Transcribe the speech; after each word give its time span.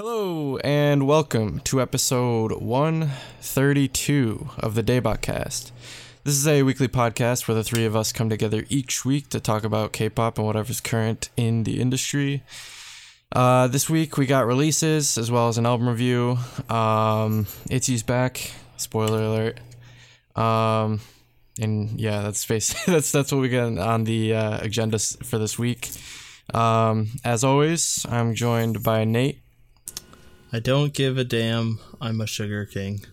Hello 0.00 0.58
and 0.58 1.08
welcome 1.08 1.58
to 1.64 1.82
episode 1.82 2.52
132 2.62 4.48
of 4.60 4.76
the 4.76 4.82
Daybot 4.84 5.20
Cast. 5.22 5.72
This 6.22 6.34
is 6.34 6.46
a 6.46 6.62
weekly 6.62 6.86
podcast 6.86 7.48
where 7.48 7.56
the 7.56 7.64
three 7.64 7.84
of 7.84 7.96
us 7.96 8.12
come 8.12 8.30
together 8.30 8.64
each 8.68 9.04
week 9.04 9.28
to 9.30 9.40
talk 9.40 9.64
about 9.64 9.92
K-pop 9.92 10.38
and 10.38 10.46
whatever's 10.46 10.80
current 10.80 11.30
in 11.36 11.64
the 11.64 11.80
industry. 11.80 12.44
Uh, 13.32 13.66
this 13.66 13.90
week 13.90 14.16
we 14.16 14.24
got 14.24 14.46
releases 14.46 15.18
as 15.18 15.32
well 15.32 15.48
as 15.48 15.58
an 15.58 15.66
album 15.66 15.88
review. 15.88 16.38
Um, 16.70 17.46
Itzy's 17.68 18.04
back. 18.04 18.52
Spoiler 18.76 19.22
alert. 19.22 19.58
Um, 20.40 21.00
and 21.60 22.00
yeah, 22.00 22.22
that's 22.22 22.46
basically 22.46 22.92
that's 22.94 23.10
that's 23.10 23.32
what 23.32 23.40
we 23.40 23.48
got 23.48 23.76
on 23.76 24.04
the 24.04 24.32
uh, 24.32 24.60
agenda 24.60 25.00
for 25.00 25.38
this 25.38 25.58
week. 25.58 25.90
Um, 26.54 27.08
as 27.24 27.42
always, 27.42 28.06
I'm 28.08 28.36
joined 28.36 28.84
by 28.84 29.04
Nate. 29.04 29.40
I 30.52 30.60
don't 30.60 30.94
give 30.94 31.18
a 31.18 31.24
damn. 31.24 31.78
I'm 32.00 32.20
a 32.20 32.26
sugar 32.26 32.64
king. 32.64 33.04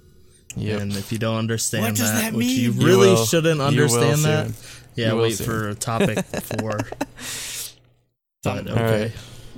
Yep. 0.56 0.82
And 0.82 0.94
if 0.94 1.12
you 1.12 1.18
don't 1.18 1.38
understand 1.38 1.84
What 1.84 1.96
does 1.96 2.12
that 2.12 2.34
which 2.34 2.48
you 2.48 2.72
mean? 2.72 2.80
You 2.80 2.88
really 2.88 3.26
shouldn't 3.26 3.60
understand 3.60 4.20
that. 4.20 4.48
soon. 4.48 4.56
Yeah, 4.96 5.14
wait 5.14 5.36
soon. 5.36 5.46
for 5.46 5.74
topic 5.74 6.24
four. 6.26 6.80
but 8.44 8.68
okay. 8.70 9.02
right. 9.04 9.12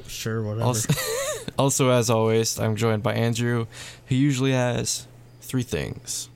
Sure, 0.08 0.42
whatever. 0.42 0.64
Also, 0.64 0.94
also, 1.60 1.90
as 1.92 2.10
always, 2.10 2.60
I'm 2.60 2.76
joined 2.76 3.04
by 3.04 3.14
Andrew, 3.14 3.68
who 4.08 4.16
usually 4.16 4.54
has 4.54 5.06
three 5.42 5.64
things. 5.64 6.30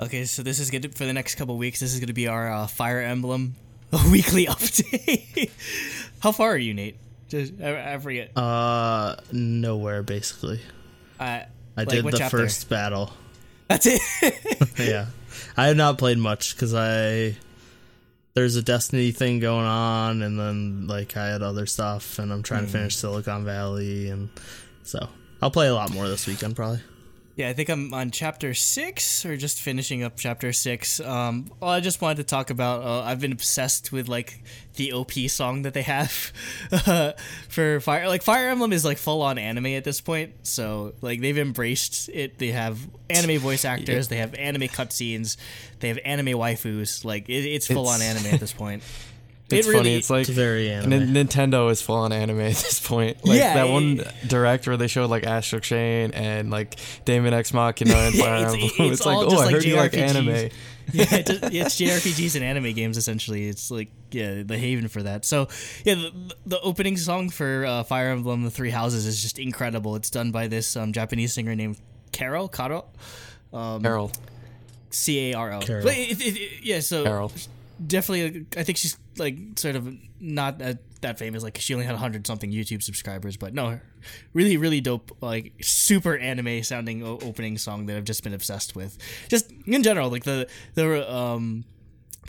Okay, 0.00 0.24
so 0.24 0.42
this 0.42 0.58
is 0.58 0.70
good 0.70 0.94
for 0.94 1.04
the 1.04 1.12
next 1.12 1.36
couple 1.36 1.56
weeks. 1.56 1.80
This 1.80 1.94
is 1.94 2.00
going 2.00 2.08
to 2.08 2.12
be 2.12 2.28
our 2.28 2.52
uh, 2.52 2.66
Fire 2.66 3.00
Emblem 3.00 3.54
weekly 4.10 4.46
update. 4.46 5.50
How 6.20 6.32
far 6.32 6.50
are 6.50 6.58
you, 6.58 6.74
Nate? 6.74 6.96
Just 7.30 7.54
I, 7.62 7.94
I 7.94 7.98
forget. 7.98 8.36
uh 8.36 9.16
nowhere 9.32 10.02
basically. 10.02 10.60
I 11.18 11.46
I 11.76 11.84
Like, 11.84 11.88
did 11.88 12.04
the 12.04 12.18
chapter? 12.18 12.38
first 12.38 12.68
battle. 12.68 13.12
that's 13.68 13.86
it. 13.86 14.00
yeah. 14.78 15.06
I 15.56 15.68
have 15.68 15.76
not 15.76 15.96
played 15.98 16.18
much 16.18 16.56
cuz 16.58 16.74
I 16.74 17.36
there's 18.34 18.56
a 18.56 18.62
Destiny 18.62 19.10
thing 19.12 19.40
going 19.40 19.66
on 19.66 20.22
and 20.22 20.38
then 20.38 20.86
like 20.86 21.16
I 21.16 21.28
had 21.28 21.42
other 21.42 21.66
stuff 21.66 22.18
and 22.18 22.32
I'm 22.32 22.42
trying 22.42 22.66
to 22.66 22.70
finish 22.70 22.96
Silicon 22.96 23.44
Valley 23.44 24.08
and 24.10 24.28
so 24.82 25.08
I'll 25.42 25.50
play 25.50 25.68
a 25.68 25.74
lot 25.74 25.92
more 25.92 26.08
this 26.08 26.26
weekend 26.26 26.56
probably. 26.56 26.80
Yeah, 27.40 27.48
I 27.48 27.54
think 27.54 27.70
I'm 27.70 27.94
on 27.94 28.10
chapter 28.10 28.52
six 28.52 29.24
or 29.24 29.34
just 29.34 29.62
finishing 29.62 30.02
up 30.02 30.12
chapter 30.16 30.52
six. 30.52 31.00
Um, 31.00 31.50
well, 31.58 31.70
I 31.70 31.80
just 31.80 32.02
wanted 32.02 32.18
to 32.18 32.24
talk 32.24 32.50
about. 32.50 32.82
Uh, 32.82 33.00
I've 33.00 33.18
been 33.18 33.32
obsessed 33.32 33.92
with 33.92 34.08
like 34.08 34.42
the 34.74 34.92
OP 34.92 35.12
song 35.28 35.62
that 35.62 35.72
they 35.72 35.80
have 35.80 36.10
for 37.48 37.80
Fire. 37.80 38.08
Like 38.08 38.22
Fire 38.22 38.50
Emblem 38.50 38.74
is 38.74 38.84
like 38.84 38.98
full 38.98 39.22
on 39.22 39.38
anime 39.38 39.66
at 39.66 39.84
this 39.84 40.02
point, 40.02 40.34
so 40.42 40.92
like 41.00 41.22
they've 41.22 41.38
embraced 41.38 42.10
it. 42.10 42.38
They 42.38 42.48
have 42.48 42.78
anime 43.08 43.40
voice 43.40 43.64
actors. 43.74 44.08
They 44.08 44.18
have 44.18 44.34
anime 44.34 44.68
cutscenes. 44.68 45.38
They 45.78 45.88
have 45.88 45.98
anime 46.04 46.38
waifus. 46.38 47.06
Like 47.06 47.30
it, 47.30 47.46
it's 47.46 47.66
full 47.66 47.88
on 47.88 48.02
anime 48.02 48.26
at 48.26 48.40
this 48.40 48.52
point. 48.52 48.82
It's 49.52 49.66
It 49.68 49.72
funny. 49.72 49.94
It's 49.94 50.10
like 50.10 50.20
It's 50.22 50.30
very 50.30 50.70
anime. 50.70 50.90
Nin- 51.12 51.26
Nintendo 51.28 51.70
is 51.70 51.82
full 51.82 51.96
on 51.96 52.12
anime 52.12 52.40
at 52.40 52.54
this 52.54 52.80
point. 52.86 53.24
Like 53.24 53.38
Yeah, 53.38 53.54
that 53.54 53.66
it- 53.66 53.72
one 53.72 54.02
direct 54.26 54.66
where 54.66 54.76
they 54.76 54.86
showed 54.86 55.10
like 55.10 55.24
Astral 55.26 55.60
Chain 55.60 56.12
and 56.12 56.50
like 56.50 56.76
Daemon 57.04 57.34
X 57.34 57.52
Machina 57.52 57.94
and 57.94 58.14
Yeah, 58.14 58.22
Fire 58.24 58.36
it's- 58.36 58.52
Emblem. 58.54 58.70
it's 58.92 59.00
It's, 59.00 59.06
like, 59.06 59.16
all 59.16 59.24
oh, 59.24 59.30
just 59.30 59.42
I 59.42 59.44
like 59.46 59.54
heard 59.54 59.64
you 59.64 59.76
like 59.76 59.94
anime. 59.96 60.28
yeah, 60.92 61.04
it 61.14 61.30
it's 61.30 61.76
JRPGs 61.80 62.34
and 62.34 62.44
anime 62.44 62.72
games 62.72 62.96
essentially. 62.96 63.48
It's 63.48 63.70
like 63.70 63.90
yeah, 64.10 64.42
the 64.42 64.58
haven 64.58 64.88
for 64.88 65.02
that. 65.04 65.24
So 65.24 65.46
yeah, 65.84 65.94
the, 65.94 66.34
the 66.46 66.60
opening 66.62 66.96
song 66.96 67.30
for 67.30 67.64
uh, 67.64 67.82
Fire 67.84 68.08
Emblem: 68.10 68.42
The 68.42 68.50
Three 68.50 68.70
Houses 68.70 69.06
is 69.06 69.22
just 69.22 69.38
incredible. 69.38 69.94
It's 69.94 70.10
done 70.10 70.32
by 70.32 70.48
this 70.48 70.76
um, 70.76 70.92
Japanese 70.92 71.32
singer 71.32 71.54
named 71.54 71.78
Carol 72.10 72.48
Caro, 72.48 72.86
um, 73.52 73.82
Carol. 73.82 74.10
C 74.90 75.30
A 75.30 75.34
R 75.36 75.52
O. 75.52 75.60
Yeah, 76.62 76.80
so 76.80 77.04
Carol. 77.04 77.30
Definitely, 77.84 78.46
I 78.56 78.62
think 78.62 78.78
she's 78.78 78.96
like 79.16 79.36
sort 79.56 79.76
of 79.76 79.94
not 80.20 80.58
that, 80.58 80.78
that 81.00 81.18
famous. 81.18 81.42
Like 81.42 81.58
she 81.58 81.74
only 81.74 81.86
had 81.86 81.96
hundred 81.96 82.26
something 82.26 82.50
YouTube 82.50 82.82
subscribers, 82.82 83.36
but 83.36 83.54
no, 83.54 83.80
really, 84.32 84.56
really 84.56 84.80
dope. 84.80 85.16
Like 85.20 85.52
super 85.62 86.16
anime 86.16 86.62
sounding 86.62 87.02
opening 87.02 87.58
song 87.58 87.86
that 87.86 87.96
I've 87.96 88.04
just 88.04 88.22
been 88.22 88.34
obsessed 88.34 88.76
with. 88.76 88.98
Just 89.28 89.52
in 89.66 89.82
general, 89.82 90.10
like 90.10 90.24
the 90.24 90.48
the 90.74 91.12
um. 91.12 91.64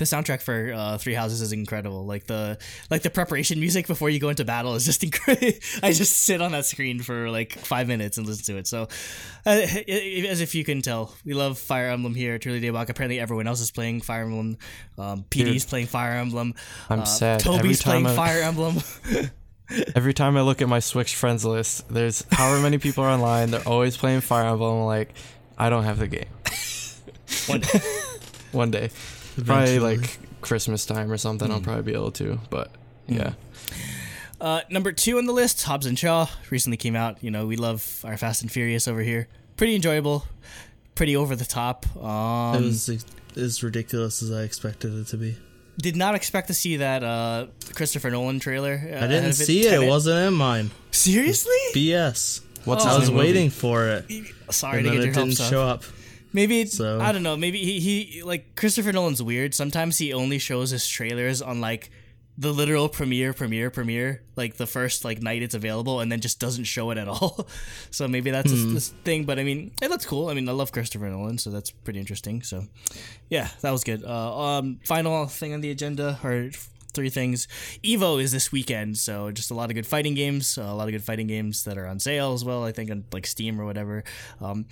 The 0.01 0.05
soundtrack 0.07 0.41
for 0.41 0.73
uh, 0.73 0.97
Three 0.97 1.13
Houses 1.13 1.41
is 1.41 1.53
incredible. 1.53 2.07
Like 2.07 2.25
the 2.25 2.57
like 2.89 3.03
the 3.03 3.11
preparation 3.11 3.59
music 3.59 3.85
before 3.85 4.09
you 4.09 4.17
go 4.19 4.29
into 4.29 4.43
battle 4.43 4.73
is 4.73 4.83
just 4.83 5.03
incredible. 5.07 5.51
I 5.83 5.91
just 5.93 6.15
sit 6.17 6.41
on 6.41 6.53
that 6.53 6.65
screen 6.65 7.03
for 7.03 7.29
like 7.29 7.53
five 7.53 7.87
minutes 7.87 8.17
and 8.17 8.25
listen 8.25 8.43
to 8.55 8.57
it. 8.59 8.65
So, 8.65 8.87
uh, 9.45 9.49
as 9.49 10.41
if 10.41 10.55
you 10.55 10.63
can 10.63 10.81
tell, 10.81 11.13
we 11.23 11.35
love 11.35 11.59
Fire 11.59 11.89
Emblem 11.91 12.15
here 12.15 12.33
at 12.33 12.41
Truly 12.41 12.59
Daybach. 12.59 12.89
Apparently, 12.89 13.19
everyone 13.19 13.45
else 13.45 13.61
is 13.61 13.69
playing 13.69 14.01
Fire 14.01 14.23
Emblem. 14.23 14.57
Um, 14.97 15.23
PD's 15.29 15.65
Dude. 15.65 15.69
playing 15.69 15.85
Fire 15.85 16.13
Emblem. 16.13 16.55
I'm 16.89 17.01
Uh, 17.01 17.05
sad. 17.05 17.39
Toby's 17.41 17.81
time 17.83 18.01
playing 18.01 18.07
I- 18.07 18.15
Fire 18.15 18.41
Emblem. 18.41 18.77
Every 19.95 20.15
time 20.15 20.35
I 20.35 20.41
look 20.41 20.63
at 20.63 20.67
my 20.67 20.79
Switch 20.79 21.15
friends 21.15 21.45
list, 21.45 21.87
there's 21.93 22.25
however 22.31 22.59
many 22.59 22.79
people 22.79 23.03
are 23.03 23.11
online. 23.11 23.51
They're 23.51 23.67
always 23.67 23.97
playing 23.97 24.21
Fire 24.21 24.47
Emblem. 24.47 24.79
I'm 24.79 24.85
like, 24.85 25.13
I 25.59 25.69
don't 25.69 25.83
have 25.83 25.99
the 25.99 26.07
game. 26.07 26.25
One 27.45 27.61
One 28.51 28.71
day, 28.71 28.89
probably 29.45 29.79
like 29.79 30.19
Christmas 30.41 30.85
time 30.85 31.11
or 31.11 31.17
something. 31.17 31.47
Hmm. 31.47 31.53
I'll 31.55 31.61
probably 31.61 31.83
be 31.83 31.93
able 31.93 32.11
to. 32.13 32.39
But 32.49 32.71
yeah, 33.07 33.33
Uh, 34.39 34.61
number 34.69 34.91
two 34.91 35.17
on 35.17 35.25
the 35.27 35.33
list, 35.33 35.63
Hobbs 35.63 35.85
and 35.85 35.97
Shaw, 35.97 36.27
recently 36.49 36.77
came 36.77 36.95
out. 36.95 37.23
You 37.23 37.29
know, 37.31 37.45
we 37.45 37.55
love 37.57 38.01
our 38.03 38.17
Fast 38.17 38.41
and 38.41 38.51
Furious 38.51 38.87
over 38.87 39.01
here. 39.01 39.27
Pretty 39.57 39.75
enjoyable, 39.75 40.25
pretty 40.95 41.15
over 41.15 41.35
the 41.35 41.45
top. 41.45 41.85
it 41.95 42.01
Um, 42.03 42.63
was 42.63 42.89
as 43.37 43.61
ridiculous 43.63 44.23
as 44.23 44.31
I 44.31 44.41
expected 44.41 44.93
it 44.97 45.07
to 45.07 45.17
be. 45.17 45.37
did 45.77 45.95
not 45.95 46.15
expect 46.15 46.47
to 46.47 46.53
see 46.55 46.77
that 46.77 47.03
uh, 47.03 47.47
Christopher 47.75 48.09
Nolan 48.09 48.39
trailer. 48.39 48.73
uh, 48.83 49.03
I 49.05 49.07
didn't 49.07 49.33
see 49.33 49.65
it. 49.67 49.81
It 49.83 49.87
wasn't 49.87 50.27
in 50.27 50.33
mine. 50.33 50.71
seriously. 50.91 51.53
BS. 51.75 52.41
what's 52.65 52.85
Oh. 52.85 52.89
I 52.89 52.97
was 52.99 53.09
new 53.09 53.15
movie? 53.15 53.27
waiting 53.27 53.49
for 53.51 53.87
it, 53.87 54.05
Sorry 54.49 54.79
and 54.79 54.85
to 54.85 54.89
then 54.91 54.99
get 54.99 55.03
it 55.03 55.05
your 55.05 55.13
didn't 55.13 55.27
hopes 55.37 55.39
up. 55.41 55.49
show 55.49 55.61
up. 55.67 55.83
Maybe 56.33 56.61
it's, 56.61 56.77
So- 56.77 56.99
I 56.99 57.11
don't 57.11 57.23
know. 57.23 57.35
Maybe 57.37 57.59
he, 57.63 57.79
he 57.79 58.23
like 58.23 58.55
Christopher 58.55 58.91
Nolan's 58.93 59.21
weird. 59.21 59.53
Sometimes 59.53 59.97
he 59.97 60.13
only 60.13 60.37
shows 60.39 60.69
his 60.71 60.87
trailers 60.87 61.41
on 61.41 61.59
like 61.61 61.91
the 62.37 62.53
literal 62.53 62.87
premiere, 62.89 63.33
premiere, 63.33 63.69
premiere, 63.69 64.23
like 64.37 64.55
the 64.55 64.65
first 64.65 65.03
like 65.03 65.21
night 65.21 65.41
it's 65.43 65.53
available, 65.53 65.99
and 65.99 66.09
then 66.11 66.21
just 66.21 66.39
doesn't 66.39 66.63
show 66.63 66.89
it 66.91 66.97
at 66.97 67.07
all. 67.07 67.45
so 67.91 68.07
maybe 68.07 68.31
that's 68.31 68.51
Hmm. 68.51 68.73
this 68.73 68.89
thing. 69.03 69.25
But 69.25 69.37
I 69.37 69.43
mean, 69.43 69.71
it 69.81 69.89
looks 69.89 70.05
cool. 70.05 70.29
I 70.29 70.33
mean, 70.33 70.47
I 70.47 70.53
love 70.53 70.71
Christopher 70.71 71.09
Nolan, 71.09 71.37
so 71.37 71.49
that's 71.51 71.69
pretty 71.71 71.99
interesting. 71.99 72.41
So 72.41 72.65
yeah, 73.29 73.49
that 73.61 73.71
was 73.71 73.83
good. 73.83 74.03
Uh, 74.05 74.39
um, 74.57 74.79
final 74.85 75.27
thing 75.27 75.53
on 75.53 75.59
the 75.61 75.69
agenda 75.71 76.17
or 76.23 76.49
three 76.93 77.09
things. 77.09 77.47
Evo 77.83 78.21
is 78.21 78.31
this 78.31 78.51
weekend, 78.51 78.97
so 78.97 79.31
just 79.31 79.51
a 79.51 79.53
lot 79.53 79.69
of 79.69 79.75
good 79.75 79.85
fighting 79.87 80.13
games, 80.13 80.57
a 80.57 80.73
lot 80.73 80.87
of 80.87 80.91
good 80.91 81.03
fighting 81.03 81.27
games 81.27 81.63
that 81.65 81.77
are 81.77 81.87
on 81.87 81.99
sale 81.99 82.33
as 82.33 82.43
well. 82.45 82.63
I 82.63 82.71
think 82.71 82.91
on 82.91 83.05
like 83.11 83.25
Steam 83.27 83.59
or 83.59 83.65
whatever. 83.65 84.03
Um, 84.39 84.65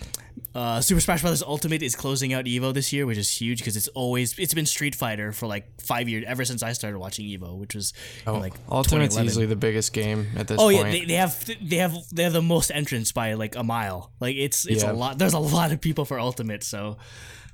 uh, 0.55 0.81
Super 0.81 1.01
Smash 1.01 1.21
Bros. 1.21 1.43
Ultimate 1.43 1.81
is 1.83 1.95
closing 1.95 2.33
out 2.33 2.45
Evo 2.45 2.73
this 2.73 2.91
year, 2.93 3.05
which 3.05 3.17
is 3.17 3.29
huge 3.31 3.59
because 3.59 3.75
it's 3.77 3.87
always 3.89 4.37
it's 4.39 4.53
been 4.53 4.65
Street 4.65 4.95
Fighter 4.95 5.31
for 5.31 5.47
like 5.47 5.65
five 5.81 6.07
years 6.09 6.23
ever 6.27 6.45
since 6.45 6.63
I 6.63 6.73
started 6.73 6.97
watching 6.99 7.25
Evo, 7.25 7.57
which 7.57 7.75
was 7.75 7.93
in, 8.25 8.33
Oh, 8.33 8.39
like 8.39 8.53
Ultimate's 8.71 9.17
easily 9.17 9.45
the 9.45 9.55
biggest 9.55 9.93
game 9.93 10.27
at 10.35 10.47
this 10.47 10.57
Oh 10.59 10.69
point. 10.71 10.75
yeah, 10.77 10.91
they, 10.91 11.05
they 11.05 11.13
have 11.13 11.49
they 11.61 11.75
have 11.77 11.95
they 12.11 12.23
have 12.23 12.33
the 12.33 12.41
most 12.41 12.71
entrants 12.73 13.11
by 13.11 13.33
like 13.33 13.55
a 13.55 13.63
mile. 13.63 14.11
Like 14.19 14.35
it's 14.35 14.65
it's 14.65 14.83
Yeah. 14.83 14.91
a 14.91 14.93
lot. 14.93 15.17
There's 15.17 15.33
a 15.33 15.39
lot 15.39 15.71
of 15.71 15.81
people 15.81 16.05
for 16.05 16.19
Ultimate, 16.19 16.63
so 16.63 16.97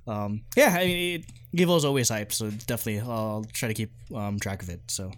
um, 0.08 0.44
yeah. 0.56 0.76
I 0.80 0.86
mean, 0.86 1.20
it, 1.22 1.26
Evo's 1.56 1.86
always 1.86 2.10
hype, 2.10 2.32
so 2.34 2.50
definitely 2.50 3.00
I'll 3.02 3.46
try 3.54 3.68
to 3.68 3.74
keep 3.74 3.92
um, 4.14 4.40
track 4.40 4.62
of 4.64 4.70
it. 4.70 4.82
So 4.88 5.12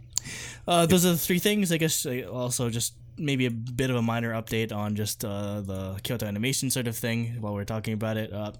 uh, 0.68 0.86
those 0.86 1.06
are 1.06 1.12
the 1.12 1.18
three 1.18 1.40
things. 1.40 1.72
I 1.72 1.78
guess 1.78 2.06
uh, 2.06 2.28
also 2.32 2.70
just 2.70 2.94
maybe 3.18 3.46
a 3.48 3.52
bit 3.52 3.90
of 3.90 3.96
a 3.96 4.02
minor 4.02 4.34
update 4.34 4.72
on 4.72 4.96
just 4.96 5.26
uh, 5.26 5.62
the 5.62 6.00
Kyoto 6.04 6.26
animation 6.28 6.70
sort 6.70 6.88
of 6.88 6.96
thing 6.96 7.38
while 7.42 7.54
we're 7.54 7.64
talking 7.66 7.94
about 7.94 8.18
it. 8.18 8.32
Uh, 8.32 8.52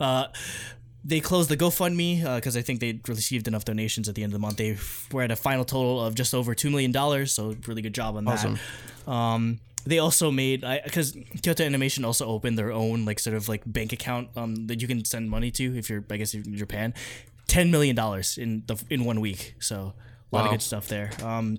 uh, 0.00 0.26
they 1.04 1.20
closed 1.20 1.48
the 1.48 1.56
GoFundMe 1.56 2.22
because 2.36 2.56
I 2.56 2.62
think 2.62 2.80
they 2.80 3.00
received 3.08 3.48
enough 3.48 3.64
donations 3.64 4.08
at 4.08 4.14
the 4.16 4.22
end 4.22 4.30
of 4.30 4.34
the 4.34 4.38
month. 4.40 4.56
They 4.58 4.76
were 5.12 5.22
at 5.22 5.30
a 5.30 5.36
final 5.36 5.64
total 5.64 6.04
of 6.04 6.14
just 6.14 6.34
over 6.34 6.54
two 6.54 6.68
million 6.70 6.92
dollars, 6.92 7.32
so 7.32 7.56
really 7.66 7.80
good 7.82 7.94
job 7.94 8.16
on 8.16 8.28
Awesome. 8.28 8.58
that. 9.06 9.10
Um, 9.10 9.60
they 9.84 9.98
also 9.98 10.30
made 10.30 10.64
because 10.84 11.16
Kyoto 11.42 11.64
Animation 11.64 12.04
also 12.04 12.26
opened 12.26 12.58
their 12.58 12.72
own 12.72 13.04
like 13.04 13.18
sort 13.18 13.36
of 13.36 13.48
like 13.48 13.62
bank 13.66 13.92
account 13.92 14.28
um, 14.36 14.66
that 14.66 14.80
you 14.82 14.88
can 14.88 15.04
send 15.04 15.30
money 15.30 15.50
to 15.52 15.76
if 15.76 15.88
you're 15.88 16.04
I 16.10 16.16
guess 16.16 16.34
in 16.34 16.56
Japan, 16.56 16.94
ten 17.46 17.70
million 17.70 17.96
dollars 17.96 18.38
in 18.38 18.62
the 18.66 18.82
in 18.90 19.04
one 19.04 19.20
week. 19.20 19.54
So 19.58 19.94
a 20.32 20.36
lot 20.36 20.44
of 20.44 20.50
good 20.52 20.62
stuff 20.62 20.88
there. 20.88 21.10
Um, 21.22 21.58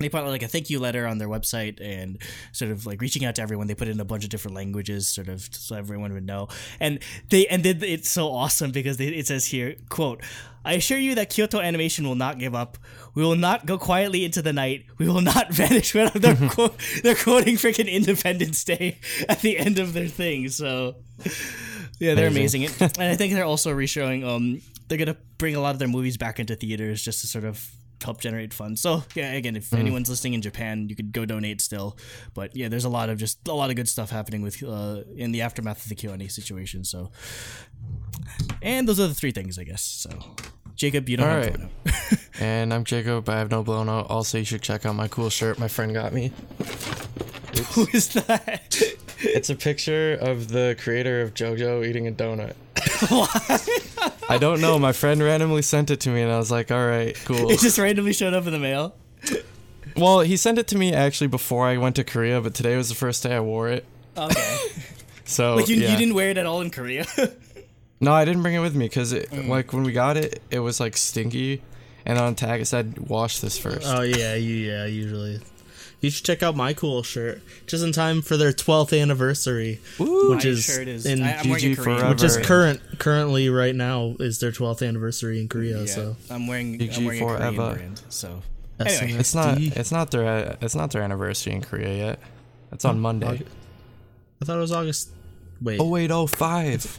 they 0.00 0.08
put 0.08 0.22
out 0.22 0.28
like 0.28 0.42
a 0.42 0.48
thank 0.48 0.70
you 0.70 0.78
letter 0.80 1.06
on 1.06 1.18
their 1.18 1.28
website 1.28 1.80
and 1.80 2.18
sort 2.52 2.70
of 2.70 2.86
like 2.86 3.00
reaching 3.00 3.24
out 3.24 3.34
to 3.36 3.42
everyone. 3.42 3.66
They 3.66 3.74
put 3.74 3.88
it 3.88 3.92
in 3.92 4.00
a 4.00 4.04
bunch 4.04 4.24
of 4.24 4.30
different 4.30 4.54
languages, 4.54 5.08
sort 5.08 5.28
of 5.28 5.48
so 5.52 5.76
everyone 5.76 6.12
would 6.12 6.24
know. 6.26 6.48
And 6.78 7.00
they 7.28 7.46
ended 7.46 7.82
it's 7.82 8.10
so 8.10 8.28
awesome 8.28 8.70
because 8.70 8.96
they, 8.96 9.08
it 9.08 9.26
says 9.26 9.46
here, 9.46 9.76
quote, 9.88 10.22
I 10.64 10.74
assure 10.74 10.98
you 10.98 11.14
that 11.14 11.30
Kyoto 11.30 11.60
Animation 11.60 12.06
will 12.06 12.14
not 12.14 12.38
give 12.38 12.54
up. 12.54 12.76
We 13.14 13.22
will 13.22 13.36
not 13.36 13.66
go 13.66 13.78
quietly 13.78 14.24
into 14.24 14.42
the 14.42 14.52
night. 14.52 14.86
We 14.98 15.08
will 15.08 15.22
not 15.22 15.50
vanish. 15.52 15.92
they're, 15.92 16.10
quote, 16.50 16.78
they're 17.02 17.14
quoting 17.14 17.56
freaking 17.56 17.90
Independence 17.90 18.62
Day 18.64 18.98
at 19.28 19.40
the 19.40 19.58
end 19.58 19.78
of 19.78 19.92
their 19.92 20.08
thing. 20.08 20.48
So, 20.48 20.96
yeah, 21.98 22.14
they're 22.14 22.28
amazing. 22.28 22.64
Amazing. 22.64 22.90
and 22.98 23.10
I 23.10 23.16
think 23.16 23.34
they're 23.34 23.44
also 23.44 23.72
reshowing. 23.72 24.24
Um, 24.24 24.60
they're 24.88 24.98
gonna 24.98 25.16
bring 25.38 25.54
a 25.54 25.60
lot 25.60 25.74
of 25.74 25.78
their 25.78 25.88
movies 25.88 26.16
back 26.16 26.40
into 26.40 26.56
theaters 26.56 27.02
just 27.02 27.20
to 27.20 27.26
sort 27.26 27.44
of 27.44 27.70
help 28.02 28.20
generate 28.20 28.52
funds. 28.54 28.80
So 28.80 29.04
yeah, 29.14 29.32
again, 29.32 29.56
if 29.56 29.72
anyone's 29.72 30.08
listening 30.08 30.34
in 30.34 30.42
Japan, 30.42 30.88
you 30.88 30.96
could 30.96 31.12
go 31.12 31.24
donate 31.24 31.60
still. 31.60 31.96
But 32.34 32.56
yeah, 32.56 32.68
there's 32.68 32.84
a 32.84 32.88
lot 32.88 33.08
of 33.10 33.18
just 33.18 33.46
a 33.48 33.54
lot 33.54 33.70
of 33.70 33.76
good 33.76 33.88
stuff 33.88 34.10
happening 34.10 34.42
with 34.42 34.62
uh, 34.62 35.02
in 35.16 35.32
the 35.32 35.42
aftermath 35.42 35.84
of 35.84 35.88
the 35.88 35.94
KyoAni 35.94 36.30
situation. 36.30 36.84
So, 36.84 37.10
and 38.62 38.88
those 38.88 39.00
are 39.00 39.08
the 39.08 39.14
three 39.14 39.32
things, 39.32 39.58
I 39.58 39.64
guess. 39.64 39.82
So, 39.82 40.10
Jacob, 40.74 41.08
you 41.08 41.16
don't 41.16 41.28
All 41.28 41.36
have 41.36 41.46
right. 41.46 41.58
know. 41.60 41.68
And 42.40 42.72
I'm 42.72 42.84
Jacob. 42.84 43.28
I 43.28 43.36
have 43.36 43.50
no 43.50 43.62
blown 43.62 43.90
out. 43.90 44.08
Also, 44.08 44.38
you 44.38 44.44
should 44.44 44.62
check 44.62 44.86
out 44.86 44.94
my 44.94 45.08
cool 45.08 45.28
shirt 45.28 45.58
my 45.58 45.68
friend 45.68 45.92
got 45.92 46.14
me. 46.14 46.32
Who 47.72 47.86
is 47.92 48.08
that? 48.14 48.74
It's 49.22 49.50
a 49.50 49.54
picture 49.54 50.14
of 50.14 50.48
the 50.48 50.76
creator 50.80 51.20
of 51.22 51.34
JoJo 51.34 51.86
eating 51.86 52.06
a 52.08 52.12
donut. 52.12 52.54
I 54.30 54.38
don't 54.38 54.60
know. 54.60 54.78
My 54.78 54.92
friend 54.92 55.22
randomly 55.22 55.62
sent 55.62 55.90
it 55.90 56.00
to 56.00 56.10
me, 56.10 56.22
and 56.22 56.30
I 56.32 56.38
was 56.38 56.50
like, 56.50 56.70
"All 56.70 56.86
right, 56.86 57.14
cool." 57.24 57.50
it 57.50 57.60
just 57.60 57.78
randomly 57.78 58.12
showed 58.12 58.34
up 58.34 58.46
in 58.46 58.52
the 58.52 58.58
mail. 58.58 58.94
Well, 59.96 60.20
he 60.20 60.36
sent 60.36 60.58
it 60.58 60.66
to 60.68 60.76
me 60.78 60.92
actually 60.92 61.26
before 61.26 61.66
I 61.66 61.76
went 61.76 61.96
to 61.96 62.04
Korea, 62.04 62.40
but 62.40 62.54
today 62.54 62.76
was 62.76 62.88
the 62.88 62.94
first 62.94 63.22
day 63.22 63.34
I 63.34 63.40
wore 63.40 63.68
it. 63.68 63.84
Okay, 64.16 64.56
So 65.24 65.56
like 65.56 65.68
you, 65.68 65.76
yeah. 65.76 65.90
you 65.92 65.96
didn't 65.98 66.14
wear 66.14 66.30
it 66.30 66.38
at 66.38 66.46
all 66.46 66.60
in 66.60 66.70
Korea. 66.70 67.06
No, 68.02 68.12
I 68.14 68.24
didn't 68.24 68.40
bring 68.40 68.54
it 68.54 68.60
with 68.60 68.74
me 68.74 68.86
because 68.86 69.12
it 69.12 69.28
Mm. 69.30 69.48
like 69.48 69.74
when 69.74 69.82
we 69.82 69.92
got 69.92 70.16
it, 70.16 70.40
it 70.50 70.60
was 70.60 70.80
like 70.80 70.96
stinky, 70.96 71.60
and 72.06 72.18
on 72.18 72.34
tag 72.34 72.62
it 72.62 72.64
said 72.64 72.98
wash 73.10 73.40
this 73.40 73.58
first. 73.58 73.82
Oh 73.86 74.00
yeah, 74.00 74.34
you, 74.36 74.54
yeah. 74.54 74.86
Usually, 74.86 75.38
you 76.00 76.10
should 76.10 76.24
check 76.24 76.42
out 76.42 76.56
my 76.56 76.72
cool 76.72 77.02
shirt 77.02 77.42
just 77.66 77.84
in 77.84 77.92
time 77.92 78.22
for 78.22 78.36
their 78.36 78.52
12th 78.52 78.98
anniversary, 79.00 79.80
Woo! 79.98 80.30
which 80.34 80.44
is 80.44 80.64
shirt 80.64 80.88
is. 80.88 81.04
in 81.06 81.22
I, 81.22 81.36
I'm 81.36 81.48
wearing 81.50 81.64
GG 81.64 81.76
Korean. 81.76 81.98
forever. 81.98 82.08
which 82.14 82.22
is 82.22 82.36
Right. 82.36 82.44
current 82.46 82.80
currently 82.98 83.48
right 83.50 83.74
now 83.74 84.16
is 84.18 84.38
their 84.40 84.50
12th 84.52 84.86
anniversary 84.86 85.40
in 85.40 85.48
Korea. 85.48 85.80
Yeah, 85.80 85.86
So 85.86 86.16
I'm 86.30 86.46
wearing. 86.46 86.78
GG 86.78 86.96
I'm 86.98 87.04
wearing 87.04 87.22
a 87.22 87.24
Korean 87.26 87.38
forever. 87.56 87.74
brand. 87.74 88.02
So 88.08 88.42
Anyway. 88.80 89.18
It's 89.20 89.34
not. 89.34 89.58
It's 89.60 89.92
not 89.92 90.10
their. 90.10 90.56
It's 90.62 90.74
not 90.74 90.90
their 90.90 91.02
anniversary 91.02 91.52
in 91.52 91.60
Korea 91.60 91.94
yet. 91.94 92.18
It's 92.72 92.84
on 92.86 92.98
Monday. 92.98 93.42
I 94.40 94.44
thought 94.46 94.56
it 94.56 94.60
was 94.60 94.72
August. 94.72 95.10
Wait, 95.60 95.78
Oh 95.78 95.88
wait, 95.88 96.10
oh 96.10 96.26
five. 96.26 96.98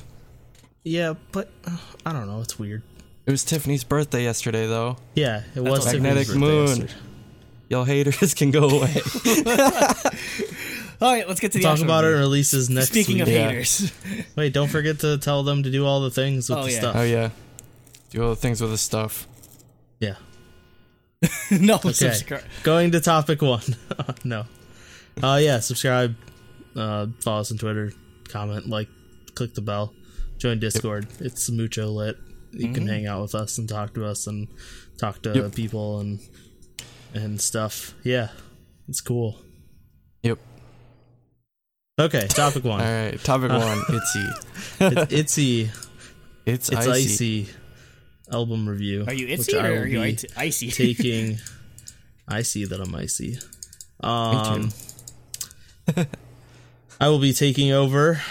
yeah, 0.84 1.14
but 1.32 1.50
uh, 1.66 1.78
I 2.06 2.14
don't 2.14 2.28
know. 2.28 2.40
It's 2.42 2.60
weird. 2.60 2.84
It 3.26 3.32
was 3.32 3.44
Tiffany's 3.44 3.84
birthday 3.84 4.24
yesterday, 4.24 4.68
though. 4.68 4.98
Yeah, 5.16 5.42
it 5.56 5.62
was 5.62 5.72
all. 5.72 5.92
Tiffany's 5.92 6.02
Magnetic 6.04 6.28
birthday 6.28 6.40
moon. 6.40 6.68
yesterday. 6.68 6.94
Y'all 7.72 7.86
haters 7.86 8.34
can 8.40 8.52
go 8.52 8.68
away. 8.70 8.94
all 11.02 11.14
right, 11.14 11.26
let's 11.28 11.40
get 11.40 11.54
to 11.54 11.58
the 11.58 11.64
Talk 11.64 11.72
actual 11.74 11.86
about 11.86 12.04
it 12.04 12.08
review. 12.08 12.20
releases 12.20 12.70
next 12.70 12.90
Speaking 12.90 13.16
week. 13.16 13.22
of 13.24 13.30
Yeah. 13.30 13.48
haters, 13.50 13.92
Wait, 14.36 14.52
don't 14.54 14.68
forget 14.68 15.00
to 15.00 15.18
tell 15.18 15.44
them 15.44 15.64
to 15.64 15.72
do 15.72 15.86
all 15.86 16.02
the 16.02 16.12
things 16.12 16.50
with 16.50 16.60
Oh, 16.60 16.64
the 16.66 16.72
yeah. 16.74 16.80
stuff. 16.80 16.96
oh 16.98 17.04
yeah. 17.04 17.30
Do 18.10 18.24
all 18.24 18.30
the 18.32 18.36
things 18.36 18.60
with 18.60 18.72
the 18.72 18.78
stuff. 18.78 19.26
Yeah. 20.02 20.16
no 21.50 21.76
Okay. 21.76 21.94
subscribe. 21.94 22.44
Going 22.64 22.92
to 22.92 23.00
topic 23.00 23.42
one. 23.42 23.62
no. 24.26 24.46
Uh 25.24 25.40
yeah, 25.42 25.60
subscribe, 25.62 26.16
uh 26.76 27.08
follow 27.22 27.40
us 27.42 27.52
on 27.52 27.58
Twitter, 27.58 27.94
comment, 28.28 28.68
like, 28.68 28.90
click 29.36 29.54
the 29.54 29.62
bell, 29.62 29.94
join 30.38 30.60
Discord. 30.60 31.08
It's 31.20 31.50
mucho 31.50 31.88
lit. 31.88 32.18
You 32.52 32.74
can 32.74 32.86
hang 32.86 33.08
out 33.08 33.22
with 33.22 33.34
us 33.34 33.58
and 33.58 33.70
talk 33.70 33.94
to 33.94 34.06
us 34.06 34.28
and 34.28 34.50
talk 34.98 35.22
to 35.24 35.32
Yep. 35.34 35.56
people 35.56 36.02
and 36.02 36.20
and 37.14 37.40
stuff. 37.40 37.94
Yeah. 38.04 38.30
It's 38.88 39.02
cool. 39.02 39.38
Yep. 40.24 40.40
Okay, 42.00 42.28
topic 42.28 42.64
one. 42.64 42.82
All 42.82 42.86
right, 42.88 43.20
Topic 43.24 43.52
one. 43.52 43.80
Itzy. 43.90 44.28
it's 44.80 45.14
Itzy. 45.14 45.72
It's, 46.46 46.70
It's 46.70 46.88
icy. 46.88 46.90
icy. 46.90 47.48
album 48.32 48.68
review. 48.68 49.04
Are 49.08 49.14
you 49.14 49.28
which 49.28 49.42
Itzy 49.42 49.58
or 49.58 49.82
are 49.82 49.86
you 49.86 50.16
icy? 50.36 50.72
taking. 50.72 51.38
I 52.28 52.42
see 52.44 52.66
that 52.66 52.80
I'm 52.80 52.94
icy. 52.96 53.38
Um, 54.02 54.72
I 57.00 57.10
will 57.10 57.20
be 57.20 57.34
taking 57.34 57.72
over 57.72 58.22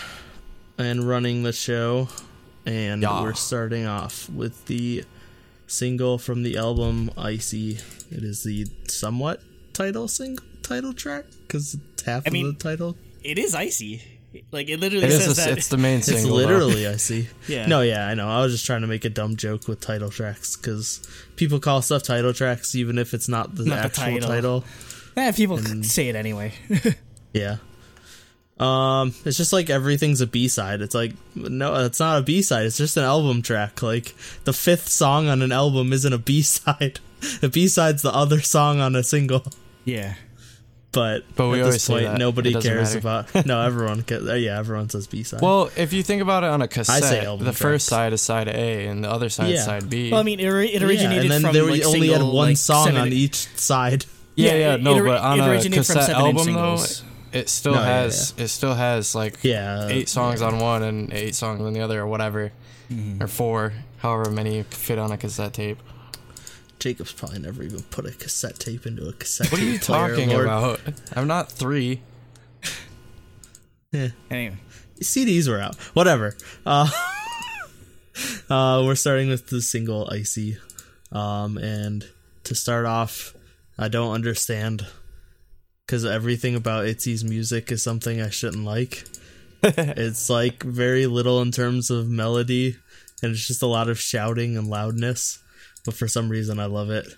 and 0.79 1.05
running 1.06 1.43
the 1.43 1.53
show, 1.53 2.09
and 2.67 3.03
Yeah. 3.03 3.23
we're 3.23 3.35
starting 3.35 3.87
off 3.87 4.29
with 4.31 4.67
the 4.67 5.05
single 5.70 6.19
from 6.19 6.43
the 6.43 6.56
album 6.56 7.11
"Icy." 7.17 7.78
It 8.11 8.25
is 8.25 8.43
the 8.43 8.67
somewhat 8.88 9.40
title 9.72 10.08
single 10.08 10.44
title 10.62 10.93
track 10.93 11.25
because 11.46 11.75
it's 11.94 12.02
half 12.02 12.25
I 12.26 12.31
mean, 12.31 12.46
of 12.46 12.58
the 12.58 12.62
title. 12.62 12.96
it 13.22 13.38
is 13.38 13.55
icy. 13.55 14.02
Like 14.52 14.69
it 14.69 14.78
literally 14.78 15.06
It 15.06 15.11
says. 15.11 15.38
A, 15.38 15.49
that. 15.49 15.58
it's 15.58 15.69
the 15.69 15.76
main 15.76 15.99
It's 15.99 16.06
single. 16.06 16.37
though. 16.37 16.44
literally 16.44 16.87
icy. 16.87 17.28
Yeah. 17.49 17.67
No, 17.67 17.81
yeah, 17.81 18.06
I 18.06 18.14
know. 18.14 18.28
I 18.28 18.43
was 18.43 18.52
just 18.52 18.64
trying 18.67 18.82
to 18.82 18.87
make 18.87 19.05
a 19.05 19.11
dumb 19.11 19.34
joke 19.37 19.67
with 19.67 19.81
title 19.81 20.11
tracks 20.11 20.56
because 20.56 21.00
people 21.37 21.58
call 21.58 21.82
stuff 21.82 22.02
title 22.05 22.32
tracks 22.32 22.75
even 22.76 22.96
if 22.99 23.12
it's 23.14 23.28
not 23.28 23.55
the 23.56 23.64
Not 23.64 23.76
the 23.76 23.84
actual 23.87 24.05
title. 24.20 24.28
title. 24.28 24.64
Eh, 25.17 25.32
people 25.32 25.58
say 25.82 26.08
it 26.08 26.17
anyway. 26.17 26.52
Yeah. 27.32 27.56
Um, 28.61 29.15
it's 29.25 29.39
just 29.39 29.53
like 29.55 29.71
everything's 29.71 30.21
a 30.21 30.27
B 30.27 30.47
side. 30.49 30.83
It's 30.83 30.95
like 30.95 31.15
no, 31.35 31.75
it's 31.87 31.99
not 31.99 32.19
a 32.19 32.23
B 32.23 32.43
side. 32.43 32.67
It's 32.67 32.77
just 32.77 32.97
an 32.99 33.05
album 33.05 33.41
track. 33.43 33.83
Like 33.83 34.15
the 34.45 34.53
fifth 34.53 34.89
song 34.89 35.29
on 35.29 35.41
an 35.43 35.51
album 35.53 35.93
isn't 35.93 36.12
a 36.12 36.19
B 36.19 36.43
side. 36.43 37.01
The 37.43 37.51
B 37.51 37.69
side's 37.69 38.01
the 38.03 38.12
other 38.15 38.41
song 38.41 38.81
on 38.81 38.97
a 38.97 39.03
single. 39.03 39.45
yeah. 39.85 40.15
But, 40.93 41.23
But 41.37 41.49
we 41.51 41.59
at 41.59 41.62
always 41.65 41.75
this 41.77 41.85
say 41.85 41.93
point, 41.93 42.05
that. 42.07 42.19
nobody 42.19 42.53
cares 42.53 42.95
matter. 42.97 42.99
about. 43.31 43.47
No, 43.47 43.61
everyone. 43.62 44.03
Ca- 44.03 44.27
uh, 44.29 44.35
yeah, 44.35 44.59
everyone 44.59 44.89
says 44.89 45.06
B 45.06 45.23
side. 45.23 45.41
Well, 45.41 45.71
if 45.77 45.93
you 45.93 46.03
think 46.03 46.21
about 46.23 46.43
it 46.45 46.49
on 46.51 46.63
a 46.63 46.67
cassette, 46.69 47.25
album 47.25 47.47
the 47.47 47.53
first 47.53 47.87
side 47.87 48.13
is 48.13 48.21
side 48.23 48.49
A 48.49 48.87
and 48.89 49.05
the 49.05 49.11
other 49.11 49.29
side 49.29 49.51
is 49.51 49.65
side 49.65 49.89
B. 49.89 50.11
Well, 50.11 50.19
I 50.19 50.23
mean, 50.25 50.41
it, 50.41 50.47
ori- 50.49 50.73
it 50.75 50.83
originated 50.83 51.13
yeah, 51.13 51.21
and 51.23 51.31
then 51.31 51.43
from 51.43 51.53
they 51.53 51.61
like 51.61 51.85
only 51.85 52.09
single, 52.09 52.27
had 52.27 52.35
one 52.35 52.49
like, 52.49 52.56
song 52.56 52.87
seven- 52.87 53.01
on 53.03 53.13
each 53.13 53.37
side. 53.56 54.05
yeah, 54.35 54.53
yeah, 54.53 54.59
yeah, 54.59 54.75
it- 54.75 54.83
no, 54.83 54.97
it 54.97 55.05
but 55.05 55.21
on 55.21 55.39
it 55.39 55.43
a 55.43 55.51
originated 55.51 55.87
from 55.87 55.95
cassette 55.97 56.06
seven-inch 56.17 56.39
album 56.39 56.55
though, 56.55 56.77
singles. 56.77 57.05
It 57.32 57.49
still 57.49 57.75
No, 57.75 57.81
yeah, 57.81 58.03
has 58.03 58.35
it 58.37 58.49
still 58.49 58.75
has 58.75 59.15
like 59.15 59.38
Yeah, 59.43 59.87
eight 59.88 60.09
songs 60.09 60.43
on 60.43 60.59
one 60.59 60.82
and 60.82 61.12
eight 61.12 61.35
songs 61.35 61.61
on 61.61 61.73
the 61.73 61.81
other 61.81 62.00
or 62.00 62.06
whatever, 62.06 62.53
Mm-hmm. 62.91 63.23
or 63.23 63.29
four, 63.29 63.73
however 63.99 64.31
many 64.31 64.62
fit 64.65 64.99
on 64.99 65.12
a 65.12 65.17
cassette 65.17 65.53
tape. 65.53 65.79
Jacob's 66.81 67.12
probably 67.12 67.38
never 67.38 67.62
even 67.62 67.82
put 67.85 68.05
a 68.06 68.11
cassette 68.11 68.59
tape 68.59 68.85
into 68.87 69.06
a 69.06 69.12
cassette. 69.12 69.53
What 69.53 69.61
are 69.61 69.65
you 69.65 69.73
tape 69.75 69.82
player, 69.82 70.09
talking 70.09 70.29
Lord. 70.31 70.44
about? 70.47 70.81
I'm 71.15 71.27
not 71.29 71.53
three. 71.53 72.00
Yeah. 73.93 74.08
Anyway, 74.31 74.56
CDs 75.01 75.49
were 75.49 75.60
out. 75.60 75.77
Whatever. 75.94 76.37
Uh, 76.65 76.89
uh, 78.51 78.82
we're 78.84 78.94
starting 78.94 79.29
with 79.29 79.49
the 79.49 79.60
single 79.60 80.08
"Icy," 80.10 80.58
um, 81.13 81.58
and 81.58 82.08
to 82.44 82.55
start 82.55 82.87
off, 82.87 83.34
I 83.79 83.89
don't 83.89 84.13
understand 84.15 84.87
because 85.91 86.05
everything 86.05 86.55
about 86.55 86.85
Itzy's 86.85 87.25
music 87.25 87.73
is 87.73 87.82
something 87.82 88.23
I 88.23 88.31
shouldn't 88.31 88.65
like. 88.65 89.03
it's 89.65 90.31
like 90.31 90.63
very 90.63 91.09
little 91.09 91.43
in 91.43 91.51
terms 91.51 91.91
of 91.91 92.09
melody, 92.09 92.77
and 93.25 93.32
it's 93.32 93.44
just 93.44 93.65
a 93.65 93.67
lot 93.67 93.89
of 93.89 93.99
shouting 93.99 94.56
and 94.56 94.69
loudness. 94.69 95.43
But 95.85 95.94
for 95.94 96.06
some 96.06 96.29
reason, 96.29 96.61
I 96.61 96.67
love 96.67 96.91
it, 96.91 97.09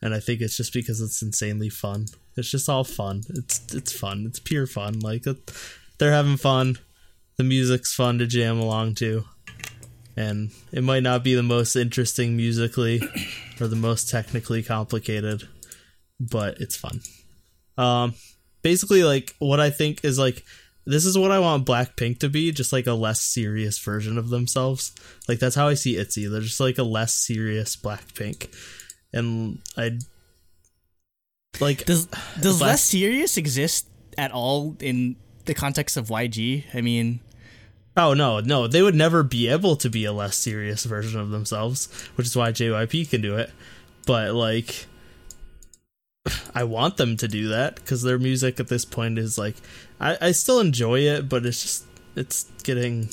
and 0.00 0.14
I 0.14 0.20
think 0.20 0.40
it's 0.40 0.56
just 0.56 0.72
because 0.72 1.00
it's 1.00 1.20
insanely 1.20 1.68
fun. 1.68 2.06
It's 2.36 2.48
just 2.48 2.68
all 2.68 2.84
fun. 2.84 3.22
It's 3.30 3.74
it's 3.74 3.90
fun. 3.90 4.24
It's 4.28 4.38
pure 4.38 4.68
fun. 4.68 5.00
Like 5.00 5.24
they're 5.98 6.12
having 6.12 6.36
fun. 6.36 6.78
The 7.38 7.44
music's 7.44 7.92
fun 7.92 8.18
to 8.18 8.28
jam 8.28 8.60
along 8.60 8.94
to. 8.96 9.24
And 10.16 10.52
it 10.70 10.84
might 10.84 11.02
not 11.02 11.24
be 11.24 11.34
the 11.34 11.42
most 11.42 11.74
interesting 11.74 12.36
musically 12.36 13.02
or 13.60 13.66
the 13.66 13.74
most 13.74 14.08
technically 14.10 14.62
complicated, 14.62 15.48
but 16.20 16.60
it's 16.60 16.76
fun. 16.76 17.00
Um 17.78 18.14
basically 18.62 19.02
like 19.04 19.34
what 19.38 19.60
I 19.60 19.70
think 19.70 20.04
is 20.04 20.18
like 20.18 20.44
this 20.84 21.04
is 21.04 21.16
what 21.16 21.30
I 21.30 21.38
want 21.38 21.64
Blackpink 21.66 22.18
to 22.20 22.28
be, 22.28 22.50
just 22.50 22.72
like 22.72 22.88
a 22.88 22.94
less 22.94 23.20
serious 23.20 23.78
version 23.78 24.18
of 24.18 24.30
themselves. 24.30 24.92
Like 25.28 25.38
that's 25.38 25.54
how 25.54 25.68
I 25.68 25.74
see 25.74 25.96
Itzy. 25.96 26.26
They're 26.26 26.40
just 26.40 26.58
like 26.60 26.78
a 26.78 26.82
less 26.82 27.14
serious 27.14 27.76
Blackpink. 27.76 28.52
And 29.12 29.60
I 29.76 29.98
like 31.60 31.84
does 31.84 32.06
does 32.40 32.58
Black- 32.58 32.70
less 32.70 32.82
serious 32.82 33.36
exist 33.36 33.88
at 34.18 34.32
all 34.32 34.76
in 34.80 35.16
the 35.44 35.54
context 35.54 35.96
of 35.96 36.08
YG? 36.08 36.64
I 36.74 36.80
mean, 36.80 37.20
Oh 37.96 38.14
no, 38.14 38.40
no, 38.40 38.66
they 38.66 38.80
would 38.82 38.94
never 38.94 39.22
be 39.22 39.48
able 39.48 39.76
to 39.76 39.90
be 39.90 40.04
a 40.06 40.12
less 40.12 40.36
serious 40.36 40.84
version 40.84 41.20
of 41.20 41.30
themselves, 41.30 41.88
which 42.14 42.26
is 42.26 42.36
why 42.36 42.50
JYP 42.50 43.10
can 43.10 43.20
do 43.20 43.36
it. 43.36 43.50
But 44.06 44.32
like 44.34 44.86
I 46.54 46.64
want 46.64 46.96
them 46.96 47.16
to 47.18 47.28
do 47.28 47.48
that 47.48 47.76
because 47.76 48.02
their 48.02 48.18
music 48.18 48.60
at 48.60 48.68
this 48.68 48.84
point 48.84 49.18
is 49.18 49.38
like 49.38 49.56
I, 50.00 50.18
I 50.20 50.32
still 50.32 50.60
enjoy 50.60 51.00
it, 51.00 51.28
but 51.28 51.46
it's 51.46 51.62
just 51.62 51.84
it's 52.16 52.44
getting 52.62 53.08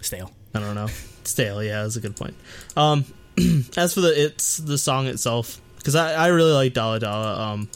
Stale. 0.00 0.32
I 0.54 0.60
don't 0.60 0.74
know 0.74 0.88
stale. 1.24 1.62
Yeah, 1.62 1.82
that's 1.82 1.96
a 1.96 2.00
good 2.00 2.16
point. 2.16 2.34
Um, 2.76 3.04
as 3.76 3.94
for 3.94 4.00
the 4.00 4.12
it's 4.24 4.58
the 4.58 4.78
song 4.78 5.06
itself, 5.06 5.60
because 5.76 5.94
I, 5.94 6.12
I 6.14 6.26
really 6.28 6.52
like 6.52 6.74
Dalla 6.74 7.00
Dalla. 7.00 7.40
Um, 7.40 7.68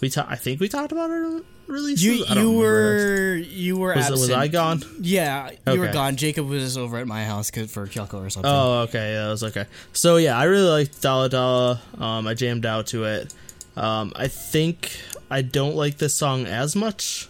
we 0.00 0.08
ta- 0.08 0.26
I 0.28 0.36
think 0.36 0.60
we 0.60 0.68
talked 0.68 0.92
about 0.92 1.10
it 1.10 1.44
release. 1.66 2.02
You 2.02 2.24
you 2.24 2.52
were 2.52 3.34
you 3.36 3.76
were 3.76 3.94
was, 3.94 4.06
absent. 4.06 4.20
was 4.20 4.30
I 4.30 4.48
gone? 4.48 4.82
Yeah, 5.00 5.50
you 5.66 5.78
were 5.78 5.92
gone. 5.92 6.16
Jacob 6.16 6.48
was 6.48 6.78
over 6.78 6.98
at 6.98 7.06
my 7.06 7.24
house 7.24 7.50
for 7.50 7.86
Kyoko 7.86 8.26
or 8.26 8.30
something. 8.30 8.50
Oh, 8.50 8.82
okay, 8.82 9.12
yeah, 9.12 9.24
that 9.24 9.30
was 9.30 9.44
okay. 9.44 9.66
So 9.92 10.16
yeah, 10.16 10.38
I 10.38 10.44
really 10.44 10.68
liked 10.68 11.00
Dalla 11.02 11.28
Dalla. 11.28 11.80
Um, 11.98 12.26
I 12.26 12.34
jammed 12.34 12.66
out 12.66 12.88
to 12.88 13.04
it. 13.04 13.34
Um, 13.76 14.12
I 14.16 14.28
think 14.28 14.98
I 15.30 15.42
don't 15.42 15.76
like 15.76 15.98
this 15.98 16.14
song 16.14 16.46
as 16.46 16.74
much, 16.74 17.28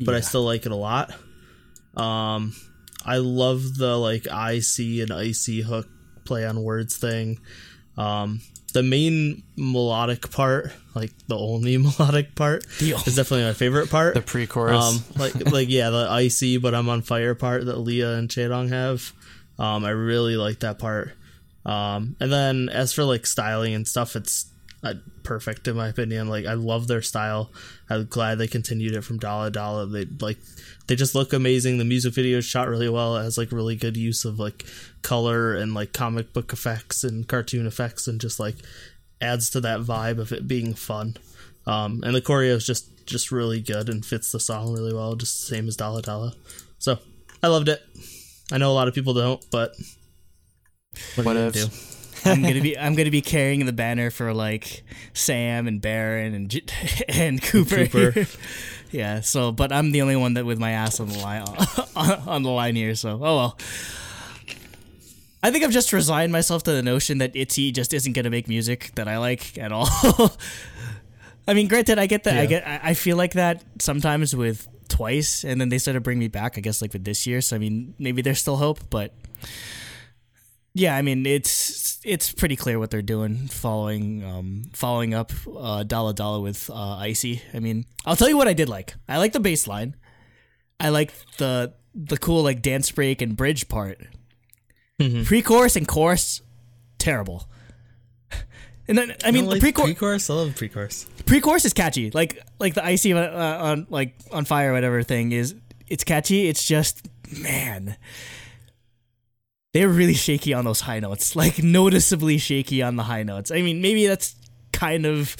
but 0.00 0.14
I 0.14 0.20
still 0.20 0.44
like 0.44 0.66
it 0.66 0.72
a 0.72 0.76
lot. 0.76 1.14
Um, 1.96 2.54
I 3.04 3.18
love 3.18 3.76
the 3.76 3.96
like 3.96 4.26
icy 4.28 5.02
and 5.02 5.12
icy 5.12 5.60
hook 5.60 5.88
play 6.24 6.46
on 6.46 6.62
words 6.62 6.96
thing. 6.96 7.38
Um, 7.96 8.40
the 8.72 8.82
main 8.82 9.42
melodic 9.56 10.30
part, 10.30 10.72
like 10.94 11.12
the 11.28 11.38
only 11.38 11.76
melodic 11.78 12.34
part, 12.34 12.66
is 12.80 13.16
definitely 13.16 13.44
my 13.44 13.52
favorite 13.52 13.90
part. 13.90 14.14
The 14.14 14.22
pre-chorus. 14.22 14.82
Um, 14.82 15.04
like 15.16 15.34
like 15.52 15.68
yeah, 15.68 15.90
the 15.90 16.08
icy 16.10 16.58
but 16.58 16.74
I'm 16.74 16.88
on 16.88 17.02
fire 17.02 17.34
part 17.34 17.66
that 17.66 17.78
Leah 17.78 18.14
and 18.14 18.28
Chedong 18.28 18.70
have. 18.70 19.12
Um, 19.58 19.84
I 19.84 19.90
really 19.90 20.36
like 20.36 20.60
that 20.60 20.78
part. 20.78 21.12
Um, 21.64 22.16
and 22.20 22.32
then 22.32 22.68
as 22.68 22.92
for 22.92 23.04
like 23.04 23.26
styling 23.26 23.74
and 23.74 23.86
stuff, 23.86 24.16
it's 24.16 24.46
uh, 24.84 24.94
perfect 25.22 25.66
in 25.66 25.76
my 25.76 25.88
opinion. 25.88 26.28
Like 26.28 26.46
I 26.46 26.52
love 26.54 26.86
their 26.86 27.02
style. 27.02 27.50
I'm 27.88 28.06
glad 28.06 28.38
they 28.38 28.46
continued 28.46 28.94
it 28.94 29.02
from 29.02 29.18
Dalla 29.18 29.50
Dalla. 29.50 29.86
They 29.86 30.04
like 30.20 30.38
they 30.86 30.94
just 30.94 31.14
look 31.14 31.32
amazing. 31.32 31.78
The 31.78 31.84
music 31.84 32.14
video 32.14 32.38
is 32.38 32.44
shot 32.44 32.68
really 32.68 32.88
well. 32.88 33.16
It 33.16 33.24
has 33.24 33.38
like 33.38 33.50
really 33.50 33.76
good 33.76 33.96
use 33.96 34.24
of 34.24 34.38
like 34.38 34.64
color 35.02 35.54
and 35.54 35.74
like 35.74 35.92
comic 35.92 36.32
book 36.32 36.52
effects 36.52 37.02
and 37.02 37.26
cartoon 37.26 37.66
effects 37.66 38.06
and 38.06 38.20
just 38.20 38.38
like 38.38 38.56
adds 39.20 39.50
to 39.50 39.60
that 39.62 39.80
vibe 39.80 40.18
of 40.18 40.32
it 40.32 40.46
being 40.46 40.74
fun. 40.74 41.16
Um, 41.66 42.02
and 42.04 42.14
the 42.14 42.20
choreo 42.20 42.54
is 42.54 42.66
just 42.66 43.06
just 43.06 43.32
really 43.32 43.60
good 43.60 43.88
and 43.88 44.04
fits 44.04 44.32
the 44.32 44.40
song 44.40 44.72
really 44.72 44.92
well, 44.92 45.16
just 45.16 45.40
the 45.40 45.56
same 45.56 45.66
as 45.66 45.76
Dalla 45.76 46.02
Dalla. 46.02 46.34
So 46.78 46.98
I 47.42 47.48
loved 47.48 47.68
it. 47.68 47.82
I 48.52 48.58
know 48.58 48.70
a 48.70 48.74
lot 48.74 48.88
of 48.88 48.94
people 48.94 49.14
don't, 49.14 49.44
but 49.50 49.74
what, 51.14 51.24
What 51.24 51.36
you 51.36 51.50
do? 51.50 51.66
I'm 52.24 52.42
gonna 52.42 52.60
be 52.60 52.78
I'm 52.78 52.94
gonna 52.94 53.10
be 53.10 53.22
carrying 53.22 53.66
the 53.66 53.72
banner 53.72 54.10
for 54.10 54.32
like 54.32 54.82
Sam 55.12 55.66
and 55.66 55.80
Baron 55.80 56.34
and 56.34 56.72
and 57.08 57.42
Cooper. 57.42 57.86
Cooper. 57.86 58.26
yeah. 58.90 59.20
So, 59.20 59.52
but 59.52 59.72
I'm 59.72 59.92
the 59.92 60.02
only 60.02 60.16
one 60.16 60.34
that 60.34 60.44
with 60.44 60.58
my 60.58 60.72
ass 60.72 61.00
on 61.00 61.08
the 61.08 61.18
line 61.18 61.42
on 62.26 62.42
the 62.42 62.50
line 62.50 62.76
here. 62.76 62.94
So, 62.94 63.14
oh 63.14 63.36
well. 63.36 63.58
I 65.42 65.50
think 65.50 65.62
I've 65.62 65.72
just 65.72 65.92
resigned 65.92 66.32
myself 66.32 66.62
to 66.62 66.72
the 66.72 66.82
notion 66.82 67.18
that 67.18 67.36
Itzy 67.36 67.70
just 67.70 67.92
isn't 67.92 68.14
gonna 68.14 68.30
make 68.30 68.48
music 68.48 68.92
that 68.94 69.08
I 69.08 69.18
like 69.18 69.58
at 69.58 69.72
all. 69.72 69.88
I 71.46 71.52
mean, 71.52 71.68
granted, 71.68 71.98
I 71.98 72.06
get 72.06 72.24
that. 72.24 72.38
I 72.38 72.46
get. 72.46 72.66
I 72.66 72.80
I 72.82 72.94
feel 72.94 73.18
like 73.18 73.34
that 73.34 73.62
sometimes 73.78 74.34
with 74.34 74.66
twice, 74.88 75.44
and 75.44 75.60
then 75.60 75.68
they 75.68 75.78
sort 75.78 75.96
of 75.96 76.02
bring 76.02 76.18
me 76.18 76.28
back. 76.28 76.56
I 76.56 76.62
guess 76.62 76.80
like 76.80 76.92
with 76.94 77.04
this 77.04 77.26
year. 77.26 77.42
So 77.42 77.56
I 77.56 77.58
mean, 77.58 77.94
maybe 77.98 78.22
there's 78.22 78.40
still 78.40 78.56
hope, 78.56 78.80
but 78.88 79.12
yeah, 80.74 80.96
I 80.96 81.02
mean 81.02 81.24
it's 81.24 82.00
it's 82.04 82.32
pretty 82.32 82.56
clear 82.56 82.78
what 82.78 82.90
they're 82.90 83.00
doing, 83.02 83.46
following 83.48 84.24
um 84.24 84.64
following 84.72 85.14
up 85.14 85.32
uh 85.56 85.84
Dalla 85.84 86.12
Dalla 86.14 86.40
with 86.40 86.68
uh 86.70 86.96
Icy. 86.96 87.40
I 87.54 87.60
mean, 87.60 87.86
I'll 88.04 88.16
tell 88.16 88.28
you 88.28 88.36
what 88.36 88.48
I 88.48 88.52
did 88.52 88.68
like. 88.68 88.94
I 89.08 89.18
like 89.18 89.32
the 89.32 89.40
bass 89.40 89.66
line. 89.66 89.96
I 90.80 90.88
like 90.90 91.12
the 91.38 91.74
the 91.94 92.16
cool 92.18 92.42
like 92.42 92.60
dance 92.60 92.90
break 92.90 93.22
and 93.22 93.36
bridge 93.36 93.68
part. 93.68 93.98
Mhm. 95.00 95.24
Pre-chorus 95.24 95.76
and 95.76 95.86
chorus, 95.88 96.42
terrible. 96.98 97.48
And 98.86 98.98
then 98.98 99.14
I 99.24 99.30
mean, 99.30 99.46
like 99.46 99.54
the 99.54 99.60
pre-chorus 99.60 99.86
pre-chorus. 99.94 100.28
I 100.28 100.34
love 100.34 100.56
pre-chorus. 100.56 101.06
pre-chorus 101.24 101.64
is 101.64 101.72
catchy. 101.72 102.10
Like 102.10 102.38
like 102.58 102.74
the 102.74 102.84
icy 102.84 103.14
uh, 103.14 103.64
on 103.64 103.86
like 103.88 104.14
on 104.30 104.44
fire 104.44 104.70
or 104.70 104.72
whatever 104.74 105.02
thing 105.02 105.32
is. 105.32 105.54
It's 105.88 106.04
catchy. 106.04 106.48
It's 106.48 106.62
just 106.62 107.08
man, 107.40 107.96
they're 109.74 109.88
really 109.88 110.14
shaky 110.14 110.54
on 110.54 110.64
those 110.64 110.80
high 110.80 111.00
notes. 111.00 111.36
Like 111.36 111.62
noticeably 111.62 112.38
shaky 112.38 112.80
on 112.80 112.96
the 112.96 113.02
high 113.02 113.24
notes. 113.24 113.50
I 113.50 113.60
mean, 113.60 113.82
maybe 113.82 114.06
that's 114.06 114.36
kind 114.72 115.04
of 115.04 115.36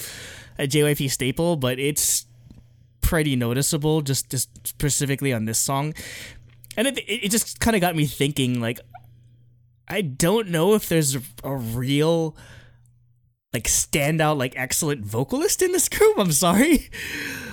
a 0.59 0.67
JYP 0.67 1.09
staple, 1.09 1.55
but 1.55 1.79
it's 1.79 2.27
pretty 3.01 3.35
noticeable. 3.35 4.01
Just 4.01 4.29
just 4.29 4.67
specifically 4.67 5.33
on 5.33 5.45
this 5.45 5.57
song, 5.57 5.93
and 6.77 6.85
it 6.85 6.99
it 7.07 7.31
just 7.31 7.59
kind 7.59 7.75
of 7.75 7.81
got 7.81 7.95
me 7.95 8.05
thinking. 8.05 8.59
Like, 8.59 8.81
I 9.87 10.01
don't 10.01 10.49
know 10.49 10.75
if 10.75 10.89
there's 10.89 11.15
a 11.43 11.55
real 11.55 12.35
like 13.53 13.63
standout 13.63 14.37
like 14.37 14.53
excellent 14.57 15.05
vocalist 15.05 15.61
in 15.61 15.71
this 15.71 15.87
group. 15.89 16.19
I'm 16.19 16.31
sorry. 16.31 16.89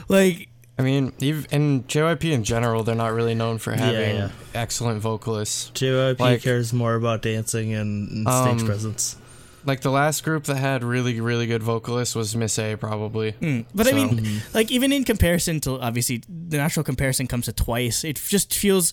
Like 0.08 0.48
I 0.78 0.82
mean, 0.82 1.12
even 1.18 1.46
in 1.50 1.82
JYP 1.84 2.32
in 2.32 2.44
general, 2.44 2.82
they're 2.82 2.94
not 2.94 3.12
really 3.12 3.34
known 3.34 3.58
for 3.58 3.72
having 3.72 4.16
yeah. 4.16 4.30
excellent 4.54 5.00
vocalists. 5.00 5.70
JYP 5.74 6.18
Like- 6.18 6.42
cares 6.42 6.72
more 6.72 6.94
about 6.94 7.22
dancing 7.22 7.72
and, 7.74 8.10
and 8.10 8.26
Um, 8.28 8.58
stage 8.58 8.66
presence. 8.66 9.16
Like 9.64 9.82
the 9.82 9.90
last 9.92 10.24
group 10.24 10.44
that 10.44 10.56
had 10.56 10.82
really, 10.82 11.20
really 11.20 11.46
good 11.46 11.62
vocalists 11.62 12.16
was 12.16 12.34
Miss 12.34 12.58
A, 12.58 12.74
probably. 12.76 13.32
mm. 13.40 13.64
but 13.74 13.86
I 13.86 13.90
So- 13.90 13.96
mean 13.96 14.40
like 14.54 14.70
even 14.72 14.92
in 14.92 15.04
comparison 15.04 15.60
to 15.60 15.78
obviously 15.80 16.22
the 16.28 16.56
natural 16.56 16.82
comparison 16.84 17.26
comes 17.28 17.44
to 17.44 17.52
twice. 17.52 18.02
It 18.02 18.16
just 18.16 18.52
feels 18.54 18.92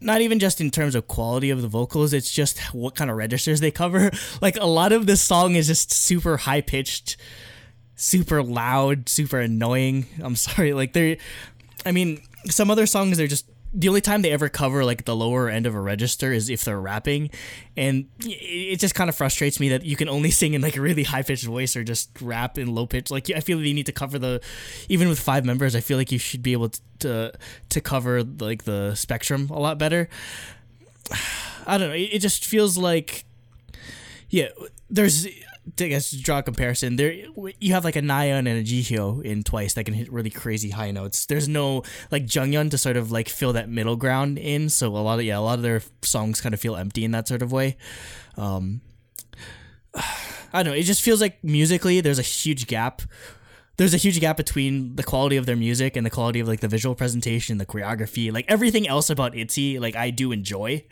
not 0.00 0.20
even 0.20 0.38
just 0.38 0.60
in 0.60 0.70
terms 0.70 0.94
of 0.94 1.06
quality 1.08 1.50
of 1.50 1.62
the 1.62 1.68
vocals, 1.68 2.12
it's 2.12 2.30
just 2.32 2.58
what 2.72 2.94
kind 2.94 3.10
of 3.10 3.16
registers 3.16 3.60
they 3.60 3.70
cover. 3.70 4.10
Like 4.40 4.56
a 4.56 4.66
lot 4.66 4.92
of 4.92 5.06
this 5.06 5.20
song 5.20 5.56
is 5.56 5.66
just 5.66 5.92
super 5.92 6.38
high 6.38 6.60
pitched, 6.62 7.16
super 8.02 8.42
loud, 8.42 9.08
super 9.08 9.38
annoying. 9.38 10.06
I'm 10.20 10.36
sorry. 10.48 10.72
Like 10.72 10.92
they're 10.92 11.16
I 11.86 11.92
mean, 11.92 12.22
some 12.46 12.70
other 12.70 12.86
songs 12.86 13.16
they're 13.16 13.26
just 13.26 13.46
the 13.74 13.88
only 13.88 14.02
time 14.02 14.20
they 14.20 14.30
ever 14.30 14.50
cover 14.50 14.84
like 14.84 15.06
the 15.06 15.16
lower 15.16 15.48
end 15.48 15.66
of 15.66 15.74
a 15.74 15.80
register 15.80 16.30
is 16.30 16.50
if 16.50 16.62
they're 16.64 16.80
rapping, 16.80 17.30
and 17.74 18.06
it 18.20 18.78
just 18.78 18.94
kind 18.94 19.08
of 19.08 19.16
frustrates 19.16 19.58
me 19.58 19.70
that 19.70 19.84
you 19.84 19.96
can 19.96 20.08
only 20.08 20.30
sing 20.40 20.52
in 20.54 20.60
like 20.60 20.76
a 20.76 20.80
really 20.80 21.04
high 21.04 21.22
pitched 21.22 21.44
voice 21.44 21.74
or 21.74 21.84
just 21.84 22.10
rap 22.20 22.58
in 22.58 22.74
low 22.74 22.86
pitch. 22.86 23.10
Like 23.10 23.30
I 23.30 23.40
feel 23.40 23.58
like 23.58 23.66
you 23.66 23.74
need 23.74 23.86
to 23.86 23.92
cover 23.92 24.18
the, 24.18 24.42
even 24.88 25.08
with 25.08 25.18
five 25.18 25.46
members, 25.46 25.74
I 25.74 25.80
feel 25.80 25.96
like 25.96 26.12
you 26.12 26.18
should 26.18 26.42
be 26.42 26.52
able 26.52 26.70
to 26.98 27.32
to 27.70 27.80
cover 27.80 28.22
like 28.22 28.64
the 28.64 28.94
spectrum 28.94 29.48
a 29.50 29.58
lot 29.58 29.78
better. 29.78 30.08
I 31.66 31.78
don't 31.78 31.90
know. 31.90 31.94
It 31.94 32.18
just 32.18 32.44
feels 32.44 32.76
like, 32.76 33.24
yeah. 34.28 34.48
There's, 34.90 35.26
I 35.64 35.88
guess, 35.88 36.10
to 36.10 36.20
draw 36.20 36.38
a 36.38 36.42
comparison. 36.42 36.96
There, 36.96 37.12
you 37.12 37.72
have 37.72 37.84
like 37.84 37.94
a 37.94 38.00
Nayeon 38.00 38.38
and 38.38 38.48
a 38.48 38.64
Jihyo 38.64 39.22
in 39.22 39.44
Twice 39.44 39.74
that 39.74 39.84
can 39.84 39.94
hit 39.94 40.12
really 40.12 40.30
crazy 40.30 40.70
high 40.70 40.90
notes. 40.90 41.26
There's 41.26 41.48
no 41.48 41.84
like 42.10 42.26
Jungyeon 42.26 42.70
to 42.72 42.78
sort 42.78 42.96
of 42.96 43.12
like 43.12 43.28
fill 43.28 43.52
that 43.52 43.68
middle 43.68 43.94
ground 43.94 44.38
in. 44.38 44.68
So 44.68 44.88
a 44.88 44.98
lot 44.98 45.20
of 45.20 45.24
yeah, 45.24 45.38
a 45.38 45.40
lot 45.40 45.58
of 45.58 45.62
their 45.62 45.80
songs 46.02 46.40
kind 46.40 46.52
of 46.52 46.60
feel 46.60 46.74
empty 46.74 47.04
in 47.04 47.12
that 47.12 47.28
sort 47.28 47.42
of 47.42 47.52
way. 47.52 47.76
Um, 48.36 48.80
I 49.94 50.62
don't 50.62 50.72
know. 50.72 50.78
It 50.78 50.82
just 50.82 51.00
feels 51.00 51.20
like 51.20 51.42
musically 51.44 52.00
there's 52.00 52.18
a 52.18 52.22
huge 52.22 52.66
gap. 52.66 53.02
There's 53.76 53.94
a 53.94 53.98
huge 53.98 54.20
gap 54.20 54.36
between 54.36 54.96
the 54.96 55.02
quality 55.02 55.36
of 55.36 55.46
their 55.46 55.56
music 55.56 55.96
and 55.96 56.04
the 56.04 56.10
quality 56.10 56.40
of 56.40 56.48
like 56.48 56.60
the 56.60 56.68
visual 56.68 56.94
presentation, 56.94 57.58
the 57.58 57.66
choreography, 57.66 58.32
like 58.32 58.44
everything 58.48 58.86
else 58.86 59.08
about 59.10 59.32
ITZY. 59.34 59.80
Like 59.80 59.96
I 59.96 60.10
do 60.10 60.30
enjoy, 60.32 60.84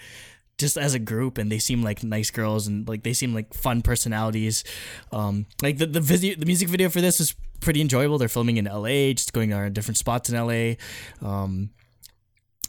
just 0.60 0.76
as 0.76 0.94
a 0.94 0.98
group, 0.98 1.38
and 1.38 1.50
they 1.50 1.58
seem 1.58 1.82
like 1.82 2.04
nice 2.04 2.30
girls 2.30 2.66
and 2.66 2.88
like 2.88 3.02
they 3.02 3.12
seem 3.12 3.34
like 3.34 3.52
fun 3.54 3.82
personalities. 3.82 4.64
Um, 5.12 5.46
like 5.62 5.78
the 5.78 5.86
the 5.86 6.00
the 6.00 6.46
music 6.46 6.68
video 6.68 6.88
for 6.88 7.00
this 7.00 7.20
is 7.20 7.34
pretty 7.60 7.80
enjoyable. 7.80 8.18
They're 8.18 8.28
filming 8.28 8.56
in 8.56 8.66
LA, 8.66 9.12
just 9.12 9.32
going 9.32 9.50
to 9.50 9.70
different 9.70 9.98
spots 9.98 10.30
in 10.30 10.36
LA. 10.36 10.74
Um, 11.26 11.70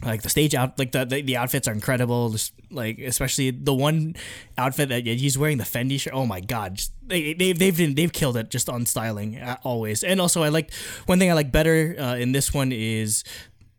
like 0.03 0.21
the 0.21 0.29
stage 0.29 0.55
out 0.55 0.77
like 0.79 0.91
the, 0.91 1.05
the 1.05 1.21
the 1.21 1.37
outfits 1.37 1.67
are 1.67 1.73
incredible 1.73 2.29
just 2.31 2.53
like 2.71 2.97
especially 2.99 3.51
the 3.51 3.73
one 3.73 4.15
outfit 4.57 4.89
that 4.89 5.05
he's 5.05 5.37
wearing 5.37 5.57
the 5.57 5.63
fendi 5.63 5.99
shirt 5.99 6.13
oh 6.13 6.25
my 6.25 6.39
god 6.39 6.75
just, 6.75 6.91
they, 7.05 7.33
they, 7.33 7.53
they've 7.53 7.77
been, 7.77 7.93
they've 7.93 8.13
killed 8.13 8.37
it 8.37 8.49
just 8.49 8.69
on 8.69 8.85
styling 8.85 9.37
uh, 9.37 9.57
always 9.63 10.03
and 10.03 10.19
also 10.19 10.43
i 10.43 10.49
like 10.49 10.73
one 11.05 11.19
thing 11.19 11.29
i 11.29 11.33
like 11.33 11.51
better 11.51 11.95
uh, 11.99 12.15
in 12.15 12.31
this 12.31 12.53
one 12.53 12.71
is 12.71 13.23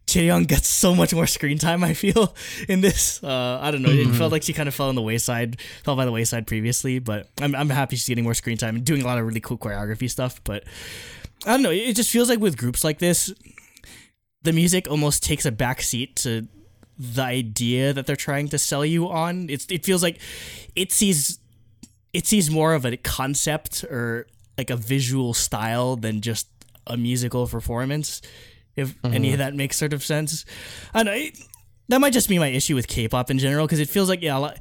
Chaeyoung 0.07 0.47
gets 0.47 0.69
so 0.69 0.95
much 0.95 1.15
more 1.15 1.27
screen 1.27 1.59
time. 1.59 1.85
I 1.85 1.95
feel 1.95 2.35
in 2.69 2.81
this. 2.81 3.23
Uh, 3.23 3.59
I 3.61 3.71
don't 3.71 3.83
know. 3.83 3.91
It 3.91 4.09
felt 4.15 4.33
like 4.33 4.43
she 4.43 4.53
kind 4.53 4.69
of 4.69 4.75
fell 4.75 4.89
on 4.89 4.95
the 4.95 5.03
wayside, 5.03 5.61
fell 5.85 5.97
by 5.97 6.05
the 6.05 6.13
wayside 6.13 6.47
previously. 6.47 6.99
But 6.99 7.29
I'm 7.41 7.55
I'm 7.55 7.71
happy 7.71 7.97
she's 7.97 8.09
getting 8.09 8.25
more 8.25 8.35
screen 8.35 8.57
time 8.59 8.77
and 8.77 8.85
doing 8.85 9.03
a 9.03 9.07
lot 9.07 9.19
of 9.19 9.27
really 9.27 9.41
cool 9.41 9.59
choreography 9.59 10.11
stuff. 10.11 10.43
But 10.45 10.65
I 11.47 11.53
don't 11.53 11.63
know. 11.63 11.71
It 11.71 11.95
just 11.95 12.11
feels 12.11 12.29
like 12.29 12.41
with 12.41 12.57
groups 12.57 12.85
like 12.85 12.99
this, 12.99 13.33
the 14.43 14.53
music 14.53 14.89
almost 14.91 15.23
takes 15.23 15.47
a 15.47 15.53
back 15.53 15.83
seat 15.83 16.17
to 16.17 16.49
the 16.99 17.23
idea 17.23 17.93
that 17.93 18.07
they're 18.07 18.17
trying 18.17 18.49
to 18.49 18.59
sell 18.59 18.85
you 18.85 19.09
on. 19.09 19.49
It's 19.49 19.67
it 19.71 19.85
feels 19.85 20.03
like 20.03 20.21
it 20.77 20.93
sees 20.93 21.39
it 22.13 22.27
sees 22.27 22.51
more 22.51 22.75
of 22.75 22.85
a 22.85 22.97
concept 22.97 23.85
or 23.85 24.27
like 24.59 24.71
a 24.71 24.77
visual 24.77 25.33
style 25.33 25.97
than 25.97 26.21
just 26.21 26.49
a 26.87 26.97
musical 26.97 27.47
performance. 27.47 28.21
If 28.77 28.95
any 29.05 29.33
of 29.33 29.39
that 29.39 29.55
makes 29.55 29.77
sort 29.77 29.93
of 29.93 30.03
sense, 30.03 30.45
I 30.95 31.03
know 31.03 31.13
it, 31.13 31.39
that 31.89 32.01
might 32.01 32.13
just 32.13 32.29
be 32.29 32.39
my 32.39 32.49
issue 32.49 32.75
with 32.75 32.89
K-pop 32.89 33.31
in 33.31 33.39
general 33.39 33.67
because 33.67 33.81
it 33.81 33.89
feels 33.89 34.09
like 34.09 34.23
yeah, 34.23 34.39
a 34.39 34.41
lot, 34.41 34.59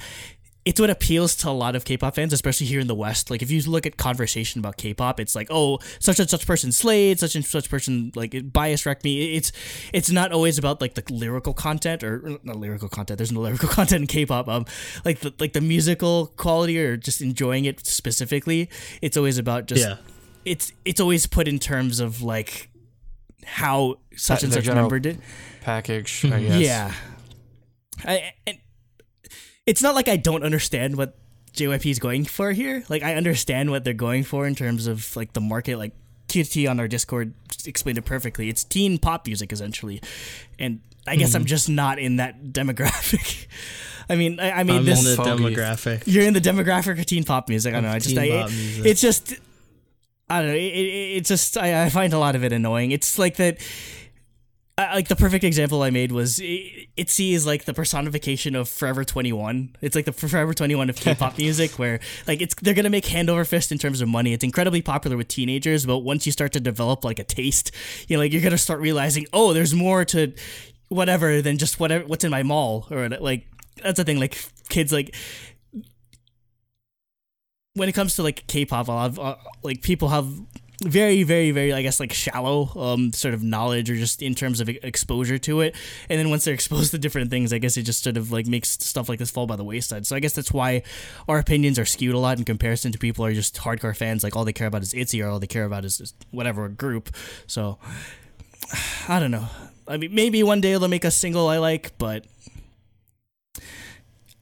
it's 0.63 0.80
what 0.80 0.89
appeals 0.91 1.36
to 1.38 1.50
a 1.50 1.51
lot 1.51 1.75
of 1.75 1.86
K-pop 1.86 2.13
fans, 2.13 2.34
especially 2.34 2.68
here 2.68 2.80
in 2.80 2.86
the 2.88 2.94
West. 2.94 3.32
Like 3.32 3.41
if 3.41 3.50
you 3.50 3.62
look 3.63 3.86
at 3.86 3.98
conversation 3.98 4.60
about 4.60 4.77
K-pop, 4.77 5.20
it's 5.20 5.34
like, 5.36 5.48
oh, 5.50 5.80
such 6.00 6.20
and 6.20 6.30
such 6.30 6.46
person 6.46 6.72
slayed, 6.72 7.20
such 7.20 7.34
and 7.36 7.44
such 7.46 7.70
person 7.70 8.12
like 8.15 8.36
it 8.36 8.51
bias 8.53 8.86
wrecked 8.86 9.03
me. 9.03 9.36
It's 9.36 9.51
it's 9.94 10.12
not 10.12 10.32
always 10.32 10.58
about 10.60 10.82
like 10.82 10.94
the 10.96 11.03
lyrical 11.12 11.53
content 11.53 12.03
or 12.03 12.38
not 12.44 12.58
lyrical 12.58 12.89
content. 12.89 13.18
There's 13.18 13.32
no 13.32 13.39
lyrical 13.39 13.70
content 13.77 14.01
in 14.01 14.08
K-pop. 14.08 14.48
Um, 14.48 14.65
like 15.06 15.22
the 15.22 15.34
like 15.39 15.53
the 15.53 15.62
musical 15.62 16.27
quality 16.38 16.77
or 16.80 16.98
just 16.98 17.22
enjoying 17.22 17.65
it 17.65 17.86
specifically. 17.88 18.70
It's 19.01 19.15
always 19.15 19.38
about 19.38 19.68
just 19.68 19.82
Yeah. 19.88 19.96
it's 20.44 20.74
it's 20.86 21.00
always 21.00 21.25
put 21.27 21.48
in 21.48 21.60
terms 21.60 22.00
of 22.00 22.22
like 22.22 22.68
how 23.45 23.95
such 24.15 24.43
and 24.43 24.51
such 24.53 24.63
general 24.65 24.83
member 24.83 25.00
did. 25.00 25.19
Package, 25.62 26.25
I 26.25 26.39
guess. 26.43 26.60
Yeah. 26.62 26.93
I, 28.03 28.33
and 28.48 28.57
it's 29.65 29.81
not 29.81 29.95
like 29.95 30.07
I 30.07 30.17
don't 30.17 30.43
understand 30.43 30.98
what 30.98 31.17
JYP 31.53 31.91
is 31.91 32.00
going 32.00 32.25
for 32.25 32.51
here. 32.51 32.83
Like 32.89 33.03
I 33.03 33.15
understand 33.15 33.69
what 33.69 33.83
they're 33.83 33.93
going 33.93 34.24
for 34.24 34.48
in 34.48 34.55
terms 34.55 34.88
of 34.88 35.15
like 35.15 35.33
the 35.33 35.41
market. 35.41 35.77
Like 35.77 35.93
QT 36.29 36.69
on 36.69 36.79
our 36.79 36.88
Discord 36.88 37.33
explained 37.65 37.98
it 37.98 38.05
perfectly. 38.05 38.50
It's 38.50 38.63
teen 38.63 38.98
pop 38.98 39.27
music 39.27 39.51
essentially, 39.53 40.01
and 40.57 40.79
I 41.05 41.15
guess 41.15 41.29
Mm-hmm. 41.29 41.38
I'm 41.38 41.45
just 41.45 41.69
not 41.69 42.00
in 42.00 42.15
that 42.17 42.43
demographic. 42.53 43.48
I 44.10 44.15
mean, 44.15 44.39
I, 44.39 44.51
I 44.51 44.63
mean 44.63 44.77
I'm 44.77 44.86
this. 44.86 45.00
in 45.00 45.15
the 45.15 45.24
demographic. 45.24 46.03
you're 46.05 46.24
in 46.25 46.33
the 46.33 46.41
demographic 46.41 47.00
of 47.00 47.05
teen 47.05 47.24
pop 47.24 47.48
music. 47.50 47.74
I 47.74 47.77
don't 47.77 47.83
know. 47.83 47.91
I 47.95 48.00
just, 48.00 48.10
teen 48.15 48.19
I, 48.19 48.29
pop 48.41 48.50
it- 48.50 48.53
music. 48.53 48.86
it's 48.86 49.01
just, 49.01 49.33
I 50.32 50.40
don't 50.40 50.48
know. 50.48 50.56
It, 50.56 50.60
it, 50.60 51.18
it's 51.18 51.28
just, 51.28 51.58
I, 51.58 51.84
I 51.84 51.90
find 51.90 52.14
a 52.14 52.18
lot 52.18 52.36
of 52.36 52.44
it 52.46 52.54
annoying. 52.54 52.92
It's 52.92 53.20
like 53.20 53.36
that. 53.36 53.58
I, 54.78 54.96
like 54.96 55.10
the 55.10 55.18
perfect 55.18 55.44
example 55.44 55.84
I 55.84 55.90
made 55.90 56.14
was 56.14 56.40
it, 56.40 56.88
ITZY 56.96 57.34
is 57.34 57.46
like 57.46 57.66
the 57.66 57.74
personification 57.74 58.56
of 58.56 58.70
Forever 58.70 59.04
21. 59.04 59.76
It's 59.82 59.94
like 59.94 60.06
the 60.06 60.14
Forever 60.14 60.54
21 60.54 60.90
of 60.90 60.96
K-pop 60.96 61.38
music 61.38 61.78
where 61.78 62.00
like 62.28 62.42
it's 62.42 62.56
they're 62.56 62.74
going 62.74 62.86
to 62.86 62.90
make 62.90 63.06
hand 63.08 63.30
over 63.30 63.44
fist 63.44 63.74
in 63.74 63.78
terms 63.78 64.00
of 64.00 64.08
money. 64.08 64.32
It's 64.32 64.46
incredibly 64.46 64.82
popular 64.82 65.18
with 65.18 65.28
teenagers, 65.28 65.86
but 65.86 66.00
once 66.00 66.26
you 66.26 66.32
start 66.32 66.54
to 66.54 66.62
develop 66.62 67.04
like 67.04 67.20
a 67.20 67.26
taste, 67.26 67.72
you 68.08 68.16
know, 68.16 68.22
like 68.22 68.32
you're 68.32 68.42
going 68.42 68.52
to 68.52 68.58
start 68.58 68.80
realizing, 68.80 69.26
"Oh, 69.34 69.52
there's 69.52 69.74
more 69.74 70.06
to 70.06 70.34
whatever 70.88 71.42
than 71.42 71.58
just 71.58 71.78
whatever 71.78 72.06
what's 72.06 72.24
in 72.24 72.32
my 72.32 72.44
mall." 72.44 72.88
Or 72.90 73.10
like 73.10 73.48
that's 73.84 73.98
the 73.98 74.06
thing 74.06 74.20
like 74.22 74.42
kids 74.70 74.94
like 74.94 75.14
when 77.74 77.90
it 77.90 77.94
comes 77.94 78.16
to 78.16 78.24
like 78.24 78.46
K-pop, 78.48 78.88
a 78.88 78.92
lot 78.92 79.10
of 79.12 79.20
uh, 79.20 79.36
like 79.63 79.82
people 79.82 80.10
have 80.10 80.28
very, 80.84 81.22
very, 81.22 81.51
very, 81.51 81.72
I 81.74 81.84
guess, 81.84 82.00
like 82.00 82.12
shallow 82.12 82.70
um 82.75 83.13
sort 83.13 83.34
of 83.36 83.44
knowledge 83.44 83.90
or 83.90 83.96
just 83.96 84.22
in 84.22 84.34
terms 84.34 84.60
of 84.60 84.68
exposure 84.68 85.38
to 85.38 85.62
it. 85.62 85.75
And 86.10 86.20
then 86.20 86.30
once 86.30 86.44
they're 86.44 86.54
exposed 86.62 86.92
to 86.92 86.98
different 86.98 87.30
things, 87.30 87.54
I 87.54 87.60
guess 87.60 87.78
it 87.78 87.84
just 87.84 88.04
sort 88.04 88.18
of 88.18 88.32
like 88.32 88.48
makes 88.48 88.70
stuff 88.70 89.08
like 89.08 89.20
this 89.20 89.30
fall 89.32 89.46
by 89.48 89.56
the 89.56 89.63
wayside. 89.63 90.06
So 90.08 90.16
I 90.16 90.20
guess 90.20 90.34
that's 90.34 90.51
why 90.51 90.82
our 91.30 91.38
opinions 91.38 91.78
are 91.78 91.86
skewed 91.86 92.16
a 92.16 92.20
lot 92.20 92.40
in 92.40 92.46
comparison 92.46 92.92
to 92.92 92.98
people 92.98 93.24
who 93.24 93.32
are 93.32 93.34
just 93.34 93.56
hardcore 93.58 93.96
fans. 93.96 94.24
Like 94.24 94.36
all 94.36 94.44
they 94.44 94.54
care 94.54 94.68
about 94.68 94.82
is 94.82 94.94
ITZY 94.94 95.24
or 95.24 95.30
all 95.30 95.40
they 95.40 95.48
care 95.48 95.66
about 95.66 95.86
is, 95.86 96.13
whatever 96.32 96.68
group. 96.68 97.16
So 97.48 97.78
I 99.08 99.20
don't 99.20 99.32
know. 99.32 99.48
I 99.88 99.98
mean, 99.98 100.13
maybe 100.16 100.42
one 100.44 100.62
day 100.62 100.72
they'll 100.72 100.88
make 100.88 101.06
a 101.06 101.12
single 101.12 101.48
I 101.48 101.58
like, 101.60 101.98
but 101.98 102.25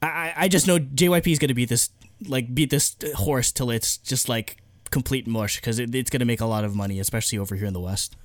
I- 0.02 0.34
I 0.38 0.48
just 0.48 0.68
know 0.68 0.80
JYP 0.80 1.28
is 1.34 1.40
going 1.40 1.50
to 1.50 1.54
be 1.54 1.66
this 1.66 1.90
like 2.28 2.54
beat 2.54 2.70
this 2.70 2.96
horse 3.16 3.52
till 3.52 3.70
it's 3.70 3.98
just 3.98 4.28
like 4.30 4.58
complete 4.92 5.28
mush 5.28 5.58
because 5.58 5.80
it, 5.80 5.94
it's 5.96 6.10
going 6.10 6.20
to 6.20 6.26
make 6.26 6.42
a 6.42 6.46
lot 6.46 6.64
of 6.64 6.76
money, 6.76 7.00
especially 7.00 7.38
over 7.38 7.56
here 7.56 7.68
in 7.68 7.74
the 7.74 7.80
West. 7.80 8.16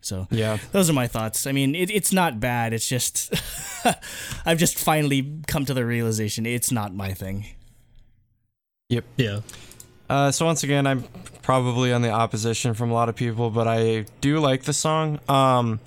So 0.00 0.26
Yeah. 0.30 0.58
those 0.72 0.88
are 0.88 0.92
my 0.92 1.06
thoughts. 1.08 1.46
I 1.46 1.52
mean, 1.52 1.74
it, 1.74 1.90
it's 1.90 2.12
not 2.12 2.38
bad. 2.40 2.72
It's 2.72 2.88
just 2.88 3.32
I've 4.46 4.58
just 4.58 4.78
finally 4.78 5.40
come 5.46 5.64
to 5.64 5.74
the 5.74 5.84
realization 5.84 6.46
it's 6.46 6.70
not 6.70 6.94
my 6.94 7.12
thing. 7.14 7.46
Yep. 8.90 9.04
Yeah. 9.16 9.40
Uh, 10.08 10.30
so 10.30 10.46
once 10.46 10.62
again, 10.62 10.86
I'm 10.86 11.04
probably 11.42 11.92
on 11.92 12.02
the 12.02 12.10
opposition 12.10 12.74
from 12.74 12.90
a 12.90 12.94
lot 12.94 13.08
of 13.08 13.16
people, 13.16 13.50
but 13.50 13.68
I 13.68 14.06
do 14.20 14.38
like 14.38 14.62
the 14.62 14.72
song. 14.72 15.20
Um, 15.28 15.80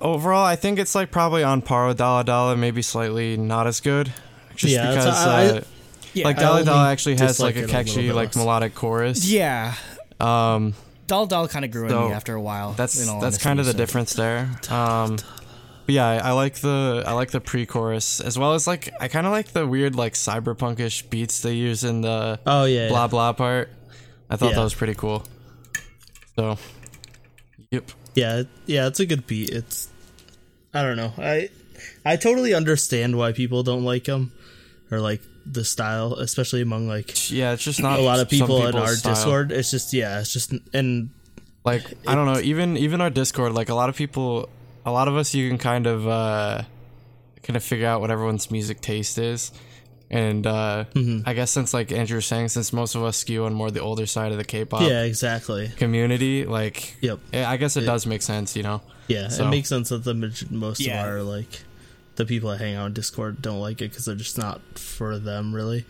overall, 0.00 0.44
I 0.44 0.56
think 0.56 0.78
it's 0.78 0.94
like 0.94 1.10
probably 1.10 1.42
on 1.42 1.62
par 1.62 1.86
with 1.88 1.98
Dalla 1.98 2.24
Dalla, 2.24 2.56
maybe 2.56 2.82
slightly 2.82 3.36
not 3.36 3.66
as 3.66 3.80
good, 3.80 4.12
just 4.54 4.72
Yeah, 4.72 4.88
because 4.90 5.06
I- 5.06 5.42
I- 5.42 5.46
uh, 5.58 5.60
Yeah, 6.16 6.24
like 6.26 6.38
I 6.38 6.40
Dala 6.40 6.52
only 6.60 6.64
Dala 6.64 6.90
actually 6.90 7.16
has 7.18 7.38
like 7.38 7.56
a 7.56 7.60
it 7.60 7.64
a 7.64 7.68
catchy, 7.68 8.10
like 8.12 8.28
less. 8.28 8.36
melodic 8.36 8.74
chorus. 8.74 9.28
yeah. 9.30 9.74
Um, 10.18 10.74
Doll 11.06 11.26
Doll 11.26 11.46
kind 11.46 11.64
of 11.64 11.70
grew 11.70 11.84
on 11.84 11.90
So, 11.90 12.08
me 12.08 12.14
after 12.14 12.34
a 12.34 12.40
while. 12.40 12.72
that's 12.72 13.00
in 13.00 13.08
all 13.08 13.20
that's 13.20 13.38
kind 13.38 13.60
of 13.60 13.66
the 13.66 13.72
so- 13.72 13.78
difference 13.78 14.14
there. 14.14 14.50
Um, 14.70 15.16
but 15.86 15.94
yeah, 15.94 16.06
I, 16.06 16.16
I 16.16 16.30
like 16.32 16.54
the 16.56 17.04
I 17.06 17.12
like 17.12 17.30
the 17.30 17.40
pre-chorus 17.40 18.18
as 18.20 18.36
well 18.38 18.54
as 18.54 18.66
like 18.66 18.92
I 18.98 19.08
kind 19.08 19.26
of 19.26 19.30
like 19.32 19.48
the 19.52 19.66
weird 19.66 19.94
like 19.94 20.14
cyberpunkish 20.14 21.08
beats 21.10 21.42
they 21.42 21.52
use 21.52 21.84
in 21.84 22.00
the 22.00 22.40
Oh 22.46 22.64
yeah. 22.64 22.88
blah 22.88 23.06
blah 23.06 23.32
part. 23.34 23.68
I 24.28 24.36
thought 24.36 24.50
Yeah. 24.50 24.56
that 24.56 24.64
was 24.64 24.74
pretty 24.74 24.94
cool. 24.94 25.22
So, 26.34 26.58
yep. 27.70 27.90
Yeah, 28.14 28.42
yeah, 28.66 28.86
it's 28.88 28.98
a 29.00 29.06
good 29.06 29.26
beat. 29.26 29.50
It's 29.50 29.88
I 30.74 30.82
don't 30.82 30.96
know. 30.96 31.12
I 31.18 31.50
I 32.04 32.16
totally 32.16 32.54
understand 32.54 33.16
why 33.16 33.32
people 33.32 33.62
don't 33.62 33.84
like 33.84 34.04
them 34.04 34.32
or 34.90 34.98
like 35.00 35.20
the 35.52 35.64
style, 35.64 36.14
especially 36.14 36.62
among 36.62 36.88
like 36.88 37.30
Yeah, 37.30 37.52
it's 37.52 37.62
just 37.64 37.80
not 37.80 37.98
a 37.98 38.02
lot 38.02 38.20
of 38.20 38.28
some 38.30 38.38
people 38.40 38.66
in 38.66 38.74
our 38.76 38.94
style. 38.94 39.14
Discord. 39.14 39.52
It's 39.52 39.70
just 39.70 39.92
yeah, 39.92 40.20
it's 40.20 40.32
just 40.32 40.52
and 40.74 41.10
Like 41.64 41.84
I 42.06 42.14
don't 42.14 42.26
know, 42.26 42.40
even 42.40 42.76
even 42.76 43.00
our 43.00 43.10
Discord, 43.10 43.52
like 43.52 43.68
a 43.68 43.74
lot 43.74 43.88
of 43.88 43.96
people, 43.96 44.48
a 44.84 44.90
lot 44.92 45.08
of 45.08 45.16
us, 45.16 45.34
you 45.34 45.48
can 45.48 45.58
kind 45.58 45.86
of 45.86 46.06
uh 46.08 46.62
kind 47.42 47.56
of 47.56 47.62
figure 47.62 47.86
out 47.86 48.00
what 48.00 48.10
everyone's 48.10 48.50
music 48.50 48.80
taste 48.80 49.18
is. 49.18 49.52
And 50.10 50.46
uh 50.46 50.84
Mm-hmm. 50.94 51.28
I 51.28 51.34
guess 51.34 51.50
since 51.50 51.74
like 51.74 51.90
Andrew 51.92 52.16
was 52.16 52.26
saying, 52.26 52.48
since 52.50 52.72
most 52.72 52.94
of 52.94 53.02
us 53.02 53.16
skew 53.16 53.44
on 53.44 53.54
more 53.54 53.70
the 53.70 53.80
older 53.80 54.06
side 54.06 54.32
of 54.32 54.38
the 54.38 54.44
K-pop 54.44 54.82
yeah, 54.82 55.02
exactly. 55.02 55.68
community, 55.76 56.44
like 56.44 56.96
Yep. 57.00 57.18
yeah, 57.32 57.50
I 57.50 57.56
guess 57.56 57.76
it 57.76 57.82
does 57.82 58.06
make 58.06 58.22
sense, 58.22 58.54
you 58.56 58.62
know. 58.62 58.82
Yeah, 59.08 59.28
So- 59.28 59.46
it 59.46 59.50
makes 59.50 59.68
sense 59.68 59.88
that 59.90 60.02
the 60.04 60.14
most 60.50 60.80
Yeah. 60.80 61.02
of 61.02 61.08
our 61.08 61.22
like 61.22 61.62
the 62.16 62.24
people 62.26 62.50
that 62.50 62.58
hang 62.58 62.74
out 62.74 62.84
on 62.86 62.92
Discord 62.92 63.40
don't 63.42 63.60
like 63.60 63.80
it 63.82 63.90
because 63.90 64.04
they're 64.06 64.14
just 64.14 64.38
not 64.38 64.60
for 64.78 65.18
them 65.18 65.54
really. 65.54 65.84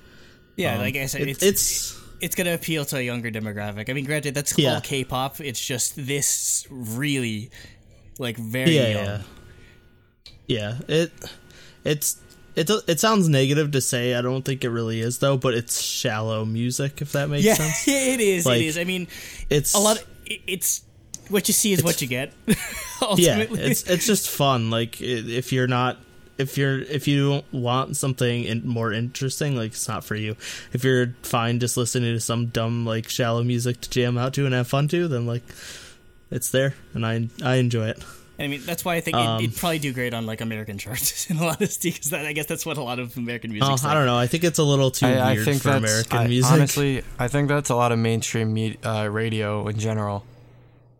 Yeah, 0.57 0.75
Um, 0.75 0.81
like 0.81 0.97
I 0.97 1.07
said, 1.07 1.23
it- 1.23 1.29
it's, 1.29 1.43
it's 1.43 2.01
it's 2.21 2.35
gonna 2.35 2.55
appeal 2.55 2.85
to 2.87 2.97
a 2.97 3.03
younger 3.03 3.31
demographic. 3.31 3.91
I 3.91 3.93
mean, 3.93 4.05
granted, 4.07 4.35
that's 4.35 4.57
Yeah. 4.59 4.75
all 4.77 4.81
K-pop. 4.81 5.41
It's 5.41 5.65
just 5.65 5.95
this 5.97 6.67
really, 6.71 7.51
like, 8.19 8.37
very 8.39 8.75
yeah, 8.75 8.89
young. 8.89 9.05
yeah, 9.05 9.21
yeah. 10.47 10.79
It 10.89 11.13
it's 11.85 12.17
it 12.55 12.71
it 12.89 13.01
sounds 13.01 13.29
negative 13.29 13.73
to 13.73 13.81
say. 13.81 14.15
I 14.15 14.23
don't 14.23 14.45
think 14.45 14.65
it 14.65 14.71
really 14.71 15.01
is 15.01 15.19
though, 15.19 15.37
but 15.37 15.53
it's 15.55 15.81
shallow 15.81 16.45
music 16.47 17.03
if 17.03 17.13
that 17.13 17.29
makes 17.29 17.45
Yeah, 17.45 17.55
sense. 17.55 17.87
Yeah, 17.87 17.95
it 18.15 18.21
is. 18.21 18.47
Like, 18.47 18.61
it 18.61 18.65
is. 18.67 18.79
I 18.79 18.85
mean, 18.85 19.09
It's 19.51 19.75
a 19.75 19.79
lot. 19.79 19.99
Of, 19.99 20.07
it- 20.25 20.41
it's 20.47 20.83
what 21.29 21.49
you 21.49 21.55
see 21.55 21.73
is 21.73 21.83
what 21.83 22.01
you 22.01 22.09
get. 22.09 22.33
yeah 23.17 23.45
it's 23.51 23.83
it's 23.83 24.07
just 24.07 24.31
fun 24.31 24.71
like 24.71 25.01
if 25.03 25.53
you're 25.53 25.67
not 25.67 25.99
if 26.39 26.59
you're 26.59 26.81
if 26.81 27.09
you 27.09 27.43
want 27.53 27.97
something 27.97 28.45
in, 28.45 28.67
more 28.67 28.93
interesting 28.93 29.57
like 29.57 29.73
it's 29.73 29.89
not 29.89 30.05
for 30.05 30.15
you 30.15 30.37
if 30.73 30.85
you're 30.85 31.15
fine 31.23 31.59
just 31.61 31.77
listening 31.77 32.13
to 32.15 32.21
some 32.21 32.47
dumb 32.47 32.85
like 32.85 33.09
shallow 33.09 33.43
music 33.43 33.81
to 33.81 33.89
jam 33.91 34.19
out 34.19 34.35
to 34.35 34.45
and 34.45 34.55
have 34.55 34.69
fun 34.69 34.87
to 34.89 35.09
then 35.09 35.27
like 35.27 35.43
it's 36.31 36.51
there 36.51 36.75
and 36.95 37.07
i 37.07 37.29
i 37.43 37.55
enjoy 37.57 37.89
it 37.89 38.03
I 38.39 38.49
mean, 38.49 38.61
that's 38.67 38.85
why 38.85 38.97
I 38.97 39.01
think 39.01 39.17
Um, 39.17 39.41
it, 39.41 39.45
it'd 39.45 39.57
probably 39.57 39.79
do 39.79 39.95
great 39.95 40.13
on 40.13 40.27
like 40.27 40.43
American 40.43 40.77
charts 40.77 41.31
in 41.31 41.39
a 41.39 41.43
lot 41.43 41.63
of 41.63 41.75
because 41.83 42.13
I 42.13 42.35
guess 42.35 42.45
that's 42.45 42.67
what 42.67 42.77
a 42.77 42.83
lot 42.83 42.99
of 42.99 43.17
American 43.17 43.51
music. 43.51 43.67
oh 43.67 43.89
i 43.89 43.95
don't 43.95 44.05
know 44.05 44.19
i 44.19 44.27
think 44.27 44.45
it's 44.45 44.59
a 44.59 44.63
little 44.63 44.91
too 44.91 45.07
I, 45.07 45.13
I 45.15 45.33
weird 45.33 45.45
think 45.47 45.63
for 45.63 45.71
american 45.71 46.19
I- 46.19 46.27
music 46.27 46.53
honestly, 46.53 47.03
I 47.19 47.29
think 47.29 47.49
that's 47.49 47.71
a 47.71 47.75
lot 47.75 47.93
of 47.93 47.99
mainstream 47.99 48.53
me- 48.53 48.77
uh, 48.85 49.09
radio 49.11 49.67
in 49.69 49.79
general. 49.79 50.27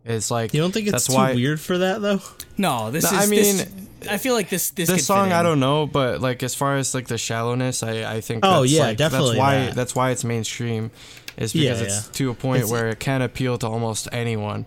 It's 0.07 0.31
like 0.31 0.53
you 0.53 0.61
don't 0.61 0.71
think 0.71 0.87
it's 0.87 0.93
that's 0.93 1.07
too 1.07 1.13
why 1.13 1.33
weird 1.35 1.59
for 1.59 1.77
that 1.79 2.01
though 2.01 2.21
No, 2.57 2.89
this 2.91 3.03
No, 3.11 3.17
is. 3.19 3.25
I 3.31 3.35
this- 3.35 3.67
mean, 3.69 3.87
I 4.09 4.17
feel 4.17 4.33
like 4.33 4.49
this 4.49 4.69
this, 4.71 4.87
this 4.89 5.05
song 5.05 5.31
I 5.33 5.43
don't 5.43 5.59
know, 5.59 5.85
but 5.85 6.21
like 6.21 6.41
as 6.43 6.55
far 6.55 6.77
as 6.77 6.93
like 6.95 7.07
the 7.07 7.17
shallowness, 7.17 7.83
I 7.83 8.15
I 8.15 8.21
think 8.21 8.41
Oh, 8.45 8.61
that's, 8.61 8.71
yeah, 8.71 8.81
like, 8.83 8.97
definitely 8.97 9.29
that's 9.31 9.39
why 9.39 9.55
that. 9.65 9.75
that's 9.75 9.95
why 9.95 10.11
it's 10.11 10.23
mainstream, 10.23 10.91
is 11.35 11.53
Yeah, 11.53 11.73
because 11.73 11.81
it's 11.81 12.05
yeah. 12.07 12.11
to 12.13 12.29
a 12.29 12.33
point 12.33 12.57
It's- 12.59 12.71
where 12.71 12.87
it 12.89 12.99
can 12.99 13.21
appeal 13.21 13.57
to 13.57 13.67
almost 13.67 14.07
anyone. 14.11 14.65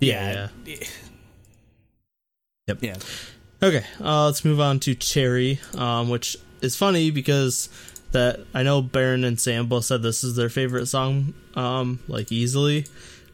yeah, 0.00 0.48
Yep. 2.68 2.78
Yeah. 2.82 2.96
Okay, 3.62 3.84
uh, 4.00 4.26
let's 4.26 4.44
move 4.44 4.60
on 4.60 4.80
to 4.80 4.94
Cherry, 4.94 5.60
um, 5.76 6.08
which 6.08 6.36
is 6.60 6.76
funny 6.76 7.10
because 7.10 7.68
that 8.10 8.40
I 8.52 8.62
know 8.62 8.82
Baron 8.82 9.24
and 9.24 9.38
Sam 9.40 9.66
both 9.66 9.84
said 9.84 10.02
this 10.02 10.24
is 10.24 10.34
their 10.36 10.48
favorite 10.48 10.86
song, 10.86 11.34
um, 11.54 12.00
like 12.08 12.30
easily. 12.32 12.86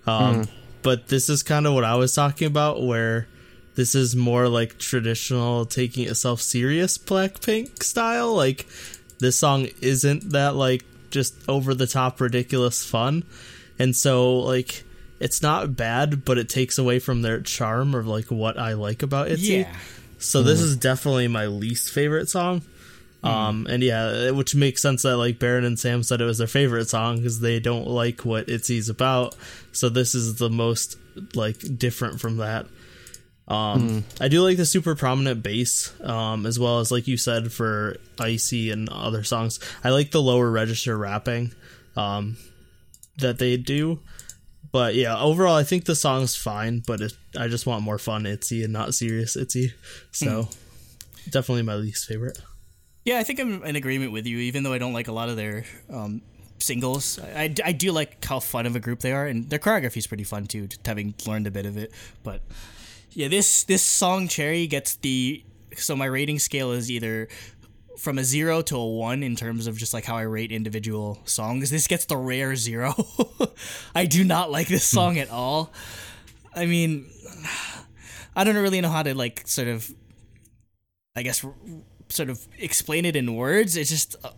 Um, 0.07 0.47
But 0.83 1.09
this 1.09 1.29
is 1.29 1.43
kind 1.43 1.67
of 1.67 1.75
what 1.75 1.85
I 1.85 1.97
was 1.97 2.15
talking 2.15 2.47
about, 2.47 2.83
where 2.83 3.27
this 3.75 3.95
is 3.95 4.17
more 4.17 4.49
like 4.49 4.79
traditional 4.79 5.65
taking 5.65 6.09
itself 6.09 6.41
serious 6.41 6.99
Blackpink 6.99 7.83
style. 7.83 8.35
Like 8.35 8.67
this 9.19 9.37
song 9.37 9.69
isn't 9.81 10.31
that 10.33 10.55
like 10.57 10.85
just 11.11 11.35
over 11.49 11.75
the 11.75 11.87
top 11.87 12.21
ridiculous 12.21 12.85
fun. 12.85 13.25
and 13.79 13.95
so 13.95 14.39
like 14.39 14.85
it's 15.21 15.43
not 15.43 15.77
bad, 15.77 16.25
but 16.25 16.39
it 16.39 16.49
takes 16.49 16.79
away 16.79 16.99
from 16.99 17.23
their 17.23 17.41
charm 17.41 17.95
of 17.95 18.07
like 18.07 18.27
what 18.27 18.59
I 18.59 18.75
like 18.75 19.03
about 19.03 19.29
Itzy. 19.29 19.59
Yeah. 19.59 19.77
So 20.19 20.43
this 20.43 20.61
mm. 20.61 20.65
is 20.65 20.77
definitely 20.77 21.29
my 21.29 21.47
least 21.47 21.91
favorite 21.91 22.29
song. 22.29 22.63
Um, 23.23 23.67
and 23.69 23.83
yeah, 23.83 24.31
which 24.31 24.55
makes 24.55 24.81
sense 24.81 25.03
that 25.03 25.17
like 25.17 25.39
Baron 25.39 25.65
and 25.65 25.79
Sam 25.79 26.03
said 26.03 26.21
it 26.21 26.25
was 26.25 26.39
their 26.39 26.47
favorite 26.47 26.89
song 26.89 27.17
because 27.17 27.41
they 27.41 27.59
don't 27.59 27.87
like 27.87 28.25
what 28.25 28.49
Itzy's 28.49 28.89
about. 28.89 29.35
So 29.73 29.89
this 29.89 30.15
is 30.15 30.37
the 30.37 30.51
most 30.51 30.97
like 31.35 31.59
different 31.79 32.21
from 32.21 32.37
that. 32.37 32.67
Um, 33.49 34.05
I 34.21 34.29
do 34.29 34.43
like 34.43 34.59
the 34.59 34.67
super 34.67 34.95
prominent 34.95 35.43
bass, 35.43 35.93
um, 36.03 36.45
as 36.45 36.59
well 36.59 36.81
as 36.81 36.93
like 36.93 37.09
you 37.09 37.17
said 37.17 37.51
for 37.51 37.97
Icy 38.21 38.71
and 38.71 38.89
other 38.91 39.25
songs. 39.25 39.59
I 39.83 39.89
like 39.89 40.11
the 40.11 40.23
lower 40.23 40.51
register 40.51 40.97
rapping, 40.97 41.53
um, 41.97 42.37
that 43.19 43.39
they 43.39 43.57
do. 43.57 44.01
But 44.71 44.95
yeah, 44.97 45.19
overall, 45.19 45.57
I 45.57 45.65
think 45.65 45.87
the 45.87 45.97
song's 45.97 46.37
fine. 46.37 46.83
But 46.87 47.01
it, 47.01 47.15
I 47.39 47.49
just 47.49 47.67
want 47.67 47.83
more 47.83 47.99
fun 47.99 48.27
Itzy 48.27 48.65
and 48.65 48.73
not 48.73 48.95
serious 48.95 49.35
Itzy. 49.35 49.73
So 50.13 50.49
definitely 51.31 51.63
my 51.63 51.77
least 51.77 52.07
favorite. 52.07 52.39
Yeah, 53.09 53.19
I 53.19 53.23
think 53.23 53.41
I'm 53.41 53.65
in 53.65 53.75
agreement 53.75 54.13
with 54.13 54.27
you, 54.27 54.37
even 54.37 54.65
though 54.65 54.75
I 54.75 54.77
don't 54.77 54.93
like 54.93 55.09
a 55.09 55.13
lot 55.13 55.31
of 55.31 55.39
their 55.39 55.65
um, 55.89 56.21
singles. 56.59 57.19
I, 57.19 57.55
I, 57.65 57.73
do 57.73 57.91
like 57.91 58.23
how 58.23 58.39
fun 58.39 58.67
of 58.67 58.77
a 58.77 58.81
group 58.81 59.01
they 59.01 59.13
are, 59.13 59.27
and 59.27 59.49
their 59.49 59.59
choreography 59.59 59.97
is 59.97 60.07
pretty 60.07 60.25
fun 60.25 60.45
too, 60.45 60.67
just 60.67 60.87
having 60.87 61.15
learned 61.27 61.47
a 61.47 61.51
bit 61.51 61.65
of 61.65 61.79
it. 61.79 61.91
But 62.23 62.43
yeah, 63.13 63.29
this 63.29 63.65
this 63.65 63.83
song 63.83 64.29
Cherry 64.29 64.67
gets 64.67 64.97
the 64.97 65.43
so 65.75 65.97
my 65.97 66.05
rating 66.05 66.39
scale 66.39 66.71
is 66.73 66.91
either 66.91 67.29
from 67.97 68.19
a 68.19 68.25
zero 68.25 68.61
to 68.61 68.77
a 68.77 68.87
one 68.87 69.23
in 69.23 69.37
terms 69.37 69.67
of 69.67 69.79
just 69.79 69.95
like 69.95 70.05
how 70.05 70.17
I 70.19 70.23
rate 70.25 70.53
individual 70.53 71.19
songs. 71.25 71.71
This 71.71 71.87
gets 71.87 72.05
the 72.05 72.19
rare 72.19 72.57
zero. 72.57 72.93
I 73.95 74.05
do 74.05 74.23
not 74.23 74.51
like 74.51 74.69
this 74.69 74.85
song 74.85 75.17
at 75.17 75.31
all. 75.31 75.73
I 76.55 76.67
mean, 76.67 77.11
I 78.37 78.45
don't 78.45 78.57
really 78.57 78.83
know 78.83 78.91
how 78.91 79.03
to 79.03 79.15
like 79.15 79.45
sort 79.47 79.69
of, 79.69 79.91
I 81.17 81.23
guess, 81.23 81.43
sort 82.09 82.31
of 82.31 82.47
explain 82.59 83.05
it 83.05 83.17
in 83.17 83.35
words. 83.35 83.77
It's 83.77 83.91
just 83.91 84.17
uh, 84.25 84.31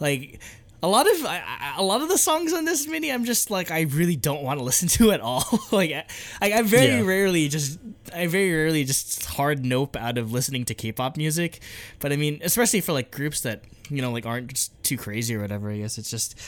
like 0.00 0.40
a 0.82 0.88
lot 0.88 1.06
of 1.10 1.24
I, 1.24 1.74
a 1.78 1.82
lot 1.82 2.02
of 2.02 2.08
the 2.08 2.18
songs 2.18 2.52
on 2.52 2.64
this 2.64 2.86
mini. 2.86 3.10
I'm 3.10 3.24
just 3.24 3.50
like 3.50 3.70
I 3.70 3.82
really 3.82 4.16
don't 4.16 4.42
want 4.42 4.58
to 4.58 4.64
listen 4.64 4.88
to 4.98 5.12
at 5.12 5.20
all. 5.20 5.44
like 5.72 5.90
I, 5.92 6.04
I 6.52 6.62
very 6.62 6.86
Yeah. 6.98 7.02
rarely 7.06 7.48
just 7.48 7.78
I 8.14 8.26
very 8.26 8.52
rarely 8.54 8.84
just 8.84 9.24
hard 9.24 9.64
nope 9.64 9.96
out 9.96 10.18
of 10.18 10.32
listening 10.32 10.64
to 10.66 10.74
K-pop 10.74 11.16
music. 11.16 11.60
But 11.98 12.12
I 12.12 12.16
mean, 12.16 12.40
especially 12.44 12.80
for 12.82 12.92
like 12.92 13.10
groups 13.10 13.40
that 13.40 13.64
you 13.88 14.02
know 14.02 14.12
like 14.12 14.26
aren't 14.26 14.48
just 14.52 14.70
too 14.82 14.96
crazy 14.96 15.34
or 15.34 15.40
whatever. 15.40 15.70
I 15.70 15.78
guess 15.78 15.96
it's 15.98 16.10
just 16.10 16.38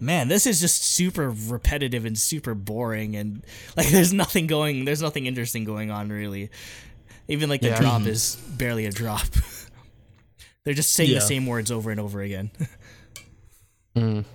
man, 0.00 0.28
this 0.28 0.46
is 0.46 0.60
just 0.60 0.82
super 0.82 1.30
repetitive 1.30 2.04
and 2.04 2.18
super 2.18 2.54
boring 2.54 3.16
and 3.16 3.42
like 3.76 3.88
there's 3.90 4.12
nothing 4.12 4.46
going. 4.48 4.84
There's 4.84 5.00
nothing 5.02 5.26
interesting 5.26 5.64
going 5.64 5.90
on 5.92 6.08
really. 6.08 6.50
Even 7.28 7.48
like 7.48 7.60
the 7.60 7.68
Yeah. 7.68 7.80
drop 7.80 8.02
is 8.06 8.36
barely 8.58 8.86
a 8.86 8.90
drop. 8.92 9.26
They're 10.66 10.74
just 10.74 10.90
saying 10.92 11.10
Yeah. 11.10 11.20
the 11.20 11.20
same 11.22 11.46
words 11.46 11.70
over 11.70 11.90
and 11.92 11.98
over 12.00 12.20
again. 12.20 12.50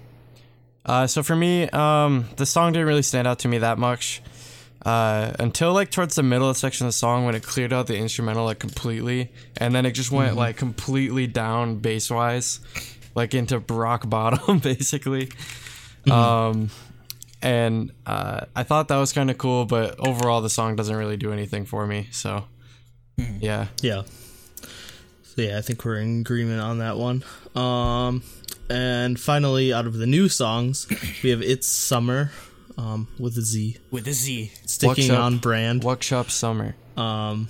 Uh, 0.84 1.06
so 1.06 1.22
for 1.22 1.36
me, 1.36 1.70
um, 1.70 2.26
the 2.38 2.46
song 2.46 2.72
didn't 2.74 2.88
really 2.88 3.04
stand 3.04 3.28
out 3.28 3.40
to 3.40 3.48
me 3.48 3.60
that 3.60 3.78
much 3.78 4.22
uh, 4.84 5.32
until 5.38 5.74
like 5.74 5.92
towards 5.92 6.16
the 6.16 6.24
middle 6.24 6.50
of 6.50 6.56
the 6.56 6.60
section 6.60 6.88
of 6.88 6.90
the 6.90 6.98
song 6.98 7.26
when 7.26 7.36
it 7.36 7.44
cleared 7.44 7.72
out 7.72 7.86
the 7.86 7.96
instrumental 7.96 8.46
like 8.46 8.58
completely, 8.58 9.32
and 9.58 9.76
then 9.76 9.86
it 9.86 9.92
just 9.92 10.12
went 10.12 10.36
like 10.36 10.58
completely 10.58 11.28
down 11.28 11.76
bass 11.78 12.10
wise, 12.10 12.60
like 13.14 13.36
into 13.36 13.60
rock 13.60 14.10
bottom 14.10 14.58
basically. 14.58 15.30
Um, 16.10 16.72
and 17.44 17.92
uh, 18.08 18.46
I 18.56 18.64
thought 18.64 18.88
that 18.88 18.98
was 18.98 19.14
kind 19.14 19.30
of 19.30 19.38
cool, 19.38 19.66
but 19.66 20.00
overall 20.00 20.42
the 20.42 20.50
song 20.50 20.76
doesn't 20.76 20.96
really 20.96 21.18
do 21.18 21.32
anything 21.32 21.66
for 21.66 21.86
me. 21.86 22.08
So 22.12 22.46
yeah, 23.40 23.68
Yeah. 23.84 24.02
So 25.36 25.42
yeah, 25.44 25.58
I 25.58 25.62
think 25.62 25.86
we're 25.86 25.98
in 25.98 26.22
agreement 26.22 26.60
on 26.62 26.80
that 26.80 26.98
one. 26.98 27.24
Um, 27.56 28.22
and 28.70 29.20
finally, 29.20 29.72
out 29.74 29.86
of 29.88 29.98
the 29.98 30.06
new 30.06 30.28
songs, 30.30 30.88
we 31.24 31.30
have 31.30 31.42
"It's 31.42 31.68
Summer" 31.68 32.32
um, 32.78 33.08
with 33.18 33.38
a 33.38 33.42
Z, 33.42 33.78
With 33.92 34.08
a 34.08 34.14
Z. 34.14 34.52
sticking 34.66 35.08
Workshop- 35.08 35.20
on 35.24 35.38
brand. 35.38 35.84
Workshop 35.84 36.30
Summer. 36.32 36.76
Um, 36.98 37.48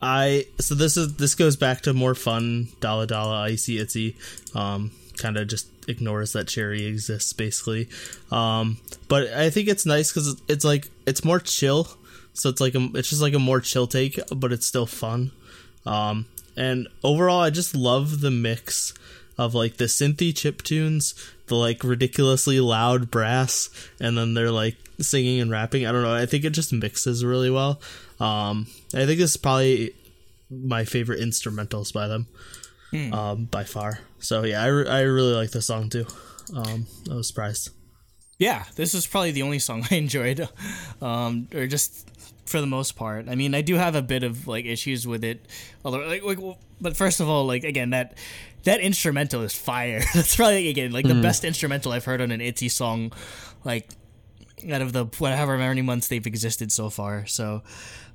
I 0.00 0.46
so 0.60 0.74
this 0.74 0.96
is 0.96 1.14
this 1.16 1.34
goes 1.34 1.56
back 1.56 1.82
to 1.82 1.92
more 1.94 2.14
fun 2.14 2.68
Dalla 2.80 3.06
Dalla 3.06 3.42
Icy 3.42 3.78
Itzy. 3.78 4.16
Um, 4.54 4.92
kind 5.18 5.36
of 5.36 5.46
just 5.48 5.68
ignores 5.88 6.32
that 6.32 6.48
cherry 6.48 6.86
exists 6.86 7.32
basically. 7.32 7.88
Um, 8.30 8.78
but 9.08 9.28
I 9.32 9.50
think 9.50 9.68
it's 9.68 9.84
nice 9.86 10.10
because 10.12 10.40
it's 10.48 10.64
like 10.64 10.88
it's 11.06 11.24
more 11.24 11.38
chill. 11.40 11.88
So 12.34 12.48
it's 12.48 12.60
like 12.60 12.74
a, 12.74 12.88
it's 12.94 13.10
just 13.10 13.20
like 13.20 13.34
a 13.34 13.38
more 13.38 13.60
chill 13.60 13.86
take, 13.86 14.18
but 14.34 14.52
it's 14.52 14.66
still 14.66 14.86
fun. 14.86 15.32
Um, 15.84 16.26
and 16.56 16.88
overall, 17.02 17.40
I 17.40 17.50
just 17.50 17.74
love 17.74 18.20
the 18.20 18.30
mix 18.30 18.94
of 19.38 19.54
like 19.54 19.76
the 19.76 19.84
synthy 19.84 20.34
chip 20.36 20.62
tunes, 20.62 21.14
the 21.46 21.56
like 21.56 21.82
ridiculously 21.84 22.60
loud 22.60 23.10
brass, 23.10 23.70
and 24.00 24.16
then 24.16 24.34
they're 24.34 24.50
like 24.50 24.76
singing 25.00 25.40
and 25.40 25.50
rapping. 25.50 25.86
I 25.86 25.92
don't 25.92 26.02
know. 26.02 26.14
I 26.14 26.26
think 26.26 26.44
it 26.44 26.50
just 26.50 26.72
mixes 26.72 27.24
really 27.24 27.50
well. 27.50 27.80
Um, 28.20 28.66
I 28.94 29.06
think 29.06 29.18
this 29.18 29.32
is 29.32 29.36
probably 29.36 29.94
my 30.50 30.84
favorite 30.84 31.20
instrumentals 31.20 31.92
by 31.92 32.08
them, 32.08 32.26
um, 33.12 33.44
by 33.46 33.64
far. 33.64 34.00
So 34.20 34.44
yeah, 34.44 34.62
I, 34.62 34.66
re- 34.66 34.88
I 34.88 35.00
really 35.00 35.34
like 35.34 35.50
the 35.50 35.62
song 35.62 35.88
too. 35.88 36.06
Um, 36.54 36.86
I 37.10 37.14
was 37.14 37.28
surprised. 37.28 37.70
Yeah, 38.38 38.64
this 38.76 38.94
is 38.94 39.06
probably 39.06 39.30
the 39.30 39.42
only 39.42 39.58
song 39.58 39.84
I 39.90 39.96
enjoyed, 39.96 40.48
um, 41.00 41.48
or 41.54 41.66
just 41.66 42.08
for 42.46 42.60
the 42.60 42.66
most 42.66 42.96
part. 42.96 43.28
I 43.28 43.34
mean, 43.34 43.54
I 43.54 43.62
do 43.62 43.76
have 43.76 43.94
a 43.94 44.02
bit 44.02 44.22
of 44.22 44.46
like 44.46 44.64
issues 44.64 45.06
with 45.06 45.24
it, 45.24 45.46
although 45.84 46.00
like, 46.00 46.22
like 46.22 46.38
but 46.80 46.96
first 46.96 47.20
of 47.20 47.28
all, 47.28 47.46
like 47.46 47.64
again 47.64 47.90
that 47.90 48.18
that 48.64 48.80
instrumental 48.80 49.42
is 49.42 49.54
fire. 49.54 50.02
That's 50.14 50.36
probably 50.36 50.68
again 50.68 50.92
like 50.92 51.06
the 51.06 51.12
mm-hmm. 51.12 51.22
best 51.22 51.44
instrumental 51.44 51.92
I've 51.92 52.04
heard 52.04 52.20
on 52.20 52.30
an 52.30 52.40
Itzy 52.40 52.68
song, 52.68 53.12
like 53.64 53.90
out 54.70 54.82
of 54.82 54.92
the 54.92 55.06
whatever 55.18 55.58
many 55.58 55.82
months 55.82 56.08
they've 56.08 56.26
existed 56.26 56.72
so 56.72 56.90
far. 56.90 57.26
So. 57.26 57.62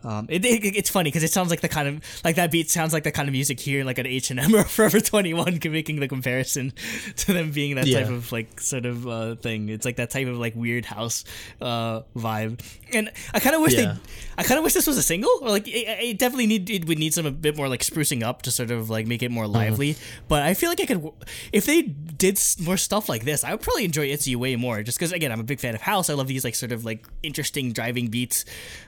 Um, 0.08 0.26
it, 0.30 0.46
it, 0.46 0.64
it's 0.78 0.90
funny 0.90 1.10
because 1.10 1.24
it 1.24 1.32
sounds 1.32 1.50
like 1.50 1.60
the 1.60 1.68
kind 1.68 1.88
of 1.90 2.02
like 2.24 2.38
that 2.38 2.50
beat 2.50 2.70
sounds 2.70 2.94
like 2.94 3.04
the 3.04 3.12
kind 3.12 3.28
of 3.28 3.34
music 3.34 3.60
here 3.60 3.84
like 3.84 4.00
at 4.00 4.08
H 4.08 4.32
and 4.32 4.40
M 4.40 4.56
or 4.56 4.64
Forever 4.78 5.02
Twenty 5.02 5.34
One, 5.34 5.60
making 5.66 6.00
the 6.00 6.08
comparison 6.08 6.72
to 7.18 7.34
them 7.34 7.52
being 7.52 7.76
that 7.76 7.86
type 8.04 8.10
of 8.10 8.32
like 8.32 8.62
sort 8.62 8.86
of 8.86 9.06
uh, 9.08 9.36
thing. 9.36 9.68
It's 9.68 9.84
like 9.86 9.98
that 9.98 10.10
type 10.10 10.28
of 10.28 10.38
like 10.38 10.56
weird 10.56 10.86
house 10.86 11.26
uh, 11.62 12.02
vibe, 12.16 12.62
and 12.94 13.12
I 13.34 13.40
kind 13.42 13.56
of 13.56 13.62
wish 13.62 13.74
Yeah. 13.74 13.94
they, 13.96 14.00
I 14.38 14.44
kind 14.44 14.58
of 14.58 14.64
wish 14.64 14.74
this 14.74 14.88
was 14.88 14.98
a 14.98 15.04
single, 15.04 15.32
or 15.42 15.50
like 15.50 15.68
it, 15.68 15.88
it 16.02 16.18
definitely 16.20 16.48
need 16.48 16.70
it 16.70 16.88
would 16.88 17.00
need 17.00 17.14
some 17.14 17.26
a 17.26 17.32
bit 17.32 17.58
more 17.58 17.68
like 17.68 17.82
sprucing 17.82 18.24
up 18.24 18.44
to 18.44 18.52
sort 18.52 18.72
of 18.72 18.90
like 18.90 19.08
make 19.08 19.22
it 19.24 19.30
more 19.32 19.46
lively. 19.48 19.98
But 20.30 20.44
I 20.44 20.54
feel 20.54 20.70
like 20.70 20.80
I 20.80 20.86
could, 20.86 21.12
if 21.52 21.66
they 21.66 21.82
did 21.82 22.40
more 22.62 22.78
stuff 22.78 23.10
like 23.10 23.26
this, 23.26 23.44
I 23.44 23.52
would 23.52 23.62
probably 23.62 23.84
enjoy 23.84 24.08
Itzy 24.08 24.36
way 24.38 24.56
more. 24.56 24.84
Just 24.84 24.98
because 25.00 25.12
again, 25.12 25.32
I'm 25.34 25.40
a 25.42 25.44
big 25.44 25.60
fan 25.60 25.76
of 25.76 25.82
house. 25.82 26.10
I 26.10 26.14
love 26.14 26.28
these 26.28 26.44
like 26.46 26.56
sort 26.56 26.72
of 26.72 26.86
like 26.86 27.06
interesting 27.24 27.74
driving 27.74 28.08
beats. 28.08 28.46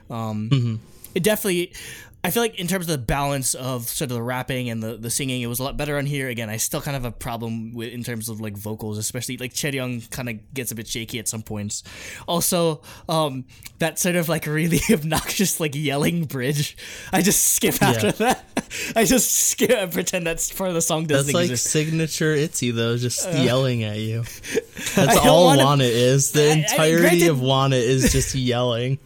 Um, 0.08 0.80
It 1.14 1.22
definitely. 1.22 1.72
I 2.22 2.30
feel 2.30 2.42
like 2.42 2.60
in 2.60 2.66
terms 2.66 2.84
of 2.84 2.90
the 2.90 2.98
balance 2.98 3.54
of 3.54 3.88
sort 3.88 4.10
of 4.10 4.14
the 4.14 4.22
rapping 4.22 4.68
and 4.68 4.82
the, 4.82 4.98
the 4.98 5.08
singing, 5.08 5.40
it 5.40 5.46
was 5.46 5.58
a 5.58 5.62
lot 5.62 5.78
better 5.78 5.96
on 5.96 6.04
here. 6.04 6.28
Again, 6.28 6.50
I 6.50 6.58
still 6.58 6.82
kind 6.82 6.94
of 6.94 7.04
have 7.04 7.14
a 7.14 7.16
problem 7.16 7.72
with 7.72 7.90
in 7.94 8.04
terms 8.04 8.28
of 8.28 8.42
like 8.42 8.58
vocals, 8.58 8.98
especially 8.98 9.38
like 9.38 9.54
Young 9.62 10.02
kind 10.02 10.28
of 10.28 10.52
gets 10.52 10.70
a 10.70 10.74
bit 10.74 10.86
shaky 10.86 11.18
at 11.18 11.28
some 11.28 11.40
points. 11.42 11.82
Also, 12.28 12.82
um, 13.08 13.46
that 13.78 13.98
sort 13.98 14.16
of 14.16 14.28
like 14.28 14.44
really 14.44 14.80
obnoxious 14.92 15.60
like 15.60 15.74
yelling 15.74 16.26
bridge, 16.26 16.76
I 17.10 17.22
just 17.22 17.40
skip 17.54 17.82
after 17.82 18.12
that. 18.12 18.44
I 18.94 19.06
just 19.06 19.32
skip 19.32 19.70
and 19.70 19.90
pretend 19.90 20.26
that's 20.26 20.52
part 20.52 20.68
of 20.68 20.74
the 20.74 20.82
song 20.82 21.06
doesn't 21.06 21.32
That's 21.32 21.48
like 21.48 21.56
signature 21.58 22.34
Itzy 22.34 22.70
though, 22.70 22.98
just 22.98 23.32
yelling 23.32 23.82
at 23.84 23.96
you. 23.96 24.24
That's 24.94 25.16
all 25.16 25.46
wanna- 25.46 25.64
Want 25.64 25.80
It 25.80 25.94
is. 25.94 26.32
The 26.32 26.42
I- 26.42 26.50
I- 26.50 26.52
entirety 26.56 27.00
granted- 27.00 27.28
of 27.30 27.40
Want 27.40 27.72
It 27.72 27.82
is 27.84 28.12
just 28.12 28.34
yelling. 28.34 28.98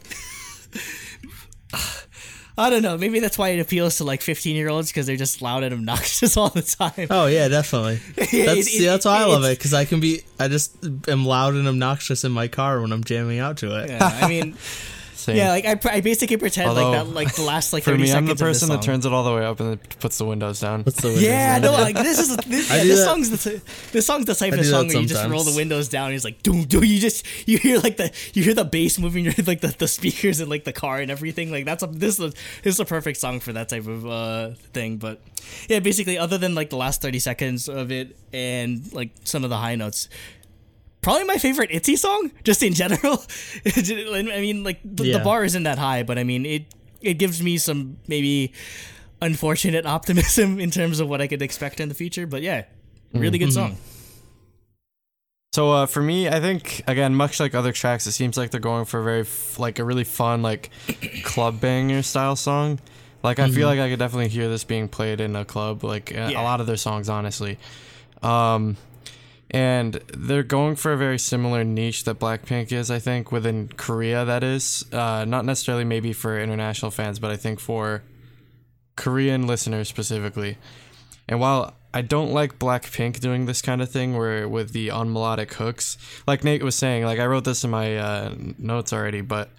I 2.57 2.71
don't 2.71 2.83
know. 2.83 2.97
Maybe 2.97 3.19
that's 3.19 3.37
why 3.37 3.49
it 3.49 3.59
appeals 3.59 3.97
to 3.97 4.05
like 4.05 4.21
15 4.23 4.55
year 4.55 4.69
olds 4.69 4.89
because 4.89 5.07
they're 5.07 5.17
just 5.17 5.43
loud 5.43 5.65
and 5.65 5.75
obnoxious 5.75 6.37
all 6.39 6.51
the 6.51 6.63
time. 6.63 7.09
Oh 7.11 7.27
yeah, 7.27 7.49
definitely. 7.49 7.97
That's 8.17 8.33
It- 8.33 8.81
it- 8.81 8.85
that's 8.87 9.05
why 9.07 9.23
I 9.23 9.25
love 9.25 9.43
it 9.45 9.59
because 9.59 9.75
I 9.75 9.85
can 9.85 9.99
be. 9.99 10.23
I 10.39 10.47
just 10.49 10.77
am 11.09 11.25
loud 11.27 11.55
and 11.55 11.67
obnoxious 11.67 12.23
in 12.23 12.31
my 12.31 12.47
car 12.47 12.81
when 12.81 12.93
I'm 12.93 13.03
jamming 13.03 13.41
out 13.41 13.57
to 13.59 13.77
it. 13.83 13.91
Yeah, 13.91 14.09
I 14.23 14.29
mean, 14.29 14.57
Same. 15.25 15.37
yeah, 15.37 15.49
like 15.49 15.65
I, 15.65 15.79
I 15.91 16.01
basically 16.03 16.37
pretend 16.37 16.69
Although, 16.69 16.91
like 16.91 17.07
that, 17.07 17.15
like 17.15 17.35
the 17.35 17.43
last 17.43 17.73
like 17.73 17.83
For 17.85 17.93
30 17.93 18.03
me, 18.03 18.13
I'm 18.13 18.27
the 18.27 18.37
person 18.37 18.69
that 18.69 18.83
turns 18.83 19.07
it 19.07 19.13
all 19.13 19.25
the 19.25 19.35
way 19.35 19.45
up 19.47 19.59
and 19.59 19.71
then 19.71 19.79
puts 20.01 20.19
the 20.19 20.27
windows 20.27 20.61
down. 20.61 20.83
What's 20.83 21.01
the 21.01 21.09
windows 21.09 21.25
Yeah, 21.25 21.55
on? 21.57 21.63
no, 21.63 21.73
like 21.73 21.97
this 21.97 22.19
is 22.19 22.37
this, 22.37 22.71
yeah, 22.71 22.85
this 22.85 23.03
song's 23.03 23.31
the 23.31 23.63
this 23.93 24.05
song's 24.05 24.27
the 24.27 24.35
type 24.35 24.53
of 24.53 24.67
song 24.67 24.89
that 24.89 24.95
where 24.95 25.03
you 25.03 25.09
just 25.09 25.27
roll 25.31 25.43
the 25.43 25.57
windows 25.57 25.89
down. 25.89 26.09
And 26.09 26.15
it's 26.15 26.25
like 26.27 26.43
doom 26.43 26.65
doom. 26.65 26.85
You 26.85 27.01
just 27.01 27.25
you 27.49 27.57
hear 27.57 27.79
like 27.79 27.97
the 27.97 28.13
you 28.35 28.43
hear 28.43 28.53
the 28.53 28.67
bass 28.67 28.99
moving, 28.99 29.25
like 29.47 29.63
the, 29.63 29.75
the 29.79 29.89
speakers 29.89 30.41
in 30.41 30.51
like 30.51 30.65
the 30.65 30.75
car 30.75 30.99
and 30.99 31.11
everything. 31.11 31.51
Like 31.51 31.65
that's 31.65 31.83
a 31.83 31.87
this 31.87 32.19
is 32.19 32.21
a, 32.21 32.29
this 32.63 32.75
is 32.75 32.81
a 32.81 32.85
perfect 32.85 33.19
song 33.19 33.41
for 33.41 33.55
that 33.55 33.71
type 33.71 33.87
of 33.87 34.07
uh 34.07 34.51
thing. 34.75 34.99
But 34.99 35.23
yeah, 35.69 35.79
basically, 35.81 36.19
other 36.19 36.37
than 36.37 36.55
like 36.55 36.69
the 36.69 36.77
last 36.77 37.01
thirty 37.01 37.19
seconds 37.19 37.67
of 37.67 37.91
it 37.91 38.15
and 38.35 38.93
like 38.93 39.11
some 39.25 39.43
of 39.43 39.49
the 39.49 39.57
high 39.57 39.77
notes. 39.77 40.09
Probably 41.05 41.25
my 41.25 41.37
favorite 41.39 41.71
Itzy 41.71 41.95
song, 41.97 42.33
just 42.43 42.63
in 42.63 42.75
general. 42.75 43.23
I 43.67 44.41
mean, 44.41 44.65
like 44.65 44.81
the, 44.85 45.07
Yeah. 45.07 45.19
the 45.19 45.25
bar 45.25 45.45
isn't 45.45 45.63
that 45.63 45.79
high, 45.79 46.03
but 46.03 46.19
I 46.19 46.25
mean 46.25 46.45
it 46.47 46.65
it 47.01 47.15
gives 47.15 47.43
me 47.43 47.59
some 47.59 47.99
maybe 48.09 48.53
unfortunate 49.23 49.87
optimism 49.97 50.59
in 50.59 50.71
terms 50.71 50.99
of 51.01 51.09
what 51.09 51.21
I 51.21 51.27
could 51.29 51.43
expect 51.43 51.79
in 51.79 51.89
the 51.89 51.95
future. 51.95 52.27
But 52.27 52.43
yeah, 52.43 52.65
really 53.13 53.39
good 53.39 53.53
song. 53.53 53.77
So 55.53 55.71
uh, 55.71 55.87
for 55.87 56.03
me, 56.03 56.29
I 56.29 56.41
think 56.41 56.83
again, 56.89 57.15
much 57.15 57.39
like 57.39 57.55
other 57.55 57.71
tracks, 57.73 58.07
it 58.09 58.13
seems 58.13 58.37
like 58.37 58.51
they're 58.51 58.61
going 58.61 58.87
for 58.87 58.99
a 59.01 59.05
very 59.05 59.21
f- 59.21 59.59
like 59.59 59.79
a 59.79 59.85
really 59.85 60.03
fun 60.05 60.43
like 60.43 60.71
club 61.25 61.61
banger 61.61 62.03
style 62.03 62.35
song. 62.37 62.81
Like 63.23 63.39
I 63.39 63.49
feel 63.51 63.69
like 63.69 63.79
I 63.79 63.89
could 63.89 63.99
definitely 64.01 64.29
hear 64.29 64.49
this 64.49 64.65
being 64.65 64.89
played 64.89 65.21
in 65.21 65.35
a 65.37 65.45
club. 65.45 65.85
Like 65.85 66.13
uh, 66.13 66.29
Yeah. 66.33 66.41
a 66.41 66.45
lot 66.45 66.61
of 66.61 66.67
their 66.67 66.77
songs, 66.77 67.09
honestly. 67.09 67.59
Um, 68.23 68.77
and 69.51 69.95
they're 70.13 70.43
going 70.43 70.77
for 70.77 70.93
a 70.93 70.97
very 70.97 71.19
similar 71.19 71.65
niche 71.65 72.05
that 72.05 72.19
Blackpink 72.19 72.73
is, 72.73 72.91
I 72.91 72.99
think, 72.99 73.31
within 73.31 73.69
Korea. 73.69 74.25
That 74.25 74.43
is 74.43 74.85
uh, 74.93 75.25
not 75.25 75.45
necessarily 75.45 75.85
maybe 75.85 76.13
for 76.13 76.39
international 76.39 76.91
fans, 76.91 77.19
but 77.19 77.31
I 77.31 77.37
think 77.37 77.61
for 77.61 78.03
Korean 78.97 79.47
listeners 79.47 79.89
specifically. 79.89 80.59
And 81.29 81.41
while 81.41 81.75
I 81.93 82.03
don't 82.03 82.33
like 82.33 82.59
Blackpink 82.59 83.21
doing 83.21 83.47
this 83.47 83.63
kind 83.63 83.81
of 83.81 83.91
thing 83.91 84.17
where 84.17 84.49
with 84.49 84.73
the 84.73 84.89
unmelodic 84.89 85.53
hooks, 85.55 85.97
like 86.27 86.43
Nate 86.43 86.63
was 86.63 86.75
saying, 86.75 87.05
like 87.05 87.19
I 87.19 87.27
wrote 87.27 87.45
this 87.45 87.65
in 87.65 87.71
my 87.71 87.97
uh, 87.97 88.35
notes 88.59 88.93
already, 88.93 89.21
but 89.21 89.51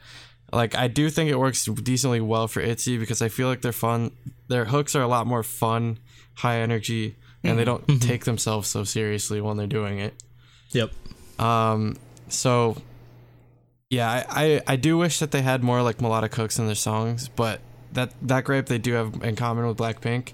like 0.52 0.76
I 0.76 0.88
do 0.88 1.10
think 1.10 1.30
it 1.30 1.39
works 1.39 1.65
decently 1.65 2.21
well 2.21 2.48
for 2.48 2.62
ITZY 2.62 3.00
because 3.00 3.21
I 3.21 3.30
feel 3.30 3.48
like 3.48 3.62
they're 3.62 3.71
fun. 3.71 4.12
Their 4.48 4.65
hooks 4.65 4.95
are 4.95 5.02
a 5.02 5.08
lot 5.08 5.28
more 5.28 5.43
fun, 5.43 6.00
high 6.36 6.60
energy, 6.60 7.15
and 7.48 7.58
they 7.60 7.66
don't 7.66 7.86
take 8.02 8.26
themselves 8.26 8.68
so 8.68 8.84
seriously 8.84 9.42
when 9.42 9.58
they're 9.58 9.68
doing 9.68 10.00
it. 10.00 10.14
Yep. 10.72 10.92
Um, 11.40 11.98
so 12.30 12.78
yeah, 13.90 14.26
I, 14.30 14.44
I, 14.46 14.62
I 14.68 14.76
do 14.76 14.98
wish 14.98 15.20
that 15.20 15.32
they 15.32 15.42
had 15.42 15.64
more 15.64 15.82
like 15.82 16.02
melodic 16.02 16.34
hooks 16.36 16.60
in 16.60 16.66
their 16.66 16.76
songs, 16.76 17.30
but 17.30 17.62
that 17.94 18.12
that 18.22 18.44
gripe 18.44 18.66
they 18.68 18.78
do 18.78 18.94
have 18.94 19.24
in 19.24 19.36
common 19.36 19.68
with 19.68 19.78
Blackpink. 19.78 20.34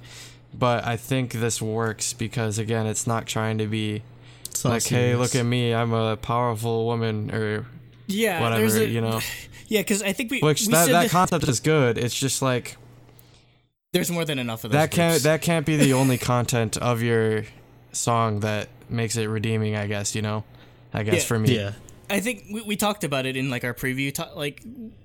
But 0.54 0.86
I 0.86 0.98
think 0.98 1.34
this 1.34 1.62
works 1.62 2.14
because 2.14 2.58
again, 2.58 2.86
it's 2.86 3.08
not 3.08 3.26
trying 3.26 3.58
to 3.60 3.68
be 3.68 4.02
It's 4.46 4.64
not 4.64 4.72
like, 4.72 4.84
hey, 4.84 5.16
look 5.16 5.36
at 5.36 5.46
me, 5.46 5.74
I'm 5.74 5.94
a 5.94 6.18
powerful 6.18 6.86
woman 6.86 7.32
or 7.32 7.66
Yeah, 8.08 8.42
whatever, 8.42 8.66
a, 8.78 8.86
you 8.86 9.02
know. 9.02 9.20
Yeah, 9.68 9.80
because 9.80 10.04
I 10.04 10.12
think 10.12 10.32
we 10.32 10.42
Which 10.42 10.68
we 10.68 10.74
that, 10.74 10.86
said 10.88 10.94
that 10.94 11.04
that 11.04 11.12
concept 11.12 11.48
is 11.48 11.62
good. 11.62 11.98
It's 11.98 12.14
just 12.14 12.42
like 12.42 12.76
there's 13.94 14.10
more 14.12 14.26
than 14.26 14.40
enough 14.40 14.64
of 14.64 14.72
those 14.72 14.80
that 14.80 14.92
can't 14.92 15.14
groups. 15.14 15.24
that 15.24 15.42
can't 15.42 15.66
be 15.66 15.76
the 15.78 15.94
only 16.02 16.18
content 16.18 16.78
of 16.78 17.02
your 17.02 17.44
song 17.92 18.40
that 18.42 18.70
makes 18.90 19.18
it 19.18 19.26
redeeming. 19.28 19.76
I 19.76 19.88
guess 19.88 20.16
you 20.16 20.22
know. 20.22 20.44
I 20.94 21.04
guess 21.04 21.16
Yeah. 21.16 21.28
for 21.28 21.40
me, 21.40 21.56
Yeah. 21.56 21.74
I 22.10 22.20
think 22.20 22.46
we, 22.52 22.62
we 22.62 22.76
talked 22.76 23.06
about 23.06 23.26
it 23.26 23.38
in 23.38 23.50
like 23.50 23.64
our 23.64 23.74
preview. 23.74 24.14
To, 24.16 24.30
like 24.36 24.62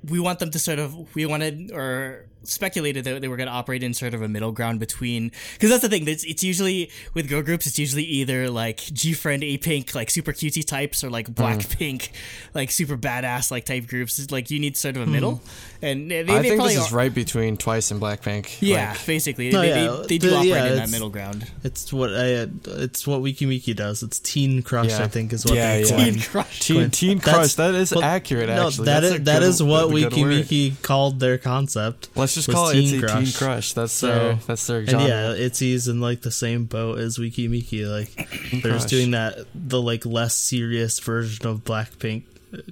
we 0.09 0.18
want 0.20 0.38
them 0.40 0.51
to 0.51 0.59
sort 0.59 0.79
of 0.79 1.14
we 1.14 1.27
wanted 1.27 1.70
or 1.72 2.27
speculated 2.48 3.04
that 3.04 3.20
they 3.20 3.28
were 3.28 3.37
going 3.37 3.48
to 3.48 3.52
operate 3.52 3.82
in 3.82 3.94
sort 3.94 4.14
of 4.14 4.22
a 4.22 4.28
middle 4.28 4.52
ground 4.52 4.80
between 4.80 5.32
because 5.54 5.70
that's 5.70 5.82
the 5.82 5.88
thing. 5.88 6.06
It's, 6.06 6.24
it's 6.24 6.42
usually 6.44 6.90
with 7.14 7.28
girl 7.28 7.42
groups. 7.42 7.66
It's 7.66 7.78
usually 7.78 8.04
either 8.04 8.50
like 8.50 8.78
G 8.78 9.12
Friend, 9.12 9.42
A 9.42 9.59
Pink, 9.59 9.94
like 9.94 10.11
super 10.11 10.32
cutesy 10.32 10.66
types, 10.66 11.02
or 11.02 11.11
like 11.11 11.35
Black 11.35 11.59
Blackpink, 11.59 12.11
like 12.54 12.70
super 12.70 12.96
badass 12.96 13.50
like 13.50 13.64
type 13.64 13.87
groups. 13.87 14.18
It's 14.18 14.30
like 14.30 14.50
you 14.50 14.59
need 14.59 14.76
sort 14.76 14.96
of 14.96 15.02
a 15.02 15.04
hmm. 15.04 15.12
middle, 15.12 15.42
and 15.82 16.11
they, 16.11 16.20
I 16.20 16.42
think 16.42 16.56
probably 16.56 16.74
this 16.74 16.87
is 16.87 16.92
are- 16.92 16.96
right 16.96 17.14
between 17.14 17.56
Twice 17.56 17.90
and 17.90 18.00
Blackpink. 18.00 18.59
Yeah, 18.61 18.90
Like, 18.90 19.06
basically, 19.06 19.50
No, 19.50 19.61
they, 19.61 19.68
yeah, 19.68 19.96
they, 20.02 20.06
they 20.06 20.18
do 20.18 20.30
the- 20.30 20.37
operate 20.37 20.48
yeah, 20.48 20.66
in 20.66 20.76
that 20.76 20.90
middle 20.90 21.11
ground. 21.11 21.50
It's 21.64 21.92
what 21.92 22.11
I. 22.11 22.46
It's 22.64 23.06
what 23.06 23.20
Weki 23.20 23.46
Meki 23.46 23.74
does. 23.74 24.02
It's 24.02 24.18
Teen 24.20 24.62
Crush. 24.62 24.90
Yeah. 24.90 25.04
I 25.04 25.09
think 25.09 25.32
is 25.32 25.44
what 25.44 25.54
Yeah, 25.54 25.76
they 25.76 25.85
yeah. 25.85 25.90
coined. 25.96 26.14
Teen 26.14 26.22
Crush. 26.22 26.61
Teen, 26.61 26.90
teen 26.90 27.18
That's- 27.18 27.35
Crush. 27.35 27.54
That 27.54 27.74
is 27.74 27.94
well, 27.94 28.04
accurate. 28.04 28.48
No, 28.48 28.68
Actually, 28.68 28.87
that 28.87 29.00
That's 29.00 29.14
is 29.14 29.20
a 29.20 29.24
that 29.24 29.38
good- 29.40 29.48
is 29.48 29.62
what 29.62 29.80
that's 29.80 29.90
a 29.90 29.94
Wiki. 29.94 30.24
Wiki 30.24 30.70
called 30.82 31.20
their 31.20 31.38
concept. 31.38 32.09
Let's 32.14 32.35
just 32.37 32.49
call 32.51 32.68
it 32.68 32.75
Teen 32.75 32.85
Itzy 32.85 33.01
Crush. 33.01 33.25
Teen 33.25 33.33
Crush. 33.35 33.72
That's 33.72 33.92
So- 33.92 34.07
their 34.07 34.35
that's 34.46 34.66
their 34.66 34.79
And 34.79 34.88
genre. 34.90 35.09
yeah, 35.09 35.35
Itzy's 35.35 35.88
in 35.88 36.01
like 36.01 36.22
the 36.22 36.31
same 36.31 36.64
boat 36.66 36.99
as 36.99 37.18
Weki 37.18 37.49
Meki. 37.51 37.87
Like 37.90 38.29
they're 38.62 38.72
just 38.72 38.88
doing 38.88 39.11
that 39.11 39.38
the 39.55 39.83
like 39.83 40.07
less 40.07 40.35
serious 40.35 40.99
version 41.01 41.46
of 41.46 41.64
Blackpink. 41.64 42.22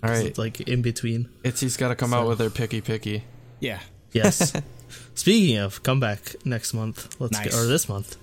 Alright. 0.02 0.26
it's, 0.26 0.38
like 0.38 0.60
in 0.62 0.80
between. 0.82 1.28
Itzy's 1.42 1.76
got 1.76 1.88
to 1.88 1.96
come 1.96 2.14
out 2.14 2.26
with 2.28 2.38
their 2.38 2.48
picky 2.50 2.80
picky. 2.80 3.24
Yeah, 3.60 3.80
Yes. 4.12 4.52
Speaking 5.16 5.58
of, 5.58 5.82
come 5.82 5.98
back 6.00 6.36
next 6.44 6.72
month. 6.74 7.20
Let's 7.20 7.32
Nice. 7.32 7.44
get 7.46 7.54
or 7.54 7.66
this 7.66 7.88
month, 7.88 8.16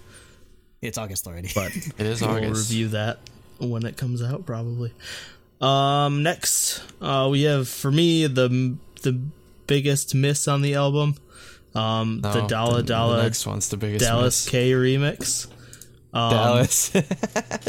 it's 0.81 0.97
August 0.97 1.27
already. 1.27 1.49
but 1.53 1.75
It 1.97 2.05
is 2.05 2.21
we'll 2.21 2.31
August. 2.31 2.69
review 2.71 2.87
that 2.89 3.19
when 3.59 3.85
it 3.85 3.97
comes 3.97 4.21
out 4.23 4.45
probably. 4.45 4.93
Um, 5.59 6.23
next, 6.23 6.81
uh, 7.01 7.27
we 7.29 7.43
have 7.43 7.67
for 7.69 7.91
me 7.91 8.25
the 8.27 8.75
the 9.03 9.19
biggest 9.67 10.15
miss 10.15 10.47
on 10.47 10.61
the 10.61 10.73
album, 10.75 11.15
um, 11.75 12.21
No, 12.21 12.33
the 12.33 12.41
Dala 12.47 12.77
the, 12.77 12.83
Dala 12.83 13.17
The 13.17 13.23
next 13.23 13.45
one's 13.45 13.69
the 13.69 13.77
biggest. 13.77 14.03
Dallas 14.05 14.45
miss. 14.45 14.49
K 14.51 14.71
remix. 14.71 15.47
Um, 16.13 16.31
Dallas. 16.31 16.89
Who's 16.93 17.03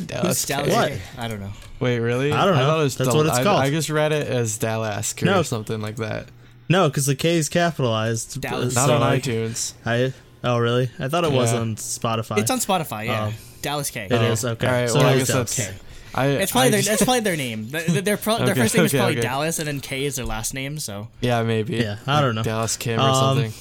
Dallas. 0.06 0.44
Dallas? 0.46 0.72
What? 0.74 0.88
K? 0.90 1.00
I 1.18 1.28
don't 1.28 1.40
know. 1.40 1.52
Wait, 1.78 1.98
really? 2.00 2.32
I 2.32 2.44
don't 2.44 2.56
know. 2.56 2.64
thought 2.66 2.80
it 2.80 2.82
was 2.84 2.96
That's 2.96 3.10
Dal- 3.10 3.16
what 3.18 3.26
it's 3.26 3.38
called. 3.38 3.60
I 3.60 3.70
just 3.70 3.88
read 3.90 4.12
it 4.12 4.26
as 4.26 4.58
Dallas 4.58 5.14
or 5.22 5.26
No. 5.26 5.42
something 5.42 5.80
like 5.80 5.96
that. 5.96 6.26
No, 6.68 6.88
because 6.88 7.06
the 7.06 7.14
K 7.14 7.36
is 7.36 7.48
capitalized. 7.48 8.40
Dallas. 8.40 8.74
Not 8.74 8.86
so, 8.86 8.94
on 8.94 9.00
like, 9.00 9.22
iTunes. 9.22 9.74
I 9.86 10.12
oh 10.42 10.58
really? 10.58 10.90
I 10.98 11.08
thought 11.08 11.24
it 11.24 11.32
was 11.32 11.52
Yeah. 11.52 11.60
on 11.60 11.76
Spotify. 11.76 12.38
It's 12.38 12.50
on 12.50 12.58
Spotify. 12.58 13.06
Yeah, 13.06 13.30
Oh. 13.30 13.34
Dallas 13.62 13.90
K. 13.90 14.06
It 14.06 14.12
is 14.12 14.44
okay. 14.44 14.66
All 14.66 14.72
right. 14.72 14.88
So 14.90 14.98
well, 14.98 15.06
I 15.08 15.18
guess 15.18 15.28
that's. 15.28 15.56
Dallas. 15.56 15.74
I, 16.14 16.26
It's 16.26 16.52
probably 16.52 16.66
I 16.68 16.70
their 16.70 16.80
just- 16.80 16.88
that's 16.90 17.04
probably 17.04 17.20
their 17.20 17.36
name. 17.36 17.68
Their 17.70 18.02
their, 18.02 18.16
pro, 18.16 18.44
their 18.44 18.54
first 18.54 18.74
name 18.74 18.84
is 18.84 18.92
probably 18.92 19.12
okay. 19.12 19.20
Dallas, 19.22 19.58
and 19.58 19.66
then 19.68 19.80
K 19.80 20.04
is 20.04 20.16
their 20.16 20.26
last 20.26 20.52
name. 20.52 20.78
So 20.78 21.08
yeah, 21.20 21.42
maybe. 21.42 21.76
Yeah, 21.76 21.96
I 22.06 22.20
don't 22.20 22.34
know. 22.34 22.42
Dallas 22.42 22.76
Kim 22.76 22.98
or 23.00 23.04
Um, 23.08 23.14
something. 23.14 23.52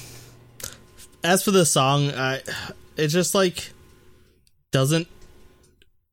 As 1.24 1.42
for 1.42 1.50
the 1.50 1.64
song, 1.64 2.10
I 2.10 2.42
it 2.96 3.08
just 3.08 3.34
like 3.34 3.70
doesn't 4.70 5.08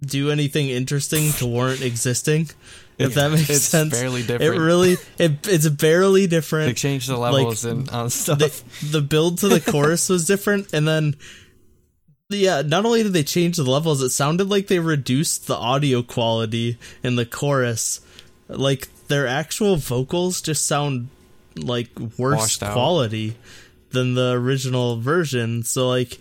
do 0.01 0.31
anything 0.31 0.69
interesting 0.69 1.31
to 1.33 1.47
warrant 1.47 1.81
existing. 1.81 2.49
If 2.97 3.13
that 3.13 3.31
makes 3.31 3.49
It's 3.49 3.63
sense. 3.63 3.93
barely 3.97 4.21
It 4.23 4.49
really 4.59 4.97
it, 5.17 5.47
it's 5.47 5.69
barely 5.69 6.27
different. 6.27 6.67
They 6.67 6.73
changed 6.73 7.07
the 7.07 7.17
levels 7.17 7.63
and 7.63 7.89
on 7.89 8.07
uh, 8.07 8.09
stuff. 8.09 8.39
the, 8.39 8.87
the 8.87 9.01
build 9.01 9.37
to 9.39 9.47
the 9.47 9.61
chorus 9.61 10.09
was 10.09 10.25
different 10.25 10.73
and 10.73 10.85
then 10.87 11.15
yeah 12.27 12.61
not 12.61 12.85
only 12.85 13.01
did 13.01 13.13
they 13.13 13.23
change 13.23 13.55
the 13.57 13.63
levels 13.63 14.01
it 14.03 14.09
sounded 14.09 14.49
like 14.49 14.67
they 14.67 14.79
reduced 14.79 15.47
the 15.47 15.55
audio 15.55 16.03
quality 16.03 16.77
in 17.01 17.15
the 17.15 17.25
chorus 17.25 18.01
like 18.47 18.87
their 19.07 19.25
actual 19.25 19.77
vocals 19.77 20.41
just 20.41 20.67
sound 20.67 21.07
like 21.55 21.89
worse 22.17 22.37
Washed 22.37 22.63
out. 22.63 22.73
Quality 23.89 23.99
than 24.05 24.13
the 24.15 24.31
original 24.33 24.99
version 24.99 25.63
so 25.63 25.87
like 25.89 26.19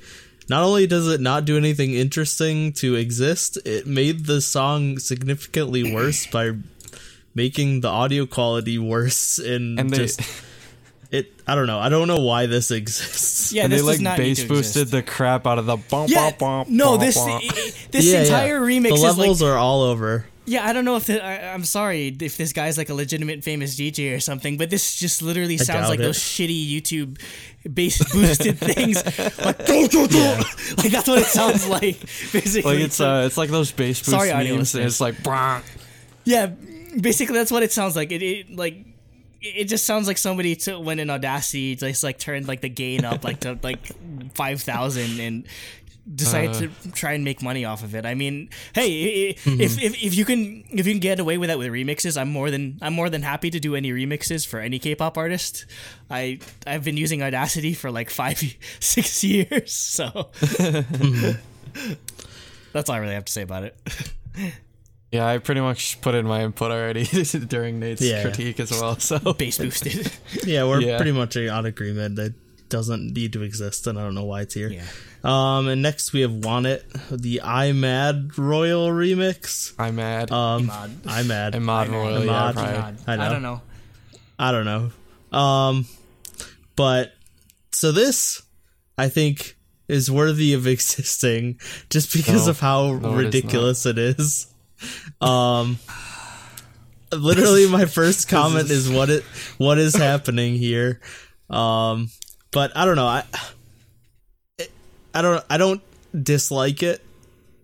not 0.48 0.62
only 0.62 0.87
does 0.87 1.07
it 1.09 1.20
not 1.20 1.44
do 1.44 1.57
anything 1.57 1.92
interesting 1.94 2.72
to 2.72 2.94
exist 2.94 3.59
it 3.64 3.87
made 3.87 4.26
the 4.26 4.40
song 4.40 4.98
significantly 4.98 5.92
worse 5.94 6.26
by 6.26 6.52
making 7.35 7.81
the 7.81 7.88
audio 7.88 8.26
quality 8.26 8.78
worse 8.78 9.38
and, 9.38 9.78
and 9.78 9.90
they 9.90 9.98
just 9.98 10.20
it 11.11 11.33
i 11.46 11.54
don't 11.54 11.66
know 11.66 11.78
i 11.78 11.88
don't 11.88 12.09
know 12.09 12.20
why 12.20 12.46
this 12.46 12.70
exists 12.70 13.52
yeah, 13.52 13.64
and 13.64 13.72
this 13.72 13.81
they 13.81 13.87
like 13.87 13.94
does 13.96 14.02
not 14.02 14.16
bass 14.18 14.44
boosted 14.44 14.88
the 14.88 15.02
crap 15.02 15.46
out 15.46 15.59
of 15.59 15.66
the 15.66 15.76
bump 15.76 16.11
Yeah, 16.11 16.31
bump 16.31 16.38
bump. 16.38 16.68
no, 16.68 16.90
bump, 16.90 17.00
this 17.00 17.14
bump. 17.16 17.42
i- 17.44 17.46
i- 17.46 17.72
this 17.90 18.04
Yeah, 18.07 18.12
yeah. 18.14 18.20
entire 18.22 18.61
remix 18.61 18.88
the 18.88 18.94
is 18.94 19.02
levels 19.02 19.40
like 19.42 19.50
are 19.50 19.57
all 19.57 19.83
over 19.83 20.26
yeah. 20.49 20.67
I 20.67 20.73
don't 20.73 20.85
know 20.85 20.97
if 20.97 21.07
the, 21.07 21.25
I, 21.25 21.53
I'm 21.53 21.65
sorry 21.65 22.17
if 22.21 22.37
this 22.37 22.53
guy's 22.53 22.79
like 22.79 22.89
a 22.89 22.95
legitimate 22.95 23.45
famous 23.45 23.77
DJ 23.77 24.15
or 24.17 24.21
something, 24.21 24.57
but 24.57 24.71
this 24.71 24.97
just 24.97 25.23
literally 25.23 25.59
sounds 25.59 25.89
like 25.89 26.01
it. 26.01 26.03
those 26.03 26.19
shitty 26.19 26.69
YouTube 26.71 27.21
bass 27.73 27.99
boosted 28.13 28.59
things. 28.59 29.05
Like, 29.39 29.59
like 29.69 30.91
that's 30.91 31.09
what 31.09 31.19
it 31.19 31.27
sounds 31.27 31.69
like. 31.69 32.01
Basically, 32.33 32.75
like 32.77 32.85
it's 32.85 33.01
uh, 33.01 33.25
it's 33.27 33.37
like 33.37 33.51
those 33.51 33.71
bass 33.73 34.01
boost 34.01 34.11
Sorry, 34.11 34.33
memes. 34.33 34.75
It's 34.75 35.01
like, 35.01 35.17
"Brah." 35.17 35.63
Yeah, 36.25 36.47
basically 37.01 37.37
that's 37.37 37.51
what 37.51 37.63
it 37.63 37.73
sounds 37.73 37.97
like. 37.97 38.13
It, 38.13 38.23
it 38.23 38.57
like 38.57 38.85
it 39.41 39.65
just 39.65 39.87
sounds 39.87 40.07
like 40.07 40.19
somebody 40.19 40.57
took 40.57 40.85
went 40.85 41.01
in 41.01 41.11
Audacity, 41.11 41.77
just 41.77 42.03
like 42.03 42.19
turned 42.19 42.49
like 42.49 42.61
the 42.61 42.69
gain 42.69 43.05
up 43.05 43.25
like 43.25 43.41
to 43.41 43.59
like 43.63 43.87
five 44.35 44.61
thousand 44.61 45.21
and 45.21 45.47
decided 46.14 46.51
Uh. 46.57 46.59
to 46.83 46.92
try 46.92 47.12
and 47.12 47.23
make 47.25 47.42
money 47.42 47.64
off 47.64 47.83
of 47.85 47.94
it. 47.94 48.07
I 48.07 48.14
mean, 48.14 48.49
hey, 48.75 48.88
i- 48.88 49.31
i- 49.31 49.35
Mm-hmm. 49.44 49.61
if, 49.61 49.83
if 49.83 50.03
if 50.03 50.14
you 50.14 50.25
can 50.25 50.64
if 50.71 50.87
you 50.87 50.92
can 50.94 51.01
get 51.01 51.21
away 51.21 51.37
with 51.38 51.49
that 51.49 51.59
with 51.59 51.68
remixes, 51.68 52.16
I'm 52.21 52.29
more 52.31 52.51
than 52.51 52.79
I'm 52.81 52.94
more 52.94 53.11
than 53.11 53.23
happy 53.23 53.51
to 53.51 53.61
do 53.61 53.75
any 53.77 53.92
remixes 53.92 54.47
for 54.47 54.59
any 54.61 54.79
K-pop 54.79 55.18
artist. 55.18 55.66
I 56.11 56.38
I've 56.66 56.85
been 56.85 56.97
using 56.97 57.23
Audacity 57.23 57.75
for 57.75 57.90
like 57.90 58.09
five 58.11 58.40
six 58.81 59.23
years, 59.23 59.73
so 59.73 60.31
that's 62.73 62.88
all 62.88 62.97
I 62.97 62.99
really 62.99 63.14
have 63.14 63.25
to 63.25 63.33
say 63.33 63.42
about 63.42 63.64
it. 63.64 63.77
yeah, 65.12 65.27
I 65.27 65.38
pretty 65.38 65.61
much 65.61 66.01
put 66.01 66.14
in 66.14 66.27
my 66.27 66.42
input 66.44 66.71
already 66.71 67.05
during 67.49 67.81
Nate's 67.81 68.03
Yeah. 68.03 68.23
critique 68.23 68.61
as 68.61 68.71
well. 68.71 68.99
So 68.99 69.18
Bass 69.35 69.59
boosted. 69.59 70.11
yeah 70.44 70.64
we're 70.64 70.81
Yeah. 70.81 70.97
pretty 70.97 71.12
much 71.12 71.37
on 71.37 71.66
agreement 71.66 72.16
that 72.16 72.35
doesn't 72.68 73.12
need 73.14 73.33
to 73.35 73.42
exist, 73.42 73.87
and 73.87 73.98
I 73.98 74.02
don't 74.02 74.14
know 74.14 74.24
why 74.24 74.42
it's 74.42 74.54
here. 74.54 74.68
Yeah. 74.70 74.85
Um, 75.24 75.66
and 75.68 75.83
next 75.83 76.12
we 76.12 76.20
have 76.20 76.33
Want 76.33 76.66
It, 76.66 76.85
the 77.11 77.40
Imad 77.44 78.37
Royal 78.38 78.88
remix. 78.88 79.72
I'm 79.78 79.96
mad. 79.96 80.31
Um, 80.31 80.66
Mod. 80.66 80.90
I 81.07 81.22
Mad. 81.24 81.54
and 81.54 81.68
I 81.70 81.87
know. 81.87 81.92
Royal, 81.92 82.20
yeah, 82.24 82.26
Mod. 82.33 82.54
probably. 82.54 82.72
God, 82.74 82.98
I 83.07 83.26
I, 83.26 83.28
don't 83.28 83.42
know. 83.42 83.61
I 84.38 84.52
don't 84.52 84.64
know. 84.64 85.37
Um, 85.38 85.87
but 86.76 87.12
so 87.72 87.90
this, 87.92 88.42
I 88.96 89.09
think, 89.09 89.57
is 89.88 90.11
worthy 90.11 90.52
of 90.54 90.66
existing 90.74 91.59
just 91.90 92.12
because 92.12 92.46
No. 92.46 92.50
of 92.50 92.61
how 92.61 92.92
No, 92.94 93.09
it 93.18 93.18
is 93.18 93.24
ridiculous 93.24 93.87
it 93.87 93.98
is. 93.98 94.46
Um, 95.20 95.78
literally, 97.12 97.68
my 97.68 97.87
first 97.87 98.28
comment 98.31 98.70
is 98.70 98.88
what 98.88 99.11
it 99.11 99.24
what 99.59 99.78
is 99.78 99.94
happening 99.96 100.54
here. 100.54 101.00
Um, 101.50 102.11
but 102.53 102.77
I 102.77 102.85
don't 102.85 102.97
know. 102.97 103.07
I 103.07 103.25
I 105.15 105.23
don't 105.23 105.45
I 105.51 105.57
don't 105.59 105.83
dislike 106.23 106.83
it. 106.83 107.03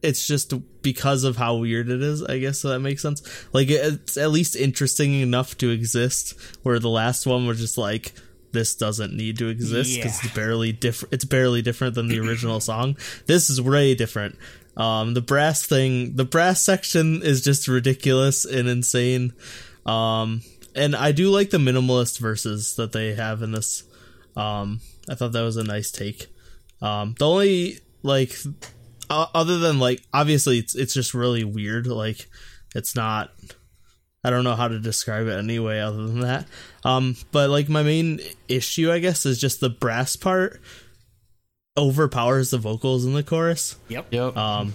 It's 0.02 0.26
just 0.26 0.52
because 0.82 1.24
of 1.24 1.36
how 1.36 1.56
weird 1.56 1.88
it 1.88 2.02
is, 2.02 2.22
I 2.22 2.38
guess 2.38 2.58
so 2.60 2.68
that 2.68 2.80
makes 2.80 3.00
sense. 3.02 3.22
Like 3.54 3.68
it's 3.70 4.16
at 4.16 4.30
least 4.30 4.54
interesting 4.56 5.14
enough 5.14 5.56
to 5.58 5.70
exist 5.70 6.34
where 6.62 6.78
the 6.78 6.90
last 6.90 7.26
one 7.26 7.46
was 7.46 7.58
just 7.58 7.78
like 7.78 8.12
this 8.52 8.74
doesn't 8.74 9.14
need 9.16 9.38
to 9.38 9.48
exist 9.48 9.96
because 9.96 10.22
Yeah. 10.22 10.26
it's 10.26 10.34
barely 10.34 10.72
different 10.72 11.12
it's 11.14 11.24
barely 11.24 11.62
different 11.62 11.94
than 11.94 12.08
the 12.08 12.20
original 12.20 12.60
song. 12.70 12.96
This 13.26 13.48
is 13.50 13.60
way 13.60 13.94
different. 13.94 14.38
Um 14.76 15.14
the 15.14 15.22
brass 15.22 15.64
thing, 15.64 16.16
the 16.16 16.24
brass 16.24 16.60
section 16.60 17.22
is 17.22 17.42
just 17.42 17.66
ridiculous 17.68 18.44
and 18.44 18.68
insane. 18.68 19.32
Um 19.86 20.42
and 20.74 20.94
I 20.96 21.12
do 21.12 21.30
like 21.30 21.50
the 21.50 21.58
minimalist 21.58 22.18
verses 22.18 22.76
that 22.76 22.92
they 22.92 23.14
have 23.14 23.42
in 23.42 23.52
this. 23.52 23.84
Um 24.36 24.80
I 25.08 25.14
thought 25.14 25.32
that 25.32 25.42
was 25.42 25.56
a 25.56 25.64
nice 25.64 25.90
take. 25.90 26.28
Um, 26.80 27.14
the 27.18 27.28
only 27.28 27.80
like, 28.02 28.34
uh, 29.10 29.26
other 29.34 29.58
than 29.58 29.78
like, 29.78 30.02
obviously 30.12 30.58
it's 30.58 30.74
it's 30.74 30.94
just 30.94 31.14
really 31.14 31.44
weird. 31.44 31.86
Like, 31.86 32.28
it's 32.74 32.94
not. 32.94 33.30
I 34.26 34.30
don't 34.30 34.44
know 34.44 34.56
how 34.56 34.68
to 34.68 34.78
describe 34.78 35.26
it 35.26 35.38
anyway, 35.38 35.80
other 35.80 36.06
than 36.06 36.20
that. 36.20 36.46
Um, 36.82 37.16
but 37.30 37.50
like 37.50 37.68
my 37.68 37.82
main 37.82 38.20
issue, 38.48 38.90
I 38.90 38.98
guess, 38.98 39.26
is 39.26 39.38
just 39.38 39.60
the 39.60 39.68
brass 39.68 40.16
part 40.16 40.60
overpowers 41.76 42.50
the 42.50 42.58
vocals 42.58 43.04
in 43.04 43.12
the 43.12 43.22
chorus. 43.22 43.76
Yep. 43.88 44.06
Yep. 44.10 44.36
Um, 44.36 44.72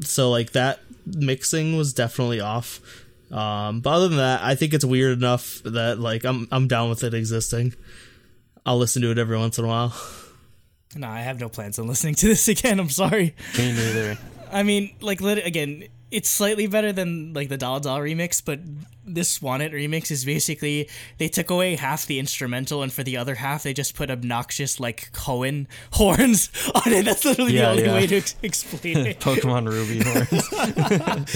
so 0.00 0.30
like 0.30 0.52
that 0.52 0.80
mixing 1.06 1.76
was 1.76 1.92
definitely 1.92 2.40
off. 2.40 2.80
Um, 3.30 3.80
but 3.80 3.90
other 3.90 4.08
than 4.08 4.18
that, 4.18 4.42
I 4.42 4.56
think 4.56 4.74
it's 4.74 4.84
weird 4.84 5.16
enough 5.16 5.62
that 5.64 6.00
like 6.00 6.24
I'm 6.24 6.48
I'm 6.50 6.66
down 6.66 6.90
with 6.90 7.04
it 7.04 7.14
existing. 7.14 7.74
I'll 8.66 8.78
listen 8.78 9.02
to 9.02 9.10
it 9.10 9.18
every 9.18 9.36
once 9.38 9.58
in 9.58 9.64
a 9.64 9.68
while. 9.68 9.94
No, 10.96 11.06
I 11.06 11.20
have 11.20 11.38
no 11.38 11.48
plans 11.48 11.78
on 11.78 11.86
listening 11.86 12.16
to 12.16 12.26
this 12.26 12.48
again. 12.54 12.80
I'm 12.80 12.88
sorry. 12.88 13.36
Me 13.56 13.70
neither. 13.70 14.18
I 14.50 14.64
mean, 14.64 14.92
like, 15.00 15.20
lit- 15.20 15.46
again, 15.46 15.84
it's 16.10 16.28
slightly 16.28 16.66
better 16.66 16.92
than 16.92 17.32
like 17.32 17.48
the 17.48 17.56
Dalla 17.56 17.80
Dalla 17.80 18.00
remix, 18.00 18.42
but 18.44 18.58
this 19.14 19.40
Want 19.42 19.62
It 19.62 19.72
remix 19.72 20.10
is 20.10 20.24
basically 20.24 20.88
they 21.18 21.28
took 21.28 21.50
away 21.50 21.76
half 21.76 22.06
the 22.06 22.18
instrumental, 22.18 22.82
and 22.82 22.92
for 22.92 23.02
the 23.02 23.16
other 23.16 23.36
half, 23.36 23.62
they 23.62 23.72
just 23.72 23.94
put 23.94 24.10
obnoxious 24.10 24.78
like 24.80 25.10
Cohen 25.12 25.68
horns 25.92 26.50
on 26.74 26.92
it. 26.92 27.04
That's 27.04 27.24
literally 27.24 27.54
Yeah, 27.54 27.62
the 27.62 27.70
only 27.70 27.84
yeah. 27.84 27.94
way 27.94 28.06
to 28.06 28.16
ex- 28.16 28.34
explain 28.42 28.98
it. 28.98 29.20
Pokemon 29.20 29.68
Ruby 29.70 30.02
horns. 30.02 30.48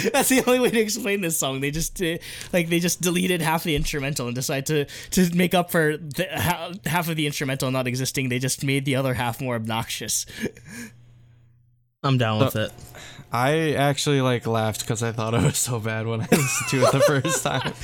That's 0.13 0.29
the 0.29 0.43
only 0.47 0.61
way 0.61 0.71
to 0.71 0.81
explain 0.81 1.21
this 1.21 1.39
song. 1.39 1.61
They 1.61 1.71
just 1.71 2.01
uh, 2.03 2.19
like 2.53 2.69
they 2.69 2.81
just 2.81 3.01
deleted 3.01 3.43
half 3.43 3.65
the 3.65 3.77
instrumental 3.77 4.27
and 4.27 4.35
decided 4.35 4.67
to 5.11 5.27
to 5.27 5.37
make 5.37 5.55
up 5.55 5.71
for 5.71 5.97
the, 5.97 6.27
ha- 6.33 6.73
half 6.87 7.09
of 7.09 7.17
the 7.17 7.27
instrumental 7.27 7.71
not 7.71 7.87
existing. 7.87 8.29
They 8.29 8.39
just 8.39 8.65
made 8.65 8.85
the 8.85 8.97
other 8.97 9.15
half 9.15 9.41
more 9.41 9.55
obnoxious. 9.57 10.27
I'm 12.03 12.19
down 12.19 12.39
with 12.45 12.57
it. 12.57 12.71
I 13.35 13.73
actually 13.73 14.21
like 14.21 14.47
laughed 14.47 14.83
because 14.83 15.03
I 15.03 15.11
thought 15.11 15.35
it 15.35 15.43
was 15.43 15.59
so 15.59 15.81
bad 15.81 16.07
when 16.07 16.21
I 16.21 16.29
listened 16.31 16.69
to 16.71 16.85
it 16.85 16.93
the 16.93 17.01
first 17.01 17.43
time. 17.43 17.75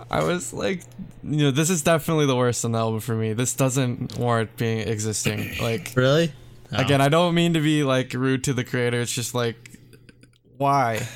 I 0.10 0.24
was 0.24 0.52
like, 0.52 0.82
you 1.22 1.44
know, 1.44 1.50
this 1.52 1.70
is 1.70 1.82
definitely 1.82 2.26
the 2.26 2.34
worst 2.34 2.64
on 2.64 2.72
the 2.72 2.78
album 2.80 2.98
for 2.98 3.14
me. 3.14 3.32
This 3.32 3.54
doesn't 3.54 4.18
warrant 4.18 4.56
being 4.56 4.88
existing. 4.88 5.54
Like, 5.60 5.92
Really? 5.94 6.32
Oh. 6.72 6.78
again, 6.78 7.00
I 7.00 7.08
don't 7.08 7.32
mean 7.32 7.54
to 7.54 7.60
be 7.60 7.84
like 7.84 8.12
rude 8.12 8.42
to 8.44 8.52
the 8.52 8.64
creator. 8.64 9.00
It's 9.00 9.12
just 9.12 9.36
like, 9.36 9.78
why? 10.56 11.06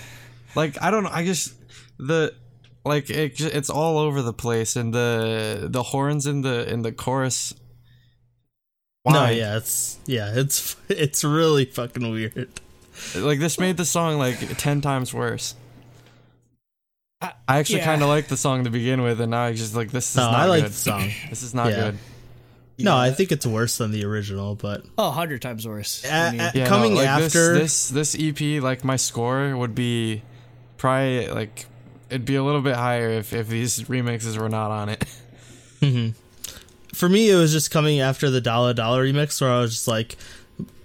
Like, 0.54 0.80
I 0.80 0.92
don't 0.92 1.02
know. 1.02 1.10
I 1.12 1.24
just 1.24 1.54
the 1.98 2.36
like 2.84 3.10
it. 3.10 3.40
It's 3.40 3.68
all 3.68 3.98
over 3.98 4.22
the 4.22 4.32
place, 4.32 4.76
and 4.76 4.94
the 4.94 5.66
the 5.68 5.82
horns 5.82 6.26
in 6.28 6.42
the 6.42 6.72
in 6.72 6.82
the 6.82 6.92
chorus. 6.92 7.52
Why? 9.02 9.12
No, 9.12 9.28
yeah, 9.28 9.56
it's 9.56 9.98
yeah, 10.06 10.32
it's 10.36 10.76
it's 10.88 11.24
really 11.24 11.64
fucking 11.64 12.08
weird. 12.08 12.48
Like 13.16 13.38
this 13.38 13.58
made 13.58 13.76
the 13.76 13.84
song 13.84 14.18
like 14.18 14.38
ten 14.56 14.80
times 14.80 15.12
worse. 15.12 15.54
I- 17.20 17.32
I 17.48 17.58
actually 17.58 17.78
yeah. 17.78 17.84
kind 17.86 18.02
of 18.02 18.08
liked 18.08 18.28
the 18.28 18.36
song 18.36 18.64
to 18.64 18.70
begin 18.70 19.02
with, 19.02 19.20
and 19.20 19.30
now 19.30 19.44
I 19.44 19.52
just 19.54 19.74
like 19.74 19.90
this 19.90 20.10
is 20.10 20.16
No, 20.16 20.30
not 20.30 20.40
I 20.40 20.44
like 20.46 20.62
good. 20.64 20.72
the 20.72 20.76
song. 20.76 21.10
This 21.30 21.42
is 21.42 21.54
not 21.54 21.70
Yeah. 21.70 21.76
good. 21.76 21.98
No, 22.76 22.96
I 22.96 23.12
think 23.12 23.30
it's 23.30 23.46
worse 23.46 23.78
than 23.78 23.92
the 23.92 24.04
original, 24.04 24.56
but 24.56 24.84
Oh, 24.98 25.10
hundred 25.12 25.40
times 25.42 25.66
worse. 25.66 26.04
Uh, 26.04 26.08
I 26.08 26.30
mean, 26.32 26.40
uh, 26.40 26.50
Yeah, 26.54 26.66
Coming 26.66 26.94
no, 26.94 26.98
like 27.00 27.08
after- 27.08 27.54
this, 27.54 27.88
this 27.88 28.14
this 28.14 28.16
EP, 28.18 28.60
like 28.62 28.82
my 28.84 28.96
score 28.96 29.56
would 29.56 29.74
be 29.76 30.22
probably 30.76 31.28
like 31.28 31.66
it'd 32.10 32.24
be 32.26 32.34
a 32.36 32.42
little 32.42 32.62
bit 32.62 32.74
higher 32.74 33.10
if 33.10 33.32
if 33.32 33.48
these 33.48 33.80
remixes 33.84 34.36
were 34.38 34.48
not 34.48 34.70
on 34.72 34.88
it. 34.88 35.04
for 36.94 37.08
me, 37.08 37.30
it 37.30 37.36
was 37.36 37.52
just 37.52 37.70
coming 37.70 38.00
after 38.00 38.28
the 38.30 38.40
Dalla 38.40 38.74
Dalla 38.74 38.98
remix, 39.00 39.40
where 39.40 39.50
I 39.50 39.60
was 39.60 39.74
just 39.74 39.88
like 39.88 40.16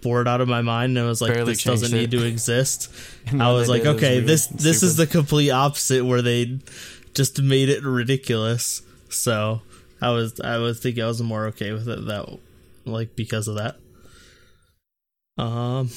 bored 0.02 0.28
out 0.28 0.42
of 0.42 0.48
my 0.48 0.62
mind, 0.62 0.98
and 0.98 1.06
I 1.06 1.10
was 1.10 1.22
like, 1.22 1.34
Barely 1.34 1.54
this 1.54 1.64
doesn't 1.64 1.92
changed 1.92 2.14
need 2.14 2.20
to 2.20 2.26
exist. 2.26 2.92
I 3.40 3.52
was 3.52 3.70
like, 3.70 3.84
it 3.84 3.88
okay, 3.88 4.16
really 4.16 4.28
this 4.28 4.48
this 4.48 4.84
is 4.84 4.96
the 4.96 5.08
complete 5.08 5.52
opposite, 5.52 6.06
where 6.06 6.22
they 6.22 6.60
just 7.14 7.42
made 7.42 7.70
it 7.70 7.84
ridiculous. 7.84 8.82
So 9.10 9.62
I 10.02 10.12
was 10.12 10.40
I 10.40 10.58
was 10.58 10.80
thinking 10.80 11.04
I 11.04 11.08
was 11.08 11.22
more 11.22 11.48
okay 11.48 11.72
with 11.72 11.88
it 11.88 12.06
that 12.06 12.40
like 12.86 13.16
because 13.16 13.48
of 13.48 13.56
that. 13.56 13.76
Um. 15.42 15.90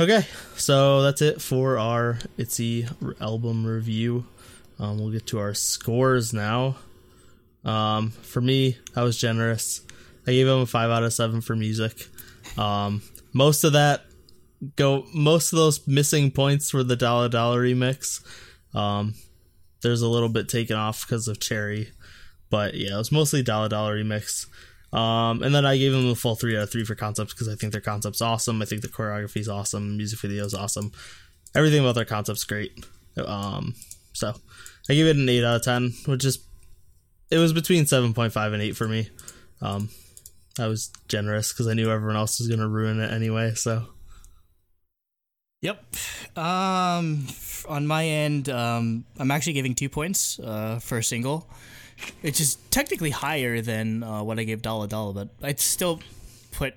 Okay, 0.00 0.26
so 0.56 1.02
that's 1.02 1.20
it 1.20 1.42
for 1.42 1.78
our 1.78 2.18
Itzy 2.38 2.88
album 3.20 3.66
review. 3.66 4.24
Um, 4.78 4.98
we'll 4.98 5.10
get 5.10 5.26
to 5.28 5.38
our 5.38 5.52
scores 5.52 6.32
now. 6.32 6.76
Um, 7.62 8.10
for 8.10 8.40
me, 8.40 8.78
I 8.96 9.02
was 9.02 9.18
generous. 9.18 9.82
I 10.26 10.30
gave 10.30 10.46
him 10.46 10.60
a 10.60 10.66
five 10.66 10.90
out 10.90 11.02
of 11.02 11.12
seven 11.12 11.42
for 11.42 11.54
music. 11.54 12.08
Um, 12.56 13.02
most 13.32 13.64
of 13.64 13.72
that 13.72 14.02
go. 14.76 15.04
Most 15.14 15.52
of 15.52 15.58
those 15.58 15.86
missing 15.86 16.30
points 16.30 16.72
were 16.72 16.84
the 16.84 16.96
Dalla 16.96 17.28
Dalla 17.28 17.56
remix. 17.56 18.22
Um, 18.74 19.14
there's 19.82 20.02
a 20.02 20.08
little 20.08 20.28
bit 20.28 20.48
taken 20.48 20.76
off 20.76 21.06
because 21.06 21.28
of 21.28 21.40
Cherry, 21.40 21.90
but 22.50 22.74
yeah, 22.74 22.94
it 22.94 22.98
was 22.98 23.12
mostly 23.12 23.42
Dalla 23.42 23.68
Dalla 23.68 23.90
remix. 23.90 24.46
Um, 24.92 25.42
and 25.42 25.54
then 25.54 25.64
I 25.64 25.78
gave 25.78 25.92
them 25.92 26.10
a 26.10 26.14
full 26.14 26.36
three 26.36 26.56
out 26.56 26.64
of 26.64 26.70
three 26.70 26.84
for 26.84 26.94
concepts 26.94 27.32
because 27.32 27.48
I 27.48 27.54
think 27.54 27.72
their 27.72 27.80
concept's 27.80 28.20
awesome. 28.20 28.60
I 28.60 28.66
think 28.66 28.82
the 28.82 28.88
choreography 28.88 29.38
is 29.38 29.48
awesome. 29.48 29.96
Music 29.96 30.20
video 30.20 30.44
is 30.44 30.54
awesome. 30.54 30.92
Everything 31.54 31.80
about 31.80 31.94
their 31.94 32.04
concept's 32.04 32.44
great. 32.44 32.72
Um, 33.16 33.74
so 34.12 34.34
I 34.88 34.94
gave 34.94 35.06
it 35.06 35.16
an 35.16 35.28
eight 35.28 35.44
out 35.44 35.56
of 35.56 35.62
ten, 35.62 35.94
which 36.06 36.24
is 36.24 36.38
it 37.30 37.38
was 37.38 37.52
between 37.54 37.86
seven 37.86 38.12
point 38.12 38.32
five 38.32 38.52
and 38.52 38.62
eight 38.62 38.76
for 38.76 38.86
me. 38.86 39.08
Um, 39.62 39.88
I 40.58 40.66
was 40.68 40.90
generous 41.08 41.52
because 41.52 41.66
I 41.68 41.74
knew 41.74 41.90
everyone 41.90 42.16
else 42.16 42.38
was 42.38 42.48
gonna 42.48 42.68
ruin 42.68 43.00
it 43.00 43.10
anyway. 43.12 43.54
So 43.54 43.86
Yep. 45.62 45.84
Um, 46.36 47.26
on 47.68 47.86
my 47.86 48.04
end, 48.04 48.48
um, 48.48 49.04
I'm 49.18 49.30
actually 49.30 49.52
giving 49.52 49.74
two 49.76 49.88
points 49.88 50.40
uh, 50.40 50.80
for 50.82 50.98
a 50.98 51.04
single, 51.04 51.48
which 52.22 52.40
is 52.40 52.56
technically 52.70 53.10
higher 53.10 53.60
than 53.60 54.02
uh, 54.02 54.24
what 54.24 54.40
I 54.40 54.44
gave 54.44 54.60
Dalla 54.60 54.88
Dalla, 54.88 55.12
but 55.14 55.28
I'd 55.42 55.60
still 55.60 56.00
put. 56.50 56.74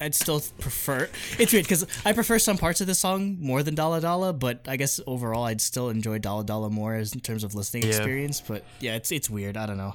I'd 0.00 0.14
still 0.14 0.40
prefer. 0.58 1.08
It's 1.38 1.52
weird 1.52 1.64
because 1.66 1.86
I 2.06 2.12
prefer 2.12 2.38
some 2.40 2.56
parts 2.58 2.80
of 2.80 2.86
the 2.88 2.94
song 2.94 3.36
more 3.38 3.62
than 3.62 3.74
Dalla 3.76 4.00
Dalla, 4.00 4.32
but 4.32 4.66
I 4.66 4.76
guess 4.76 4.98
overall 5.06 5.44
I'd 5.44 5.60
still 5.60 5.90
enjoy 5.90 6.18
Dalla 6.18 6.42
Dalla 6.44 6.70
more 6.70 6.94
as 6.94 7.12
in 7.12 7.20
terms 7.20 7.44
of 7.44 7.54
listening 7.54 7.82
Yeah. 7.84 7.90
experience. 7.90 8.40
But 8.40 8.64
yeah, 8.80 8.96
it's 8.96 9.12
it's 9.12 9.28
weird. 9.30 9.56
I 9.58 9.66
don't 9.66 9.76
know. 9.76 9.94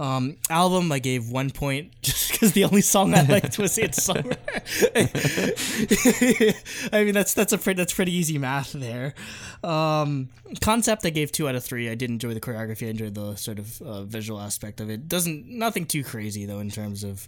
Um, 0.00 0.38
album 0.48 0.90
I 0.92 0.98
gave 0.98 1.28
one 1.28 1.50
point 1.50 1.92
just 2.02 2.32
because 2.32 2.52
the 2.52 2.64
only 2.64 2.80
song 2.80 3.14
I 3.14 3.20
liked 3.20 3.58
was 3.58 3.76
"It's 3.76 4.02
Summer." 4.02 4.32
I 6.90 7.04
mean 7.04 7.12
that's 7.12 7.34
that's 7.34 7.52
a 7.52 7.58
pretty 7.58 7.76
that's 7.76 7.92
pretty 7.92 8.12
easy 8.12 8.38
math 8.38 8.72
there. 8.72 9.12
Um, 9.62 10.30
concept 10.62 11.04
I 11.04 11.10
gave 11.10 11.32
two 11.32 11.50
out 11.50 11.54
of 11.54 11.62
three. 11.62 11.90
I 11.90 11.96
did 11.96 12.08
enjoy 12.08 12.32
the 12.32 12.40
choreography. 12.40 12.86
I 12.86 12.90
enjoyed 12.90 13.14
the 13.14 13.36
sort 13.36 13.58
of 13.58 13.82
uh, 13.82 14.04
visual 14.04 14.40
aspect 14.40 14.80
of 14.80 14.88
it. 14.88 15.06
Doesn't 15.06 15.46
nothing 15.46 15.84
too 15.84 16.02
crazy 16.02 16.46
though 16.46 16.60
in 16.60 16.70
terms 16.70 17.04
of 17.04 17.26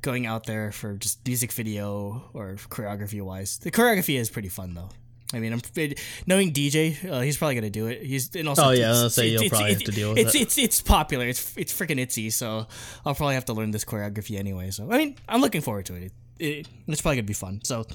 going 0.00 0.26
out 0.26 0.44
there 0.44 0.70
for 0.70 0.94
just 0.94 1.26
music 1.26 1.50
video 1.50 2.30
or 2.34 2.54
choreography 2.70 3.20
wise. 3.20 3.58
The 3.58 3.72
choreography 3.72 4.16
is 4.16 4.30
pretty 4.30 4.48
fun 4.48 4.74
though. 4.74 4.90
I 5.34 5.40
mean, 5.40 5.52
I'm 5.52 5.60
it, 5.74 6.00
knowing 6.26 6.52
DJ, 6.52 7.04
uh, 7.10 7.20
he's 7.20 7.36
probably 7.36 7.56
gonna 7.56 7.68
do 7.70 7.86
it. 7.88 8.02
He's 8.02 8.34
and 8.36 8.48
also 8.48 8.66
Oh, 8.66 8.70
yeah, 8.70 8.86
I 8.86 8.90
was 8.90 8.98
it's- 8.98 9.02
gonna 9.02 9.10
say 9.10 9.28
you'll 9.28 9.48
probably 9.50 9.72
have 9.72 9.82
to 9.82 9.92
deal 9.92 10.10
with 10.10 10.18
it's, 10.18 10.34
it. 10.34 10.40
It's 10.42 10.58
it's 10.58 10.80
popular. 10.82 11.26
It's 11.26 11.56
it's 11.56 11.72
freaking 11.72 11.98
Itzy. 11.98 12.30
So 12.30 12.66
I'll 13.04 13.14
probably 13.14 13.34
have 13.34 13.44
to 13.46 13.52
learn 13.52 13.72
this 13.72 13.84
choreography 13.84 14.38
anyway. 14.38 14.70
So 14.70 14.90
I 14.90 14.98
mean, 14.98 15.16
I'm 15.28 15.40
looking 15.40 15.62
forward 15.62 15.86
to 15.86 15.94
it. 15.94 16.02
it, 16.04 16.12
it 16.38 16.68
it's 16.86 17.00
probably 17.02 17.16
gonna 17.16 17.26
be 17.26 17.32
fun. 17.34 17.60
So 17.64 17.86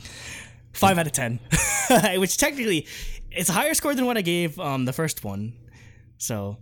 five 0.74 0.98
out 0.98 1.06
of 1.08 1.14
ten, 1.14 1.40
which 2.18 2.36
technically 2.38 2.86
it's 3.32 3.50
a 3.50 3.54
higher 3.54 3.74
score 3.76 3.96
than 3.96 4.06
what 4.06 4.18
I 4.18 4.22
gave 4.22 4.60
um 4.60 4.84
the 4.86 4.94
first 4.94 5.24
one. 5.24 5.54
So 6.18 6.58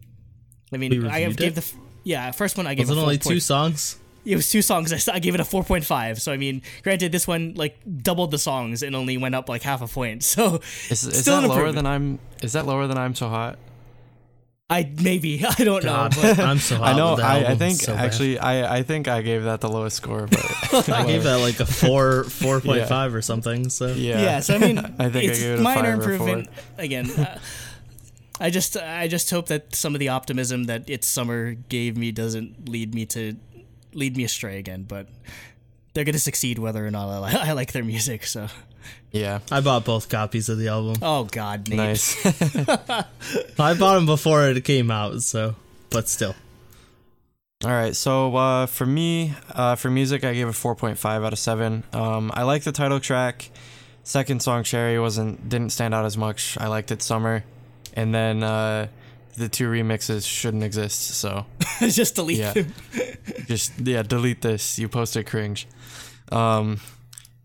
I 0.71 0.77
mean, 0.77 1.05
I 1.07 1.31
gave 1.31 1.41
it? 1.41 1.55
the 1.55 1.65
yeah 2.03 2.29
first 2.31 2.57
one 2.57 2.67
I 2.67 2.75
gave 2.75 2.89
Was 2.89 2.97
it 2.97 3.01
only 3.01 3.17
4.5. 3.17 3.23
two 3.27 3.39
songs? 3.39 3.97
It 4.25 4.35
was 4.35 4.49
two 4.49 4.61
songs. 4.61 5.07
I, 5.09 5.19
gave 5.19 5.33
it 5.33 5.39
a 5.39 5.45
four 5.45 5.63
point 5.63 5.85
five. 5.85 6.21
So 6.21 6.31
I 6.31 6.37
mean, 6.37 6.61
granted, 6.83 7.11
this 7.11 7.27
one 7.27 7.53
like 7.55 7.77
doubled 8.01 8.31
the 8.31 8.37
songs 8.37 8.83
and 8.83 8.95
only 8.95 9.17
went 9.17 9.35
up 9.35 9.49
like 9.49 9.61
half 9.63 9.81
a 9.81 9.87
point. 9.87 10.23
So 10.29 10.61
Is, 10.89 11.03
is 11.05 11.21
still 11.21 11.41
that 11.41 11.43
an 11.45 11.49
lower 11.49 11.71
than 11.71 11.85
I'm? 11.85 12.19
Is 12.41 12.53
that 12.53 12.65
lower 12.65 12.87
than 12.87 12.97
I'm 12.97 13.15
so 13.15 13.29
hot? 13.29 13.57
I 14.69 14.91
maybe 15.01 15.43
I 15.59 15.63
don't 15.63 15.83
God, 15.83 16.15
know. 16.15 16.21
But 16.21 16.39
I'm 16.45 16.59
so 16.59 16.77
hot 16.77 16.93
I 16.93 16.97
know. 16.97 17.15
I, 17.15 17.51
I 17.51 17.55
think 17.55 17.79
So 17.79 17.93
actually, 17.93 18.37
I 18.37 18.77
I 18.77 18.83
think 18.83 19.07
I 19.07 19.21
gave 19.21 19.43
that 19.43 19.61
the 19.61 19.69
lowest 19.69 19.97
score, 19.97 20.27
but 20.27 20.89
I 20.89 21.05
gave 21.05 21.23
that 21.23 21.37
like 21.37 21.59
a 21.59 21.65
four, 21.65 22.25
four 22.25 22.61
point 22.61 22.87
five 22.87 23.15
or 23.15 23.21
something. 23.21 23.69
So 23.69 23.87
yeah. 23.87 24.21
yeah. 24.21 24.39
So 24.41 24.55
I 24.55 24.57
mean, 24.59 24.77
I 24.77 25.09
think 25.09 25.25
it's 25.31 25.39
I 25.39 25.41
gave 25.41 25.51
it 25.53 25.59
a 25.59 25.63
minor 25.63 25.95
five 25.95 25.99
or 25.99 26.01
four. 26.01 26.11
improvement. 26.11 26.49
Again, 26.77 27.09
uh, 27.09 27.39
I 28.39 28.49
just 28.49 28.77
I 28.77 29.07
just 29.07 29.29
hope 29.29 29.47
that 29.47 29.75
some 29.75 29.95
of 29.95 29.99
the 29.99 30.09
optimism 30.09 30.65
that 30.65 30.89
it's 30.89 31.07
summer 31.07 31.53
gave 31.53 31.97
me 31.97 32.11
doesn't 32.11 32.69
lead 32.69 32.93
me 32.93 33.05
to 33.07 33.35
lead 33.93 34.15
me 34.17 34.23
astray 34.23 34.57
again. 34.59 34.83
But 34.87 35.07
they're 35.93 36.03
gonna 36.05 36.19
succeed 36.19 36.59
whether 36.59 36.85
or 36.85 36.91
not 36.91 37.09
I, 37.09 37.19
li- 37.19 37.39
I 37.49 37.51
like 37.53 37.71
their 37.71 37.83
music. 37.83 38.25
So 38.25 38.47
Yeah. 39.11 39.39
I 39.51 39.61
bought 39.61 39.85
both 39.85 40.09
copies 40.09 40.49
of 40.49 40.57
the 40.57 40.67
album. 40.69 40.97
oh 41.01 41.23
god, 41.25 41.67
Nate. 41.69 41.77
Nice. 41.77 42.25
I 43.59 43.73
bought 43.73 43.95
them 43.95 44.05
before 44.05 44.47
it 44.49 44.63
came 44.63 44.91
out, 44.91 45.21
so 45.21 45.55
but 45.89 46.07
still. 46.07 46.35
All 47.65 47.71
right, 47.71 47.93
so 47.93 48.33
uh, 48.37 48.65
for 48.67 48.85
me, 48.85 49.33
uh, 49.51 49.75
for 49.75 49.89
music, 49.91 50.23
I 50.23 50.33
gave 50.33 50.47
it 50.47 50.51
4.5 50.51 51.05
out 51.25 51.33
of 51.33 51.39
7. 51.39 51.83
Um, 51.91 52.31
I 52.33 52.43
like 52.43 52.63
the 52.63 52.71
title 52.71 53.01
track. 53.01 53.49
Second 54.03 54.41
song, 54.41 54.63
Cherry, 54.63 54.97
wasn't 54.97 55.49
didn't 55.49 55.71
stand 55.71 55.93
out 55.93 56.05
as 56.05 56.15
much. 56.15 56.57
I 56.57 56.67
liked 56.67 56.89
it, 56.91 57.01
Summer, 57.01 57.43
and 57.95 58.15
then 58.15 58.43
uh, 58.43 58.87
the 59.35 59.49
two 59.49 59.69
remixes 59.69 60.27
shouldn't 60.27 60.63
exist. 60.63 61.01
So 61.15 61.45
just 61.79 62.15
delete 62.15 62.37
Yeah. 62.37 62.53
them. 62.53 62.73
just 63.47 63.79
yeah, 63.79 64.01
delete 64.03 64.41
this. 64.41 64.77
You 64.79 64.89
posted 64.89 65.25
cringe. 65.27 65.67
Um, 66.31 66.79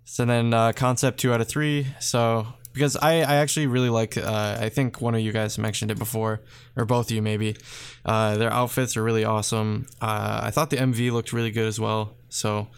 so 0.05 0.24
then 0.24 0.53
uh, 0.55 0.72
concept 0.72 1.18
two 1.20 1.32
out 1.32 1.41
of 1.41 1.49
three. 1.49 1.87
So 2.01 2.47
because 2.72 2.97
I 2.97 3.20
I 3.22 3.37
actually 3.37 3.66
really 3.68 3.91
like. 3.91 4.16
Uh, 4.16 4.59
I 4.61 4.68
think 4.68 5.01
one 5.01 5.14
of 5.14 5.20
you 5.20 5.32
guys 5.32 5.59
mentioned 5.59 5.91
it 5.91 5.99
before, 5.99 6.41
or 6.76 6.85
both 6.85 7.07
of 7.11 7.12
you 7.16 7.22
maybe. 7.22 7.57
Uh, 8.05 8.37
their 8.37 8.53
outfits 8.53 8.97
are 8.97 9.03
really 9.03 9.24
awesome. 9.24 9.87
Uh, 10.01 10.41
I 10.45 10.51
thought 10.51 10.70
the 10.70 10.76
MV 10.76 11.11
looked 11.12 11.32
really 11.32 11.51
good 11.51 11.66
as 11.66 11.78
well. 11.80 12.14
So 12.28 12.68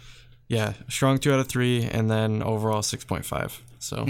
yeah, 0.48 0.74
strong 0.88 1.18
two 1.18 1.32
out 1.32 1.40
of 1.40 1.48
three, 1.48 1.82
and 1.84 2.10
then 2.10 2.42
overall 2.42 2.82
six 2.82 3.04
point 3.04 3.24
five. 3.24 3.60
So 3.78 4.06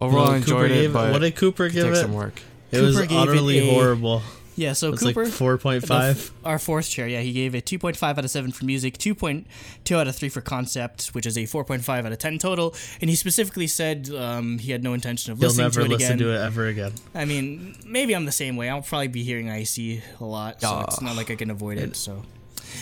overall, 0.00 0.24
Well, 0.24 0.30
I 0.32 0.40
Cooper 0.40 0.64
enjoyed 0.64 0.68
gave 0.70 0.90
it, 0.90 0.92
but 0.94 1.12
what 1.12 1.20
did 1.20 1.36
Cooper 1.36 1.68
give 1.68 1.92
it? 1.92 1.96
some 1.96 2.12
work. 2.14 2.40
It 2.72 2.80
was 2.80 2.96
Cooper 3.00 3.12
it 3.12 3.16
utterly 3.16 3.58
a- 3.58 3.72
horrible. 3.72 4.22
Yeah, 4.56 4.74
so 4.74 4.92
It's 4.92 5.02
Cooper 5.02 5.24
like 5.24 5.32
four 5.32 5.56
point 5.56 5.86
five. 5.86 6.30
our 6.44 6.58
fourth 6.58 6.86
chair, 6.90 7.08
yeah, 7.08 7.20
he 7.20 7.32
gave 7.32 7.54
it 7.54 7.64
2.5 7.64 8.02
out 8.18 8.24
of 8.24 8.30
7 8.30 8.52
for 8.52 8.66
music, 8.66 8.98
2.2 8.98 9.96
out 9.96 10.06
of 10.06 10.14
3 10.14 10.28
for 10.28 10.42
concept, 10.42 11.06
which 11.14 11.24
is 11.24 11.38
a 11.38 11.44
4.5 11.44 11.88
out 12.04 12.12
of 12.12 12.18
10 12.18 12.36
total. 12.38 12.74
And 13.00 13.08
he 13.08 13.16
specifically 13.16 13.66
said 13.68 14.10
um, 14.10 14.58
he 14.58 14.70
had 14.72 14.82
no 14.82 14.92
intention 14.92 15.32
of 15.32 15.38
He'll 15.38 15.48
listening 15.48 15.64
never 15.66 15.80
to 15.80 15.86
it 15.86 15.88
listen 15.88 16.06
again. 16.16 16.18
to 16.18 16.34
it 16.34 16.44
ever 16.44 16.66
again. 16.66 16.92
I 17.14 17.24
mean, 17.24 17.74
maybe 17.86 18.14
I'm 18.14 18.26
the 18.26 18.32
same 18.32 18.56
way. 18.56 18.68
I'll 18.68 18.82
probably 18.82 19.08
be 19.08 19.22
hearing 19.22 19.48
IC 19.48 20.02
a 20.20 20.24
lot, 20.24 20.60
so 20.60 20.80
it's 20.88 21.00
not 21.00 21.16
like 21.16 21.30
I 21.30 21.36
can 21.36 21.50
avoid 21.50 21.78
it. 21.78 21.96
So, 21.96 22.22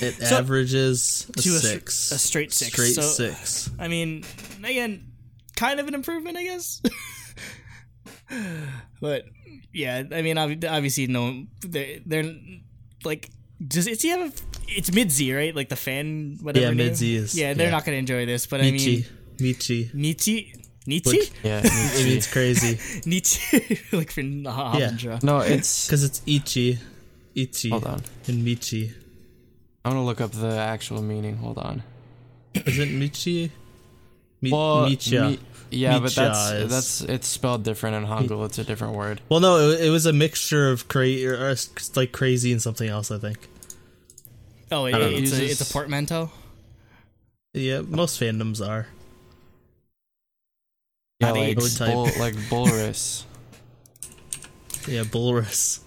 It 0.00 0.16
So- 0.16 0.36
averages 0.38 1.26
a 1.30 1.32
To 1.42 1.48
a 1.50 1.58
six, 1.60 2.10
a 2.10 2.18
straight 2.18 2.52
six, 2.52 2.72
straight 2.72 2.94
so- 2.94 3.02
six. 3.02 3.70
I 3.78 3.86
mean, 3.86 4.24
again, 4.64 5.06
kind 5.54 5.78
of 5.78 5.86
an 5.86 5.94
improvement, 5.94 6.36
I 6.36 6.42
guess. 6.44 6.82
but 9.00 9.24
yeah, 9.72 10.02
I 10.12 10.22
mean, 10.22 10.38
obviously, 10.38 11.06
no, 11.06 11.44
they're, 11.60 11.98
they're 12.04 12.34
like, 13.04 13.30
does 13.66 13.86
it's 13.86 14.04
you 14.04 14.18
have 14.18 14.30
a, 14.30 14.32
it's 14.68 14.92
mid 14.92 15.10
Z, 15.10 15.34
right? 15.34 15.54
Like 15.54 15.68
the 15.68 15.76
fan, 15.76 16.38
whatever. 16.40 16.64
Yeah, 16.66 16.70
name? 16.70 16.86
mid-Z 16.88 17.14
is- 17.16 17.34
Yeah, 17.38 17.54
they're 17.54 17.66
yeah. 17.66 17.70
not 17.72 17.84
gonna 17.84 17.96
enjoy 17.98 18.26
this, 18.26 18.46
but 18.46 18.60
I 18.60 18.70
mean, 18.70 18.74
Michi, 18.76 19.06
Michi. 19.38 19.94
Nietzsche, 19.94 20.54
Nietzsche, 20.86 21.18
Which- 21.18 21.32
Yeah, 21.42 21.60
It 21.64 22.04
means 22.06 22.26
crazy 22.30 22.78
Nietzsche, 23.06 23.80
like 23.92 24.10
for 24.12 24.22
Havendra. 24.22 25.22
no, 25.22 25.38
it's 25.40 25.86
because 25.86 26.04
it's 26.04 26.22
Ichi, 26.26 26.78
Ichi, 27.34 27.70
hold 27.70 27.84
on. 27.84 28.02
and 28.26 28.46
Michi. 28.46 28.92
I'm 29.84 29.92
gonna 29.92 30.04
look 30.04 30.20
up 30.20 30.32
the 30.32 30.56
actual 30.58 31.02
meaning. 31.02 31.36
Hold 31.38 31.58
on. 31.58 31.82
Is 32.54 32.78
it 32.78 32.88
Michi? 32.90 33.50
Mi- 34.40 34.52
Well, 34.52 34.86
Micha. 34.88 35.30
mi- 35.32 35.38
yeah, 35.70 35.98
but 35.98 36.14
that's 36.14 36.50
is- 36.52 36.70
that's 36.70 37.00
it's 37.02 37.26
spelled 37.26 37.62
different 37.64 37.96
in 37.96 38.06
Hangul. 38.06 38.44
It's 38.46 38.58
a 38.58 38.64
different 38.64 38.94
word. 38.94 39.20
well, 39.28 39.40
no, 39.40 39.70
it, 39.70 39.80
it 39.86 39.90
was 39.90 40.06
a 40.06 40.12
mixture 40.12 40.70
of 40.70 40.88
cra- 40.88 41.24
or, 41.26 41.34
or 41.50 41.54
like 41.96 42.12
crazy 42.12 42.52
and 42.52 42.62
something 42.62 42.88
else. 42.88 43.10
I 43.10 43.18
think. 43.18 43.48
Oh, 44.70 44.86
it, 44.86 44.94
I 44.94 44.98
don't 44.98 45.08
it's 45.14 45.32
a 45.32 45.42
Uses- 45.42 45.60
it's 45.60 45.70
a 45.70 45.72
portmanteau. 45.72 46.30
Yeah, 47.54 47.80
most 47.80 48.20
fandoms 48.20 48.66
are. 48.66 48.86
Yeah, 51.20 51.32
like 51.32 51.56
AIDS. 51.56 51.78
Bull, 51.78 52.04
like 52.18 52.34
bulrus. 52.48 53.24
Yeah, 54.86 55.02
Bulrus. 55.02 55.80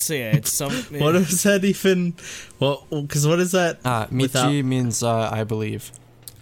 So 0.00 0.12
yeah, 0.12 0.36
it's 0.36 0.52
some. 0.52 0.72
What 0.90 1.14
is 1.14 1.42
that 1.44 1.64
even? 1.64 2.14
Well, 2.60 2.86
because 2.90 3.26
what 3.26 3.38
is 3.40 3.52
that? 3.52 3.78
Ah, 3.84 4.08
Michi 4.10 4.20
Without- 4.22 4.50
means 4.52 5.02
uh, 5.02 5.30
I 5.32 5.44
believe. 5.44 5.90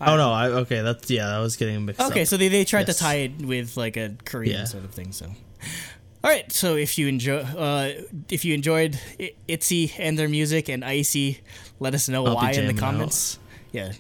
Oh 0.01 0.17
no, 0.17 0.33
I 0.33 0.47
okay. 0.65 0.81
That's 0.83 1.11
yeah. 1.11 1.29
I 1.37 1.41
was 1.41 1.57
getting 1.57 1.85
mixed 1.85 2.01
up. 2.01 2.11
Okay, 2.11 2.25
so 2.25 2.37
they, 2.37 2.49
they 2.49 2.65
tried 2.65 2.87
Yes. 2.89 2.97
to 2.99 3.03
tie 3.05 3.15
it 3.17 3.45
with 3.45 3.77
like 3.77 3.97
a 3.97 4.17
Korean 4.25 4.61
Yeah. 4.61 4.65
sort 4.65 4.85
of 4.85 4.91
thing. 4.93 5.13
So, 5.13 5.27
all 5.27 6.31
right. 6.31 6.51
So 6.53 6.77
if 6.77 6.97
you 6.99 7.07
enjoy, 7.09 7.39
uh, 7.41 7.93
if 8.31 8.45
you 8.45 8.55
enjoyed 8.55 8.99
I- 9.21 9.35
Itzy 9.47 9.93
and 9.99 10.19
their 10.19 10.29
music 10.29 10.69
and 10.69 10.85
Icy, 10.85 11.41
let 11.81 11.95
us 11.95 12.09
know 12.09 12.25
I'll 12.27 12.35
why 12.37 12.51
in 12.53 12.67
the 12.67 12.73
jamming 12.73 12.77
out. 12.77 12.81
comments. 12.81 13.39
Yeah. 13.73 13.93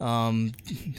Um, 0.00 0.52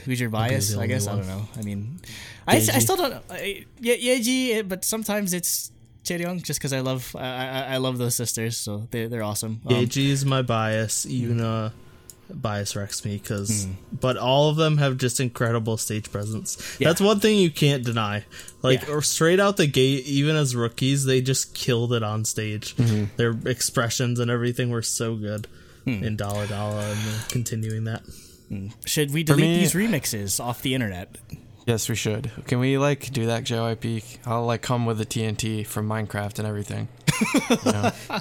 who's 0.06 0.20
your 0.20 0.30
bias? 0.30 0.76
I 0.76 0.88
guess 0.88 1.08
I 1.08 1.16
don't 1.16 1.28
know. 1.28 1.48
I 1.58 1.62
mean, 1.62 2.00
I, 2.48 2.56
I 2.56 2.60
still 2.80 2.96
don't. 2.98 3.14
I, 3.30 3.66
yeah, 3.80 3.94
Yeji, 3.96 4.68
but 4.68 4.84
sometimes 4.84 5.34
it's 5.34 5.72
Chaeryeong 6.04 6.42
just 6.42 6.60
because 6.60 6.74
I 6.74 6.80
love 6.80 7.16
I, 7.16 7.28
I 7.28 7.62
I 7.74 7.78
love 7.78 7.98
those 8.00 8.16
sisters, 8.16 8.58
so 8.58 8.88
they 8.90 9.06
they're 9.06 9.22
awesome. 9.24 9.62
Um, 9.68 9.74
Yeji 9.76 10.08
is 10.10 10.26
my 10.26 10.42
bias. 10.42 11.06
Yuna 11.06 11.74
bias 12.30 12.76
wrecks 12.76 13.04
me 13.06 13.18
because, 13.18 13.66
Hmm. 13.66 13.72
but 14.00 14.18
all 14.18 14.50
of 14.50 14.56
them 14.58 14.78
have 14.78 14.98
just 14.98 15.20
incredible 15.20 15.78
stage 15.78 16.12
presence. 16.12 16.58
Yeah. 16.80 16.90
That's 16.90 17.02
one 17.02 17.20
thing 17.20 17.38
you 17.38 17.52
can't 17.52 17.84
deny. 17.84 18.26
Like 18.62 18.84
Yeah. 18.84 18.94
or 18.96 19.02
straight 19.02 19.40
out 19.40 19.58
the 19.58 19.68
gate, 19.68 20.06
even 20.06 20.36
as 20.36 20.56
rookies, 20.56 21.06
they 21.06 21.22
just 21.22 21.54
killed 21.54 21.94
it 21.94 22.04
on 22.04 22.26
stage. 22.26 22.76
Mm-hmm. 22.76 23.06
Their 23.18 23.32
expressions 23.46 24.20
and 24.20 24.30
everything 24.32 24.70
were 24.70 24.82
so 24.82 25.16
good 25.16 25.48
Hmm. 25.86 26.04
in 26.04 26.16
Dalla 26.18 26.48
Dalla, 26.48 26.84
and 26.92 27.00
continuing 27.30 27.86
that. 27.86 28.04
should 28.86 29.12
we 29.14 29.24
delete 29.24 29.46
me- 29.46 29.58
these 29.60 29.74
remixes 29.74 30.40
off 30.44 30.62
the 30.62 30.74
internet? 30.74 31.16
Yes, 31.66 31.90
we 31.90 31.96
should. 31.96 32.32
Can 32.46 32.60
we 32.60 32.78
like 32.78 33.12
do 33.12 33.26
that, 33.26 33.44
JYP? 33.44 34.20
I'll 34.26 34.46
like 34.46 34.62
come 34.62 34.86
with 34.86 34.98
the 35.00 35.06
TNT 35.06 35.66
from 35.66 35.88
Minecraft 35.90 36.40
and 36.40 36.48
everything. 36.48 36.88
You 37.66 37.72
know? 37.72 37.92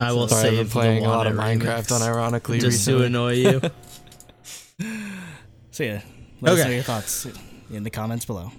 I 0.00 0.12
will 0.12 0.28
Sorry, 0.28 0.50
I've 0.50 0.56
been 0.56 0.68
playing 0.68 1.02
the 1.02 1.08
a 1.08 1.10
lot 1.10 1.26
of 1.26 1.34
Minecraft 1.34 1.88
remix 1.88 2.00
unironically 2.40 2.60
just 2.60 2.84
to 2.86 3.02
annoy 3.02 3.32
you. 3.34 3.60
So 5.70 5.84
yeah, 5.84 6.00
let 6.40 6.54
us 6.54 6.58
Okay. 6.60 6.68
know 6.68 6.74
your 6.74 6.82
thoughts 6.84 7.26
in 7.70 7.82
the 7.84 7.90
comments 7.90 8.24
below. 8.24 8.50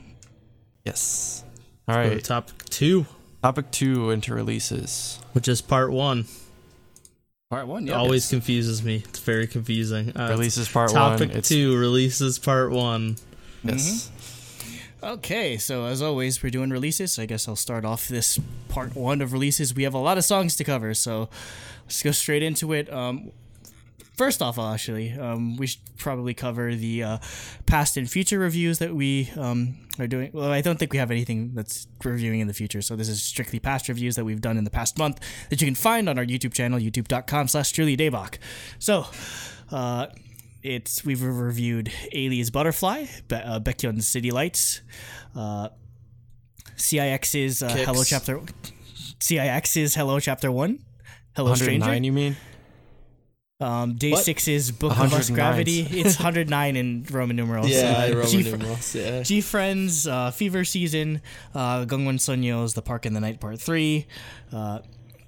yes. 0.85 1.43
All 1.87 1.95
Go 1.95 2.03
to 2.03 2.09
right. 2.15 2.23
topic 2.23 2.65
two, 2.65 3.05
Topic 3.43 3.71
two 3.71 4.09
into 4.11 4.33
releases. 4.33 5.19
which 5.33 5.47
is 5.47 5.61
part 5.61 5.91
one. 5.91 6.25
Part 7.49 7.67
one, 7.67 7.87
It 7.87 7.91
always 7.93 8.29
confuses 8.29 8.83
me. 8.83 8.97
It's 9.07 9.19
very 9.19 9.47
confusing. 9.47 10.15
Uh, 10.15 10.27
Releases 10.29 10.69
part 10.69 10.91
topic 10.91 11.19
one. 11.19 11.29
Topic 11.29 11.43
two 11.43 11.75
releases 11.77 12.37
part 12.39 12.71
one. 12.71 13.17
yes. 13.63 14.11
Okay, 15.01 15.57
so 15.57 15.85
as 15.85 16.01
always, 16.01 16.43
we're 16.43 16.49
doing 16.49 16.71
releases. 16.71 17.17
I 17.17 17.25
guess 17.25 17.47
I'll 17.47 17.55
start 17.55 17.85
off 17.85 18.09
this 18.09 18.37
part 18.67 18.97
one 18.97 19.21
of 19.21 19.31
releases. 19.31 19.73
We 19.73 19.83
have 19.83 19.93
a 19.93 19.99
lot 19.99 20.17
of 20.17 20.25
songs 20.25 20.57
to 20.57 20.65
cover, 20.65 20.93
so 20.93 21.29
let's 21.85 22.03
go 22.03 22.11
straight 22.11 22.43
into 22.43 22.73
it. 22.73 22.91
Um, 22.91 23.31
first 24.17 24.41
off, 24.41 24.59
actually, 24.59 25.13
um, 25.13 25.55
we 25.55 25.67
should 25.67 25.79
probably 25.97 26.33
cover 26.33 26.75
the 26.75 27.03
uh, 27.03 27.17
past 27.65 27.95
and 27.95 28.11
future 28.11 28.39
reviews 28.39 28.79
that 28.79 28.93
we 28.93 29.31
um, 29.37 29.77
are 29.99 30.07
doing. 30.07 30.31
Well, 30.33 30.51
I 30.51 30.59
don't 30.59 30.77
think 30.77 30.91
we 30.91 30.99
have 30.99 31.11
anything 31.11 31.53
that's 31.53 31.87
reviewing 32.03 32.41
in 32.41 32.47
the 32.47 32.53
future, 32.53 32.81
so 32.81 32.97
this 32.97 33.07
is 33.07 33.23
strictly 33.23 33.59
past 33.59 33.87
reviews 33.87 34.17
that 34.17 34.25
we've 34.25 34.41
done 34.41 34.57
in 34.57 34.65
the 34.65 34.69
past 34.69 34.97
month 34.97 35.21
that 35.49 35.61
you 35.61 35.67
can 35.67 35.75
find 35.75 36.09
on 36.09 36.19
our 36.19 36.25
YouTube 36.25 36.53
channel, 36.53 36.77
youtube.com 36.77 37.47
slash 37.47 37.71
Julie 37.71 37.95
Daybach. 37.95 38.37
So, 38.79 39.05
uh, 39.71 40.07
it's 40.63 41.05
we've 41.05 41.21
reviewed 41.23 41.91
Ailey's 42.13 42.49
Butterfly, 42.49 43.05
Be- 43.27 43.35
uh, 43.35 43.59
City 43.99 44.31
Lights, 44.31 44.81
uh, 45.35 45.69
CIX's 46.75 47.61
uh, 47.63 47.69
Hello. 47.69 48.03
Chapter, 48.03 48.39
CIX's 49.19 49.95
Hello 49.95 50.19
Chapter 50.19 50.51
One, 50.51 50.79
Hello 51.35 51.53
Stranger. 51.55 51.79
109, 51.85 52.03
you 52.03 52.11
mean? 52.11 52.35
Um, 53.61 53.95
Day 53.95 54.11
What? 54.11 54.25
is 54.47 54.71
Book 54.71 54.97
of 54.97 55.13
Us 55.13 55.29
Gravity. 55.29 55.81
It's 55.91 56.17
109 56.17 56.75
in 56.77 57.05
Roman 57.11 57.35
numerals. 57.35 57.69
Uh, 57.71 58.11
Roman 58.13 58.27
G- 58.27 58.43
numerals. 58.43 58.95
Yeah. 58.95 59.21
G 59.23 59.41
Friends, 59.41 60.07
uh, 60.07 60.31
Fever 60.31 60.63
Season, 60.63 61.21
uh, 61.53 61.83
Gungwon 61.85 62.15
Sonyo's 62.19 62.73
The 62.73 62.81
Park 62.81 63.05
in 63.05 63.13
the 63.13 63.19
Night 63.19 63.41
Part 63.41 63.59
3, 63.59 64.07
uh, 64.53 64.79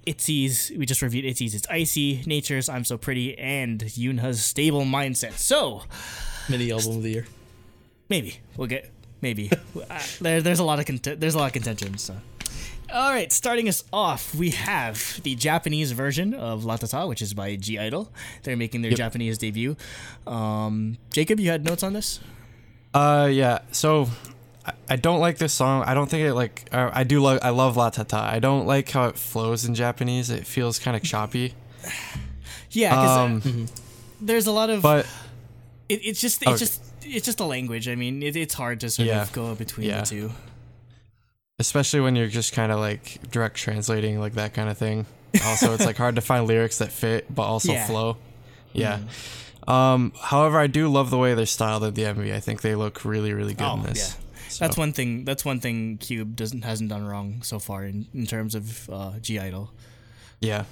Itzy's, 0.06 0.72
we 0.76 0.84
just 0.86 1.02
reviewed 1.02 1.24
Itzy's 1.24 1.54
It's 1.54 1.66
Icy, 1.68 2.22
Nature's 2.26 2.68
I'm 2.68 2.84
So 2.84 2.96
Pretty, 2.98 3.38
and 3.38 3.80
Yunha's 3.96 4.44
Stable 4.44 4.82
Mindset. 4.84 5.32
So, 5.32 5.82
Mini 6.48 6.72
album 6.72 6.96
of 6.96 7.02
the 7.02 7.10
year. 7.10 7.26
maybe 8.08 8.38
we'll 8.56 8.66
get, 8.68 8.90
maybe. 9.20 9.50
Uh, 9.88 10.00
there, 10.20 10.42
there's 10.42 10.58
a 10.58 10.64
lot 10.64 10.78
of 10.80 10.86
cont- 10.86 11.20
there's 11.20 11.34
a 11.34 11.38
lot 11.38 11.46
of 11.46 11.52
contention, 11.52 11.98
so. 11.98 12.16
All 12.92 13.10
right, 13.10 13.32
starting 13.32 13.68
us 13.68 13.84
off, 13.92 14.34
we 14.34 14.50
have 14.50 15.20
the 15.22 15.34
Japanese 15.34 15.92
version 15.92 16.34
of 16.34 16.64
Latata, 16.64 17.08
which 17.08 17.22
is 17.22 17.32
by 17.32 17.56
(G)I-DLE. 17.56 18.08
They're 18.42 18.56
making 18.56 18.82
their 18.82 18.90
Yep. 18.90 18.98
Japanese 18.98 19.38
debut. 19.38 19.76
Um, 20.26 20.98
Jacob, 21.10 21.40
you 21.40 21.48
had 21.50 21.64
notes 21.64 21.82
on 21.82 21.94
this? 21.94 22.20
Uh, 22.92 23.30
yeah. 23.32 23.60
So, 23.70 24.10
I, 24.88 24.96
don't 24.96 25.20
like 25.20 25.38
this 25.38 25.52
song. 25.52 25.82
I 25.86 25.94
don't 25.94 26.08
think 26.08 26.22
it 26.26 26.34
like. 26.34 26.68
Uh, 26.70 26.90
I 26.92 27.02
do 27.04 27.20
love. 27.20 27.40
I 27.42 27.50
love 27.50 27.76
La 27.76 27.90
Tata. 27.90 28.16
I 28.18 28.38
don't 28.38 28.66
like 28.66 28.88
how 28.90 29.06
it 29.08 29.16
flows 29.16 29.64
in 29.64 29.74
Japanese. 29.74 30.30
It 30.30 30.46
feels 30.46 30.78
kind 30.78 30.96
of 30.96 31.02
choppy. 31.02 31.54
Yeah, 32.70 32.90
because 32.90 33.18
Um, 33.46 33.68
there's 34.20 34.46
a 34.46 34.52
lot 34.52 34.70
of 34.70 34.82
but 34.82 35.06
It, 35.88 36.00
it's 36.04 36.20
just 36.20 36.42
it's 36.42 36.48
Okay. 36.50 36.58
just 36.58 36.82
it's 37.02 37.26
just 37.26 37.40
a 37.40 37.44
language. 37.44 37.88
I 37.88 37.96
mean, 37.96 38.22
it, 38.22 38.36
it's 38.36 38.54
hard 38.54 38.80
to 38.80 38.90
sort 38.90 39.08
Yeah. 39.08 39.22
of 39.22 39.32
go 39.32 39.54
between 39.54 39.88
Yeah. 39.88 40.00
the 40.02 40.06
two. 40.06 40.30
especially 41.58 42.00
when 42.00 42.16
you're 42.16 42.28
just 42.28 42.52
kind 42.52 42.72
of 42.72 42.78
like 42.80 43.18
direct 43.30 43.56
translating 43.56 44.18
like 44.18 44.34
that 44.34 44.52
kind 44.54 44.68
of 44.68 44.76
thing. 44.78 45.06
Also, 45.44 45.74
it's 45.74 45.86
like 45.86 45.96
hard 45.96 46.16
to 46.16 46.20
find 46.20 46.46
lyrics 46.46 46.78
that 46.78 46.90
fit 46.90 47.32
but 47.34 47.42
also 47.42 47.72
Yeah. 47.72 47.86
flow. 47.86 48.16
Yeah. 48.72 48.98
Um, 49.68 50.12
however, 50.20 50.58
I 50.58 50.66
do 50.66 50.88
love 50.88 51.10
the 51.10 51.18
way 51.18 51.34
they're 51.34 51.46
styled 51.46 51.84
at 51.84 51.94
the 51.94 52.02
MV. 52.04 52.32
I 52.34 52.40
think 52.40 52.62
they 52.62 52.74
look 52.74 53.04
really, 53.04 53.32
really 53.32 53.54
good 53.54 53.64
Oh, 53.64 53.74
in 53.74 53.82
this. 53.84 54.16
So, 54.52 54.64
That's 54.64 54.76
one 54.76 54.92
thing. 54.92 55.24
That's 55.24 55.44
one 55.44 55.60
thing 55.60 55.96
Cube 55.98 56.36
doesn't 56.36 56.62
hasn't 56.62 56.90
done 56.90 57.04
wrong 57.06 57.42
so 57.42 57.58
far 57.58 57.84
in, 57.84 58.06
in 58.14 58.26
terms 58.26 58.54
of 58.54 58.88
uh, 58.90 59.12
(G)I-DLE. 59.20 59.70
Yeah. 60.40 60.64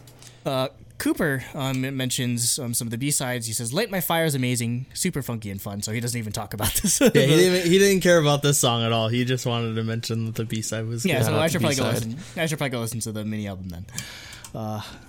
Uh, 0.44 0.68
Cooper 0.98 1.42
um, 1.54 1.80
mentions 1.96 2.58
um, 2.58 2.74
some 2.74 2.86
of 2.86 2.90
the 2.90 2.98
B 2.98 3.10
sides. 3.10 3.46
He 3.46 3.52
says, 3.54 3.72
"Light 3.72 3.90
My 3.90 4.00
Fire 4.02 4.24
is 4.26 4.34
amazing, 4.34 4.84
super 4.92 5.22
funky 5.22 5.50
and 5.50 5.60
fun." 5.60 5.80
So 5.82 5.92
he 5.92 6.00
doesn't 6.00 6.18
even 6.18 6.32
talk 6.32 6.52
about 6.52 6.74
this. 6.74 7.00
Yeah, 7.00 7.08
he 7.08 7.12
didn't. 7.26 7.70
He 7.70 7.78
didn't 7.78 8.02
care 8.02 8.18
about 8.18 8.42
this 8.42 8.58
song 8.58 8.82
at 8.82 8.92
all. 8.92 9.08
He 9.08 9.24
just 9.24 9.46
wanted 9.46 9.74
to 9.76 9.82
mention 9.82 10.26
that 10.26 10.34
the 10.34 10.44
B 10.44 10.60
side 10.60 10.86
was. 10.86 11.06
Yeah, 11.06 11.22
so 11.22 11.34
I 11.38 11.46
should 11.48 11.60
probably 11.62 11.76
go 11.76 11.90
B-side. 11.90 12.06
listen. 12.06 12.40
I 12.42 12.46
should 12.46 12.58
probably 12.58 12.70
go 12.70 12.80
listen 12.80 13.00
to 13.00 13.12
the 13.12 13.24
mini 13.24 13.48
album 13.48 13.68
then. 13.70 13.86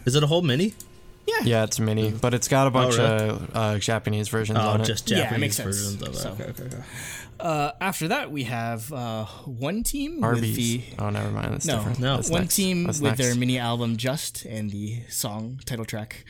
Is 0.06 0.16
it 0.16 0.24
a 0.24 0.28
whole 0.28 0.42
mini? 0.44 0.74
Yeah, 1.28 1.36
Yeah, 1.44 1.64
it's 1.66 1.78
a 1.78 1.84
mini, 1.84 2.10
but 2.12 2.34
it's 2.34 2.48
got 2.48 2.66
a 2.68 2.72
bunch 2.72 2.98
really? 2.98 3.30
of 3.30 3.56
uh, 3.56 3.78
Japanese 3.78 4.28
versions 4.30 4.58
Oh, 4.60 4.70
on 4.70 4.82
it. 4.82 4.86
just 4.86 5.10
Yeah, 5.10 5.18
it 5.18 5.22
Japanese 5.24 5.40
makes 5.42 5.56
sense. 5.58 5.68
versions 5.78 6.02
of 6.02 6.08
it. 6.10 6.16
So- 6.16 6.30
Okay, 6.32 6.44
okay, 6.46 6.64
okay. 6.64 6.84
Uh, 7.42 7.72
after 7.82 8.08
that, 8.10 8.32
we 8.32 8.44
have 8.44 8.92
uh, 8.94 9.26
one 9.46 9.84
team 9.84 10.22
with 10.22 10.42
the 10.42 10.84
Oh, 11.00 11.10
never 11.10 11.32
mind. 11.32 11.54
That's 11.54 11.66
No, 11.66 11.78
different. 11.78 12.00
no. 12.00 12.16
That's 12.18 12.30
one 12.30 12.42
next. 12.42 12.56
team 12.56 12.84
That's 12.84 13.00
with 13.02 13.18
their 13.18 13.36
mini 13.36 13.58
album 13.58 13.98
Just 13.98 14.46
and 14.46 14.70
the 14.72 15.02
song 15.10 15.60
title 15.66 15.86
track 15.86 16.24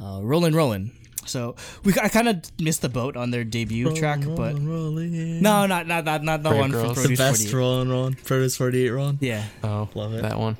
uh, 0.00 0.20
Rollin' 0.22 0.54
Rollin'. 0.54 0.90
So 1.26 1.56
we 1.84 1.92
I 2.00 2.08
kind 2.08 2.28
of 2.28 2.40
missed 2.58 2.80
the 2.82 2.88
boat 2.88 3.14
on 3.16 3.30
their 3.30 3.44
debut 3.44 3.94
track, 3.94 4.20
but 4.24 4.54
Rollin', 4.54 4.66
rollin'. 4.66 5.42
no, 5.42 5.66
not 5.66 5.86
not 5.86 6.04
not 6.04 6.22
not 6.22 6.42
the 6.42 6.48
Brave 6.50 6.60
one 6.60 6.70
from 6.72 6.80
Girls. 6.94 7.02
the 7.02 7.16
best 7.16 7.42
48. 7.48 7.52
rolling 7.54 7.88
rolling. 7.90 8.14
Produce 8.14 8.56
forty 8.56 8.86
eight 8.86 8.90
rolling. 8.90 9.18
Yeah. 9.20 9.44
Oh, 9.62 9.88
Love 9.94 10.14
it. 10.14 10.22
that 10.22 10.38
one. 10.38 10.56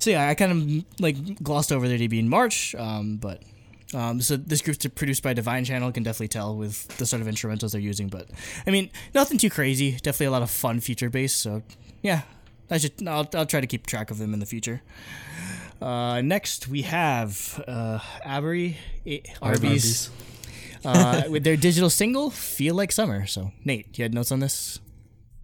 So 0.00 0.10
yeah, 0.10 0.26
I 0.28 0.34
kind 0.34 0.50
of 0.52 1.00
like 1.00 1.42
glossed 1.42 1.70
over 1.70 1.86
their 1.86 1.98
debut 1.98 2.18
in 2.18 2.28
March, 2.28 2.74
um, 2.74 3.18
but 3.18 3.42
um, 3.94 4.20
so 4.20 4.36
this 4.36 4.62
group's 4.62 4.86
produced 4.86 5.22
by 5.22 5.32
Divine 5.34 5.64
Channel. 5.64 5.90
Can 5.92 6.02
definitely 6.02 6.28
tell 6.28 6.56
with 6.56 6.88
the 6.98 7.06
sort 7.06 7.22
of 7.22 7.28
instrumentals 7.28 7.72
they're 7.72 7.80
using, 7.80 8.08
but 8.08 8.28
I 8.66 8.70
mean 8.70 8.90
nothing 9.14 9.38
too 9.38 9.50
crazy. 9.50 9.92
Definitely 9.92 10.26
a 10.26 10.30
lot 10.30 10.42
of 10.42 10.50
fun 10.50 10.80
future 10.80 11.10
bass. 11.10 11.34
So 11.34 11.62
yeah, 12.02 12.22
I 12.70 12.78
should 12.78 13.06
I'll, 13.06 13.28
I'll 13.34 13.46
try 13.46 13.60
to 13.60 13.66
keep 13.66 13.86
track 13.86 14.10
of 14.10 14.18
them 14.18 14.32
in 14.32 14.40
the 14.40 14.46
future. 14.46 14.82
Uh, 15.80 16.20
next 16.20 16.68
we 16.68 16.82
have 16.82 17.62
uh, 17.66 17.98
Avery 18.24 18.76
A- 19.06 19.22
Arby's 19.42 20.10
uh, 20.84 21.22
with 21.28 21.42
their 21.42 21.56
digital 21.56 21.90
single 21.90 22.30
"Feel 22.30 22.74
Like 22.74 22.92
Summer." 22.92 23.26
So 23.26 23.52
Nate, 23.64 23.98
you 23.98 24.04
had 24.04 24.14
notes 24.14 24.30
on 24.30 24.40
this? 24.40 24.78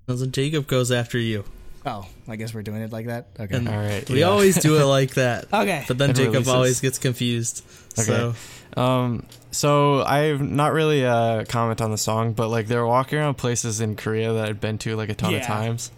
Doesn't 0.07 0.33
Jacob 0.33 0.67
goes 0.69 0.93
after 0.93 1.19
you? 1.19 1.45
Oh, 1.87 2.05
I 2.27 2.35
guess 2.37 2.53
we're 2.53 2.63
doing 2.63 2.83
it 2.83 2.91
like 2.93 3.07
that. 3.07 3.29
Okay. 3.39 3.57
And 3.57 3.69
All 3.69 3.77
right. 3.77 4.09
we 4.11 4.21
yeah. 4.21 4.27
always 4.27 4.57
do 4.61 4.77
it 4.81 4.85
like 4.85 5.15
that. 5.15 5.47
Okay. 5.53 5.85
But 5.87 5.99
then 5.99 6.11
And 6.11 6.17
Jacob 6.19 6.33
releases. 6.33 6.53
always 6.53 6.81
gets 6.81 6.99
confused. 6.99 7.63
So 7.95 8.35
Um, 8.77 9.25
so 9.53 10.03
I've 10.03 10.41
not 10.43 10.73
really 10.73 11.07
uh 11.07 11.45
comment 11.45 11.81
on 11.81 11.91
the 11.93 11.97
song, 11.99 12.33
but 12.33 12.49
like 12.49 12.67
they're 12.67 12.85
walking 12.87 13.19
around 13.21 13.35
places 13.37 13.81
in 13.81 13.95
Korea 13.97 14.33
that 14.35 14.49
I've 14.49 14.61
been 14.61 14.79
to 14.79 14.97
like 14.97 15.09
a 15.11 15.15
ton 15.15 15.35
of 15.35 15.43
times. 15.43 15.91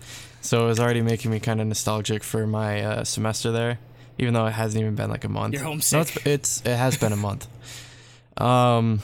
So 0.43 0.65
it 0.65 0.67
was 0.69 0.79
already 0.79 1.03
making 1.03 1.31
me 1.31 1.41
kind 1.41 1.61
of 1.61 1.67
nostalgic 1.67 2.23
for 2.23 2.47
my 2.47 2.83
uh, 2.83 3.05
semester 3.05 3.51
there, 3.51 3.79
even 4.19 4.35
though 4.35 4.47
it 4.47 4.53
hasn't 4.53 4.81
even 4.81 4.95
been 4.95 5.11
like 5.11 5.25
a 5.25 5.29
month. 5.29 5.55
You're 5.55 5.63
No, 5.65 5.71
homesick. 5.71 6.17
it's, 6.17 6.27
it's 6.27 6.63
it 6.67 6.77
has 6.77 6.97
been 6.99 7.13
a 7.13 7.17
month. 7.17 7.49
Um, 8.37 9.01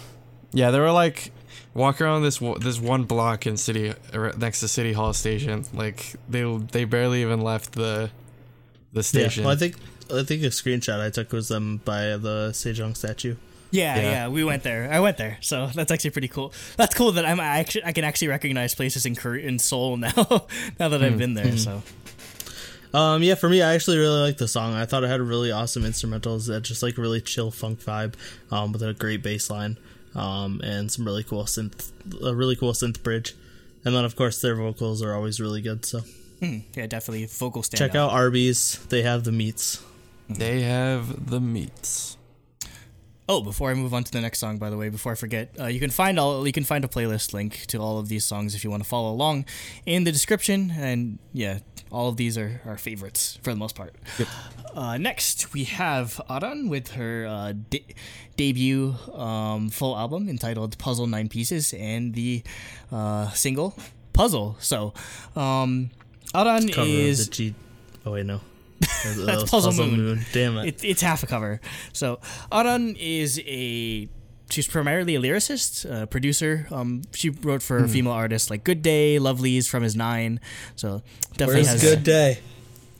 yeah, 0.53 0.71
there 0.71 0.83
were 0.83 0.93
like 0.93 1.33
walking 1.75 2.07
around 2.07 2.23
this 2.23 2.39
this 2.61 2.81
one 2.81 3.05
block 3.05 3.47
in 3.47 3.57
city 3.57 3.93
next 4.37 4.61
to 4.61 4.69
City 4.69 4.93
Hall 4.93 5.13
station. 5.13 5.65
Like 5.75 6.15
they 6.29 6.43
they 6.73 6.85
barely 6.85 7.23
even 7.23 7.41
left 7.41 7.73
the 7.73 8.11
the 8.93 9.01
yeah. 9.01 9.03
station. 9.03 9.45
Well, 9.45 9.53
I 9.53 9.57
think 9.57 9.77
I 10.13 10.23
think 10.23 10.43
a 10.43 10.47
screenshot 10.47 11.01
I 11.01 11.11
took 11.11 11.33
was 11.33 11.49
them 11.49 11.79
by 11.85 12.17
the 12.17 12.51
Sejong 12.53 12.97
statue. 12.97 13.37
Yeah, 13.71 13.97
Yeah. 13.97 14.03
yeah, 14.03 14.29
we 14.29 14.45
went 14.45 14.63
there. 14.63 14.89
I 14.93 15.01
went 15.01 15.17
there, 15.17 15.39
so 15.41 15.67
that's 15.67 15.91
actually 15.91 16.11
pretty 16.11 16.29
cool. 16.29 16.53
That's 16.77 16.95
cool 16.95 17.11
that 17.13 17.25
I'm 17.27 17.41
I 17.41 17.59
actually 17.59 17.85
I 17.85 17.93
can 17.93 18.05
actually 18.05 18.29
recognize 18.29 18.75
places 18.75 19.05
in 19.05 19.17
Korea, 19.17 19.47
in 19.49 19.59
Seoul 19.59 19.97
now. 20.07 20.13
now 20.79 20.89
that 20.89 21.03
I've 21.03 21.19
been 21.19 21.35
there, 21.35 21.57
so 21.57 21.83
Um, 22.93 23.25
yeah, 23.25 23.35
for 23.35 23.49
me, 23.49 23.61
I 23.61 23.75
actually 23.75 23.99
really 23.99 24.21
like 24.21 24.37
the 24.37 24.47
song. 24.47 24.75
I 24.75 24.87
thought 24.87 25.03
it 25.03 25.09
had 25.09 25.21
really 25.21 25.51
awesome 25.51 25.83
instrumentals 25.83 26.47
that 26.47 26.63
just 26.63 26.81
like 26.81 26.97
really 26.97 27.21
chill 27.21 27.51
funk 27.51 27.81
vibe, 27.81 28.15
um, 28.53 28.71
with 28.71 28.85
a 28.85 28.95
great 28.95 29.21
bass 29.21 29.51
line, 29.51 29.77
um, 30.15 30.61
and 30.63 30.91
some 30.91 31.05
really 31.05 31.23
cool 31.25 31.45
synth, 31.45 31.93
a 32.23 32.35
really 32.35 32.57
cool 32.57 32.73
synth 32.73 33.03
bridge, 33.03 33.35
and 33.85 33.95
then 33.95 34.05
of 34.05 34.17
course 34.17 34.41
their 34.41 34.55
vocals 34.57 35.03
are 35.03 35.15
always 35.15 35.41
really 35.41 35.61
good. 35.61 35.85
So 35.85 36.01
hmm, 36.41 36.59
yeah, 36.75 36.87
definitely 36.87 37.27
vocal 37.27 37.63
stand. 37.63 37.79
check 37.79 37.95
out 37.95 38.11
Arby's; 38.11 38.79
they 38.89 39.03
have 39.03 39.25
the 39.25 39.33
meats. 39.33 39.83
they 40.29 40.63
have 40.63 41.31
the 41.31 41.41
meats. 41.41 42.17
Oh, 43.27 43.43
before 43.43 43.71
I 43.71 43.75
move 43.75 43.95
on 43.95 44.05
to 44.05 44.13
the 44.13 44.21
next 44.21 44.39
song, 44.39 44.59
by 44.59 44.69
the 44.69 44.77
way, 44.77 44.91
before 44.91 45.13
I 45.13 45.15
forget, 45.15 45.49
uh, 45.59 45.67
you 45.67 45.81
can 45.81 45.91
find 45.91 46.19
all 46.19 46.47
you 46.47 46.53
can 46.53 46.65
find 46.65 46.85
a 46.85 46.89
playlist 46.89 47.33
link 47.33 47.65
to 47.69 47.79
all 47.79 47.99
of 47.99 48.09
these 48.09 48.23
songs 48.25 48.55
if 48.55 48.63
you 48.65 48.71
want 48.71 48.83
to 48.83 48.89
follow 48.89 49.11
along 49.11 49.47
in 49.87 50.05
the 50.05 50.13
description. 50.13 50.71
And 50.77 51.19
yeah, 51.33 51.61
all 51.91 52.09
of 52.11 52.19
these 52.19 52.37
are 52.37 52.61
our 52.67 52.77
favorites 52.77 53.39
for 53.43 53.51
the 53.51 53.57
most 53.57 53.75
part. 53.77 53.95
Uh, 54.75 54.99
next, 54.99 55.55
we 55.55 55.65
have 55.65 56.21
Aran 56.29 56.69
with 56.69 56.93
her 56.93 57.27
uh, 57.27 57.53
de- 57.71 57.87
debut 58.37 58.95
um, 59.15 59.71
full 59.71 59.97
album 59.97 60.29
entitled 60.29 60.77
"Puzzle 60.79 61.07
Nine 61.07 61.29
Pieces" 61.31 61.73
and 61.73 62.13
the 62.15 62.43
uh, 62.93 63.31
single 63.31 63.75
"Puzzle." 64.13 64.57
So, 64.59 64.93
um, 65.35 65.91
Aran 66.35 66.69
is 66.69 67.29
G. 67.29 67.55
Oh 68.05 68.13
wait, 68.13 68.27
no, 68.27 68.41
That 69.05 69.17
was 69.17 69.27
That's 69.27 69.51
Puzzle 69.51 69.73
Moon. 69.73 70.25
Damn 70.33 70.59
it. 70.59 70.67
it, 70.69 70.85
it's 70.85 71.03
half 71.03 71.23
a 71.23 71.27
cover. 71.27 71.61
So 71.93 72.21
Aran 72.53 72.97
is 72.97 73.39
a 73.47 74.09
she's 74.51 74.69
primarily 74.69 75.15
a 75.17 75.21
lyricist, 75.21 75.91
uh, 75.91 76.07
producer. 76.07 76.67
Um, 76.71 77.03
she 77.13 77.31
wrote 77.31 77.63
for 77.63 77.81
Hmm. 77.81 77.87
female 77.89 78.13
artists 78.13 78.51
like 78.51 78.63
Good 78.65 78.83
Day, 78.83 79.19
Lovelies 79.19 79.65
fromis_9. 79.69 80.39
So 80.77 81.03
definitely 81.33 81.55
Where's 81.65 81.69
has 81.69 81.81
Good 81.83 82.05
Day? 82.05 82.39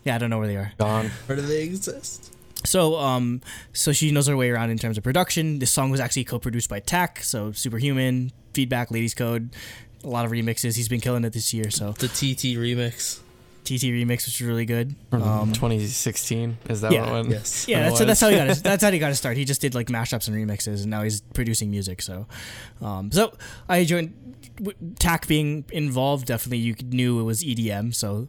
Yeah, 0.05 0.17
I 0.17 0.19
don't 0.19 0.31
know 0.31 0.39
where 0.39 0.49
they 0.49 0.57
are. 0.57 0.73
Gone. 0.79 1.11
Where 1.27 1.37
do 1.37 1.43
they 1.43 1.63
exist? 1.63 2.31
So 2.67 2.97
um, 2.97 3.41
so 3.73 3.93
she 3.93 4.11
knows 4.11 4.27
her 4.27 4.37
way 4.37 4.51
around 4.51 4.71
in 4.71 4.79
terms 4.79 4.97
of 4.99 5.05
production. 5.05 5.59
This 5.59 5.71
song 5.71 5.91
was 5.91 6.01
actually 6.01 6.25
co-produced 6.25 6.69
by 6.71 6.81
Tack, 6.81 7.23
so 7.23 7.53
Superhuman, 7.53 8.33
Feedback, 8.55 8.91
Ladies 8.91 9.15
Code. 9.15 9.55
A 10.03 10.09
lot 10.09 10.25
of 10.27 10.31
remixes. 10.33 10.77
He's 10.77 10.89
been 10.89 11.01
killing 11.01 11.25
it 11.25 11.33
this 11.33 11.55
year. 11.55 11.71
So 11.71 11.93
The 11.93 12.09
TT 12.09 12.57
remix. 12.59 13.21
TT 13.65 13.85
remix, 13.95 14.27
which 14.27 14.41
is 14.41 14.43
really 14.43 14.67
good. 14.67 14.95
From 15.11 15.23
Um, 15.23 15.53
2016 15.53 16.59
is 16.69 16.81
that 16.83 16.93
yeah, 16.93 17.03
what 17.03 17.13
one? 17.13 17.31
Yes. 17.31 17.67
Yeah, 17.69 17.79
It 17.79 17.83
that's, 17.91 17.99
was. 18.01 18.07
that's 18.07 18.21
how 18.21 18.29
he 18.29 18.37
got 18.37 18.49
his, 18.49 18.63
that's 18.71 18.83
how 18.85 18.91
he 18.91 18.99
got 18.99 19.09
to 19.09 19.15
start. 19.15 19.37
He 19.37 19.45
just 19.45 19.61
did 19.61 19.75
like 19.75 19.89
mashups 19.89 20.29
and 20.29 20.37
remixes, 20.37 20.83
and 20.83 20.91
now 20.91 21.03
he's 21.03 21.21
producing 21.33 21.71
music. 21.71 22.03
So, 22.03 22.27
um, 22.83 23.11
so 23.13 23.35
I 23.69 23.85
joined 23.85 24.13
Tack 24.99 25.27
being 25.27 25.65
involved. 25.73 26.27
Definitely, 26.27 26.59
you 26.59 26.75
knew 26.85 27.21
it 27.21 27.25
was 27.25 27.43
EDM. 27.43 27.95
So 27.95 28.29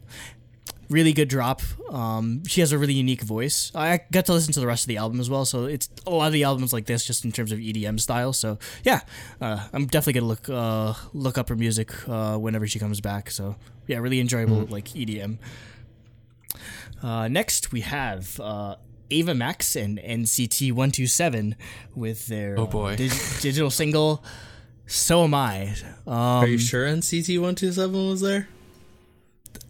really 0.89 1.13
good 1.13 1.27
drop. 1.29 1.61
Um, 1.89 2.43
she 2.45 2.61
has 2.61 2.71
a 2.71 2.77
really 2.77 2.93
unique 2.93 3.21
voice. 3.21 3.71
I 3.75 4.01
got 4.11 4.25
to 4.25 4.33
listen 4.33 4.53
to 4.53 4.59
the 4.59 4.67
rest 4.67 4.83
of 4.83 4.88
the 4.88 4.97
album 4.97 5.19
as 5.19 5.29
well, 5.29 5.45
so 5.45 5.65
it's 5.65 5.89
a 6.05 6.09
lot 6.09 6.27
of 6.27 6.33
the 6.33 6.43
albums 6.43 6.73
like 6.73 6.86
this, 6.86 7.05
just 7.05 7.25
in 7.25 7.31
terms 7.31 7.51
of 7.51 7.59
EDM 7.59 7.99
style. 7.99 8.33
So 8.33 8.57
yeah, 8.83 9.01
uh, 9.41 9.67
I'm 9.73 9.86
definitely 9.88 10.13
gonna 10.19 10.27
look 10.27 10.49
uh, 10.49 10.93
look 11.13 11.38
up 11.38 11.49
her 11.49 11.55
music 11.55 11.91
uh, 12.07 12.38
whenever 12.38 12.67
she 12.67 12.79
comes 12.79 13.01
back. 13.01 13.29
So 13.31 13.55
yeah, 13.88 13.97
really 13.97 14.19
enjoyable 14.19 14.65
like 14.69 14.86
EDM. 14.89 15.38
Uh, 17.03 17.27
next 17.27 17.71
we 17.71 17.81
have 17.81 18.39
uh, 18.39 18.75
Ava 19.11 19.36
Max 19.36 19.75
and 19.75 19.99
NCT 19.99 20.71
127 20.71 21.55
with 21.93 22.27
their 22.27 22.59
Oh, 22.59 22.65
boy. 22.67 22.95
dig- 22.95 23.11
digital 23.41 23.69
single. 23.69 24.23
So 24.88 25.23
am 25.23 25.33
I. 25.33 25.75
Um, 26.07 26.13
Are 26.15 26.47
you 26.47 26.57
sure 26.57 26.86
NCT 26.86 27.39
one 27.41 27.55
two 27.55 27.71
seven 27.71 28.07
was 28.09 28.21
there? 28.21 28.47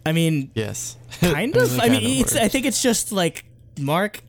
I 0.06 0.12
mean, 0.12 0.50
Yes. 0.54 0.96
kind 1.20 1.56
of. 1.56 1.78
I 1.80 1.88
mean, 1.88 2.00
kind 2.02 2.06
of 2.06 2.20
it's. 2.20 2.36
I 2.36 2.48
think 2.48 2.66
it's 2.66 2.82
just 2.82 3.12
like 3.12 3.44
Mark, 3.78 4.22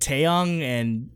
Taeyong, 0.00 0.60
and 0.62 1.10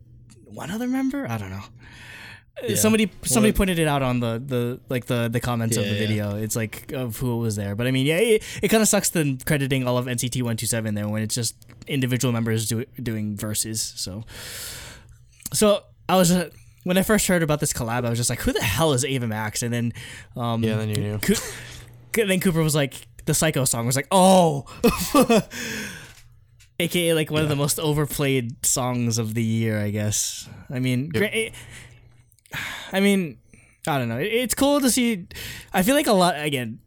one 0.45 0.71
other 0.71 0.87
member. 0.87 1.27
I 1.29 1.37
don't 1.37 1.49
know. 1.51 1.57
Uh, 1.57 2.67
Yeah. 2.67 2.75
Somebody 2.75 3.09
somebody 3.23 3.51
Well- 3.51 3.57
pointed 3.57 3.79
it 3.79 3.87
out 3.87 4.01
on 4.01 4.19
the, 4.19 4.41
the 4.45 4.79
like 4.89 5.05
the 5.05 5.29
the 5.29 5.39
comments 5.39 5.77
of 5.77 5.83
Yeah, 5.85 5.89
the 5.93 5.95
yeah. 5.95 6.07
video. 6.07 6.35
It's 6.37 6.55
like 6.55 6.91
of 6.91 7.17
who 7.17 7.37
was 7.37 7.55
there. 7.55 7.73
But 7.75 7.87
I 7.87 7.91
mean, 7.91 8.05
yeah, 8.05 8.17
it, 8.17 8.43
it 8.61 8.67
kind 8.67 8.81
of 8.83 8.89
sucks 8.89 9.09
then 9.09 9.37
crediting 9.45 9.87
all 9.87 9.97
of 9.97 10.05
NCT 10.07 10.43
one 10.43 10.57
two 10.57 10.65
seven 10.65 10.93
there 10.95 11.07
when 11.07 11.21
it's 11.23 11.35
just 11.35 11.55
individual 11.87 12.31
members 12.33 12.67
do, 12.67 12.83
doing 13.01 13.37
verses. 13.37 13.81
So, 13.95 14.23
so 15.53 15.83
I 16.09 16.15
was 16.17 16.31
uh, 16.31 16.49
when 16.83 16.97
I 16.97 17.03
first 17.03 17.27
heard 17.27 17.43
about 17.43 17.59
this 17.59 17.71
collab, 17.73 18.05
I 18.05 18.09
was 18.09 18.17
just 18.19 18.29
like, 18.29 18.41
who 18.41 18.51
the 18.53 18.63
hell 18.63 18.93
is 18.93 19.05
Ava 19.05 19.27
Max? 19.27 19.61
And 19.63 19.73
then, 19.73 19.93
um, 20.35 20.63
Yeah, 20.63 20.77
then 20.77 20.89
you 20.89 20.95
knew. 20.97 21.19
Co- 21.19 21.33
and 22.21 22.29
then 22.29 22.39
Cooper 22.39 22.61
was 22.63 22.75
like, 22.75 23.07
the 23.29 23.35
Psycho 23.35 23.63
song 23.63 23.85
was 23.85 23.95
like, 23.95 24.07
oh, 24.11 24.65
aka 26.79 27.13
like 27.13 27.29
one 27.29 27.43
of 27.43 27.49
the 27.49 27.55
most 27.55 27.79
overplayed 27.79 28.65
songs 28.65 29.17
of 29.19 29.33
the 29.35 29.43
year, 29.43 29.79
I 29.79 29.91
guess. 29.91 30.49
I 30.69 30.79
mean, 30.79 31.09
gra- 31.09 31.27
it- 31.31 31.53
I 32.91 32.99
mean, 32.99 33.37
I 33.87 33.97
don't 33.99 34.09
know. 34.09 34.17
It- 34.17 34.33
It's 34.33 34.55
cool 34.55 34.81
to 34.81 34.89
see. 34.89 35.27
I 35.73 35.83
feel 35.83 35.95
like 35.95 36.07
a 36.07 36.13
lot 36.13 36.35
again. 36.39 36.79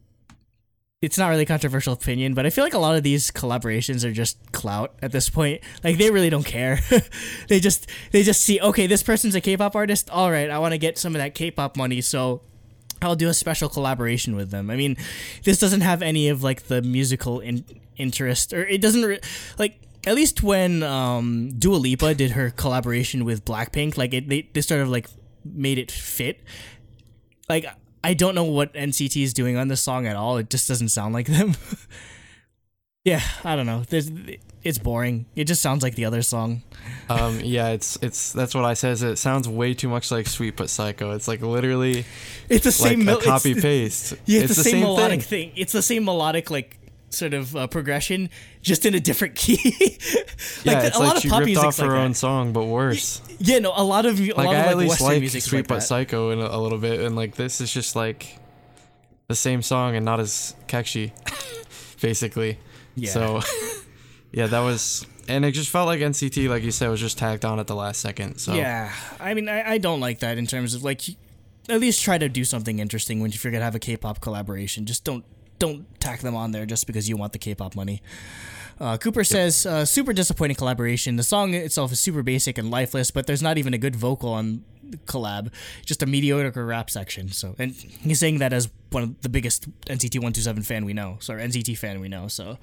It's 1.00 1.18
not 1.18 1.28
really 1.30 1.42
a 1.42 1.46
controversial 1.46 1.92
opinion, 1.94 2.34
but 2.34 2.46
I 2.46 2.50
feel 2.50 2.62
like 2.62 2.74
a 2.74 2.78
lot 2.78 2.94
of 2.94 3.02
these 3.02 3.32
collaborations 3.32 4.04
are 4.04 4.12
just 4.12 4.52
clout 4.52 4.94
at 5.02 5.10
this 5.10 5.28
point. 5.28 5.60
Like 5.82 5.98
they 5.98 6.10
really 6.12 6.30
don't 6.30 6.46
care. 6.46 6.78
they 7.48 7.58
just 7.60 7.88
they 8.12 8.22
just 8.22 8.42
see, 8.42 8.60
okay, 8.60 8.86
this 8.86 9.02
person's 9.02 9.34
a 9.34 9.40
K-pop 9.40 9.74
artist. 9.74 10.10
All 10.10 10.30
right, 10.30 10.48
I 10.50 10.58
want 10.60 10.72
to 10.74 10.78
get 10.78 10.98
some 10.98 11.14
of 11.16 11.20
that 11.20 11.34
K-pop 11.34 11.76
money, 11.76 12.00
so 12.02 12.42
I'll 13.02 13.16
do 13.16 13.28
a 13.28 13.34
special 13.34 13.68
collaboration 13.68 14.36
with 14.36 14.50
them. 14.50 14.70
I 14.70 14.76
mean, 14.76 14.96
this 15.44 15.58
doesn't 15.58 15.80
have 15.82 16.02
any 16.02 16.28
of 16.28 16.42
like 16.42 16.64
the 16.64 16.82
musical 16.82 17.40
in- 17.40 17.64
interest, 17.96 18.52
or 18.52 18.66
it 18.66 18.80
doesn't 18.80 19.02
re- 19.02 19.20
like 19.58 19.80
at 20.06 20.14
least 20.14 20.42
when 20.42 20.82
um, 20.82 21.52
Dua 21.58 21.76
Lipa 21.76 22.14
did 22.14 22.32
her 22.32 22.50
collaboration 22.50 23.24
with 23.24 23.44
Blackpink, 23.44 23.96
like 23.96 24.14
it 24.14 24.28
they, 24.28 24.48
they 24.52 24.60
sort 24.60 24.80
of 24.80 24.88
like 24.88 25.08
made 25.44 25.78
it 25.78 25.90
fit. 25.90 26.42
Like 27.48 27.66
I 28.04 28.14
don't 28.14 28.34
know 28.34 28.44
what 28.44 28.72
NCT 28.74 29.22
is 29.22 29.32
doing 29.32 29.56
on 29.56 29.68
this 29.68 29.80
song 29.80 30.06
at 30.06 30.16
all. 30.16 30.36
It 30.38 30.50
just 30.50 30.66
doesn't 30.68 30.88
sound 30.88 31.14
like 31.14 31.26
them. 31.26 31.54
yeah, 33.04 33.22
I 33.44 33.56
don't 33.56 33.66
know. 33.66 33.84
There's, 33.88 34.10
it's 34.64 34.78
boring. 34.78 35.26
It 35.36 35.44
just 35.44 35.60
sounds 35.62 35.82
like 35.82 35.94
the 35.96 36.04
other 36.04 36.22
song. 36.22 36.62
Um, 37.08 37.40
yeah, 37.42 37.68
it's 37.70 37.98
it's 38.02 38.32
that's 38.32 38.54
what 38.54 38.64
I 38.64 38.74
said. 38.74 38.92
Is 38.92 39.02
it 39.02 39.16
sounds 39.16 39.48
way 39.48 39.74
too 39.74 39.88
much 39.88 40.10
like 40.10 40.26
Sweet 40.26 40.56
but 40.56 40.70
Psycho. 40.70 41.12
It's 41.12 41.26
like 41.28 41.40
literally 41.40 42.04
It's 42.48 42.64
the 42.64 42.82
like 42.82 42.92
same 42.92 43.00
a 43.02 43.04
mel- 43.04 43.18
it's- 43.18 43.28
copy 43.42 43.54
paste. 43.60 44.14
Yeah, 44.26 44.40
it's, 44.42 44.56
the, 44.56 44.62
same, 44.62 44.72
thing. 44.74 44.82
melodic 44.82 45.22
thing. 45.22 45.52
It's 45.56 45.72
the 45.72 45.82
same 45.82 46.04
melodic 46.04 46.50
like 46.50 46.78
sort 47.10 47.34
of 47.34 47.54
uh, 47.54 47.66
progression, 47.66 48.30
just 48.62 48.86
in 48.86 48.94
a 48.94 49.00
different 49.00 49.34
key. 49.34 49.58
Yeah, 50.64 50.80
the- 50.80 50.86
it's 50.88 50.98
like 50.98 51.22
she 51.22 51.28
pop 51.28 51.40
ripped 51.44 51.56
off 51.58 51.76
her 51.78 51.86
like 51.88 51.96
own 51.98 52.14
song, 52.14 52.52
but 52.52 52.64
worse. 52.64 53.20
Yeah, 53.38 53.58
no, 53.58 53.72
a 53.74 53.82
lot 53.84 54.06
of 54.06 54.20
a 54.20 54.26
Like 54.32 54.36
lot 54.36 54.46
I 54.46 54.58
of 54.58 54.66
at 54.66 54.66
like 54.68 54.76
least 54.88 55.00
Western 55.00 55.22
like 55.22 55.30
Sweet 55.42 55.58
like 55.58 55.66
but 55.68 55.74
that. 55.76 55.80
Psycho 55.82 56.30
in 56.30 56.38
a, 56.40 56.46
a 56.46 56.58
little 56.58 56.78
bit, 56.78 57.00
and 57.00 57.14
like 57.16 57.34
this 57.34 57.60
is 57.60 57.72
just 57.72 57.96
like 57.96 58.38
the 59.28 59.34
same 59.34 59.62
song 59.62 59.96
and 59.96 60.04
not 60.04 60.20
as 60.20 60.54
catchy, 60.68 61.12
basically. 62.00 62.58
Yeah. 62.94 63.10
So, 63.10 63.40
yeah, 64.32 64.46
that 64.46 64.60
was, 64.60 65.06
and 65.28 65.44
it 65.44 65.52
just 65.52 65.70
felt 65.70 65.86
like 65.86 66.00
NCT, 66.00 66.48
like 66.48 66.62
you 66.62 66.70
said, 66.70 66.88
was 66.88 67.00
just 67.00 67.18
tacked 67.18 67.44
on 67.44 67.58
at 67.60 67.66
the 67.66 67.74
last 67.74 68.00
second. 68.00 68.38
So 68.38 68.54
Yeah, 68.54 68.92
I 69.20 69.34
mean, 69.34 69.48
I, 69.48 69.72
I 69.72 69.78
don't 69.78 70.00
like 70.00 70.20
that 70.20 70.38
in 70.38 70.46
terms 70.46 70.74
of 70.74 70.82
like, 70.82 71.02
at 71.68 71.80
least 71.80 72.02
try 72.02 72.18
to 72.18 72.28
do 72.28 72.44
something 72.44 72.78
interesting 72.78 73.20
when 73.20 73.30
if 73.30 73.44
you're 73.44 73.52
gonna 73.52 73.64
have 73.64 73.74
a 73.74 73.80
K-pop 73.80 74.20
collaboration. 74.20 74.86
Just 74.86 75.04
don't 75.04 75.24
don't 75.58 75.86
tack 76.00 76.20
them 76.20 76.34
on 76.34 76.50
there 76.50 76.66
just 76.66 76.88
because 76.88 77.08
you 77.08 77.16
want 77.16 77.32
the 77.32 77.38
K-pop 77.38 77.76
money. 77.76 78.02
Uh, 78.80 78.96
Cooper 78.96 79.22
says, 79.22 79.64
uh, 79.64 79.84
super 79.84 80.12
disappointing 80.12 80.56
collaboration. 80.56 81.14
The 81.14 81.22
song 81.22 81.54
itself 81.54 81.92
is 81.92 82.00
super 82.00 82.24
basic 82.24 82.58
and 82.58 82.68
lifeless, 82.68 83.12
but 83.12 83.28
there's 83.28 83.42
not 83.42 83.58
even 83.58 83.72
a 83.72 83.78
good 83.78 83.94
vocal 83.94 84.30
on 84.32 84.64
the 84.82 84.96
collab, 84.96 85.52
just 85.86 86.02
a 86.02 86.06
mediocre 86.06 86.66
rap 86.66 86.90
section. 86.90 87.28
So, 87.28 87.54
and 87.60 87.72
he's 87.72 88.18
saying 88.18 88.38
that 88.38 88.52
as 88.52 88.68
one 88.90 89.04
of 89.04 89.20
the 89.22 89.28
biggest 89.28 89.68
NCT 89.86 90.16
127 90.16 90.64
fan 90.64 90.84
we 90.84 90.94
know, 90.94 91.18
sorry, 91.20 91.42
NCT 91.42 91.78
fan 91.78 92.00
we 92.00 92.08
know. 92.08 92.26
So, 92.26 92.58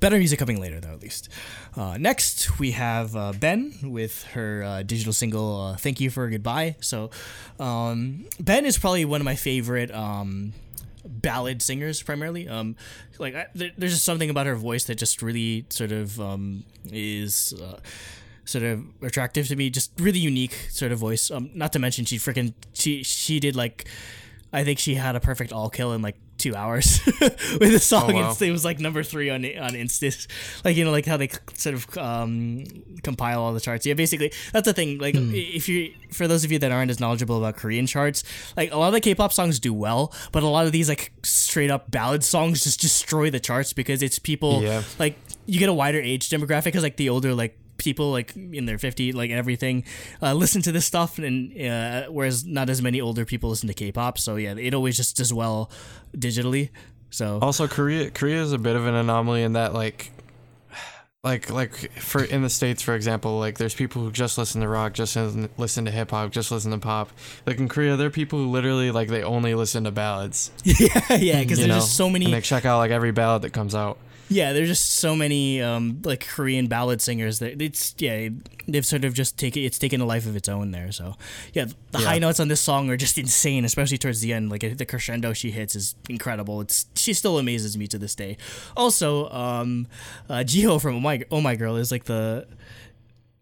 better 0.00 0.18
music 0.18 0.38
coming 0.38 0.60
later, 0.60 0.80
though, 0.80 0.92
at 0.92 1.00
least. 1.02 1.28
Uh, 1.76 1.96
next, 1.98 2.58
we 2.58 2.72
have 2.72 3.14
uh, 3.14 3.32
Ben 3.38 3.74
with 3.82 4.24
her 4.32 4.62
uh, 4.62 4.82
digital 4.82 5.12
single 5.12 5.60
uh, 5.60 5.76
"Thank 5.76 6.00
You 6.00 6.10
for 6.10 6.28
Goodbye." 6.28 6.76
So, 6.80 7.10
um, 7.58 8.26
Ben 8.40 8.64
is 8.66 8.78
probably 8.78 9.04
one 9.04 9.20
of 9.20 9.24
my 9.24 9.36
favorite 9.36 9.90
um, 9.94 10.52
ballad 11.04 11.62
singers, 11.62 12.02
primarily. 12.02 12.48
Um, 12.48 12.76
like, 13.18 13.34
I, 13.34 13.46
there, 13.54 13.70
there's 13.76 13.92
just 13.92 14.04
something 14.04 14.30
about 14.30 14.46
her 14.46 14.56
voice 14.56 14.84
that 14.84 14.96
just 14.96 15.22
really 15.22 15.66
sort 15.70 15.92
of 15.92 16.20
um, 16.20 16.64
is. 16.90 17.52
Uh, 17.52 17.78
Sort 18.46 18.64
of 18.64 18.82
attractive 19.00 19.46
to 19.46 19.54
me, 19.54 19.70
just 19.70 19.92
really 20.00 20.18
unique 20.18 20.66
sort 20.70 20.90
of 20.90 20.98
voice. 20.98 21.30
Um, 21.30 21.50
not 21.54 21.72
to 21.74 21.78
mention 21.78 22.04
she 22.04 22.16
freaking 22.16 22.52
she 22.72 23.04
she 23.04 23.38
did 23.38 23.54
like, 23.54 23.86
I 24.52 24.64
think 24.64 24.80
she 24.80 24.96
had 24.96 25.14
a 25.14 25.20
perfect 25.20 25.52
all 25.52 25.70
kill 25.70 25.92
in 25.92 26.02
like 26.02 26.16
two 26.40 26.56
hours 26.56 27.00
with 27.20 27.60
the 27.72 27.78
song. 27.78 28.10
Oh, 28.12 28.14
wow. 28.14 28.30
and 28.30 28.42
it 28.42 28.50
was 28.50 28.64
like 28.64 28.80
number 28.80 29.02
three 29.02 29.30
on 29.30 29.44
on 29.44 29.72
Instiz, 29.74 30.26
like 30.64 30.76
you 30.76 30.84
know, 30.84 30.90
like 30.90 31.06
how 31.06 31.16
they 31.16 31.28
sort 31.54 31.74
of 31.76 31.98
um, 31.98 32.64
compile 33.02 33.40
all 33.42 33.52
the 33.52 33.60
charts. 33.60 33.86
Yeah, 33.86 33.94
basically 33.94 34.32
that's 34.52 34.64
the 34.66 34.72
thing. 34.72 34.98
Like 34.98 35.14
if 35.16 35.68
you, 35.68 35.92
for 36.12 36.26
those 36.26 36.42
of 36.44 36.50
you 36.50 36.58
that 36.58 36.72
aren't 36.72 36.90
as 36.90 36.98
knowledgeable 36.98 37.38
about 37.38 37.56
Korean 37.56 37.86
charts, 37.86 38.24
like 38.56 38.72
a 38.72 38.76
lot 38.76 38.88
of 38.88 38.94
the 38.94 39.00
K-pop 39.00 39.32
songs 39.32 39.60
do 39.60 39.72
well, 39.72 40.12
but 40.32 40.42
a 40.42 40.46
lot 40.48 40.66
of 40.66 40.72
these 40.72 40.88
like 40.88 41.12
straight 41.22 41.70
up 41.70 41.90
ballad 41.90 42.24
songs 42.24 42.64
just 42.64 42.80
destroy 42.80 43.30
the 43.30 43.40
charts 43.40 43.72
because 43.72 44.02
it's 44.02 44.18
people 44.18 44.62
Yeah. 44.62 44.82
like 44.98 45.16
you 45.46 45.58
get 45.60 45.68
a 45.68 45.74
wider 45.74 46.00
age 46.00 46.28
demographic 46.30 46.64
because 46.64 46.82
like 46.82 46.96
the 46.96 47.08
older 47.10 47.34
like 47.34 47.56
people 47.82 48.10
like 48.10 48.36
in 48.36 48.66
their 48.66 48.78
50 48.78 49.12
like 49.12 49.30
everything 49.30 49.84
uh, 50.22 50.34
listen 50.34 50.62
to 50.62 50.72
this 50.72 50.86
stuff 50.86 51.18
and 51.18 51.60
uh, 51.60 52.06
whereas 52.10 52.44
not 52.44 52.70
as 52.70 52.80
many 52.82 53.00
older 53.00 53.24
people 53.24 53.50
listen 53.50 53.68
to 53.68 53.74
k-pop. 53.74 54.18
So 54.18 54.36
yeah 54.36 54.54
it 54.56 54.74
always 54.74 54.96
just 54.96 55.16
does 55.16 55.32
well 55.32 55.70
digitally. 56.16 56.70
So 57.10 57.40
Also, 57.42 57.66
Korea 57.66 58.10
Korea 58.10 58.40
is 58.40 58.52
a 58.52 58.58
bit 58.58 58.76
of 58.76 58.86
an 58.86 58.94
anomaly 58.94 59.42
in 59.42 59.54
that 59.54 59.74
like 59.74 60.12
like 61.22 61.50
like 61.50 61.92
for 62.00 62.24
in 62.24 62.40
the 62.40 62.48
states 62.48 62.80
for 62.80 62.94
example 62.94 63.38
like 63.38 63.58
there's 63.58 63.74
people 63.74 64.00
who 64.00 64.10
just 64.10 64.38
listen 64.38 64.62
to 64.62 64.68
rock 64.68 64.94
just 64.94 65.16
listen, 65.58 65.84
to 65.84 65.90
hip 65.90 66.12
hop 66.12 66.30
just 66.30 66.50
listen 66.50 66.70
to 66.70 66.78
pop. 66.78 67.10
Like 67.46 67.58
in 67.58 67.68
Korea 67.68 67.96
there 67.96 68.06
are 68.06 68.10
people 68.10 68.38
who 68.38 68.50
literally 68.50 68.90
like 68.90 69.08
they 69.08 69.22
only 69.22 69.54
listen 69.54 69.84
to 69.84 69.90
ballads. 69.90 70.50
Yeah 70.64 71.16
yeah 71.16 71.40
because 71.40 71.58
there's 71.58 71.68
know? 71.68 71.74
just 71.74 71.96
so 71.96 72.08
many 72.08 72.26
and 72.26 72.34
they 72.34 72.40
check 72.40 72.64
out 72.64 72.78
like 72.78 72.90
every 72.90 73.10
ballad 73.10 73.42
that 73.42 73.52
comes 73.52 73.74
out 73.74 73.98
Yeah, 74.32 74.52
there's 74.52 74.68
just 74.68 74.94
so 74.94 75.16
many 75.16 75.60
um, 75.60 76.02
like 76.04 76.24
Korean 76.26 76.68
ballad 76.68 77.02
singers 77.02 77.40
that 77.40 77.60
it's 77.60 77.96
yeah 77.98 78.28
they've 78.68 78.86
sort 78.86 79.04
of 79.04 79.12
just 79.12 79.36
taken 79.36 79.64
it's 79.64 79.76
taken 79.76 80.00
a 80.00 80.04
life 80.04 80.24
of 80.24 80.36
its 80.36 80.48
own 80.48 80.70
there. 80.70 80.92
So 80.92 81.16
yeah, 81.52 81.64
the 81.90 81.98
Yeah. 81.98 82.04
high 82.06 82.18
notes 82.20 82.38
on 82.38 82.46
this 82.46 82.60
song 82.60 82.88
are 82.90 82.96
just 82.96 83.18
insane, 83.18 83.64
especially 83.64 83.98
towards 83.98 84.20
the 84.20 84.32
end. 84.32 84.48
Like 84.50 84.76
the 84.78 84.86
crescendo 84.86 85.32
she 85.32 85.50
hits 85.50 85.74
is 85.74 85.96
incredible. 86.08 86.60
It's 86.60 86.86
she 86.94 87.12
still 87.12 87.38
amazes 87.38 87.76
me 87.76 87.88
to 87.88 87.98
this 87.98 88.14
day. 88.14 88.36
Also, 88.76 89.28
um, 89.30 89.88
uh, 90.28 90.44
Jiho 90.46 90.80
from 90.80 90.94
Oh 90.94 91.00
My 91.00 91.22
Oh 91.32 91.40
My 91.40 91.56
Girl 91.56 91.74
is 91.74 91.90
like 91.90 92.04
the 92.04 92.46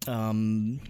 um, 0.06 0.80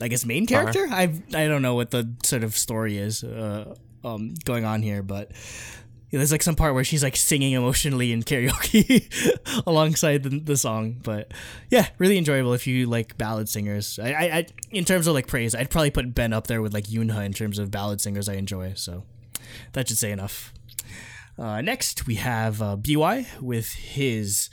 I 0.00 0.08
guess 0.08 0.26
main 0.26 0.46
character. 0.46 0.86
I 0.90 1.04
I 1.34 1.46
don't 1.48 1.62
know 1.62 1.74
what 1.74 1.90
the 1.90 2.12
sort 2.22 2.44
of 2.44 2.56
story 2.56 2.98
is 2.98 3.24
uh, 3.24 3.74
um, 4.04 4.34
going 4.44 4.64
on 4.64 4.82
here, 4.82 5.02
but 5.02 5.30
there's 6.18 6.32
like 6.32 6.42
some 6.42 6.56
part 6.56 6.74
where 6.74 6.84
she's 6.84 7.02
like 7.02 7.16
singing 7.16 7.52
emotionally 7.52 8.12
in 8.12 8.22
karaoke 8.22 9.08
alongside 9.66 10.22
the, 10.22 10.40
the 10.40 10.56
song. 10.56 11.00
But 11.02 11.32
yeah, 11.70 11.88
really 11.98 12.18
enjoyable 12.18 12.52
if 12.52 12.66
you 12.66 12.86
like 12.86 13.16
ballad 13.16 13.48
singers. 13.48 13.98
I, 13.98 14.12
I, 14.12 14.22
I 14.22 14.46
in 14.70 14.84
terms 14.84 15.06
of 15.06 15.14
like 15.14 15.26
praise, 15.26 15.54
I'd 15.54 15.70
probably 15.70 15.90
put 15.90 16.14
Ben 16.14 16.32
up 16.32 16.46
there 16.46 16.60
with 16.60 16.74
like 16.74 16.84
Yoonha 16.84 17.24
in 17.24 17.32
terms 17.32 17.58
of 17.58 17.70
ballad 17.70 18.00
singers 18.00 18.28
I 18.28 18.34
enjoy. 18.34 18.74
So 18.74 19.04
that 19.72 19.88
should 19.88 19.98
say 19.98 20.12
enough. 20.12 20.52
Uh, 21.38 21.62
next, 21.62 22.06
we 22.06 22.16
have 22.16 22.60
uh, 22.60 22.76
BewhY 22.76 23.40
with 23.40 23.72
his 23.72 24.50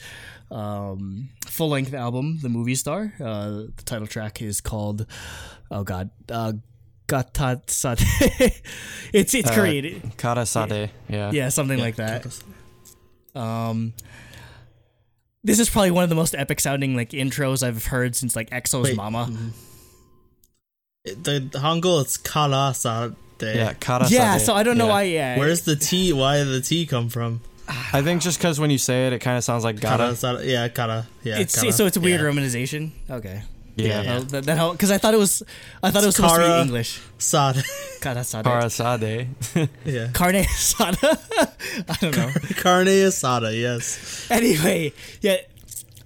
um, 0.50 1.30
full 1.46 1.70
length 1.70 1.94
album, 1.94 2.40
The 2.42 2.50
Movie 2.50 2.76
Star. 2.76 3.14
Uh, 3.20 3.66
the 3.76 3.84
title 3.86 4.08
track 4.08 4.42
is 4.42 4.62
called, 4.62 5.06
oh 5.70 5.84
god, 5.84 6.10
uh, 7.14 7.24
Gatatsate. 7.24 8.62
it's 9.14 9.34
it's 9.34 9.50
Uh, 9.50 9.54
Korean. 9.54 10.12
Karasade 10.18 10.90
yeah 11.10 11.32
Yeah, 11.32 11.50
something 11.50 11.80
like 11.80 11.96
that. 11.96 12.26
Um, 13.36 13.94
this 15.44 15.60
is 15.60 15.70
probably 15.70 15.92
one 15.92 16.04
of 16.04 16.10
the 16.10 16.16
most 16.16 16.36
epic 16.36 16.60
sounding 16.60 16.96
like 16.96 17.12
intros 17.12 17.64
I've 17.66 17.86
heard 17.86 18.16
since 18.16 18.36
like 18.36 18.50
EXO's 18.50 18.86
Wait, 18.90 18.96
Mama. 18.96 19.30
The, 21.06 21.40
the 21.40 21.60
Hangul 21.60 22.02
it's 22.02 22.18
kara 22.18 22.74
sa 22.76 23.10
Yeah, 23.42 23.74
kara 23.80 24.08
Yeah, 24.10 24.38
so 24.38 24.54
I 24.54 24.64
don't 24.64 24.78
know 24.78 24.88
Yeah. 24.88 24.92
why. 24.92 25.04
Yeah, 25.04 25.38
Where's 25.40 25.62
the 25.62 25.76
T? 25.76 26.12
Why 26.14 26.38
did 26.38 26.48
the 26.48 26.62
T 26.62 26.86
come 26.86 27.10
from? 27.10 27.42
I 27.94 28.02
think 28.02 28.22
just 28.24 28.40
because 28.40 28.60
when 28.60 28.72
you 28.72 28.80
say 28.80 29.06
it, 29.08 29.14
it 29.14 29.20
kind 29.20 29.38
of 29.38 29.44
sounds 29.44 29.64
like 29.64 29.80
Kara, 29.80 29.98
gotta. 29.98 30.16
sa- 30.16 30.40
yeah, 30.40 30.68
kara. 30.70 31.06
Yeah, 31.24 31.38
it's 31.40 31.60
kara. 31.60 31.72
so 31.72 31.86
it's 31.86 31.98
a 31.98 32.00
weird 32.02 32.20
yeah. 32.20 32.26
romanization. 32.28 32.92
Okay, 33.10 33.44
Yeah, 33.80 34.02
Yeah. 34.02 34.12
Well, 34.12 34.22
that, 34.24 34.44
that 34.46 34.72
because 34.72 34.92
I 34.92 34.98
thought 34.98 35.14
it 35.14 35.18
was 35.18 35.44
I 35.82 35.92
thought 35.92 36.04
it 36.04 36.08
was 36.08 36.16
supposed 36.16 36.36
to 36.36 36.42
be 36.48 36.62
English. 36.62 37.02
Sad. 37.18 37.56
Karasade. 38.02 38.44
kara 38.44 38.70
sade. 38.70 39.28
yeah. 39.86 40.08
Carne 40.14 40.44
asada. 40.44 41.20
I 41.90 41.96
don't 42.00 42.16
know. 42.16 42.32
Carne 42.62 42.88
asada, 42.88 43.52
yes. 43.60 44.28
anyway, 44.32 44.94
yeah, 45.22 45.38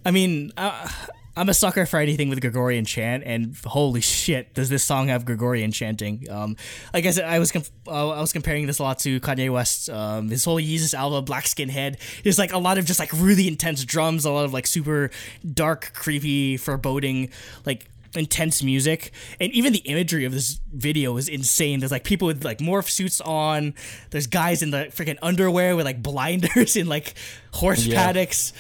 I 0.05 0.11
mean, 0.11 0.51
uh, 0.57 0.89
I'm 1.35 1.49
a 1.49 1.53
sucker 1.53 1.85
for 1.87 1.99
anything 1.99 2.29
with 2.29 2.41
Gregorian 2.41 2.85
chant, 2.85 3.23
and 3.25 3.55
holy 3.65 4.01
shit, 4.01 4.53
does 4.53 4.69
this 4.69 4.83
song 4.83 5.07
have 5.07 5.25
Gregorian 5.25 5.71
chanting? 5.71 6.27
Um, 6.29 6.55
like 6.93 7.07
I 7.07 7.11
said, 7.11 7.25
I 7.25 7.39
was 7.39 7.51
comp- 7.51 7.65
uh, 7.87 8.09
I 8.09 8.21
was 8.21 8.31
comparing 8.31 8.67
this 8.67 8.77
a 8.77 8.83
lot 8.83 8.99
to 8.99 9.19
Kanye 9.19 9.51
West. 9.51 9.89
Um, 9.89 10.29
his 10.29 10.45
whole 10.45 10.57
Yeezus 10.61 10.93
album, 10.93 11.25
Black 11.25 11.47
Skin 11.47 11.69
Head, 11.69 11.97
there's 12.23 12.37
like 12.37 12.53
a 12.53 12.59
lot 12.59 12.77
of 12.77 12.85
just 12.85 12.99
like 12.99 13.11
really 13.13 13.47
intense 13.47 13.83
drums, 13.83 14.25
a 14.25 14.31
lot 14.31 14.45
of 14.45 14.53
like 14.53 14.67
super 14.67 15.09
dark, 15.53 15.91
creepy, 15.95 16.55
foreboding, 16.57 17.31
like 17.65 17.87
intense 18.15 18.61
music 18.61 19.11
and 19.39 19.51
even 19.53 19.73
the 19.73 19.79
imagery 19.79 20.23
of 20.23 20.31
this 20.31 20.59
video 20.71 21.17
is 21.17 21.27
insane 21.27 21.79
there's 21.79 21.91
like 21.91 22.03
people 22.03 22.27
with 22.27 22.45
like 22.45 22.59
morph 22.59 22.87
suits 22.87 23.19
on 23.21 23.73
there's 24.11 24.27
guys 24.27 24.61
in 24.61 24.69
the 24.69 24.85
freaking 24.91 25.17
underwear 25.23 25.75
with 25.75 25.83
like 25.83 26.03
blinders 26.03 26.75
in 26.75 26.85
like 26.85 27.15
horse 27.53 27.83
Yeah. 27.87 27.95
paddocks 28.05 28.53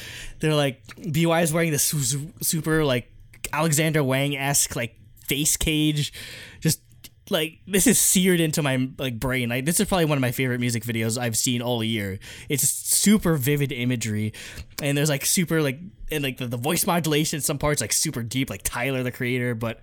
they're 0.43 0.53
like 0.53 0.85
BewhY 0.97 1.41
is 1.41 1.53
wearing 1.53 1.71
this 1.71 1.83
su- 1.83 1.99
su- 2.01 2.33
super 2.41 2.83
like 2.83 3.09
alexander 3.53 4.03
wang-esque 4.03 4.75
like 4.75 4.95
face 5.25 5.55
cage. 5.55 6.11
Just 6.59 6.81
like 7.29 7.59
this 7.65 7.87
is 7.87 7.97
seared 7.97 8.41
into 8.41 8.61
my 8.61 8.89
like 8.97 9.17
brain. 9.19 9.47
Like 9.47 9.63
this 9.63 9.79
is 9.79 9.87
probably 9.87 10.03
one 10.05 10.17
of 10.17 10.21
my 10.21 10.31
favorite 10.31 10.59
music 10.59 10.83
videos 10.83 11.17
i've 11.17 11.37
seen 11.37 11.61
all 11.61 11.81
year. 11.81 12.19
It's 12.49 12.67
super 12.69 13.35
vivid 13.37 13.71
imagery 13.71 14.33
and 14.81 14.97
there's 14.97 15.09
like 15.09 15.25
super 15.25 15.61
like 15.61 15.79
and 16.11 16.21
like 16.23 16.37
the, 16.37 16.47
the 16.47 16.57
voice 16.57 16.85
modulation 16.85 17.37
in 17.37 17.41
some 17.41 17.57
parts 17.57 17.79
like 17.79 17.93
super 17.93 18.21
deep 18.21 18.49
like 18.49 18.61
tyler 18.63 19.01
the 19.01 19.11
creator 19.11 19.55
but 19.55 19.79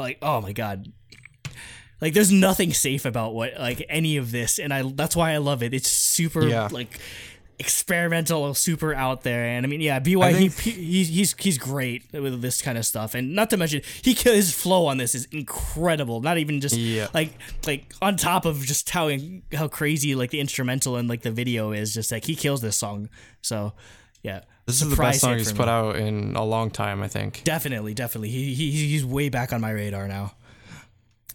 like 0.00 0.18
oh 0.22 0.40
my 0.40 0.52
god. 0.52 0.92
Like 2.00 2.14
there's 2.14 2.30
nothing 2.32 2.72
safe 2.72 3.04
about 3.04 3.34
what 3.34 3.54
like 3.58 3.84
any 3.88 4.16
of 4.18 4.30
this 4.32 4.58
and 4.58 4.72
i 4.74 4.82
that's 4.82 5.14
why 5.14 5.32
i 5.32 5.36
love 5.38 5.62
it. 5.62 5.72
It's 5.72 5.88
super 5.90 6.46
Yeah. 6.46 6.68
like 6.72 6.98
experimental 7.58 8.54
super 8.54 8.94
out 8.94 9.22
there 9.24 9.44
and 9.44 9.66
i 9.66 9.68
mean 9.68 9.80
yeah 9.80 9.98
by 9.98 10.28
I 10.28 10.32
he, 10.32 10.48
he 10.48 11.04
he's 11.04 11.34
he's 11.38 11.58
great 11.58 12.04
with 12.12 12.40
this 12.40 12.62
kind 12.62 12.78
of 12.78 12.86
stuff 12.86 13.14
and 13.14 13.34
not 13.34 13.50
to 13.50 13.56
mention 13.56 13.82
he 14.02 14.14
his 14.14 14.54
flow 14.54 14.86
on 14.86 14.98
this 14.98 15.14
is 15.14 15.26
incredible 15.32 16.20
not 16.20 16.38
even 16.38 16.60
just 16.60 16.76
Yeah. 16.76 17.08
like 17.14 17.32
like 17.66 17.92
on 18.00 18.16
top 18.16 18.44
of 18.44 18.60
just 18.64 18.88
how 18.90 19.10
how 19.52 19.66
crazy 19.66 20.14
like 20.14 20.30
the 20.30 20.38
instrumental 20.40 20.96
and 20.96 21.08
like 21.08 21.22
the 21.22 21.32
video 21.32 21.72
is 21.72 21.92
just 21.94 22.12
like 22.12 22.24
he 22.26 22.36
kills 22.36 22.60
this 22.60 22.76
song 22.76 23.08
so 23.42 23.72
yeah 24.22 24.42
This 24.66 24.80
is 24.82 24.88
the 24.90 24.96
best 24.96 25.20
song 25.20 25.38
he's 25.38 25.52
put 25.52 25.66
me. 25.66 25.72
out 25.72 25.96
in 25.96 26.36
a 26.36 26.44
long 26.44 26.70
time. 26.70 27.02
I 27.02 27.08
think. 27.08 27.42
definitely 27.44 27.92
definitely 27.94 28.30
he, 28.30 28.54
he 28.54 28.70
he's 28.70 29.04
way 29.04 29.28
back 29.30 29.52
on 29.52 29.60
my 29.60 29.70
radar 29.70 30.06
now 30.06 30.34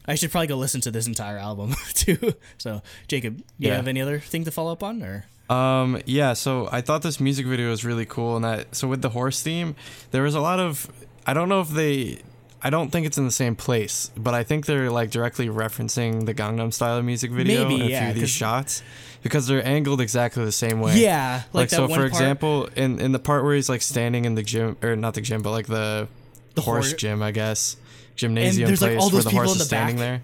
I 0.05 0.15
should 0.15 0.31
probably 0.31 0.47
go 0.47 0.57
listen 0.57 0.81
to 0.81 0.91
this 0.91 1.07
entire 1.07 1.37
album 1.37 1.75
too. 1.93 2.33
So, 2.57 2.81
Jacob, 3.07 3.37
do 3.37 3.43
you 3.59 3.69
Yeah. 3.69 3.77
have 3.77 3.87
any 3.87 4.01
other 4.01 4.19
thing 4.19 4.43
to 4.43 4.51
follow 4.51 4.73
up 4.73 4.83
on, 4.83 5.01
or 5.01 5.23
Um, 5.49 6.01
yeah, 6.05 6.33
so 6.33 6.69
I 6.71 6.81
thought 6.81 7.01
this 7.01 7.19
music 7.19 7.45
video 7.45 7.69
was 7.69 7.83
really 7.83 8.05
cool, 8.05 8.35
and 8.35 8.45
that 8.45 8.75
so 8.75 8.87
with 8.87 9.01
the 9.01 9.09
horse 9.09 9.41
theme, 9.41 9.75
there 10.11 10.23
was 10.23 10.35
a 10.35 10.39
lot 10.39 10.59
of 10.59 10.89
I 11.27 11.33
don't 11.33 11.49
know 11.49 11.59
if 11.61 11.69
they, 11.69 12.19
I 12.61 12.69
don't 12.69 12.89
think 12.91 13.05
it's 13.05 13.17
in 13.17 13.25
the 13.25 13.31
same 13.31 13.55
place, 13.55 14.09
but 14.17 14.33
I 14.33 14.43
think 14.43 14.65
they're 14.65 14.89
like 14.89 15.11
directly 15.11 15.47
referencing 15.47 16.25
the 16.25 16.33
Gangnam 16.33 16.73
Style 16.73 17.01
music 17.01 17.31
video 17.31 17.63
Maybe, 17.67 17.75
in 17.75 17.81
a 17.87 17.89
yeah, 17.89 17.99
few 18.01 18.09
of 18.11 18.15
these 18.15 18.29
shots 18.29 18.81
because 19.21 19.47
they're 19.47 19.65
angled 19.65 20.01
exactly 20.01 20.43
the 20.45 20.51
same 20.51 20.79
way. 20.79 20.99
yeah, 20.99 21.43
like, 21.53 21.69
that 21.69 21.75
so 21.75 21.87
for 21.87 21.95
part- 21.95 22.07
example, 22.07 22.69
in 22.75 22.99
in 22.99 23.11
the 23.11 23.19
part 23.19 23.43
where 23.43 23.53
he's 23.55 23.69
like 23.69 23.81
standing 23.81 24.25
in 24.25 24.35
the 24.35 24.43
gym 24.43 24.77
or 24.81 24.95
not 24.95 25.13
the 25.13 25.21
gym, 25.21 25.41
but 25.41 25.51
like 25.51 25.67
the 25.67 26.07
The 26.55 26.61
horse 26.61 26.91
hor- 26.91 26.97
gym, 26.97 27.21
I 27.21 27.31
guess 27.31 27.75
gymnasium 28.15 28.69
like, 28.69 28.79
place 28.79 29.01
all 29.01 29.09
where 29.09 29.23
the 29.23 29.29
horse 29.29 29.51
is 29.51 29.57
the 29.59 29.65
standing 29.65 29.97
back. 29.97 30.01
there. 30.01 30.21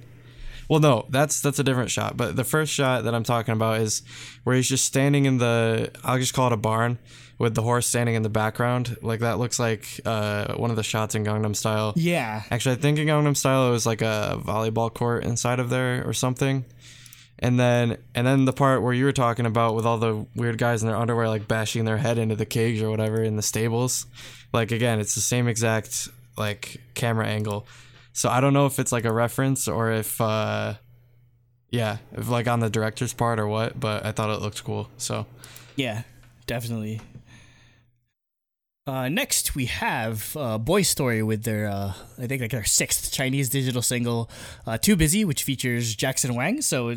Well, 0.69 0.79
no, 0.79 1.07
that's 1.09 1.41
that's 1.41 1.57
a 1.59 1.63
different 1.63 1.89
shot. 1.89 2.15
But 2.15 2.35
the 2.35 2.43
first 2.43 2.71
shot 2.71 3.03
that 3.03 3.15
I'm 3.15 3.23
talking 3.23 3.53
about 3.53 3.81
is 3.81 4.03
where 4.43 4.55
he's 4.55 4.69
just 4.69 4.85
standing 4.85 5.25
in 5.25 5.39
the 5.39 5.91
I'll 6.03 6.19
just 6.19 6.33
call 6.33 6.47
it 6.47 6.53
a 6.53 6.57
barn 6.57 6.99
with 7.39 7.55
the 7.55 7.61
horse 7.63 7.87
standing 7.87 8.15
in 8.15 8.21
the 8.21 8.29
background. 8.29 8.97
Like 9.01 9.21
that 9.21 9.39
looks 9.39 9.57
like 9.57 9.99
uh, 10.05 10.53
one 10.55 10.69
of 10.69 10.75
the 10.75 10.83
shots 10.83 11.15
in 11.15 11.25
Gangnam 11.25 11.55
Style. 11.55 11.93
yeah, 11.95 12.43
Actually, 12.51 12.75
I 12.75 12.79
think 12.79 12.99
in 12.99 13.07
Gangnam 13.07 13.35
Style 13.35 13.67
it 13.69 13.71
was 13.71 13.85
like 13.85 14.01
a 14.01 14.39
volleyball 14.43 14.93
court 14.93 15.23
inside 15.23 15.59
of 15.59 15.69
there 15.69 16.07
or 16.07 16.13
something. 16.13 16.65
And 17.39 17.57
then 17.59 17.97
and 18.13 18.27
then 18.27 18.45
the 18.45 18.53
part 18.53 18.83
where 18.83 18.93
you 18.93 19.05
were 19.05 19.13
talking 19.13 19.45
about 19.45 19.73
with 19.73 19.85
all 19.85 19.97
the 19.97 20.27
weird 20.35 20.57
guys 20.57 20.83
in 20.83 20.89
their 20.89 20.97
underwear 20.97 21.29
like 21.29 21.47
bashing 21.47 21.85
their 21.85 21.97
head 21.97 22.17
into 22.19 22.35
the 22.35 22.45
cage 22.45 22.81
or 22.81 22.91
whatever 22.91 23.23
in 23.23 23.37
the 23.37 23.41
stables. 23.41 24.05
Like 24.53 24.71
again, 24.71 24.99
it's 24.99 25.15
the 25.15 25.21
same 25.21 25.47
exact 25.47 26.09
like 26.37 26.81
camera 26.93 27.25
angle. 27.25 27.65
So 28.19 28.27
I 28.27 28.41
don't 28.41 28.51
know 28.51 28.65
if 28.65 28.79
it's 28.79 28.91
like 28.91 29.05
a 29.05 29.13
reference 29.13 29.69
or 29.69 29.93
if 29.93 30.19
uh 30.19 30.73
yeah, 31.69 31.99
if 32.11 32.27
like 32.27 32.49
on 32.49 32.59
the 32.59 32.69
director's 32.69 33.13
part 33.13 33.39
or 33.39 33.47
what, 33.47 33.79
but 33.79 34.05
I 34.05 34.11
thought 34.11 34.29
it 34.29 34.41
looked 34.41 34.61
cool. 34.61 34.89
So 34.97 35.25
yeah, 35.77 36.01
definitely. 36.45 36.99
Uh, 38.85 39.07
next, 39.07 39.55
we 39.55 39.67
have 39.67 40.35
uh, 40.35 40.57
Boy 40.57 40.81
Story 40.81 41.23
with 41.23 41.43
their, 41.43 41.69
uh, 41.69 41.93
I 42.17 42.27
think, 42.27 42.41
like 42.41 42.51
their 42.51 42.65
sixth 42.65 43.13
Chinese 43.13 43.47
digital 43.47 43.83
single, 43.83 44.29
uh, 44.65 44.79
"Too 44.79 44.95
Busy," 44.95 45.23
which 45.23 45.43
features 45.43 45.95
Jackson 45.95 46.33
Wang. 46.33 46.61
So, 46.61 46.95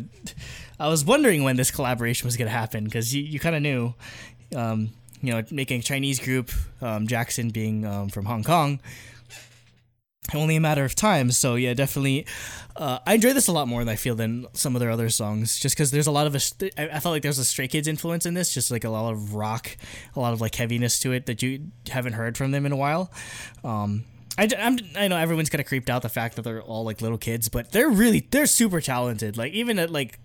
I 0.79 0.87
was 0.87 1.05
wondering 1.05 1.43
when 1.43 1.55
this 1.55 1.69
collaboration 1.69 2.25
was 2.25 2.35
to 2.35 2.49
happen 2.49 2.83
because 2.83 3.13
you, 3.13 3.21
you 3.21 3.39
kind 3.39 3.55
of 3.55 3.61
knew, 3.61 3.93
um, 4.55 4.89
you 5.21 5.31
know, 5.31 5.43
making 5.51 5.81
a 5.81 5.83
Chinese 5.83 6.19
group, 6.19 6.51
um, 6.81 7.05
Jackson 7.07 7.51
being 7.51 7.85
um, 7.85 8.09
from 8.09 8.25
Hong 8.25 8.43
Kong, 8.43 8.79
only 10.33 10.55
a 10.55 10.61
matter 10.61 10.85
of 10.85 10.95
time. 10.95 11.31
So 11.31 11.55
yeah, 11.55 11.73
definitely. 11.73 12.25
Uh, 12.75 12.99
I 13.05 13.15
enjoy 13.15 13.33
this 13.33 13.47
a 13.47 13.51
lot 13.51 13.67
more 13.67 13.81
than 13.81 13.89
I 13.89 13.95
feel 13.95 14.15
than 14.15 14.47
some 14.53 14.75
of 14.75 14.79
their 14.79 14.89
other 14.89 15.09
songs, 15.09 15.59
just 15.59 15.75
because 15.75 15.91
there's 15.91 16.07
a 16.07 16.11
lot 16.11 16.27
of 16.27 16.35
a. 16.35 16.81
I 16.95 16.99
felt 16.99 17.13
like 17.13 17.21
there's 17.21 17.39
a 17.39 17.45
Stray 17.45 17.67
Kids 17.67 17.87
influence 17.87 18.25
in 18.25 18.33
this, 18.33 18.53
just 18.53 18.71
like 18.71 18.83
a 18.83 18.89
lot 18.89 19.11
of 19.11 19.35
rock, 19.35 19.75
a 20.15 20.19
lot 20.19 20.33
of 20.33 20.41
like 20.41 20.55
heaviness 20.55 20.99
to 21.01 21.11
it 21.11 21.25
that 21.27 21.41
you 21.43 21.71
haven't 21.89 22.13
heard 22.13 22.37
from 22.37 22.51
them 22.51 22.65
in 22.65 22.71
a 22.71 22.77
while. 22.77 23.11
Um, 23.63 24.05
I, 24.37 24.49
am 24.57 24.79
I 24.95 25.07
know 25.07 25.17
everyone's 25.17 25.49
kind 25.49 25.61
of 25.61 25.67
creeped 25.67 25.89
out 25.89 26.01
the 26.01 26.09
fact 26.09 26.35
that 26.37 26.41
they're 26.41 26.61
all 26.61 26.83
like 26.83 27.01
little 27.01 27.17
kids, 27.17 27.49
but 27.49 27.71
they're 27.71 27.89
really 27.89 28.27
they're 28.31 28.47
super 28.47 28.81
talented. 28.81 29.37
Like 29.37 29.53
even 29.53 29.77
at 29.77 29.91
like 29.91 30.19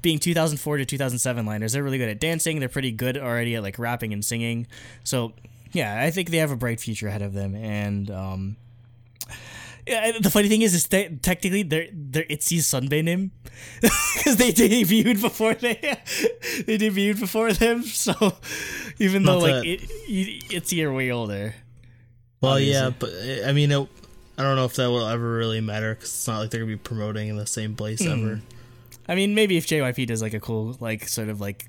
being 0.00 0.18
2004 0.18 0.78
to 0.78 0.84
2007 0.84 1.44
liners, 1.44 1.72
they're 1.72 1.82
really 1.82 1.98
good 1.98 2.08
at 2.08 2.20
dancing. 2.20 2.60
They're 2.60 2.68
pretty 2.68 2.92
good 2.92 3.18
already 3.18 3.54
at 3.56 3.62
like 3.62 3.78
rapping 3.78 4.12
and 4.12 4.24
singing. 4.24 4.66
So 5.04 5.34
yeah, 5.72 6.02
I 6.02 6.10
think 6.10 6.30
they 6.30 6.38
have 6.38 6.50
a 6.50 6.56
bright 6.56 6.80
future 6.80 7.08
ahead 7.08 7.22
of 7.22 7.32
them. 7.32 7.54
And 7.54 8.10
um, 8.10 8.56
yeah, 9.86 10.18
the 10.18 10.30
funny 10.30 10.48
thing 10.48 10.62
is, 10.62 10.74
is 10.74 10.86
that 10.88 11.22
technically 11.22 11.62
they're 11.62 11.88
they're 11.92 12.24
Itzy's 12.24 12.66
Sunbae 12.66 13.30
because 13.80 14.36
they 14.36 14.52
debuted 14.52 15.20
before 15.20 15.54
they 15.54 15.74
they 16.66 16.78
debuted 16.78 17.20
before 17.20 17.52
them. 17.52 17.82
So 17.86 18.12
even 18.98 19.24
though 19.24 19.40
Not 19.40 19.42
like 19.42 19.54
that- 19.54 19.66
it, 19.66 19.82
it, 20.08 20.52
Itzy 20.54 20.84
are 20.84 20.92
way 20.92 21.10
older. 21.10 21.54
Well, 22.40 22.52
Obviously. 22.54 22.72
yeah, 22.72 22.90
but 22.90 23.10
I 23.48 23.52
mean, 23.52 23.70
it, 23.70 23.88
I 24.38 24.42
don't 24.42 24.56
know 24.56 24.64
if 24.64 24.74
that 24.74 24.88
will 24.88 25.06
ever 25.06 25.34
really 25.34 25.60
matter 25.60 25.94
because 25.94 26.10
it's 26.10 26.26
not 26.28 26.38
like 26.40 26.50
they're 26.50 26.60
gonna 26.60 26.72
be 26.72 26.76
promoting 26.76 27.28
in 27.28 27.36
the 27.36 27.46
same 27.46 27.76
place 27.76 28.02
Hmm. 28.04 28.10
ever. 28.10 28.40
I 29.08 29.14
mean, 29.14 29.34
maybe 29.34 29.56
if 29.56 29.66
JYP 29.66 30.06
does 30.06 30.22
like 30.22 30.34
a 30.34 30.40
cool 30.40 30.76
like 30.80 31.08
sort 31.08 31.28
of 31.28 31.40
like 31.40 31.66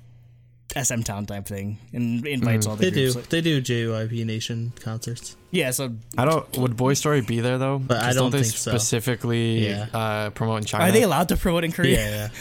SM 0.82 1.02
Town 1.02 1.26
type 1.26 1.46
thing 1.46 1.78
and 1.92 2.26
invites 2.26 2.66
all 2.66 2.76
the 2.76 2.90
They 2.90 2.90
do. 2.90 3.12
like- 3.12 3.28
They 3.28 3.40
do 3.40 3.60
JYP 3.62 4.24
Nation 4.24 4.72
concerts. 4.80 5.36
yeah, 5.50 5.70
so 5.70 5.92
I 6.18 6.24
don't 6.24 6.56
would 6.58 6.76
Boy 6.76 6.94
Story 6.94 7.20
be 7.20 7.40
there 7.40 7.58
though? 7.58 7.78
But 7.78 7.98
I 7.98 8.06
'Cause 8.06 8.16
don't 8.16 8.30
they 8.30 8.42
think 8.42 8.56
so. 8.56 8.70
specifically 8.72 9.68
Yeah. 9.68 9.86
uh, 9.94 10.30
promote 10.30 10.58
in 10.62 10.64
China. 10.66 10.84
are 10.84 10.92
they 10.92 11.02
allowed 11.02 11.28
to 11.28 11.36
promote 11.36 11.64
in 11.64 11.72
Korea? 11.72 11.96
Yeah, 11.98 12.10
yeah. 12.10 12.28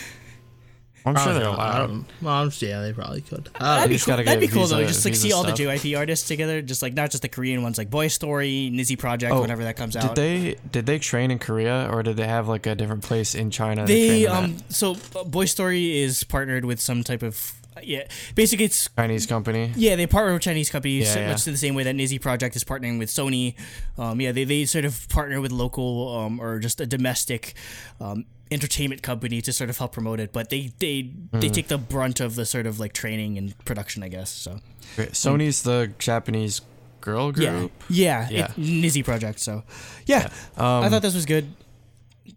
I'm 1.06 1.18
sure 1.18 1.34
they're 1.34 1.44
allowed. 1.44 2.06
Well, 2.22 2.34
I'm, 2.34 2.52
yeah, 2.60 2.82
they 2.82 2.94
probably 2.94 3.20
could. 3.20 3.50
Uh, 3.60 3.76
That'd 3.76 3.90
be 3.90 3.98
cool. 4.00 4.06
gotta 4.14 4.24
That'd 4.24 4.40
be 4.40 4.48
get 4.48 4.54
cool 4.54 4.68
though. 4.68 4.86
Just 4.88 5.04
like 5.04 5.14
visa 5.16 5.28
see 5.28 5.34
all 5.34 5.44
the. 5.44 5.52
JYP 5.52 5.98
artists 5.98 6.26
together, 6.30 6.62
just 6.62 6.82
like 6.82 6.94
not 6.94 7.12
just 7.12 7.24
the 7.24 7.28
Korean 7.28 7.62
ones, 7.62 7.78
like 7.78 7.90
Boy 7.90 8.08
Story, 8.08 8.72
Nizi 8.74 8.98
Project, 8.98 9.34
Oh, 9.34 9.42
whenever 9.42 9.64
that 9.66 9.76
comes 9.76 9.96
Did 9.96 10.04
out. 10.06 10.16
Did 10.16 10.22
they 10.54 10.56
did 10.72 10.86
they 10.86 11.00
train 11.00 11.30
in 11.30 11.40
Korea 11.40 11.90
or 11.92 12.04
did 12.04 12.16
they 12.16 12.26
have 12.26 12.48
like 12.48 12.66
a 12.68 12.74
different 12.76 13.04
place 13.04 13.36
in 13.36 13.52
China? 13.52 13.86
to 13.86 13.92
They 13.94 14.24
in 14.24 14.32
at? 14.32 14.44
um 14.44 14.58
so 14.70 14.96
uh, 15.14 15.26
Boy 15.26 15.44
Story 15.44 16.00
is 16.00 16.24
partnered 16.24 16.64
with 16.64 16.80
some 16.80 17.04
type 17.04 17.22
of 17.22 17.52
yeah 17.82 18.04
basically 18.36 18.66
it's 18.66 18.90
Chinese 18.96 19.26
company. 19.26 19.72
yeah 19.76 19.96
they 19.96 20.06
partner 20.08 20.34
with 20.34 20.42
Chinese 20.44 20.70
companies 20.70 21.14
Yeah, 21.16 21.22
yeah. 21.22 21.32
much 21.32 21.48
in 21.48 21.54
the 21.54 21.58
same 21.58 21.74
way 21.76 21.84
that 21.84 21.96
Nizi 21.96 22.22
Project 22.22 22.56
is 22.56 22.64
partnering 22.64 23.00
with 23.00 23.10
Sony. 23.10 23.56
Um 23.98 24.22
yeah 24.22 24.32
they, 24.32 24.44
they 24.44 24.66
sort 24.66 24.86
of 24.86 25.08
partner 25.10 25.42
with 25.42 25.52
local 25.52 26.16
um 26.18 26.40
or 26.40 26.60
just 26.60 26.80
a 26.82 26.86
domestic 26.86 27.54
um 28.00 28.26
entertainment 28.52 29.02
company 29.02 29.42
to 29.42 29.52
sort 29.52 29.70
of 29.72 29.78
help 29.80 29.94
promote 29.94 30.20
it, 30.20 30.32
but 30.32 30.50
they 30.52 30.72
they 30.80 31.10
they 31.32 31.50
take 31.50 31.68
the 31.70 31.78
brunt 31.78 32.20
of 32.20 32.36
the 32.36 32.46
sort 32.46 32.68
of 32.68 32.80
like 32.80 32.94
training 32.94 33.38
and 33.38 33.58
production, 33.66 34.04
I 34.04 34.10
guess. 34.10 34.30
So 34.30 34.60
Sony's 34.98 35.64
the 35.64 35.92
Japanese 35.98 36.62
girl 37.02 37.32
group. 37.32 37.72
yeah, 37.90 38.28
yeah, 38.30 38.30
Yeah. 38.30 38.48
Nizi 38.84 39.04
project. 39.04 39.40
So 39.40 39.64
yeah, 40.06 40.30
Um, 40.56 40.84
I 40.84 40.90
thought 40.90 41.02
this 41.02 41.16
was 41.16 41.26
good. 41.26 41.48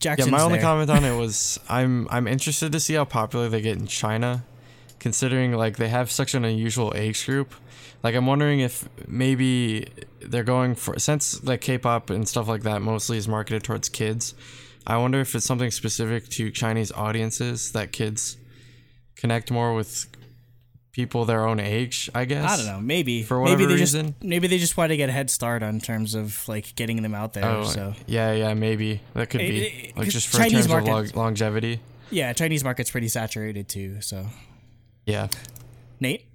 Yeah, 0.03 0.17
my 0.27 0.43
only 0.43 0.59
there. 0.59 0.63
comment 0.67 0.91
on 0.91 1.05
it 1.05 1.17
was 1.25 1.61
I'm 1.69 2.09
I'm 2.11 2.27
interested 2.27 2.73
to 2.73 2.81
see 2.81 2.95
how 2.95 3.05
popular 3.05 3.49
they 3.49 3.61
get 3.61 3.77
in 3.77 3.87
China, 3.87 4.43
considering 4.99 5.53
like 5.53 5.77
they 5.77 5.89
have 5.89 6.11
such 6.11 6.35
an 6.35 6.45
unusual 6.45 6.93
age 6.97 7.25
group. 7.27 7.55
Like 8.03 8.15
I'm 8.15 8.27
wondering 8.27 8.61
if 8.61 8.89
maybe 9.09 9.89
they're 10.21 10.45
going 10.45 10.75
for 10.75 10.99
since 10.99 11.43
like 11.45 11.61
K-pop 11.61 12.11
and 12.11 12.29
stuff 12.29 12.47
like 12.49 12.63
that 12.63 12.83
mostly 12.83 13.17
is 13.17 13.27
marketed 13.29 13.63
towards 13.65 13.89
kids. 13.89 14.35
I 14.87 14.97
wonder 14.99 15.21
if 15.21 15.35
it's 15.35 15.45
something 15.47 15.71
specific 15.71 16.29
to 16.31 16.51
Chinese 16.51 16.93
audiences 16.93 17.73
that 17.73 17.91
kids 17.93 18.37
connect 19.17 19.51
more 19.51 19.75
with 19.75 20.07
people 20.93 21.25
their 21.25 21.47
own 21.47 21.59
age. 21.59 22.09
I 22.15 22.25
guess. 22.25 22.49
I 22.51 22.57
don't 22.57 22.67
know. 22.67 22.81
Maybe 22.81 23.23
For 23.23 23.39
maybe 23.39 23.53
whatever 23.65 23.67
they 23.75 23.81
reason. 23.81 24.07
just 24.13 24.23
maybe 24.25 24.47
they 24.47 24.59
just 24.59 24.77
want 24.77 24.91
to 24.91 24.97
get 24.97 25.09
a 25.09 25.13
head 25.13 25.29
start 25.31 25.63
on 25.63 25.81
terms 25.81 26.15
of 26.15 26.47
like 26.49 26.75
getting 26.77 27.03
them 27.03 27.15
out 27.15 27.33
there. 27.33 27.45
Oh, 27.45 27.65
so 27.65 27.95
yeah, 28.07 28.33
yeah, 28.33 28.55
maybe 28.55 29.01
that 29.15 29.29
could 29.31 29.41
be 29.41 29.63
it- 29.67 29.97
like 29.97 30.09
just 30.09 30.29
for 30.29 30.39
Chinese 30.39 30.53
terms 30.53 30.65
of 30.67 30.71
market- 30.71 30.91
log- 30.93 31.17
longevity. 31.17 31.81
yeah, 32.11 32.33
Chinese 32.33 32.63
market's 32.63 32.91
pretty 32.91 33.09
saturated 33.09 33.69
too. 33.69 34.01
So 34.01 34.27
Yeah. 35.07 35.29
Nate, 36.01 36.27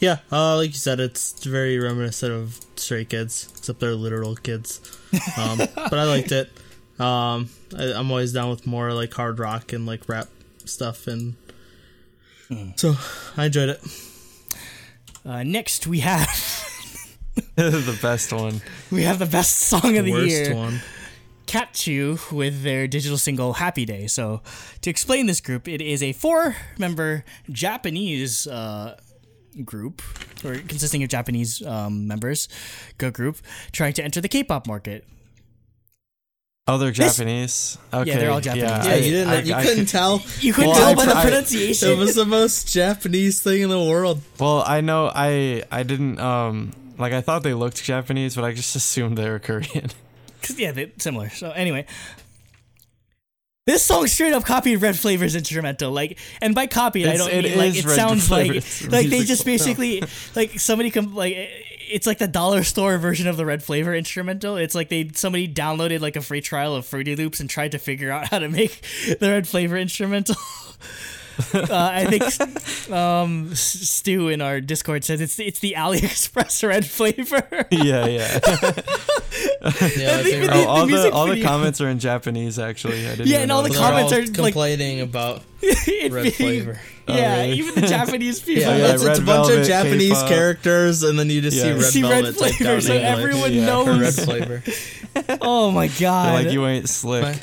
Yeah, 0.00 0.18
uh, 0.32 0.56
like 0.56 0.68
you 0.68 0.74
said, 0.78 0.98
it's 1.00 1.44
very 1.44 1.78
reminiscent 1.78 2.32
of 2.32 2.58
Stray 2.76 3.04
Kids, 3.04 3.52
except 3.58 3.80
they're 3.80 3.94
literal 3.94 4.34
kids. 4.36 4.80
Um, 5.36 5.58
but 5.74 5.94
I 5.94 6.04
liked 6.04 6.32
it. 6.32 6.48
Um, 6.98 7.50
I, 7.76 7.92
I'm 7.94 8.10
always 8.10 8.32
down 8.32 8.48
with 8.50 8.66
more 8.66 8.92
like 8.94 9.12
hard 9.12 9.38
rock 9.38 9.72
and 9.72 9.84
like 9.84 10.08
rap 10.08 10.28
stuff, 10.64 11.06
and 11.06 11.34
so 12.76 12.94
I 13.36 13.46
enjoyed 13.46 13.68
it. 13.70 13.80
uh, 15.24 15.42
next 15.42 15.86
we 15.86 16.00
have 16.00 16.28
the 17.56 17.98
best 18.00 18.32
one. 18.32 18.60
we 18.90 19.02
have 19.02 19.18
the 19.18 19.26
best 19.26 19.58
song 19.58 19.96
of 19.98 20.04
the 20.04 20.12
Worst 20.12 20.28
year. 20.28 20.54
one. 20.54 20.80
Catchu 21.50 22.30
with 22.30 22.62
their 22.62 22.86
digital 22.86 23.18
single 23.18 23.54
Happy 23.54 23.84
Day. 23.84 24.06
So, 24.06 24.40
to 24.82 24.90
explain 24.90 25.26
this 25.26 25.40
group, 25.40 25.66
it 25.66 25.80
is 25.80 26.00
a 26.02 26.12
four 26.12 26.54
member 26.78 27.24
Japanese 27.50 28.46
uh, 28.46 28.96
group, 29.64 30.00
or 30.44 30.54
consisting 30.54 31.02
of 31.02 31.08
Japanese 31.08 31.60
um, 31.66 32.06
members, 32.06 32.48
go 32.98 33.10
group, 33.10 33.38
trying 33.72 33.94
to 33.94 34.04
enter 34.04 34.20
the 34.20 34.28
K 34.28 34.44
pop 34.44 34.68
market. 34.68 35.04
Oh, 36.68 36.78
they're 36.78 36.92
This- 36.92 37.16
Japanese. 37.16 37.78
Okay. 37.92 38.14
they're 38.16 38.30
all 38.30 38.40
Japanese. 38.40 38.64
Yeah, 38.70 38.82
I- 38.92 38.94
you 38.96 39.10
didn't. 39.10 39.28
I- 39.28 39.40
you 39.42 39.54
I- 39.54 39.64
couldn't 39.64 39.86
tell. 39.98 40.22
You 40.38 40.52
couldn't 40.52 40.70
Well, 40.70 40.78
tell 40.78 40.90
I 40.90 40.94
by 40.94 41.04
the 41.06 41.20
pronunciation. 41.20 41.90
It 41.90 41.98
was 41.98 42.14
the 42.14 42.24
most 42.26 42.68
Japanese 42.72 43.42
thing 43.42 43.62
in 43.62 43.70
the 43.70 43.82
world. 43.82 44.20
Well, 44.38 44.62
I 44.64 44.82
know 44.82 45.10
I 45.12 45.64
I 45.72 45.82
didn't 45.82 46.20
um 46.20 46.72
like 46.96 47.12
I 47.12 47.22
thought 47.22 47.42
they 47.42 47.54
looked 47.54 47.82
Japanese, 47.82 48.36
but 48.36 48.44
I 48.44 48.52
just 48.52 48.76
assumed 48.76 49.18
they 49.18 49.28
were 49.28 49.40
Korean. 49.40 49.90
yeah, 50.56 50.72
they're 50.72 50.90
similar. 50.98 51.30
So 51.30 51.50
anyway, 51.50 51.86
this 53.66 53.82
song 53.82 54.06
straight 54.06 54.32
up 54.32 54.44
copied 54.44 54.76
Red 54.76 54.98
Flavor's 54.98 55.36
instrumental. 55.36 55.92
Like, 55.92 56.18
and 56.40 56.54
by 56.54 56.66
copied, 56.66 57.06
I 57.06 57.16
don't 57.16 57.30
it 57.30 57.44
mean 57.44 57.58
like 57.58 57.76
it 57.76 57.84
Red 57.84 57.94
sounds 57.94 58.30
like 58.30 58.46
Flavor's 58.46 58.88
like 58.88 59.08
they 59.08 59.24
just 59.24 59.44
basically 59.44 60.02
like 60.34 60.58
somebody 60.58 60.90
come 60.90 61.14
like 61.14 61.34
it's 61.90 62.06
like 62.06 62.18
the 62.18 62.28
dollar 62.28 62.62
store 62.62 62.98
version 62.98 63.26
of 63.26 63.36
the 63.36 63.44
Red 63.44 63.62
Flavor 63.62 63.94
instrumental. 63.94 64.56
It's 64.56 64.74
like 64.74 64.88
they 64.88 65.10
somebody 65.14 65.46
downloaded 65.46 66.00
like 66.00 66.16
a 66.16 66.20
free 66.20 66.40
trial 66.40 66.74
of 66.74 66.86
Fruity 66.86 67.16
Loops 67.16 67.40
and 67.40 67.50
tried 67.50 67.72
to 67.72 67.78
figure 67.78 68.10
out 68.10 68.28
how 68.28 68.38
to 68.38 68.48
make 68.48 68.80
the 69.20 69.28
Red 69.28 69.46
Flavor 69.46 69.76
instrumental. 69.76 70.36
uh, 71.54 71.66
I 71.70 72.04
think 72.06 72.90
um, 72.92 73.54
Stu 73.54 74.28
in 74.28 74.40
our 74.40 74.60
Discord 74.60 75.04
says 75.04 75.20
it's 75.20 75.38
it's 75.38 75.58
the 75.60 75.74
AliExpress 75.76 76.62
Red 76.68 76.86
Flavor. 76.86 77.46
yeah, 77.70 78.06
yeah. 78.06 78.38
Yeah, 79.62 80.16
I 80.18 80.22
think 80.22 80.46
the- 80.46 80.50
oh, 80.52 80.66
all 80.68 80.80
the, 80.86 80.92
music 80.92 81.14
all 81.14 81.26
the 81.26 81.42
comments 81.42 81.80
are 81.80 81.88
in 81.88 81.98
Japanese 81.98 82.58
actually. 82.58 83.06
I 83.06 83.10
didn't 83.16 83.28
Yeah, 83.28 83.38
and 83.40 83.52
all 83.52 83.62
the 83.62 83.68
notice 83.68 83.80
they're 83.80 83.90
that. 83.90 84.08
comments 84.08 84.12
all 84.12 84.18
are, 84.18 84.42
like- 84.44 84.54
complaining 84.54 85.00
about 85.00 85.42
red 85.62 86.10
being- 86.10 86.30
flavor. 86.32 86.80
Yeah, 87.08 87.40
really? 87.42 87.52
even 87.58 87.74
the 87.74 87.88
Japanese 87.88 88.38
people. 88.40 88.62
Yeah, 88.62 88.76
yeah, 88.76 88.94
it's, 88.94 89.02
it's 89.02 89.18
a 89.18 89.22
bunch 89.22 89.48
Velvet, 89.48 89.60
of 89.62 89.66
Japanese 89.66 90.10
K-pop. 90.12 90.28
characters, 90.28 91.02
and 91.02 91.18
then 91.18 91.28
you 91.28 91.40
just 91.40 91.56
Yeah. 91.56 91.62
see 91.62 91.68
You 91.70 91.74
red 91.74 91.84
see 91.84 92.02
red 92.04 92.10
velvet 92.24 92.38
typed 92.38 92.54
flavor, 92.58 92.80
so 92.80 92.92
English. 92.94 93.10
everyone 93.10 93.52
Yeah. 93.52 93.84
For 93.84 93.98
red 93.98 94.14
flavor. 94.14 94.62
Oh 95.40 95.72
my 95.72 95.88
They're 95.88 96.00
god! 96.02 96.44
like 96.44 96.52
you 96.52 96.64
ain't 96.66 96.88
slick. 96.88 97.36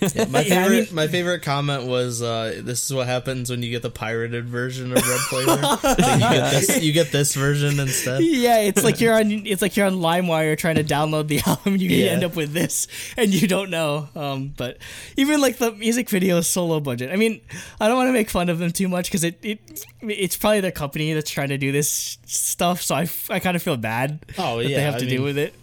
Yeah, 0.00 0.24
my 0.26 0.40
Yeah, 0.44 0.60
I 0.60 0.62
favorite, 0.68 0.86
mean- 0.86 0.94
my 0.94 1.06
favorite 1.08 1.42
comment 1.42 1.84
was, 1.86 2.22
uh, 2.22 2.60
"This 2.62 2.84
is 2.84 2.92
what 2.94 3.06
happens 3.06 3.50
when 3.50 3.62
you 3.62 3.70
get 3.70 3.82
the 3.82 3.90
pirated 3.90 4.46
version 4.48 4.92
of 4.96 5.02
red 5.06 5.20
flavor. 5.20 5.50
You, 6.10 6.18
get 6.18 6.50
this, 6.52 6.82
you 6.82 6.92
get 6.92 7.12
this 7.12 7.34
version 7.34 7.78
instead." 7.80 8.22
yeah, 8.22 8.58
it's 8.60 8.84
like 8.84 9.00
you're 9.00 9.14
on 9.14 9.30
it's 9.46 9.62
like 9.62 9.76
you're 9.76 9.86
on 9.86 9.94
LimeWire 9.94 10.56
trying 10.58 10.76
to 10.76 10.84
download 10.84 11.28
the 11.28 11.40
album. 11.46 11.76
You 11.76 11.88
Yeah. 11.90 12.10
end 12.12 12.24
up 12.24 12.36
with 12.36 12.52
this, 12.52 12.86
and 13.16 13.32
you 13.34 13.48
don't 13.48 13.70
know. 13.70 14.08
Um, 14.14 14.52
but 14.56 14.78
even 15.16 15.40
like 15.40 15.58
the 15.58 15.72
music 15.72 16.08
video 16.10 16.38
is 16.38 16.46
so 16.46 16.66
low 16.66 16.80
budget. 16.80 17.10
I 17.12 17.16
mean, 17.16 17.40
I 17.80 17.88
don't 17.88 17.96
want 17.96 18.08
to 18.08 18.12
make 18.12 18.30
fun 18.30 18.48
of 18.48 18.58
them 18.58 18.70
too 18.72 18.88
much 18.88 19.06
because 19.06 19.24
it, 19.24 19.38
it 19.42 19.58
it's 20.02 20.36
probably 20.36 20.60
their 20.60 20.70
company 20.72 21.12
that's 21.12 21.30
trying 21.30 21.48
to 21.50 21.58
do 21.58 21.72
this 21.72 22.18
stuff. 22.26 22.82
So 22.82 22.94
I, 22.94 23.08
I 23.28 23.38
kind 23.40 23.56
of 23.56 23.62
feel 23.62 23.76
bad 23.76 24.24
Oh 24.38 24.58
that 24.58 24.68
yeah, 24.68 24.76
they 24.76 24.82
have 24.82 24.94
I 24.96 24.98
to 25.00 25.06
do 25.06 25.16
mean, 25.16 25.24
with 25.24 25.38
it. 25.38 25.54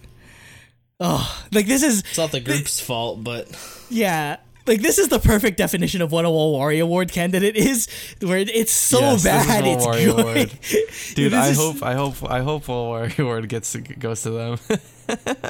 Oh, 0.99 1.45
like 1.51 1.67
this 1.67 1.83
is 1.83 1.99
It's 1.99 2.17
not 2.17 2.31
the 2.31 2.39
group's 2.39 2.79
fault, 2.79 3.23
but 3.23 3.47
Yeah. 3.89 4.37
Like 4.65 4.81
this 4.81 4.97
is 4.97 5.07
the 5.07 5.19
perfect 5.19 5.57
definition 5.57 6.01
of 6.01 6.11
what 6.11 6.25
a 6.25 6.29
Wari 6.29 6.79
Award 6.79 7.11
candidate 7.11 7.55
is, 7.55 7.87
where 8.21 8.39
it's 8.39 8.71
so 8.71 8.99
Yes, 8.99 9.23
this 9.23 9.41
is 9.41 9.47
bad 9.47 9.65
it's 9.67 9.85
Warrior 9.85 10.05
good. 10.13 10.19
Award. 10.19 10.49
Dude, 11.15 11.31
This 11.31 11.33
I 11.33 11.47
is- 11.49 11.57
hope 11.57 11.83
I 11.83 11.93
hope 11.93 12.29
I 12.29 12.41
hope 12.41 12.67
Wall 12.67 12.87
Warrior 12.87 13.13
Award 13.19 13.47
gets 13.47 13.71
to, 13.73 13.81
goes 13.81 14.23
to 14.23 14.31
them. 14.31 14.57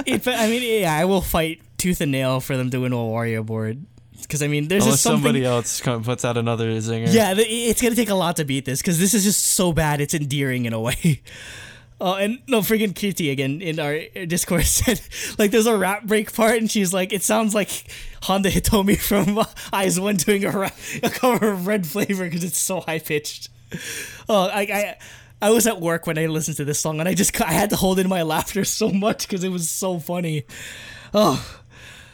If 0.06 0.28
I 0.28 0.48
mean, 0.50 0.82
yeah, 0.82 0.94
I 0.94 1.06
will 1.06 1.22
fight 1.22 1.62
tooth 1.80 2.00
and 2.02 2.12
nail 2.12 2.40
for 2.42 2.56
them 2.56 2.70
to 2.70 2.78
win 2.80 2.94
a 2.94 3.04
Wari 3.04 3.34
Award, 3.34 3.84
because 4.22 4.44
I 4.44 4.48
mean, 4.48 4.68
there's 4.68 4.84
Unless 4.84 4.94
just 4.98 5.04
something. 5.04 5.24
somebody 5.24 5.44
else 5.46 5.82
come, 5.82 6.04
puts 6.04 6.24
out 6.24 6.38
another 6.38 6.70
zinger. 6.74 7.12
Yeah, 7.12 7.34
it's 7.36 7.82
gonna 7.82 7.96
take 7.96 8.12
a 8.12 8.16
lot 8.16 8.36
to 8.36 8.46
beat 8.46 8.66
this 8.66 8.82
because 8.84 9.00
this 9.00 9.16
is 9.16 9.24
just 9.24 9.44
so 9.44 9.74
bad. 9.74 10.00
It's 10.00 10.14
endearing 10.14 10.66
in 10.66 10.74
a 10.74 10.80
way. 10.80 11.22
Oh, 12.00 12.14
and 12.14 12.40
no, 12.48 12.60
freaking 12.60 12.94
Kitty 12.94 13.32
again 13.32 13.60
in 13.60 13.80
our 13.80 13.96
uh, 13.96 14.26
Discord 14.26 14.64
said, 14.66 15.02
like, 15.40 15.50
there's 15.52 15.66
a 15.66 15.76
rap 15.78 16.04
break 16.04 16.32
part, 16.34 16.58
and 16.58 16.70
she's 16.70 16.94
like, 16.94 17.12
it 17.12 17.24
sounds 17.24 17.56
like 17.56 17.86
Honda 18.24 18.52
Hitomi 18.52 19.00
from 19.00 19.40
uh, 19.40 19.46
IZ*ONE 19.74 20.18
doing 20.18 20.46
a, 20.46 20.52
rap, 20.52 20.78
a 21.02 21.10
cover 21.10 21.52
of 21.52 21.66
Red 21.66 21.88
Flavor 21.88 22.26
because 22.26 22.44
it's 22.44 22.60
so 22.60 22.82
high 22.82 23.00
pitched. 23.00 23.50
Oh, 24.30 24.48
I, 24.48 24.62
I, 24.62 24.98
I 25.42 25.50
was 25.50 25.66
at 25.66 25.82
work 25.82 26.06
when 26.06 26.20
I 26.20 26.28
listened 26.28 26.58
to 26.58 26.66
this 26.66 26.80
song, 26.80 27.00
and 27.00 27.10
I 27.10 27.16
just, 27.16 27.40
I 27.42 27.52
had 27.52 27.72
to 27.72 27.76
hold 27.76 27.98
in 27.98 28.08
my 28.08 28.22
laughter 28.22 28.64
so 28.64 28.90
much 28.90 29.28
because 29.28 29.44
it 29.44 29.50
was 29.50 29.68
so 29.70 29.98
funny. 29.98 30.46
Oh, 31.16 31.62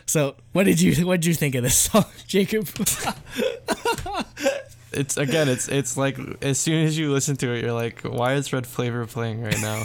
so 0.06 0.36
what 0.54 0.64
did 0.64 0.80
you, 0.80 1.06
what 1.06 1.22
did 1.22 1.26
you 1.26 1.34
think 1.34 1.56
of 1.56 1.64
this 1.64 1.78
song, 1.78 2.06
Jacob? 2.28 2.68
It's 4.94 5.18
again, 5.18 5.50
it's 5.50 5.68
it's 5.68 5.98
like 5.98 6.18
as 6.42 6.60
soon 6.60 6.86
as 6.86 6.98
you 6.98 7.12
listen 7.12 7.36
to 7.38 7.52
it, 7.54 7.64
you're 7.64 7.74
like, 7.74 8.02
why 8.02 8.34
is 8.34 8.52
Red 8.54 8.68
Flavor 8.68 9.06
playing 9.06 9.42
right 9.42 9.60
now? 9.62 9.84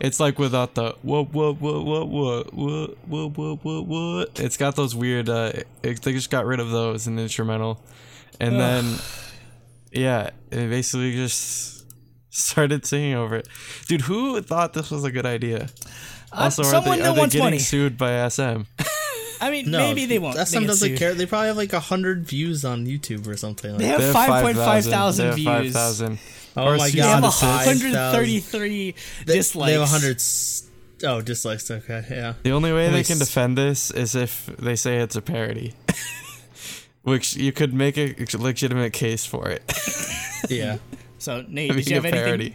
It's 0.00 0.20
like 0.20 0.38
without 0.38 0.74
the 0.74 0.94
what 1.02 1.32
what 1.32 1.60
what 1.60 1.84
what 1.84 2.08
what 2.08 2.54
what 2.54 2.98
what 3.08 3.36
what 3.38 3.64
what 3.64 3.86
what. 3.86 4.40
It's 4.40 4.56
got 4.56 4.76
those 4.76 4.94
weird. 4.94 5.28
Uh, 5.28 5.52
it, 5.82 6.02
they 6.02 6.12
just 6.12 6.30
got 6.30 6.46
rid 6.46 6.60
of 6.60 6.70
those 6.70 7.06
in 7.08 7.16
the 7.16 7.22
instrumental, 7.22 7.82
and 8.38 8.60
then 8.60 8.94
yeah, 9.90 10.30
it 10.52 10.68
basically 10.70 11.14
just 11.16 11.84
started 12.30 12.86
singing 12.86 13.14
over 13.14 13.36
it. 13.36 13.48
Dude, 13.86 14.02
who 14.02 14.40
thought 14.42 14.72
this 14.72 14.90
was 14.90 15.02
a 15.04 15.10
good 15.10 15.26
idea? 15.26 15.68
Also, 16.32 16.62
are 16.62 16.66
Uh, 16.66 16.70
someone 16.70 16.98
they, 17.00 17.04
are 17.06 17.14
they 17.14 17.22
getting 17.24 17.40
money. 17.40 17.58
sued 17.58 17.96
by 17.98 18.28
SM? 18.28 18.62
I 19.40 19.50
mean, 19.50 19.70
no, 19.70 19.78
maybe 19.78 20.06
they 20.06 20.18
won't. 20.18 20.36
SM 20.36 20.54
They 20.54 20.60
get 20.60 20.66
doesn't 20.66 20.88
sued. 20.90 20.98
care. 20.98 21.14
They 21.14 21.26
probably 21.26 21.48
have 21.48 21.56
like 21.56 21.72
a 21.72 21.80
hundred 21.80 22.24
views 22.24 22.64
on 22.64 22.86
YouTube 22.86 23.26
or 23.26 23.36
something. 23.36 23.70
Like 23.72 23.78
They 23.80 23.86
that. 23.86 24.00
have 24.00 24.12
They 24.12 24.18
have 24.18 24.56
5.5 24.56 25.16
They 25.16 25.24
have 25.24 25.34
views. 25.34 25.72
5,000. 25.74 26.18
Oh 26.56 26.64
Or 26.66 26.76
my 26.76 26.86
cease 26.88 26.94
They 26.94 27.00
have 27.08 27.16
and 27.16 27.22
133 27.24 28.94
dislikes. 29.26 29.66
they 29.66 29.72
have 29.74 29.82
a 29.82 29.86
hundred. 29.86 30.22
Oh, 31.04 31.20
dislikes. 31.20 31.70
Okay, 31.70 32.04
yeah. 32.10 32.34
The 32.42 32.50
only 32.50 32.72
way 32.72 32.86
they 32.88 32.92
Nice. 32.96 33.06
can 33.08 33.18
defend 33.18 33.56
this 33.56 33.90
is 33.92 34.14
if 34.16 34.46
they 34.58 34.74
say 34.74 34.96
it's 34.96 35.14
a 35.14 35.22
parody. 35.22 35.74
Which 37.02 37.36
you 37.36 37.52
could 37.52 37.72
make 37.72 37.96
a 37.96 38.14
legitimate 38.36 38.92
case 38.92 39.24
for 39.24 39.48
it. 39.48 39.62
Yeah. 40.48 40.78
So 41.18 41.44
Nate, 41.48 41.70
I 41.72 41.74
did 41.74 41.88
you 41.88 41.94
have 41.96 42.04
anything? 42.04 42.24
parody. 42.24 42.54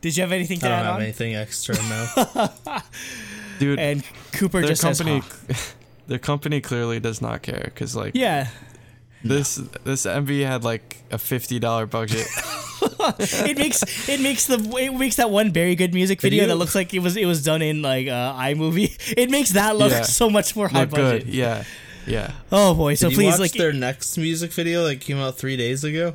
Did 0.00 0.16
you 0.16 0.22
have 0.22 0.32
anything 0.32 0.58
to 0.60 0.66
add? 0.66 0.72
I 0.72 0.76
don't 0.76 0.80
add 0.80 0.86
have 0.86 0.94
on? 0.96 1.02
anything 1.02 1.34
extra 1.36 1.74
now. 1.76 2.82
Dude, 3.58 3.78
And 3.78 4.02
Cooper 4.32 4.60
their 4.60 4.70
just 4.70 4.80
company 4.82 5.20
says, 5.20 5.56
huh. 5.74 5.77
Their 6.08 6.18
company 6.18 6.60
clearly 6.60 6.98
does 7.00 7.20
not 7.22 7.42
care 7.42 7.70
cuz 7.76 7.94
like 7.94 8.12
"Yeah, 8.14 8.48
this 9.22 9.60
this 9.84 10.04
MV 10.06 10.44
had 10.46 10.64
like 10.64 10.96
a 11.10 11.16
$50 11.16 11.88
budget. 11.90 12.26
it 13.50 13.58
makes 13.58 13.82
it 14.08 14.20
makes 14.20 14.46
the 14.46 14.58
it 14.78 14.94
makes 14.94 15.16
that 15.16 15.30
one 15.30 15.52
very 15.52 15.74
good 15.74 15.92
music 15.94 16.20
video 16.20 16.40
Video? 16.42 16.48
that 16.54 16.58
looks 16.58 16.74
like 16.74 16.92
it 16.94 17.00
was 17.00 17.16
it 17.16 17.26
was 17.26 17.42
done 17.42 17.62
in 17.62 17.82
like 17.82 18.06
uh, 18.08 18.34
iMovie. 18.34 18.90
It 19.16 19.30
makes 19.30 19.50
that 19.50 19.76
look 19.76 19.90
Yeah. 19.92 20.02
so 20.02 20.30
much 20.30 20.54
more 20.56 20.68
high 20.68 20.80
Look 20.82 20.90
budget. 20.90 21.26
good. 21.26 21.34
Yeah. 21.34 21.64
Yeah. 22.06 22.32
Oh 22.50 22.74
boy! 22.74 22.94
So 22.94 23.08
Did 23.08 23.12
you 23.12 23.18
please, 23.18 23.30
watch 23.32 23.40
like, 23.40 23.52
their 23.52 23.72
next 23.72 24.16
music 24.16 24.50
video 24.52 24.84
that 24.88 25.00
came 25.00 25.18
out 25.18 25.36
three 25.36 25.56
days 25.58 25.84
ago? 25.84 26.14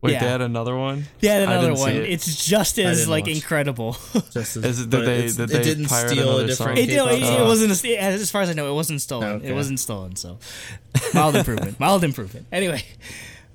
Wait, 0.00 0.12
Yeah. 0.12 0.20
they 0.20 0.30
had 0.30 0.40
another 0.42 0.76
one. 0.76 1.06
yeah, 1.20 1.32
I 1.32 1.36
another 1.38 1.74
one. 1.74 1.90
it. 1.90 2.04
It's 2.08 2.46
just 2.46 2.78
as 2.78 3.08
like 3.08 3.24
watch. 3.26 3.34
incredible. 3.34 3.92
Just 4.30 4.56
as, 4.56 4.64
Is 4.64 4.80
it- 4.82 4.90
did 4.90 5.04
they- 5.04 5.18
it's- 5.18 5.34
did 5.36 5.50
it 5.50 5.52
they 5.54 5.62
didn't 5.64 5.88
steal 5.88 6.38
a 6.38 6.46
different 6.46 6.78
song? 6.78 6.78
It, 6.78 6.94
no, 6.96 7.06
it, 7.08 7.14
K-pop 7.18 7.32
it 7.32 7.36
song? 7.38 7.48
wasn't. 7.48 7.84
It, 7.84 7.96
as 7.98 8.30
far 8.30 8.42
as 8.42 8.50
I 8.50 8.52
know, 8.52 8.70
it 8.70 8.74
wasn't 8.74 9.00
stolen. 9.02 9.28
Okay. 9.38 9.48
It 9.48 9.54
wasn't 9.54 9.80
stolen. 9.80 10.14
So 10.14 10.38
mild 11.14 11.34
improvement. 11.34 11.80
Mild 11.80 12.04
improvement. 12.04 12.46
Anyway, 12.52 12.84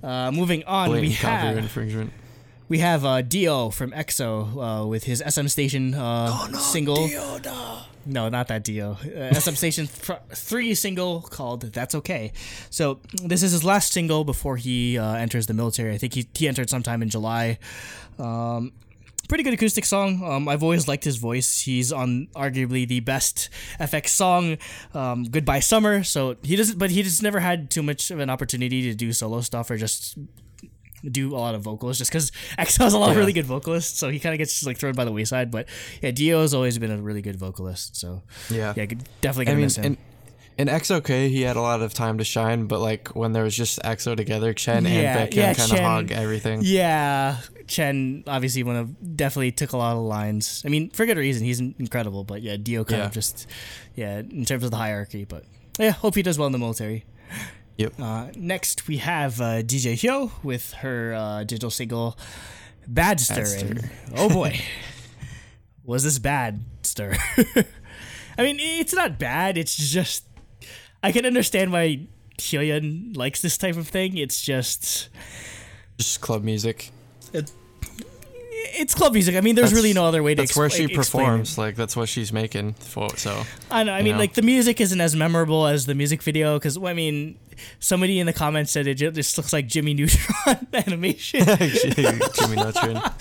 uh, 0.03 0.31
moving 0.31 0.65
on, 0.65 0.89
we 0.91 0.97
Blatant 0.99 1.19
copyright 1.21 1.43
have 1.55 1.57
infringement. 1.59 2.11
we 2.67 2.79
have 2.79 3.05
uh, 3.05 3.21
Dio 3.21 3.69
from 3.69 3.91
EXO 3.91 4.83
uh, 4.83 4.85
with 4.85 5.05
his 5.05 5.23
SM 5.25 5.47
Station 5.47 5.93
uh, 5.93 6.51
single. 6.59 7.07
No, 7.07 7.81
not 8.29 8.47
that 8.49 8.63
deal. 8.63 8.97
Uh, 9.03 9.33
SM 9.33 9.53
Station 9.53 9.87
th- 9.87 10.19
3 10.33 10.75
single 10.75 11.21
called 11.21 11.61
That's 11.61 11.95
Okay. 11.95 12.33
So, 12.69 12.99
this 13.23 13.43
is 13.43 13.51
his 13.51 13.63
last 13.63 13.93
single 13.93 14.23
before 14.23 14.57
he 14.57 14.97
uh, 14.97 15.13
enters 15.15 15.47
the 15.47 15.53
military. 15.53 15.93
I 15.93 15.97
think 15.97 16.13
he, 16.13 16.27
he 16.33 16.47
entered 16.47 16.69
sometime 16.69 17.01
in 17.01 17.09
July. 17.09 17.59
Um, 18.19 18.73
pretty 19.29 19.43
good 19.43 19.53
acoustic 19.53 19.85
song. 19.85 20.23
Um, 20.23 20.47
I've 20.47 20.63
always 20.63 20.87
liked 20.87 21.03
his 21.03 21.17
voice. 21.17 21.61
He's 21.61 21.91
on 21.91 22.27
arguably 22.35 22.87
the 22.87 22.99
best 22.99 23.49
f(x) 23.79 24.09
song, 24.09 24.57
um, 24.93 25.23
"Goodbye 25.23 25.61
Summer." 25.61 26.03
So 26.03 26.35
he 26.43 26.55
doesn't, 26.55 26.77
but 26.77 26.91
he 26.91 27.03
just 27.03 27.23
never 27.23 27.39
had 27.39 27.71
too 27.71 27.83
much 27.83 28.11
of 28.11 28.19
an 28.19 28.29
opportunity 28.29 28.81
to 28.83 28.93
do 28.93 29.13
solo 29.13 29.41
stuff 29.41 29.71
or 29.71 29.77
just 29.77 30.17
do 31.09 31.35
a 31.35 31.37
lot 31.37 31.55
of 31.55 31.61
vocals. 31.61 31.97
Just 31.97 32.11
because 32.11 32.31
EXO 32.57 32.77
has 32.83 32.93
a 32.93 32.97
lot 32.99 33.11
of 33.11 33.17
really 33.17 33.33
good 33.33 33.45
vocalists, 33.45 33.99
so 33.99 34.09
he 34.09 34.19
kind 34.19 34.33
of 34.33 34.37
gets 34.39 34.53
just 34.53 34.65
like 34.65 34.77
thrown 34.77 34.93
by 34.93 35.05
the 35.05 35.11
wayside. 35.11 35.51
But 35.51 35.67
yeah, 36.01 36.11
Dio 36.11 36.41
has 36.41 36.53
always 36.53 36.77
been 36.77 36.91
a 36.91 36.97
really 36.97 37.21
good 37.21 37.35
vocalist. 37.37 37.95
So 37.95 38.23
Yeah. 38.49 38.73
yeah, 38.75 38.85
could- 38.85 39.03
definitely 39.21 39.43
I 39.43 39.51
gonna 39.51 39.55
mean, 39.57 39.65
miss 39.65 39.75
him. 39.77 39.85
in, 39.85 39.97
in 40.55 40.67
EXO-K, 40.67 41.29
he 41.29 41.41
had 41.41 41.55
a 41.55 41.61
lot 41.61 41.81
of 41.81 41.93
time 41.95 42.19
to 42.19 42.23
shine, 42.23 42.67
but 42.67 42.79
like 42.79 43.15
when 43.15 43.33
there 43.33 43.43
was 43.43 43.55
just 43.57 43.79
EXO 43.81 44.15
together, 44.15 44.53
Chen 44.53 44.85
Yeah, 44.85 44.91
and 44.91 45.31
Baekhyun 45.31 45.35
yeah, 45.35 45.53
kind 45.55 45.71
of 45.71 45.79
hog 45.79 46.11
everything. 46.11 46.59
Yeah, 46.63 47.37
Chen 47.65 48.23
obviously 48.27 48.61
one 48.61 48.75
of 48.75 49.17
definitely 49.17 49.51
took 49.51 49.71
a 49.73 49.77
lot 49.77 49.95
of 49.95 50.03
lines. 50.03 50.61
I 50.63 50.69
mean, 50.69 50.91
for 50.91 51.05
good 51.07 51.17
reason. 51.17 51.43
He's 51.43 51.59
incredible, 51.59 52.23
but 52.23 52.41
yeah, 52.43 52.57
Dio 52.57 52.83
kind 52.83 52.99
Yeah. 52.99 53.05
of 53.07 53.13
just 53.13 53.47
yeah 53.95 54.19
in 54.19 54.45
terms 54.45 54.63
of 54.63 54.69
the 54.71 54.77
hierarchy. 54.77 55.25
But 55.25 55.45
yeah, 55.79 55.89
hope 55.91 56.13
he 56.13 56.21
does 56.21 56.37
well 56.37 56.45
in 56.45 56.51
the 56.51 56.59
military. 56.59 57.05
Yep. 57.77 57.93
Uh, 57.99 58.27
next 58.35 58.87
we 58.87 58.97
have 58.97 59.41
uh, 59.41 59.63
DJ 59.63 59.93
Hyo 59.93 60.31
with 60.43 60.73
her 60.73 61.13
uh, 61.13 61.43
digital 61.43 61.71
single 61.71 62.17
"Badster." 62.91 63.43
Badster. 63.43 63.71
And, 63.71 63.89
oh 64.15 64.29
boy, 64.29 64.59
was 65.83 66.03
this 66.03 66.19
Badster? 66.19 67.17
I 68.37 68.41
mean, 68.43 68.57
it's 68.59 68.93
not 68.93 69.17
bad. 69.19 69.57
It's 69.57 69.75
just 69.75 70.25
I 71.01 71.11
can 71.11 71.25
understand 71.25 71.71
why 71.71 72.07
Hyoyeon 72.37 73.15
likes 73.17 73.41
this 73.41 73.57
type 73.57 73.77
of 73.77 73.87
thing. 73.87 74.17
It's 74.17 74.41
just. 74.41 75.09
Just 75.97 76.21
club 76.21 76.43
music. 76.43 76.91
It, 77.33 77.51
it's 78.73 78.93
club 78.95 79.13
music. 79.13 79.35
I 79.35 79.41
mean, 79.41 79.55
there's 79.55 79.69
That's- 79.71 79.83
really 79.83 79.93
no 79.93 80.05
other 80.05 80.21
way 80.23 80.35
to. 80.35 80.41
That's 80.41 80.55
where 80.55 80.69
she 80.69 80.87
performs. 80.87 81.57
Like 81.57 81.75
that's 81.75 81.95
what 81.95 82.09
she's 82.09 82.31
making 82.33 82.73
for. 82.73 83.15
So 83.17 83.43
I 83.71 83.83
know. 83.83 83.93
I 83.93 84.01
mean, 84.01 84.13
know? 84.13 84.19
like 84.19 84.33
the 84.33 84.41
music 84.41 84.81
isn't 84.81 84.99
as 85.01 85.15
memorable 85.15 85.67
as 85.67 85.85
the 85.85 85.95
music 85.95 86.21
video 86.23 86.57
because 86.59 86.77
I 86.77 86.93
mean, 86.93 87.37
somebody 87.79 88.19
in 88.19 88.25
the 88.25 88.33
comments 88.33 88.71
said 88.71 88.87
it 88.87 88.95
just 88.95 89.37
looks 89.37 89.53
like 89.53 89.67
Jimmy 89.67 89.93
Neutron 89.93 90.67
animation. 90.73 91.45
Jimmy 91.57 92.55
Neutron. 92.55 92.97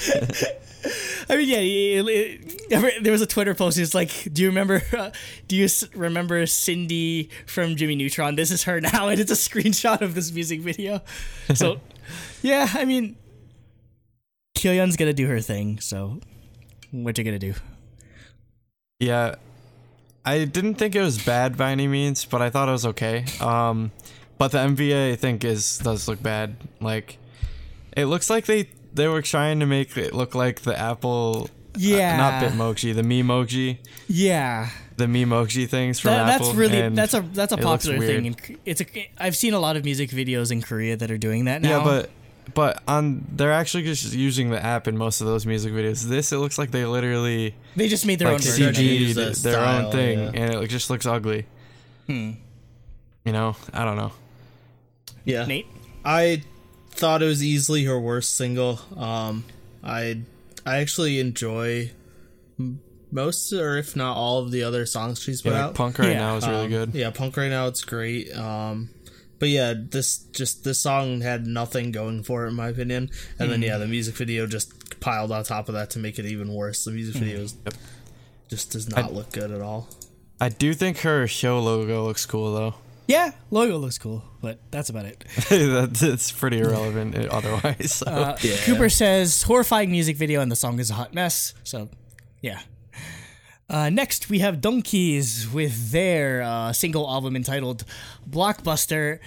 I 1.28 1.36
mean, 1.36 1.48
yeah. 1.48 1.59
it- 1.59 2.38
it- 2.72 3.03
there 3.05 3.12
was 3.12 3.20
a 3.22 3.26
Twitter 3.26 3.55
post. 3.55 3.78
It's 3.78 3.94
like, 3.94 4.11
do 4.32 4.42
you 4.42 4.48
remember? 4.48 4.82
Uh, 4.96 5.11
do 5.46 5.57
you 5.57 5.68
remember 5.94 6.44
Cindy 6.46 7.28
from 7.46 7.76
Jimmy 7.76 7.94
Neutron? 7.96 8.34
This 8.34 8.50
is 8.50 8.64
her 8.64 8.80
now, 8.80 9.09
and 9.09 9.20
it's 9.20 9.30
a 9.30 9.34
screenshot 9.34 10.00
of 10.00 10.14
this 10.14 10.32
music 10.32 10.61
video. 10.61 11.03
So, 11.55 11.80
yeah. 12.42 12.66
I 12.74 12.84
mean, 12.84 13.16
Hyoyeon's 14.62 14.96
gonna 14.96 15.12
do 15.12 15.26
her 15.26 15.40
thing. 15.40 15.78
So, 15.80 16.20
what 16.90 17.16
you 17.18 17.24
gonna 17.24 17.38
do? 17.38 17.54
Yeah, 19.00 19.34
I 20.24 20.44
didn't 20.44 20.74
think 20.76 20.94
it 20.94 21.00
was 21.00 21.22
bad 21.22 21.56
by 21.56 21.72
any 21.72 21.88
means, 21.88 22.24
but 22.24 22.40
I 22.40 22.50
thought 22.50 22.68
it 22.68 22.72
was 22.72 22.86
okay. 22.86 23.24
Um, 23.40 23.90
but 24.38 24.52
the 24.52 24.58
MVA 24.58 25.12
I 25.12 25.16
think 25.16 25.44
is 25.44 25.78
does 25.78 26.06
look 26.08 26.22
bad. 26.22 26.56
Like, 26.80 27.18
it 27.96 28.06
looks 28.06 28.30
like 28.30 28.46
they 28.46 28.68
they 28.94 29.08
were 29.08 29.22
trying 29.22 29.60
to 29.60 29.66
make 29.66 29.96
it 29.96 30.14
look 30.14 30.34
like 30.34 30.60
the 30.62 30.78
Apple. 30.78 31.48
uh, 31.50 31.78
Yeah. 31.78 32.16
not 32.18 32.42
Bitmoji, 32.42 32.94
the 32.94 33.02
Memoji, 33.02 33.78
Yeah. 34.06 34.68
the 34.98 35.06
Memoji 35.06 35.66
things 35.68 35.98
from 35.98 36.10
That, 36.10 36.28
Apple. 36.28 36.46
that's 36.48 36.56
really 36.56 36.88
that's 36.90 37.14
a 37.14 37.20
that's 37.32 37.52
a 37.52 37.56
popular 37.56 37.98
thing. 37.98 38.26
In, 38.26 38.36
it's 38.66 38.80
a 38.82 38.86
I've 39.18 39.36
seen 39.36 39.54
a 39.54 39.58
lot 39.58 39.76
of 39.76 39.84
music 39.84 40.10
videos 40.10 40.52
in 40.52 40.60
Korea 40.62 40.96
that 40.98 41.10
are 41.10 41.18
doing 41.18 41.46
that 41.46 41.62
now. 41.62 41.78
Yeah, 41.78 41.84
but 41.84 42.10
but 42.55 42.82
on 42.88 43.24
they're 43.32 43.53
actually 43.53 43.84
just 43.84 44.12
using 44.12 44.51
the 44.51 44.62
app 44.64 44.88
in 44.88 44.97
most 44.97 45.20
of 45.20 45.26
those 45.26 45.47
music 45.47 45.72
videos. 45.72 46.03
This 46.03 46.32
it 46.32 46.38
looks 46.38 46.59
like 46.59 46.70
they 46.70 46.84
literally 46.84 47.55
they 47.76 47.88
just 47.88 48.05
made 48.07 48.18
their 48.18 48.28
like 48.28 48.34
own 48.36 48.40
They're 48.40 48.51
version. 48.53 48.64
trying 48.74 48.74
to 48.74 48.84
use 48.84 49.16
CG'd 49.16 49.45
their 49.45 49.55
style, 49.55 49.86
own 49.86 49.93
thing, 49.93 50.18
yeah. 50.18 50.30
and 50.34 50.55
it 50.62 50.68
just 50.68 50.90
looks 50.90 51.07
ugly. 51.07 51.47
Hmm. 52.07 52.32
You 53.24 53.32
know, 53.32 53.57
I 53.72 53.84
don't 53.84 53.97
know. 53.97 54.12
yeah. 55.24 55.47
Nate, 55.47 55.66
I 56.05 56.43
thought 56.90 57.22
it 57.22 57.26
was 57.26 57.43
easily 57.45 57.84
her 57.84 57.99
worst 58.01 58.36
single. 58.36 58.80
Um, 58.97 59.45
I 59.84 60.22
I 60.66 60.78
actually 60.78 61.20
enjoy 61.20 61.90
most, 63.11 63.53
or 63.53 63.76
if 63.78 63.95
not 63.95 64.16
all, 64.16 64.38
of 64.38 64.51
the 64.51 64.62
other 64.64 64.86
songs 64.86 65.20
she's 65.20 65.43
put 65.43 65.51
Yeah, 65.53 65.59
like 65.61 65.64
out. 65.70 65.74
punk 65.74 65.99
right 65.99 66.11
Yeah. 66.12 66.18
now 66.18 66.36
is 66.36 66.47
really 66.49 66.64
Um, 66.64 66.70
good. 66.70 66.95
Yeah, 66.95 67.11
punk 67.11 67.36
right 67.36 67.51
now 67.51 67.66
it's 67.66 67.84
great. 67.84 68.34
Um, 68.36 68.90
but 69.43 69.49
yeah, 69.49 69.74
this 69.76 70.18
just 70.30 70.62
this 70.62 70.78
song 70.78 71.20
had 71.20 71.49
nothing 71.49 71.90
going 71.90 72.22
for 72.22 72.45
it 72.45 72.51
in 72.51 72.55
my 72.55 72.68
opinion. 72.68 73.11
And 73.40 73.51
then 73.51 73.59
Hmm. 73.59 73.64
yeah, 73.64 73.78
the 73.78 73.88
music 73.88 74.14
video 74.14 74.47
just 74.47 75.01
piled 75.01 75.32
on 75.32 75.43
top 75.43 75.68
of 75.68 75.74
that 75.74 75.90
to 75.90 75.99
make 75.99 76.20
it 76.20 76.26
even 76.26 76.55
worse. 76.55 76.84
The 76.84 76.93
music 76.93 77.16
video 77.16 77.40
is, 77.40 77.57
Yep. 77.64 77.74
just 78.49 78.70
does 78.70 78.88
not 78.88 79.12
look 79.12 79.32
good 79.32 79.51
at 79.51 79.61
all. 79.61 79.88
I 80.40 80.49
do 80.49 80.74
think 80.74 80.99
her 80.99 81.26
show 81.26 81.59
logo 81.59 82.05
looks 82.05 82.24
cool 82.24 82.55
though. 82.55 82.74
yeah, 83.09 83.32
logo 83.51 83.78
looks 83.78 83.99
cool, 83.99 84.22
but 84.40 84.61
that's 84.70 84.90
about 84.90 85.07
it. 85.07 85.24
That's 85.51 86.03
it's 86.05 86.30
pretty 86.30 86.61
irrelevant 86.61 87.18
uh, 87.18 87.26
otherwise. 87.32 87.95
So. 87.95 88.07
Uh, 88.07 88.36
Yeah. 88.43 88.57
Cooper 88.59 88.88
says 88.88 89.43
horrifying 89.43 89.90
music 89.90 90.16
video 90.16 90.40
and 90.40 90.53
the 90.53 90.57
song 90.57 90.78
is 90.78 90.88
a 90.88 90.95
hot 90.95 91.12
mess. 91.14 91.53
So, 91.64 91.88
yeah. 92.43 92.61
Uh, 93.72 93.88
next, 93.88 94.28
we 94.28 94.40
have 94.40 94.60
DONGKIZ 94.60 95.52
with 95.52 95.90
their 95.92 96.42
uh, 96.42 96.72
single 96.74 97.08
album 97.08 97.34
entitled 97.34 97.84
Blockbuster. 98.28 99.18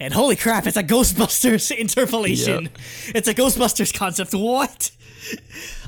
And 0.00 0.12
holy 0.14 0.34
crap, 0.36 0.66
it's 0.66 0.76
a 0.76 0.82
Ghostbusters 0.82 1.70
interpolation. 1.76 2.70
It's 3.08 3.28
a 3.28 3.34
Ghostbusters 3.34 3.94
concept. 3.96 4.32
What? 4.34 4.90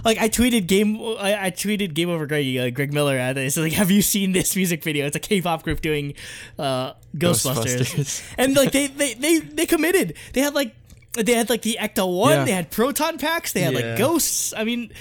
Like 0.05 0.19
I 0.19 0.29
tweeted 0.29 0.69
game, 0.69 0.97
I, 1.19 1.47
I 1.47 1.51
tweeted 1.51 1.95
Game 1.95 2.11
Over 2.11 2.27
Greg, 2.27 2.57
uh, 2.57 2.71
Greg 2.71 2.93
Miller 2.93 3.17
at 3.17 3.33
this. 3.33 3.57
Like, 3.57 3.73
have 3.73 3.91
you 3.91 4.03
seen 4.03 4.31
this 4.33 4.55
music 4.55 4.85
video? 4.85 5.07
It's 5.07 5.17
a 5.17 5.21
K-pop 5.21 5.65
group 5.65 5.81
doing 5.81 6.15
uh, 6.59 6.93
Ghostbusters. 7.17 7.81
Ghostbusters. 7.81 8.35
and 8.39 8.55
like 8.55 8.71
they, 8.71 8.87
they 8.87 9.15
they 9.15 9.39
they 9.41 9.67
committed. 9.67 10.15
They 10.35 10.43
had 10.43 10.55
like 10.55 10.75
they 11.15 11.33
had 11.33 11.49
like 11.51 11.63
the 11.63 11.79
Ecto 11.81 12.17
One. 12.17 12.31
Yeah. 12.31 12.45
They 12.45 12.53
had 12.53 12.71
proton 12.71 13.19
packs. 13.19 13.53
They 13.53 13.63
had 13.63 13.73
Yeah. 13.75 13.81
like 13.81 13.99
ghosts. 13.99 14.55
I 14.57 14.63
mean, 14.63 14.93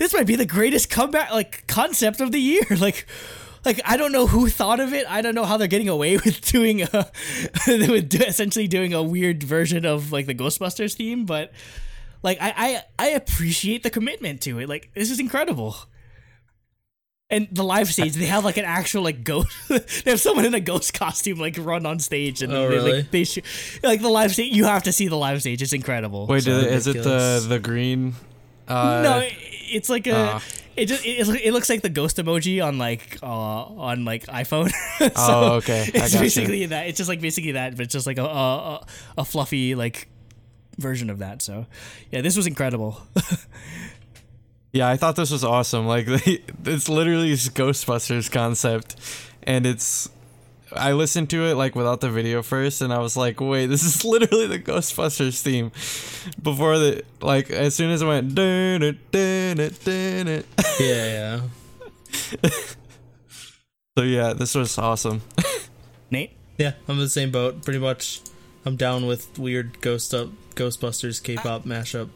this 0.00 0.12
might 0.14 0.26
be 0.26 0.34
the 0.34 0.46
greatest 0.46 0.88
comeback 0.90 1.30
like 1.30 1.66
concept 1.68 2.20
of 2.20 2.32
the 2.32 2.40
year. 2.40 2.62
Like. 2.80 3.06
Like 3.62 3.78
I 3.84 3.98
don't 3.98 4.10
know 4.10 4.26
who 4.26 4.48
thought 4.48 4.80
of 4.80 4.94
it. 4.94 5.04
I 5.06 5.20
don't 5.20 5.34
know 5.34 5.44
how 5.44 5.58
they're 5.58 5.68
getting 5.68 5.90
away 5.90 6.16
with 6.24 6.40
doing 6.50 6.80
a, 6.80 6.88
with 7.68 8.08
do, 8.08 8.18
essentially 8.26 8.66
doing 8.66 8.94
a 8.94 9.02
weird 9.02 9.42
version 9.42 9.84
of 9.84 10.12
like 10.12 10.24
the 10.24 10.34
Ghostbusters 10.34 10.94
theme. 10.94 11.26
But 11.26 11.52
like 12.22 12.38
I, 12.40 12.54
I 12.56 12.82
I 12.98 13.08
appreciate 13.10 13.82
the 13.82 13.90
commitment 13.90 14.40
to 14.44 14.60
it. 14.60 14.66
Like 14.70 14.90
this 14.94 15.10
is 15.10 15.20
incredible. 15.20 15.76
And 17.28 17.48
the 17.52 17.62
live 17.62 17.88
stage, 17.92 18.14
they 18.14 18.24
have 18.24 18.46
like 18.46 18.56
an 18.56 18.64
actual 18.64 19.02
like 19.02 19.24
ghost. 19.24 19.50
they 19.68 20.10
have 20.10 20.20
someone 20.20 20.46
in 20.46 20.54
a 20.54 20.60
ghost 20.60 20.94
costume 20.94 21.38
like 21.38 21.56
run 21.58 21.84
on 21.84 21.98
stage, 21.98 22.40
and 22.42 22.54
Oh, 22.54 22.66
they, 22.66 22.74
really? 22.76 22.92
like 23.02 23.10
they 23.10 23.24
sh- 23.24 23.40
like 23.82 24.00
the 24.00 24.08
live 24.08 24.32
stage. 24.32 24.54
You 24.56 24.64
have 24.64 24.84
to 24.84 24.92
see 24.92 25.06
the 25.08 25.16
live 25.16 25.42
stage. 25.42 25.60
It's 25.60 25.74
incredible. 25.74 26.26
Wait, 26.26 26.44
so 26.44 26.58
did 26.62 26.64
it, 26.68 26.72
is 26.72 26.86
it 26.86 27.02
the 27.02 27.44
the 27.46 27.58
green? 27.58 28.14
Uh, 28.70 29.02
no, 29.02 29.18
it- 29.18 29.34
it's 29.72 29.88
like 29.88 30.06
a. 30.06 30.16
uh. 30.16 30.40
it 30.76 30.86
just 30.86 31.04
it, 31.06 31.28
it 31.44 31.52
looks 31.52 31.68
like 31.68 31.82
the 31.82 31.88
ghost 31.88 32.16
emoji 32.16 32.64
on 32.64 32.76
like 32.78 33.18
uh 33.22 33.26
on 33.26 34.04
like 34.04 34.26
iPhone. 34.26 34.70
so 34.98 35.10
Oh, 35.16 35.52
okay. 35.56 35.82
I 35.82 35.86
It's 35.86 35.98
got 35.98 36.12
you. 36.14 36.18
basically 36.20 36.66
that. 36.66 36.86
It's 36.88 36.96
just 36.98 37.08
like 37.08 37.20
basically 37.20 37.52
that, 37.52 37.76
but 37.76 37.82
it's 37.84 37.92
just 37.92 38.06
like 38.06 38.18
a 38.18 38.24
a, 38.24 38.26
a, 38.74 38.86
a 39.18 39.24
fluffy 39.24 39.74
like 39.74 40.08
version 40.78 41.08
of 41.10 41.18
that. 41.18 41.42
So 41.42 41.66
yeah, 42.10 42.20
this 42.22 42.36
was 42.36 42.46
incredible. 42.46 43.00
Yeah, 44.72 44.88
I 44.88 44.96
thought 44.96 45.16
this 45.16 45.32
was 45.32 45.42
awesome. 45.42 45.86
Like, 45.86 46.06
they, 46.06 46.44
it's 46.64 46.88
literally 46.88 47.30
this 47.30 47.48
Ghostbusters 47.48 48.30
concept, 48.30 48.94
and 49.42 49.66
it's. 49.66 50.08
I 50.74 50.92
listened 50.92 51.30
to 51.30 51.46
it 51.46 51.54
like 51.54 51.74
without 51.74 52.00
the 52.00 52.10
video 52.10 52.42
first, 52.42 52.80
and 52.80 52.92
I 52.92 52.98
was 52.98 53.16
like, 53.16 53.40
"Wait, 53.40 53.66
this 53.66 53.82
is 53.82 54.04
literally 54.04 54.46
the 54.46 54.58
Ghostbusters 54.58 55.40
theme." 55.40 55.72
Before 56.42 56.78
the 56.78 57.02
like, 57.20 57.50
as 57.50 57.74
soon 57.74 57.90
as 57.90 58.02
it 58.02 58.06
went, 58.06 58.34
dun, 58.34 58.82
it, 58.82 59.10
dun, 59.10 59.58
it, 59.60 59.84
dun, 59.84 60.28
it. 60.28 60.46
Yeah, 60.78 61.40
yeah. 62.42 62.50
so 63.98 64.04
yeah, 64.04 64.32
this 64.32 64.54
was 64.54 64.76
awesome. 64.78 65.22
Nate, 66.10 66.32
Yeah, 66.58 66.72
I'm 66.88 66.94
in 66.94 67.00
the 67.00 67.08
same 67.08 67.30
boat. 67.30 67.64
Pretty 67.64 67.78
much, 67.78 68.20
I'm 68.64 68.76
down 68.76 69.06
with 69.06 69.38
weird 69.38 69.80
ghost 69.80 70.12
up 70.14 70.28
Ghostbusters 70.54 71.22
K-pop 71.22 71.64
mashup. 71.64 72.10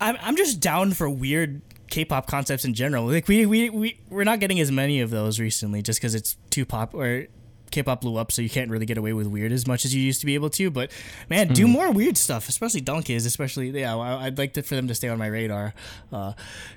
I'm 0.00 0.16
I'm 0.20 0.36
just 0.36 0.60
down 0.60 0.92
for 0.92 1.08
weird 1.08 1.60
K-pop 1.90 2.26
concepts 2.26 2.64
in 2.64 2.74
general. 2.74 3.06
Like 3.06 3.28
we 3.28 3.46
we 3.46 3.70
we 3.70 4.00
we're 4.08 4.24
not 4.24 4.40
getting 4.40 4.58
as 4.60 4.70
many 4.72 5.00
of 5.00 5.10
those 5.10 5.38
recently, 5.38 5.82
just 5.82 6.00
because 6.00 6.14
it's 6.14 6.36
too 6.50 6.64
pop 6.64 6.94
or 6.94 7.26
K-pop 7.72 8.02
blew 8.02 8.16
up, 8.16 8.30
so 8.30 8.40
you 8.42 8.48
can't 8.50 8.70
really 8.70 8.86
get 8.86 8.98
away 8.98 9.12
with 9.12 9.26
weird 9.26 9.50
as 9.50 9.66
much 9.66 9.84
as 9.84 9.94
you 9.94 10.00
used 10.00 10.20
to 10.20 10.26
be 10.26 10.34
able 10.34 10.50
to. 10.50 10.70
But 10.70 10.90
man, 11.28 11.48
do 11.48 11.66
more 11.66 11.90
weird 11.90 12.16
stuff, 12.16 12.48
especially 12.48 12.80
DONGKIZ. 12.82 13.26
Especially 13.26 13.70
yeah, 13.70 13.96
I- 13.96 14.26
I'd 14.26 14.38
like 14.38 14.52
to, 14.54 14.62
for 14.62 14.74
them 14.76 14.86
to 14.88 14.94
stay 14.94 15.08
on 15.08 15.18
my 15.18 15.26
radar. 15.26 15.74
Uh, 16.12 16.34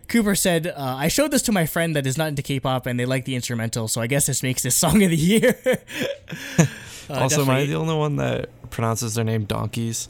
Cooper 0.08 0.34
said, 0.36 0.68
uh, 0.68 0.74
"I 0.78 1.08
showed 1.10 1.32
this 1.32 1.42
to 1.44 1.52
my 1.52 1.66
friend 1.66 1.96
that 1.96 2.08
is 2.08 2.18
not 2.18 2.30
into 2.30 2.42
K-pop, 2.42 2.86
and 2.88 3.00
they 3.00 3.06
like 3.06 3.26
the 3.26 3.36
instrumental, 3.36 3.88
so 3.88 4.02
I 4.02 4.08
guess 4.08 4.26
this 4.26 4.42
makes 4.42 4.64
this 4.64 4.76
song 4.84 5.04
of 5.04 5.10
the 5.12 5.18
year." 5.18 5.60
Uh, 7.08 7.20
also, 7.20 7.44
am 7.44 7.50
I 7.52 7.60
definitely- 7.60 7.66
the 7.68 7.76
only 7.76 7.96
one 7.96 8.16
that 8.16 8.50
pronounces 8.72 9.14
their 9.14 9.24
name 9.24 9.44
donkeys? 9.46 10.10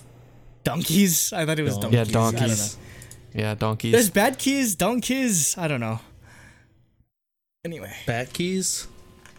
donkeys. 0.64 1.34
I 1.34 1.46
thought 1.46 1.60
it 1.60 1.64
was 1.64 1.78
Don- 1.78 1.92
donkeys. 1.92 1.94
Yeah, 1.94 2.02
I 2.02 2.04
don't 2.06 2.34
know. 2.34 2.40
donkeys. 2.48 2.78
Yeah, 3.34 3.54
donkeys. 3.56 3.92
There's 3.92 4.10
bad 4.10 4.38
keys, 4.40 4.76
donkeys. 4.76 5.58
I 5.58 5.68
don't 5.68 5.82
know. 5.82 6.00
Anyway, 7.66 7.92
bad 8.06 8.32
keys, 8.32 8.88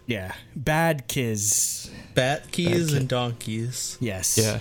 yeah, 0.06 0.32
bad 0.54 1.06
kids. 1.08 1.90
bat 2.14 2.50
keys, 2.52 2.88
kid. 2.90 2.96
and 2.96 3.08
donkeys. 3.08 3.96
Yes. 4.00 4.38
yeah. 4.38 4.60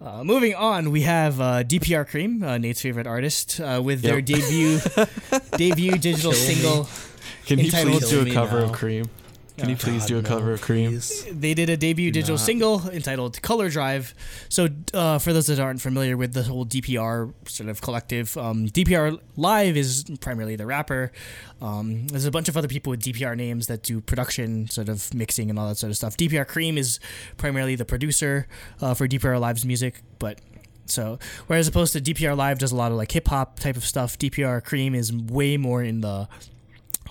Uh, 0.00 0.22
moving 0.22 0.54
on, 0.54 0.90
we 0.92 1.02
have 1.02 1.40
uh, 1.40 1.64
DPR 1.64 2.06
Cream, 2.06 2.42
uh, 2.44 2.56
Nate's 2.56 2.80
favorite 2.80 3.06
artist, 3.08 3.58
uh, 3.60 3.80
with 3.84 4.00
their 4.02 4.20
debut 4.20 4.78
debut 5.56 5.98
digital 5.98 6.30
Kill 6.32 6.40
me. 6.40 6.54
single. 6.54 6.88
Can 7.46 7.58
you 7.58 7.64
Entitled- 7.66 8.00
please 8.02 8.10
do 8.10 8.24
Kill 8.24 8.30
a 8.30 8.34
cover 8.34 8.58
now. 8.60 8.66
of 8.66 8.72
Cream? 8.72 9.10
Can 9.58 9.68
you 9.68 9.74
Oh, 9.74 9.78
please 9.78 10.02
God, 10.02 10.08
do 10.08 10.18
a 10.18 10.22
no, 10.22 10.28
cover 10.28 10.52
of 10.52 10.60
Cream? 10.60 10.90
please. 10.90 11.26
They 11.30 11.52
did 11.54 11.68
a 11.68 11.76
debut 11.76 12.10
digital 12.10 12.36
not. 12.36 12.44
single 12.46 12.88
entitled 12.90 13.40
"Color 13.42 13.70
Drive." 13.70 14.14
So, 14.48 14.68
uh, 14.94 15.18
for 15.18 15.32
those 15.32 15.46
that 15.48 15.58
aren't 15.58 15.80
familiar 15.80 16.16
with 16.16 16.32
the 16.32 16.44
whole 16.44 16.64
DPR 16.64 17.32
sort 17.48 17.68
of 17.68 17.80
collective, 17.80 18.36
um, 18.36 18.66
DPR 18.68 19.18
Live 19.36 19.76
is 19.76 20.04
primarily 20.20 20.56
the 20.56 20.66
rapper. 20.66 21.10
Um, 21.60 22.06
there's 22.08 22.24
a 22.24 22.30
bunch 22.30 22.48
of 22.48 22.56
other 22.56 22.68
people 22.68 22.90
with 22.90 23.02
DPR 23.02 23.36
names 23.36 23.66
that 23.66 23.82
do 23.82 24.00
production, 24.00 24.68
sort 24.70 24.88
of 24.88 25.12
mixing 25.12 25.50
and 25.50 25.58
all 25.58 25.68
that 25.68 25.76
sort 25.76 25.90
of 25.90 25.96
stuff. 25.96 26.16
DPR 26.16 26.46
Cream 26.46 26.78
is 26.78 27.00
primarily 27.36 27.74
the 27.74 27.84
producer 27.84 28.46
uh, 28.80 28.94
for 28.94 29.08
DPR 29.08 29.40
Live's 29.40 29.64
music, 29.64 30.02
but 30.20 30.38
so 30.86 31.18
whereas 31.48 31.68
opposed 31.68 31.92
to 31.94 32.00
DPR 32.00 32.36
Live 32.36 32.58
does 32.60 32.72
a 32.72 32.76
lot 32.76 32.90
of 32.92 32.96
like 32.96 33.10
hip 33.12 33.28
hop 33.28 33.58
type 33.58 33.76
of 33.76 33.84
stuff, 33.84 34.16
DPR 34.18 34.62
Cream 34.64 34.94
is 34.94 35.12
way 35.12 35.56
more 35.56 35.82
in 35.82 36.00
the 36.00 36.28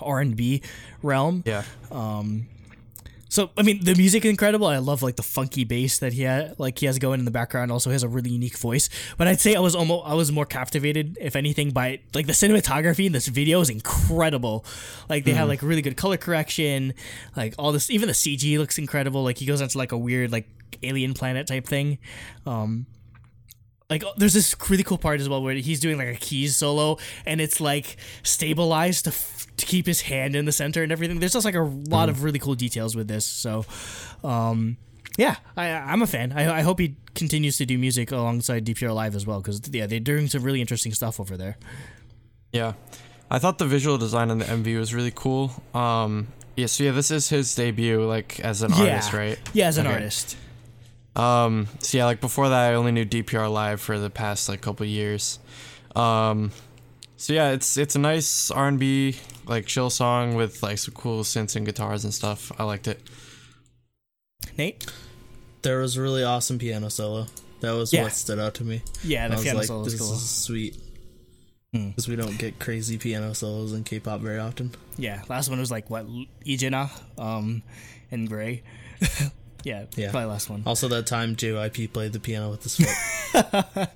R 0.00 0.20
and 0.20 0.36
B 0.36 0.62
realm. 1.02 1.42
Yeah. 1.46 1.64
So 3.30 3.50
I 3.56 3.62
mean, 3.62 3.84
the 3.84 3.94
music 3.94 4.24
is 4.24 4.30
incredible. 4.30 4.66
I 4.66 4.78
love 4.78 5.02
like 5.02 5.16
the 5.16 5.22
funky 5.22 5.64
bass 5.64 5.98
that 5.98 6.14
he 6.14 6.22
had, 6.22 6.58
like 6.58 6.78
he 6.78 6.86
has 6.86 6.98
going 6.98 7.18
in 7.18 7.24
the 7.24 7.30
background. 7.30 7.70
Also, 7.70 7.90
has 7.90 8.02
a 8.02 8.08
really 8.08 8.30
unique 8.30 8.56
voice. 8.56 8.88
But 9.18 9.28
I'd 9.28 9.40
say 9.40 9.54
I 9.54 9.60
was 9.60 9.74
almost 9.74 10.06
I 10.06 10.14
was 10.14 10.32
more 10.32 10.46
captivated, 10.46 11.18
if 11.20 11.36
anything, 11.36 11.70
by 11.70 12.00
like 12.14 12.26
the 12.26 12.32
cinematography 12.32 13.06
in 13.06 13.12
this 13.12 13.28
video 13.28 13.60
is 13.60 13.68
incredible. 13.68 14.64
Like 15.08 15.24
they 15.24 15.32
have 15.32 15.48
like 15.48 15.62
really 15.62 15.82
good 15.82 15.96
color 15.96 16.16
correction, 16.16 16.94
like 17.36 17.54
all 17.58 17.72
this. 17.72 17.90
Even 17.90 18.08
the 18.08 18.14
CG 18.14 18.58
looks 18.58 18.78
incredible. 18.78 19.22
Like 19.22 19.38
he 19.38 19.46
goes 19.46 19.60
onto 19.60 19.78
like 19.78 19.92
a 19.92 19.98
weird 19.98 20.32
like 20.32 20.48
alien 20.82 21.12
planet 21.12 21.46
type 21.46 21.66
thing. 21.66 21.98
Um, 22.46 22.86
like 23.90 24.04
there's 24.16 24.34
this 24.34 24.54
really 24.68 24.82
cool 24.82 24.98
part 24.98 25.20
as 25.20 25.28
well 25.28 25.42
where 25.42 25.54
he's 25.54 25.80
doing 25.80 25.96
like 25.96 26.08
a 26.08 26.14
keys 26.14 26.56
solo 26.56 26.98
and 27.24 27.40
it's 27.40 27.58
like 27.58 27.96
stabilized 28.22 29.04
to, 29.04 29.10
to 29.58 29.66
keep 29.66 29.86
his 29.86 30.00
hand 30.02 30.34
in 30.34 30.44
the 30.46 30.52
center 30.52 30.82
and 30.82 30.90
everything 30.90 31.20
there's 31.20 31.32
just 31.34 31.44
like 31.44 31.54
a 31.54 31.60
lot 31.62 32.08
of 32.08 32.22
really 32.24 32.38
cool 32.38 32.54
details 32.54 32.96
with 32.96 33.06
this 33.08 33.24
so 33.26 33.64
um 34.24 34.76
yeah 35.18 35.36
I, 35.56 35.68
i'm 35.70 36.00
a 36.02 36.06
fan 36.06 36.32
I, 36.32 36.58
I 36.58 36.62
hope 36.62 36.78
he 36.78 36.96
continues 37.14 37.56
to 37.58 37.66
do 37.66 37.76
music 37.76 38.10
alongside 38.12 38.64
dpr 38.64 38.94
live 38.94 39.14
as 39.14 39.26
well 39.26 39.40
because 39.40 39.60
yeah 39.72 39.86
they're 39.86 40.00
doing 40.00 40.28
some 40.28 40.42
really 40.42 40.60
interesting 40.60 40.94
stuff 40.94 41.20
over 41.20 41.36
there 41.36 41.56
Yeah. 42.52 42.72
I 43.30 43.38
thought 43.38 43.58
the 43.58 43.66
visual 43.66 43.98
design 43.98 44.30
in 44.30 44.38
the 44.38 44.46
MV 44.46 44.78
was 44.78 44.94
really 44.94 45.12
cool. 45.14 45.52
Um 45.74 46.28
yeah, 46.56 46.64
so 46.66 46.84
yeah, 46.84 46.92
this 46.92 47.10
is 47.10 47.28
his 47.28 47.54
debut 47.54 48.02
like 48.06 48.40
as 48.40 48.62
an 48.62 48.70
yeah 48.72 48.78
artist, 48.94 49.12
right? 49.12 49.38
yeah 49.52 49.66
as 49.66 49.76
an 49.76 49.86
Okay. 49.86 49.94
artist 49.96 50.36
Um 51.14 51.68
so 51.80 51.98
yeah, 51.98 52.04
like 52.06 52.20
before 52.22 52.48
that 52.48 52.70
I 52.70 52.74
only 52.74 52.92
knew 52.92 53.04
DPR 53.04 53.52
live 53.52 53.80
for 53.82 53.98
the 53.98 54.08
past 54.08 54.48
like 54.48 54.60
couple 54.62 54.86
years. 54.86 55.38
Um 55.94 56.52
so 57.18 57.32
yeah, 57.34 57.50
it's 57.50 57.76
it's 57.76 57.94
a 57.94 57.98
nice 57.98 58.50
R&B 58.50 59.16
like 59.46 59.66
chill 59.66 59.90
song 59.90 60.34
with 60.34 60.62
like 60.62 60.78
some 60.78 60.94
cool 60.94 61.22
synths 61.24 61.54
and 61.56 61.66
guitars 61.66 62.04
and 62.04 62.14
stuff. 62.14 62.50
I 62.58 62.64
liked 62.64 62.88
it. 62.88 63.00
nate 64.56 64.86
There 65.62 65.80
was 65.80 65.96
a 65.96 66.02
really 66.02 66.24
awesome 66.24 66.58
piano 66.58 66.88
solo. 66.88 67.26
That 67.60 67.72
was 67.72 67.92
Yeah. 67.92 68.04
what 68.04 68.12
stood 68.12 68.38
out 68.38 68.54
to 68.54 68.64
me. 68.64 68.82
yeah 69.04 69.24
I 69.24 69.28
the 69.28 69.34
was 69.34 69.42
piano 69.44 69.58
like, 69.58 69.66
solo 69.66 69.84
this 69.84 69.94
is 69.94 70.00
cool 70.00 70.12
is 70.14 70.30
sweet. 70.30 70.76
Hmm. 71.74 71.88
Because 71.90 72.08
we 72.08 72.16
don't 72.16 72.38
get 72.38 72.58
crazy 72.58 72.96
piano 72.96 73.34
solos 73.34 73.72
in 73.74 73.84
K-pop 73.84 74.20
very 74.20 74.38
often. 74.38 74.74
yeah 74.96 75.22
last 75.28 75.50
one 75.50 75.58
was 75.58 75.70
like 75.70 75.90
what 75.90 76.06
ijina 76.46 76.88
um 77.18 77.62
and 78.10 78.26
gray 78.28 78.62
yeah 79.64 79.84
Yeah. 79.96 80.10
probably 80.10 80.30
last 80.30 80.48
one 80.48 80.62
Also, 80.66 80.88
that 80.88 81.06
time 81.06 81.36
JYP 81.36 81.92
played 81.92 82.12
the 82.12 82.20
piano 82.20 82.50
with 82.50 82.62
his 82.62 82.76
foot. 83.32 83.88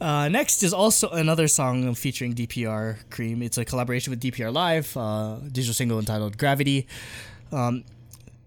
Uh, 0.00 0.28
next 0.28 0.62
is 0.62 0.72
also 0.72 1.10
another 1.10 1.46
song 1.46 1.94
featuring 1.94 2.34
DPR 2.34 2.98
Cream. 3.10 3.42
It's 3.42 3.56
a 3.58 3.64
collaboration 3.64 4.10
with 4.10 4.20
DPR 4.20 4.52
Live, 4.52 4.96
uh, 4.96 5.36
digital 5.52 5.74
single 5.74 5.98
entitled 5.98 6.38
Gravity. 6.38 6.88
Um, 7.52 7.84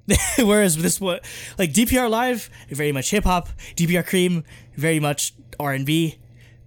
whereas 0.38 0.78
this 0.78 1.00
one, 1.00 1.20
like 1.58 1.72
DPR 1.72 2.10
Live, 2.10 2.50
very 2.70 2.92
much 2.92 3.12
hip 3.12 3.24
hop. 3.24 3.50
DPR 3.76 4.06
Cream, 4.06 4.44
very 4.76 5.00
much 5.00 5.34
R 5.60 5.74
and 5.74 5.86
B. 5.86 6.18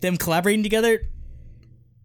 Them 0.01 0.17
collaborating 0.17 0.63
together, 0.63 1.03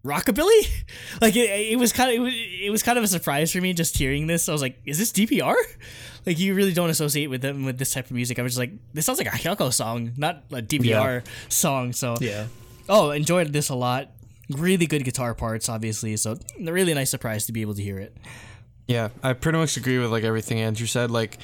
rockabilly. 0.06 0.68
Like 1.22 1.36
it, 1.36 1.72
it 1.72 1.78
was 1.78 1.94
kind 1.94 2.10
of 2.10 2.16
it 2.16 2.20
was, 2.20 2.34
it 2.36 2.72
was 2.72 2.84
kind 2.84 2.98
of 2.98 3.04
a 3.04 3.08
surprise 3.08 3.52
for 3.52 3.62
me 3.62 3.72
just 3.74 3.96
hearing 3.98 4.28
this. 4.28 4.50
I 4.50 4.52
was 4.52 4.62
like, 4.62 4.82
is 4.84 4.98
this 4.98 5.12
DPR? 5.12 5.56
Like 6.26 6.40
you 6.40 6.54
really 6.54 6.74
don't 6.74 6.90
associate 6.90 7.28
with 7.28 7.42
them 7.42 7.66
with 7.66 7.78
this 7.78 7.94
type 7.94 8.06
of 8.06 8.12
music. 8.12 8.40
I 8.40 8.42
was 8.42 8.54
just 8.54 8.60
like, 8.60 8.72
this 8.94 9.06
sounds 9.06 9.20
like 9.20 9.28
a 9.28 9.32
Hyukoh 9.32 9.74
song, 9.74 10.14
not 10.18 10.44
a 10.52 10.62
DPR 10.62 11.26
song. 11.50 11.94
So 11.94 12.16
yeah. 12.20 12.48
Oh, 12.90 13.12
enjoyed 13.12 13.54
this 13.54 13.70
a 13.70 13.76
lot. 13.76 14.12
Really 14.50 14.86
good 14.86 15.04
guitar 15.04 15.34
parts, 15.34 15.70
obviously. 15.70 16.18
So 16.18 16.38
really 16.60 16.94
nice 16.94 17.10
surprise 17.10 17.46
to 17.46 17.52
be 17.52 17.62
able 17.62 17.76
to 17.76 17.82
hear 17.82 17.98
it. 17.98 18.16
Yeah, 18.88 19.10
I 19.22 19.34
pretty 19.34 19.58
much 19.58 19.78
agree 19.78 19.98
with 19.98 20.12
like 20.12 20.24
everything 20.24 20.60
Andrew 20.60 20.88
said. 20.88 21.10
Like, 21.10 21.38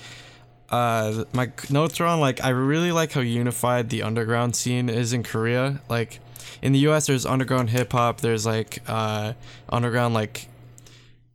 uh, 0.70 1.24
my 1.34 1.52
notes 1.70 2.00
are 2.02 2.06
on 2.06 2.20
like 2.20 2.44
I 2.44 2.50
really 2.50 2.92
like 2.92 3.14
how 3.14 3.22
unified 3.22 3.90
the 3.90 4.04
underground 4.04 4.56
scene 4.56 4.90
is 4.90 5.14
in 5.14 5.24
Korea. 5.24 5.82
Like, 5.90 6.20
in 6.62 6.74
the 6.74 6.80
U.S., 6.80 7.08
there's 7.08 7.26
underground 7.26 7.70
hip 7.70 7.92
hop. 7.92 8.22
There's 8.22 8.46
like 8.46 8.82
uh, 8.88 9.34
underground 9.70 10.14
like 10.14 10.48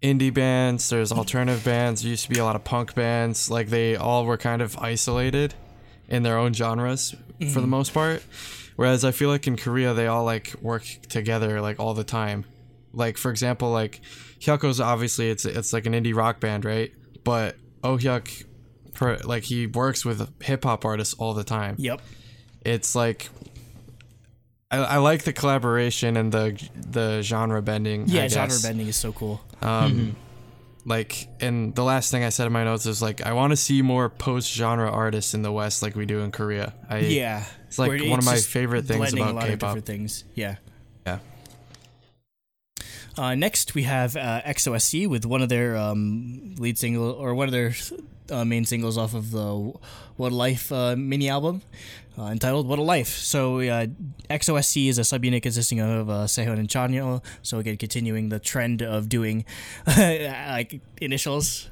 indie 0.05 0.33
bands. 0.33 0.91
There's 0.91 1.11
alternative 1.11 1.65
bands. 1.65 2.03
There 2.03 2.11
used 2.11 2.25
to 2.25 2.31
be 2.31 2.39
a 2.39 2.45
lot 2.45 2.57
of 2.57 2.63
punk 2.63 2.95
bands. 2.95 3.51
Like 3.51 3.69
they 3.69 3.97
all 3.97 4.27
were 4.27 4.37
kind 4.37 4.61
of 4.61 4.77
isolated 4.79 5.55
in 6.09 6.23
their 6.23 6.37
own 6.37 6.53
genres 6.53 7.15
for 7.53 7.61
the 7.61 7.67
mm. 7.67 7.71
most 7.71 7.95
part. 7.95 8.23
Whereas 8.77 9.05
I 9.05 9.13
feel 9.13 9.31
like 9.31 9.47
in 9.47 9.57
Korea 9.57 9.95
they 9.95 10.07
all 10.07 10.25
like 10.25 10.55
work 10.61 10.85
together 11.09 11.61
like 11.63 11.81
all 11.81 11.95
the 11.95 12.05
time. 12.05 12.45
Like 12.93 13.17
for 13.17 13.31
example, 13.31 13.71
like 13.71 14.03
Hyukoh's 14.41 14.81
obviously 14.81 15.31
it's 15.31 15.47
it's 15.47 15.73
like 15.73 15.87
an 15.87 15.95
indie 15.95 16.15
rock 16.15 16.39
band, 16.39 16.65
right? 16.67 16.93
But 17.25 17.57
Oh 17.83 17.97
Hyuk, 17.97 18.45
per, 18.95 19.17
like 19.25 19.45
he 19.45 19.67
works 19.67 20.05
with 20.05 20.43
hip 20.43 20.65
hop 20.65 20.85
artists 20.85 21.15
all 21.15 21.35
the 21.35 21.45
time. 21.45 21.77
Yep. 21.79 22.01
It's 22.65 22.95
like 22.95 23.31
I, 24.71 24.79
I 24.79 24.97
like 24.99 25.25
the 25.25 25.33
collaboration 25.33 26.17
and 26.17 26.33
the 26.33 26.69
the 26.75 27.23
genre 27.23 27.63
bending. 27.63 28.09
Yeah, 28.09 28.29
genre 28.29 28.59
bending 28.63 28.89
is 28.89 28.97
so 28.97 29.13
cool. 29.13 29.41
Um, 29.65 30.17
like, 30.85 31.29
and 31.41 31.75
the 31.75 31.83
last 31.83 32.11
thing 32.11 32.25
I 32.25 32.29
said 32.29 32.47
in 32.47 32.53
my 32.53 32.65
notes 32.65 32.87
is 32.87 33.01
like, 33.01 33.25
I 33.25 33.33
want 33.33 33.53
to 33.53 33.57
see 33.57 33.81
more 33.83 34.09
post-genre 34.11 34.91
artists 34.91 35.35
in 35.35 35.43
the 35.43 35.51
West, 35.53 35.83
like 35.83 35.97
we 35.97 36.05
do 36.07 36.21
in 36.21 36.31
Korea. 36.31 36.75
I, 36.89 36.99
yeah. 36.99 37.45
it's 37.67 37.79
like 37.79 37.89
Where 37.89 38.11
one 38.11 38.19
of 38.19 38.25
my 38.25 38.37
favorite 38.37 38.85
things 38.85 39.13
about 39.13 39.31
a 39.31 39.33
lot 39.33 39.45
of 39.45 39.51
K-pop. 39.51 39.71
different 39.71 39.87
things. 39.87 40.25
Yeah. 40.35 40.57
Yeah. 41.07 41.19
Uh, 43.17 43.35
next, 43.35 43.75
we 43.75 43.85
have 43.85 44.17
uh, 44.17 44.43
EXO-SC 44.45 45.09
with 45.09 45.25
one 45.25 45.41
of 45.41 45.49
their 45.49 45.77
um, 45.77 46.55
lead 46.59 46.77
single 46.77 47.11
or 47.13 47.35
one 47.35 47.49
of 47.49 47.53
their 47.53 47.73
uh, 48.31 48.45
main 48.45 48.65
singles 48.65 48.97
off 48.99 49.15
of 49.15 49.31
the 49.31 49.73
What 50.17 50.33
a 50.33 50.35
Life 50.35 50.71
uh, 50.73 50.97
mini 50.97 51.29
album 51.29 51.63
uh, 52.19 52.25
entitled 52.27 52.67
What 52.67 52.79
a 52.79 52.83
Life. 52.83 53.09
So, 53.09 53.61
uh, 53.61 53.87
EXO-SC 54.31 54.77
is 54.89 54.99
a 54.99 55.03
subunit 55.03 55.43
consisting 55.43 55.81
of 55.81 56.09
uh, 56.09 56.13
Sehun 56.25 56.59
and 56.59 56.69
Chanyeol. 56.69 57.23
So, 57.43 57.59
again, 57.59 57.77
continuing 57.77 58.29
the 58.31 58.39
trend 58.39 58.83
of 58.83 59.09
doing 59.09 59.45
like 59.87 60.81
initials. 61.01 61.69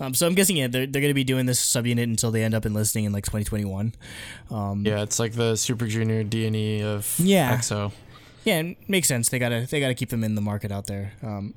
Um, 0.00 0.14
so, 0.14 0.26
I'm 0.26 0.34
guessing, 0.34 0.56
yeah, 0.56 0.66
they're, 0.66 0.86
they're 0.86 1.02
going 1.02 1.10
to 1.10 1.14
be 1.14 1.24
doing 1.24 1.44
this 1.46 1.60
subunit 1.62 2.04
until 2.04 2.30
they 2.30 2.42
end 2.42 2.54
up 2.54 2.64
enlisting 2.64 3.04
in 3.04 3.12
like 3.12 3.24
2021. 3.24 3.94
Um, 4.50 4.84
Yeah, 4.86 5.02
it's 5.02 5.18
like 5.18 5.32
the 5.34 5.56
Super 5.56 5.86
Junior 5.86 6.24
D 6.24 6.46
and 6.46 6.56
E 6.56 6.82
of 6.82 7.14
Yeah. 7.18 7.56
EXO. 7.56 7.92
Yeah, 8.44 8.60
it 8.60 8.88
makes 8.88 9.06
sense. 9.06 9.28
They 9.28 9.38
gotta 9.38 9.66
they 9.70 9.80
gotta 9.80 9.94
keep 9.94 10.08
them 10.08 10.24
in 10.24 10.34
the 10.34 10.40
market 10.40 10.72
out 10.72 10.86
there. 10.86 11.12
Um, 11.22 11.52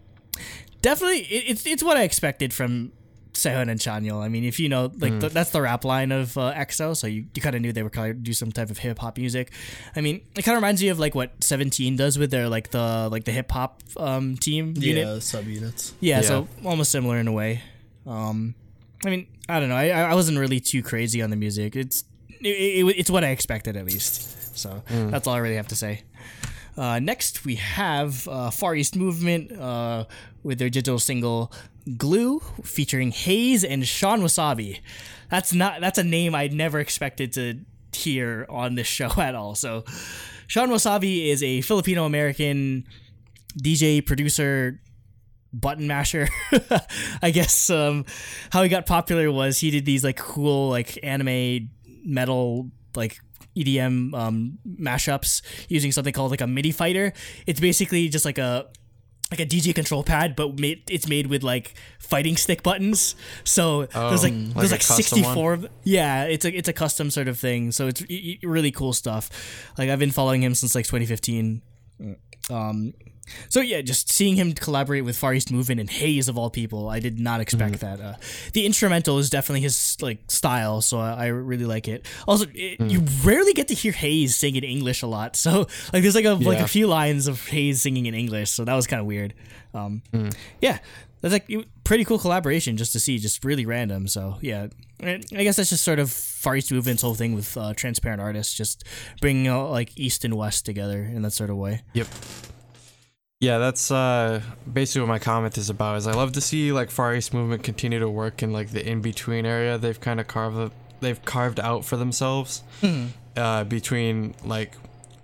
definitely, 0.81 1.19
it, 1.19 1.45
it's 1.51 1.65
it's 1.65 1.81
what 1.81 1.95
I 1.95 2.03
expected 2.03 2.53
from 2.53 2.91
Sehun 3.33 3.69
and 3.69 3.79
Chanyeol. 3.79 4.21
I 4.21 4.29
mean, 4.29 4.43
if 4.43 4.59
you 4.59 4.69
know, 4.69 4.91
like 4.99 5.19
th- 5.19 5.33
that's 5.33 5.49
the 5.49 5.61
rap 5.61 5.83
line 5.83 6.11
of 6.11 6.37
uh, 6.37 6.53
EXO, 6.53 6.95
so 6.95 7.07
you, 7.07 7.25
you 7.33 7.41
kind 7.41 7.55
of 7.55 7.61
knew 7.61 7.71
they 7.73 7.83
were 7.83 7.89
going 7.89 8.13
to 8.13 8.19
do 8.19 8.33
some 8.33 8.51
type 8.51 8.69
of 8.69 8.77
hip 8.77 8.99
hop 8.99 9.17
music. 9.17 9.51
I 9.95 10.01
mean, 10.01 10.21
it 10.35 10.43
kind 10.43 10.55
of 10.55 10.61
reminds 10.61 10.81
you 10.83 10.91
of 10.91 10.99
like 10.99 11.15
what 11.15 11.31
Seventeen 11.43 11.95
does 11.95 12.17
with 12.19 12.31
their 12.31 12.47
like 12.49 12.69
the 12.71 13.09
like 13.11 13.23
the 13.25 13.31
hip 13.31 13.51
hop 13.51 13.81
um, 13.97 14.37
team 14.37 14.73
unit. 14.77 15.05
Yeah, 15.07 15.13
subunits. 15.15 15.93
Yeah, 15.99 16.17
Yeah. 16.17 16.21
so 16.27 16.47
almost 16.63 16.91
similar 16.91 17.17
in 17.17 17.27
a 17.27 17.31
way. 17.33 17.61
Um, 18.05 18.55
I 19.05 19.09
mean, 19.09 19.27
I 19.49 19.59
don't 19.59 19.69
know. 19.69 19.75
I 19.75 19.89
I 19.89 20.13
wasn't 20.13 20.37
really 20.37 20.59
too 20.59 20.83
crazy 20.83 21.21
on 21.21 21.29
the 21.29 21.35
music. 21.35 21.75
It's 21.75 22.03
it, 22.29 22.47
it, 22.47 22.85
it's 22.97 23.09
what 23.09 23.23
I 23.23 23.29
expected 23.29 23.75
at 23.77 23.85
least. 23.85 24.57
So 24.57 24.83
that's 24.87 25.27
all 25.27 25.33
I 25.33 25.39
really 25.39 25.55
have 25.55 25.69
to 25.69 25.75
say. 25.75 26.03
Uh, 26.77 26.99
next, 26.99 27.45
we 27.45 27.55
have 27.55 28.27
uh, 28.27 28.49
Far 28.49 28.75
East 28.75 28.95
Movement 28.95 29.51
uh, 29.51 30.05
with 30.43 30.57
their 30.57 30.69
digital 30.69 30.97
single 30.99 31.51
"Glue," 31.97 32.39
featuring 32.63 33.11
Heize 33.11 33.65
and 33.67 33.87
Sean 33.87 34.21
Wasabi. 34.21 34.81
That's 35.29 35.53
not 35.53 35.81
that's 35.81 35.97
a 35.97 36.03
name 36.03 36.35
I 36.35 36.47
never 36.47 36.79
expected 36.79 37.33
to 37.33 37.59
hear 37.93 38.45
on 38.49 38.75
this 38.75 38.87
show 38.87 39.11
at 39.17 39.35
all. 39.35 39.55
So, 39.55 39.83
Sean 40.47 40.69
Wasabi 40.69 41.27
is 41.27 41.43
a 41.43 41.61
Filipino 41.61 42.05
American 42.05 42.85
DJ 43.61 44.05
producer 44.05 44.79
button 45.53 45.87
masher. 45.87 46.27
I 47.21 47.31
guess 47.31 47.69
um, 47.69 48.05
how 48.51 48.63
he 48.63 48.69
got 48.69 48.85
popular 48.85 49.31
was 49.31 49.59
he 49.59 49.69
did 49.71 49.85
these 49.85 50.03
like 50.03 50.17
cool 50.17 50.69
like 50.69 50.99
anime 51.03 51.69
metal 52.03 52.71
like 52.95 53.19
EDM 53.55 54.13
um, 54.13 54.57
mashups 54.67 55.41
using 55.69 55.91
something 55.91 56.13
called 56.13 56.31
like 56.31 56.41
a 56.41 56.47
MIDI 56.47 56.71
fighter. 56.71 57.13
It's 57.45 57.59
basically 57.59 58.09
just 58.09 58.25
like 58.25 58.37
a 58.37 58.67
like 59.33 59.39
a 59.39 59.45
DJ 59.45 59.73
control 59.73 60.03
pad, 60.03 60.35
but 60.35 60.59
made, 60.59 60.83
it's 60.89 61.07
made 61.07 61.27
with 61.27 61.43
like 61.43 61.73
fighting 61.99 62.37
stick 62.37 62.61
buttons. 62.61 63.15
So 63.43 63.85
there's 63.85 64.23
like 64.23 64.33
like 64.33 64.53
there's 64.53 64.71
like 64.71 64.81
custom 64.81 65.21
one? 65.23 65.33
64 65.33 65.53
of 65.53 65.67
yeah, 65.83 66.23
it's 66.25 66.45
a 66.45 66.55
it's 66.55 66.69
a 66.69 66.73
custom 66.73 67.09
sort 67.09 67.27
of 67.27 67.39
thing. 67.39 67.71
So 67.71 67.87
it's 67.87 68.03
really 68.43 68.71
cool 68.71 68.93
stuff. 68.93 69.29
Like 69.77 69.89
I've 69.89 69.99
been 69.99 70.11
following 70.11 70.43
him 70.43 70.53
since 70.53 70.75
like 70.75 70.85
2015. 70.85 71.61
Um, 72.49 72.93
so 73.49 73.61
yeah, 73.61 73.81
just 73.81 74.09
seeing 74.11 74.35
him 74.35 74.53
collaborate 74.53 75.05
with 75.05 75.17
Far 75.17 75.33
East 75.33 75.51
Movement 75.51 75.79
and 75.79 75.89
Heize 75.89 76.27
of 76.29 76.37
all 76.37 76.49
people, 76.49 76.89
I 76.89 76.99
did 76.99 77.19
not 77.19 77.39
expect 77.41 77.79
that. 77.79 77.99
Uh, 78.01 78.15
the 78.53 78.65
instrumental 78.65 79.17
is 79.19 79.29
definitely 79.29 79.61
his 79.61 79.97
like 80.01 80.19
style, 80.27 80.81
so 80.81 80.99
I, 80.99 81.25
I 81.25 81.27
really 81.27 81.65
like 81.65 81.87
it. 81.87 82.05
Also, 82.27 82.45
it, 82.53 82.79
you 82.81 83.03
rarely 83.23 83.53
get 83.53 83.67
to 83.69 83.73
hear 83.73 83.93
Heize 83.93 84.29
sing 84.29 84.55
in 84.55 84.63
English 84.63 85.01
a 85.01 85.07
lot, 85.07 85.35
so 85.35 85.67
like 85.93 86.01
there's 86.03 86.15
like 86.15 86.25
a 86.25 86.33
like 86.33 86.59
a 86.59 86.67
few 86.67 86.87
lines 86.87 87.27
of 87.27 87.37
Heize 87.39 87.77
singing 87.77 88.05
in 88.05 88.13
English, 88.13 88.51
so 88.51 88.65
that 88.65 88.73
was 88.73 88.87
kind 88.87 88.99
of 88.99 89.05
weird. 89.05 89.33
Um, 89.73 90.01
Yeah, 90.61 90.79
that's 91.21 91.33
like 91.33 91.49
pretty 91.83 92.03
cool 92.05 92.19
collaboration 92.19 92.77
just 92.77 92.91
to 92.93 92.99
see, 92.99 93.17
just 93.17 93.43
really 93.45 93.65
random. 93.65 94.07
So 94.07 94.37
yeah, 94.41 94.67
I 95.01 95.21
I 95.35 95.43
guess 95.43 95.55
that's 95.55 95.69
just 95.69 95.83
sort 95.83 95.99
of 95.99 96.11
Far 96.11 96.55
East 96.57 96.71
Movement's 96.71 97.01
whole 97.01 97.15
thing 97.15 97.33
with 97.33 97.55
uh, 97.57 97.73
transparent 97.73 98.21
artists, 98.21 98.53
just 98.53 98.83
bringing 99.21 99.51
like 99.51 99.97
East 99.97 100.25
and 100.25 100.35
West 100.35 100.65
together 100.65 101.01
in 101.01 101.21
that 101.21 101.31
sort 101.31 101.49
of 101.49 101.57
way. 101.57 101.81
Yep. 101.93 102.07
Yeah, 103.43 103.57
that's 103.57 103.91
uh, 103.91 104.41
basically 104.71 105.01
what 105.01 105.09
my 105.09 105.19
comment 105.19 105.57
is 105.57 105.69
about. 105.69 105.97
Is 105.97 106.07
I 106.07 106.13
love 106.13 106.31
to 106.31 106.39
see 106.39 106.71
like 106.71 106.89
Far 106.89 107.13
East 107.13 107.33
movement 107.33 107.61
continue 107.61 107.99
to 107.99 108.07
work 108.07 108.41
in 108.41 108.53
like 108.53 108.69
the 108.69 108.89
in 108.89 109.01
between 109.01 109.45
area 109.45 109.77
they've 109.77 109.99
kind 109.99 110.21
of 110.21 110.27
carved 110.27 110.73
they've 111.01 111.25
carved 111.25 111.59
out 111.59 111.83
for 111.83 111.97
themselves 111.97 112.63
uh, 113.35 113.65
between 113.65 114.33
like 114.45 114.75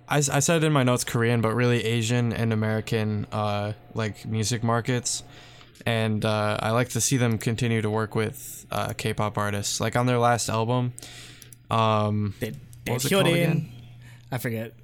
I 0.06 0.20
said 0.20 0.64
in 0.64 0.72
my 0.72 0.82
notes 0.82 1.02
Korean, 1.02 1.40
but 1.40 1.54
really 1.54 1.82
Asian 1.82 2.34
and 2.34 2.52
American 2.52 3.26
uh, 3.32 3.72
like 3.94 4.26
music 4.26 4.62
markets, 4.62 5.22
and 5.86 6.22
uh, 6.22 6.58
I 6.60 6.72
like 6.72 6.90
to 6.90 7.00
see 7.00 7.16
them 7.16 7.38
continue 7.38 7.80
to 7.80 7.88
work 7.88 8.14
with 8.14 8.66
uh, 8.70 8.92
K-pop 8.92 9.38
artists. 9.38 9.80
Like 9.80 9.96
on 9.96 10.04
their 10.04 10.18
last 10.18 10.50
album, 10.50 10.92
um, 11.70 12.34
They, 12.38 12.50
they 12.50 12.58
What 12.84 12.94
was 12.96 13.06
it 13.06 13.14
called 13.14 13.28
again? 13.28 13.72
I 14.30 14.36
forget. 14.36 14.74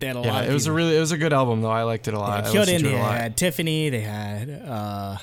They 0.00 0.06
had 0.08 0.16
a 0.16 0.20
yeah, 0.20 0.32
lot. 0.32 0.44
Of 0.44 0.50
it 0.50 0.54
was 0.54 0.66
a 0.66 0.72
really 0.72 0.96
it 0.96 1.00
was 1.00 1.12
a 1.12 1.18
good 1.18 1.32
album 1.32 1.60
though. 1.62 1.70
I 1.70 1.82
liked 1.84 2.08
it 2.08 2.14
a 2.14 2.16
They 2.16 2.18
lot. 2.18 2.44
had 2.44 2.56
I 2.56 2.58
listened 2.58 2.78
Hyorin, 2.78 2.80
to 2.82 2.88
it 2.88 2.90
they 2.92 2.98
a 2.98 3.02
lot. 3.02 3.16
had 3.18 3.36
Tiffany. 3.36 3.88
They 3.90 4.00
had 4.00 4.50
uh, 4.50 5.16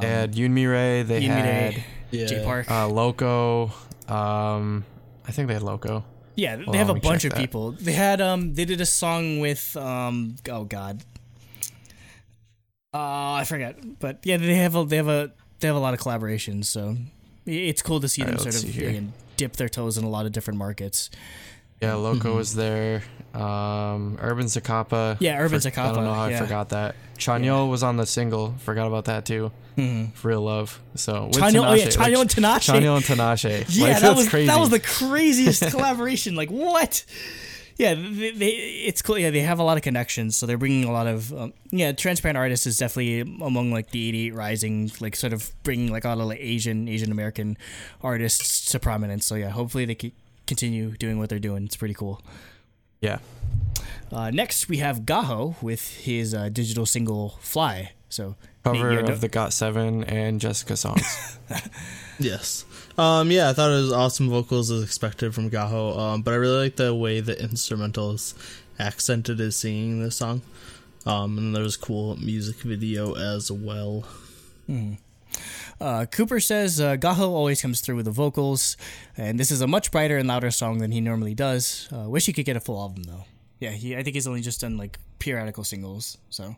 They 0.00 0.08
had 0.08 0.32
Yoon 0.34 0.54
Ray. 0.70 1.02
They 1.02 1.20
Yoon 1.22 1.28
had 1.28 1.44
Mi-rae, 1.74 1.84
Yeah. 2.10 2.26
Jay 2.26 2.44
Park. 2.44 2.70
uh, 2.70 2.88
Loco. 2.88 3.70
Um, 4.08 4.84
I 5.26 5.32
think 5.32 5.48
they 5.48 5.54
had 5.54 5.62
Loco. 5.62 6.04
yeah, 6.34 6.56
they 6.56 6.64
on, 6.64 6.74
have 6.74 6.88
a 6.90 6.94
bunch 6.94 7.24
of 7.24 7.32
that. 7.32 7.38
people. 7.38 7.72
They 7.72 7.92
had 7.92 8.20
um, 8.20 8.54
they 8.54 8.64
did 8.64 8.80
a 8.80 8.86
song 8.86 9.38
with 9.40 9.76
um, 9.76 10.36
oh 10.50 10.64
god, 10.64 11.02
uh, 12.92 13.32
I 13.34 13.44
forget. 13.46 13.76
But 13.98 14.20
yeah, 14.24 14.36
they 14.36 14.54
have 14.56 14.76
a 14.76 14.84
they 14.84 14.96
have 14.96 15.08
a 15.08 15.32
they 15.60 15.66
have 15.68 15.76
a 15.76 15.80
lot 15.80 15.94
of 15.94 16.00
collaborations. 16.00 16.66
So 16.66 16.96
it's 17.46 17.82
cool 17.82 18.00
to 18.00 18.08
see 18.08 18.22
All 18.22 18.26
them 18.26 18.34
right, 18.36 18.42
sort 18.42 18.54
of 18.54 18.60
see 18.70 18.84
again, 18.84 19.12
dip 19.36 19.56
their 19.56 19.68
toes 19.68 19.98
in 19.98 20.04
a 20.04 20.08
lot 20.08 20.26
of 20.26 20.32
different 20.32 20.58
markets. 20.58 21.10
Yeah, 21.80 21.94
Loco 21.94 22.28
Mm-hmm. 22.28 22.36
was 22.36 22.54
there. 22.54 23.02
Um, 23.34 24.16
Urban 24.20 24.46
Zacapa. 24.46 25.16
Yeah, 25.20 25.38
Urban 25.40 25.60
For- 25.60 25.68
I 25.80 25.92
don't 25.92 26.04
know 26.04 26.14
how 26.14 26.26
yeah. 26.28 26.38
I 26.38 26.40
forgot 26.40 26.68
that. 26.70 26.94
Chanyeol 27.18 27.68
was 27.68 27.82
on 27.82 27.96
the 27.96 28.06
single. 28.06 28.54
Forgot 28.58 28.86
about 28.86 29.06
that 29.06 29.24
too. 29.26 29.50
Mm-hmm. 29.76 30.26
Real 30.26 30.42
love. 30.42 30.80
So 30.94 31.26
with 31.26 31.36
Chanyeol, 31.36 31.66
oh 31.66 31.72
yeah, 31.74 31.84
like, 31.86 31.94
Chanyeol 31.94 32.20
and 32.22 32.30
Tinashe. 32.30 32.72
Chanyeol 32.72 32.96
and 32.96 33.04
Tinashe. 33.04 33.64
Yeah, 33.76 33.86
like, 33.94 34.02
that 34.02 34.16
was 34.16 34.28
crazy. 34.28 34.46
that 34.46 34.60
was 34.60 34.70
the 34.70 34.78
craziest 34.80 35.62
collaboration. 35.70 36.36
Like 36.36 36.50
what? 36.50 37.04
Yeah, 37.76 37.94
they, 37.94 38.30
they, 38.30 38.50
it's 38.50 39.02
cool. 39.02 39.18
Yeah, 39.18 39.30
they 39.30 39.40
have 39.40 39.58
a 39.58 39.64
lot 39.64 39.76
of 39.76 39.82
connections, 39.82 40.36
so 40.36 40.46
they're 40.46 40.56
bringing 40.58 40.84
a 40.84 40.92
lot 40.92 41.08
of 41.08 41.32
um, 41.32 41.52
yeah. 41.72 41.90
Transparent 41.90 42.38
artists 42.38 42.66
is 42.68 42.78
definitely 42.78 43.20
among 43.22 43.72
like 43.72 43.90
the 43.90 44.30
88rising, 44.30 45.00
like 45.00 45.16
sort 45.16 45.32
of 45.32 45.50
bringing 45.64 45.90
like 45.90 46.04
a 46.04 46.08
lot 46.10 46.20
of 46.20 46.26
like 46.28 46.38
Asian 46.40 46.86
Asian 46.88 47.10
American 47.10 47.58
artists 48.00 48.70
to 48.70 48.78
prominence. 48.78 49.26
So 49.26 49.34
yeah, 49.34 49.48
hopefully 49.50 49.86
they 49.86 49.96
can 49.96 50.12
continue 50.46 50.92
doing 50.96 51.18
what 51.18 51.28
they're 51.28 51.38
doing. 51.38 51.64
It's 51.64 51.76
pretty 51.76 51.94
cool. 51.94 52.22
yeah. 53.00 53.18
Uh, 54.12 54.30
next, 54.30 54.68
we 54.68 54.76
have 54.78 55.00
Gaho 55.00 55.60
with 55.60 55.96
his 55.98 56.34
uh, 56.34 56.48
digital 56.48 56.86
single 56.86 57.38
"Fly." 57.40 57.92
So 58.08 58.36
Cover 58.62 58.94
Nate, 58.94 59.08
of 59.08 59.20
the 59.20 59.28
Got 59.28 59.52
Seven 59.52 60.04
and 60.04 60.40
Jessica 60.40 60.76
songs. 60.76 61.38
Yes. 62.20 62.64
Um, 62.96 63.32
yeah, 63.32 63.50
I 63.50 63.52
thought 63.54 63.72
it 63.72 63.82
was 63.82 63.92
awesome 63.92 64.30
vocals 64.30 64.70
as 64.70 64.84
expected 64.84 65.34
from 65.34 65.50
Gaho. 65.50 65.98
Um, 65.98 66.22
but 66.22 66.32
I 66.32 66.36
really 66.36 66.58
like 66.62 66.76
the 66.76 66.94
way 66.94 67.18
the 67.18 67.34
instrumentals 67.34 68.34
accented 68.78 69.40
his 69.40 69.56
singing 69.56 70.00
this 70.00 70.14
song. 70.16 70.42
Um, 71.04 71.36
and 71.36 71.56
there's 71.56 71.74
a 71.74 71.78
cool 71.80 72.16
music 72.16 72.58
video 72.58 73.14
as 73.14 73.50
well. 73.50 74.04
Uh, 75.80 76.06
Cooper 76.06 76.40
says 76.40 76.80
uh, 76.80 76.96
Gaho 76.96 77.28
always 77.28 77.60
comes 77.60 77.80
through 77.80 77.96
with 77.96 78.04
the 78.04 78.10
vocals, 78.12 78.76
and 79.16 79.38
this 79.38 79.50
is 79.50 79.60
a 79.60 79.66
much 79.66 79.90
brighter 79.90 80.16
and 80.16 80.28
louder 80.28 80.50
song 80.50 80.78
than 80.78 80.92
he 80.92 81.00
normally 81.00 81.34
does. 81.34 81.88
Uh, 81.92 82.08
wish 82.08 82.26
he 82.26 82.32
could 82.32 82.44
get 82.44 82.56
a 82.56 82.60
full 82.60 82.78
album 82.80 83.02
though. 83.04 83.24
Yeah, 83.60 83.70
he 83.70 83.96
I 83.96 84.02
think 84.02 84.14
he's 84.14 84.26
only 84.26 84.40
just 84.40 84.60
done 84.60 84.76
like 84.76 84.98
periodical 85.18 85.64
singles. 85.64 86.18
So, 86.30 86.56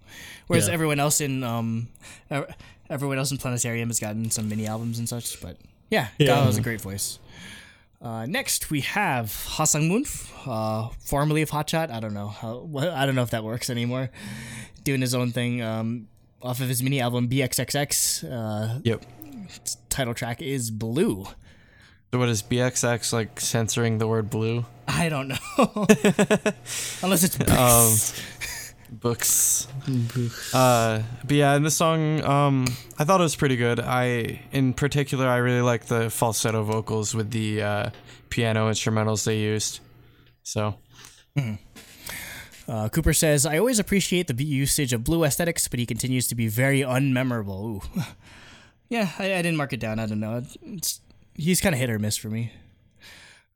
whereas 0.49 0.69
Yeah. 0.69 0.75
everyone 0.75 1.01
else 1.01 1.21
in 1.21 1.43
um, 1.45 1.89
ev- 2.31 2.55
everyone 2.91 3.19
else 3.19 3.31
in 3.31 3.39
Planetarium 3.39 3.89
has 3.89 4.01
gotten 4.01 4.31
some 4.31 4.49
mini 4.49 4.67
albums 4.67 4.99
and 4.99 5.09
such. 5.09 5.41
But 5.41 5.57
yeah, 5.91 6.09
Yeah. 6.19 6.29
Gaho 6.37 6.45
has 6.47 6.59
a 6.59 6.63
great 6.63 6.81
voice. 6.81 7.19
Uh, 8.03 8.27
next 8.27 8.71
we 8.71 8.83
have 8.83 9.33
Ha 9.57 9.65
Sung-woon, 9.65 10.05
uh, 10.47 10.91
formerly 11.01 11.41
of 11.43 11.51
Hotshot. 11.51 11.91
I 11.91 11.99
don't 12.01 12.13
know 12.15 12.29
how. 12.29 12.59
Well, 12.59 12.95
I 12.95 13.07
don't 13.07 13.15
know 13.15 13.23
if 13.23 13.31
that 13.31 13.43
works 13.45 13.71
anymore. 13.71 14.11
Doing 14.85 15.01
his 15.01 15.15
own 15.15 15.33
thing. 15.33 15.63
Um, 15.63 16.09
off 16.47 16.61
of 16.61 16.69
his 16.69 16.83
mini 16.83 17.01
album 17.01 17.29
BXXX. 17.29 18.25
Uh, 18.31 18.81
yep. 18.85 19.05
title 19.89 20.15
track 20.15 20.41
is 20.41 20.71
Blue. 20.71 21.27
So 22.13 22.21
what 22.21 22.29
is 22.29 22.43
BXX 22.43 23.13
like 23.13 23.41
censoring 23.41 23.99
the 23.99 24.07
word 24.07 24.31
blue? 24.31 24.65
I 24.87 25.09
don't 25.09 25.29
know. 25.29 25.37
Unless 27.03 27.25
it's 27.25 27.37
Um, 27.51 27.93
books. 28.91 29.67
Uh, 30.55 31.03
but 31.25 31.37
yeah, 31.37 31.57
in 31.57 31.65
the 31.65 31.71
song, 31.71 32.23
um, 32.23 32.67
I 32.99 33.05
thought 33.05 33.21
it 33.21 33.25
was 33.25 33.37
pretty 33.37 33.57
good. 33.57 33.81
I, 33.81 34.41
in 34.53 34.73
particular, 34.73 35.29
I 35.29 35.39
really 35.39 35.61
like 35.63 35.87
the 35.87 36.09
falsetto 36.09 36.63
vocals 36.63 37.15
with 37.15 37.33
the 37.33 37.63
uh, 37.63 37.91
piano 38.31 38.71
instrumentals 38.71 39.25
they 39.25 39.39
used. 39.41 39.81
So 40.45 40.77
uh, 42.69 42.89
Cooper 42.89 43.13
says, 43.13 43.47
I 43.47 43.59
always 43.59 43.79
appreciate 43.79 44.27
the 44.29 44.45
usage 44.45 44.93
of 44.93 45.05
blue 45.05 45.25
aesthetics, 45.25 45.69
but 45.69 45.79
he 45.79 45.87
continues 45.87 46.27
to 46.29 46.35
be 46.35 46.49
very 46.49 46.81
unmemorable. 46.81 47.85
Yeah, 48.89 49.11
I, 49.19 49.25
I 49.35 49.43
didn't 49.43 49.57
mark 49.57 49.73
it 49.73 49.81
down. 49.81 49.99
I 49.99 50.07
don't 50.07 50.21
know. 50.21 50.45
It's, 50.63 51.01
he's 51.35 51.61
kind 51.61 51.75
of 51.75 51.81
hit 51.81 51.91
or 51.91 51.99
miss 51.99 52.17
for 52.17 52.29
me. 52.29 52.53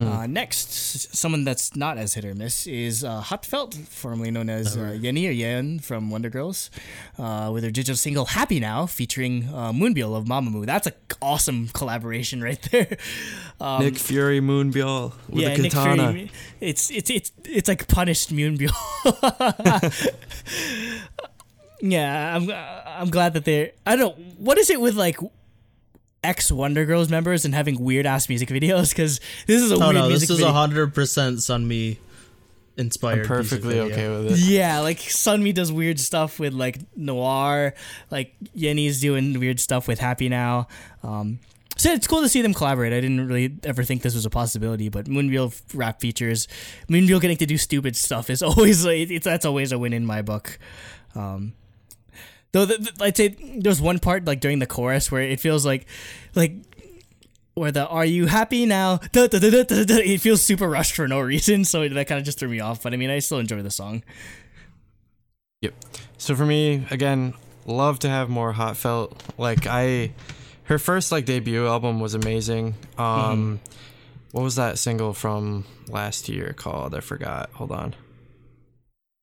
Uh, 0.01 0.27
next, 0.27 1.15
someone 1.15 1.45
that's 1.45 1.77
not 1.77 1.99
as 1.99 2.15
hit 2.15 2.25
or 2.25 2.35
miss 2.35 2.67
is 2.67 3.05
uh, 3.05 3.21
HA:TFELT, 3.21 3.75
formerly 3.75 4.31
known 4.31 4.49
as 4.49 4.77
uh, 4.77 4.97
Yenny 4.99 5.29
or 5.29 5.33
Yen 5.33 5.79
from 5.79 6.11
Wonder 6.11 6.31
Girls, 6.31 6.71
uh, 7.19 7.51
with 7.53 7.65
her 7.65 7.71
digital 7.71 7.97
single 7.97 8.25
"Happy 8.25 8.61
Now" 8.61 8.87
featuring 8.87 9.49
uh, 9.49 9.73
Moonbyul 9.73 10.17
of 10.17 10.25
Mamamoo. 10.25 10.65
That's 10.65 10.87
an 10.87 10.95
awesome 11.21 11.69
collaboration 11.69 12.43
right 12.43 12.61
there. 12.71 12.97
Um, 13.63 13.85
Nick 13.85 13.99
Fury 13.99 14.41
Moonbyul 14.41 15.13
with 15.29 15.43
yeah, 15.43 15.49
a 15.51 15.59
Nick 15.59 15.73
katana. 15.73 16.13
Fury. 16.13 16.31
It's 16.63 16.91
it's 16.91 17.11
it's 17.11 17.31
it's 17.45 17.69
like 17.69 17.87
punished 17.89 18.33
Moonbyul. 18.33 18.73
yeah, 21.83 22.37
I'm 22.37 22.51
I'm 22.87 23.11
glad 23.11 23.35
that 23.35 23.45
they're. 23.45 23.73
I 23.87 23.97
don't 23.97 24.19
know 24.19 24.25
what 24.39 24.57
is 24.57 24.71
it 24.71 24.81
with 24.81 24.95
like 24.95 25.19
ex 26.23 26.51
Wonder 26.53 26.85
Girls 26.85 27.09
members 27.09 27.45
and 27.45 27.55
having 27.55 27.83
weird 27.83 28.07
ass 28.07 28.29
music 28.29 28.49
videos 28.49 28.91
because 28.91 29.21
this 29.47 29.63
is 29.63 29.71
a 29.73 29.77
Oh 29.77 29.79
weird 29.81 29.95
no, 29.95 30.09
music 30.09 30.29
this 30.29 30.31
is 30.31 30.39
video. 30.39 30.53
hundred 30.53 30.95
percent 30.95 31.39
Sunmi 31.39 31.99
inspired. 32.77 33.21
I'm 33.21 33.27
perfectly 33.27 33.75
music 33.75 33.95
video. 33.95 34.15
okay 34.15 34.25
with 34.25 34.33
it. 34.33 34.39
Yeah, 34.39 34.81
like 34.81 34.99
Sunmi 34.99 35.55
does 35.55 35.71
weird 35.73 35.99
stuff 36.01 36.39
with 36.39 36.53
like 36.55 36.79
Noir, 36.97 37.75
like 38.11 38.35
Yenny's 38.57 39.01
doing 39.01 39.39
weird 39.39 39.61
stuff 39.61 39.89
with 39.89 39.99
Happy 39.99 40.29
Now. 40.29 40.69
Um, 41.03 41.41
so 41.77 41.91
it's 41.93 42.07
cool 42.07 42.21
to 42.21 42.29
see 42.29 42.43
them 42.43 42.53
collaborate. 42.53 42.93
I 42.93 43.01
didn't 43.01 43.27
really 43.27 43.57
ever 43.65 43.85
think 43.85 44.03
this 44.03 44.15
was 44.15 44.27
a 44.27 44.31
possibility, 44.31 44.91
but 44.91 45.07
Moonbyul 45.07 45.59
rap 45.75 46.01
features, 46.01 46.47
Moonbyul 46.91 47.23
getting 47.23 47.39
to 47.39 47.47
do 47.47 47.57
stupid 47.57 47.97
stuff 47.97 48.29
is 48.29 48.43
always 48.43 48.85
like, 48.85 49.11
it's 49.11 49.25
that's 49.25 49.47
always 49.47 49.73
a 49.73 49.79
win 49.79 49.95
in 49.95 50.05
my 50.05 50.21
book. 50.21 50.59
Um, 51.15 51.55
though 52.53 52.65
the, 52.65 52.79
the, 52.79 53.05
I'd 53.05 53.17
say 53.17 53.29
there's 53.29 53.81
one 53.81 53.99
part 53.99 54.25
like 54.25 54.41
during 54.41 54.59
the 54.59 54.67
chorus 54.67 55.11
where 55.11 55.23
it 55.23 55.41
feels 55.41 55.65
like 55.65 55.87
like 56.35 56.55
where 57.55 57.73
the 57.73 57.87
"Are 57.87 58.05
you 58.05 58.27
happy 58.27 58.67
now?" 58.67 58.99
Da, 59.13 59.27
da, 59.27 59.39
da, 59.39 59.65
it 59.69 60.21
feels 60.21 60.43
super 60.43 60.69
rushed 60.69 60.95
for 60.95 61.07
no 61.07 61.21
reason, 61.21 61.65
so 61.65 61.89
that 61.89 62.07
kind 62.07 62.19
of 62.19 62.25
just 62.25 62.39
threw 62.39 62.49
me 62.49 62.61
off. 62.61 62.83
But 62.83 62.95
I 62.95 62.97
mean, 62.97 63.11
I 63.11 63.19
still 63.19 63.39
enjoy 63.39 63.63
the 63.63 63.71
song. 63.71 64.03
Yep. 65.63 65.75
So 66.17 66.35
for 66.35 66.47
me, 66.47 66.87
again, 66.91 67.35
love 67.67 67.99
to 68.01 68.09
have 68.09 68.29
more 68.29 68.53
HA:TFELT. 68.53 69.39
Like 69.39 69.67
I, 69.67 70.13
her 70.65 70.79
first 70.79 71.13
like 71.13 71.27
debut 71.27 71.67
album 71.67 72.01
was 72.01 72.15
amazing. 72.15 72.75
Um, 72.97 73.61
what 74.33 74.43
was 74.43 74.57
that 74.57 74.79
single 74.79 75.13
from 75.13 75.65
last 75.89 76.29
year 76.29 76.55
called? 76.57 76.95
I 76.95 77.01
forgot. 77.01 77.51
Hold 77.55 77.73
on. 77.73 77.95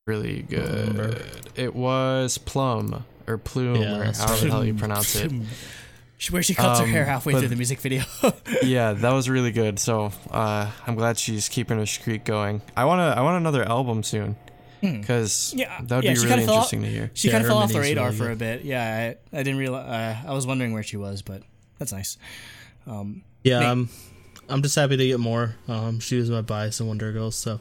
Really 0.05 0.41
good. 0.43 1.21
It 1.55 1.75
was 1.75 2.37
Plum 2.37 3.03
or 3.27 3.37
Plume 3.37 3.75
Yeah, 3.75 3.95
or 3.97 4.03
that's 4.05 4.19
however 4.23 4.45
the 4.45 4.51
hell 4.51 4.65
you 4.65 4.73
pronounce 4.73 5.15
it. 5.15 5.31
Where 6.31 6.41
she 6.41 6.55
cuts 6.55 6.79
her 6.79 6.85
Um, 6.85 6.91
hair 6.91 7.05
halfway 7.05 7.33
but- 7.33 7.39
through 7.39 7.49
the 7.49 7.55
music 7.55 7.79
video. 7.79 8.03
yeah, 8.63 8.93
that 8.93 9.11
was 9.13 9.29
really 9.29 9.51
good. 9.51 9.77
So 9.79 10.11
uh, 10.31 10.71
I'm 10.87 10.95
glad 10.95 11.19
she's 11.19 11.47
keeping 11.47 11.77
her 11.77 11.85
streak 11.85 12.23
going. 12.25 12.61
I 12.75 12.85
want 12.85 12.99
to. 12.99 13.19
I 13.19 13.21
want 13.21 13.37
another 13.37 13.63
album 13.63 14.01
soon 14.03 14.35
because 14.81 15.51
Hmm. 15.51 15.59
Yeah, 15.59 15.81
that 15.83 15.95
would 15.95 16.03
yeah, 16.05 16.13
be 16.13 16.17
really 16.19 16.29
kinda 16.29 16.45
fell 16.45 16.55
off- 16.55 16.73
interesting 16.73 16.81
to 16.83 16.87
hear. 16.89 17.11
she 17.13 17.27
Yeah, 17.27 17.33
kind 17.33 17.43
of 17.43 17.47
fell 17.49 17.57
off 17.59 17.71
the 17.71 17.79
radar 17.79 18.05
really 18.07 18.17
for 18.17 18.31
a 18.31 18.35
bit. 18.35 18.63
Yeah, 18.63 19.15
I, 19.33 19.37
I 19.37 19.43
didn't 19.43 19.59
realize. 19.59 19.85
Uh, 20.25 20.29
I 20.29 20.33
was 20.33 20.47
wondering 20.47 20.73
where 20.73 20.83
she 20.83 20.97
was, 20.97 21.21
but 21.21 21.43
that's 21.77 21.91
nice. 21.91 22.17
Um, 22.87 23.21
Yeah, 23.43 23.59
Nate. 23.59 23.67
I'm 23.69 23.89
I'm 24.49 24.61
just 24.63 24.75
happy 24.75 24.97
to 24.97 25.05
get 25.07 25.19
more. 25.19 25.55
Um, 25.67 25.99
she 25.99 26.15
was 26.17 26.29
my 26.31 26.41
bias 26.41 26.79
in 26.79 26.87
Wonder 26.87 27.11
Girls, 27.11 27.35
so 27.35 27.59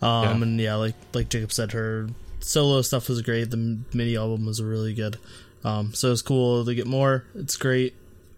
um, 0.00 0.24
Yeah. 0.24 0.30
and 0.42 0.60
yeah, 0.60 0.74
like 0.76 0.94
like 1.12 1.28
Jacob 1.28 1.52
said, 1.52 1.72
her 1.72 2.08
solo 2.42 2.82
stuff 2.82 3.08
was 3.08 3.22
great. 3.22 3.50
The 3.50 3.78
mini 3.92 4.16
album 4.16 4.46
was 4.46 4.62
really 4.62 4.94
good. 4.94 5.18
Um, 5.64 5.94
so 5.94 6.10
it's 6.12 6.22
cool 6.22 6.64
to 6.64 6.74
get 6.74 6.86
more. 6.86 7.24
It's 7.34 7.56
great, 7.56 7.94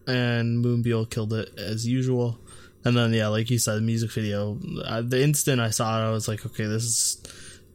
and 0.06 0.64
Moonbyul 0.64 1.10
killed 1.10 1.32
it 1.32 1.58
as 1.58 1.86
usual. 1.86 2.38
And 2.84 2.94
then 2.96 3.12
yeah, 3.14 3.28
like 3.28 3.48
you 3.50 3.58
said, 3.58 3.76
the 3.76 3.80
music 3.80 4.12
video. 4.12 4.58
Uh, 4.84 5.00
the 5.02 5.22
instant 5.22 5.60
I 5.60 5.70
saw 5.70 6.02
it, 6.02 6.06
I 6.08 6.10
was 6.10 6.28
like, 6.28 6.44
okay, 6.44 6.64
this 6.66 6.84
is 6.84 7.22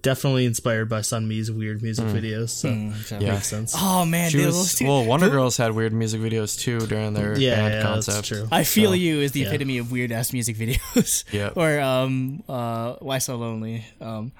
definitely 0.03 0.45
inspired 0.45 0.87
by 0.87 0.99
Sunmi's 1.01 1.51
weird 1.51 1.81
music 1.81 2.05
videos. 2.05 2.49
So 2.51 2.69
mm, 2.69 3.19
Yeah. 3.19 3.33
makes 3.33 3.47
sense. 3.47 3.73
Oh 3.75 4.05
man, 4.05 4.29
She 4.29 4.37
they- 4.37 4.45
was 4.45 4.55
those 4.55 4.75
two- 4.75 4.85
well. 4.87 5.03
Wonder 5.03 5.29
Girls 5.29 5.57
had 5.57 5.73
weird 5.73 5.91
music 5.93 6.21
videos 6.21 6.57
too 6.59 6.79
during 6.81 7.15
their 7.15 7.35
yeah, 7.37 7.55
band 7.55 7.73
yeah, 7.73 7.81
concept. 7.81 8.15
that's 8.17 8.27
true. 8.27 8.47
I 8.51 8.63
feel 8.63 8.91
So, 8.91 8.93
you 8.95 9.19
is 9.21 9.31
the 9.31 9.41
yeah. 9.41 9.47
epitome 9.47 9.79
of 9.79 9.91
weird 9.91 10.11
ass 10.11 10.31
music 10.31 10.55
videos. 10.57 11.23
Yep. 11.33 11.53
or 11.57 11.79
um 11.81 12.43
uh 12.47 12.93
why 12.99 13.17
so 13.17 13.35
lonely. 13.35 13.83
Um 13.99 14.31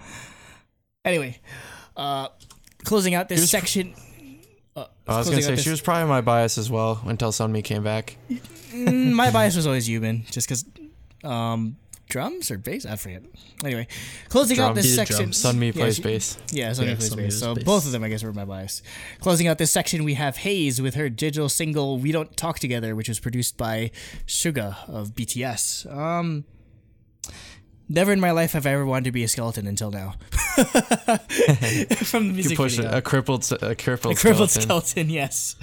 anyway, 1.03 1.39
uh 1.99 2.29
closing 2.85 3.13
out 3.13 3.27
this 3.29 3.49
section 3.51 3.93
uh, 4.75 4.85
I 5.07 5.17
was 5.17 5.29
gonna 5.29 5.41
say 5.41 5.51
this- 5.55 5.63
she 5.63 5.69
was 5.69 5.81
probably 5.81 6.07
my 6.07 6.21
bias 6.21 6.57
as 6.57 6.69
well 6.71 7.01
until 7.05 7.31
Sunmi 7.31 7.61
came 7.63 7.83
back. 7.83 8.15
Mm, 8.71 9.11
my 9.13 9.29
bias 9.31 9.55
was 9.55 9.67
always 9.67 9.89
Yubin, 9.89 10.29
just 10.31 10.47
because 10.47 10.63
um 11.23 11.75
drums 12.07 12.49
or 12.49 12.57
bass, 12.57 12.85
I 12.85 12.95
forget. 12.95 13.23
Anyway, 13.63 13.87
closing 14.29 14.57
out 14.59 14.73
this 14.75 14.95
section. 14.95 15.29
Sunmi 15.31 15.67
Yeah, 15.67 15.71
plays 15.81 15.95
she- 15.97 16.01
bass. 16.03 16.37
Yeah, 16.51 16.69
Sunmi 16.71 16.87
Yeah, 16.87 16.95
plays 16.95 17.09
Sunmi 17.09 17.15
bass. 17.17 17.25
plays 17.33 17.39
So 17.39 17.55
bass. 17.55 17.63
both 17.65 17.85
of 17.85 17.91
them, 17.91 18.03
I 18.03 18.09
guess, 18.09 18.23
were 18.23 18.31
my 18.33 18.45
bias. 18.45 18.81
Closing 19.19 19.47
out 19.47 19.57
this 19.57 19.71
section, 19.71 20.03
we 20.05 20.13
have 20.13 20.37
Heize 20.37 20.79
with 20.79 20.95
her 20.95 21.09
digital 21.09 21.49
single 21.49 21.97
"We 21.99 22.11
Don't 22.13 22.35
Talk 22.37 22.59
Together," 22.59 22.95
which 22.95 23.09
was 23.09 23.19
produced 23.19 23.57
by 23.57 23.91
Suga 24.27 24.77
of 24.87 25.13
BTS. 25.15 25.85
Um, 25.91 26.45
never 27.89 28.11
in 28.13 28.19
my 28.19 28.31
life 28.31 28.53
have 28.53 28.65
I 28.65 28.71
ever 28.71 28.85
wanted 28.85 29.05
to 29.05 29.11
be 29.11 29.23
a 29.23 29.27
skeleton 29.27 29.67
until 29.67 29.91
now. 29.91 30.15
From 32.05 32.23
the 32.23 32.27
You 32.29 32.33
music 32.33 32.57
push 32.57 32.75
video. 32.75 32.91
a, 32.91 32.97
a 32.97 33.01
crippled, 33.01 33.51
a 33.61 33.75
crippled, 33.75 34.15
A 34.15 34.19
crippled 34.19 34.49
skeleton. 34.49 34.61
skeleton, 34.61 35.09
yes. 35.09 35.55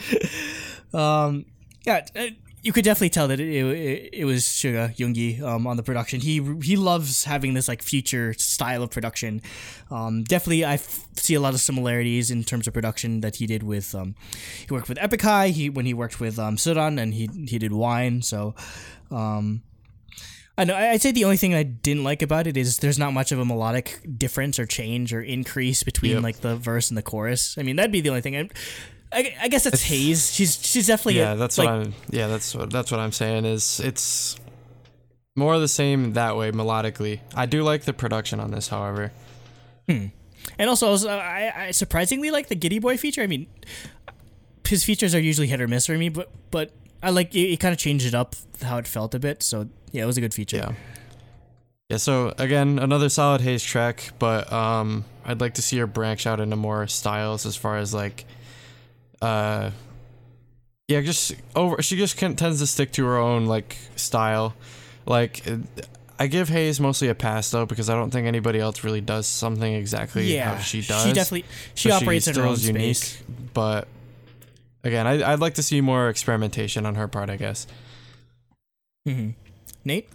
um, 0.95 1.45
yeah, 1.85 2.07
uh, 2.17 2.27
you 2.63 2.73
could 2.73 2.85
definitely 2.85 3.11
tell 3.11 3.29
that 3.29 3.39
it, 3.39 3.49
it, 3.49 4.11
it 4.13 4.25
was 4.25 4.43
Suga 4.45 4.95
Yoongi 4.97 5.41
um, 5.41 5.67
on 5.69 5.77
the 5.77 5.83
production. 5.85 6.21
He 6.21 6.43
he 6.63 6.77
loves 6.77 7.23
having 7.25 7.55
this 7.55 7.69
like 7.69 7.81
future 7.83 8.33
style 8.35 8.83
of 8.83 8.91
production. 8.91 9.41
Um, 9.91 10.25
definitely, 10.25 10.65
I 10.65 10.75
f- 10.75 11.07
see 11.17 11.35
a 11.35 11.41
lot 11.41 11.55
of 11.55 11.61
similarities 11.61 12.31
in 12.31 12.43
terms 12.43 12.67
of 12.67 12.75
production 12.75 13.21
that 13.21 13.37
he 13.37 13.47
did 13.47 13.63
with. 13.63 13.95
Um, 13.95 14.17
he 14.67 14.73
worked 14.75 14.89
with 14.89 14.99
Epic 15.01 15.23
High. 15.23 15.49
He 15.51 15.71
when 15.71 15.87
he 15.87 15.95
worked 15.95 16.19
with 16.19 16.39
um, 16.41 16.57
Suran 16.57 17.01
and 17.01 17.15
he 17.15 17.29
he 17.47 17.59
did 17.59 17.73
Wine. 17.73 18.23
So. 18.23 18.55
Um, 19.13 19.63
I 20.59 20.65
know. 20.65 20.75
I- 20.75 20.91
I'd 20.93 21.03
say 21.03 21.13
the 21.13 21.25
only 21.25 21.37
thing 21.37 21.55
I 21.55 21.63
didn't 21.63 22.05
like 22.05 22.23
about 22.23 22.47
it 22.47 22.57
is 22.57 22.79
there's 22.79 22.99
not 22.99 23.13
much 23.13 23.31
of 23.33 23.39
a 23.39 23.45
melodic 23.45 24.01
difference 24.17 24.59
or 24.59 24.65
change 24.67 25.13
or 25.13 25.21
increase 25.21 25.83
between 25.83 26.13
Yep. 26.13 26.23
like 26.23 26.41
the 26.41 26.57
verse 26.57 26.89
and 26.91 26.97
the 26.97 27.03
chorus. 27.03 27.57
I 27.59 27.63
mean, 27.63 27.77
that'd 27.77 27.93
be 27.93 28.01
the 28.01 28.09
only 28.09 28.23
thing. 28.23 28.37
I, 28.37 28.49
I, 29.13 29.35
I 29.43 29.49
guess 29.49 29.65
that's 29.65 29.85
Heize. 29.85 30.35
She's 30.35 30.59
she's 30.65 30.87
definitely 30.87 31.19
Yeah, 31.19 31.35
a, 31.35 31.37
that's 31.37 31.59
like, 31.59 31.69
what 31.69 31.75
I'm. 31.75 31.95
Yeah, 32.11 32.27
that's 32.29 32.55
what 32.55 32.71
that's 32.71 32.91
what 32.91 33.01
I'm 33.01 33.13
saying. 33.13 33.45
Is 33.45 33.81
it's 33.81 34.37
more 35.37 35.55
of 35.55 35.61
the 35.61 35.69
same 35.69 36.15
that 36.15 36.37
way 36.37 36.51
melodically. 36.53 37.21
I 37.35 37.47
do 37.47 37.63
like 37.63 37.83
the 37.85 37.93
production 37.93 38.41
on 38.41 38.51
this, 38.51 38.69
however. 38.69 39.13
Hmm. 39.89 40.07
And 40.59 40.71
also, 40.71 40.97
I, 41.09 41.53
I 41.67 41.71
surprisingly 41.73 42.31
like 42.31 42.49
the 42.49 42.57
Giriboy 42.57 42.99
feature. 42.99 43.21
I 43.23 43.27
mean, 43.27 43.47
his 44.67 44.85
features 44.85 45.15
are 45.15 45.21
usually 45.21 45.49
hit 45.49 45.61
or 45.61 45.69
miss 45.69 45.87
for 45.87 45.99
me, 45.99 46.09
but 46.09 46.31
but 46.51 46.73
I 47.03 47.11
like 47.11 47.35
it, 47.35 47.53
it 47.53 47.61
kind 47.61 47.73
of 47.73 47.79
changed 47.79 48.07
it 48.07 48.15
up 48.15 48.35
how 48.63 48.79
it 48.79 48.87
felt 48.87 49.15
a 49.15 49.19
bit. 49.19 49.43
So 49.43 49.69
yeah, 49.97 50.03
it 50.03 50.07
was 50.07 50.19
a 50.19 50.21
good 50.21 50.35
feature. 50.35 50.59
Yeah. 50.59 50.73
Yeah, 51.89 51.97
so 51.99 52.35
again, 52.37 52.79
another 52.81 53.09
solid 53.09 53.41
Heize 53.41 53.65
track, 53.65 54.11
but 54.19 54.53
um 54.53 55.05
I'd 55.25 55.41
like 55.41 55.55
to 55.55 55.63
see 55.63 55.79
her 55.79 55.87
branch 55.87 56.27
out 56.27 56.41
into 56.41 56.57
more 56.57 56.87
styles 56.87 57.47
as 57.47 57.57
far 57.57 57.77
as 57.79 57.95
like 57.95 58.25
uh 59.23 59.71
yeah, 60.89 61.01
just 61.01 61.35
over 61.55 61.81
she 61.83 61.97
just 61.97 62.17
can, 62.17 62.37
tends 62.37 62.61
to 62.61 62.67
stick 62.67 62.93
to 62.93 63.05
her 63.07 63.17
own 63.17 63.47
like 63.47 63.77
style. 63.97 64.55
Like 65.07 65.43
I 66.19 66.27
give 66.27 66.49
Heize 66.49 66.81
mostly 66.81 67.09
a 67.09 67.15
pass 67.15 67.51
though 67.51 67.67
because 67.67 67.89
I 67.89 67.95
don't 67.95 68.11
think 68.11 68.27
anybody 68.27 68.59
else 68.59 68.83
really 68.83 69.01
does 69.01 69.27
something 69.27 69.73
exactly 69.73 70.35
Yeah, 70.35 70.55
how 70.57 70.61
she 70.61 70.83
does. 70.83 71.07
She 71.07 71.13
definitely 71.13 71.45
she 71.75 71.91
operates 71.91 72.27
in 72.27 72.35
her 72.35 72.47
own 72.47 72.55
is 72.55 72.67
space. 72.67 73.23
But 73.55 73.87
again, 74.83 75.07
I 75.07 75.33
I'd 75.33 75.41
like 75.41 75.55
to 75.55 75.63
see 75.63 75.81
more 75.81 76.09
experimentation 76.09 76.85
on 76.85 76.97
her 76.97 77.07
part, 77.07 77.31
I 77.31 77.37
guess. 77.37 77.67
hmm 79.05 79.31
Nate, 79.87 80.09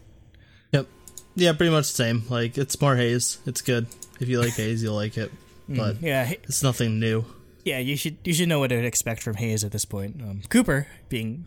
Yep. 0.74 0.88
Yeah, 1.36 1.54
pretty 1.54 1.72
much 1.72 1.88
the 1.88 1.96
same. 1.96 2.24
Like 2.30 2.58
it's 2.58 2.80
more 2.82 2.96
Heize. 2.96 3.38
It's 3.48 3.62
good. 3.62 3.88
If 4.20 4.28
you 4.28 4.40
like 4.40 4.54
Heize, 4.54 4.84
you'll 4.84 4.96
like 4.96 5.18
it. 5.18 5.32
But 5.70 6.02
yeah, 6.02 6.30
it's 6.44 6.62
nothing 6.62 7.00
new. 7.00 7.24
yeah, 7.64 7.80
you 7.80 7.96
should 7.96 8.18
you 8.26 8.34
should 8.34 8.50
know 8.50 8.60
what 8.60 8.68
to 8.72 8.76
expect 8.76 9.24
from 9.24 9.36
Heize 9.36 9.64
at 9.64 9.72
this 9.72 9.86
point. 9.86 10.22
Um, 10.22 10.42
Cooper, 10.50 10.88
being 11.08 11.46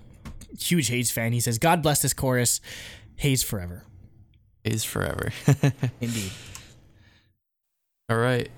huge 0.58 0.88
Heize 0.88 1.12
fan, 1.12 1.32
he 1.34 1.40
says, 1.40 1.58
"God 1.58 1.82
bless 1.82 2.00
this 2.00 2.14
chorus, 2.14 2.60
Heize 3.20 3.44
forever." 3.44 3.84
Heize 4.64 4.86
forever. 4.86 5.30
Indeed. 6.00 6.32
All 8.08 8.16
right. 8.16 8.50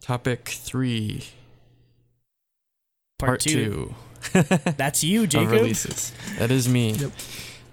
Topic 0.00 0.48
three. 0.48 1.22
Part, 3.20 3.40
two. 3.40 3.94
two. 4.32 4.42
That's 4.76 5.04
you, 5.04 5.24
of 5.24 5.28
Jacob. 5.28 5.52
releases. 5.52 6.12
That 6.38 6.50
is 6.50 6.68
me. 6.68 6.92
Yep. 6.92 7.12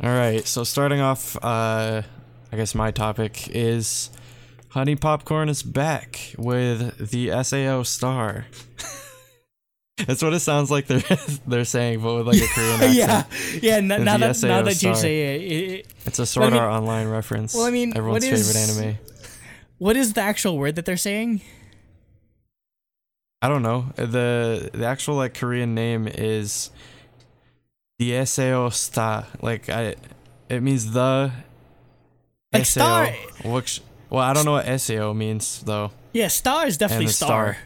All 0.02 0.10
right. 0.10 0.46
So 0.46 0.64
starting 0.64 1.00
off, 1.00 1.36
uh, 1.44 2.02
I 2.52 2.56
guess 2.56 2.76
my 2.76 2.92
topic 2.92 3.50
is 3.50 4.10
Honey 4.70 4.96
Popcorn 4.96 5.50
is 5.50 5.64
back 5.64 6.34
with 6.38 7.10
the 7.12 7.32
Sao 7.44 7.84
Star. 7.84 8.46
That's 10.06 10.22
what 10.22 10.34
it 10.34 10.40
sounds 10.42 10.70
like 10.70 10.88
they're 10.88 11.02
they're 11.48 11.64
saying, 11.64 12.02
but 12.02 12.16
with 12.16 12.28
like 12.28 12.42
a 12.42 12.48
Korean 12.48 12.74
accent. 12.82 12.94
yeah, 12.96 13.24
yeah. 13.62 13.76
N- 13.78 13.88
now 14.04 14.18
that 14.18 14.44
now 14.44 14.62
that 14.62 14.84
you 14.84 14.94
say 14.94 15.36
it, 15.38 15.42
it, 15.42 15.72
it, 15.80 15.88
It's 16.06 16.20
a 16.20 16.26
Sword 16.26 16.48
I 16.48 16.50
mean- 16.50 16.60
Art 16.60 16.72
Online 16.74 17.08
reference. 17.08 17.56
Well, 17.56 17.64
I 17.64 17.72
mean, 17.72 17.96
everyone's 17.96 18.26
what 18.26 18.34
is- 18.34 18.52
favorite 18.54 18.82
anime. 18.88 18.98
what 19.78 19.96
is 19.96 20.12
the 20.14 20.22
actual 20.22 20.58
word 20.58 20.76
that 20.76 20.84
they're 20.86 20.98
saying? 20.98 21.40
I 23.42 23.48
don't 23.48 23.62
know. 23.64 23.86
the 23.96 24.70
The 24.74 24.86
actual 24.86 25.16
like 25.16 25.34
Korean 25.34 25.74
name 25.76 26.08
is 26.10 26.72
the 28.00 28.26
Sao 28.26 28.70
Sta. 28.70 29.26
Like 29.42 29.70
I, 29.70 29.96
it 30.50 30.62
means 30.62 30.92
the 30.92 31.32
Like 32.54 32.66
SAO, 32.66 33.06
star. 33.06 33.08
Which 33.44 33.82
well, 34.10 34.24
I 34.24 34.34
don't 34.34 34.46
know 34.46 34.54
what 34.54 34.80
Sao 34.80 35.14
means 35.14 35.62
though. 35.64 35.92
Yeah, 36.14 36.28
star 36.28 36.68
is 36.68 36.78
definitely 36.78 37.08
star. 37.08 37.54
star. 37.54 37.58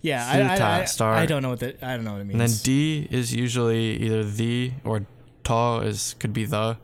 Yeah, 0.00 0.26
I, 0.26 0.40
I, 0.40 0.80
I, 0.80 0.84
star. 0.86 1.14
I 1.14 1.26
don't 1.26 1.42
know 1.42 1.50
what 1.50 1.60
that. 1.60 1.82
I 1.82 1.94
don't 1.94 2.04
know 2.04 2.12
what 2.12 2.22
it 2.22 2.24
means. 2.24 2.40
And 2.40 2.40
then 2.40 2.58
D 2.64 3.08
is 3.10 3.32
usually 3.32 3.96
either 3.98 4.24
the 4.24 4.72
or 4.84 5.06
ta 5.44 5.80
is 5.80 6.14
could 6.18 6.32
be 6.32 6.44
the. 6.44 6.76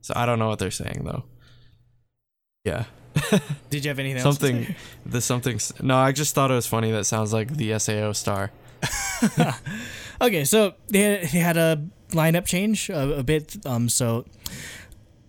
So 0.00 0.14
I 0.16 0.26
don't 0.26 0.38
know 0.38 0.48
what 0.48 0.58
they're 0.58 0.70
saying 0.70 1.02
though. 1.04 1.24
Yeah. 2.64 2.84
Did 3.70 3.84
you 3.84 3.88
have 3.88 3.98
anything 3.98 4.20
else? 4.20 4.36
something 4.36 4.74
the 5.06 5.22
something 5.22 5.58
no 5.80 5.96
i 5.96 6.12
just 6.12 6.34
thought 6.34 6.50
it 6.50 6.54
was 6.54 6.66
funny 6.66 6.90
that 6.90 7.06
sounds 7.06 7.32
like 7.32 7.48
the 7.56 7.78
sao 7.78 8.12
star 8.12 8.50
Okay, 10.20 10.44
so 10.44 10.74
they 10.88 11.00
had, 11.00 11.22
they 11.22 11.38
had 11.38 11.56
a 11.56 11.82
lineup 12.10 12.46
change 12.46 12.90
a, 12.90 13.18
a 13.18 13.22
bit. 13.22 13.56
Um, 13.66 13.88
so 13.88 14.24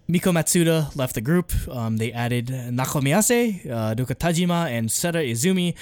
Miko 0.07 0.31
Matsuda 0.31 0.95
left 0.95 1.15
the 1.15 1.21
group. 1.21 1.51
Um, 1.69 1.97
they 1.97 2.13
added 2.13 2.47
Nako 2.47 3.01
Miyase, 3.01 3.69
uh, 3.69 3.93
Duka 3.93 4.15
Tajima, 4.15 4.69
and 4.69 4.89
Seta 4.91 5.19
Izumi. 5.19 5.75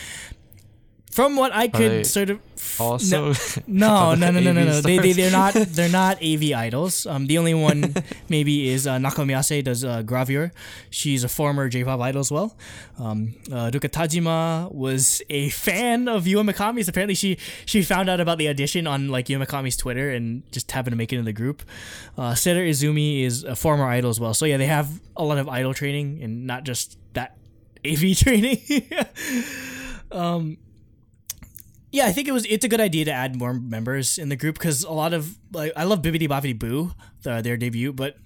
From 1.16 1.38
what 1.38 1.54
I 1.54 1.70
could 1.70 2.06
sort 2.06 2.30
of 2.30 2.42
also 2.78 3.34
no, 3.68 4.16
no, 4.16 4.32
no, 4.32 4.40
no, 4.42 4.52
no, 4.52 4.66
no. 4.66 4.82
They, 4.82 4.98
they 4.98 5.14
they're 5.14 5.32
not 5.32 5.54
they're 5.54 5.88
not 5.88 6.22
AV 6.22 6.52
idols. 6.52 7.06
Um, 7.06 7.28
the 7.28 7.38
only 7.38 7.54
one 7.54 7.96
maybe 8.30 8.68
is 8.68 8.86
uh, 8.86 8.98
Nako 8.98 9.24
Miyase 9.24 9.64
does 9.64 9.86
uh, 9.86 10.04
Gravure. 10.04 10.52
She's 10.90 11.24
a 11.24 11.30
former 11.30 11.70
J-pop 11.70 12.02
idol 12.02 12.20
as 12.20 12.34
well. 12.34 12.58
Um, 13.00 13.36
uh, 13.50 13.72
Duka 13.72 13.88
Tajima 13.88 14.70
was 14.74 15.22
a 15.30 15.48
fan 15.52 16.10
of 16.10 16.26
Yua 16.26 16.44
Mikami's. 16.50 16.90
Apparently, 16.90 17.16
she 17.16 17.38
she 17.66 17.82
found 17.82 18.10
out 18.10 18.20
about 18.20 18.38
the 18.38 18.50
audition 18.50 18.86
on 18.86 19.08
like 19.08 19.28
Yua 19.28 19.46
Mikami's 19.46 19.78
Twitter 19.78 20.10
and 20.12 20.44
just 20.52 20.70
happened 20.70 20.92
to 20.92 20.98
make 20.98 21.14
it 21.14 21.18
in 21.18 21.24
the 21.24 21.32
group. 21.32 21.64
Uh, 22.18 22.36
Seta 22.36 22.60
Izumi 22.60 23.24
is 23.24 23.46
a 23.46 23.56
former 23.56 23.86
idol 23.86 24.10
as 24.10 24.20
well. 24.20 24.34
So 24.34 24.46
yeah, 24.46 24.58
they 24.58 24.68
have 24.68 25.00
a 25.16 25.24
lot 25.24 25.38
of 25.38 25.48
idol 25.48 25.74
training 25.74 26.22
and 26.22 26.46
not 26.46 26.66
just 26.66 26.98
that 27.14 27.38
AV 27.86 28.18
training. 28.18 28.60
um, 30.12 30.58
yeah, 31.96 32.08
I 32.08 32.12
think 32.12 32.28
it 32.28 32.34
was. 32.34 32.46
It's 32.48 32.66
a 32.66 32.68
good 32.68 32.82
idea 32.82 33.06
to 33.06 33.12
add 33.12 33.38
more 33.38 33.54
members 33.54 34.18
in 34.18 34.28
the 34.28 34.36
group 34.36 34.56
because 34.56 34.84
a 34.84 34.92
lot 34.92 35.14
of 35.14 35.38
like 35.54 35.72
I 35.78 35.86
love 35.86 36.02
Bibbidi 36.02 36.28
Bobbidi 36.28 36.60
Boo, 36.60 36.92
the, 37.24 37.42
their 37.42 37.56
debut, 37.56 37.94
but 37.94 38.18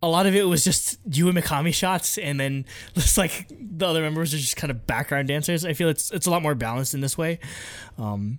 a 0.00 0.06
lot 0.06 0.26
of 0.26 0.36
it 0.36 0.44
was 0.44 0.62
just 0.62 1.02
Yua 1.10 1.36
Mikami 1.36 1.74
shots, 1.74 2.18
and 2.18 2.38
then 2.38 2.64
just 2.94 3.18
like 3.18 3.50
the 3.50 3.84
other 3.84 4.00
members 4.00 4.32
are 4.32 4.38
just 4.38 4.56
kind 4.56 4.70
of 4.70 4.86
background 4.86 5.26
dancers. 5.26 5.64
I 5.64 5.72
feel 5.72 5.88
it's 5.88 6.12
it's 6.12 6.28
a 6.28 6.30
lot 6.30 6.40
more 6.40 6.54
balanced 6.54 6.94
in 6.94 7.00
this 7.00 7.18
way. 7.18 7.40
Um, 7.98 8.38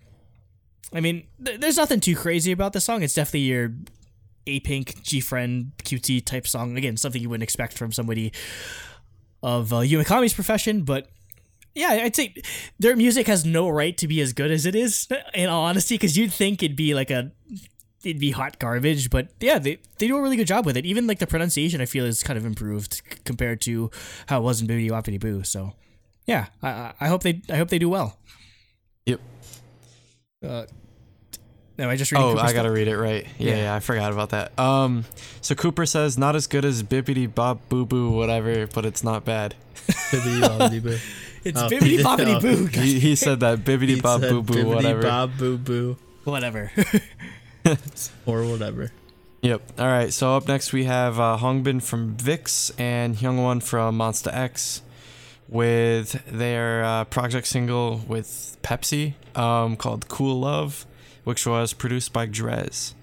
I 0.93 1.01
mean, 1.01 1.27
th- 1.43 1.59
there's 1.59 1.75
nothing 1.75 1.99
too 1.99 2.15
crazy 2.15 2.53
about 2.53 2.71
the 2.71 2.79
song. 2.79 3.03
It's 3.03 3.13
definitely 3.13 3.41
your 3.41 3.73
A 4.47 4.61
Pink, 4.61 5.03
G 5.03 5.19
Friend, 5.19 5.73
QT 5.83 6.23
type 6.23 6.47
song. 6.47 6.77
Again, 6.77 6.95
something 6.95 7.21
you 7.21 7.27
wouldn't 7.27 7.43
expect 7.43 7.77
from 7.77 7.91
somebody 7.91 8.31
of 9.43 9.73
uh, 9.73 9.77
Yua 9.79 10.05
Mikami's 10.05 10.33
profession, 10.33 10.83
but 10.83 11.09
yeah, 11.75 11.89
I'd 12.03 12.15
say 12.15 12.33
their 12.79 12.95
music 12.95 13.27
has 13.27 13.45
no 13.45 13.69
right 13.69 13.95
to 13.97 14.07
be 14.07 14.21
as 14.21 14.33
good 14.33 14.49
as 14.51 14.65
it 14.65 14.75
is. 14.75 15.07
In 15.33 15.49
all 15.49 15.65
honesty, 15.65 15.95
because 15.95 16.17
you'd 16.17 16.33
think 16.33 16.63
it'd 16.63 16.77
be 16.77 16.93
like 16.95 17.11
a, 17.11 17.31
it'd 18.03 18.19
be 18.19 18.31
hot 18.31 18.57
garbage, 18.59 19.09
but 19.09 19.29
yeah, 19.39 19.59
they 19.59 19.77
they 19.99 20.07
do 20.07 20.17
a 20.17 20.21
really 20.21 20.37
good 20.37 20.47
job 20.47 20.65
with 20.65 20.77
it. 20.77 20.85
Even 20.85 21.05
like 21.05 21.19
the 21.19 21.27
pronunciation, 21.27 21.81
I 21.81 21.85
feel 21.85 22.05
is 22.05 22.23
kind 22.23 22.37
of 22.37 22.45
improved 22.45 22.93
c- 22.95 23.01
compared 23.25 23.61
to 23.61 23.91
how 24.27 24.39
it 24.39 24.43
was 24.43 24.61
in 24.61 24.67
Bibbidi 24.67 24.89
Bobbidi 24.89 25.19
Boo. 25.19 25.43
So, 25.43 25.73
yeah, 26.25 26.47
I 26.63 26.69
I- 26.69 26.93
I 27.01 27.07
hope 27.07 27.23
they 27.23 27.41
I 27.49 27.57
hope 27.57 27.69
they 27.69 27.79
do 27.79 27.89
well. 27.89 28.17
yep 29.05 29.19
Uh, 30.43 30.65
no, 31.77 31.89
I 31.89 31.97
just 31.97 32.11
reading 32.11 32.25
oh 32.25 32.33
Cooper's 32.35 32.49
i 32.51 32.53
gotta 32.53 32.71
read 32.71 32.87
it 32.87 32.97
right 32.97 33.25
yeah, 33.37 33.49
Yeah. 33.51 33.55
yeah 33.63 33.75
i 33.75 33.79
forgot 33.81 34.13
about 34.13 34.29
that 34.29 34.57
um 34.57 35.03
so 35.41 35.55
cooper 35.55 35.85
says 35.85 36.17
not 36.17 36.33
as 36.35 36.47
good 36.47 36.63
as 36.63 36.83
bippity 36.83 37.27
bob 37.33 37.59
boo 37.67 37.85
boo 37.85 38.11
whatever 38.11 38.65
but 38.67 38.85
it's 38.85 39.03
not 39.03 39.25
bad 39.25 39.55
Bibbidi 39.85 40.39
bobbidi 40.41 40.81
boo. 40.83 40.97
It's 41.45 41.61
Oh, 41.61 41.69
Bibbidi 41.69 41.99
Bobbidi 42.03 42.35
oh. 42.35 42.39
Boo. 42.41 42.65
he, 42.65 42.99
he 42.99 43.15
said 43.15 43.39
that 43.41 43.59
bibbity 43.59 43.95
He 43.95 44.01
bob 44.01 44.21
boo 44.21 44.41
boo 44.41 44.53
bibbidi 44.63 44.75
whatever 44.75 45.01
Bob 45.01 45.37
boo 45.37 45.57
boo 45.57 45.97
Whatever. 46.25 46.71
or 48.25 48.45
whatever. 48.45 48.91
Yep. 49.43 49.61
All 49.77 49.85
right. 49.85 50.11
So 50.11 50.35
up 50.35 50.47
next 50.47 50.73
we 50.73 50.85
have 50.85 51.19
uh, 51.19 51.37
Hongbin 51.39 51.83
from 51.83 52.17
VIXX 52.17 52.71
and 52.79 53.15
Hyungwon 53.15 53.61
from 53.61 53.95
Monsta 53.99 54.33
X 54.33 54.81
with 55.47 56.25
their 56.25 56.83
uh, 56.83 57.03
project 57.05 57.45
single 57.45 57.97
with 58.07 58.57
Pepsi 58.63 59.13
um, 59.37 59.75
called 59.75 60.07
"Cool 60.07 60.39
Love," 60.39 60.87
which 61.25 61.45
was 61.45 61.73
produced 61.73 62.11
by 62.11 62.25
Drez. 62.25 62.95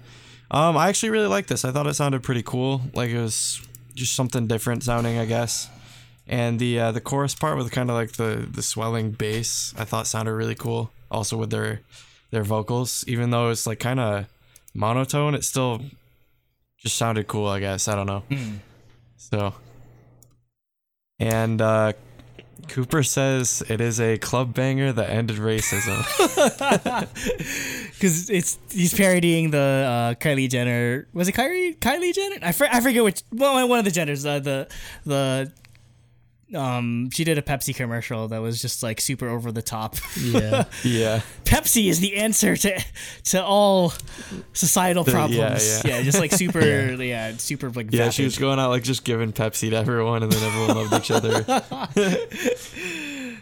Um, 0.51 0.75
I 0.75 0.89
actually 0.89 1.11
really 1.11 1.27
like 1.27 1.47
this. 1.47 1.63
I 1.63 1.71
thought 1.71 1.87
it 1.87 1.93
sounded 1.93 2.23
pretty 2.23 2.43
cool. 2.43 2.81
Like 2.93 3.09
it 3.09 3.21
was 3.21 3.65
just 3.95 4.15
something 4.15 4.47
different 4.47 4.83
sounding, 4.83 5.17
I 5.17 5.25
guess. 5.25 5.69
And 6.27 6.57
the 6.59 6.79
uh, 6.79 6.91
the 6.91 7.01
chorus 7.01 7.35
part 7.35 7.57
with 7.57 7.71
kind 7.71 7.89
of 7.89 7.95
like 7.95 8.13
the 8.13 8.47
the 8.49 8.61
swelling 8.61 9.11
bass, 9.11 9.73
I 9.77 9.83
thought 9.83 10.07
sounded 10.07 10.33
really 10.33 10.55
cool. 10.55 10.91
Also 11.11 11.35
with 11.37 11.49
their 11.49 11.81
their 12.31 12.43
vocals, 12.43 13.03
even 13.07 13.29
though 13.29 13.49
it's 13.49 13.67
like 13.67 13.79
kind 13.79 13.99
of 13.99 14.25
monotone, 14.73 15.35
it 15.35 15.43
still 15.43 15.81
just 16.77 16.95
sounded 16.95 17.27
cool, 17.27 17.47
I 17.47 17.59
guess. 17.59 17.87
I 17.87 17.95
don't 17.95 18.07
know. 18.07 18.23
So, 19.17 19.53
and 21.19 21.61
uh, 21.61 21.93
Cooper 22.69 23.03
says 23.03 23.61
it 23.69 23.81
is 23.81 23.99
a 23.99 24.17
club 24.17 24.53
banger 24.53 24.93
that 24.93 25.09
ended 25.09 25.37
racism. 25.37 26.03
Because 28.03 28.29
it's 28.29 28.59
he's 28.69 28.93
parodying 28.93 29.51
the 29.51 29.57
uh, 29.57 30.13
Kylie 30.15 30.49
Jenner. 30.49 31.07
Was 31.13 31.29
it 31.29 31.35
Kylie 31.35 31.77
Kylie 31.77 32.13
Jenner? 32.13 32.35
I, 32.41 32.51
for, 32.51 32.67
I 32.69 32.81
forget 32.81 33.01
which. 33.01 33.23
Well, 33.31 33.65
one 33.69 33.79
of 33.79 33.85
the 33.85 33.91
Jenners. 33.91 34.25
Uh, 34.25 34.39
the 34.39 34.67
the 35.05 35.53
um 36.55 37.09
she 37.11 37.23
did 37.23 37.37
a 37.37 37.41
Pepsi 37.41 37.75
commercial 37.75 38.27
that 38.27 38.39
was 38.39 38.61
just 38.61 38.83
like 38.83 39.01
super 39.01 39.27
over 39.27 39.51
the 39.51 39.61
top. 39.61 39.95
Yeah. 40.19 40.65
yeah. 40.83 41.21
Pepsi 41.45 41.89
is 41.89 41.99
the 41.99 42.17
answer 42.17 42.55
to 42.57 42.79
to 43.25 43.43
all 43.43 43.93
societal 44.53 45.03
The- 45.03 45.11
yeah, 45.11 45.17
problems. 45.17 45.81
yeah. 45.85 46.01
just 46.03 46.19
like 46.19 46.31
super 46.31 46.61
yeah, 47.01 47.35
super 47.37 47.69
like 47.71 47.91
Yeah, 47.91 48.09
she 48.09 48.23
was 48.23 48.37
going 48.37 48.59
out 48.59 48.69
like 48.69 48.83
just 48.83 49.03
giving 49.03 49.33
Pepsi 49.33 49.69
to 49.71 49.75
everyone, 49.77 50.21
and 50.23 50.31
then 50.31 50.43
everyone 50.43 50.75
loved 50.75 50.93
each 50.93 51.11
other. 51.11 51.43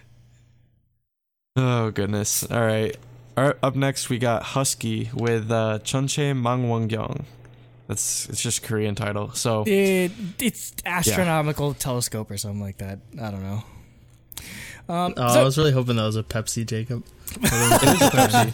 oh 1.55 1.91
goodness! 1.91 2.43
All 2.49 2.61
right. 2.65 2.95
All 3.37 3.45
right. 3.45 3.55
Up 3.63 3.75
next, 3.75 4.09
we 4.09 4.19
got 4.19 4.43
Husky 4.43 5.09
with 5.13 5.49
uh, 5.51 5.79
Chunche 5.83 6.33
Mangwongyong. 6.39 7.23
That's 7.91 8.29
it's 8.29 8.41
just 8.41 8.63
Korean 8.63 8.95
title. 8.95 9.33
So 9.33 9.65
It, 9.67 10.13
it's 10.39 10.73
astronomical 10.85 11.73
telescope 11.73 12.31
or 12.31 12.37
something 12.37 12.61
like 12.61 12.77
that. 12.77 12.99
I 13.21 13.31
don't 13.31 13.43
know. 13.43 13.63
Um, 14.87 15.13
Oh, 15.17 15.33
so- 15.33 15.41
I 15.41 15.43
was 15.43 15.57
really 15.57 15.73
hoping 15.73 15.97
that 15.97 16.03
was 16.03 16.15
a 16.15 16.23
Pepsi, 16.23 16.65
Jacob. 16.65 17.03
it 17.35 17.43
is 17.43 17.51
Pepsi. 18.09 18.47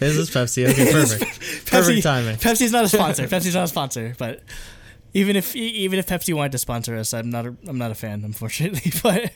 It 0.02 0.16
is 0.16 0.30
Pepsi. 0.30 0.68
Okay, 0.68 0.92
perfect. 0.92 1.22
Pepsi, 1.40 1.70
Perfect 1.70 2.02
timing. 2.02 2.36
Pepsi's 2.36 2.72
not 2.72 2.84
a 2.84 2.88
sponsor. 2.88 3.22
Pepsi's 3.34 3.54
not 3.54 3.64
a 3.64 3.68
sponsor, 3.68 4.14
but 4.18 4.42
even 5.14 5.34
if 5.34 5.56
even 5.56 5.98
if 5.98 6.06
Pepsi 6.06 6.34
wanted 6.34 6.52
to 6.52 6.58
sponsor 6.58 6.94
us, 6.94 7.14
I'm 7.14 7.30
not 7.30 7.46
a, 7.46 7.56
I'm 7.66 7.78
not 7.78 7.90
a 7.90 7.94
fan, 7.94 8.22
unfortunately. 8.22 8.92
But 9.02 9.32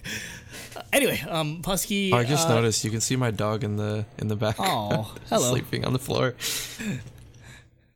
anyway, 0.92 1.20
um, 1.26 1.62
Husky. 1.64 2.12
Oh, 2.12 2.18
I 2.18 2.24
just 2.24 2.48
uh, 2.48 2.54
noticed 2.54 2.84
you 2.84 2.90
can 2.90 3.00
see 3.00 3.16
my 3.16 3.30
dog 3.30 3.64
in 3.64 3.76
the 3.76 4.04
in 4.18 4.28
the 4.28 4.36
back. 4.36 4.56
Oh, 4.58 5.14
hello. 5.30 5.50
sleeping 5.50 5.86
on 5.86 5.94
the 5.94 5.98
floor. 5.98 6.34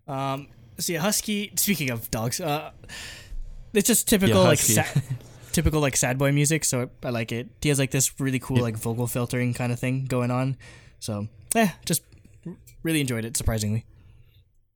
Um, 0.09 0.49
so 0.79 0.93
yeah, 0.93 1.01
Husky. 1.01 1.53
Speaking 1.57 1.91
of 1.91 2.11
dogs, 2.11 2.41
uh, 2.41 2.71
it's 3.73 3.87
just 3.87 4.09
typical 4.09 4.43
Yeah, 4.43 4.49
like 4.49 4.59
sad, 4.59 5.03
typical 5.53 5.81
like 5.81 5.97
sad 5.97 6.19
boy 6.19 6.33
music. 6.33 6.65
So 6.65 6.91
I 7.03 7.11
like 7.11 7.33
it. 7.33 7.49
He 7.61 7.69
has 7.69 7.79
like 7.79 7.91
this 7.91 8.19
really 8.21 8.39
cool 8.39 8.59
like 8.59 8.77
vocal 8.77 9.07
filtering 9.07 9.55
kind 9.55 9.73
of 9.73 9.79
thing 9.79 10.07
going 10.07 10.31
on. 10.31 10.57
So 11.01 11.29
yeah, 11.55 11.73
just 11.85 12.03
really 12.83 13.01
enjoyed 13.01 13.25
it. 13.25 13.37
Surprisingly. 13.37 13.85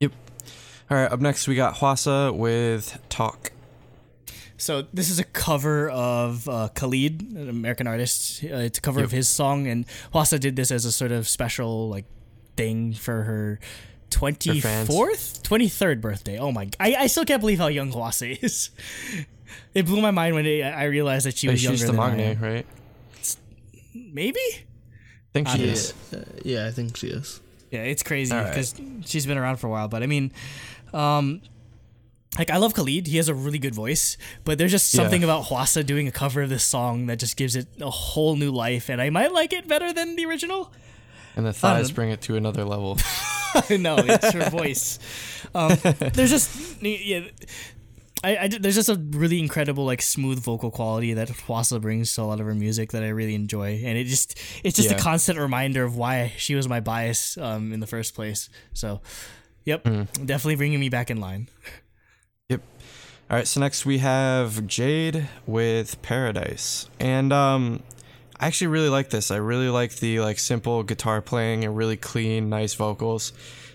Yep. 0.01 0.12
All 0.90 0.97
right. 0.97 1.10
Up 1.10 1.20
next, 1.20 1.47
we 1.47 1.55
got 1.55 1.77
Hwasa 1.77 2.35
with 2.35 2.98
Talk. 3.09 3.52
So 4.56 4.82
this 4.93 5.09
is 5.09 5.18
a 5.18 5.24
cover 5.24 5.89
of 5.89 6.47
uh, 6.47 6.68
Khalid, 6.74 7.22
an 7.32 7.48
American 7.48 7.86
artist. 7.86 8.44
Uh, 8.44 8.56
it's 8.56 8.78
a 8.78 8.82
cover 8.82 9.02
of 9.02 9.10
his 9.10 9.27
song, 9.27 9.66
and 9.66 9.86
Hwasa 10.12 10.39
did 10.39 10.56
this 10.56 10.70
as 10.70 10.85
a 10.85 10.93
sort 10.93 11.12
of 11.12 11.27
special 11.27 11.89
like 11.89 12.05
thing 12.56 12.93
for 12.93 13.22
her 13.22 13.59
twenty 14.11 14.61
fourth, 14.61 15.43
twenty 15.43 15.69
third 15.69 16.01
birthday. 16.01 16.39
Oh 16.39 16.53
my! 16.53 16.69
I, 16.78 16.95
I 16.95 17.07
still 17.07 17.24
can't 17.24 17.41
believe 17.41 17.59
how 17.59 17.69
young 17.69 17.93
Hwasa 17.93 18.43
is. 18.43 18.70
It 19.74 19.85
blew 19.85 20.01
my 20.01 20.12
mind 20.12 20.37
when 20.37 20.47
it, 20.47 20.62
I 20.62 20.85
realized 20.85 21.27
that 21.27 21.37
she 21.37 21.49
was 21.49 21.59
she's 21.61 21.65
younger 21.81 21.87
the 21.87 21.93
than 21.93 22.20
I 22.20 22.23
am. 22.23 22.41
right? 22.41 22.66
Maybe. 23.95 24.39
I 24.41 25.32
think 25.32 25.49
she 25.49 25.59
don't 25.59 25.66
is. 25.69 25.95
Uh, 26.12 26.24
yeah, 26.45 26.66
I 26.66 26.70
think 26.70 26.97
she 26.97 27.09
is. 27.09 27.41
Yeah, 27.70 27.82
it's 27.82 28.03
crazy 28.05 28.32
All 28.35 28.43
right. 28.43 28.49
because 28.51 28.81
she's 29.07 29.27
been 29.27 29.39
around 29.39 29.57
for 29.57 29.66
a 29.66 29.70
while. 29.70 29.89
But 29.89 30.03
I 30.03 30.07
mean, 30.07 30.32
um, 30.93 31.41
like 32.39 32.51
I 32.51 32.59
love 32.59 32.74
Khalid. 32.74 33.09
He 33.09 33.16
has 33.16 33.28
a 33.28 33.35
really 33.35 33.59
good 33.59 33.74
voice, 33.74 34.16
but 34.45 34.57
there's 34.59 34.70
just 34.70 34.93
Yeah. 34.95 35.03
something 35.03 35.24
about 35.24 35.47
Hwasa 35.47 35.85
doing 35.85 36.07
a 36.07 36.12
cover 36.12 36.43
of 36.43 36.49
this 36.49 36.65
song 36.65 37.07
that 37.07 37.19
just 37.19 37.37
gives 37.37 37.57
it 37.57 37.66
a 37.81 37.91
whole 37.91 38.37
new 38.37 38.51
life, 38.53 38.89
and 38.89 39.01
I 39.03 39.11
might 39.11 39.32
like 39.32 39.53
it 39.53 39.66
better 39.69 39.93
than 39.93 40.15
the 40.16 40.27
original. 40.27 40.73
And 41.37 41.45
the 41.47 41.53
thighs 41.53 41.91
bring 41.91 42.11
it 42.11 42.20
to 42.23 42.37
another 42.37 42.65
level. 42.65 42.99
no, 43.78 43.97
it's 43.98 44.32
her 44.32 44.51
voice. 44.51 44.98
Um, 45.55 45.77
there's 46.14 46.31
just 46.31 46.82
yeah. 46.82 47.28
I, 48.22 48.36
I, 48.36 48.48
there's 48.48 48.74
just 48.74 48.90
a 48.90 48.97
really 48.97 49.39
incredible 49.39 49.86
like 49.86 50.02
smooth 50.02 50.39
vocal 50.43 50.70
quality 50.70 51.14
that 51.14 51.28
Hwasa 51.28 51.81
brings 51.81 52.14
to 52.16 52.22
a 52.22 52.24
lot 52.24 52.39
of 52.39 52.44
her 52.47 52.55
music 52.55 52.93
that 52.93 53.02
I 53.02 53.09
really 53.09 53.35
enjoy, 53.35 53.81
and 53.85 53.97
it 53.97 54.05
just 54.05 54.39
it's 54.62 54.77
just 54.77 54.90
Yeah. 54.90 54.97
a 54.97 55.01
constant 55.01 55.39
reminder 55.39 55.85
of 55.85 55.97
why 55.97 56.32
she 56.36 56.55
was 56.55 56.68
my 56.68 56.81
bias 56.81 57.39
um, 57.39 57.72
in 57.72 57.81
the 57.81 57.86
first 57.86 58.14
place. 58.14 58.51
So, 58.74 59.01
Yep, 59.64 59.85
definitely 60.27 60.56
bringing 60.56 60.81
me 60.81 60.89
back 60.90 61.10
in 61.10 61.18
line. 61.20 61.48
Yep. 62.51 62.62
All 63.31 63.36
right, 63.36 63.47
so 63.47 63.60
next 63.60 63.86
we 63.86 63.98
have 63.98 64.66
Jade 64.66 65.28
with 65.47 66.01
Paradise. 66.02 66.89
And 66.98 67.32
um 67.32 67.82
I 68.41 68.47
actually 68.47 68.69
really 68.69 68.89
like 68.89 69.11
this. 69.11 69.31
I 69.31 69.37
really 69.37 69.69
like 69.69 69.97
the 69.97 70.21
like 70.21 70.39
simple 70.39 70.83
guitar 70.83 71.21
playing 71.21 71.65
and 71.65 71.77
really 71.77 71.99
clean, 71.99 72.49
nice 72.49 72.73
vocals. 72.73 73.35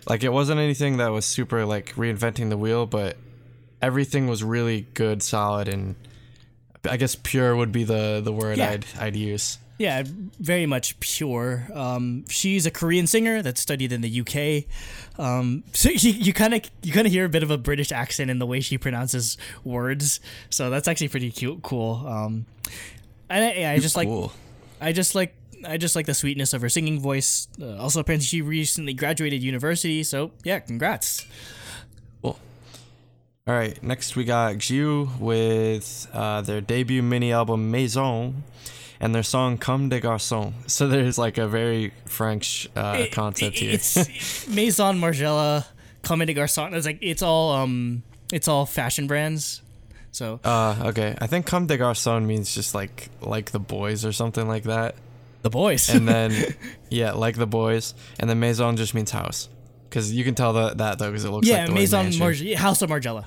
Like 0.10 0.24
it 0.24 0.34
wasn't 0.34 0.60
anything 0.60 0.98
that 0.98 1.10
was 1.10 1.26
super 1.26 1.66
like 1.66 1.94
reinventing 1.94 2.50
the 2.50 2.58
wheel, 2.58 2.88
but 2.88 3.16
everything 3.80 4.28
was 4.28 4.44
really 4.44 4.88
good, 4.96 5.22
solid 5.22 5.68
and 5.68 5.96
I 6.84 6.98
guess 6.98 7.16
pure 7.16 7.56
would 7.56 7.72
be 7.72 7.84
the 7.84 8.22
the 8.24 8.34
word 8.34 8.58
Yeah. 8.58 8.72
I'd 8.72 8.86
I'd 9.00 9.16
use. 9.16 9.60
Yeah, 9.78 10.04
very 10.40 10.66
much 10.66 10.98
pure. 11.02 11.68
Um, 11.74 12.24
she's 12.30 12.66
a 12.66 12.72
Korean 12.72 13.08
singer 13.08 13.42
that 13.42 13.58
studied 13.58 13.92
in 13.92 14.00
the 14.00 14.22
UK. 14.22 14.70
Um, 15.20 15.66
so 15.74 15.90
you, 15.94 16.12
you 16.12 16.34
kind 16.34 16.56
of 16.56 16.62
you 16.82 16.92
kind 16.92 17.06
of 17.06 17.14
hear 17.14 17.26
a 17.26 17.30
bit 17.30 17.44
of 17.44 17.52
a 17.52 17.58
British 17.58 17.92
accent 17.92 18.32
in 18.32 18.40
the 18.40 18.46
way 18.48 18.62
she 18.62 18.80
pronounces 18.80 19.38
words. 19.64 20.20
So 20.50 20.72
that's 20.72 20.88
actually 20.88 21.10
pretty 21.10 21.30
cute, 21.30 21.62
cool. 21.62 22.04
Um, 22.08 22.46
and 23.30 23.44
I, 23.44 23.74
I 23.74 23.80
just 23.80 23.96
like 23.96 24.08
cool. 24.08 24.32
I 24.82 24.92
just 24.92 25.16
like 25.16 25.36
I 25.68 25.78
just 25.78 25.96
like 25.96 26.06
the 26.06 26.14
sweetness 26.14 26.54
of 26.54 26.62
her 26.62 26.70
singing 26.70 27.00
voice. 27.00 27.48
Uh, 27.62 27.78
also, 27.78 28.00
apparently 28.00 28.26
she 28.26 28.42
recently 28.42 28.94
graduated 28.94 29.42
university. 29.42 30.04
So 30.04 30.32
yeah, 30.44 30.60
congrats. 30.60 31.26
Cool. 32.22 32.38
All 33.48 33.54
right, 33.54 33.82
next 33.84 34.16
we 34.16 34.24
got 34.26 34.56
Xiu 34.56 35.10
with 35.20 36.08
uh, 36.14 36.42
their 36.42 36.62
debut 36.62 37.02
mini 37.02 37.32
album 37.32 37.72
Maison 37.72 38.44
and 39.00 39.14
their 39.14 39.24
song 39.24 39.58
Comme 39.58 39.90
des 39.90 40.02
Garçons. 40.02 40.54
So 40.68 40.88
there's 40.88 41.18
like 41.18 41.38
a 41.38 41.48
very 41.48 41.92
French 42.06 42.68
uh, 42.76 42.98
It- 43.00 43.12
concept 43.12 43.58
it- 43.58 43.60
here. 43.60 43.72
It's 43.74 44.48
Maison 44.48 45.00
Margiela, 45.00 45.66
Comme 46.04 46.26
des 46.26 46.34
Garçons. 46.34 46.74
It's 46.74 46.86
like 46.86 47.00
it's 47.02 47.22
all 47.22 47.54
um 47.54 48.04
it's 48.32 48.48
all 48.48 48.66
fashion 48.66 49.08
brands. 49.08 49.62
So 50.16 50.40
uh, 50.46 50.82
okay, 50.86 51.18
I 51.20 51.28
think 51.28 51.46
Comme 51.46 51.68
des 51.68 51.78
Garçons 51.78 52.26
means 52.26 52.56
just 52.56 52.74
like 52.74 53.10
like 53.20 53.52
the 53.52 53.60
boys 53.60 54.06
or 54.06 54.14
something 54.14 54.48
like 54.48 54.64
that. 54.64 54.96
the 55.42 55.50
boys. 55.50 55.90
And 55.90 56.08
then 56.08 56.32
yeah, 56.90 57.12
like 57.12 57.36
the 57.36 57.46
boys, 57.46 57.94
and 58.18 58.30
then 58.30 58.40
Maison 58.40 58.78
just 58.78 58.94
means 58.94 59.12
house. 59.12 59.50
Because 59.90 60.14
you 60.14 60.24
can 60.24 60.34
tell 60.34 60.54
that, 60.54 60.78
that 60.78 61.00
though, 61.00 61.10
because 61.12 61.26
it 61.26 61.32
looks 61.32 61.48
yeah, 61.48 61.58
like 61.60 61.68
the 61.68 61.74
Maison. 61.74 62.18
Marg- 62.18 62.54
House 62.56 62.82
of 62.82 62.90
Margiela. 62.90 63.26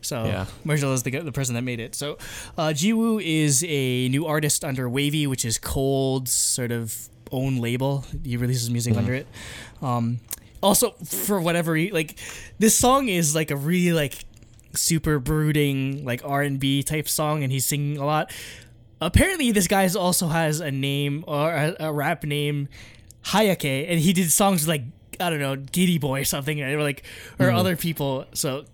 So 0.00 0.24
Yeah. 0.24 0.46
Margiela 0.64 0.94
is 0.94 1.02
the 1.02 1.10
the 1.10 1.30
person 1.30 1.54
that 1.56 1.62
made 1.62 1.78
it. 1.78 1.94
So 1.94 2.16
uh, 2.56 2.68
Jiwoo 2.68 3.22
is 3.22 3.62
a 3.68 4.08
new 4.08 4.24
artist 4.26 4.64
under 4.64 4.88
Wavy, 4.88 5.26
which 5.26 5.44
is 5.44 5.58
Colde's 5.58 6.32
sort 6.32 6.72
of 6.72 7.10
own 7.30 7.58
label. 7.58 8.06
He 8.24 8.38
releases 8.38 8.70
music 8.70 8.96
under 8.96 9.12
it. 9.12 9.26
Um, 9.82 10.20
also, 10.62 10.92
for 11.04 11.40
whatever 11.40 11.78
like, 11.90 12.18
this 12.58 12.76
song 12.76 13.08
is 13.08 13.34
like 13.34 13.50
a 13.50 13.56
really 13.56 13.92
like 13.92 14.24
super 14.74 15.18
brooding 15.18 16.04
like 16.04 16.22
R 16.24 16.42
and 16.42 16.58
B 16.58 16.82
type 16.82 17.08
song, 17.08 17.42
and 17.42 17.52
he's 17.52 17.66
singing 17.66 17.98
a 17.98 18.04
lot. 18.04 18.32
Apparently, 19.00 19.50
this 19.50 19.66
guy 19.66 19.88
also 19.88 20.28
has 20.28 20.60
a 20.60 20.70
name 20.70 21.24
or 21.26 21.50
a, 21.50 21.76
a 21.80 21.92
rap 21.92 22.24
name, 22.24 22.68
Hayake, 23.26 23.86
and 23.88 23.98
he 23.98 24.12
did 24.12 24.30
songs 24.30 24.68
like 24.68 24.82
I 25.18 25.30
don't 25.30 25.40
know, 25.40 25.56
Giriboy 25.56 26.22
or 26.22 26.24
something, 26.24 26.62
or 26.62 26.82
like 26.82 27.04
or 27.38 27.50
other 27.50 27.76
people. 27.76 28.24
So 28.32 28.64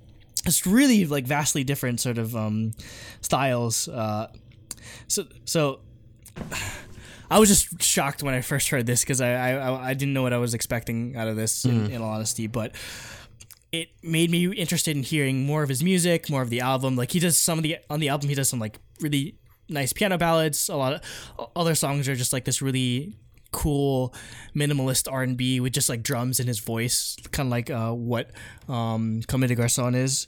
it's 0.44 0.66
really 0.66 1.05
like 1.06 1.27
vastly 1.27 1.64
different 1.64 2.01
sort 2.01 2.18
of 2.18 2.36
um, 2.36 2.73
styles. 3.20 3.89
Uh, 3.89 4.31
so 5.09 5.24
so 5.44 5.81
I 7.31 7.40
was 7.40 7.48
just 7.48 7.82
shocked 7.82 8.23
when 8.23 8.35
I 8.35 8.40
first 8.40 8.68
heard 8.68 8.86
this 8.86 9.01
because 9.01 9.20
I, 9.20 9.32
I 9.32 9.89
I 9.89 9.94
didn't 9.94 10.14
know 10.14 10.23
what 10.23 10.32
I 10.32 10.39
was 10.39 10.55
expecting 10.55 11.16
out 11.16 11.27
of 11.27 11.35
this 11.35 11.64
in, 11.64 11.90
in 11.90 12.01
all 12.01 12.10
honesty, 12.10 12.47
but 12.47 12.73
it 13.72 13.88
made 14.02 14.30
me 14.30 14.52
interested 14.52 14.97
in 14.97 15.02
hearing 15.02 15.44
more 15.44 15.62
of 15.62 15.68
his 15.68 15.82
music, 15.82 16.30
more 16.30 16.43
of 16.43 16.51
the 16.51 16.60
album. 16.60 16.97
Like 16.97 17.12
he 17.12 17.18
does 17.18 17.38
some 17.38 17.59
of 17.59 17.62
the 17.62 17.78
on 17.90 18.01
the 18.01 18.09
album, 18.09 18.28
he 18.28 18.34
does 18.34 18.48
some 18.48 18.60
like 18.60 18.78
really 19.01 19.36
nice 19.68 19.93
piano 19.93 20.18
ballads. 20.18 20.68
A 20.68 20.76
lot 20.76 20.94
of 21.38 21.51
other 21.56 21.74
songs 21.74 22.09
are 22.09 22.14
just 22.16 22.32
like 22.32 22.44
this 22.44 22.62
really 22.62 23.14
cool 23.52 24.14
minimalist 24.55 25.10
R 25.10 25.22
and 25.22 25.36
B 25.36 25.60
with 25.60 25.72
just 25.72 25.88
like 25.88 26.02
drums 26.02 26.40
in 26.40 26.47
his 26.47 26.59
voice, 26.59 27.16
kind 27.32 27.47
of 27.47 27.51
like 27.51 27.70
uh, 27.70 27.93
what 27.93 28.30
um, 28.68 29.22
Comme 29.26 29.47
des 29.47 29.55
Garçons 29.55 29.94
is. 29.94 30.26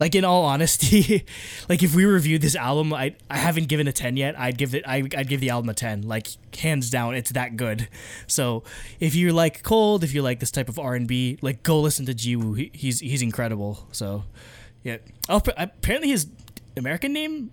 Like 0.00 0.16
in 0.16 0.24
all 0.24 0.44
honesty, 0.44 1.24
like 1.68 1.82
if 1.82 1.94
we 1.94 2.04
reviewed 2.04 2.42
this 2.42 2.56
album, 2.56 2.92
I 2.92 3.14
I 3.30 3.36
haven't 3.36 3.68
given 3.68 3.86
a 3.86 3.92
ten 3.92 4.16
yet. 4.16 4.38
I'd 4.38 4.58
give 4.58 4.74
it 4.74 4.82
I 4.86 5.04
I'd 5.16 5.28
give 5.28 5.40
the 5.40 5.50
album 5.50 5.68
a 5.68 5.74
ten, 5.74 6.02
like 6.02 6.28
hands 6.58 6.90
down. 6.90 7.14
It's 7.14 7.30
that 7.30 7.56
good. 7.56 7.88
So 8.26 8.64
if 8.98 9.14
you 9.14 9.32
like 9.32 9.62
Colde, 9.62 10.02
if 10.02 10.12
you 10.12 10.20
like 10.20 10.40
this 10.40 10.50
type 10.50 10.68
of 10.68 10.80
R 10.80 10.94
and 10.96 11.06
B, 11.06 11.38
like 11.42 11.62
go 11.62 11.80
listen 11.80 12.06
to 12.06 12.12
Jiwoo. 12.12 12.56
He, 12.58 12.70
he's 12.74 12.98
he's 12.98 13.22
incredible. 13.22 13.86
So 13.92 14.24
yeah. 14.82 14.98
Oh, 15.28 15.40
apparently 15.56 16.08
his 16.08 16.26
American 16.76 17.12
name 17.12 17.52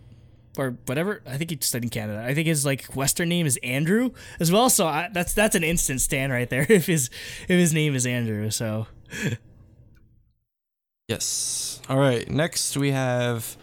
or 0.58 0.78
whatever. 0.86 1.22
I 1.28 1.38
think 1.38 1.52
he 1.52 1.58
studied 1.62 1.86
in 1.86 1.90
Canada. 1.90 2.24
I 2.26 2.34
think 2.34 2.48
his 2.48 2.66
like 2.66 2.86
Western 2.96 3.30
name 3.30 3.46
is 3.46 3.58
Andrew 3.64 4.12
as 4.40 4.52
well. 4.52 4.70
So 4.70 4.88
I, 4.88 5.10
that's 5.14 5.34
that's 5.34 5.56
an 5.56 5.64
instant 5.64 6.02
stand 6.02 6.32
right 6.32 6.50
there. 6.50 6.66
If 6.70 6.88
his 6.88 7.10
if 7.44 7.60
his 7.60 7.74
name 7.74 7.96
is 7.96 8.06
Andrew, 8.06 8.50
so 8.50 8.88
Yes. 11.12 11.82
All 11.90 11.98
right. 11.98 12.30
Next 12.32 12.78
we 12.78 12.92
have 12.92 13.58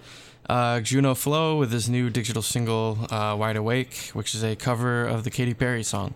uh, 0.51 0.81
Junoflo 0.81 1.59
with 1.59 1.73
his 1.73 1.89
new 1.89 2.11
digital 2.11 2.43
single 2.43 2.99
uh, 3.11 3.35
"Wide 3.39 3.57
Awake," 3.57 4.11
which 4.13 4.35
is 4.35 4.45
a 4.45 4.55
cover 4.55 5.07
of 5.07 5.25
the 5.25 5.31
Katy 5.31 5.55
Perry 5.55 5.83
song. 5.83 6.13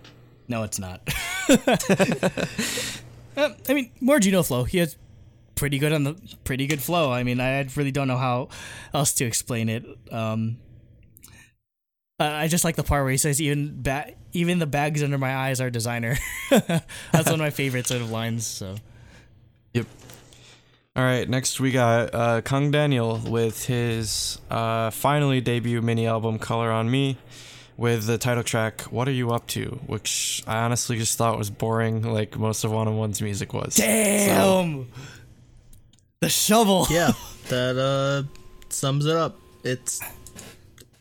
no, 0.49 0.63
it's 0.63 0.79
not. 0.79 1.01
Uh, 3.35 3.49
I 3.67 3.73
mean, 3.73 3.91
more 3.99 4.21
Junoflo. 4.21 4.69
He 4.69 4.77
has 4.77 4.95
pretty 5.55 5.79
good 5.79 5.91
on 5.95 6.05
the 6.05 6.17
pretty 6.45 6.67
good 6.67 6.83
flow. 6.83 7.11
I 7.11 7.23
mean, 7.23 7.41
I 7.41 7.67
really 7.77 7.91
don't 7.91 8.07
know 8.07 8.19
how 8.19 8.51
else 8.93 9.15
to 9.15 9.25
explain 9.25 9.71
it. 9.71 9.87
Um, 10.11 10.59
I 12.21 12.47
just 12.49 12.63
like 12.63 12.77
the 12.77 12.83
part 12.83 13.05
where 13.05 13.11
he 13.11 13.17
says, 13.17 13.41
"Even 13.41 13.81
ba- 13.81 14.13
even 14.35 14.59
the 14.59 14.67
bags 14.67 15.03
under 15.03 15.17
my 15.17 15.35
eyes 15.35 15.63
are 15.63 15.71
designer." 15.71 16.19
That's 16.51 17.25
one 17.25 17.33
of 17.33 17.39
my 17.39 17.49
favorite 17.49 17.87
sort 17.87 18.03
of 18.03 18.11
lines. 18.11 18.47
So 18.47 18.75
Yep. 18.75 18.91
All 20.94 21.02
right. 21.05 21.28
Next 21.28 21.59
we 21.59 21.70
got 21.70 22.14
uh, 22.14 22.40
Kang 22.43 22.70
Daniel 22.70 23.16
with 23.19 23.64
his 23.66 24.39
uh, 24.51 24.90
finally 24.90 25.40
debut 25.40 25.81
mini 25.81 26.06
album 26.06 26.39
"Color 26.39 26.70
on 26.70 26.90
Me." 26.90 27.16
With 27.78 28.06
the 28.06 28.19
title 28.19 28.43
track 28.44 28.82
"What 28.82 29.09
Are 29.09 29.12
You 29.12 29.31
Up 29.31 29.47
To," 29.48 29.81
which 29.86 30.44
I 30.47 30.59
honestly 30.59 30.98
just 30.98 31.16
thought 31.16 31.39
was 31.39 31.48
boring, 31.48 32.02
like 32.02 32.39
most 32.39 32.64
of 32.64 32.70
Wanna 32.70 32.93
One's 32.93 33.23
music 33.23 33.55
was. 33.55 33.77
damn 33.77 34.86
the 36.20 36.28
shovel. 36.28 36.86
Yeah, 36.90 37.12
that 37.48 37.78
uh 37.78 38.28
sums 38.69 39.06
it 39.06 39.16
up. 39.16 39.39
It's 39.64 40.01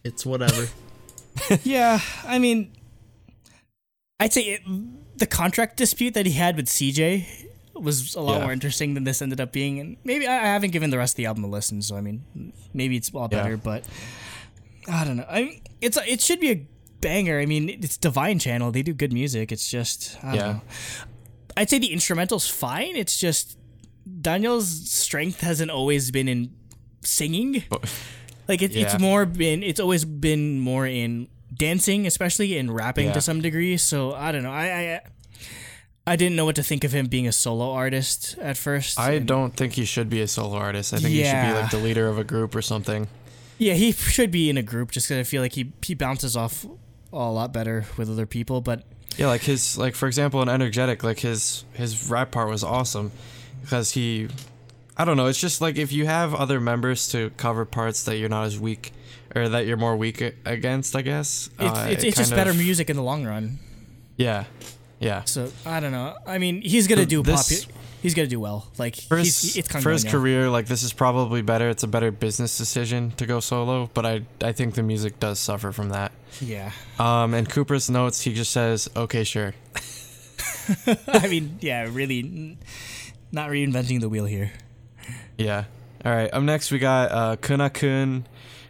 it's 0.03 0.25
whatever. 0.25 0.67
Yeah, 1.63 1.99
I 2.27 2.39
mean, 2.39 2.71
I'd 4.19 4.31
say 4.31 4.41
it, 4.43 4.61
the 5.17 5.25
contract 5.25 5.75
dispute 5.77 6.13
that 6.13 6.25
he 6.25 6.33
had 6.33 6.55
with 6.55 6.67
CJ 6.67 7.25
was 7.81 8.15
a 8.15 8.21
lot 8.21 8.37
Yeah. 8.37 8.43
more 8.43 8.53
interesting 8.53 8.93
than 8.93 9.03
this 9.03 9.21
ended 9.21 9.39
up 9.41 9.51
being. 9.51 9.79
And 9.79 9.97
maybe 10.03 10.27
I, 10.27 10.35
haven't 10.47 10.71
given 10.71 10.89
the 10.89 10.97
rest 10.97 11.13
of 11.13 11.17
the 11.17 11.25
album 11.25 11.43
a 11.43 11.47
listen, 11.47 11.81
so 11.81 11.95
I 11.97 12.01
mean, 12.01 12.53
maybe 12.73 12.95
it's 12.97 13.09
a 13.11 13.17
lot 13.17 13.31
Yeah. 13.31 13.43
better. 13.43 13.57
But 13.57 13.85
I 14.87 15.03
don't 15.05 15.17
know. 15.17 15.25
I 15.29 15.43
mean, 15.43 15.61
it's 15.81 15.97
a, 15.97 16.11
it 16.11 16.21
should 16.21 16.39
be 16.39 16.51
a 16.51 16.65
banger. 17.01 17.39
I 17.39 17.45
mean, 17.45 17.69
it's 17.69 17.97
Divine 17.97 18.39
Channel. 18.39 18.71
They 18.71 18.81
do 18.83 18.93
good 18.93 19.11
music. 19.13 19.51
It's 19.51 19.69
just 19.69 20.17
I 20.23 20.27
don't 20.27 20.35
Yeah. 20.35 20.51
know. 20.53 20.61
I'd 21.57 21.69
say 21.69 21.79
the 21.79 21.91
instrumental's 21.91 22.47
fine. 22.47 22.95
It's 22.95 23.17
just 23.19 23.57
Daniel's 24.21 24.89
strength 24.89 25.41
hasn't 25.41 25.69
always 25.71 26.11
been 26.11 26.27
in 26.27 26.51
singing. 27.03 27.63
Like 28.47 28.61
it, 28.61 28.71
Yeah. 28.71 28.83
it's 28.85 28.99
more 28.99 29.25
been 29.25 29.63
it's 29.63 29.79
always 29.79 30.03
been 30.05 30.59
more 30.59 30.85
in 30.87 31.27
dancing, 31.53 32.07
especially 32.07 32.57
in 32.57 32.71
rapping 32.71 33.07
Yeah. 33.07 33.13
to 33.13 33.21
some 33.21 33.41
degree. 33.41 33.77
So 33.77 34.13
I 34.13 34.31
don't 34.31 34.43
know. 34.43 34.51
I, 34.51 34.65
I 34.65 35.01
I 36.05 36.15
didn't 36.15 36.35
know 36.35 36.45
what 36.45 36.55
to 36.55 36.63
think 36.63 36.83
of 36.83 36.91
him 36.93 37.05
being 37.07 37.27
a 37.27 37.31
solo 37.31 37.71
artist 37.71 38.37
at 38.39 38.57
first. 38.57 38.99
I 38.99 39.19
don't 39.19 39.55
think 39.55 39.73
he 39.73 39.85
should 39.85 40.09
be 40.09 40.21
a 40.21 40.27
solo 40.27 40.57
artist. 40.57 40.93
I 40.93 40.97
think 40.97 41.09
he 41.09 41.23
should 41.23 41.45
be 41.47 41.53
like 41.53 41.69
the 41.71 41.77
leader 41.77 42.07
of 42.07 42.17
a 42.17 42.23
group 42.23 42.55
or 42.55 42.61
something. 42.61 43.07
Yeah, 43.57 43.73
he 43.73 43.91
should 43.91 44.31
be 44.31 44.49
in 44.49 44.57
a 44.57 44.63
group 44.63 44.89
just 44.91 45.07
because 45.07 45.19
I 45.19 45.23
feel 45.29 45.41
like 45.43 45.53
he 45.53 45.71
he 45.83 45.93
bounces 45.93 46.35
off 46.35 46.65
a 47.13 47.17
lot 47.31 47.53
better 47.53 47.85
with 47.97 48.09
other 48.09 48.25
people. 48.25 48.61
But 48.61 48.83
Yeah, 49.17 49.27
like 49.27 49.41
his 49.41 49.77
like 49.77 49.93
for 49.93 50.07
example 50.07 50.41
in 50.41 50.49
Energetic, 50.49 51.03
like 51.03 51.19
his 51.19 51.65
his 51.73 52.09
rap 52.09 52.31
part 52.31 52.49
was 52.49 52.63
awesome 52.63 53.11
because 53.61 53.91
he 53.91 54.27
I 54.97 55.05
don't 55.05 55.17
know, 55.17 55.27
it's 55.27 55.39
just 55.39 55.61
like 55.61 55.77
if 55.77 55.91
you 55.91 56.07
have 56.07 56.33
other 56.33 56.59
members 56.59 57.07
to 57.09 57.29
cover 57.37 57.63
parts 57.63 58.03
that 58.05 58.17
you're 58.17 58.29
not 58.29 58.45
as 58.45 58.59
weak 58.59 58.91
or 59.35 59.47
that 59.49 59.67
you're 59.67 59.77
more 59.77 59.95
weak 59.95 60.19
against, 60.45 60.95
I 60.95 61.03
guess. 61.03 61.49
it's 61.59 61.77
uh, 61.79 61.87
it's, 61.89 62.03
it 62.03 62.07
it's 62.07 62.17
just 62.17 62.31
kind 62.31 62.39
better 62.39 62.51
of- 62.51 62.57
music 62.57 62.89
in 62.89 62.95
the 62.95 63.03
long 63.03 63.23
run. 63.25 63.59
Yeah. 64.17 64.45
Yeah. 65.01 65.23
So 65.25 65.51
I 65.65 65.81
don't 65.81 65.91
know. 65.91 66.15
I 66.25 66.37
mean, 66.37 66.61
he's 66.61 66.87
gonna 66.87 67.05
do 67.05 67.21
this- 67.23 67.65
popu- 67.65 67.71
He's 68.01 68.15
gonna 68.15 68.27
do 68.27 68.39
well. 68.39 68.65
Like 68.79 68.95
For 68.95 69.17
he's, 69.19 69.39
his, 69.41 69.57
it's 69.57 69.67
for 69.83 69.91
his 69.91 70.03
career, 70.03 70.49
like 70.49 70.65
this 70.65 70.81
is 70.81 70.91
probably 70.91 71.43
better. 71.43 71.69
It's 71.69 71.83
a 71.83 71.87
better 71.87 72.09
business 72.11 72.57
decision 72.57 73.11
to 73.17 73.27
go 73.27 73.39
solo, 73.39 73.91
but 73.93 74.07
I 74.07 74.21
I 74.41 74.53
think 74.53 74.73
the 74.73 74.81
music 74.81 75.19
does 75.19 75.37
suffer 75.37 75.71
from 75.71 75.89
that. 75.89 76.11
Yeah. 76.39 76.71
Um, 76.97 77.35
and 77.35 77.47
Cooper's 77.47 77.91
notes, 77.91 78.21
he 78.21 78.33
just 78.33 78.51
says, 78.51 78.89
"Okay, 78.95 79.23
sure." 79.23 79.53
I 81.07 81.27
mean, 81.27 81.57
yeah, 81.61 81.87
really. 81.91 82.57
Not 83.31 83.49
reinventing 83.49 84.01
the 84.01 84.09
wheel 84.09 84.25
here. 84.25 84.51
Yeah. 85.37 85.65
All 86.03 86.11
right. 86.11 86.33
Up 86.33 86.43
next, 86.43 86.71
we 86.71 86.79
got 86.79 87.11
uh, 87.11 87.35
Kuna 87.37 87.69
Kun 87.69 88.25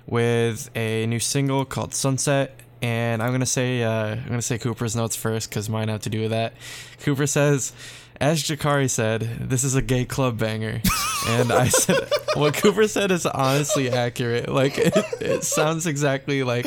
with 0.06 0.70
a 0.76 1.06
new 1.08 1.20
single 1.20 1.64
called 1.66 1.94
Sunset. 1.94 2.60
And 2.82 3.22
I'm 3.22 3.32
gonna 3.32 3.46
say 3.46 3.84
uh, 3.84 4.16
I'm 4.16 4.28
gonna 4.28 4.42
say 4.42 4.58
Cooper's 4.58 4.96
notes 4.96 5.16
first 5.16 5.50
because 5.50 5.70
mine 5.70 5.88
have 5.90 6.02
to 6.02 6.10
do 6.10 6.22
with 6.22 6.32
that. 6.32 6.54
Cooper 7.02 7.28
says, 7.28 7.74
as 8.20 8.42
Jakari 8.44 8.90
said, 8.90 9.22
this 9.40 9.64
is 9.64 9.76
a 9.76 9.82
gay 9.82 10.06
club 10.06 10.38
banger, 10.40 10.82
and 11.28 11.52
I 11.52 11.68
said 11.68 12.10
what 12.36 12.56
Cooper 12.56 12.88
said 12.88 13.12
is 13.12 13.26
honestly 13.26 13.92
accurate. 13.92 14.50
Like 14.50 14.78
it, 14.78 14.94
it 15.22 15.44
sounds 15.44 15.86
exactly 15.86 16.44
like 16.44 16.66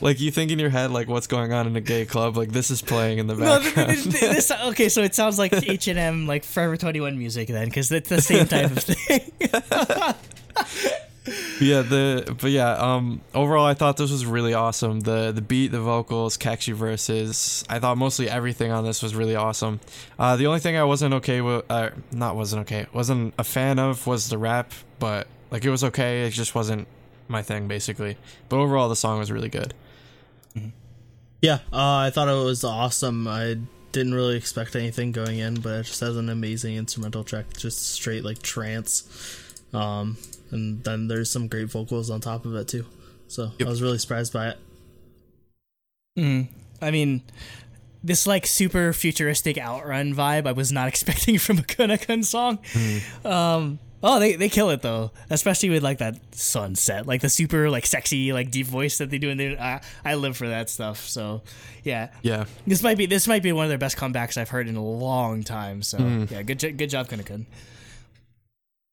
like 0.00 0.20
you 0.20 0.30
think 0.30 0.50
in 0.50 0.58
your 0.58 0.70
head 0.70 0.90
like 0.90 1.08
what's 1.08 1.26
going 1.26 1.52
on 1.52 1.66
in 1.66 1.76
a 1.76 1.80
gay 1.80 2.04
club. 2.04 2.36
Like 2.36 2.52
this 2.52 2.70
is 2.70 2.82
playing 2.82 3.18
in 3.18 3.26
the 3.26 3.34
background. 3.34 3.90
th- 3.90 4.02
th- 4.02 4.20
this, 4.20 4.50
okay, 4.64 4.88
so 4.88 5.02
it 5.02 5.14
sounds 5.14 5.38
like 5.38 5.52
H 5.52 5.88
and 5.88 5.98
M, 5.98 6.26
like 6.26 6.44
Forever 6.44 6.76
Twenty 6.76 7.00
One 7.00 7.18
music, 7.18 7.48
then, 7.48 7.66
because 7.66 7.90
it's 7.90 8.08
the 8.08 8.20
same 8.20 8.46
type 8.46 8.70
of 8.70 8.82
thing. 8.82 9.32
yeah 11.60 11.82
the 11.82 12.36
but 12.40 12.50
yeah 12.50 12.72
um 12.72 13.20
overall 13.34 13.66
i 13.66 13.74
thought 13.74 13.96
this 13.98 14.10
was 14.10 14.24
really 14.24 14.54
awesome. 14.54 15.00
The 15.00 15.32
the 15.32 15.42
beat 15.42 15.68
the 15.68 15.80
vocals 15.80 16.36
catchy 16.36 16.72
verses 16.72 17.62
i 17.68 17.78
thought 17.78 17.98
mostly 17.98 18.28
everything 18.28 18.72
on 18.72 18.84
this 18.84 19.02
was 19.02 19.14
really 19.14 19.36
awesome. 19.36 19.80
Uh 20.18 20.36
the 20.36 20.46
only 20.46 20.60
thing 20.60 20.76
i 20.76 20.84
wasn't 20.84 21.14
okay 21.14 21.40
with 21.40 21.64
uh 21.70 21.90
not 22.10 22.36
wasn't 22.36 22.62
okay 22.62 22.86
wasn't 22.92 23.34
a 23.38 23.44
fan 23.44 23.78
of 23.78 24.06
was 24.06 24.30
the 24.30 24.38
rap 24.38 24.72
but 24.98 25.26
like 25.50 25.64
it 25.64 25.70
was 25.70 25.84
okay 25.84 26.26
it 26.26 26.30
just 26.30 26.54
wasn't 26.54 26.88
my 27.30 27.42
thing 27.42 27.68
basically. 27.68 28.16
But 28.48 28.58
overall 28.58 28.88
the 28.88 28.96
song 28.96 29.18
was 29.18 29.30
really 29.30 29.48
good. 29.48 29.72
Yeah, 31.42 31.60
uh, 31.72 31.96
I 31.96 32.10
thought 32.10 32.28
it 32.28 32.44
was 32.44 32.64
awesome. 32.64 33.26
I 33.26 33.56
didn't 33.92 34.12
really 34.12 34.36
expect 34.36 34.76
anything 34.76 35.10
going 35.10 35.38
in, 35.38 35.54
but 35.54 35.70
it 35.70 35.82
just 35.84 36.00
has 36.00 36.16
an 36.18 36.28
amazing 36.28 36.76
instrumental 36.76 37.24
track, 37.24 37.56
just 37.56 37.92
straight 37.92 38.24
like 38.24 38.42
trance. 38.42 39.54
Um, 39.72 40.18
and 40.50 40.82
then 40.84 41.08
there's 41.08 41.30
some 41.30 41.48
great 41.48 41.70
vocals 41.70 42.10
on 42.10 42.20
top 42.20 42.44
of 42.44 42.54
it 42.54 42.68
too. 42.68 42.86
So 43.28 43.50
Yep. 43.58 43.66
I 43.66 43.70
was 43.70 43.82
really 43.82 43.98
surprised 43.98 44.32
by 44.32 44.48
it. 44.48 44.58
Mm. 46.18 46.48
I 46.82 46.90
mean, 46.90 47.22
this 48.02 48.26
like 48.26 48.46
super 48.46 48.92
futuristic 48.92 49.58
outrun 49.58 50.14
vibe 50.14 50.46
I 50.46 50.52
was 50.52 50.72
not 50.72 50.88
expecting 50.92 51.38
from 51.38 51.58
a 51.58 51.62
Kunakun 51.62 52.24
song. 52.24 52.58
Um, 53.24 53.78
oh, 54.02 54.18
they, 54.18 54.36
they 54.36 54.48
kill 54.48 54.70
it 54.70 54.82
though, 54.82 55.12
especially 55.28 55.70
with 55.70 55.82
like 55.82 55.98
that 55.98 56.18
sunset, 56.34 57.06
like 57.06 57.20
the 57.20 57.28
super 57.28 57.70
like 57.70 57.86
sexy 57.86 58.32
like 58.32 58.50
deep 58.50 58.66
voice 58.66 58.98
that 58.98 59.10
they 59.10 59.18
do 59.18 59.30
And 59.30 59.38
there. 59.38 59.60
I, 59.60 59.80
I 60.04 60.14
live 60.14 60.36
for 60.36 60.48
that 60.48 60.70
stuff. 60.70 61.06
So 61.06 61.42
yeah, 61.84 62.08
yeah 62.22 62.44
this 62.66 62.82
might 62.82 62.98
be 62.98 63.06
this 63.06 63.28
might 63.28 63.42
be 63.42 63.52
one 63.52 63.64
of 63.64 63.68
their 63.68 63.78
best 63.78 63.96
comebacks 63.96 64.36
I've 64.36 64.50
heard 64.50 64.68
in 64.68 64.76
a 64.76 64.84
long 64.84 65.42
time. 65.42 65.82
So 65.82 65.98
yeah, 66.30 66.42
good 66.42 66.58
good 66.76 66.90
job 66.90 67.08
Kunakun. 67.08 67.46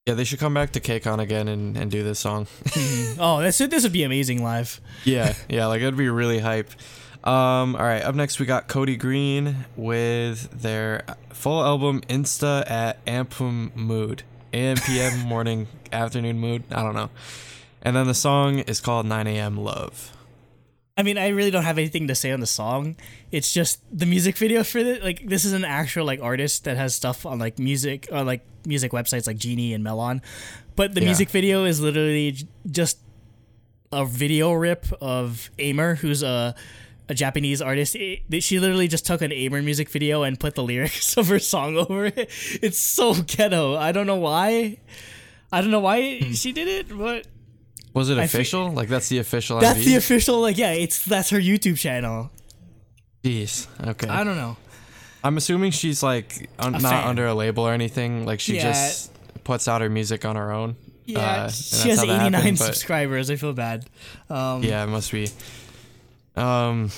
Yeah 0.07 0.15
they 0.15 0.23
should 0.23 0.39
come 0.39 0.55
back 0.55 0.71
to 0.71 0.79
KCON 0.79 1.19
again 1.19 1.47
and, 1.47 1.77
and 1.77 1.91
do 1.91 2.01
this 2.03 2.17
song 2.19 2.47
Oh, 3.19 3.39
this 3.41 3.59
this 3.59 3.83
would 3.83 3.93
be 3.93 4.01
amazing 4.03 4.41
live. 4.41 4.81
yeah, 5.03 5.35
yeah, 5.49 5.67
like 5.67 5.81
it'd 5.81 5.95
be 5.97 6.09
really 6.09 6.39
hype. 6.39 6.71
Um, 7.23 7.75
all 7.75 7.83
right, 7.83 8.01
up 8.01 8.15
next 8.15 8.39
we 8.39 8.45
got 8.45 8.67
Cody 8.67 8.95
Green 8.95 9.65
with 9.75 10.49
their 10.61 11.03
full 11.29 11.61
album 11.63 12.01
Insta 12.09 12.69
at 12.69 13.05
Ampum 13.05 13.71
Mood. 13.75 14.23
AM, 14.53 14.77
PM, 14.77 15.19
morning, 15.27 15.67
afternoon 15.91 16.39
mood. 16.39 16.63
I 16.71 16.81
don't 16.81 16.95
know. 16.95 17.09
And 17.81 17.95
then 17.95 18.07
the 18.07 18.13
song 18.13 18.59
is 18.59 18.79
called 18.79 19.05
9 19.05 19.27
a.m. 19.27 19.57
Love. 19.57 20.16
I 20.97 21.03
mean, 21.03 21.17
I 21.17 21.27
really 21.27 21.51
don't 21.51 21.63
have 21.63 21.77
anything 21.77 22.07
to 22.07 22.15
say 22.15 22.31
on 22.31 22.39
the 22.39 22.47
song. 22.47 22.95
It's 23.31 23.53
just 23.53 23.81
the 23.95 24.07
music 24.07 24.35
video 24.35 24.63
for 24.63 24.79
it. 24.79 25.03
Like, 25.03 25.27
this 25.27 25.45
is 25.45 25.53
an 25.53 25.63
actual 25.63 26.05
like 26.05 26.21
artist 26.21 26.63
that 26.63 26.75
has 26.75 26.95
stuff 26.95 27.25
on 27.25 27.37
like 27.37 27.59
music 27.59 28.07
or 28.11 28.23
like 28.23 28.41
music 28.65 28.91
websites 28.91 29.27
like 29.27 29.37
Genie 29.37 29.73
and 29.73 29.83
Melon, 29.83 30.21
but 30.75 30.95
the 30.95 31.01
Yeah. 31.01 31.07
music 31.07 31.29
video 31.29 31.65
is 31.65 31.79
literally 31.79 32.35
just 32.69 32.97
a 33.91 34.05
video 34.05 34.51
rip 34.53 34.85
of 34.99 35.49
Aimer, 35.59 35.95
who's 35.95 36.23
a 36.23 36.55
a 37.09 37.13
Japanese 37.13 37.61
artist. 37.61 37.95
It- 37.95 38.43
she 38.43 38.59
literally 38.59 38.89
just 38.89 39.05
took 39.05 39.21
an 39.21 39.31
Aimer 39.31 39.61
music 39.61 39.89
video 39.89 40.23
and 40.23 40.37
put 40.39 40.55
the 40.55 40.63
lyrics 40.63 41.15
of 41.17 41.27
her 41.29 41.39
song 41.39 41.77
over 41.77 42.07
it. 42.07 42.29
It's 42.61 42.79
so 42.79 43.13
ghetto. 43.13 43.75
I 43.75 43.91
don't 43.91 44.07
know 44.07 44.17
why. 44.17 44.77
I 45.51 45.61
don't 45.61 45.71
know 45.71 45.79
why 45.79 46.19
hmm. 46.19 46.31
she 46.33 46.51
did 46.51 46.67
it, 46.67 46.97
but 46.97 47.25
Was 47.97 48.09
it 48.09 48.17
I 48.17 48.27
fe- 48.27 48.37
official? 48.39 48.71
like 48.71 48.87
that's 48.89 49.09
the 49.09 49.17
official 49.19 49.59
that's 49.59 49.79
MV? 49.79 49.85
the 49.85 49.95
official. 49.95 50.39
Like, 50.39 50.57
yeah, 50.57 50.71
it's 50.71 51.03
that's 51.03 51.29
her 51.31 51.39
YouTube 51.39 51.77
channel. 51.79 52.29
Jeez. 53.23 53.67
Okay. 53.85 54.07
I 54.07 54.23
don't 54.23 54.37
know. 54.37 54.55
I'm 55.23 55.35
assuming 55.37 55.71
she's 55.71 56.01
like 56.03 56.49
un- 56.59 56.73
not 56.73 56.81
fan. 56.81 57.07
under 57.07 57.25
a 57.27 57.33
label 57.33 57.63
or 57.67 57.73
anything. 57.73 58.25
Like 58.25 58.39
she 58.39 58.55
Yeah. 58.55 58.71
just 58.71 59.11
puts 59.43 59.67
out 59.67 59.81
her 59.81 59.89
music 59.89 60.23
on 60.25 60.35
her 60.35 60.51
own. 60.51 60.75
Yeah, 61.05 61.19
Uh, 61.45 61.49
she 61.49 61.89
has 61.89 61.99
89 62.03 62.33
happened, 62.33 62.59
subscribers. 62.59 63.31
I 63.31 63.35
feel 63.37 63.53
bad. 63.53 63.85
Um, 64.29 64.61
Yeah, 64.63 64.83
it 64.83 64.87
must 64.87 65.11
be. 65.11 65.29
Um, 66.35 66.91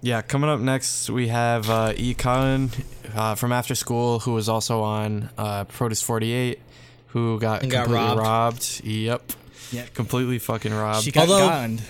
yeah, 0.00 0.20
coming 0.22 0.50
up 0.50 0.60
next 0.60 1.08
we 1.10 1.28
have 1.28 1.70
uh, 1.70 1.92
E. 1.96 2.14
Cullen 2.14 2.70
uh, 3.14 3.34
from 3.36 3.52
After 3.52 3.74
School, 3.74 4.18
who 4.18 4.32
was 4.32 4.48
also 4.48 4.82
on 4.82 5.30
uh, 5.38 5.64
Produce 5.64 6.02
48, 6.02 6.60
who 7.08 7.38
got 7.38 7.62
And 7.62 7.70
got 7.70 7.84
completely 7.84 8.06
robbed. 8.08 8.20
robbed. 8.20 8.80
Yep. 8.84 9.32
Yep. 9.72 9.94
Completely 9.94 10.38
fucking 10.38 10.72
robbed. 10.72 11.04
she 11.04 11.10
got 11.12 11.28
Although- 11.28 11.48
gunned. 11.48 11.82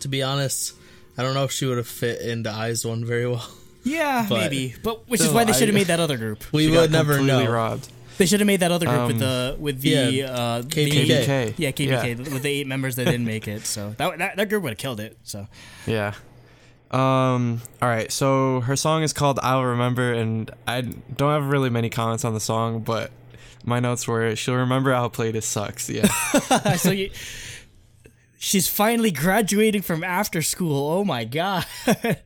To 0.00 0.08
be 0.08 0.22
honest, 0.22 0.74
I 1.18 1.22
don't 1.22 1.34
know 1.34 1.44
if 1.44 1.52
she 1.52 1.66
would 1.66 1.78
have 1.78 1.88
fit 1.88 2.20
into 2.20 2.50
IZ*ONE 2.50 3.04
very 3.04 3.26
well. 3.26 3.48
Yeah, 3.82 4.26
but- 4.28 4.40
maybe. 4.40 4.74
But 4.82 5.08
which 5.08 5.20
is 5.20 5.30
why 5.32 5.44
they 5.44 5.52
should 5.52 5.68
have 5.68 5.74
made 5.74 5.86
that 5.88 6.00
other 6.00 6.16
group. 6.16 6.44
We 6.52 6.66
She 6.66 6.72
got 6.72 6.82
would 6.82 6.92
never 6.92 7.20
know. 7.20 7.46
robbed. 7.50 7.88
They 8.18 8.26
should 8.26 8.40
have 8.40 8.46
made 8.46 8.60
that 8.60 8.72
other 8.72 8.86
group 8.86 9.06
with 9.08 9.16
Um, 9.16 9.18
the 9.20 9.56
with 9.58 9.80
the 9.82 9.88
yeah, 9.90 10.26
uh, 10.30 10.62
the- 10.62 10.68
KPK. 10.68 11.06
KBK. 11.06 11.54
yeah 11.58 11.70
KBK 11.70 12.18
with 12.32 12.42
the 12.42 12.48
eight 12.48 12.66
members 12.66 12.96
that 12.96 13.04
didn't 13.04 13.26
make 13.26 13.46
it. 13.46 13.66
So 13.66 13.94
that 13.98 14.18
that, 14.18 14.36
that 14.36 14.48
group 14.48 14.62
would 14.62 14.70
have 14.70 14.78
killed 14.78 15.00
it. 15.00 15.18
So 15.22 15.46
Yeah. 15.86 16.14
Um. 16.90 17.60
All 17.82 17.88
right. 17.88 18.10
So 18.12 18.60
her 18.60 18.76
song 18.76 19.02
is 19.02 19.12
called 19.12 19.38
"I'll 19.42 19.64
Remember," 19.64 20.12
and 20.12 20.50
I 20.66 20.80
don't 20.82 21.32
have 21.32 21.46
really 21.48 21.68
many 21.68 21.90
comments 21.90 22.24
on 22.24 22.32
the 22.32 22.40
song, 22.40 22.80
but 22.80 23.10
my 23.66 23.80
notes 23.80 24.08
were 24.08 24.34
she'll 24.36 24.54
remember 24.56 24.92
how 24.92 25.08
Pledis 25.08 25.42
sucks. 25.42 25.90
Yeah. 25.90 26.06
so 26.76 26.90
you, 26.90 27.10
she's 28.38 28.68
finally 28.68 29.10
graduating 29.10 29.82
from 29.82 30.02
after 30.02 30.40
school. 30.40 30.90
Oh 30.90 31.04
my 31.04 31.24
god. 31.24 31.66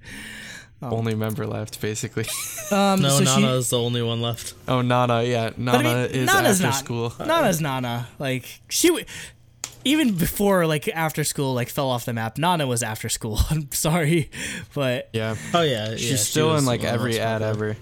Only 0.83 1.15
member 1.15 1.47
left, 1.47 1.79
basically. 1.83 2.25
um, 2.71 3.03
No, 3.03 3.11
so 3.19 3.25
Nana 3.25 3.47
she, 3.49 3.59
is 3.59 3.69
the 3.71 3.79
only 3.79 4.01
one 4.01 4.23
left. 4.23 4.55
oh, 4.67 4.81
Nana. 4.81 5.23
Yeah, 5.25 5.51
Nana 5.59 5.79
I 5.79 5.83
mean, 5.83 5.97
is 6.11 6.27
Nana's 6.27 6.61
after 6.62 6.67
not. 6.69 6.75
school. 6.75 7.12
Nana's 7.27 7.61
Nana. 7.61 8.09
Like 8.19 8.62
she, 8.71 8.89
w- 8.89 9.05
even 9.85 10.15
before 10.15 10.67
like 10.67 10.89
after 10.89 11.23
school 11.23 11.53
like 11.53 11.69
fell 11.69 11.91
off 11.91 12.07
the 12.07 12.15
map. 12.15 12.39
Nana 12.39 12.67
was 12.67 12.83
after 12.83 13.11
school. 13.11 13.39
I'm 13.51 13.71
sorry, 13.73 14.31
but 14.75 15.11
Yeah. 15.12 15.37
Oh 15.53 15.61
yeah, 15.61 15.97
She's 15.97 16.11
yeah, 16.12 16.17
still 16.17 16.49
was 16.53 16.62
in 16.62 16.67
like 16.67 16.83
every 16.83 17.21
ad 17.21 17.43
popular. 17.43 17.67
ever. 17.73 17.77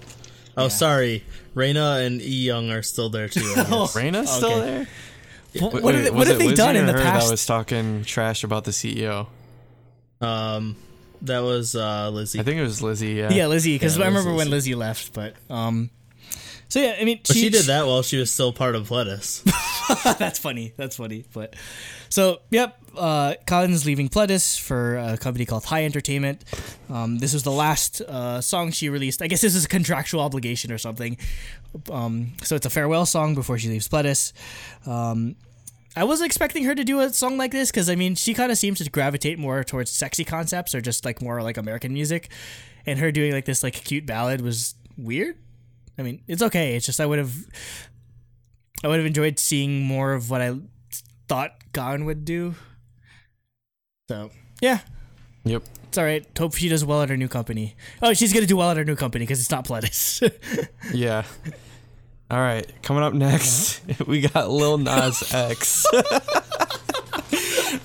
Oh, 0.57 0.67
sorry, 0.67 1.23
Raina 1.55 2.05
and 2.05 2.21
E 2.21 2.45
Young 2.45 2.69
are 2.71 2.81
still 2.81 3.09
there 3.09 3.29
too. 3.29 3.39
I 3.55 3.63
guess. 3.69 3.95
Raina's 3.95 4.29
still 4.29 4.51
Okay. 4.53 4.87
there. 5.53 5.61
what, 5.69 5.81
what 5.83 5.95
have 5.95 6.03
they, 6.03 6.11
what 6.11 6.27
have 6.27 6.41
it 6.41 6.47
they 6.49 6.53
done 6.53 6.75
in 6.75 6.85
the 6.85 6.93
her 6.93 6.99
past? 7.01 7.27
That 7.27 7.31
was 7.31 7.45
talking 7.45 8.03
trash 8.03 8.43
about 8.43 8.65
the 8.65 8.71
CEO. 8.71 9.27
um, 10.21 10.75
that 11.23 11.39
was 11.39 11.75
uh, 11.75 12.09
Lizzie. 12.09 12.39
I 12.39 12.43
think 12.43 12.59
it 12.59 12.63
was 12.63 12.81
Lizzie. 12.81 13.13
Yeah. 13.13 13.29
yeah, 13.31 13.47
Lizzie. 13.47 13.75
Because 13.75 13.97
Yeah, 13.97 14.05
I 14.05 14.07
it 14.07 14.11
was 14.13 14.17
remember 14.23 14.37
when 14.37 14.49
Lizzie. 14.49 14.71
Lizzie 14.71 14.75
left, 14.75 15.13
but 15.13 15.35
um. 15.49 15.89
So 16.69 16.79
yeah, 16.79 16.97
I 16.99 17.03
mean, 17.03 17.19
but 17.25 17.35
she, 17.35 17.49
did 17.49 17.65
that 17.65 17.87
while 17.87 18.03
she 18.03 18.17
was 18.17 18.31
still 18.31 18.53
part 18.53 18.75
of 18.75 18.91
Lettuce. 18.91 19.41
That's 20.19 20.37
funny. 20.37 20.71
That's 20.77 20.97
funny. 20.97 21.25
But 21.33 21.55
so, 22.09 22.41
yep. 22.51 22.77
Uh, 22.99 23.35
Colin's 23.47 23.85
leaving 23.85 24.09
Pledis 24.09 24.59
for 24.59 24.97
a 24.97 25.17
company 25.17 25.45
called 25.45 25.63
High 25.65 25.85
Entertainment. 25.85 26.43
Um, 26.89 27.19
this 27.19 27.33
was 27.33 27.43
the 27.43 27.51
last 27.51 28.01
uh, 28.01 28.41
song 28.41 28.71
she 28.71 28.89
released. 28.89 29.21
I 29.21 29.27
guess 29.27 29.41
this 29.41 29.55
is 29.55 29.65
a 29.65 29.67
contractual 29.69 30.19
obligation 30.19 30.71
or 30.71 30.77
something. 30.77 31.17
Um, 31.89 32.33
so 32.43 32.55
it's 32.55 32.65
a 32.65 32.69
farewell 32.69 33.05
song 33.05 33.35
before 33.35 33.57
she 33.57 33.69
leaves 33.69 33.87
Pledis. 33.87 34.33
Um, 34.85 35.37
I 35.95 36.03
wasn't 36.03 36.27
expecting 36.27 36.65
her 36.65 36.75
to 36.75 36.83
do 36.83 36.99
a 36.99 37.09
song 37.09 37.37
like 37.37 37.51
this 37.51 37.71
because 37.71 37.89
I 37.89 37.95
mean 37.95 38.15
she 38.15 38.33
kind 38.33 38.51
of 38.51 38.57
seems 38.57 38.79
to 38.79 38.89
gravitate 38.89 39.39
more 39.39 39.63
towards 39.63 39.91
sexy 39.91 40.23
concepts 40.23 40.75
or 40.75 40.81
just 40.81 41.03
like 41.03 41.21
more 41.21 41.41
like 41.41 41.57
American 41.57 41.93
music, 41.93 42.29
and 42.85 42.99
her 42.99 43.11
doing 43.11 43.31
like 43.31 43.45
this 43.45 43.63
like 43.63 43.73
cute 43.73 44.05
ballad 44.05 44.41
was 44.41 44.75
weird. 44.97 45.37
I 45.97 46.03
mean 46.03 46.21
it's 46.27 46.41
okay. 46.41 46.75
It's 46.75 46.85
just 46.85 46.99
I 46.99 47.05
would 47.05 47.19
have 47.19 47.33
I 48.83 48.87
would 48.87 48.97
have 48.97 49.05
enjoyed 49.05 49.39
seeing 49.39 49.83
more 49.83 50.13
of 50.13 50.29
what 50.29 50.41
I 50.41 50.57
thought 51.27 51.51
Gon 51.73 52.05
would 52.05 52.23
do. 52.23 52.55
So 54.09 54.31
yeah, 54.59 54.79
Yep. 55.43 55.61
it's 55.87 55.97
all 55.99 56.03
right. 56.03 56.25
Hope 56.35 56.55
she 56.55 56.67
does 56.67 56.83
well 56.83 57.03
at 57.03 57.09
her 57.09 57.15
new 57.15 57.27
company. 57.27 57.75
Oh, 58.01 58.11
she's 58.15 58.33
gonna 58.33 58.47
do 58.47 58.57
well 58.57 58.71
at 58.71 58.77
her 58.77 58.83
new 58.83 58.95
company 58.95 59.21
because 59.23 59.39
it's 59.39 59.51
not 59.51 59.65
Pledis. 59.65 60.19
Yeah. 60.91 61.25
All 62.31 62.39
right. 62.39 62.65
Coming 62.81 63.03
up 63.03 63.13
next, 63.13 63.81
we 64.07 64.21
got 64.21 64.49
Lil 64.49 64.79
Nas 64.79 65.31
X. 65.31 65.85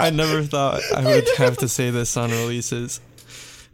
I 0.01 0.09
never 0.11 0.43
thought 0.45 0.81
I 0.97 1.05
would 1.05 1.29
have 1.37 1.59
to 1.59 1.69
say 1.69 1.91
this 1.91 2.17
on 2.17 2.31
releases. 2.31 3.03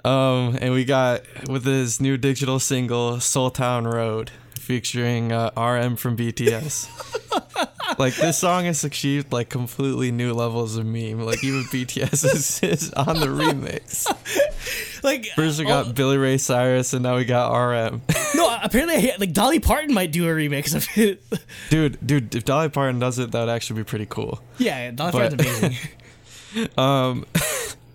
Um, 0.05 0.59
and 0.60 0.72
we 0.74 0.85
got 0.85 1.22
with 1.48 1.64
his 1.64 2.01
new 2.01 2.16
digital 2.16 2.59
single 2.59 3.20
"Seoul 3.20 3.51
Town 3.52 3.86
Road" 3.86 4.32
featuring 4.70 5.32
uh, 5.32 5.51
RM 5.56 5.97
from 5.97 6.16
BTS. 6.16 6.86
like 7.98 8.14
this 8.14 8.38
song 8.38 8.66
has 8.66 8.84
achieved 8.84 9.32
like 9.32 9.48
completely 9.48 10.12
new 10.12 10.32
levels 10.32 10.76
of 10.76 10.86
meme. 10.86 11.18
Like 11.22 11.42
even 11.42 11.62
BTS 11.64 12.24
is, 12.24 12.62
is 12.62 12.92
on 12.92 13.18
the 13.18 13.26
remix. 13.26 14.06
Like 15.02 15.24
First 15.34 15.59
we 15.59 15.64
got 15.64 15.94
Billy 15.94 16.18
Ray 16.18 16.36
Cyrus, 16.36 16.92
and 16.92 17.02
now 17.02 17.16
we 17.16 17.24
got 17.24 17.51
RM. 17.56 18.02
no, 18.34 18.59
apparently 18.62 19.10
like 19.18 19.32
Dolly 19.32 19.59
Parton 19.59 19.94
might 19.94 20.12
do 20.12 20.28
a 20.28 20.30
remix 20.30 20.74
of 20.74 20.86
it. 20.94 21.22
dude, 21.70 21.98
dude, 22.06 22.34
if 22.34 22.44
Dolly 22.44 22.68
Parton 22.68 22.98
does 23.01 23.18
it, 23.18 23.30
that 23.32 23.40
would 23.40 23.48
actually 23.48 23.80
be 23.80 23.84
pretty 23.84 24.05
cool. 24.05 24.42
yeah, 24.59 24.90
Dolly 24.90 25.12
But- 25.12 25.38
Parton's 25.38 25.40
amazing. 26.52 26.68
Um, 26.76 27.24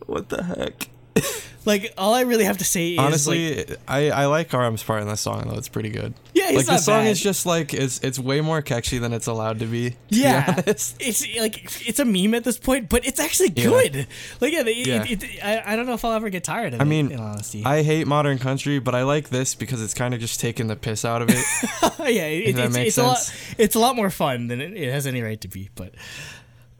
what 0.08 0.30
the 0.30 0.44
heck? 0.44 0.88
like 1.66 1.94
all 1.98 2.14
I 2.14 2.22
really 2.22 2.44
have 2.44 2.58
to 2.60 2.66
say 2.66 2.92
is 2.92 2.98
like, 2.98 3.06
Honestly, 3.08 3.66
I, 3.88 4.10
I 4.12 4.26
like 4.26 4.54
RM's 4.54 4.84
part 4.84 5.02
in 5.02 5.08
that 5.08 5.18
song 5.18 5.44
though. 5.48 5.56
It's 5.58 5.70
pretty 5.70 5.90
good. 5.90 6.14
Yeah, 6.34 6.48
he's 6.50 6.56
like 6.58 6.66
the 6.68 6.78
song 6.78 7.04
bad. 7.06 7.12
is 7.12 7.22
just 7.22 7.46
like 7.46 7.74
it's 7.74 8.00
it's 8.04 8.20
way 8.20 8.42
more 8.42 8.62
catchy 8.62 8.98
than 8.98 9.14
it's 9.14 9.28
allowed 9.28 9.60
to 9.60 9.66
be. 9.66 9.92
to 9.92 9.96
be 10.10 10.18
Yeah, 10.18 10.56
honest. 10.58 10.98
it's 11.00 11.26
like 11.40 11.88
it's 11.88 12.00
a 12.00 12.06
meme 12.06 12.34
at 12.34 12.44
this 12.44 12.58
point, 12.58 12.90
but 12.90 13.06
it's 13.08 13.20
actually 13.20 13.54
Yeah. 13.56 13.64
good. 13.66 14.08
Like 14.42 14.52
yeah, 14.54 14.62
it, 14.66 14.88
Yeah. 14.88 15.04
It, 15.08 15.24
it, 15.24 15.44
I, 15.44 15.74
I 15.74 15.76
don't 15.76 15.86
know 15.86 15.94
if 15.94 16.04
I'll 16.04 16.12
ever 16.14 16.30
get 16.30 16.44
tired 16.44 16.74
of 16.74 16.82
I 16.82 16.84
it. 16.84 16.88
mean, 16.88 17.12
in 17.12 17.20
honesty, 17.20 17.64
I 17.66 17.82
hate 17.84 18.06
modern 18.08 18.38
country, 18.38 18.80
but 18.80 18.94
I 18.94 19.04
like 19.04 19.30
this 19.30 19.56
because 19.56 19.82
it's 19.82 19.94
kind 19.94 20.14
of 20.14 20.20
just 20.20 20.40
taking 20.40 20.68
the 20.68 20.76
piss 20.76 21.06
out 21.06 21.22
of 21.22 21.30
it. 21.30 21.36
yeah, 22.14 22.26
it, 22.28 22.56
that 22.58 22.66
it's, 22.66 22.74
makes 22.76 22.88
it's 22.90 22.98
a 22.98 23.04
lot. 23.04 23.18
sense. 23.20 23.56
It's 23.58 23.76
a 23.76 23.80
lot 23.80 23.96
more 23.96 24.10
fun 24.10 24.48
than 24.48 24.60
it, 24.62 24.74
it 24.74 24.92
has 24.92 25.08
any 25.08 25.22
right 25.22 25.40
to 25.42 25.48
be. 25.48 25.70
But 25.76 25.96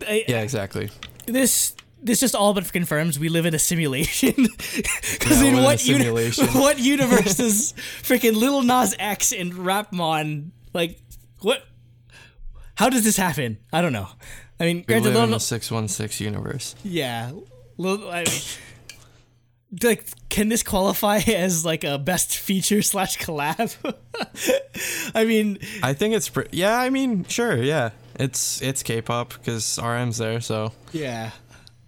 I, 0.08 0.26
yeah, 0.28 0.42
exactly. 0.42 0.90
this 1.26 1.74
this 2.06 2.20
just 2.22 2.36
all 2.36 2.54
but 2.54 2.72
confirms 2.72 3.20
we 3.20 3.28
live 3.30 3.46
in 3.46 3.54
a 3.54 3.60
simulation. 3.60 4.34
Because 5.20 5.42
Yeah, 5.42 5.48
in 5.50 5.54
we're 5.56 5.60
in 5.60 5.64
a 5.64 5.64
what 5.64 5.86
uni- 5.86 6.06
what 6.60 6.80
universe 6.80 7.36
does 7.36 7.74
freaking 8.04 8.36
Lil 8.36 8.62
Nas 8.64 8.96
X 9.00 9.32
and 9.34 9.54
Rapmon 9.54 10.52
like 10.74 11.00
what? 11.42 11.64
How 12.76 12.90
does 12.90 13.04
this 13.04 13.18
happen? 13.18 13.58
I 13.74 13.82
don't 13.82 13.94
know. 13.94 14.08
I 14.60 14.66
mean, 14.66 14.78
We 14.78 14.84
granted, 14.84 15.14
live 15.14 15.30
in 15.30 15.34
a 15.36 15.40
six 15.40 15.72
one 15.72 15.88
six 15.88 16.20
universe. 16.22 16.76
yeah, 16.84 17.32
Lil, 17.78 18.10
I 18.10 18.24
mean, 18.24 18.42
like, 19.84 20.06
can 20.30 20.50
this 20.50 20.64
qualify 20.64 21.18
as 21.28 21.66
like 21.66 21.84
a 21.84 21.98
best 21.98 22.38
feature 22.38 22.82
slash 22.82 23.18
collab? 23.18 23.76
I 25.14 25.26
mean, 25.26 25.58
I 25.84 25.94
think 25.94 26.16
it's 26.16 26.30
pre- 26.30 26.48
yeah. 26.52 26.78
I 26.80 26.90
mean, 26.90 27.26
sure, 27.26 27.56
yeah. 27.62 27.92
It's 28.18 28.62
it's 28.62 28.82
K-pop 28.84 29.30
because 29.34 29.78
RM's 29.78 30.18
there, 30.18 30.40
so 30.40 30.72
yeah. 30.94 31.32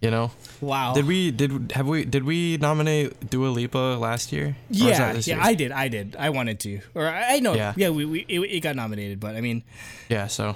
You 0.02 0.12
know. 0.12 0.32
Wow. 0.62 0.94
Did 0.94 1.06
we 1.06 1.32
did 1.32 1.72
have 1.74 1.88
we 1.88 2.06
did 2.06 2.24
we 2.24 2.58
nominate 2.58 3.30
Dua 3.30 3.48
Lipa 3.50 3.98
last 4.00 4.32
year? 4.32 4.46
Or 4.46 4.54
was 4.70 4.80
that 4.80 4.88
Yeah, 4.90 5.14
yeah, 5.14 5.36
year? 5.36 5.40
I 5.42 5.54
did. 5.54 5.72
I 5.72 5.88
did. 5.88 6.16
I 6.18 6.30
wanted 6.30 6.60
to, 6.62 6.82
or 6.96 7.08
I, 7.08 7.36
I 7.36 7.40
know. 7.40 7.54
Yeah. 7.54 7.74
Yeah, 7.76 7.90
we, 7.90 8.06
we 8.06 8.20
it, 8.28 8.40
it 8.40 8.60
got 8.62 8.76
nominated, 8.76 9.20
but 9.20 9.36
I 9.36 9.42
mean, 9.42 9.64
Yeah, 10.10 10.28
so 10.28 10.56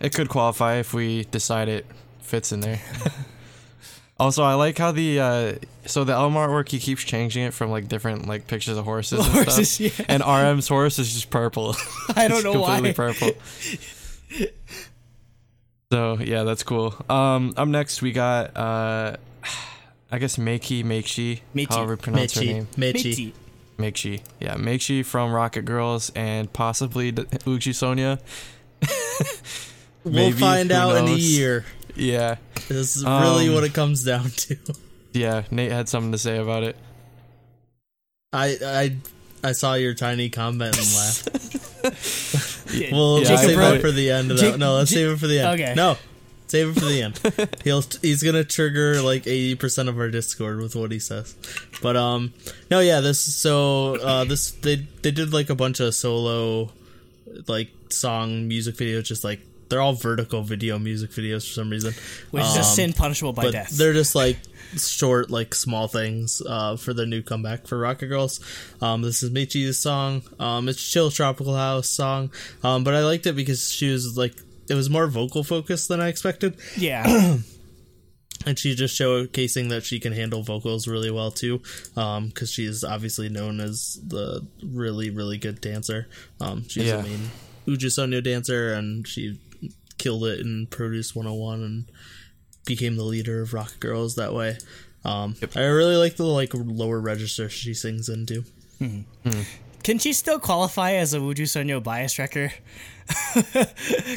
it 0.00 0.14
could 0.14 0.28
qualify 0.28 0.76
if 0.76 0.94
we 0.94 1.24
decide 1.24 1.68
it 1.68 1.86
fits 2.20 2.52
in 2.52 2.60
there. 2.60 2.80
also, 4.20 4.42
I 4.44 4.54
like 4.54 4.78
how 4.78 4.92
the 4.92 5.20
uh 5.20 5.52
so 5.86 6.04
the 6.04 6.12
album 6.12 6.34
artwork 6.34 6.68
he 6.68 6.78
keeps 6.78 7.02
changing 7.04 7.44
it 7.44 7.54
from 7.54 7.70
like 7.70 7.88
different 7.88 8.26
like 8.28 8.46
pictures 8.46 8.76
of 8.76 8.84
horses 8.84 9.20
and 9.26 9.28
Horses, 9.34 9.70
stuff. 9.70 9.98
yeah. 10.00 10.04
And 10.08 10.22
RM's 10.22 10.68
horse 10.68 10.98
is 10.98 11.12
just 11.12 11.30
purple. 11.30 11.74
I 12.16 12.28
don't 12.28 12.44
know 12.44 12.60
why. 12.60 12.80
completely 12.80 12.92
purple. 12.94 13.30
So 15.90 16.18
yeah, 16.20 16.42
that's 16.44 16.62
cool. 16.62 16.94
Um, 17.08 17.54
up 17.56 17.66
next 17.68 18.02
we 18.02 18.12
got 18.12 18.54
uh, 18.56 19.16
I 20.12 20.18
guess 20.18 20.36
Meiki 20.36 20.84
Meikshi, 20.84 21.40
Meichi. 21.54 21.68
however 21.74 21.92
you 21.92 21.96
pronounce 21.96 22.34
her 22.34 22.44
name. 22.44 22.66
Mechi. 22.76 23.32
Meikshi, 23.78 24.20
yeah, 24.40 24.56
Meikshi 24.56 25.04
from 25.04 25.32
Rocket 25.32 25.64
Girls 25.64 26.10
and 26.16 26.52
possibly 26.52 27.12
D- 27.12 27.22
Uju 27.22 27.72
Sonyo. 27.72 28.18
We'll 30.04 30.32
find 30.32 30.70
who 30.70 30.76
out 30.76 30.96
in 30.96 31.08
a 31.08 31.16
year. 31.16 31.64
Yeah, 31.94 32.36
This 32.68 32.96
is 32.96 33.04
really 33.04 33.48
Um, 33.48 33.54
what 33.54 33.64
it 33.64 33.74
comes 33.74 34.04
down 34.04 34.30
to. 34.30 34.56
yeah. 35.12 35.42
Nate 35.50 35.70
had 35.72 35.88
something 35.88 36.12
to 36.12 36.18
say 36.18 36.38
about 36.38 36.62
it. 36.62 36.76
I 38.32 38.56
I 38.64 38.96
I 39.48 39.52
saw 39.52 39.74
your 39.74 39.92
tiny 39.94 40.28
comment 40.30 40.76
and 40.78 40.86
laughed. 40.96 42.44
We'll 42.92 43.20
Yeah, 43.22 43.36
save 43.36 43.58
it 43.58 43.80
for 43.80 43.90
the 43.90 44.10
end 44.10 44.30
of 44.30 44.38
that. 44.38 44.58
No, 44.58 44.74
let's 44.74 44.90
Jake- 44.90 44.96
save 44.98 45.10
it 45.10 45.18
for 45.18 45.26
the 45.26 45.38
end. 45.40 45.60
Okay. 45.60 45.74
No, 45.74 45.96
save 46.46 46.68
it 46.68 46.80
for 46.80 46.86
the 46.86 47.02
end. 47.02 47.20
He'll 47.64 47.82
he's 48.02 48.22
gonna 48.22 48.44
trigger 48.44 49.00
like 49.02 49.26
eighty 49.26 49.54
percent 49.54 49.88
of 49.88 49.98
our 49.98 50.10
Discord 50.10 50.60
with 50.60 50.76
what 50.76 50.90
he 50.92 50.98
says. 50.98 51.34
But 51.82 51.96
um, 51.96 52.32
no, 52.70 52.80
yeah. 52.80 53.00
This 53.00 53.20
so 53.20 53.96
uh 53.96 54.24
this 54.24 54.50
they 54.52 54.76
they 55.02 55.10
did 55.10 55.32
like 55.32 55.50
a 55.50 55.54
bunch 55.54 55.80
of 55.80 55.94
solo 55.94 56.70
like 57.46 57.68
song 57.90 58.48
music 58.48 58.74
videos, 58.76 59.04
just 59.04 59.24
like 59.24 59.40
they're 59.68 59.80
all 59.82 59.92
vertical 59.92 60.42
video 60.42 60.78
music 60.78 61.10
videos 61.10 61.46
for 61.46 61.52
some 61.54 61.70
reason. 61.70 61.92
which 62.30 62.42
is 62.44 62.56
a 62.56 62.60
Um, 62.60 62.64
sin 62.64 62.92
punishable 62.94 63.32
by 63.34 63.42
but 63.44 63.52
death. 63.52 63.70
they're 63.70 63.92
just 63.92 64.14
like 64.14 64.38
short, 64.76 65.30
like 65.30 65.54
small 65.54 65.88
things 65.88 66.42
uh, 66.46 66.76
for 66.76 66.92
the 66.92 67.06
new 67.06 67.22
comeback 67.22 67.66
for 67.66 67.78
Rocket 67.78 68.06
Girls. 68.08 68.40
Um, 68.82 69.02
this 69.02 69.22
is 69.22 69.30
Michi's 69.30 69.78
song. 69.78 70.22
Um, 70.38 70.68
it's 70.68 70.82
chill 70.82 71.10
tropical 71.10 71.54
house 71.56 71.88
song. 71.88 72.30
Um, 72.62 72.84
but 72.84 72.94
I 72.94 73.04
liked 73.04 73.26
it 73.26 73.34
because 73.36 73.70
she 73.70 73.90
was 73.90 74.16
like 74.16 74.34
it 74.68 74.74
was 74.74 74.90
more 74.90 75.06
vocal 75.06 75.42
focused 75.44 75.88
than 75.88 76.00
I 76.00 76.08
expected, 76.08 76.56
Yeah, 76.76 77.04
and 78.46 78.58
she's 78.58 78.76
just 78.76 78.98
showcasing 79.00 79.70
that 79.70 79.82
she 79.84 79.98
can 79.98 80.12
handle 80.12 80.42
vocals 80.42 80.86
really 80.86 81.10
well 81.10 81.30
too. 81.30 81.62
Um, 81.96 82.28
because 82.28 82.50
she 82.52 82.64
is 82.66 82.84
obviously 82.84 83.28
known 83.28 83.60
as 83.60 83.98
the 84.06 84.46
really 84.62 85.10
really 85.10 85.38
good 85.38 85.60
dancer. 85.60 86.06
Um, 86.40 86.68
she's 86.68 86.84
Yeah. 86.84 87.00
a 87.00 87.02
main 87.02 87.30
Uju 87.66 87.86
Sonyo 87.86 88.22
dancer, 88.22 88.72
and 88.72 89.06
she 89.08 89.38
killed 89.98 90.24
it 90.26 90.40
in 90.40 90.66
Produce 90.68 91.14
101 91.14 91.62
and 91.62 91.84
became 92.68 92.94
the 92.96 93.02
leader 93.02 93.42
of 93.42 93.52
Rocket 93.52 93.80
Girls 93.80 94.14
that 94.14 94.32
way. 94.32 94.56
Um, 95.04 95.34
I 95.56 95.60
really 95.64 95.96
like 95.96 96.14
the 96.16 96.24
like 96.24 96.52
lower 96.54 97.00
register 97.00 97.48
she 97.48 97.74
sings 97.74 98.08
into. 98.08 98.44
can 99.82 99.98
she 99.98 100.12
still 100.12 100.38
qualify 100.38 100.92
as 100.92 101.14
a 101.14 101.18
Uju 101.18 101.42
Sonyo 101.42 101.82
bias 101.82 102.18
wrecker? 102.18 102.52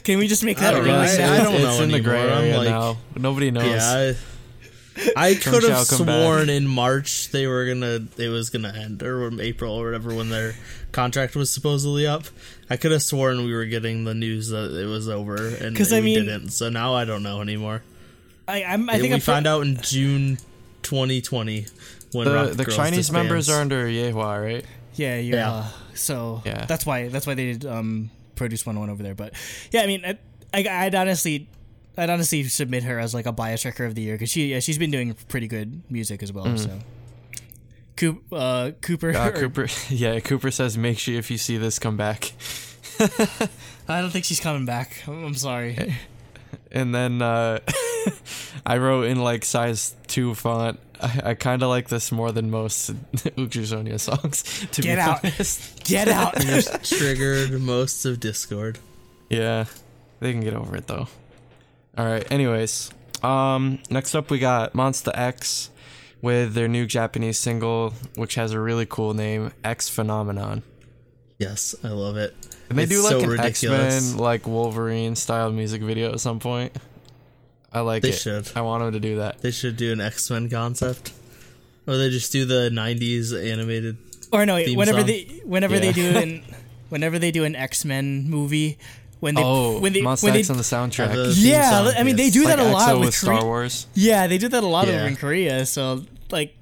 can 0.03 0.19
we 0.19 0.27
just 0.27 0.43
make 0.43 0.57
that 0.57 0.73
I 0.73 0.77
a 0.77 0.83
don't 0.83 0.87
know. 0.87 0.99
I- 0.99 1.05
I 1.39 1.43
don't 1.43 1.55
it's 1.55 1.63
know 1.63 1.83
in 1.83 1.91
the 1.91 1.99
gray 2.01 2.19
anymore. 2.19 2.35
I'm 2.37 2.43
area 2.43 2.57
like- 2.57 2.69
now. 2.69 2.97
Nobody 3.15 3.51
knows. 3.51 3.65
Yeah, 3.65 4.13
I, 5.15 5.29
I 5.29 5.35
could 5.35 5.63
have 5.63 5.87
shall 5.87 6.05
back. 6.05 6.17
sworn 6.23 6.49
in 6.49 6.67
March 6.67 7.29
they 7.31 7.47
were 7.47 7.65
gonna 7.65 8.05
it 8.17 8.27
was 8.27 8.49
gonna 8.49 8.73
end 8.75 9.01
or 9.01 9.31
April 9.41 9.75
or 9.75 9.85
whatever 9.85 10.13
when 10.13 10.29
their 10.29 10.53
contract 10.91 11.35
was 11.35 11.49
supposedly 11.49 12.05
up. 12.05 12.23
I 12.69 12.75
could 12.75 12.91
have 12.91 13.01
sworn 13.01 13.45
we 13.45 13.53
were 13.53 13.65
getting 13.65 14.03
the 14.03 14.13
news 14.13 14.49
that 14.49 14.77
it 14.77 14.85
was 14.87 15.07
over 15.07 15.37
and 15.47 15.75
'Cause, 15.77 15.91
we 15.91 15.97
I 15.97 16.01
mean- 16.01 16.25
didn't. 16.25 16.49
So 16.49 16.69
now 16.69 16.93
I 16.95 17.05
don't 17.05 17.23
know 17.23 17.39
anymore. 17.41 17.83
I, 18.47 18.63
I'm, 18.63 18.89
I 18.89 18.93
Yeah, 18.93 18.99
think 18.99 19.09
we 19.11 19.15
I'm 19.15 19.19
find 19.21 19.47
out 19.47 19.61
in 19.65 19.77
June 19.81 20.37
2020 20.83 21.65
when 22.11 22.25
the 22.27 22.33
Rocket 22.33 22.57
the 22.57 22.65
Girls 22.65 22.75
Chinese 22.75 23.11
members 23.11 23.49
are 23.49 23.61
under 23.61 23.85
Yuehua, 23.87 24.43
right? 24.43 24.65
Yeah, 24.95 25.17
yeah. 25.17 25.35
Yeah. 25.35 25.67
so 25.93 26.41
Yeah. 26.45 26.65
that's 26.65 26.85
why 26.85 27.07
that's 27.07 27.25
why 27.27 27.33
they 27.35 27.53
did 27.53 27.65
um 27.65 28.09
produce 28.35 28.65
one 28.65 28.79
one 28.79 28.89
over 28.89 29.01
there. 29.03 29.15
But 29.15 29.33
yeah, 29.71 29.81
I 29.83 29.87
mean, 29.87 30.03
I, 30.05 30.17
I 30.53 30.85
I'd 30.85 30.95
honestly. 30.95 31.47
I'd 31.97 32.09
honestly 32.09 32.43
submit 32.45 32.83
her 32.83 32.99
as 32.99 33.13
like 33.13 33.25
a 33.25 33.33
bias 33.33 33.65
wrecker 33.65 33.83
of 33.83 33.95
the 33.95 34.01
year 34.01 34.15
because 34.15 34.29
she 34.31 34.47
yeah, 34.47 34.59
she's 34.61 34.77
been 34.77 34.91
doing 34.91 35.13
pretty 35.27 35.47
good 35.47 35.81
music 35.91 36.23
as 36.23 36.31
well. 36.31 36.57
So, 36.57 36.79
Coop, 37.97 38.23
uh, 38.31 38.71
Cooper, 38.81 39.13
Uh, 39.15 39.31
Cooper, 39.35 39.67
yeah, 39.89 40.19
Cooper 40.21 40.51
says, 40.51 40.77
"Make 40.77 40.97
sure 40.97 41.15
if 41.15 41.29
you 41.29 41.37
see 41.37 41.57
this, 41.57 41.79
come 41.79 41.97
back." 41.97 42.31
I 43.89 43.99
don't 44.01 44.09
think 44.09 44.23
she's 44.23 44.39
coming 44.39 44.65
back. 44.65 45.03
I'm, 45.05 45.25
I'm 45.25 45.33
sorry. 45.33 45.95
And 46.71 46.95
then 46.95 47.21
uh, 47.21 47.59
I 48.65 48.77
wrote 48.77 49.07
in 49.07 49.21
like 49.21 49.45
size 49.45 49.95
two 50.07 50.33
font. 50.35 50.79
I, 51.01 51.21
I 51.25 51.33
kind 51.33 51.63
of 51.63 51.69
like 51.69 51.89
this 51.89 52.11
more 52.11 52.31
than 52.31 52.51
most 52.51 52.91
Uju 53.13 53.63
Sonyo 53.63 53.99
songs. 53.99 54.43
To 54.71 54.81
Get 54.81 54.95
be 54.95 55.01
out. 55.01 55.23
honest, 55.25 55.83
Get 55.83 56.07
out. 56.09 56.35
triggered 56.83 57.59
most 57.61 58.05
of 58.05 58.19
Discord. 58.19 58.79
yeah, 59.29 59.65
they 60.19 60.31
can 60.31 60.41
get 60.41 60.53
over 60.53 60.75
it 60.75 60.87
though. 60.87 61.07
All 61.97 62.05
right. 62.05 62.29
Anyways, 62.31 62.91
um, 63.23 63.79
next 63.89 64.15
up 64.15 64.29
we 64.29 64.39
got 64.39 64.73
Monsta 64.73 65.11
X 65.17 65.69
with 66.21 66.53
their 66.53 66.67
new 66.67 66.85
Japanese 66.85 67.39
single, 67.39 67.93
which 68.15 68.35
has 68.35 68.51
a 68.51 68.59
really 68.59 68.85
cool 68.85 69.13
name, 69.15 69.51
X 69.63 69.89
Phenomenon. 69.89 70.61
Yes, 71.39 71.73
I 71.83 71.87
love 71.89 72.17
it. 72.17 72.35
And 72.69 72.77
they 72.77 72.83
It's 72.83 72.91
do 72.91 73.01
like 73.03 73.11
so 73.25 73.31
an 73.31 73.39
X 73.39 73.63
Men, 73.63 74.17
like 74.17 74.45
Wolverine 74.47 75.15
style 75.15 75.51
music 75.51 75.81
video 75.81 76.13
at 76.13 76.19
some 76.19 76.39
point. 76.39 76.71
I 77.73 77.81
like 77.81 78.03
They 78.03 78.09
it. 78.09 78.15
should. 78.15 78.49
I 78.55 78.61
want 78.61 78.83
them 78.83 78.91
to 78.93 78.99
do 78.99 79.17
that. 79.17 79.41
They 79.41 79.51
should 79.51 79.77
do 79.77 79.91
an 79.93 80.01
X 80.01 80.29
Men 80.29 80.49
concept, 80.49 81.13
or 81.87 81.97
they 81.97 82.09
just 82.09 82.31
do 82.31 82.45
the 82.45 82.69
'90s 82.71 83.31
animated. 83.33 83.97
or 84.31 84.45
no, 84.45 84.57
Theme 84.63 84.77
whenever 84.77 84.99
song. 84.99 85.07
they 85.07 85.41
whenever 85.45 85.79
they 85.79 85.87
Yeah. 85.87 86.11
do 86.13 86.17
an 86.17 86.43
whenever 86.89 87.17
they 87.19 87.31
do 87.31 87.43
an 87.45 87.55
X 87.55 87.85
Men 87.85 88.29
movie 88.29 88.77
when 89.21 89.35
they 89.35 89.43
oh, 89.43 89.79
when 89.79 89.93
they 89.93 90.01
Monster 90.01 90.25
when 90.27 90.33
they 90.33 90.39
X 90.41 90.49
on 90.49 90.57
the 90.57 90.63
soundtrack. 90.63 91.09
Have 91.09 91.17
a 91.17 91.33
theme 91.33 91.45
yeah, 91.51 91.69
song, 91.85 91.93
I 91.97 92.03
mean 92.03 92.15
they 92.17 92.25
yes. 92.25 92.33
do 92.33 92.43
like 92.43 92.57
that 92.57 92.65
a 92.65 92.71
lot 92.71 92.89
EXO 92.89 92.99
with, 92.99 93.05
with 93.07 93.15
Star 93.15 93.37
Kore- 93.39 93.45
Wars. 93.47 93.87
Yeah, 93.93 94.27
they 94.27 94.37
did 94.37 94.51
that 94.51 94.63
a 94.63 94.67
lot 94.67 94.87
Yeah. 94.87 94.95
over 94.95 95.07
in 95.07 95.15
Korea. 95.15 95.65
So 95.65 96.03
like 96.29 96.53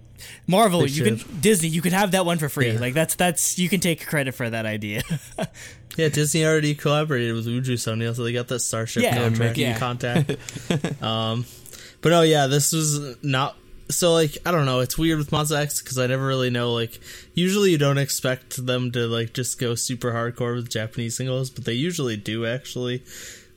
Marvel, 0.47 0.85
you 0.87 1.03
can. 1.03 1.39
Disney, 1.41 1.69
you 1.69 1.81
can 1.81 1.91
have 1.93 2.11
that 2.11 2.25
one 2.25 2.37
for 2.37 2.49
free. 2.49 2.71
Yeah. 2.71 2.79
Like 2.79 2.93
that's 2.93 3.15
that's 3.15 3.57
you 3.59 3.69
can 3.69 3.79
take 3.79 4.05
credit 4.05 4.35
for 4.35 4.49
that 4.49 4.65
idea. 4.65 5.03
Yeah, 5.97 6.07
Disney 6.07 6.45
already 6.45 6.75
collaborated 6.75 7.35
with 7.35 7.45
Uju 7.45 7.73
Sonyo, 7.73 8.15
so 8.15 8.23
they 8.23 8.31
got 8.31 8.47
that 8.47 8.59
Starship 8.61 9.03
Yeah, 9.03 9.17
contract 9.17 9.57
yeah. 9.57 9.77
contact. 9.77 10.31
um, 11.03 11.45
but 12.01 12.13
oh 12.13 12.21
yeah, 12.21 12.47
this 12.47 12.71
was 12.71 13.21
not. 13.21 13.57
So 13.89 14.13
like, 14.13 14.37
I 14.45 14.51
don't 14.51 14.65
know. 14.65 14.79
It's 14.79 14.97
weird 14.97 15.17
with 15.17 15.31
Monsta 15.31 15.57
X 15.57 15.81
because 15.81 15.97
I 15.97 16.07
never 16.07 16.25
really 16.25 16.51
know. 16.51 16.71
Like, 16.73 16.99
usually 17.33 17.71
you 17.71 17.77
don't 17.77 17.97
expect 17.97 18.65
them 18.65 18.91
to 18.93 19.07
like 19.07 19.33
just 19.33 19.59
go 19.59 19.75
super 19.75 20.11
hardcore 20.13 20.55
with 20.55 20.69
Japanese 20.69 21.17
singles, 21.17 21.49
but 21.49 21.65
they 21.65 21.73
usually 21.73 22.15
do 22.15 22.45
actually. 22.45 23.03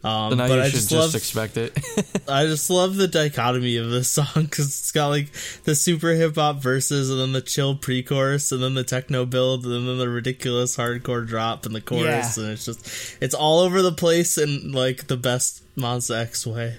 Um, 0.04 0.30
So 0.32 0.36
now 0.36 0.48
but 0.48 0.54
you 0.54 0.60
I 0.62 0.64
should 0.64 0.72
just 0.74 0.90
just, 0.90 1.00
love 1.00 1.14
expect 1.14 1.56
it. 1.56 1.78
I 2.28 2.46
just 2.46 2.68
love 2.70 2.96
the 2.96 3.06
dichotomy 3.08 3.76
of 3.76 3.90
this 3.90 4.08
song 4.10 4.26
because 4.34 4.66
it's 4.66 4.90
got 4.90 5.08
like 5.08 5.28
the 5.64 5.74
super 5.76 6.10
hip 6.10 6.34
hop 6.34 6.56
verses 6.60 7.08
and 7.10 7.20
then 7.20 7.32
the 7.32 7.40
chill 7.40 7.76
pre 7.76 8.02
chorus 8.02 8.50
and 8.52 8.62
then 8.62 8.74
the 8.74 8.82
techno 8.84 9.24
build 9.26 9.64
and 9.64 9.86
then 9.88 9.98
the 9.98 10.08
ridiculous 10.08 10.76
hardcore 10.76 11.26
drop 11.26 11.66
and 11.66 11.74
the 11.74 11.80
chorus 11.80 12.36
Yeah. 12.36 12.42
and 12.44 12.52
it's 12.52 12.64
just 12.64 13.16
it's 13.20 13.34
all 13.34 13.60
over 13.60 13.80
the 13.82 13.92
place 13.92 14.38
in 14.38 14.72
like 14.72 15.06
the 15.06 15.16
best 15.16 15.62
Monsta 15.76 16.16
X 16.20 16.46
way. 16.46 16.78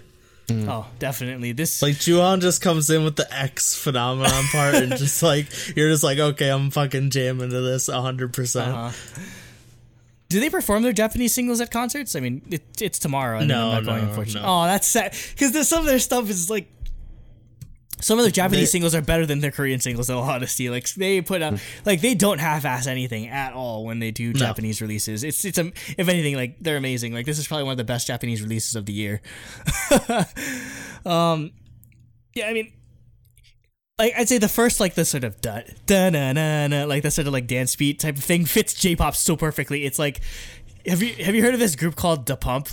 oh, 0.52 0.86
definitely. 1.00 1.54
This 1.54 1.82
Like 1.82 1.95
Jooheon 1.95 2.41
just 2.41 2.62
comes 2.62 2.90
in 2.90 3.06
with 3.06 3.16
the 3.16 3.28
X 3.34 3.74
phenomenon 3.76 4.44
part 4.52 4.76
and 4.76 4.98
just 4.98 5.24
like 5.24 5.48
you're 5.78 5.90
just 5.90 6.04
like 6.04 6.20
okay 6.20 6.50
I'm 6.50 6.70
fucking 6.72 7.10
jamming 7.12 7.50
to 7.52 7.62
this 7.62 7.88
hundred 7.88 8.34
percent. 8.34 8.94
Do 10.34 10.39
they 10.39 10.49
perform 10.49 10.84
their 10.84 10.91
Japanese 10.93 11.34
singles 11.34 11.61
at 11.61 11.72
concerts? 11.72 12.15
I 12.15 12.19
mean, 12.19 12.41
it, 12.49 12.64
it's 12.81 12.99
tomorrow. 12.99 13.38
And 13.39 13.47
No, 13.47 13.69
I'm 13.69 13.84
not 13.84 13.91
going, 13.91 14.03
no, 14.03 14.10
unfortunately. 14.10 14.41
no. 14.47 14.64
Oh, 14.64 14.65
that's 14.65 14.88
sad. 14.88 15.15
Because 15.31 15.68
some 15.69 15.80
of 15.81 15.85
their 15.85 15.99
stuff 15.99 16.30
is 16.30 16.49
like. 16.49 16.69
Some 18.01 18.19
of 18.19 18.26
their 18.26 18.31
Japanese 18.31 18.61
They- 18.69 18.72
singles 18.80 18.93
are 18.95 19.01
better 19.01 19.26
than 19.26 19.39
their 19.39 19.51
Korean 19.51 19.80
singles, 19.80 20.10
in 20.10 20.15
all 20.15 20.23
honesty. 20.23 20.69
Like 20.69 20.89
they 20.95 21.22
put 21.22 21.41
out, 21.41 21.57
like 21.85 22.01
they 22.01 22.15
don't 22.15 22.39
half-ass 22.39 22.85
anything 22.85 23.30
at 23.30 23.53
all 23.53 23.85
when 23.85 23.99
they 23.99 24.11
do 24.11 24.34
Japanese 24.34 24.81
releases. 24.81 25.23
It's 25.23 25.45
it's 25.45 25.57
a, 25.57 25.72
if 25.97 26.10
anything, 26.10 26.35
like 26.35 26.57
they're 26.60 26.76
amazing. 26.76 27.14
Like 27.14 27.26
this 27.26 27.39
is 27.39 27.47
probably 27.47 27.64
one 27.64 27.72
of 27.72 27.77
the 27.77 27.85
best 27.85 28.07
Japanese 28.07 28.41
releases 28.41 28.76
of 28.76 28.85
the 28.88 28.91
year. 28.93 29.22
um, 31.05 31.51
yeah, 32.35 32.47
I 32.47 32.53
mean, 32.53 32.73
like 34.03 34.13
I'd 34.17 34.27
say 34.27 34.38
the 34.38 34.49
first 34.49 34.80
like 34.80 34.95
the 34.95 35.05
sort 35.05 35.23
of 35.23 35.39
da 35.39 35.61
da 35.85 36.09
na 36.09 36.34
na 36.34 36.67
na 36.67 36.85
like 36.85 37.03
the 37.03 37.11
sort 37.11 37.27
of 37.27 37.34
like 37.34 37.47
dance 37.47 37.75
beat 37.75 37.99
type 37.99 38.17
of 38.17 38.23
thing 38.23 38.45
fits 38.45 38.73
J-pop 38.73 39.15
so 39.15 39.38
perfectly. 39.38 39.85
It's 39.85 39.97
like 39.97 40.19
have 40.85 41.01
you 41.01 41.23
have 41.23 41.35
you 41.35 41.41
heard 41.41 41.53
of 41.53 41.59
this 41.59 41.75
group 41.75 41.95
called 41.95 42.25
Da 42.25 42.35
Pump? 42.35 42.67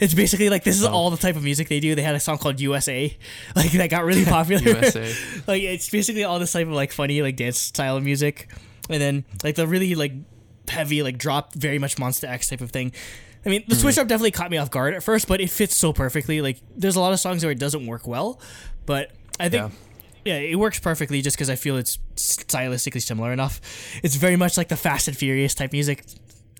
It's 0.00 0.14
basically 0.14 0.50
like 0.50 0.64
this 0.64 0.76
is 0.76 0.84
all 0.84 1.10
the 1.10 1.16
type 1.16 1.36
of 1.36 1.44
music 1.44 1.68
they 1.68 1.78
do. 1.78 1.94
They 1.94 2.02
had 2.02 2.16
a 2.16 2.20
song 2.20 2.38
called 2.38 2.60
USA, 2.60 3.16
like 3.56 3.70
that 3.72 3.90
got 3.90 4.04
really 4.04 4.24
popular. 4.38 4.62
USA. 4.62 5.14
like 5.46 5.62
it's 5.62 5.88
basically 5.88 6.24
all 6.24 6.40
this 6.40 6.52
type 6.52 6.66
of 6.66 6.72
like 6.72 6.90
funny 6.90 7.22
like 7.22 7.36
dance 7.36 7.58
style 7.58 7.96
of 7.96 8.02
music, 8.02 8.50
and 8.90 9.00
then 9.00 9.24
like 9.44 9.54
the 9.54 9.68
really 9.68 9.94
like 9.94 10.12
heavy 10.68 11.04
like 11.04 11.18
drop, 11.18 11.54
very 11.54 11.78
much 11.78 11.96
Monsta 11.96 12.28
X 12.28 12.48
type 12.48 12.60
of 12.60 12.72
thing. 12.72 12.92
I 13.46 13.50
mean, 13.50 13.62
the 13.68 13.76
hmm. 13.76 13.82
switch 13.82 13.98
up 13.98 14.08
definitely 14.08 14.32
caught 14.32 14.50
me 14.50 14.56
off 14.56 14.70
guard 14.70 14.94
at 14.94 15.04
first, 15.04 15.28
but 15.28 15.40
it 15.40 15.50
fits 15.50 15.76
so 15.76 15.92
perfectly. 15.92 16.40
Like, 16.40 16.58
there's 16.74 16.96
a 16.96 17.00
lot 17.00 17.12
of 17.12 17.20
songs 17.20 17.44
where 17.44 17.52
it 17.52 17.58
doesn't 17.58 17.86
work 17.86 18.06
well, 18.06 18.40
but 18.86 19.12
I 19.38 19.50
think 19.50 19.70
yeah, 19.70 19.78
it 20.32 20.58
works 20.58 20.78
perfectly 20.80 21.20
just 21.22 21.36
because 21.36 21.50
I 21.50 21.56
feel 21.56 21.76
it's 21.76 21.98
stylistically 22.16 23.02
similar 23.02 23.32
enough. 23.32 23.60
It's 24.02 24.16
very 24.16 24.36
much 24.36 24.56
like 24.56 24.68
the 24.68 24.76
Fast 24.76 25.08
and 25.08 25.16
Furious 25.16 25.54
type 25.54 25.72
music 25.72 26.04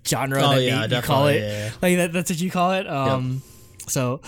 genre 0.06 0.42
Oh, 0.42 0.54
that 0.56 0.62
yeah, 0.62 0.80
Nate, 0.80 0.90
you 0.92 1.02
call 1.02 1.26
it. 1.28 1.40
definitely, 1.40 1.48
yeah, 1.48 1.64
yeah. 1.66 1.70
Like 1.82 1.96
that, 1.96 2.12
that's 2.12 2.30
what 2.30 2.40
you 2.40 2.50
call 2.50 2.72
it. 2.72 2.86
Um, 2.88 3.42
so 3.86 4.20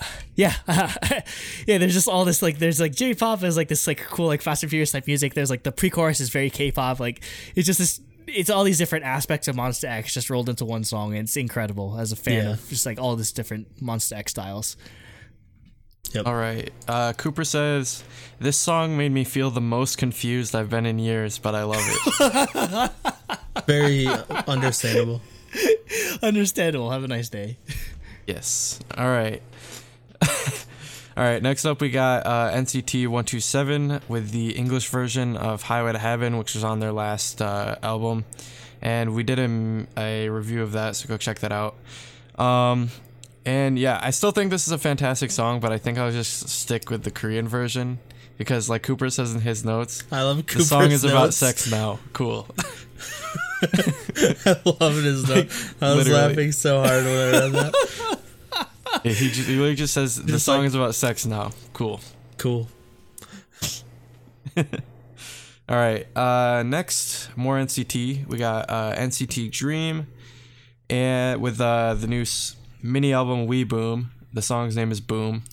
yeah, 0.34 0.52
yeah. 1.66 1.78
There's 1.78 1.94
just 1.94 2.08
all 2.08 2.24
this 2.24 2.42
like 2.42 2.58
there's 2.58 2.80
like 2.80 2.94
J-pop 2.94 3.42
is 3.42 3.56
like 3.56 3.68
this 3.68 3.86
like 3.86 3.98
cool 4.10 4.26
like 4.26 4.42
Fast 4.42 4.62
and 4.62 4.70
Furious 4.70 4.92
type 4.92 5.06
music. 5.06 5.34
There's 5.34 5.50
like 5.50 5.62
the 5.62 5.72
pre-chorus 5.72 6.20
is 6.20 6.28
very 6.30 6.50
K-pop. 6.50 7.00
Like 7.00 7.22
it's 7.54 7.66
just 7.66 7.78
this. 7.78 8.00
It's 8.28 8.50
all 8.50 8.64
these 8.64 8.76
different 8.76 9.04
aspects 9.04 9.46
of 9.46 9.54
Monsta 9.54 9.84
X 9.88 10.12
just 10.12 10.30
rolled 10.30 10.48
into 10.48 10.64
one 10.64 10.82
song, 10.82 11.12
and 11.14 11.22
it's 11.28 11.36
incredible 11.36 11.96
as 11.98 12.10
a 12.10 12.16
fan 12.16 12.44
Yeah. 12.44 12.52
of 12.54 12.68
just 12.68 12.84
like 12.84 12.98
all 13.00 13.14
this 13.14 13.30
different 13.30 13.80
Monsta 13.80 14.16
X 14.16 14.32
styles. 14.32 14.76
All 16.24 16.34
right. 16.34 16.72
Uh, 16.88 17.12
Cooper 17.14 17.44
says 17.44 18.04
this 18.38 18.56
song 18.56 18.96
made 18.96 19.12
me 19.12 19.24
feel 19.24 19.50
the 19.50 19.60
most 19.60 19.98
confused 19.98 20.54
I've 20.54 20.70
been 20.70 20.86
in 20.86 20.98
years, 20.98 21.38
but 21.38 21.54
I 21.54 21.64
love 21.64 21.82
it. 21.82 22.90
Very 23.66 24.06
understandable. 24.46 25.20
Understandable. 26.22 26.90
Have 26.90 27.04
a 27.04 27.08
nice 27.08 27.28
day. 27.28 27.56
yes. 28.26 28.78
All 28.96 29.08
right. 29.08 29.42
All 31.16 31.24
right. 31.24 31.42
Next 31.42 31.64
up, 31.64 31.80
we 31.80 31.90
got 31.90 32.26
uh, 32.26 32.50
NCT 32.52 33.06
127 33.06 34.02
with 34.08 34.30
the 34.30 34.50
English 34.50 34.88
version 34.88 35.36
of 35.36 35.62
Highway 35.62 35.92
to 35.92 35.98
Heaven, 35.98 36.36
which 36.38 36.54
was 36.54 36.62
on 36.64 36.80
their 36.80 36.92
last 36.92 37.40
uh, 37.40 37.76
album, 37.82 38.24
and 38.82 39.14
we 39.14 39.22
did 39.22 39.38
a, 39.38 39.86
a 39.96 40.28
review 40.28 40.62
of 40.62 40.72
that, 40.72 40.96
so 40.96 41.08
go 41.08 41.16
check 41.16 41.38
that 41.40 41.52
out. 41.52 41.76
Um, 42.38 42.90
and 43.46 43.78
yeah, 43.78 43.98
I 44.02 44.10
still 44.10 44.32
think 44.32 44.50
this 44.50 44.66
is 44.66 44.72
a 44.72 44.78
fantastic 44.78 45.30
song, 45.30 45.60
but 45.60 45.72
I 45.72 45.78
think 45.78 45.96
I'll 45.96 46.10
just 46.12 46.48
stick 46.50 46.90
with 46.90 47.04
the 47.04 47.10
Korean 47.10 47.48
version 47.48 47.98
because, 48.36 48.68
like 48.68 48.82
Cooper 48.82 49.08
says 49.08 49.34
in 49.34 49.40
his 49.40 49.64
notes, 49.64 50.04
I 50.12 50.22
love 50.22 50.44
the 50.46 50.62
song 50.62 50.90
is 50.90 51.04
about 51.04 51.32
sex 51.32 51.70
now. 51.70 51.98
Cool. 52.12 52.46
I 53.62 54.56
love 54.80 54.96
his 54.96 55.28
note. 55.28 55.48
I 55.80 55.94
was 55.94 56.06
literally. 56.06 56.10
laughing 56.12 56.52
so 56.52 56.80
hard 56.82 57.04
when 57.04 57.14
I 57.14 57.30
read 57.30 57.52
that. 57.52 58.18
Yeah, 59.04 59.12
he, 59.12 59.28
just, 59.28 59.46
he 59.48 59.54
literally 59.54 59.74
just 59.74 59.94
says 59.94 60.16
the 60.22 60.32
Just 60.32 60.44
song 60.44 60.58
like- 60.58 60.66
is 60.66 60.74
about 60.74 60.94
sex 60.94 61.24
now. 61.26 61.52
Cool. 61.72 62.00
Cool. 62.38 62.68
All 64.56 65.76
right. 65.76 66.06
Uh, 66.16 66.62
next, 66.64 67.28
more 67.36 67.56
NCT. 67.56 68.26
We 68.26 68.38
got 68.38 68.70
uh, 68.70 68.94
NCT 68.96 69.50
Dream, 69.50 70.06
and 70.88 71.40
with 71.40 71.60
uh, 71.60 71.94
the 71.94 72.06
new 72.06 72.22
s- 72.22 72.56
mini 72.86 73.12
album 73.12 73.46
We 73.46 73.64
Boom. 73.64 74.10
The 74.32 74.42
song's 74.42 74.76
name 74.76 74.90
is 74.92 75.00
Boom, 75.00 75.44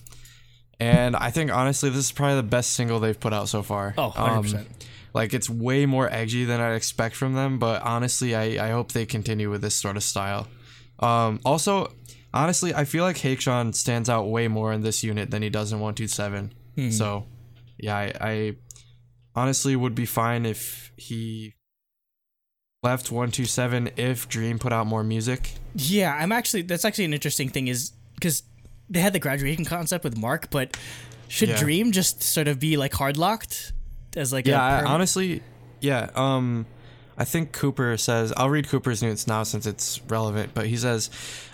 and 0.78 1.16
I 1.16 1.30
think 1.30 1.50
honestly 1.52 1.90
this 1.90 2.06
is 2.06 2.12
probably 2.12 2.36
the 2.36 2.42
best 2.42 2.72
single 2.72 3.00
they've 3.00 3.18
put 3.18 3.32
out 3.32 3.48
so 3.48 3.62
far. 3.62 3.94
Oh, 3.96 4.12
100%. 4.14 4.66
like 5.14 5.32
it's 5.32 5.48
way 5.48 5.86
more 5.86 6.12
edgy 6.12 6.44
than 6.44 6.60
I'd 6.60 6.74
expect 6.74 7.16
from 7.16 7.34
them, 7.34 7.58
but 7.58 7.82
honestly, 7.82 8.34
I, 8.34 8.66
I 8.66 8.70
hope 8.70 8.92
they 8.92 9.06
continue 9.06 9.50
with 9.50 9.62
this 9.62 9.74
sort 9.74 9.96
of 9.96 10.02
style. 10.02 10.48
Um, 10.98 11.40
also, 11.44 11.92
honestly, 12.32 12.74
I 12.74 12.84
feel 12.84 13.04
like 13.04 13.16
Haechan 13.16 13.74
stands 13.74 14.08
out 14.10 14.24
way 14.28 14.48
more 14.48 14.72
in 14.72 14.82
this 14.82 15.02
unit 15.02 15.30
than 15.30 15.42
he 15.42 15.48
does 15.50 15.72
in 15.72 15.78
127. 15.80 16.52
So, 16.90 17.26
yeah, 17.78 17.96
I, 17.96 18.12
I 18.20 18.56
honestly 19.34 19.76
would 19.76 19.94
be 19.94 20.06
fine 20.06 20.44
if 20.44 20.92
he 20.96 21.54
left 22.82 23.10
127 23.10 23.90
if 23.96 24.28
Dream 24.28 24.58
put 24.58 24.72
out 24.72 24.86
more 24.86 25.02
music. 25.04 25.54
Yeah, 25.74 26.14
I'm 26.14 26.32
actually. 26.32 26.62
That's 26.62 26.84
actually 26.84 27.04
an 27.06 27.14
interesting 27.14 27.48
thing, 27.48 27.68
is 27.68 27.92
because 28.14 28.42
they 28.88 29.00
had 29.00 29.12
the 29.12 29.18
graduation 29.18 29.64
concept 29.64 30.04
with 30.04 30.16
Mark, 30.16 30.50
but 30.50 30.76
should 31.28 31.48
Yeah. 31.48 31.58
Dream 31.58 31.92
just 31.92 32.22
sort 32.22 32.48
of 32.48 32.60
be 32.60 32.76
like 32.76 32.94
hard 32.94 33.16
locked 33.16 33.72
as 34.16 34.32
like 34.32 34.46
Yeah, 34.46 34.60
a 34.60 34.76
I, 34.76 34.80
perm- 34.80 34.88
honestly, 34.88 35.42
yeah. 35.80 36.10
Um, 36.14 36.66
I 37.16 37.24
think 37.24 37.52
Cooper 37.52 37.96
says 37.96 38.32
I'll 38.36 38.50
read 38.50 38.68
Cooper's 38.68 39.02
notes 39.02 39.26
now 39.26 39.42
since 39.44 39.66
it's 39.66 40.00
relevant. 40.08 40.52
But 40.54 40.66
he 40.66 40.76
says, 40.76 41.10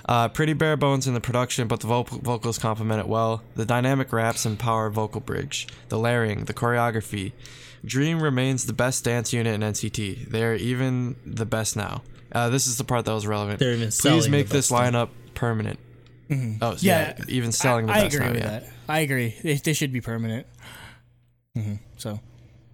uh, 0.06 0.28
"Pretty 0.28 0.52
bare 0.54 0.76
bones 0.76 1.06
in 1.06 1.14
the 1.14 1.20
production, 1.20 1.66
but 1.68 1.80
the 1.80 1.86
vocal 1.86 2.18
vocals 2.18 2.58
complement 2.58 3.00
it 3.00 3.08
well. 3.08 3.42
The 3.56 3.64
dynamic 3.64 4.12
raps 4.12 4.44
and 4.44 4.58
power 4.58 4.90
vocal 4.90 5.20
bridge, 5.20 5.66
the 5.88 5.98
layering, 5.98 6.44
the 6.44 6.54
choreography. 6.54 7.32
Dream 7.84 8.22
remains 8.22 8.66
the 8.66 8.74
best 8.74 9.04
dance 9.04 9.32
unit 9.32 9.54
in 9.54 9.62
NCT. 9.62 10.28
They're 10.30 10.54
even 10.56 11.16
the 11.24 11.46
best 11.46 11.76
now. 11.76 12.02
Uh, 12.32 12.48
this 12.48 12.66
is 12.66 12.76
the 12.78 12.84
part 12.84 13.04
that 13.06 13.12
was 13.12 13.26
relevant. 13.26 13.58
They're 13.58 13.72
even 13.72 13.88
Please 13.88 13.94
selling 14.02 14.22
the 14.22 14.28
make 14.30 14.48
this 14.48 14.70
best 14.70 14.92
now. 14.92 15.04
lineup 15.06 15.08
permanent. 15.34 15.78
Oh, 16.62 16.76
Yeah, 16.78 17.14
yeah, 17.18 17.24
even 17.28 17.50
selling 17.50 17.90
I, 17.90 17.92
the 17.94 17.98
I 17.98 18.02
best 18.04 18.14
agree 18.14 18.26
now. 18.26 18.32
with 18.32 18.42
Yeah. 18.42 18.48
that. 18.50 18.68
I 18.88 19.00
agree. 19.00 19.34
They, 19.42 19.54
they 19.54 19.72
should 19.72 19.92
be 19.92 20.00
permanent. 20.00 20.46
hmm 21.56 21.74
So, 21.96 22.20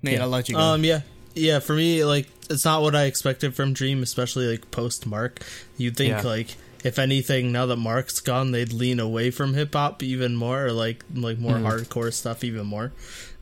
Nate, 0.03 0.15
Yeah. 0.15 0.23
I'll 0.23 0.28
let 0.28 0.49
you 0.51 0.55
go. 0.57 0.61
Um, 0.61 0.85
yeah, 0.85 1.01
yeah. 1.35 1.59
For 1.61 1.74
me, 1.74 2.05
like, 2.05 2.28
it's 2.51 2.65
not 2.66 2.83
what 2.83 2.95
I 2.95 3.05
expected 3.05 3.55
from 3.55 3.73
Dream, 3.73 4.03
especially 4.03 4.47
like 4.47 4.70
post 4.70 5.07
Mark. 5.07 5.41
You'd 5.78 5.97
think 5.97 6.11
Yeah. 6.11 6.20
like, 6.23 6.57
if 6.85 6.98
anything, 6.98 7.53
now 7.53 7.66
that 7.66 7.77
Mark's 7.77 8.20
gone, 8.20 8.53
they'd 8.53 8.73
lean 8.73 9.01
away 9.01 9.31
from 9.31 9.55
hip 9.55 9.74
hop 9.74 10.03
even 10.03 10.36
more, 10.36 10.66
or 10.66 10.73
like 10.73 11.05
like 11.15 11.39
more 11.39 11.55
hardcore 11.57 12.12
stuff 12.12 12.44
even 12.44 12.66
more. 12.66 12.93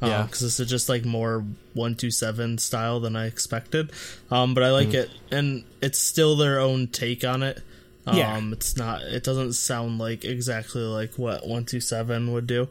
Um, 0.01 0.11
Yeah. 0.11 0.23
because 0.24 0.40
this 0.40 0.61
is 0.61 0.69
just 0.69 0.89
like 0.89 1.05
more 1.05 1.44
one 1.73 1.94
two 1.94 2.11
seven 2.11 2.59
style 2.59 3.01
than 3.01 3.16
I 3.16 3.27
expected. 3.27 3.90
Um, 4.31 4.55
but 4.55 4.62
I 4.62 4.70
like 4.70 4.93
it, 4.94 5.11
and 5.31 5.65
it's 5.81 5.98
still 5.98 6.36
their 6.36 6.61
own 6.61 6.89
take 6.89 7.24
on 7.24 7.43
it. 7.43 7.61
Um, 8.06 8.16
Yeah. 8.19 8.40
it's 8.52 8.77
not. 8.77 9.02
It 9.02 9.24
doesn't 9.24 9.55
sound 9.55 9.98
like 9.98 10.24
exactly 10.24 10.82
like 10.82 11.15
what 11.19 11.47
one 11.47 11.65
two 11.65 11.81
seven 11.81 12.32
would 12.32 12.47
do. 12.47 12.62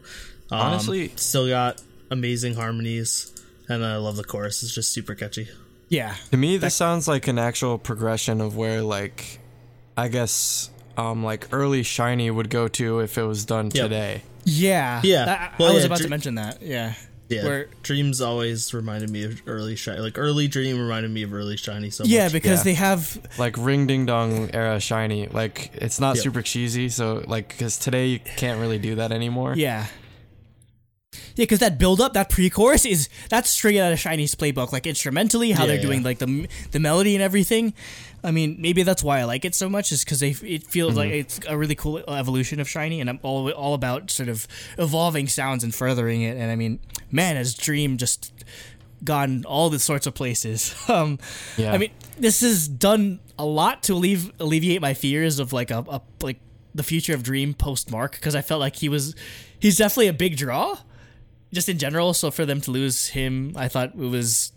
Um, 0.50 0.60
Honestly- 0.60 1.12
still 1.16 1.48
got 1.48 1.80
amazing 2.10 2.54
harmonies, 2.54 3.32
and 3.68 3.84
I 3.84 3.96
love 3.96 4.16
the 4.16 4.24
chorus. 4.24 4.62
It's 4.62 4.72
just 4.74 4.92
super 4.92 5.14
catchy. 5.14 5.48
yeah, 5.88 6.14
To 6.30 6.36
me, 6.36 6.56
this 6.56 6.74
sounds 6.74 7.06
like 7.08 7.26
an 7.28 7.38
actual 7.38 7.78
progression 7.78 8.40
of 8.40 8.56
where, 8.56 8.82
like, 8.82 9.38
I 9.96 10.08
guess, 10.08 10.70
um, 10.96 11.24
like 11.24 11.48
early 11.52 11.82
SHINee 11.82 12.34
would 12.34 12.50
go 12.50 12.68
to 12.68 13.00
if 13.00 13.16
it 13.18 13.22
was 13.22 13.44
done 13.44 13.66
Yep. 13.66 13.84
today. 13.84 14.22
yeah, 14.44 15.00
Yeah. 15.04 15.50
I, 15.52 15.56
Well, 15.58 15.70
I 15.70 15.74
was 15.74 15.82
yeah, 15.82 15.86
about 15.86 15.98
to 15.98 16.08
mention 16.08 16.34
that. 16.36 16.60
Yeah, 16.62 16.94
Yeah, 17.30 17.44
Where- 17.44 17.68
Dreams 17.82 18.20
always 18.20 18.74
reminded 18.74 19.08
me 19.08 19.24
of 19.24 19.40
early 19.46 19.76
SHINee. 19.76 19.98
Like 20.00 20.18
early 20.18 20.46
Dream 20.46 20.78
reminded 20.78 21.10
me 21.10 21.22
of 21.22 21.32
early 21.32 21.56
SHINee 21.56 21.90
so 21.92 22.04
yeah, 22.04 22.24
much. 22.24 22.32
because 22.34 22.58
Yeah. 22.60 22.64
they 22.64 22.74
have 22.74 23.18
like 23.38 23.56
ring 23.56 23.86
ding 23.86 24.04
dong 24.04 24.50
era 24.52 24.76
SHINee 24.76 25.32
like 25.32 25.70
it's 25.74 25.98
not 25.98 26.16
Yep. 26.16 26.22
super 26.24 26.42
cheesy 26.42 26.88
so 26.90 27.24
like 27.26 27.48
because 27.48 27.78
today 27.78 28.08
you 28.08 28.18
can't 28.18 28.60
really 28.60 28.78
do 28.78 28.96
that 28.96 29.10
anymore 29.10 29.54
Yeah. 29.56 29.86
Yeah, 31.36 31.42
because 31.42 31.58
that 31.58 31.78
build 31.78 32.00
up, 32.00 32.12
that 32.12 32.28
pre-chorus 32.30 32.84
is 32.86 33.08
that's 33.28 33.50
straight 33.50 33.80
out 33.80 33.92
of 33.92 33.98
SHINee's 33.98 34.34
playbook. 34.36 34.72
Like 34.72 34.86
instrumentally, 34.86 35.50
how 35.52 35.62
Yeah, 35.62 35.68
they're 35.72 35.82
doing 35.82 36.02
like 36.02 36.18
the 36.18 36.48
the 36.70 36.78
melody 36.78 37.14
and 37.14 37.22
everything. 37.22 37.74
I 38.22 38.30
mean, 38.30 38.56
maybe 38.58 38.84
that's 38.84 39.02
why 39.02 39.18
I 39.20 39.24
like 39.24 39.44
it 39.44 39.54
so 39.54 39.68
much, 39.68 39.92
is 39.92 40.04
because 40.04 40.20
they 40.20 40.30
it 40.30 40.64
feels 40.64 40.96
like 40.96 41.10
it's 41.10 41.40
a 41.48 41.58
really 41.58 41.74
cool 41.74 41.98
evolution 42.08 42.60
of 42.60 42.68
SHINee, 42.68 43.00
and 43.00 43.10
I'm 43.10 43.18
all 43.22 43.50
all 43.50 43.74
about 43.74 44.10
sort 44.10 44.28
of 44.28 44.46
evolving 44.78 45.26
sounds 45.28 45.64
and 45.64 45.74
furthering 45.74 46.22
it. 46.22 46.36
And 46.36 46.50
I 46.50 46.56
mean, 46.56 46.78
man, 47.10 47.36
has 47.36 47.54
Dream 47.54 47.96
just 47.98 48.32
gone 49.02 49.44
all 49.44 49.68
the 49.70 49.78
sorts 49.78 50.06
of 50.06 50.14
places. 50.14 50.74
Um, 50.88 51.18
Yeah. 51.56 51.72
I 51.72 51.78
mean, 51.78 51.90
this 52.16 52.40
has 52.42 52.68
done 52.68 53.20
a 53.38 53.44
lot 53.44 53.82
to 53.84 53.94
alleviate 53.94 54.34
alleviate 54.38 54.80
my 54.80 54.94
fears 54.94 55.38
of 55.40 55.52
like 55.52 55.70
a, 55.72 55.84
a 55.88 56.00
like 56.22 56.38
the 56.74 56.82
future 56.84 57.12
of 57.14 57.22
Dream 57.22 57.54
post 57.54 57.90
Mark 57.90 58.12
because 58.12 58.34
I 58.34 58.42
felt 58.42 58.60
like 58.60 58.76
he 58.76 58.88
was 58.88 59.14
he's 59.58 59.76
definitely 59.76 60.08
a 60.08 60.12
big 60.12 60.36
draw 60.36 60.78
just 61.54 61.68
in 61.68 61.78
general. 61.78 62.14
So 62.14 62.30
for 62.30 62.44
them 62.44 62.60
to 62.62 62.70
lose 62.70 63.08
him, 63.08 63.52
I 63.56 63.68
thought 63.68 63.90
it 63.90 63.96
was 63.96 64.52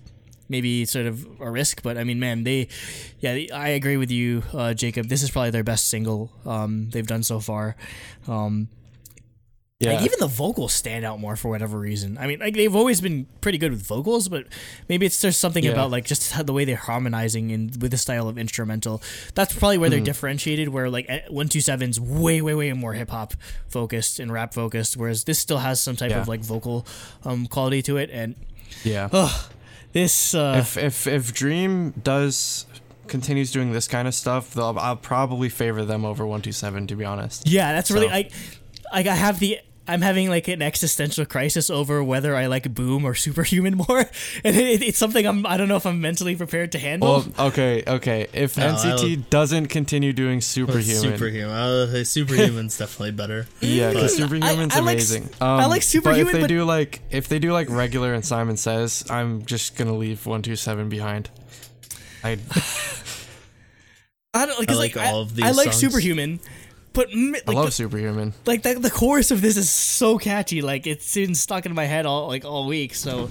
maybe 0.49 0.85
sort 0.85 1.05
of 1.05 1.25
a 1.39 1.49
risk. 1.49 1.83
But 1.83 1.97
I 1.97 2.03
mean, 2.03 2.19
man, 2.19 2.43
they 2.43 2.67
yeah, 3.19 3.45
I 3.53 3.69
agree 3.69 3.97
with 3.97 4.11
you, 4.11 4.43
uh, 4.53 4.73
Jacob. 4.73 5.07
This 5.07 5.23
is 5.23 5.31
probably 5.31 5.51
their 5.51 5.63
best 5.63 5.87
single 5.87 6.31
um, 6.45 6.89
they've 6.89 7.07
done 7.07 7.23
so 7.23 7.39
far. 7.39 7.75
Um, 8.27 8.69
yeah 9.79 9.93
like 9.93 10.05
even 10.05 10.17
the 10.19 10.27
vocals 10.27 10.73
stand 10.73 11.05
out 11.05 11.19
more 11.19 11.35
for 11.35 11.49
whatever 11.49 11.77
reason. 11.77 12.17
I 12.17 12.25
mean, 12.25 12.39
like 12.39 12.55
they've 12.55 12.75
always 12.75 12.99
been 12.99 13.27
pretty 13.41 13.59
good 13.59 13.71
with 13.71 13.85
vocals, 13.85 14.27
but 14.27 14.45
maybe 14.89 15.05
it's 15.05 15.21
there's 15.21 15.37
something 15.37 15.63
Yeah. 15.63 15.71
about 15.71 15.91
like 15.91 16.05
just 16.05 16.45
the 16.45 16.51
way 16.53 16.65
they're 16.65 16.75
harmonizing 16.75 17.51
in 17.51 17.71
with 17.79 17.91
the 17.91 17.97
style 17.97 18.27
of 18.27 18.39
instrumental. 18.39 19.03
That's 19.35 19.53
probably 19.53 19.77
where 19.77 19.89
they're 19.91 19.99
Mm-hmm. 19.99 20.05
differentiated. 20.05 20.69
Where 20.69 20.89
like 20.89 21.07
one 21.29 21.47
two 21.47 21.61
seven's 21.61 21.99
way 21.99 22.41
way 22.41 22.55
way 22.55 22.73
more 22.73 22.93
hip 22.93 23.11
hop 23.11 23.35
focused 23.67 24.19
and 24.19 24.31
rap 24.33 24.53
focused, 24.53 24.97
whereas 24.97 25.25
this 25.25 25.37
still 25.37 25.59
has 25.59 25.79
some 25.79 25.95
type 25.95 26.09
Yeah. 26.09 26.21
of 26.21 26.27
like 26.27 26.39
vocal 26.41 26.87
um, 27.23 27.45
quality 27.45 27.83
to 27.83 27.97
it. 27.97 28.09
And 28.11 28.35
yeah 28.83 29.09
this 29.93 30.33
uh, 30.33 30.55
if 30.59 30.75
if 30.77 31.07
if 31.07 31.33
dream 31.33 31.91
does 32.03 32.65
continues 33.07 33.51
doing 33.51 33.71
this 33.71 33.87
kind 33.87 34.05
of 34.05 34.13
stuff 34.13 34.53
they'll 34.53 34.77
i'll 34.79 34.97
probably 34.97 35.47
favor 35.47 35.85
them 35.85 36.03
over 36.03 36.25
127 36.25 36.87
to 36.87 36.95
be 36.97 37.05
honest 37.05 37.47
Yeah, 37.47 37.71
that's 37.71 37.89
really 37.89 38.07
So- 38.09 38.13
I 38.13 38.29
like 38.93 39.07
I 39.07 39.15
have 39.15 39.39
the 39.39 39.59
I'm 39.89 40.01
having 40.01 40.27
like 40.27 40.49
an 40.49 40.61
existential 40.61 41.25
crisis 41.25 41.69
over 41.69 42.03
whether 42.03 42.35
I 42.35 42.47
like 42.47 42.73
Boom 42.75 43.05
or 43.05 43.15
Superhuman 43.25 43.77
more, 43.77 43.99
and 44.43 44.55
it, 44.57 44.81
it's 44.81 44.97
something 44.97 45.25
I'm 45.25 45.45
I 45.45 45.55
don't 45.55 45.69
know 45.69 45.77
if 45.77 45.85
I'm 45.85 46.01
mentally 46.01 46.35
prepared 46.35 46.73
to 46.73 46.79
handle. 46.79 47.07
well 47.37 47.47
okay 47.47 47.83
okay 47.87 48.27
if 48.33 48.57
No, 48.57 48.67
I 48.67 48.71
nct 48.71 49.29
doesn't 49.29 49.67
continue 49.67 50.11
doing 50.11 50.41
superhuman 50.41 50.83
Superhuman. 51.13 51.49
Uh, 51.55 51.87
hey, 51.87 52.03
Superhuman's 52.03 52.77
definitely 52.77 53.11
better. 53.11 53.47
Yeah, 53.61 53.91
because 53.93 54.17
Superhuman's 54.17 54.75
I 54.75 54.79
like- 54.81 54.95
amazing. 54.95 55.29
I 55.39 55.63
Um, 55.63 55.69
like 55.69 55.83
Superhuman, 55.83 56.25
but 56.25 56.29
if 56.29 56.33
they 56.35 56.41
but- 56.41 56.47
do 56.47 56.63
like 56.65 57.01
if 57.09 57.29
they 57.29 57.39
do 57.39 57.53
like 57.53 57.69
regular 57.69 58.13
and 58.13 58.25
Simon 58.25 58.57
Says, 58.57 59.05
I'm 59.09 59.45
just 59.45 59.77
gonna 59.77 59.95
leave 59.95 60.25
one 60.25 60.41
two 60.41 60.57
seven 60.57 60.89
behind. 60.89 61.29
I 62.25 62.39
I 64.33 64.45
don't 64.45 64.59
because 64.59 64.77
I 64.77 64.79
like, 64.81 64.95
like 64.95 65.07
all 65.07 65.19
I, 65.19 65.21
of 65.21 65.35
these 65.35 65.45
I 65.45 65.51
like 65.51 65.71
songs. 65.73 65.77
Superhuman, 65.77 66.39
but 66.97 67.11
m- 67.13 67.35
I 67.35 67.41
like 67.45 67.55
love 67.55 67.65
the, 67.67 67.71
Superhuman. 67.71 68.33
like 68.47 68.63
the, 68.63 68.73
the 68.73 68.89
chorus 68.89 69.29
of 69.29 69.39
this 69.39 69.55
is 69.55 69.69
so 69.69 70.17
catchy. 70.17 70.63
Like 70.63 70.87
it's 70.87 71.13
been 71.13 71.35
stuck 71.35 71.67
in 71.67 71.75
my 71.75 71.85
head 71.85 72.07
all 72.07 72.27
like 72.27 72.43
all 72.43 72.65
week. 72.65 72.95
So 72.95 73.29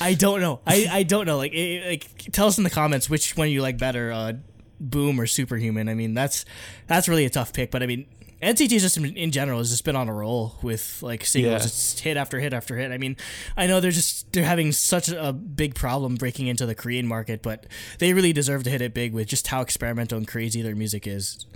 I 0.00 0.14
don't 0.14 0.40
know. 0.40 0.60
I 0.66 0.88
I 0.90 1.02
don't 1.04 1.24
know. 1.24 1.36
Like 1.36 1.52
it, 1.54 1.86
like 1.86 2.32
tell 2.32 2.48
us 2.48 2.58
in 2.58 2.64
the 2.64 2.70
comments 2.70 3.08
which 3.08 3.36
one 3.36 3.48
you 3.48 3.62
like 3.62 3.78
better, 3.78 4.10
uh, 4.10 4.32
Boom 4.80 5.20
or 5.20 5.26
Superhuman. 5.26 5.88
I 5.88 5.94
mean 5.94 6.14
that's 6.14 6.44
that's 6.88 7.08
really 7.08 7.24
a 7.24 7.30
tough 7.30 7.52
pick. 7.52 7.70
But 7.70 7.82
I 7.82 7.86
mean. 7.86 8.06
NCT 8.42 8.68
just 8.80 8.98
in, 8.98 9.16
in 9.16 9.30
general 9.30 9.58
has 9.60 9.70
just 9.70 9.82
been 9.82 9.96
on 9.96 10.10
a 10.10 10.12
roll 10.12 10.56
with 10.60 11.02
like 11.02 11.24
singles. 11.24 11.62
Yeah. 11.62 11.66
It's 11.66 11.98
hit 11.98 12.18
after 12.18 12.38
hit 12.38 12.52
after 12.52 12.76
hit. 12.76 12.92
I 12.92 12.98
mean, 12.98 13.16
I 13.56 13.66
know 13.66 13.80
they're 13.80 13.90
just 13.90 14.30
they're 14.34 14.44
having 14.44 14.72
such 14.72 15.08
a 15.08 15.32
big 15.32 15.74
problem 15.74 16.16
breaking 16.16 16.46
into 16.46 16.66
the 16.66 16.74
Korean 16.74 17.06
market, 17.06 17.40
but 17.40 17.64
they 17.98 18.12
really 18.12 18.34
deserve 18.34 18.62
to 18.64 18.70
hit 18.70 18.82
it 18.82 18.92
big 18.92 19.14
with 19.14 19.26
just 19.26 19.46
how 19.46 19.62
experimental 19.62 20.18
and 20.18 20.28
crazy 20.28 20.60
their 20.60 20.76
music 20.76 21.06
is. 21.06 21.46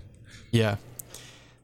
Yeah. 0.51 0.77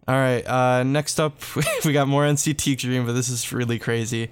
All 0.09 0.15
right. 0.15 0.47
Uh, 0.47 0.83
next 0.85 1.19
up, 1.19 1.35
we 1.85 1.93
got 1.93 2.07
more 2.09 2.25
NCT 2.25 2.79
Dream, 2.79 3.07
but 3.07 3.13
this 3.13 3.29
is 3.29 3.53
really 3.53 3.79
crazy. 3.79 4.31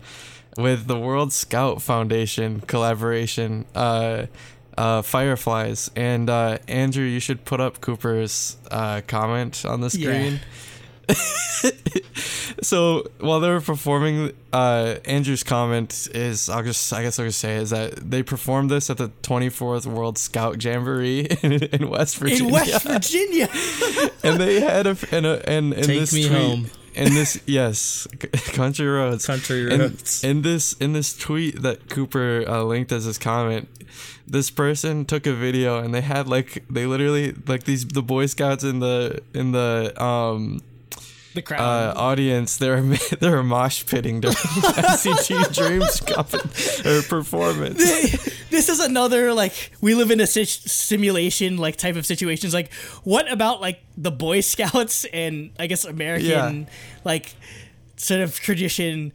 With 0.56 0.86
the 0.86 0.98
World 0.98 1.32
Scout 1.32 1.82
Foundation 1.82 2.60
collaboration, 2.60 3.64
uh, 3.74 4.26
uh, 4.78 5.02
Fireflies, 5.02 5.90
and 5.96 6.30
uh, 6.30 6.58
Andrew, 6.68 7.04
you 7.04 7.18
should 7.18 7.44
put 7.44 7.60
up 7.60 7.80
Cooper's 7.80 8.56
uh, 8.70 9.00
comment 9.08 9.64
on 9.64 9.80
the 9.80 9.96
Yeah. 9.98 10.38
so 12.62 13.04
while 13.20 13.40
they 13.40 13.48
were 13.48 13.60
performing, 13.60 14.32
uh, 14.52 14.96
Andrew's 15.04 15.42
comment 15.42 16.08
is 16.14 16.48
I'll 16.48 16.62
just 16.62 16.92
I 16.92 17.02
guess 17.02 17.18
I'll 17.18 17.26
just 17.26 17.38
say 17.40 17.56
is 17.56 17.70
that 17.70 18.10
they 18.10 18.22
performed 18.22 18.70
this 18.70 18.90
at 18.90 18.98
the 18.98 19.08
24th 19.22 19.86
World 19.86 20.18
Scout 20.18 20.62
Jamboree 20.62 21.20
in, 21.42 21.52
in 21.52 21.90
West 21.90 22.16
Virginia 22.16 22.46
In 22.46 22.52
West 22.52 22.84
Virginia. 22.84 23.48
and 24.22 24.40
they 24.40 24.60
had 24.60 24.86
a 24.86 24.96
and 25.10 25.26
a, 25.26 25.48
and 25.48 25.72
in 25.74 25.82
Take 25.84 26.00
this 26.00 26.12
me 26.12 26.28
tweet, 26.28 26.38
home. 26.40 26.70
in 26.94 27.14
this 27.14 27.40
yes, 27.46 28.06
country 28.52 28.86
roads, 28.86 29.26
Country 29.26 29.72
In- 29.72 29.80
roads. 29.80 30.22
In, 30.24 30.42
this 30.42 30.74
in 30.74 30.92
this 30.92 31.16
tweet 31.16 31.62
that 31.62 31.88
Cooper 31.90 32.44
uh, 32.46 32.62
linked 32.62 32.92
as 32.92 33.04
his 33.04 33.18
comment, 33.18 33.68
this 34.26 34.50
person 34.50 35.04
took 35.04 35.26
a 35.26 35.32
video 35.32 35.78
and 35.78 35.92
they 35.94 36.00
had 36.00 36.28
like 36.28 36.64
they 36.70 36.86
literally 36.86 37.32
like 37.46 37.64
these 37.64 37.86
the 37.86 38.02
Boy 38.02 38.26
Scouts 38.26 38.64
in 38.64 38.78
the 38.80 39.20
in 39.34 39.52
the 39.52 39.92
um 40.02 40.60
the 41.34 41.42
crowd. 41.42 41.60
uh, 41.60 41.98
audience 41.98 42.56
they're 42.56 42.80
they're 43.20 43.42
mosh 43.42 43.84
pitting 43.86 44.20
during 44.20 44.36
NCT 44.36 45.54
Dreams 45.54 46.00
comp- 46.00 46.86
or 46.86 47.02
performance. 47.02 47.78
this 48.50 48.68
is 48.68 48.80
another 48.80 49.32
like 49.34 49.72
we 49.80 49.94
live 49.94 50.10
in 50.10 50.20
a 50.20 50.26
si- 50.26 50.44
simulation 50.44 51.56
like 51.58 51.76
type 51.76 51.96
of 51.96 52.06
situations 52.06 52.54
like 52.54 52.72
what 53.02 53.30
about 53.30 53.60
like 53.60 53.80
the 53.96 54.10
boy 54.10 54.40
scouts 54.40 55.04
and 55.06 55.50
i 55.58 55.66
guess 55.66 55.84
american 55.84 56.26
Yeah. 56.62 56.64
like 57.04 57.34
sort 57.96 58.20
of 58.20 58.34
tradition 58.38 59.12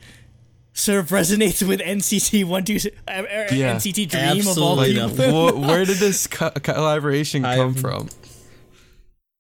sort 0.73 0.99
of 0.99 1.07
resonates 1.09 1.65
with 1.67 1.79
nct 1.79 2.45
one 2.45 2.63
two 2.65 2.77
uh, 3.07 3.11
uh, 3.11 3.23
Yeah. 3.51 3.75
nct 3.75 4.09
dream 4.09 4.47
of 4.47 4.57
all 4.57 4.79
Absolutely 4.79 4.93
people 5.25 5.59
not. 5.59 5.67
Where 5.67 5.85
did 5.85 5.97
this 5.97 6.27
co- 6.37 6.51
collaboration 6.51 7.43
come 7.43 7.51
I'm- 7.59 7.73
from? 7.75 8.09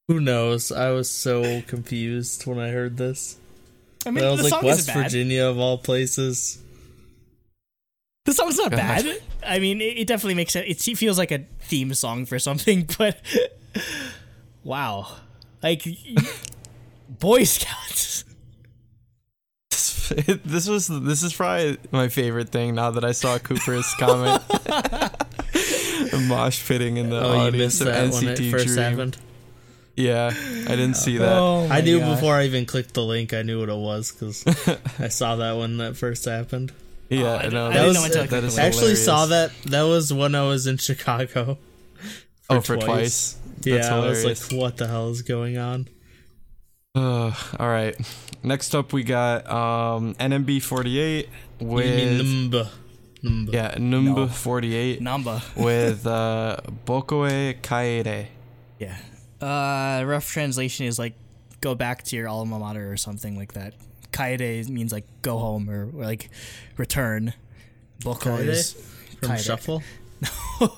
Who 0.09 0.19
knows? 0.19 0.71
I 0.71 0.89
was 0.89 1.07
so 1.09 1.61
confused 1.67 2.45
when 2.47 2.57
I 2.59 2.69
heard 2.69 2.97
this. 2.97 3.37
i 4.07 4.11
mean 4.11 4.23
I 4.23 4.27
the 4.27 4.31
was 4.33 4.41
like, 4.43 4.49
song 4.49 4.65
West 4.65 4.79
isn't 4.81 4.93
bad 4.95 5.03
Virginia 5.03 5.45
of 5.45 5.59
all 5.59 5.77
places. 5.77 6.57
the 8.25 8.33
song's 8.33 8.57
not 8.57 8.71
God. 8.71 8.77
bad 8.77 9.21
i 9.45 9.59
mean 9.59 9.79
it, 9.81 9.97
it 9.99 10.07
definitely 10.07 10.33
makes 10.35 10.53
sense 10.53 10.65
it 10.87 10.97
feels 10.97 11.17
like 11.17 11.31
a 11.31 11.45
theme 11.61 11.93
song 11.93 12.25
for 12.25 12.37
something 12.39 12.87
but 12.97 13.17
wow 14.63 15.07
like 15.63 15.85
boy 17.19 17.43
scouts 17.43 18.23
this 20.43 20.67
was 20.67 20.87
this 20.87 21.21
is 21.23 21.33
probably 21.33 21.77
my 21.91 22.07
favorite 22.07 22.49
thing 22.49 22.73
now 22.73 22.89
that 22.89 23.05
I 23.05 23.11
saw 23.11 23.37
Cooper's 23.37 23.93
comment. 23.99 24.41
Mosh 26.27 26.67
pitting 26.67 26.97
in 26.97 27.11
the 27.11 27.21
Oh, 27.21 27.33
you 27.33 27.39
audience 27.41 27.79
missed 27.79 27.81
of 27.81 27.87
that 27.87 28.11
when 28.11 28.23
NCT 28.35 28.39
it 28.47 28.51
first 28.51 28.65
Dream. 28.69 28.77
happened. 28.79 29.17
Yeah, 29.99 30.27
I 30.33 30.75
didn't 30.79 30.93
see 30.95 31.17
that. 31.17 31.37
oh 31.37 31.67
I 31.69 31.81
knew 31.81 31.99
before 31.99 32.33
I 32.35 32.45
even 32.45 32.65
clicked 32.65 32.93
the 32.93 33.03
link. 33.03 33.33
I 33.33 33.41
knew 33.41 33.59
what 33.59 33.69
it 33.69 33.75
was 33.77 34.11
because 34.11 34.45
I 34.99 35.09
saw 35.09 35.35
that 35.35 35.57
when 35.57 35.77
that 35.77 35.97
first 35.97 36.23
happened. 36.25 36.71
yeah, 37.09 37.23
Oh, 37.23 37.35
I 37.35 37.43
I 37.43 37.49
know. 37.49 37.67
That 37.67 37.73
didn't 37.73 37.87
was- 37.87 37.95
know 37.97 38.03
until 38.05 38.21
I 38.21 38.23
that 38.23 38.29
clicked 38.29 38.45
is 38.45 38.55
the 38.55 38.61
I 38.61 38.65
actually 38.65 38.95
saw 38.95 39.25
that. 39.27 39.51
That 39.65 39.83
was 39.83 40.13
when 40.13 40.35
I 40.35 40.43
was 40.47 40.67
in 40.67 40.77
Chicago. 40.77 41.57
Oh, 42.51 42.61
for 42.61 42.77
twice. 42.77 43.37
Yeah, 43.63 43.75
That's 43.75 43.89
I 43.89 43.99
was 43.99 44.25
like, 44.25 44.59
"What 44.59 44.77
the 44.77 44.87
hell 44.87 45.11
is 45.11 45.21
going 45.21 45.59
on?" 45.59 45.87
Uh, 46.95 47.31
all 47.59 47.67
right. 47.67 47.95
Next 48.41 48.73
up, 48.73 48.91
we 48.91 49.03
got 49.03 49.45
um, 49.47 50.15
NMB48 50.15 51.27
You 51.59 51.67
mean 51.67 51.69
with 51.69 52.25
Numba? 52.25 52.69
Numba. 53.23 53.53
yeah 53.53 53.75
Numba 53.75 54.15
No. 54.15 54.27
48 54.27 54.99
Namba. 55.01 55.41
with 55.55 56.07
uh, 56.19 56.57
Bokoe 56.87 57.61
Kaede. 57.61 58.27
Yeah. 58.79 58.95
Uh, 59.41 60.03
rough 60.05 60.29
translation 60.29 60.85
is 60.85 60.99
like 60.99 61.13
go 61.61 61.75
back 61.75 62.03
to 62.03 62.15
your 62.15 62.27
alma 62.27 62.59
mater 62.59 62.91
or 62.91 62.97
something 62.97 63.37
like 63.37 63.53
that. 63.53 63.73
Kaede 64.11 64.67
means 64.69 64.91
like 64.91 65.05
go 65.21 65.37
home 65.37 65.69
or, 65.69 65.89
or 65.95 66.05
like 66.05 66.29
return. 66.77 67.33
Boko 68.03 68.37
Kaede? 68.37 68.47
is 68.47 68.73
From 69.21 69.31
Kaede. 69.31 69.45
Shuffle. 69.45 69.83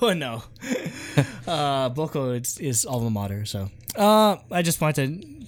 oh 0.00 0.12
no. 0.16 0.42
uh, 1.46 1.88
Boko 1.88 2.32
is, 2.32 2.58
is 2.58 2.86
alma 2.86 3.10
mater. 3.10 3.44
So 3.44 3.70
uh, 3.96 4.36
I 4.50 4.62
just 4.62 4.80
wanted 4.80 5.22
to 5.22 5.42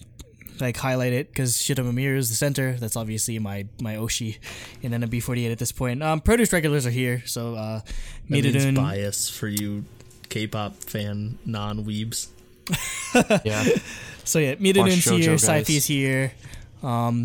like 0.61 0.77
highlight 0.77 1.13
it 1.13 1.29
because 1.29 1.57
Shiroma 1.57 1.93
Miru 1.93 2.17
is 2.17 2.29
the 2.29 2.35
center. 2.37 2.75
That's 2.75 2.97
obviously 2.97 3.39
my 3.39 3.67
my 3.81 3.97
Oshi 3.97 4.39
in 4.83 4.93
NMB48 4.93 5.53
at 5.53 5.59
this 5.59 5.73
point. 5.73 6.03
Um, 6.03 6.21
produce 6.21 6.53
regulars 6.53 6.87
are 6.87 6.91
here, 6.91 7.23
so 7.27 7.55
uh, 7.55 7.81
That 8.29 8.45
means 8.45 8.79
bias 8.79 9.29
for 9.29 9.49
you 9.49 9.85
K-pop 10.29 10.75
fan 10.77 11.39
non-weebs. 11.45 12.29
Yeah. 13.45 13.65
So 14.25 14.39
yeah, 14.39 14.55
Midodun's 14.55 15.07
Watch 15.07 15.17
JoJo, 15.17 15.21
here, 15.21 15.31
guys. 15.33 15.45
Saifi's 15.45 15.87
here. 15.87 16.33
Um, 16.83 17.23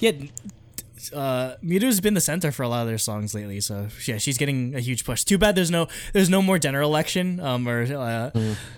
yeah, 0.00 0.12
uh, 1.14 1.54
Miru's 1.62 2.00
been 2.00 2.14
the 2.14 2.20
center 2.20 2.50
for 2.52 2.62
a 2.62 2.68
lot 2.68 2.82
of 2.82 2.88
their 2.88 2.98
songs 2.98 3.34
lately. 3.34 3.60
So 3.60 3.88
yeah, 4.06 4.18
she's 4.18 4.38
getting 4.38 4.74
a 4.74 4.80
huge 4.80 5.04
push. 5.04 5.24
Too 5.24 5.38
bad 5.38 5.54
there's 5.54 5.70
no 5.70 5.88
there's 6.12 6.28
no 6.30 6.42
more 6.42 6.58
general 6.58 6.88
election. 6.90 7.38
Um, 7.40 7.68
or 7.68 7.82
uh, 7.82 8.30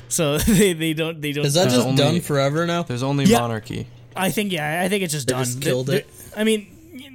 so 0.09 0.39
they, 0.39 0.73
they 0.73 0.93
don't 0.95 1.21
they 1.21 1.33
don't. 1.33 1.47
Is 1.47 1.55
that 1.55 1.71
just 1.71 1.87
only- 1.87 1.97
done 1.97 2.21
forever 2.21 2.67
now? 2.67 2.83
There's 2.83 3.03
only 3.03 3.25
Yeah. 3.25 3.41
monarchy. 3.41 3.87
I 4.17 4.31
think 4.31 4.53
yeah, 4.53 4.83
I 4.83 4.89
think 4.89 5.05
it's 5.05 5.13
just 5.13 5.29
They 5.29 5.33
done. 5.35 5.45
just 5.45 5.61
killed 5.63 5.87
the- 5.87 5.99
it? 5.99 6.09
I 6.37 6.45
mean, 6.45 6.67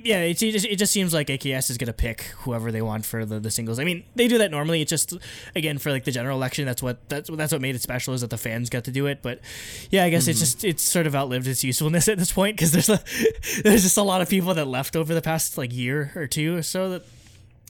yeah, 0.06 0.20
it's, 0.20 0.42
it 0.42 0.52
just 0.52 0.66
it 0.66 0.76
just 0.78 0.94
seems 0.94 1.14
like 1.14 1.28
AKS 1.28 1.70
is 1.70 1.78
gonna 1.78 1.92
pick 1.94 2.22
whoever 2.40 2.72
they 2.72 2.82
want 2.82 3.06
for 3.06 3.26
the, 3.26 3.40
the 3.40 3.52
singles. 3.52 3.80
I 3.80 3.84
mean, 3.84 4.04
they 4.16 4.28
do 4.28 4.38
that 4.38 4.52
normally. 4.52 4.82
It's 4.82 4.90
just 4.90 5.14
again 5.56 5.78
for 5.80 5.92
like 5.92 6.04
the 6.06 6.12
general 6.12 6.38
election. 6.38 6.66
That's 6.66 6.82
what 6.84 7.10
that's 7.10 7.30
that's 7.30 7.52
what 7.52 7.62
made 7.62 7.76
it 7.76 7.82
special 7.82 8.14
is 8.14 8.22
that 8.22 8.30
the 8.30 8.38
fans 8.38 8.70
got 8.70 8.84
to 8.86 8.92
do 8.92 9.08
it. 9.08 9.22
But 9.22 9.42
yeah, 9.90 10.04
I 10.06 10.10
guess 10.10 10.24
Mm-hmm. 10.24 10.30
it's 10.32 10.40
just 10.40 10.64
it's 10.64 10.84
sort 10.84 11.08
of 11.08 11.16
outlived 11.16 11.48
its 11.48 11.64
usefulness 11.64 12.08
at 12.14 12.18
this 12.18 12.32
point 12.32 12.56
because 12.56 12.72
there's 12.72 12.90
a, 12.90 13.00
there's 13.64 13.84
just 13.84 13.98
a 13.98 14.04
lot 14.04 14.22
of 14.22 14.30
people 14.30 14.54
that 14.54 14.66
left 14.68 14.96
over 14.96 15.14
the 15.14 15.22
past 15.22 15.58
like 15.58 15.74
year 15.74 16.12
or 16.16 16.28
two 16.28 16.56
or 16.58 16.62
so 16.62 16.90
that 16.92 17.04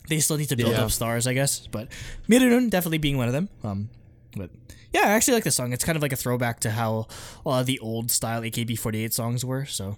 they 0.10 0.20
still 0.20 0.38
need 0.38 0.50
to 0.50 0.56
build 0.56 0.72
Yeah. 0.74 0.84
up 0.84 0.92
stars, 0.92 1.26
I 1.28 1.34
guess. 1.34 1.66
But 1.68 1.88
Mirurun 2.30 2.70
definitely 2.70 3.00
being 3.00 3.18
one 3.18 3.28
of 3.28 3.34
them. 3.34 3.50
Um, 3.64 3.90
but 4.38 4.50
yeah, 4.94 5.02
I 5.08 5.12
actually 5.14 5.34
like 5.36 5.44
the 5.46 5.52
song. 5.52 5.74
It's 5.74 5.84
kind 5.84 5.96
of 5.96 6.02
like 6.02 6.14
a 6.14 6.16
throwback 6.18 6.60
to 6.62 6.72
how 6.72 7.08
a 7.46 7.50
lot 7.50 7.60
of 7.62 7.66
the 7.66 7.80
old 7.80 8.12
style 8.12 8.42
AKB48 8.42 9.14
songs 9.14 9.44
were. 9.44 9.66
So 9.66 9.98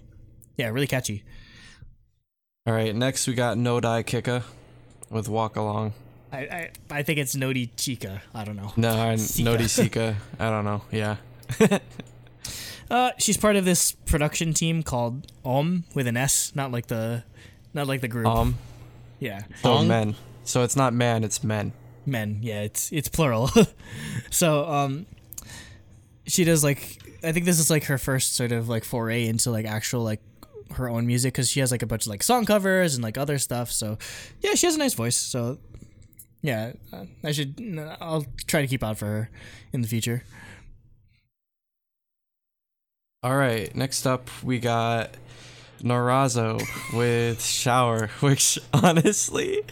yeah, 0.56 0.68
really 0.68 0.86
catchy. 0.86 1.24
All 2.68 2.74
right. 2.74 2.94
Next, 2.94 3.26
we 3.26 3.32
got 3.32 3.56
No 3.56 3.80
Die 3.80 4.02
Kika 4.02 4.42
with 5.08 5.26
Walk 5.26 5.56
Along. 5.56 5.94
I, 6.30 6.38
I, 6.38 6.70
I 6.90 7.02
think 7.02 7.18
it's 7.18 7.34
Nodi 7.34 7.70
Chica. 7.78 8.20
I 8.34 8.44
don't 8.44 8.56
know. 8.56 8.74
No, 8.76 8.90
I- 8.90 9.14
Nodi 9.14 9.66
Sika. 9.70 10.16
I 10.38 10.50
don't 10.50 10.66
know. 10.66 10.82
Yeah. 10.92 11.16
Uh, 12.90 13.10
she's 13.18 13.36
part 13.36 13.54
of 13.54 13.66
this 13.66 13.92
production 13.92 14.54
team 14.54 14.82
called 14.82 15.30
Om 15.44 15.84
with 15.94 16.06
an 16.06 16.16
S, 16.16 16.52
not 16.54 16.72
like 16.72 16.86
the, 16.86 17.22
not 17.74 17.86
like 17.86 18.00
the 18.00 18.08
group. 18.08 18.26
Um. 18.26 18.56
yeah, 19.18 19.42
So 19.62 19.72
Ong? 19.74 19.88
men. 19.88 20.14
So 20.44 20.62
it's 20.62 20.74
not 20.74 20.94
man. 20.94 21.22
It's 21.22 21.44
men. 21.44 21.74
men. 22.06 22.38
Yeah, 22.40 22.62
it's 22.62 22.90
it's 22.90 23.08
plural. 23.10 23.50
so 24.30 24.66
um, 24.66 25.04
she 26.26 26.44
does 26.44 26.64
like 26.64 26.98
I 27.22 27.32
think 27.32 27.44
this 27.44 27.58
is 27.58 27.68
like 27.68 27.84
her 27.84 27.98
first 27.98 28.36
sort 28.36 28.52
of 28.52 28.70
like 28.70 28.84
foray 28.84 29.26
into 29.26 29.50
like 29.50 29.66
actual 29.66 30.02
like 30.02 30.22
her 30.72 30.88
own 30.88 31.06
music 31.06 31.34
because 31.34 31.48
she 31.48 31.60
has 31.60 31.70
like 31.70 31.82
a 31.82 31.86
bunch 31.86 32.06
of 32.06 32.10
like 32.10 32.22
song 32.22 32.44
covers 32.44 32.94
and 32.94 33.02
like 33.02 33.18
other 33.18 33.38
stuff. 33.38 33.70
So 33.70 33.98
yeah, 34.40 34.54
she 34.54 34.66
has 34.66 34.74
a 34.74 34.78
nice 34.78 34.94
voice. 34.94 35.16
So 35.16 35.58
yeah, 36.42 36.72
I 37.24 37.32
should 37.32 37.78
I'll 38.00 38.26
try 38.46 38.60
to 38.60 38.66
keep 38.66 38.84
out 38.84 38.98
for 38.98 39.06
her 39.06 39.30
in 39.72 39.82
the 39.82 39.88
future. 39.88 40.24
All 43.22 43.36
right. 43.36 43.74
Next 43.74 44.06
up, 44.06 44.30
we 44.44 44.60
got 44.60 45.10
Norazo 45.82 46.60
with 46.96 47.42
Shower, 47.42 48.08
which 48.20 48.58
honestly, 48.72 49.62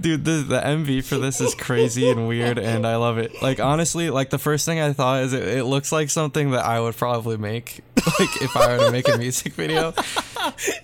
dude, 0.00 0.24
the 0.24 0.44
the 0.46 0.60
MV 0.60 1.04
for 1.04 1.18
this 1.18 1.40
is 1.40 1.54
crazy 1.54 2.10
and 2.10 2.28
weird, 2.28 2.58
and 2.58 2.86
I 2.86 2.96
love 2.96 3.18
it. 3.18 3.42
Like 3.42 3.60
honestly, 3.60 4.10
like 4.10 4.30
the 4.30 4.38
first 4.38 4.66
thing 4.66 4.80
I 4.80 4.92
thought 4.92 5.22
is 5.24 5.32
it, 5.32 5.46
it 5.46 5.64
looks 5.64 5.92
like 5.92 6.10
something 6.10 6.50
that 6.52 6.64
I 6.64 6.80
would 6.80 6.96
probably 6.96 7.36
make, 7.36 7.80
like 7.96 8.42
if 8.42 8.56
I 8.56 8.76
were 8.76 8.84
to 8.86 8.92
make 8.92 9.08
a 9.08 9.18
music 9.18 9.54
video. 9.54 9.94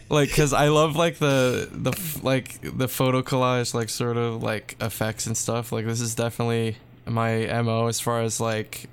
Like, 0.09 0.35
cause 0.35 0.53
I 0.53 0.69
love 0.69 0.97
like 0.97 1.19
the 1.19 1.69
the 1.71 2.21
like 2.23 2.61
the 2.63 2.89
photo 2.89 3.23
collage, 3.23 3.75
like 3.75 3.89
sort 3.89 4.17
of 4.17 4.43
like 4.43 4.77
effects 4.81 5.27
and 5.27 5.37
stuff. 5.37 5.73
Like 5.73 5.85
this 5.85 6.01
is 6.01 6.15
definitely 6.15 6.77
my 7.07 7.63
mo 7.63 7.87
as 7.87 8.01
far 8.01 8.23
as 8.23 8.41
like 8.41 8.89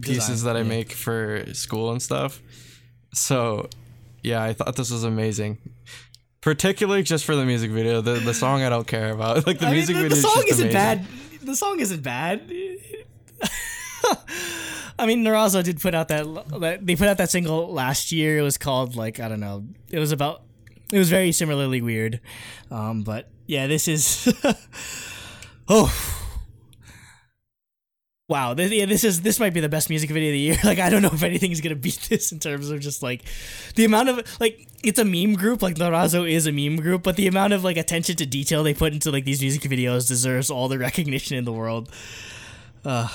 pieces 0.00 0.28
Design, 0.28 0.54
that 0.54 0.56
I 0.58 0.62
yeah. 0.62 0.68
make 0.68 0.92
for 0.92 1.44
school 1.54 1.92
and 1.92 2.02
stuff. 2.02 2.40
So, 3.12 3.68
yeah, 4.24 4.42
I 4.42 4.54
thought 4.54 4.74
this 4.74 4.90
was 4.90 5.04
amazing. 5.04 5.58
Particularly 6.40 7.02
just 7.02 7.24
for 7.24 7.36
the 7.36 7.44
music 7.44 7.70
video. 7.70 8.00
The 8.00 8.14
the 8.14 8.34
song 8.34 8.62
I 8.62 8.70
don't 8.70 8.86
care 8.86 9.12
about. 9.12 9.46
Like 9.46 9.58
the 9.58 9.66
I 9.66 9.68
mean, 9.68 9.76
music 9.76 9.96
the, 9.96 10.02
video 10.02 10.16
the 10.16 10.22
song 10.22 10.44
isn't 10.48 10.70
amazing. 10.70 10.72
bad. 10.72 11.06
The 11.42 11.54
song 11.56 11.78
isn't 11.80 12.02
bad. 12.02 12.50
I 14.98 15.06
mean, 15.06 15.24
Norazo 15.24 15.62
did 15.62 15.80
put 15.80 15.94
out 15.94 16.08
that, 16.08 16.24
that 16.60 16.86
they 16.86 16.96
put 16.96 17.08
out 17.08 17.18
that 17.18 17.30
single 17.30 17.72
last 17.72 18.12
year. 18.12 18.38
It 18.38 18.42
was 18.42 18.56
called 18.56 18.96
like 18.96 19.20
I 19.20 19.28
don't 19.28 19.40
know. 19.40 19.64
It 19.90 19.98
was 19.98 20.12
about. 20.12 20.42
It 20.92 20.98
was 20.98 21.10
very 21.10 21.32
similarly 21.32 21.80
weird, 21.82 22.20
um, 22.70 23.02
but 23.02 23.28
yeah, 23.46 23.66
this 23.66 23.88
is. 23.88 24.32
oh. 25.68 26.23
Wow, 28.26 28.54
this, 28.54 28.72
yeah, 28.72 28.86
this 28.86 29.04
is 29.04 29.20
this 29.20 29.38
might 29.38 29.52
be 29.52 29.60
the 29.60 29.68
best 29.68 29.90
music 29.90 30.08
video 30.08 30.30
of 30.30 30.32
the 30.32 30.38
year. 30.38 30.56
Like, 30.64 30.78
I 30.78 30.88
don't 30.88 31.02
know 31.02 31.10
if 31.12 31.22
anything's 31.22 31.60
gonna 31.60 31.74
beat 31.76 32.00
this 32.08 32.32
in 32.32 32.38
terms 32.38 32.70
of 32.70 32.80
just 32.80 33.02
like 33.02 33.22
the 33.74 33.84
amount 33.84 34.08
of 34.08 34.40
like 34.40 34.66
it's 34.82 34.98
a 34.98 35.04
meme 35.04 35.34
group. 35.34 35.60
Like 35.60 35.76
Norazo 35.76 36.28
is 36.30 36.46
a 36.46 36.52
meme 36.52 36.76
group, 36.76 37.02
but 37.02 37.16
the 37.16 37.26
amount 37.26 37.52
of 37.52 37.64
like 37.64 37.76
attention 37.76 38.16
to 38.16 38.26
detail 38.26 38.62
they 38.62 38.72
put 38.72 38.94
into 38.94 39.10
like 39.10 39.26
these 39.26 39.42
music 39.42 39.62
videos 39.62 40.08
deserves 40.08 40.50
all 40.50 40.68
the 40.68 40.78
recognition 40.78 41.36
in 41.36 41.44
the 41.44 41.52
world. 41.52 41.90
Uh, 42.82 43.08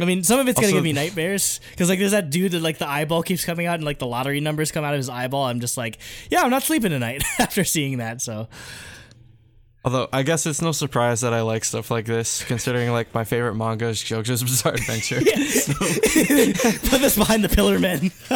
I 0.00 0.06
mean, 0.06 0.24
some 0.24 0.40
of 0.40 0.48
it's 0.48 0.58
gonna 0.58 0.72
give 0.72 0.84
me 0.84 0.92
nightmares 0.94 1.60
because 1.72 1.90
like 1.90 1.98
there's 1.98 2.12
that 2.12 2.30
dude 2.30 2.52
that 2.52 2.62
like 2.62 2.78
the 2.78 2.88
eyeball 2.88 3.22
keeps 3.22 3.44
coming 3.44 3.66
out 3.66 3.74
and 3.74 3.84
like 3.84 3.98
the 3.98 4.06
lottery 4.06 4.40
numbers 4.40 4.72
come 4.72 4.84
out 4.84 4.94
of 4.94 4.98
his 4.98 5.10
eyeball. 5.10 5.44
I'm 5.44 5.60
just 5.60 5.76
like, 5.76 5.98
yeah, 6.30 6.40
I'm 6.40 6.50
not 6.50 6.62
sleeping 6.62 6.90
tonight 6.90 7.22
after 7.38 7.62
seeing 7.62 7.98
that. 7.98 8.22
So 8.22 8.48
Although 9.82 10.08
I 10.12 10.22
guess 10.24 10.44
it's 10.44 10.60
no 10.60 10.72
surprise 10.72 11.22
that 11.22 11.32
I 11.32 11.40
like 11.40 11.64
stuff 11.64 11.90
like 11.90 12.04
this, 12.04 12.44
considering 12.44 12.90
like 12.92 13.14
my 13.14 13.24
favorite 13.24 13.54
manga 13.54 13.86
is 13.86 13.98
JoJo's 13.98 14.42
Bizarre 14.42 14.74
Adventure. 14.74 15.20
put 16.90 17.00
this 17.00 17.16
behind 17.16 17.42
the 17.44 17.48
Pillar 17.48 17.78
Men. 17.78 18.10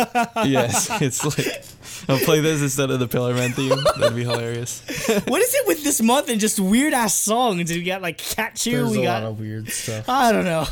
yes, 0.49 0.89
it's 1.03 1.23
like 1.23 1.65
I'll 2.09 2.25
play 2.25 2.41
this 2.41 2.63
instead 2.63 2.91
of 2.91 2.99
the 2.99 3.09
Pillar 3.09 3.35
Man 3.35 3.53
theme. 3.53 3.77
That'd 3.99 4.17
be 4.17 4.23
hilarious. 4.25 4.81
what 5.27 5.43
is 5.43 5.55
it 5.55 5.67
with 5.67 5.85
this 5.85 6.01
month 6.01 6.31
and 6.31 6.41
just 6.41 6.59
weird 6.59 6.95
ass 6.95 7.15
songs? 7.15 7.71
We 7.71 7.83
got 7.83 8.01
like 8.01 8.17
Cat 8.17 8.57
Chew. 8.57 8.71
There's 8.79 8.91
We 8.93 9.01
a 9.01 9.05
got 9.05 9.23
lot 9.23 9.33
of 9.33 9.39
weird 9.41 9.69
stuff. 9.69 10.09
I 10.09 10.33
don't 10.33 10.45
know. 10.47 10.67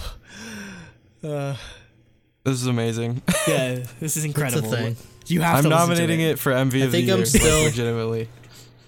Uh, 1.23 1.57
This 2.45 2.55
is 2.55 2.67
amazing. 2.67 3.21
yeah, 3.47 3.81
this 4.01 4.17
is 4.17 4.25
incredible. 4.25 4.71
thing. 4.71 4.97
You 5.27 5.43
have 5.43 5.59
I'm 5.59 5.63
to 5.65 5.69
listen 5.69 5.81
to 5.89 5.95
nominating 5.95 6.21
it. 6.23 6.39
for 6.39 6.51
MV 6.53 6.85
of 6.87 6.91
think 6.91 7.07
the 7.07 7.13
I'm 7.13 7.19
year. 7.19 7.27
still- 7.27 7.57
like, 7.59 7.65
legitimately. 7.67 8.29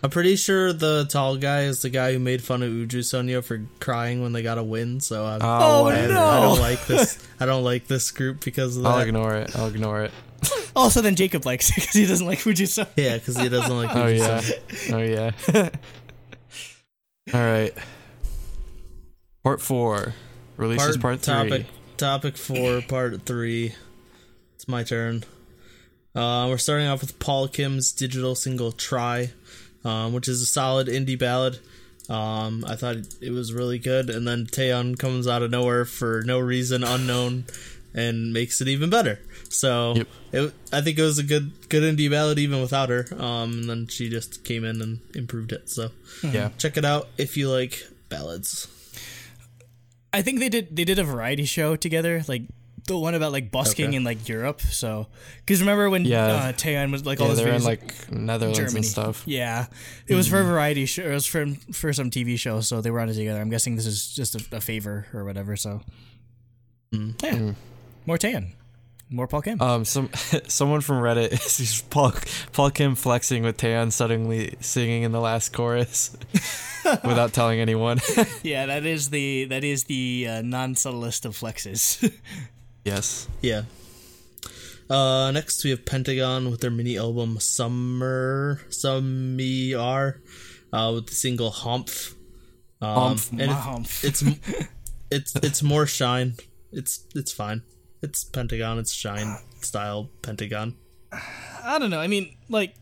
I'm 0.04 0.10
pretty 0.10 0.36
sure 0.36 0.74
the 0.74 1.06
tall 1.08 1.36
guy 1.38 1.62
is 1.62 1.80
the 1.80 1.88
guy 1.88 2.12
who 2.12 2.18
made 2.18 2.42
fun 2.42 2.62
of 2.62 2.68
Uju 2.70 2.98
Sonyo 3.00 3.42
for 3.42 3.62
crying 3.80 4.20
when 4.22 4.32
they 4.34 4.42
got 4.42 4.58
a 4.58 4.62
win. 4.62 5.00
So 5.00 5.24
I'm, 5.24 5.40
Oh, 5.42 5.84
whatever. 5.84 6.12
no. 6.12 6.22
I 6.26 6.40
don't 6.42 6.58
like 6.60 6.84
this. 6.86 7.26
I 7.40 7.46
don't 7.46 7.64
like 7.64 7.86
this 7.86 8.10
group 8.10 8.44
because 8.44 8.76
of 8.76 8.84
I'll 8.84 8.98
ignore 9.00 9.34
it. 9.34 9.56
I'll 9.56 9.68
ignore 9.68 10.02
it. 10.02 10.12
Also, 10.76 11.00
then 11.00 11.14
Jacob 11.14 11.46
likes 11.46 11.70
it 11.70 11.76
because 11.76 11.92
he 11.92 12.04
doesn't 12.04 12.26
like 12.26 12.40
Fujiso. 12.40 12.86
Yeah, 12.96 13.16
because 13.16 13.38
he 13.38 13.48
doesn't 13.48 13.76
like. 13.76 13.90
Oh 13.96 14.08
yeah. 14.08 14.40
Oh 14.92 14.98
yeah. 14.98 15.30
All 17.32 17.40
right. 17.40 17.72
Part 19.44 19.60
four. 19.62 20.14
Releases 20.56 20.96
part, 20.96 21.20
three. 21.20 21.32
topic 21.34 21.66
topic 21.96 22.36
four 22.36 22.82
part 22.82 23.24
three. 23.24 23.74
It's 24.56 24.66
my 24.68 24.82
turn. 24.82 25.22
Uh, 26.14 26.46
we're 26.48 26.58
starting 26.58 26.88
off 26.88 27.00
with 27.00 27.18
Paul 27.20 27.46
Kim's 27.48 27.92
digital 27.92 28.34
single 28.34 28.72
"Try," 28.72 29.30
um, 29.84 30.12
which 30.12 30.28
is 30.28 30.40
a 30.42 30.46
solid 30.46 30.88
indie 30.88 31.18
ballad. 31.18 31.58
Um, 32.08 32.64
I 32.68 32.76
thought 32.76 32.96
it 33.20 33.30
was 33.30 33.52
really 33.52 33.78
good, 33.78 34.10
and 34.10 34.26
then 34.28 34.46
Taeyeon 34.46 34.98
comes 34.98 35.26
out 35.26 35.42
of 35.42 35.50
nowhere 35.50 35.84
for 35.84 36.22
no 36.26 36.38
reason 36.38 36.84
unknown, 36.84 37.44
and 37.94 38.32
makes 38.32 38.60
it 38.60 38.68
even 38.68 38.90
better. 38.90 39.20
So 39.48 39.94
Yep. 39.96 40.08
it, 40.32 40.54
I 40.72 40.80
think 40.80 40.98
it 40.98 41.02
was 41.02 41.18
a 41.18 41.22
good 41.22 41.52
good 41.68 41.82
indie 41.82 42.10
ballad 42.10 42.38
even 42.38 42.60
without 42.60 42.88
her. 42.90 43.06
Um, 43.16 43.52
and 43.60 43.70
then 43.70 43.86
she 43.86 44.10
just 44.10 44.42
came 44.44 44.64
in 44.64 44.82
and 44.82 45.00
improved 45.14 45.52
it. 45.52 45.70
So 45.70 45.90
Yeah. 46.22 46.50
check 46.58 46.76
it 46.76 46.84
out 46.84 47.08
if 47.16 47.36
you 47.36 47.48
like 47.50 47.86
ballads. 48.08 48.66
I 50.12 50.22
think 50.22 50.40
they 50.40 50.48
did 50.48 50.74
they 50.76 50.84
did 50.84 50.98
a 50.98 51.04
variety 51.04 51.44
show 51.44 51.76
together, 51.76 52.22
like 52.28 52.42
the 52.86 52.98
one 52.98 53.14
about 53.14 53.32
like 53.32 53.50
busking 53.50 53.88
Okay. 53.88 53.96
in 53.96 54.04
like 54.04 54.28
Europe. 54.28 54.60
So, 54.60 55.06
because 55.44 55.60
remember 55.60 55.88
when 55.88 56.04
Yeah. 56.04 56.26
uh, 56.26 56.52
Taeyeon 56.52 56.92
was 56.92 57.04
like 57.06 57.20
all 57.20 57.28
Yeah, 57.28 57.34
those 57.34 57.44
they're 57.44 57.54
in 57.54 57.64
like 57.64 58.12
Netherlands 58.12 58.58
Germany 58.58 58.76
and 58.78 58.86
stuff. 58.86 59.22
Yeah, 59.26 59.66
it 60.06 60.14
was 60.14 60.28
for 60.28 60.40
a 60.40 60.44
variety 60.44 60.84
show. 60.86 61.02
It 61.02 61.14
was 61.14 61.26
for 61.26 61.46
for 61.72 61.92
some 61.92 62.10
TV 62.10 62.38
show, 62.38 62.60
so 62.60 62.80
they 62.80 62.90
were 62.90 63.00
on 63.00 63.08
it 63.08 63.14
together. 63.14 63.40
I'm 63.40 63.50
guessing 63.50 63.76
this 63.76 63.86
is 63.86 64.14
just 64.14 64.34
a, 64.34 64.56
a 64.56 64.60
favor 64.60 65.06
or 65.14 65.24
whatever. 65.24 65.56
So, 65.56 65.80
Mm. 66.92 67.22
yeah, 67.22 67.34
Mm. 67.34 67.54
more 68.06 68.18
Taeyeon, 68.18 68.48
more 69.10 69.26
Paul 69.26 69.42
Kim. 69.42 69.60
Um, 69.60 69.84
some 69.84 70.10
someone 70.48 70.80
from 70.80 70.96
Reddit 71.02 71.32
is 71.46 71.56
just 71.58 71.90
Paul 71.90 72.12
Paul 72.52 72.70
Kim 72.70 72.94
flexing 72.94 73.42
with 73.42 73.56
Taeyeon 73.56 73.92
suddenly 73.92 74.54
singing 74.60 75.02
in 75.02 75.12
the 75.12 75.20
last 75.20 75.52
chorus 75.52 76.16
without 77.04 77.32
telling 77.32 77.60
anyone. 77.60 78.00
yeah, 78.42 78.66
that 78.66 78.84
is 78.84 79.10
the 79.10 79.46
that 79.46 79.64
is 79.64 79.84
the 79.84 80.26
uh, 80.28 80.42
non 80.42 80.74
subtlest 80.74 81.24
of 81.24 81.36
flexes. 81.36 82.12
Yes. 82.84 83.28
Yeah. 83.40 83.62
Uh, 84.90 85.30
next 85.30 85.64
we 85.64 85.70
have 85.70 85.86
Pentagon 85.86 86.50
with 86.50 86.60
their 86.60 86.70
mini 86.70 86.98
album 86.98 87.40
Summer 87.40 88.60
Summer, 88.68 90.20
uh, 90.72 90.92
with 90.94 91.06
the 91.06 91.14
single 91.14 91.50
Humph. 91.50 92.14
Um, 92.82 92.94
Humph, 92.94 93.30
and 93.30 93.38
my 93.38 93.44
it- 93.44 93.50
humph. 93.50 94.04
it's 94.08 94.22
it's 95.10 95.34
it's 95.36 95.62
more 95.62 95.86
shine. 95.86 96.34
It's 96.72 97.06
it's 97.14 97.32
fine. 97.32 97.62
It's 98.02 98.24
Pentagon. 98.24 98.78
It's 98.78 98.92
shine 98.92 99.38
style 99.62 100.10
Pentagon. 100.22 100.76
I 101.64 101.78
don't 101.78 101.90
know. 101.90 102.00
I 102.00 102.06
mean, 102.08 102.36
like, 102.50 102.74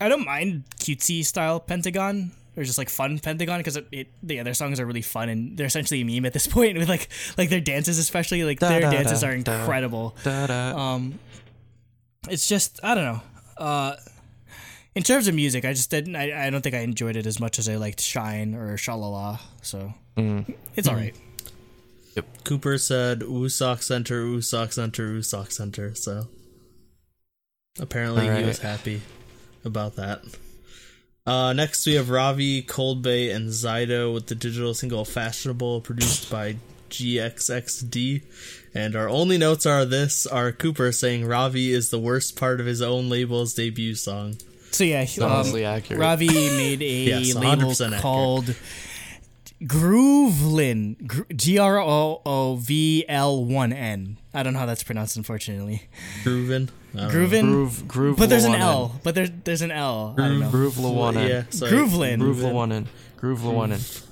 I 0.00 0.08
don't 0.08 0.24
mind 0.24 0.64
cutesy 0.80 1.24
style 1.24 1.60
Pentagon 1.60 2.32
or 2.56 2.64
just 2.64 2.78
like 2.78 2.88
fun 2.88 3.18
Pentagon 3.18 3.58
because 3.58 3.76
it, 3.76 3.86
it 3.92 4.08
the 4.22 4.40
other 4.40 4.54
songs 4.54 4.78
are 4.80 4.86
really 4.86 5.02
fun 5.02 5.28
and 5.28 5.56
they're 5.56 5.66
essentially 5.66 6.00
a 6.00 6.04
meme 6.04 6.24
at 6.24 6.32
this 6.32 6.46
point 6.56 6.78
with 6.78 6.88
like 6.88 7.08
like 7.36 7.50
their 7.50 7.60
dances 7.60 7.98
especially 7.98 8.44
like 8.44 8.58
Da, 8.60 8.68
their 8.68 8.80
da, 8.82 8.90
dances 8.90 9.20
da, 9.22 9.28
are 9.28 9.32
incredible. 9.32 10.16
Da-da. 10.24 10.76
Um, 10.78 11.18
it's 12.28 12.46
just 12.48 12.80
I 12.82 12.94
don't 12.94 13.04
know. 13.04 13.20
Uh, 13.58 13.96
in 14.94 15.02
terms 15.02 15.26
of 15.26 15.34
music, 15.34 15.64
I 15.64 15.72
just 15.72 15.90
didn't. 15.90 16.14
I, 16.14 16.46
I 16.46 16.50
don't 16.50 16.62
think 16.62 16.74
I 16.76 16.78
enjoyed 16.80 17.16
it 17.16 17.26
as 17.26 17.40
much 17.40 17.58
as 17.58 17.68
I 17.68 17.76
liked 17.76 18.00
Shine 18.00 18.54
or 18.54 18.76
Shalala. 18.76 19.40
So 19.62 19.92
Mm. 20.16 20.54
it's 20.76 20.86
all 20.86 20.94
right. 20.94 21.14
Yep. 22.14 22.44
Cooper 22.44 22.78
said 22.78 23.20
Wooseok 23.22 23.82
Center, 23.82 24.22
Wooseok 24.22 24.72
Center, 24.72 25.08
Wooseok 25.08 25.50
Center. 25.50 25.94
So 25.96 26.28
apparently 27.80 28.28
he 28.38 28.44
was 28.44 28.60
happy 28.60 29.00
about 29.64 29.96
that. 29.96 30.22
Uh, 31.26 31.54
next 31.54 31.86
we 31.86 31.94
have 31.94 32.10
Ravi, 32.10 32.60
Cold 32.60 33.00
Bay, 33.00 33.30
and 33.30 33.48
Xydo 33.48 34.12
with 34.12 34.26
the 34.26 34.34
digital 34.34 34.74
single 34.74 35.06
"Fashionable," 35.06 35.80
produced 35.80 36.30
by 36.30 36.56
GXXD. 36.90 38.22
And 38.74 38.94
our 38.94 39.08
only 39.08 39.38
notes 39.38 39.64
are 39.64 39.86
this: 39.86 40.26
are 40.26 40.52
Cooper 40.52 40.92
saying 40.92 41.24
Ravi 41.24 41.72
is 41.72 41.88
the 41.88 41.98
worst 41.98 42.36
part 42.36 42.60
of 42.60 42.66
his 42.66 42.82
own 42.82 43.08
label's 43.08 43.54
debut 43.54 43.94
song. 43.94 44.36
So 44.70 44.84
yeah, 44.84 45.00
It's 45.02 45.18
um, 45.18 45.56
accurate. 45.64 45.98
Ravi 45.98 46.26
made 46.28 46.82
a 46.82 46.84
Yes, 47.24 47.34
label 47.34 47.70
100% 47.70 47.92
accurate. 47.94 48.02
Called 49.58 49.70
Groovelin, 49.70 51.36
G 51.36 51.58
R 51.58 51.78
O 51.78 52.22
O 52.26 52.56
V 52.56 53.04
L 53.08 53.44
one 53.44 53.72
N. 53.72 54.18
I 54.32 54.42
don't 54.42 54.52
know 54.52 54.58
how 54.58 54.66
that's 54.66 54.82
pronounced, 54.82 55.16
unfortunately. 55.16 55.88
Groovin. 56.24 56.70
I. 56.94 56.98
Groovin, 57.10 57.42
Groove, 57.42 57.88
groove. 57.88 58.16
but 58.16 58.28
there's 58.28 58.44
an 58.44 58.54
L. 58.54 59.00
But 59.02 59.14
there's 59.14 59.30
there's 59.44 59.62
an 59.62 59.70
L. 59.70 60.14
I 60.18 60.28
don't 60.28 60.40
know. 60.40 60.50
Groove 60.50 60.74
Lawanen. 60.74 61.28
Yeah, 61.28 61.44
sorry. 61.50 61.72
Groovelin. 61.72 62.18
Groove 62.18 62.38
Lawanen. 62.38 62.86
Groove 63.16 63.40
Lawanen. 63.40 64.04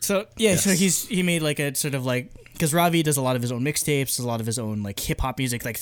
So 0.00 0.26
yeah, 0.36 0.56
so 0.56 0.70
he's 0.70 1.06
he 1.08 1.22
made 1.22 1.42
like 1.42 1.58
a 1.58 1.74
sort 1.74 1.94
of 1.94 2.04
like 2.04 2.32
because 2.52 2.72
Ravi 2.72 3.02
does 3.02 3.16
a 3.16 3.22
lot 3.22 3.36
of 3.36 3.42
his 3.42 3.52
own 3.52 3.62
mixtapes, 3.62 4.18
a 4.18 4.26
lot 4.26 4.40
of 4.40 4.46
his 4.46 4.58
own 4.58 4.82
like 4.82 4.98
hip 5.00 5.20
hop 5.20 5.38
music, 5.38 5.64
like 5.64 5.80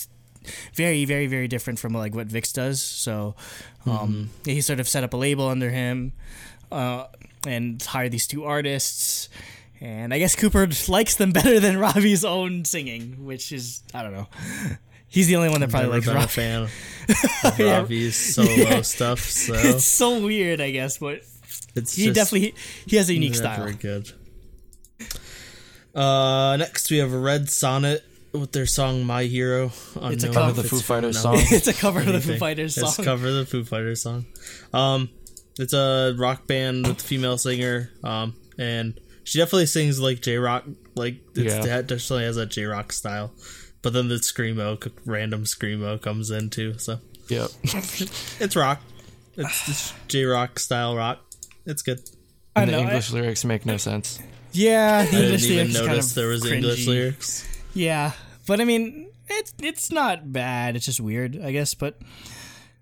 very 0.73 1.05
very 1.05 1.27
very 1.27 1.47
different 1.47 1.79
from 1.79 1.93
like 1.93 2.13
what 2.13 2.27
VIXX 2.27 2.53
does. 2.53 2.81
So 2.81 3.35
um, 3.85 4.29
he 4.45 4.61
sort 4.61 4.79
of 4.79 4.87
set 4.87 5.03
up 5.03 5.13
a 5.13 5.17
label 5.17 5.47
under 5.47 5.69
him 5.69 6.13
uh, 6.71 7.05
and 7.45 7.81
hire 7.81 8.09
these 8.09 8.27
two 8.27 8.43
artists. 8.45 9.29
And 9.81 10.13
I 10.13 10.19
guess 10.19 10.35
Cooper 10.35 10.67
likes 10.87 11.15
them 11.15 11.31
better 11.31 11.59
than 11.59 11.77
Ravi's 11.77 12.23
own 12.25 12.65
singing, 12.65 13.25
which 13.25 13.51
is 13.51 13.81
I 13.93 14.03
don't 14.03 14.13
know. 14.13 14.27
He's 15.07 15.27
the 15.27 15.35
only 15.37 15.49
one 15.49 15.61
that 15.61 15.69
probably 15.69 15.89
Never 15.91 15.95
likes 15.95 16.07
been 16.07 16.17
a 16.17 16.27
fan 16.27 16.61
of 17.51 17.59
Yeah. 17.59 17.77
Ravi's 17.81 18.15
solo 18.17 18.49
Yeah. 18.49 18.81
stuff, 18.81 19.19
so 19.21 19.53
It's 19.53 19.85
so 19.85 20.19
weird, 20.25 20.59
I 20.59 20.71
guess, 20.71 20.97
but 20.97 21.21
it's 21.75 21.95
he 21.95 22.05
just 22.05 22.15
definitely 22.15 22.53
he 22.85 22.95
has 22.97 23.07
a 23.09 23.13
unique 23.13 23.35
style. 23.35 23.59
Very 23.59 23.73
good. 23.75 24.11
Uh, 25.93 26.57
next 26.57 26.91
we 26.91 26.97
have 26.97 27.13
Red 27.13 27.49
Sonnet 27.49 28.03
with 28.33 28.51
their 28.51 28.65
song 28.65 29.05
"My 29.05 29.23
Hero." 29.23 29.71
It's 30.01 30.23
a 30.23 30.29
cover 30.31 30.49
of 30.49 30.55
the 30.57 30.61
it's 30.63 30.69
Foo 30.71 30.79
Fighters 30.79 31.19
song. 31.21 31.35
it's 31.37 31.67
a 31.67 31.73
cover 31.73 31.99
of 31.99 32.05
the 32.07 32.11
Foo 32.13 32.31
anything. 32.31 32.39
Fighters 32.39 32.77
It's 32.77 32.99
a 32.99 33.03
cover 33.03 33.27
of 33.27 33.33
the 33.35 33.45
Foo 33.45 33.63
Fighters 33.63 34.01
song. 34.01 34.25
Um, 34.73 35.09
it's 35.59 35.73
a 35.73 36.15
rock 36.17 36.47
band 36.47 36.87
with 36.87 36.99
a 36.99 37.03
female 37.03 37.37
singer. 37.37 37.89
Um, 38.03 38.35
and 38.57 38.99
she 39.23 39.39
definitely 39.39 39.65
sings 39.67 39.99
like 39.99 40.21
J 40.21 40.37
Rock. 40.37 40.65
Like 40.95 41.15
it's, 41.35 41.53
Yeah. 41.65 41.77
it 41.79 41.87
definitely 41.87 42.25
has 42.25 42.35
that 42.37 42.51
J 42.51 42.65
Rock 42.65 42.91
style. 42.91 43.33
But 43.81 43.93
then 43.93 44.07
the 44.07 44.15
screamo, 44.15 44.83
c- 44.83 44.91
random 45.05 45.43
screamo 45.43 46.01
comes 46.01 46.31
in 46.31 46.49
too. 46.49 46.77
So 46.77 46.99
Yep. 47.29 47.49
it's 47.63 48.55
rock. 48.55 48.81
It's, 49.37 49.69
it's 49.69 49.93
J 50.07 50.23
Rock 50.25 50.59
style 50.59 50.95
rock. 50.95 51.19
It's 51.65 51.81
good. 51.81 51.99
I 52.55 52.61
And 52.61 52.69
the 52.69 52.71
know, 52.73 52.79
I- 52.79 52.81
English 52.87 53.11
lyrics 53.11 53.43
make 53.45 53.65
no 53.65 53.77
sense. 53.77 54.19
Yeah, 54.51 55.03
the 55.03 55.07
I 55.09 55.11
didn't 55.11 55.25
English 55.25 55.43
even 55.43 55.55
lyrics 55.57 55.77
kind 55.77 55.87
notice 55.89 56.09
of 56.11 56.15
there 56.15 56.27
was 56.27 56.45
English 56.45 56.87
lyrics. 56.87 57.59
Yeah, 57.73 58.11
but 58.47 58.61
I 58.61 58.63
mean, 58.63 59.09
it's 59.27 59.53
it's 59.61 59.91
not 59.91 60.31
bad. 60.31 60.77
It's 60.77 60.85
just 60.85 61.01
weird, 61.01 61.37
I 61.43 61.51
guess. 61.51 61.73
But 61.73 61.99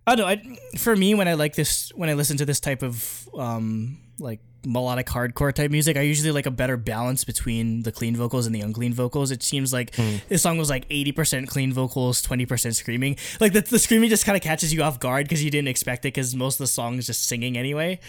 I 0.05 0.15
don't 0.15 0.25
know. 0.25 0.57
I, 0.73 0.77
for 0.77 0.95
me, 0.95 1.13
when 1.15 1.27
I 1.27 1.33
like 1.35 1.55
this, 1.55 1.91
when 1.95 2.09
I 2.09 2.13
listen 2.13 2.37
to 2.37 2.45
this 2.45 2.59
type 2.59 2.83
of 2.83 3.27
um 3.37 3.99
like 4.19 4.39
melodic 4.65 5.07
hardcore 5.07 5.51
type 5.53 5.71
music, 5.71 5.97
I 5.97 6.01
usually 6.01 6.31
like 6.31 6.45
a 6.45 6.51
better 6.51 6.77
balance 6.77 7.23
between 7.23 7.83
the 7.83 7.91
clean 7.91 8.15
vocals 8.15 8.45
and 8.45 8.53
the 8.55 8.61
unclean 8.61 8.93
vocals. 8.93 9.31
It 9.31 9.43
seems 9.43 9.71
like 9.73 9.91
this 10.29 10.41
song 10.41 10.57
was 10.57 10.69
like 10.69 10.85
eighty 10.89 11.11
percent 11.11 11.47
clean 11.49 11.71
vocals, 11.73 12.21
twenty 12.21 12.45
percent 12.45 12.75
screaming. 12.75 13.15
Like 13.39 13.53
the, 13.53 13.61
the 13.61 13.79
screaming 13.79 14.09
just 14.09 14.25
kind 14.25 14.35
of 14.35 14.41
catches 14.41 14.73
you 14.73 14.83
off 14.83 14.99
guard 14.99 15.25
because 15.25 15.43
you 15.43 15.49
didn't 15.51 15.69
expect 15.69 16.05
it 16.05 16.13
because 16.13 16.35
most 16.35 16.55
of 16.55 16.59
the 16.59 16.67
song 16.67 16.97
is 16.97 17.07
just 17.07 17.27
singing 17.27 17.57
anyway. 17.57 17.99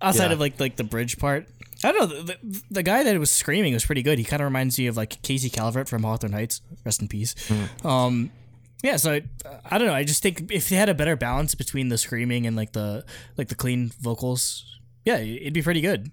Outside 0.00 0.26
Yeah. 0.26 0.32
of 0.34 0.40
like 0.40 0.58
like 0.60 0.76
the 0.76 0.84
bridge 0.84 1.18
part. 1.18 1.46
I 1.82 1.92
don't 1.92 2.08
know. 2.10 2.16
The, 2.22 2.38
the, 2.42 2.62
the 2.70 2.82
guy 2.82 3.02
that 3.02 3.18
was 3.18 3.30
screaming 3.30 3.74
was 3.74 3.84
pretty 3.84 4.02
good. 4.02 4.18
He 4.18 4.24
kind 4.24 4.40
of 4.40 4.44
reminds 4.46 4.78
me 4.78 4.86
of 4.86 4.96
like 4.96 5.20
Casey 5.22 5.50
Calvert 5.50 5.88
from 5.88 6.02
Hawthorne 6.04 6.32
Heights. 6.32 6.62
Rest 6.84 7.02
in 7.02 7.08
peace. 7.08 7.34
Um, 7.84 8.30
yeah. 8.84 8.96
So 8.96 9.12
I, 9.14 9.22
I 9.68 9.78
don't 9.78 9.88
know. 9.88 9.94
I 9.94 10.04
just 10.04 10.22
think 10.22 10.52
if 10.52 10.68
they 10.68 10.76
had 10.76 10.88
a 10.88 10.94
better 10.94 11.16
balance 11.16 11.54
between 11.56 11.88
the 11.88 11.98
screaming 11.98 12.46
and 12.46 12.54
like 12.54 12.72
the 12.72 13.04
like 13.36 13.48
the 13.48 13.54
clean 13.56 13.90
vocals, 14.00 14.78
yeah, 15.04 15.16
it'd 15.16 15.52
be 15.54 15.62
pretty 15.62 15.80
good. 15.80 16.12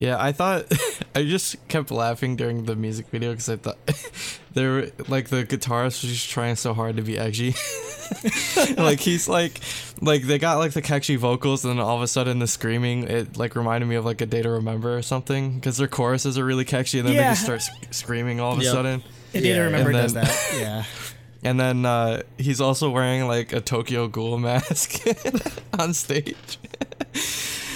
Yeah, 0.00 0.16
I 0.18 0.32
thought 0.32 0.64
I 1.14 1.24
just 1.24 1.68
kept 1.68 1.90
laughing 1.90 2.34
during 2.34 2.64
the 2.64 2.74
music 2.74 3.08
video 3.10 3.32
because 3.32 3.50
I 3.50 3.56
thought 3.56 3.76
they 4.54 4.66
were 4.66 4.88
like 5.08 5.28
the 5.28 5.44
guitarist 5.44 6.02
was 6.02 6.12
just 6.12 6.30
trying 6.30 6.56
so 6.56 6.72
hard 6.72 6.96
to 6.96 7.02
be 7.02 7.18
edgy. 7.18 7.54
like 8.78 8.98
he's 8.98 9.28
like, 9.28 9.60
like 10.00 10.22
they 10.22 10.38
got 10.38 10.56
like 10.56 10.72
the 10.72 10.80
catchy 10.80 11.16
vocals, 11.16 11.66
and 11.66 11.72
then 11.74 11.84
all 11.84 11.96
of 11.96 12.02
a 12.02 12.08
sudden 12.08 12.38
the 12.38 12.46
screaming 12.46 13.04
it 13.04 13.36
like 13.36 13.54
reminded 13.54 13.86
me 13.86 13.96
of 13.96 14.06
like 14.06 14.22
a 14.22 14.26
Day 14.26 14.40
to 14.40 14.48
Remember 14.50 14.96
or 14.96 15.02
something 15.02 15.56
because 15.56 15.76
their 15.76 15.86
choruses 15.86 16.38
are 16.38 16.44
really 16.46 16.64
catchy, 16.64 16.98
and 16.98 17.06
then 17.06 17.14
Yeah. 17.16 17.24
they 17.28 17.32
just 17.32 17.44
start 17.44 17.60
sc- 17.60 17.92
screaming 17.92 18.40
all 18.40 18.54
of 18.54 18.58
a 18.58 18.64
sudden. 18.64 19.02
And 19.34 19.42
Data 19.44 19.48
Yeah, 19.48 19.58
Remember 19.64 19.90
and 19.90 19.98
does 19.98 20.14
that. 20.14 20.54
Yeah. 20.58 20.84
And 21.42 21.58
then 21.58 21.86
uh, 21.86 22.22
he's 22.38 22.60
also 22.60 22.90
wearing 22.90 23.26
like 23.26 23.52
a 23.52 23.60
Tokyo 23.60 24.08
Ghoul 24.08 24.38
mask 24.38 25.02
on 25.78 25.94
stage. 25.94 26.58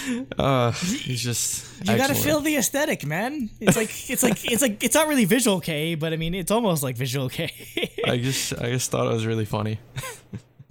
uh, 0.39 0.73
he's 0.73 1.23
just 1.23 1.81
You 1.87 1.97
gotta 1.97 2.15
feel 2.15 2.41
the 2.41 2.57
aesthetic, 2.57 3.07
man. 3.07 3.51
It's 3.61 3.77
like 3.77 4.11
it's 4.11 4.23
like 4.23 4.45
it's 4.45 4.63
like 4.63 4.85
it's 4.85 4.95
not 4.95 5.09
really 5.09 5.25
visual 5.25 5.61
K, 5.61 5.95
but 5.95 6.13
I 6.13 6.17
mean 6.17 6.35
it's 6.35 6.51
almost 6.51 6.83
like 6.83 6.97
visual 6.97 7.29
K. 7.29 7.51
I 8.07 8.19
just 8.19 8.53
I 8.61 8.71
just 8.71 8.91
thought 8.91 9.07
it 9.07 9.13
was 9.15 9.27
really 9.27 9.47
funny. 9.47 9.79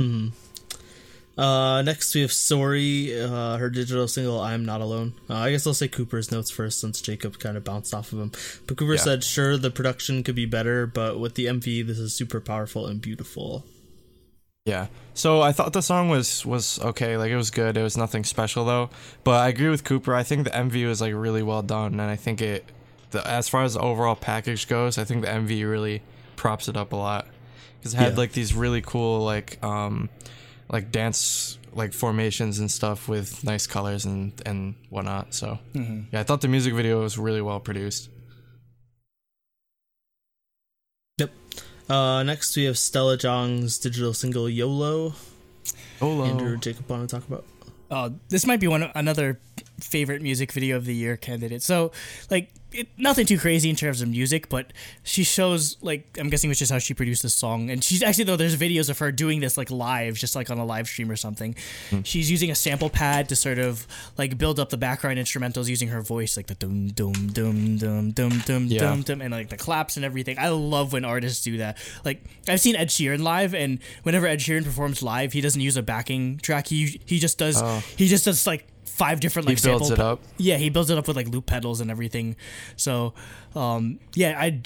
Uh, 1.38 1.82
next 1.82 2.14
we 2.14 2.22
have 2.22 2.32
Sorry, 2.32 3.20
uh, 3.20 3.58
her 3.58 3.70
digital 3.70 4.08
single 4.08 4.40
"I'm 4.40 4.66
Not 4.66 4.82
Alone." 4.82 5.14
Uh, 5.30 5.36
I 5.36 5.52
guess 5.52 5.66
I'll 5.66 5.74
say 5.74 5.88
Cooper's 5.88 6.32
notes 6.32 6.52
first, 6.52 6.80
since 6.80 7.02
Jacob 7.02 7.40
kind 7.40 7.58
of 7.58 7.64
bounced 7.64 7.94
off 7.94 8.14
of 8.14 8.20
him. 8.20 8.32
But 8.68 8.78
Cooper 8.78 8.94
Yeah. 8.94 9.00
said, 9.02 9.24
"Sure, 9.24 9.58
the 9.58 9.72
production 9.72 10.22
could 10.24 10.36
be 10.36 10.46
better, 10.46 10.86
but 10.86 11.20
with 11.20 11.34
the 11.36 11.48
MV, 11.48 11.82
this 11.82 11.98
is 11.98 12.14
super 12.14 12.40
powerful 12.40 12.86
and 12.86 13.02
beautiful." 13.02 13.66
Yeah. 14.66 14.88
So 15.16 15.42
I 15.42 15.52
thought 15.52 15.74
the 15.74 15.82
song 15.82 16.08
was 16.10 16.46
was 16.46 16.80
okay, 16.80 17.18
like 17.18 17.32
it 17.32 17.36
was 17.36 17.50
good. 17.50 17.78
It 17.78 17.84
was 17.84 17.98
nothing 17.98 18.24
special 18.24 18.64
though. 18.64 18.90
But 19.24 19.42
I 19.42 19.48
agree 19.50 19.70
with 19.70 19.84
Cooper. 19.84 20.14
I 20.16 20.24
think 20.24 20.44
the 20.46 20.52
MV 20.56 20.88
was 20.88 21.02
like 21.02 21.14
really 21.16 21.42
well 21.44 21.64
done, 21.64 21.94
and 21.94 22.02
I 22.02 22.16
think 22.16 22.42
it, 22.42 22.66
the, 23.12 23.28
as 23.28 23.50
far 23.50 23.64
as 23.64 23.74
the 23.74 23.80
overall 23.82 24.16
package 24.16 24.68
goes, 24.68 24.98
I 25.00 25.04
think 25.04 25.24
the 25.24 25.32
MV 25.32 25.70
really 25.70 26.02
props 26.36 26.68
it 26.70 26.78
up 26.78 26.94
a 26.94 26.96
lot 26.96 27.28
because 27.80 27.94
it 27.94 27.98
had 27.98 28.14
Yeah. 28.14 28.20
like 28.20 28.32
these 28.34 28.54
really 28.54 28.82
cool 28.82 29.20
like 29.26 29.62
um 29.64 30.10
like 30.70 30.92
dance 30.92 31.58
like 31.74 31.94
formations 31.94 32.60
and 32.60 32.70
stuff 32.72 33.08
with 33.08 33.44
nice 33.44 33.66
colors 33.68 34.06
and 34.06 34.34
and 34.46 34.76
whatnot. 34.90 35.34
So 35.34 35.60
yeah, 35.74 36.20
I 36.20 36.24
thought 36.24 36.42
the 36.42 36.48
music 36.48 36.74
video 36.74 37.02
was 37.02 37.18
really 37.18 37.42
well 37.42 37.60
produced. 37.60 38.10
Yep. 41.18 41.32
Uh, 41.90 42.24
next 42.24 42.56
we 42.56 42.66
have 42.66 42.78
Stella 42.78 43.18
Jang's 43.18 43.78
digital 43.78 44.14
single 44.14 44.50
"YOLO." 44.50 45.14
Oh, 46.02 46.24
Andrew, 46.24 46.58
Jacob, 46.58 46.90
want 46.90 47.10
to 47.10 47.16
talk 47.16 47.28
about? 47.28 47.46
Oh, 47.90 48.14
this 48.30 48.46
might 48.46 48.60
be 48.60 48.68
one 48.68 48.92
another 48.96 49.40
favorite 49.80 50.22
music 50.22 50.52
video 50.52 50.78
of 50.78 50.86
the 50.86 50.96
year 50.96 51.16
candidate. 51.16 51.62
So, 51.62 51.92
like, 52.30 52.50
it, 52.74 52.88
nothing 52.98 53.26
too 53.26 53.38
crazy 53.38 53.70
in 53.70 53.76
terms 53.76 54.02
of 54.02 54.10
music, 54.10 54.50
but 54.50 54.74
she 55.04 55.24
shows 55.24 55.78
like 55.82 56.18
I'm 56.20 56.30
guessing 56.30 56.50
which 56.50 56.62
is 56.62 56.70
how 56.70 56.80
she 56.80 56.94
produced 56.94 57.24
this 57.24 57.34
song. 57.34 57.70
And 57.70 57.84
she's 57.84 58.04
actually 58.04 58.26
though 58.26 58.36
there's 58.36 58.58
videos 58.58 58.90
of 58.90 59.00
her 59.00 59.12
doing 59.12 59.40
this 59.40 59.58
like 59.58 59.72
live, 59.72 60.16
just 60.16 60.36
like 60.36 60.50
on 60.50 60.58
a 60.58 60.66
live 60.66 60.88
stream 60.88 61.10
or 61.10 61.16
something. 61.16 61.56
Hmm. 61.90 62.02
She's 62.04 62.30
using 62.30 62.52
a 62.52 62.56
sample 62.56 62.90
pad 62.90 63.30
to 63.30 63.36
sort 63.36 63.60
of 63.60 63.88
like 64.18 64.38
build 64.38 64.60
up 64.60 64.70
the 64.70 64.78
background 64.78 65.20
instrumentals 65.20 65.68
using 65.68 65.90
her 65.90 66.02
voice, 66.02 66.38
like 66.38 66.48
the 66.48 66.56
dum 66.56 66.90
dum 66.90 67.28
dum 67.28 67.78
dum 67.78 68.12
dum 68.12 68.40
dum 68.46 68.66
Yeah. 68.68 68.80
dum 68.82 69.02
dum, 69.02 69.22
and 69.22 69.32
like 69.32 69.50
the 69.50 69.58
claps 69.58 69.96
and 69.96 70.06
everything. 70.06 70.38
I 70.40 70.50
love 70.50 70.94
when 70.94 71.06
artists 71.06 71.44
do 71.44 71.58
that. 71.58 71.78
Like 72.04 72.24
I've 72.48 72.62
seen 72.62 72.76
Ed 72.76 72.90
Sheeran 72.90 73.22
live, 73.22 73.54
and 73.54 73.80
whenever 74.04 74.28
Ed 74.28 74.40
Sheeran 74.40 74.64
performs 74.64 75.04
live, 75.04 75.34
he 75.34 75.42
doesn't 75.42 75.62
use 75.62 75.78
a 75.78 75.84
backing 75.84 76.38
track. 76.40 76.68
He 76.68 77.02
he 77.06 77.20
just 77.20 77.38
does 77.38 77.62
oh. 77.62 77.82
he 77.98 78.08
just 78.08 78.26
does 78.26 78.46
like 78.48 78.68
five 78.86 79.20
different 79.20 79.48
like 79.48 79.60
He 79.60 79.68
builds 79.68 79.88
sample 79.88 80.06
it 80.06 80.12
up. 80.12 80.22
yeah, 80.38 80.58
he 80.58 80.70
builds 80.70 80.90
it 80.90 80.98
up 80.98 81.08
with 81.08 81.16
like 81.16 81.28
loop 81.28 81.46
pedals 81.46 81.82
and 81.82 81.90
everything. 81.92 82.36
So, 82.76 83.14
um, 83.56 84.00
yeah, 84.16 84.40
I, 84.40 84.62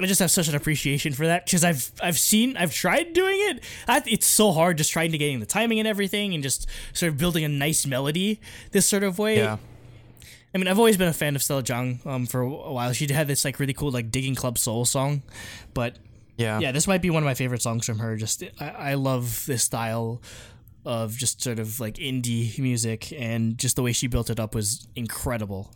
I 0.00 0.06
just 0.06 0.20
have 0.20 0.30
such 0.30 0.48
an 0.48 0.54
appreciation 0.54 1.12
for 1.12 1.26
that 1.26 1.44
because 1.46 1.62
I've 1.64 1.90
I've 2.02 2.18
seen 2.18 2.56
I've 2.56 2.72
tried 2.74 3.12
doing 3.12 3.36
it. 3.50 3.64
I, 3.86 4.02
it's 4.06 4.26
so 4.26 4.52
hard 4.52 4.78
just 4.78 4.90
trying 4.92 5.12
to 5.12 5.18
getting 5.18 5.40
the 5.40 5.46
timing 5.46 5.78
and 5.78 5.86
everything 5.88 6.34
and 6.34 6.42
just 6.42 6.66
sort 6.92 7.10
of 7.12 7.18
building 7.18 7.44
a 7.44 7.48
nice 7.48 7.86
melody 7.86 8.40
this 8.72 8.86
sort 8.86 9.02
of 9.04 9.18
way. 9.18 9.36
Yeah. 9.36 9.58
I 10.54 10.58
mean, 10.58 10.68
I've 10.68 10.78
always 10.78 10.96
been 10.96 11.08
a 11.08 11.12
fan 11.12 11.34
of 11.34 11.42
Stella 11.42 11.62
Jang 11.64 11.98
um, 12.06 12.26
for 12.26 12.40
a 12.40 12.48
while. 12.48 12.92
She 12.92 13.12
had 13.12 13.26
this 13.26 13.44
like 13.44 13.58
really 13.58 13.72
cool 13.72 13.90
like 13.90 14.10
digging 14.12 14.36
club 14.36 14.56
soul 14.56 14.84
song, 14.84 15.22
but 15.74 15.96
Yeah. 16.36 16.60
yeah, 16.60 16.70
this 16.72 16.86
might 16.86 17.02
be 17.02 17.10
one 17.10 17.22
of 17.22 17.26
my 17.26 17.34
favorite 17.34 17.60
songs 17.62 17.84
from 17.86 17.98
her. 17.98 18.16
Just 18.16 18.42
I, 18.60 18.68
I 18.68 18.94
love 18.94 19.44
this 19.46 19.64
style 19.64 20.20
of 20.84 21.16
just 21.16 21.42
sort 21.42 21.58
of 21.58 21.80
like 21.80 21.94
indie 21.94 22.58
music, 22.58 23.12
and 23.12 23.58
just 23.58 23.76
the 23.76 23.82
way 23.82 23.92
she 23.92 24.06
built 24.06 24.30
it 24.30 24.38
up 24.38 24.54
was 24.54 24.86
incredible. 24.94 25.72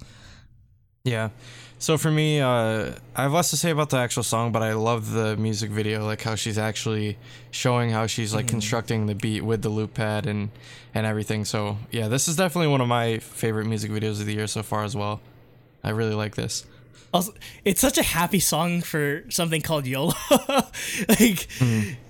Yeah. 1.05 1.30
So 1.78 1.97
for 1.97 2.10
me, 2.10 2.40
uh, 2.40 2.93
I 3.14 3.22
have 3.22 3.32
less 3.32 3.51
to 3.51 3.56
say 3.56 3.70
about 3.70 3.90
the 3.90 3.98
actual 3.98 4.24
song, 4.24 4.51
but 4.51 4.62
I 4.62 4.72
love 4.72 5.12
the 5.12 5.36
music 5.36 5.70
video, 5.70 6.05
like 6.05 6.20
how 6.22 6.35
she's 6.35 6.59
actually 6.59 7.18
showing 7.52 7.90
how 7.90 8.06
she's 8.06 8.35
like 8.35 8.48
constructing 8.48 9.06
the 9.06 9.14
beat 9.14 9.43
with 9.43 9.62
the 9.62 9.68
loop 9.68 9.94
pad 9.94 10.26
and 10.26 10.51
and 10.94 11.06
everything. 11.06 11.44
So 11.44 11.78
yeah, 11.90 12.09
this 12.09 12.26
is 12.26 12.36
definitely 12.36 12.68
one 12.68 12.80
of 12.80 12.89
my 12.89 13.18
favorite 13.18 13.66
music 13.66 13.90
videos 13.93 14.20
of 14.20 14.26
the 14.26 14.35
year 14.35 14.48
so 14.48 14.62
far 14.62 14.82
as 14.82 14.97
well. 14.97 15.20
I 15.85 15.90
really 15.90 16.14
like 16.14 16.35
this. 16.35 16.66
Also, 17.12 17.32
it's 17.64 17.80
such 17.80 17.97
a 17.97 18.02
happy 18.02 18.40
song 18.40 18.82
for 18.82 19.24
something 19.30 19.62
called 19.62 19.86
YOLO. 19.86 20.12
like, 21.09 21.48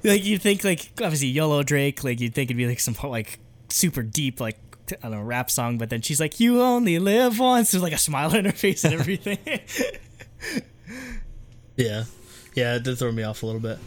like 0.03 0.25
you 0.25 0.39
think 0.39 0.65
like 0.65 0.91
obviously 1.01 1.29
YOLO 1.29 1.63
Drake, 1.63 2.03
like 2.03 2.21
you'd 2.21 2.35
think 2.35 2.51
it'd 2.51 2.57
be 2.57 2.67
like 2.67 2.81
some 2.81 2.97
like 3.09 3.39
super 3.69 4.03
deep 4.03 4.41
like 4.41 4.59
I 4.91 4.97
don't 5.03 5.11
know 5.13 5.23
rap 5.23 5.51
song, 5.51 5.79
but 5.79 5.91
then 5.91 6.01
she's 6.01 6.19
like, 6.19 6.41
"You 6.41 6.63
only 6.63 6.99
live 6.99 7.39
once." 7.39 7.71
There's 7.71 7.83
like 7.83 7.93
a 7.93 7.99
smile 7.99 8.35
on 8.37 8.47
her 8.47 8.53
face 8.53 8.85
and 8.85 8.95
everything. 8.95 9.39
Yeah. 11.79 12.05
Yeah, 12.55 12.75
it 12.75 12.83
did 12.83 12.99
throw 12.99 13.13
me 13.13 13.23
off 13.23 13.43
a 13.43 13.47
little 13.47 13.61
bit. 13.61 13.79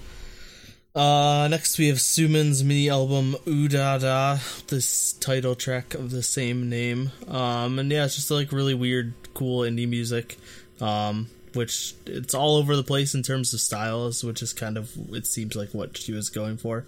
Uh, 0.96 1.48
next 1.50 1.78
we 1.78 1.88
have 1.88 2.02
Suman's 2.02 2.64
mini 2.64 2.90
album 2.90 3.36
Ooh 3.48 3.68
Da 3.68 3.98
Da, 3.98 4.40
this 4.68 5.14
title 5.14 5.56
track 5.56 5.94
of 5.94 6.10
the 6.10 6.24
same 6.24 6.70
name. 6.70 7.12
Um, 7.28 7.80
and 7.80 7.92
yeah, 7.92 8.06
it's 8.06 8.16
just 8.16 8.32
like 8.32 8.52
really 8.54 8.74
weird, 8.74 9.14
cool 9.34 9.62
indie 9.62 9.88
music. 9.88 10.38
Um, 10.82 11.28
which 11.54 11.94
it's 12.06 12.34
all 12.34 12.56
over 12.56 12.76
the 12.78 12.84
place 12.84 13.14
in 13.14 13.24
terms 13.24 13.54
of 13.54 13.60
styles, 13.60 14.24
which 14.24 14.42
is 14.42 14.54
kind 14.54 14.78
of 14.78 14.90
it 15.14 15.26
seems 15.28 15.56
like 15.56 15.74
what 15.74 15.98
she 15.98 16.12
was 16.14 16.30
going 16.30 16.58
for, 16.58 16.86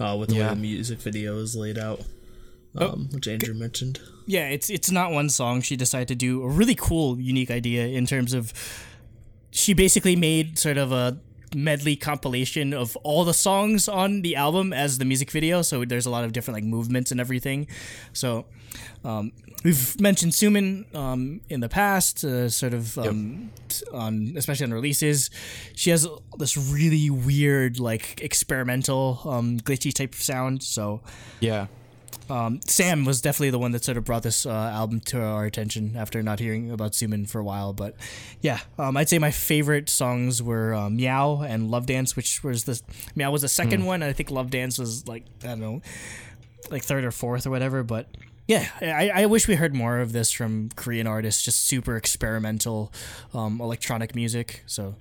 uh, 0.00 0.16
with 0.18 0.30
the 0.30 0.36
Yeah. 0.36 0.48
way 0.48 0.54
the 0.54 0.60
music 0.60 0.98
video 1.00 1.38
is 1.38 1.54
laid 1.54 1.78
out. 1.78 2.02
Um, 2.78 3.08
which 3.12 3.26
Andrew 3.26 3.54
mentioned. 3.54 4.00
yeah, 4.26 4.48
it's 4.48 4.68
it's 4.68 4.90
not 4.90 5.10
one 5.12 5.30
song. 5.30 5.62
She 5.62 5.76
decided 5.76 6.08
to 6.08 6.14
do 6.14 6.42
a 6.42 6.48
really 6.48 6.74
cool, 6.74 7.18
unique 7.18 7.50
idea 7.50 7.86
in 7.86 8.06
terms 8.06 8.34
of 8.34 8.52
she 9.50 9.72
basically 9.74 10.16
made 10.16 10.58
sort 10.58 10.76
of 10.76 10.92
a 10.92 11.18
medley 11.54 11.96
compilation 11.96 12.74
of 12.74 12.94
all 12.96 13.24
the 13.24 13.32
songs 13.32 13.88
on 13.88 14.20
the 14.20 14.36
album 14.36 14.72
as 14.74 14.98
the 14.98 15.04
music 15.06 15.30
video. 15.30 15.62
So 15.62 15.84
there's 15.86 16.04
a 16.04 16.10
lot 16.10 16.24
of 16.24 16.32
different 16.32 16.56
like 16.56 16.64
movements 16.64 17.10
and 17.10 17.18
everything. 17.20 17.66
So 18.12 18.44
um, 19.04 19.32
we've 19.66 20.00
mentioned 20.00 20.30
Sumin 20.32 20.84
um, 20.94 21.40
in 21.48 21.58
the 21.58 21.68
past, 21.68 22.22
uh, 22.24 22.48
sort 22.48 22.72
of 22.72 22.96
um, 22.98 23.50
t- 23.68 23.84
on 23.92 24.34
especially 24.36 24.64
on 24.64 24.72
releases. 24.72 25.28
She 25.74 25.90
has 25.90 26.06
this 26.38 26.56
really 26.56 27.10
weird, 27.10 27.80
like 27.80 28.20
experimental, 28.22 29.20
um, 29.24 29.58
glitchy 29.58 29.92
type 29.92 30.14
of 30.14 30.22
sound. 30.22 30.62
So 30.62 31.00
Yeah. 31.40 31.66
um, 32.30 32.60
Sam 32.64 33.04
was 33.04 33.20
definitely 33.20 33.50
the 33.50 33.58
one 33.58 33.72
that 33.72 33.82
sort 33.84 33.96
of 33.98 34.04
brought 34.04 34.22
this 34.22 34.46
uh, 34.46 34.50
album 34.50 35.00
to 35.10 35.20
our 35.20 35.44
attention 35.46 35.96
after 35.96 36.22
not 36.22 36.38
hearing 36.38 36.70
about 36.70 36.92
Sumin 36.92 37.28
for 37.28 37.40
a 37.40 37.44
while. 37.44 37.72
But 37.72 37.96
yeah, 38.40 38.60
um, 38.78 38.96
I'd 38.96 39.08
say 39.08 39.18
my 39.18 39.32
favorite 39.32 39.88
songs 39.88 40.40
were 40.42 40.74
uh, 40.74 40.88
Meow 40.90 41.42
and 41.42 41.70
Love 41.72 41.86
Dance, 41.86 42.14
which 42.14 42.44
was 42.44 42.64
the 42.64 42.80
Meow 43.16 43.32
was 43.32 43.42
the 43.42 43.48
second 43.48 43.84
one. 43.84 44.00
And 44.02 44.10
I 44.10 44.12
think 44.12 44.30
Love 44.30 44.50
Dance 44.50 44.78
was 44.78 45.08
like 45.08 45.24
I 45.42 45.48
don't 45.48 45.60
know, 45.60 45.82
like 46.70 46.84
third 46.84 47.02
or 47.04 47.10
fourth 47.10 47.46
or 47.48 47.50
whatever. 47.50 47.82
But 47.82 48.06
yeah, 48.48 48.68
I, 48.80 49.10
I 49.22 49.26
wish 49.26 49.48
we 49.48 49.56
heard 49.56 49.74
more 49.74 49.98
of 49.98 50.12
this 50.12 50.30
from 50.30 50.70
Korean 50.76 51.06
artists. 51.06 51.42
Just 51.42 51.64
super 51.64 51.96
experimental 51.96 52.92
um, 53.34 53.60
electronic 53.60 54.14
music. 54.14 54.62
So 54.66 54.94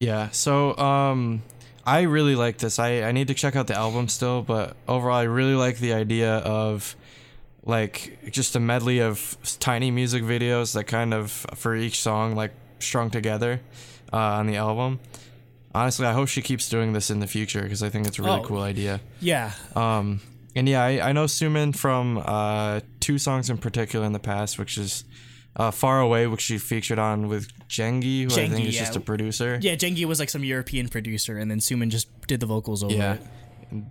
Yeah. 0.00 0.30
So 0.30 0.76
um 0.76 1.42
I 1.84 2.02
really 2.02 2.34
like 2.36 2.58
this. 2.58 2.78
I 2.78 3.02
I 3.02 3.12
need 3.12 3.28
to 3.28 3.34
check 3.34 3.56
out 3.56 3.66
the 3.66 3.74
album 3.76 4.08
still, 4.08 4.42
but 4.42 4.76
overall 4.88 5.16
I 5.16 5.24
really 5.24 5.54
like 5.54 5.78
the 5.78 5.92
idea 5.94 6.36
of 6.38 6.94
like 7.64 8.18
just 8.30 8.56
a 8.56 8.60
medley 8.60 9.00
of 9.00 9.36
tiny 9.60 9.90
music 9.90 10.22
videos 10.24 10.74
that 10.74 10.84
kind 10.84 11.14
of 11.14 11.30
for 11.54 11.76
each 11.76 12.00
song 12.00 12.34
like 12.34 12.52
strung 12.80 13.10
together 13.10 13.60
uh, 14.12 14.16
on 14.16 14.46
the 14.46 14.56
album. 14.56 14.98
Honestly, 15.74 16.06
I 16.06 16.12
hope 16.12 16.28
she 16.28 16.42
keeps 16.42 16.68
doing 16.68 16.92
this 16.92 17.10
in 17.10 17.20
the 17.20 17.26
future 17.26 17.62
because 17.62 17.82
I 17.82 17.88
think 17.88 18.06
it's 18.06 18.18
a 18.18 18.22
really 18.22 18.40
Oh. 18.40 18.44
cool 18.44 18.60
idea. 18.60 19.00
yeah, 19.20 19.52
Um, 19.74 20.20
and 20.54 20.68
yeah, 20.68 20.82
I, 20.82 21.08
I 21.08 21.12
know 21.12 21.24
Sumin 21.24 21.74
from 21.76 22.22
uh, 22.24 22.80
two 23.00 23.18
songs 23.18 23.50
in 23.50 23.58
particular 23.58 24.04
in 24.06 24.12
the 24.12 24.18
past, 24.18 24.58
which 24.58 24.78
is 24.78 25.04
uh, 25.56 25.70
"Far 25.70 26.00
Away," 26.00 26.26
which 26.26 26.40
she 26.42 26.58
featured 26.58 26.98
on 26.98 27.28
with 27.28 27.48
Jengi, 27.68 28.22
who 28.24 28.28
I 28.30 28.48
think 28.48 28.54
Jengi, 28.54 28.68
is 28.68 28.76
just 28.78 28.96
a 28.96 29.00
producer. 29.00 29.58
yeah. 29.62 29.74
Jengi 29.74 30.04
was 30.04 30.18
like 30.18 30.30
some 30.30 30.44
European 30.44 30.88
producer, 30.88 31.36
and 31.38 31.50
then 31.50 31.58
Sumin 31.58 31.90
just 31.90 32.08
did 32.26 32.40
the 32.40 32.46
vocals 32.46 32.82
over 32.84 32.94
Yeah. 32.94 33.14
it. 33.14 33.22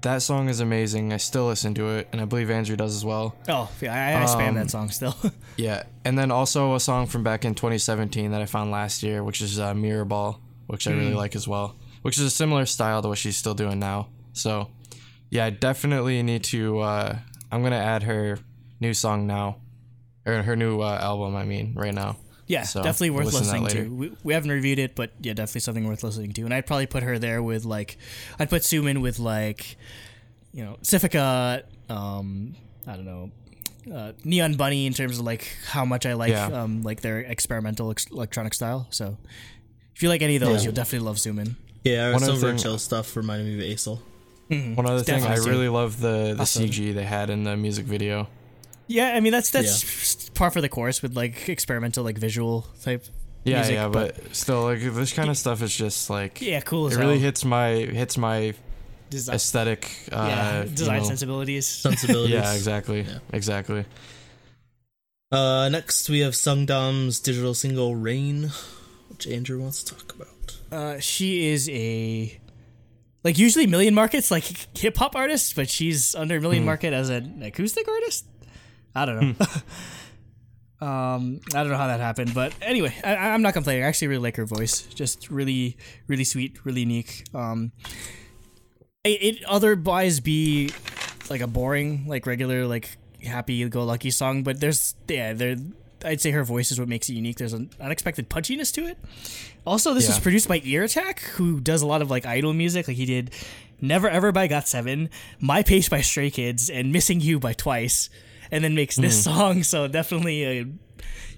That 0.03 0.21
song 0.21 0.47
is 0.47 0.59
amazing. 0.59 1.11
I 1.11 1.17
still 1.17 1.47
listen 1.47 1.73
to 1.73 1.87
it, 1.97 2.07
and 2.11 2.21
I 2.21 2.25
believe 2.25 2.51
Andrew 2.51 2.75
does 2.75 2.95
as 2.95 3.03
well. 3.03 3.35
Oh 3.49 3.67
yeah, 3.81 4.19
I, 4.19 4.21
I 4.21 4.25
spam 4.27 4.49
Um, 4.49 4.55
that 4.55 4.69
song 4.69 4.89
still. 4.91 5.15
Yeah, 5.57 5.83
and 6.05 6.17
then 6.17 6.31
also 6.31 6.75
a 6.75 6.79
song 6.79 7.07
from 7.07 7.23
back 7.23 7.45
in 7.45 7.53
2017 7.55 8.31
that 8.31 8.41
I 8.41 8.45
found 8.45 8.71
last 8.71 9.01
year, 9.03 9.23
which 9.23 9.41
is 9.41 9.59
uh, 9.59 9.73
Mirror 9.73 10.05
Ball, 10.05 10.39
which 10.67 10.87
I 10.87 10.91
really 10.91 11.13
like 11.13 11.35
as 11.35 11.47
well, 11.47 11.75
which 12.03 12.17
is 12.17 12.23
a 12.23 12.29
similar 12.29 12.65
style 12.65 13.01
to 13.01 13.07
what 13.09 13.17
she's 13.17 13.37
still 13.37 13.53
doing 13.55 13.77
now. 13.79 14.07
So, 14.33 14.69
yeah, 15.31 15.45
I 15.45 15.49
definitely 15.49 16.21
need 16.21 16.43
to. 16.45 16.79
Uh, 16.79 17.17
I'm 17.51 17.63
gonna 17.63 17.75
add 17.77 18.03
her 18.03 18.37
new 18.79 18.93
song 18.93 19.25
now, 19.25 19.57
or 20.27 20.43
her 20.43 20.55
new 20.55 20.81
uh, 20.81 20.99
album. 21.01 21.35
I 21.35 21.43
mean, 21.45 21.73
right 21.75 21.93
now. 21.93 22.17
Yeah, 22.47 22.63
So, 22.63 22.83
definitely 22.83 23.11
worth 23.11 23.25
listen 23.25 23.41
listening 23.43 23.67
to. 23.67 23.75
later. 23.77 23.89
We, 23.89 24.11
we 24.25 24.33
haven't 24.33 24.51
reviewed 24.51 24.77
it, 24.77 24.93
but 24.93 25.11
yeah, 25.21 25.31
definitely 25.33 25.61
something 25.61 25.87
worth 25.87 26.03
listening 26.03 26.33
to. 26.33 26.41
And 26.43 26.53
I'd 26.53 26.65
probably 26.65 26.85
put 26.85 27.01
her 27.01 27.17
there 27.17 27.41
with 27.41 27.63
like, 27.63 27.97
I'd 28.39 28.49
put 28.49 28.63
Sumin 28.63 29.01
with 29.01 29.19
like, 29.19 29.77
you 30.53 30.65
know, 30.65 30.77
Civica. 30.81 31.63
Um, 31.89 32.55
I 32.85 32.97
don't 32.97 33.05
know, 33.05 33.31
uh, 33.95 34.11
Neon 34.25 34.55
Bunny 34.55 34.85
in 34.85 34.91
terms 34.93 35.17
of 35.17 35.23
like 35.25 35.47
how 35.67 35.85
much 35.85 36.05
I 36.05 36.11
like 36.13 36.31
Yeah. 36.31 36.47
um 36.47 36.83
like 36.83 36.99
their 36.99 37.19
experimental 37.19 37.89
ex- 37.91 38.07
electronic 38.11 38.53
style. 38.53 38.87
So 38.89 39.17
if 39.95 40.03
you 40.03 40.09
like 40.09 40.21
any 40.21 40.35
of 40.35 40.41
those, 40.41 40.61
Yeah. 40.61 40.65
you'll 40.69 40.75
definitely 40.75 41.05
love 41.07 41.17
Sumin. 41.17 41.55
Yeah, 41.85 42.11
One 42.11 42.19
some 42.19 42.35
other 42.35 42.47
of 42.49 42.53
her 42.53 42.57
chill 42.59 42.77
stuff 42.79 43.15
reminded 43.15 43.47
me 43.47 43.53
of 43.53 43.59
Aesel. 44.51 44.75
One 44.75 44.85
other 44.85 45.01
thing, 45.03 45.23
I 45.23 45.29
Definitely. 45.29 45.51
really 45.51 45.69
love 45.69 45.99
the 46.01 46.33
the 46.35 46.41
Awesome. 46.41 46.65
CG 46.65 46.93
they 46.93 47.03
had 47.05 47.29
in 47.29 47.43
the 47.43 47.55
music 47.57 47.85
video. 47.85 48.27
Yeah, 48.87 49.13
I 49.15 49.19
mean 49.21 49.31
that's 49.31 49.49
that's 49.51 50.29
par 50.31 50.51
for 50.51 50.59
the 50.61 50.69
course 50.69 51.01
with 51.01 51.15
like 51.15 51.47
experimental 51.49 52.03
like 52.03 52.17
visual 52.17 52.65
type. 52.83 53.05
Yeah, 53.43 53.57
music, 53.59 53.73
yeah, 53.75 53.87
but, 53.87 54.35
still, 54.35 54.63
like 54.63 54.81
this 54.81 55.13
kind 55.13 55.29
of 55.29 55.35
stuff 55.37 55.63
is 55.63 55.75
just 55.75 56.09
like 56.11 56.41
Yeah, 56.41 56.59
cool 56.59 56.87
as 56.87 56.95
it 56.95 56.99
really 56.99 57.13
hell. 57.17 57.23
hits 57.27 57.43
my 57.45 57.69
hits 57.69 58.17
my 58.17 58.53
Design, 59.09 59.35
aesthetic. 59.35 59.89
Uh, 60.11 60.15
yeah, 60.29 60.63
you 60.63 60.69
design 60.69 60.99
know- 60.99 61.07
sensibilities. 61.07 61.65
Sensibilities. 61.87 62.31
Yeah, 62.33 62.53
exactly, 62.53 63.01
Yeah. 63.01 63.17
exactly. 63.33 63.85
Uh, 65.31 65.69
next 65.69 66.09
we 66.09 66.19
have 66.19 66.33
Sungdam's 66.33 67.19
digital 67.19 67.53
single 67.53 67.95
"Rain," 67.95 68.51
which 69.09 69.25
Andrew 69.27 69.59
wants 69.61 69.83
to 69.83 69.95
talk 69.95 70.13
about. 70.13 70.57
Uh, 70.71 70.99
she 70.99 71.47
is 71.47 71.69
a 71.69 72.39
like 73.23 73.37
usually 73.37 73.67
Million 73.67 73.93
Market's 73.93 74.31
like 74.31 74.43
hip 74.77 74.97
hop 74.97 75.15
artist, 75.15 75.55
but 75.55 75.69
she's 75.69 76.15
under 76.15 76.39
Million 76.39 76.65
Market 76.65 76.93
as 76.93 77.09
an 77.09 77.41
acoustic 77.43 77.87
artist. 77.87 78.25
I 78.95 79.05
don't 79.05 79.39
know. 79.39 79.45
um, 80.87 81.39
I 81.53 81.63
don't 81.63 81.69
know 81.69 81.77
how 81.77 81.87
that 81.87 81.99
happened, 81.99 82.33
but 82.33 82.53
anyway, 82.61 82.93
I, 83.03 83.15
I'm 83.15 83.41
not 83.41 83.53
complaining. 83.53 83.83
I 83.83 83.87
actually 83.87 84.09
really 84.09 84.23
like 84.23 84.35
her 84.37 84.45
voice. 84.45 84.81
Just 84.81 85.29
really, 85.29 85.77
really 86.07 86.23
sweet, 86.23 86.65
really 86.65 86.81
unique. 86.81 87.25
Um, 87.33 87.71
it, 89.03 89.23
it 89.23 89.45
otherwise 89.45 90.19
be 90.19 90.71
like 91.29 91.41
a 91.41 91.47
boring, 91.47 92.05
like 92.07 92.25
regular, 92.25 92.65
like 92.65 92.97
happy-go-lucky 93.23 94.11
song, 94.11 94.43
but 94.43 94.59
there's 94.59 94.95
yeah, 95.07 95.33
there. 95.33 95.55
I'd 96.03 96.19
say 96.19 96.31
her 96.31 96.43
voice 96.43 96.71
is 96.71 96.79
what 96.79 96.89
makes 96.89 97.09
it 97.09 97.13
unique. 97.13 97.37
There's 97.37 97.53
an 97.53 97.69
unexpected 97.79 98.27
punchiness 98.27 98.73
to 98.73 98.87
it. 98.87 98.97
Also, 99.65 99.93
this 99.93 100.07
was 100.07 100.19
produced 100.19 100.47
by 100.47 100.59
Ear 100.63 100.83
Attack, 100.83 101.19
who 101.21 101.59
does 101.59 101.81
a 101.81 101.87
lot 101.87 102.01
of 102.01 102.09
like 102.09 102.25
idol 102.25 102.53
music. 102.53 102.87
Like 102.87 102.97
he 102.97 103.05
did 103.05 103.31
"Never 103.79 104.09
Ever" 104.09 104.31
by 104.31 104.47
Got 104.47 104.67
Seven, 104.67 105.09
"My 105.39 105.61
Pace" 105.63 105.87
by 105.89 106.01
Stray 106.01 106.31
Kids, 106.31 106.69
and 106.69 106.91
"Missing 106.91 107.21
You" 107.21 107.39
by 107.39 107.53
Twice, 107.53 108.09
and 108.49 108.63
then 108.63 108.73
makes 108.75 108.95
this 108.95 109.23
song. 109.23 109.63
So 109.63 109.87
definitely 109.87 110.43
a 110.45 110.65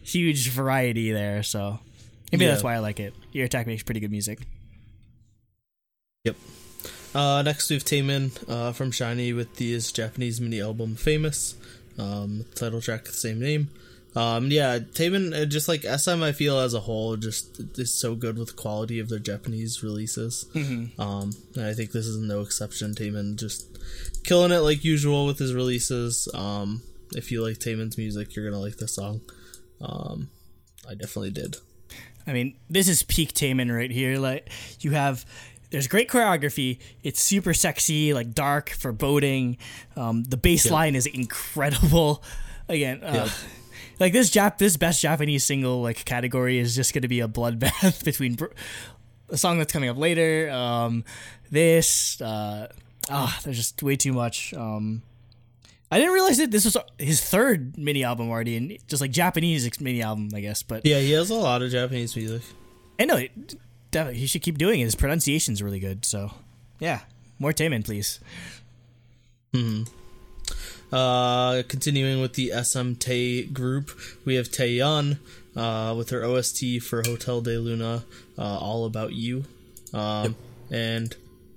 huge 0.01 0.49
variety 0.49 1.11
there. 1.11 1.43
So 1.43 1.79
maybe 2.31 2.45
Yeah. 2.45 2.51
that's 2.51 2.63
why 2.63 2.75
I 2.75 2.79
like 2.79 2.99
it. 2.99 3.13
Ear 3.33 3.45
Attack 3.45 3.67
makes 3.67 3.83
pretty 3.83 3.99
good 3.99 4.11
music. 4.11 4.39
Yep. 6.23 6.37
Uh, 7.13 7.41
next 7.43 7.69
we 7.69 7.75
have 7.75 7.83
Taemin 7.83 8.31
uh, 8.49 8.71
from 8.71 8.91
SHINee 8.91 9.35
with 9.35 9.59
his 9.59 9.91
Japanese 9.91 10.39
mini 10.41 10.61
album 10.61 10.95
Famous. 10.95 11.55
Um, 11.99 12.45
title 12.55 12.81
track, 12.81 13.03
the 13.03 13.11
same 13.11 13.39
name. 13.39 13.69
Um, 14.15 14.51
yeah, 14.51 14.77
Taemin, 14.79 15.33
uh, 15.33 15.45
just 15.45 15.67
like 15.67 15.81
SM, 15.81 16.21
I 16.21 16.31
feel 16.33 16.59
as 16.59 16.73
a 16.73 16.79
whole, 16.79 17.15
just 17.17 17.59
is 17.79 17.93
so 17.93 18.13
good 18.15 18.37
with 18.37 18.49
the 18.49 18.53
quality 18.53 18.99
of 18.99 19.09
their 19.09 19.19
Japanese 19.19 19.81
releases. 19.81 20.45
Um, 20.99 21.31
and 21.55 21.65
I 21.65 21.73
think 21.73 21.91
this 21.91 22.05
is 22.05 22.17
no 22.21 22.41
exception. 22.41 22.93
Taemin 22.93 23.37
just 23.37 23.65
killing 24.23 24.51
it 24.51 24.59
like 24.59 24.83
usual 24.83 25.25
with 25.25 25.39
his 25.39 25.53
releases. 25.53 26.27
Um, 26.33 26.83
if 27.15 27.31
you 27.31 27.43
like 27.43 27.57
Taemin's 27.57 27.97
music, 27.97 28.35
you're 28.35 28.45
gonna 28.49 28.61
like 28.61 28.77
this 28.77 28.95
song. 28.95 29.21
Um, 29.81 30.29
I 30.87 30.93
definitely 30.93 31.31
did. 31.31 31.57
I 32.25 32.33
mean, 32.33 32.55
this 32.69 32.87
is 32.87 33.03
peak 33.03 33.33
Taemin 33.33 33.75
right 33.75 33.91
here. 33.91 34.17
Like 34.17 34.49
you 34.79 34.91
have, 34.91 35.25
there's 35.71 35.87
great 35.87 36.09
choreography. 36.09 36.79
It's 37.01 37.21
super 37.21 37.53
sexy, 37.53 38.13
like 38.13 38.33
dark, 38.33 38.69
foreboding. 38.69 39.57
Um, 39.95 40.23
the 40.23 40.37
bass 40.37 40.69
line 40.69 40.95
is 40.95 41.05
incredible. 41.07 42.23
Again, 42.69 43.03
uh, 43.03 43.27
like 43.99 44.13
this 44.13 44.29
Jap, 44.29 44.57
this 44.57 44.77
best 44.77 45.01
Japanese 45.01 45.43
single 45.43 45.81
like 45.81 46.05
category 46.05 46.59
is 46.59 46.75
just 46.75 46.93
going 46.93 47.01
to 47.03 47.07
be 47.07 47.19
a 47.19 47.27
bloodbath 47.27 48.03
between 48.05 48.35
br- 48.35 48.47
a 49.29 49.37
song 49.37 49.57
that's 49.57 49.73
coming 49.73 49.89
up 49.89 49.97
later. 49.97 50.49
Um, 50.51 51.03
this, 51.51 52.21
uh, 52.21 52.71
ah, 53.09 53.39
there's 53.43 53.57
just 53.57 53.81
way 53.83 53.95
too 53.95 54.13
much. 54.13 54.53
Um, 54.53 55.01
I 55.91 55.99
didn't 55.99 56.13
realize 56.13 56.37
that 56.37 56.49
this 56.49 56.65
was 56.65 56.75
his 56.97 57.23
third 57.23 57.77
mini 57.77 58.03
album 58.03 58.29
already, 58.29 58.57
and 58.57 58.77
just 58.87 59.01
like 59.01 59.11
Japanese 59.11 59.69
mini 59.79 60.01
album, 60.01 60.29
I 60.33 60.41
guess. 60.41 60.63
But 60.63 60.85
Yeah, 60.85 60.99
he 60.99 61.11
has 61.11 61.29
a 61.29 61.35
lot 61.35 61.61
of 61.61 61.69
Japanese 61.71 62.15
music. 62.15 62.41
I 62.99 63.05
know 63.05 63.17
it, 63.17 63.55
definitely, 63.91 64.19
he 64.19 64.25
should 64.27 64.41
keep 64.41 64.57
doing 64.57 64.79
it. 64.79 64.85
His 64.85 64.95
pronunciation's 64.95 65.61
really 65.61 65.79
good. 65.79 66.03
So, 66.03 66.31
yeah, 66.79 67.01
more 67.37 67.53
Taemin, 67.53 67.85
please. 67.85 68.19
Uh, 70.93 71.63
continuing 71.67 72.21
with 72.21 72.33
the 72.33 72.51
SM 72.63 72.93
Tay 72.93 73.43
group, 73.43 73.89
we 74.25 74.35
have 74.35 74.49
Taeyeon 74.49 75.17
uh, 75.55 75.95
with 75.97 76.11
her 76.11 76.23
OST 76.23 76.81
for 76.83 77.01
Hotel 77.03 77.41
del 77.41 77.61
Luna, 77.61 78.03
uh, 78.37 78.41
All 78.59 78.85
About 78.85 79.13
You. 79.13 79.45
Um, 79.93 80.35
And 80.71 81.15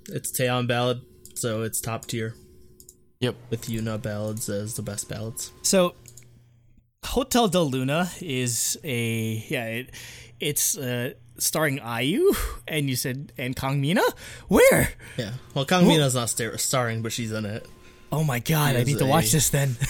it's 0.08 0.30
Taeyeon 0.32 0.66
ballad, 0.66 1.00
so 1.34 1.62
it's 1.62 1.80
top 1.80 2.06
tier, 2.06 2.34
Yep. 3.20 3.34
with 3.50 3.66
Yuna 3.66 4.00
ballads 4.00 4.48
as 4.48 4.74
the 4.74 4.82
best 4.82 5.08
ballads. 5.08 5.52
So, 5.62 5.94
Hotel 7.04 7.48
del 7.48 7.70
Luna 7.70 8.10
is 8.20 8.76
a 8.84 9.44
yeah, 9.48 9.66
it, 9.66 9.90
it's 10.40 10.76
uh, 10.76 11.12
starring 11.38 11.78
IU, 11.78 12.32
and 12.68 12.88
you 12.90 12.96
said 12.96 13.32
and 13.38 13.54
Kang 13.56 13.80
Mina. 13.80 14.02
Where? 14.48 14.90
Yeah. 15.16 15.32
Well, 15.54 15.64
Kang 15.64 15.86
Mina's 15.86 16.14
not 16.14 16.28
star- 16.30 16.58
starring, 16.58 17.02
but 17.02 17.12
she's 17.12 17.32
in 17.32 17.44
it. 17.46 17.66
Oh 18.12 18.22
my 18.22 18.38
god, 18.38 18.76
I 18.76 18.84
need 18.84 18.98
to 18.98 19.04
a- 19.04 19.08
watch 19.08 19.32
this 19.32 19.50
then. 19.50 19.76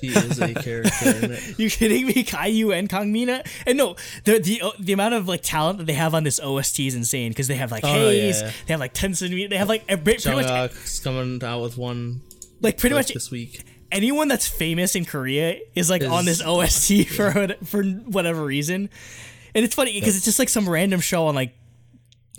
She 0.00 0.08
is 0.08 0.38
a 0.40 0.52
character 0.54 1.10
in 1.10 1.32
it. 1.32 1.58
you 1.58 1.70
kidding 1.70 2.06
me? 2.06 2.22
Caillou 2.22 2.72
and 2.72 2.88
Kang 2.88 3.10
Mina? 3.10 3.42
And 3.66 3.78
no, 3.78 3.96
the 4.24 4.38
the 4.38 4.60
uh, 4.62 4.70
the 4.78 4.92
amount 4.92 5.14
of 5.14 5.26
like 5.28 5.42
talent 5.42 5.78
that 5.78 5.86
they 5.86 5.94
have 5.94 6.14
on 6.14 6.24
this 6.24 6.38
OST 6.40 6.80
is 6.80 6.94
insane 6.94 7.30
because 7.30 7.48
they 7.48 7.54
have 7.56 7.72
like 7.72 7.82
Oh, 7.84 7.88
Heize, 7.88 8.40
yeah. 8.42 8.50
they 8.66 8.72
have 8.74 8.80
like 8.80 8.92
Tencent, 8.94 9.48
they 9.50 9.56
have 9.56 9.68
like 9.68 9.82
a, 9.88 9.96
pretty 9.96 10.30
much 10.30 10.46
Jungkook's 10.46 11.00
coming 11.00 11.42
out 11.42 11.62
with 11.62 11.78
one 11.78 12.20
like 12.60 12.76
pretty 12.78 12.94
much 12.94 13.12
this 13.14 13.30
week. 13.30 13.64
anyone 13.90 14.28
that's 14.28 14.46
famous 14.46 14.94
in 14.94 15.04
Korea 15.06 15.58
is 15.74 15.88
like 15.88 16.02
on 16.04 16.24
this 16.26 16.42
OST 16.42 17.08
for 17.16 17.32
what- 17.32 17.66
for 17.66 17.82
whatever 17.82 18.44
reason. 18.44 18.90
And 19.54 19.64
it's 19.64 19.74
funny 19.74 19.92
because 19.98 20.16
it's 20.16 20.24
just 20.24 20.38
like 20.38 20.48
some 20.50 20.68
random 20.68 21.00
show 21.00 21.28
on 21.28 21.34
like 21.34 21.54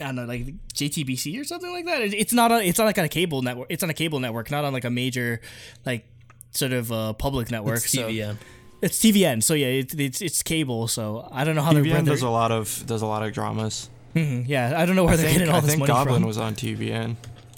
I 0.02 0.06
don't 0.06 0.16
know, 0.16 0.26
like 0.26 0.46
JTBC 0.74 1.40
or 1.40 1.44
something 1.46 1.72
like 1.72 1.86
that. 1.86 2.02
It's 2.02 2.34
not 2.34 2.52
on. 2.52 2.62
It's 2.64 2.78
not 2.78 2.86
like 2.86 2.98
on 2.98 3.06
a 3.06 3.10
cable 3.10 3.42
network. 3.42 3.68
It's 3.70 3.84
on 3.84 3.90
a 3.90 3.94
cable 3.94 4.20
network, 4.20 4.52
not 4.52 4.66
on 4.66 4.74
like 4.74 4.84
a 4.86 4.90
major, 4.90 5.40
like 5.86 6.06
sort 6.52 6.74
of 6.74 6.92
uh, 6.92 7.14
public 7.14 7.50
network. 7.52 7.78
It's 7.78 7.92
so 7.92 8.10
TVN. 8.10 8.38
it's 8.82 9.00
TVN. 9.00 9.42
So 9.42 9.54
yeah, 9.54 9.68
it's 9.68 9.94
it's, 9.94 10.22
it's 10.22 10.44
cable. 10.44 10.88
So 10.88 11.28
I 11.32 11.44
don't 11.46 11.56
know 11.56 11.62
how 11.62 11.72
they're. 11.74 11.84
TVN 11.84 12.06
does 12.06 12.22
a 12.24 12.30
lot 12.30 12.52
of 12.52 12.84
does 12.86 13.02
a 13.02 13.06
lot 13.06 13.24
of 13.26 13.32
dramas. 13.34 13.90
yeah, 14.14 14.74
I 14.78 14.86
don't 14.86 14.96
know 14.96 15.04
where 15.06 15.14
I 15.14 15.18
they're 15.18 15.26
think, 15.28 15.40
getting 15.40 15.52
all 15.54 15.58
I 15.58 15.62
this 15.62 15.70
think 15.72 15.80
money 15.80 15.94
Goblin 15.94 16.22
from. 16.22 16.28
was 16.28 16.38
on 16.38 16.56
TVN. 16.56 17.16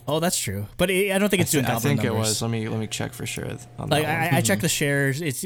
oh, 0.07 0.19
that's 0.19 0.37
true. 0.39 0.67
But 0.77 0.89
it, 0.91 1.11
I 1.11 1.17
don't 1.17 1.29
think 1.29 1.41
it's 1.41 1.51
doing 1.51 1.65
I 1.65 1.69
Goblin 1.73 1.97
think 1.97 2.05
it 2.07 2.13
was. 2.13 2.41
Let 2.41 2.51
me 2.51 2.67
let 2.69 2.79
me 2.79 2.87
check 2.87 3.13
for 3.13 3.25
sure. 3.25 3.45
On 3.79 3.89
Like 3.89 4.03
that 4.03 4.25
one. 4.25 4.33
I, 4.35 4.37
I 4.37 4.41
checked 4.41 4.61
the 4.67 4.69
shares. 4.69 5.21
It's 5.21 5.43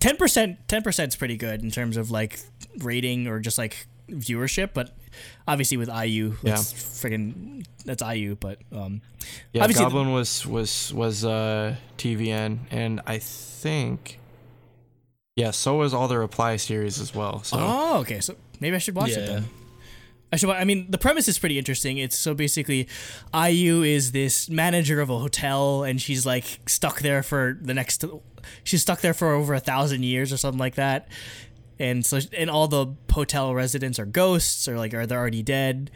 ten 0.00 0.16
percent. 0.16 0.58
Ten 0.68 0.82
percent 0.82 1.08
is 1.12 1.16
pretty 1.16 1.36
good 1.36 1.62
in 1.62 1.70
terms 1.70 1.96
of 1.96 2.10
like 2.10 2.40
rating 2.78 3.26
or 3.28 3.38
just 3.40 3.56
like 3.58 3.86
viewership. 4.08 4.70
But 4.74 4.94
obviously 5.46 5.76
with 5.76 5.88
IU, 5.88 6.36
that's 6.42 6.72
friggin' 6.72 7.66
that's 7.84 8.02
IU. 8.02 8.36
But 8.36 8.58
um, 8.72 9.00
yeah, 9.52 9.62
obviously- 9.62 9.84
Goblin 9.84 10.12
was 10.12 10.46
was 10.46 10.92
was 10.94 11.24
uh, 11.24 11.76
TVN, 11.98 12.58
and 12.70 13.00
I 13.06 13.18
think 13.18 14.18
yeah, 15.36 15.50
so 15.50 15.76
was 15.76 15.92
all 15.94 16.06
the 16.08 16.18
Reply 16.18 16.56
series 16.56 17.00
as 17.00 17.14
well. 17.14 17.42
So 17.42 17.56
oh, 17.60 17.98
okay. 18.00 18.20
So 18.20 18.36
maybe 18.60 18.76
I 18.76 18.78
should 18.78 18.94
watch 18.94 19.10
it 19.10 19.20
Yeah. 19.20 19.26
then. 19.26 19.44
I 20.32 20.36
should. 20.36 20.50
I 20.50 20.64
mean, 20.64 20.90
the 20.90 20.98
premise 20.98 21.28
is 21.28 21.38
pretty 21.38 21.58
interesting. 21.58 21.98
It's 21.98 22.18
so 22.18 22.34
basically, 22.34 22.88
IU 23.32 23.82
is 23.82 24.10
this 24.12 24.48
manager 24.50 25.00
of 25.00 25.08
a 25.10 25.18
hotel, 25.18 25.84
and 25.84 26.00
she's 26.00 26.26
like 26.26 26.58
stuck 26.66 27.00
there 27.00 27.22
for 27.22 27.56
the 27.60 27.74
next. 27.74 28.04
She's 28.64 28.82
stuck 28.82 29.00
there 29.00 29.14
for 29.14 29.32
over 29.32 29.54
a 29.54 29.60
thousand 29.60 30.02
years 30.02 30.32
or 30.32 30.36
something 30.36 30.58
like 30.58 30.74
that, 30.74 31.08
and 31.78 32.04
so 32.04 32.20
and 32.36 32.50
all 32.50 32.68
the 32.68 32.94
hotel 33.10 33.54
residents 33.54 33.98
are 33.98 34.06
ghosts 34.06 34.68
or 34.68 34.78
like 34.78 34.94
are 34.94 35.06
they 35.06 35.14
already 35.14 35.42
dead. 35.42 35.90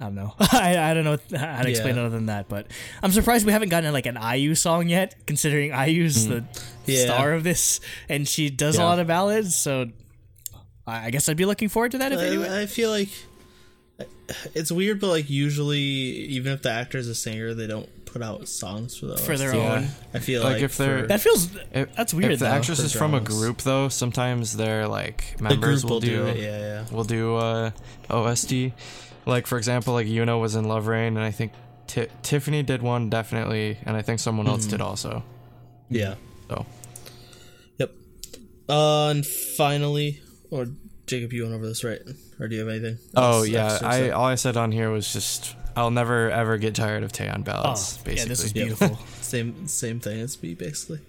I 0.00 0.04
don't 0.04 0.14
know. 0.14 0.34
I, 0.40 0.78
I 0.78 0.94
don't 0.94 1.04
know 1.04 1.18
how 1.38 1.62
to 1.62 1.68
explain 1.68 1.96
Yeah. 1.96 2.02
it 2.02 2.06
other 2.06 2.16
than 2.16 2.26
that, 2.26 2.48
but 2.48 2.68
I'm 3.02 3.12
surprised 3.12 3.44
we 3.44 3.52
haven't 3.52 3.68
gotten 3.68 3.92
like 3.92 4.06
an 4.06 4.16
IU 4.16 4.54
song 4.54 4.88
yet, 4.88 5.14
considering 5.26 5.72
IU's 5.72 6.24
hmm. 6.24 6.32
the 6.32 6.44
Yeah. 6.86 7.04
star 7.04 7.34
of 7.34 7.44
this, 7.44 7.80
and 8.08 8.26
she 8.26 8.48
does 8.48 8.78
a 8.78 8.82
lot 8.82 8.98
of 8.98 9.06
ballads. 9.06 9.54
So 9.56 9.90
I 10.86 11.06
I 11.06 11.10
guess 11.10 11.28
I'd 11.28 11.36
be 11.36 11.44
looking 11.44 11.68
forward 11.68 11.92
to 11.92 11.98
that 11.98 12.12
if 12.12 12.18
anyway. 12.18 12.48
I, 12.48 12.62
I 12.62 12.66
feel 12.66 12.90
like 12.90 13.10
it's 14.54 14.72
weird, 14.72 15.00
but 15.00 15.08
like 15.08 15.28
usually, 15.28 15.78
even 15.78 16.52
if 16.52 16.62
the 16.62 16.70
actor 16.70 16.98
is 16.98 17.08
a 17.08 17.14
singer, 17.14 17.52
they 17.54 17.66
don't 17.66 17.88
put 18.12 18.22
out 18.22 18.48
songs 18.48 18.96
for 18.96 19.06
the 19.06 19.16
For 19.16 19.36
their 19.38 19.54
Yeah. 19.54 19.74
own. 19.76 19.88
I 20.14 20.18
feel 20.18 20.42
Like, 20.42 20.54
like, 20.54 20.62
if 20.62 20.76
they're- 20.76 21.02
for- 21.02 21.06
That 21.06 21.20
feels 21.20 21.48
If- 21.72 21.94
that's 21.94 22.12
weird 22.12 22.32
If 22.32 22.38
the 22.40 22.46
though. 22.46 22.50
actress 22.50 22.78
is 22.80 22.92
from 22.92 23.14
a 23.14 23.20
group, 23.20 23.58
though, 23.62 23.88
sometimes 23.88 24.56
their 24.56 24.88
like 24.88 25.40
members 25.40 25.82
group 25.82 25.90
will 25.90 26.00
do 26.00 26.26
it. 26.26 26.38
Yeah, 26.38 26.58
yeah. 26.58 26.84
will 26.90 27.04
do 27.04 27.36
uh, 27.36 27.70
OST. 28.10 28.72
Like 29.26 29.46
for 29.46 29.58
example, 29.58 29.94
like 29.94 30.06
Yoona 30.06 30.40
was 30.40 30.54
in 30.56 30.64
Love 30.64 30.86
Rain, 30.86 31.16
and 31.16 31.20
I 31.24 31.30
think 31.30 31.52
Ti 31.86 32.06
Tiffany 32.22 32.62
did 32.62 32.82
one 32.82 33.10
definitely, 33.10 33.78
and 33.84 33.96
I 33.96 34.02
think 34.02 34.18
someone 34.20 34.46
else 34.48 34.62
Mm-hmm. 34.62 34.70
did 34.70 34.80
also. 34.80 35.22
Yeah. 35.88 36.14
So 36.48 36.66
Yep. 37.78 37.90
Uh, 38.68 39.08
and 39.08 39.26
finally, 39.26 40.20
or 40.50 40.66
Jacob, 41.06 41.32
you 41.32 41.42
went 41.42 41.54
over 41.54 41.66
this 41.66 41.84
right, 41.84 42.00
or 42.38 42.48
do 42.48 42.54
you 42.56 42.60
have 42.60 42.70
anything? 42.70 42.98
oh 43.16 43.42
yeah, 43.42 43.78
I 43.82 44.10
all 44.10 44.26
I 44.26 44.34
said 44.36 44.56
on 44.56 44.72
here 44.72 44.90
was 44.90 45.12
just 45.12 45.54
I'll 45.76 45.90
never 45.90 46.30
ever 46.30 46.58
get 46.58 46.74
tired 46.74 47.02
of 47.02 47.12
Taeyeon 47.12 47.40
oh, 47.40 47.42
ballads. 47.42 47.98
yeah, 47.98 48.04
basically, 48.12 48.28
this 48.28 48.44
is 48.44 48.52
beautiful. 48.52 48.96
same 49.20 49.66
same 49.68 50.00
thing 50.00 50.20
as 50.20 50.42
me 50.42 50.54
basically. 50.54 51.00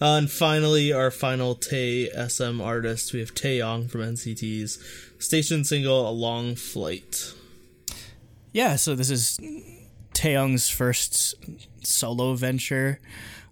Uh, 0.00 0.16
and 0.16 0.30
finally, 0.30 0.92
our 0.92 1.10
final 1.10 1.54
Tay 1.54 2.08
SM 2.10 2.60
artist, 2.60 3.12
we 3.12 3.20
have 3.20 3.34
Taeyong 3.34 3.90
from 3.90 4.00
NCT's 4.02 4.78
station 5.18 5.64
single 5.64 6.08
"A 6.08 6.12
Long 6.12 6.54
Flight." 6.54 7.34
yeah, 8.52 8.76
so 8.76 8.94
this 8.94 9.10
is 9.10 9.38
Taeyong's 10.14 10.68
first 10.68 11.34
solo 11.82 12.34
venture. 12.34 13.00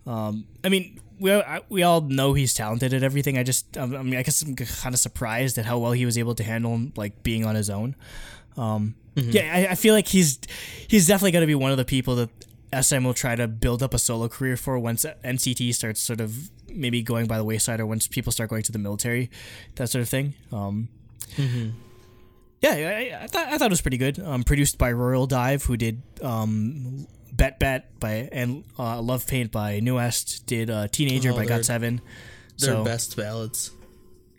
Um, 0.06 0.46
I 0.64 0.68
mean, 0.68 1.00
we 1.20 1.32
I- 1.32 1.62
we 1.68 1.82
all 1.82 2.00
know 2.00 2.32
he's 2.34 2.54
talented 2.54 2.92
at 2.94 3.02
everything. 3.02 3.38
I 3.38 3.42
just, 3.42 3.76
um, 3.76 3.94
I 3.94 4.02
mean, 4.02 4.16
I 4.16 4.22
guess 4.22 4.42
I'm 4.42 4.54
kind 4.56 4.94
of 4.94 5.00
surprised 5.00 5.58
at 5.58 5.66
how 5.66 5.78
well 5.78 5.92
he 5.92 6.06
was 6.06 6.16
able 6.18 6.34
to 6.36 6.42
handle 6.42 6.90
like 6.96 7.22
being 7.22 7.44
on 7.44 7.54
his 7.54 7.70
own. 7.70 7.94
Um, 8.58 8.94
Yeah, 9.14 9.50
I, 9.52 9.72
I 9.72 9.74
feel 9.74 9.94
like 9.94 10.06
he's 10.08 10.38
he's 10.86 11.06
definitely 11.06 11.32
going 11.32 11.42
to 11.42 11.46
be 11.46 11.54
one 11.54 11.70
of 11.72 11.76
the 11.76 11.84
people 11.84 12.16
that 12.16 12.30
SM 12.84 13.02
will 13.04 13.14
try 13.14 13.34
to 13.34 13.48
build 13.48 13.82
up 13.82 13.94
a 13.94 13.98
solo 13.98 14.28
career 14.28 14.56
for 14.56 14.78
once 14.78 15.04
NCT 15.24 15.74
starts 15.74 16.00
sort 16.00 16.20
of 16.20 16.50
maybe 16.72 17.02
going 17.02 17.26
by 17.26 17.36
the 17.38 17.44
wayside 17.44 17.80
or 17.80 17.86
once 17.86 18.06
people 18.06 18.30
start 18.30 18.50
going 18.50 18.62
to 18.62 18.70
the 18.72 18.78
military, 18.78 19.30
that 19.76 19.88
sort 19.88 20.02
of 20.02 20.08
thing. 20.08 20.34
Um, 20.52 20.88
Yeah, 22.60 22.70
I, 22.72 23.24
I 23.24 23.26
thought 23.28 23.48
I 23.48 23.58
thought 23.58 23.66
it 23.66 23.70
was 23.70 23.80
pretty 23.80 23.98
good. 23.98 24.18
Um, 24.18 24.42
produced 24.42 24.78
by 24.78 24.92
Royal 24.92 25.26
Dive, 25.26 25.62
who 25.64 25.76
did 25.76 26.02
um, 26.22 27.06
Bet 27.32 27.58
Bet 27.60 27.98
by 28.00 28.28
and 28.32 28.64
uh, 28.78 29.00
Love 29.00 29.26
Paint 29.26 29.52
by 29.52 29.78
NU'EST. 29.80 30.44
Did 30.46 30.68
uh, 30.70 30.88
Teenager 30.88 31.30
Oh, 31.32 31.36
by 31.36 31.44
Got 31.46 31.64
Seven. 31.64 32.00
Their 32.58 32.74
So, 32.74 32.84
best 32.84 33.16
ballads. 33.16 33.70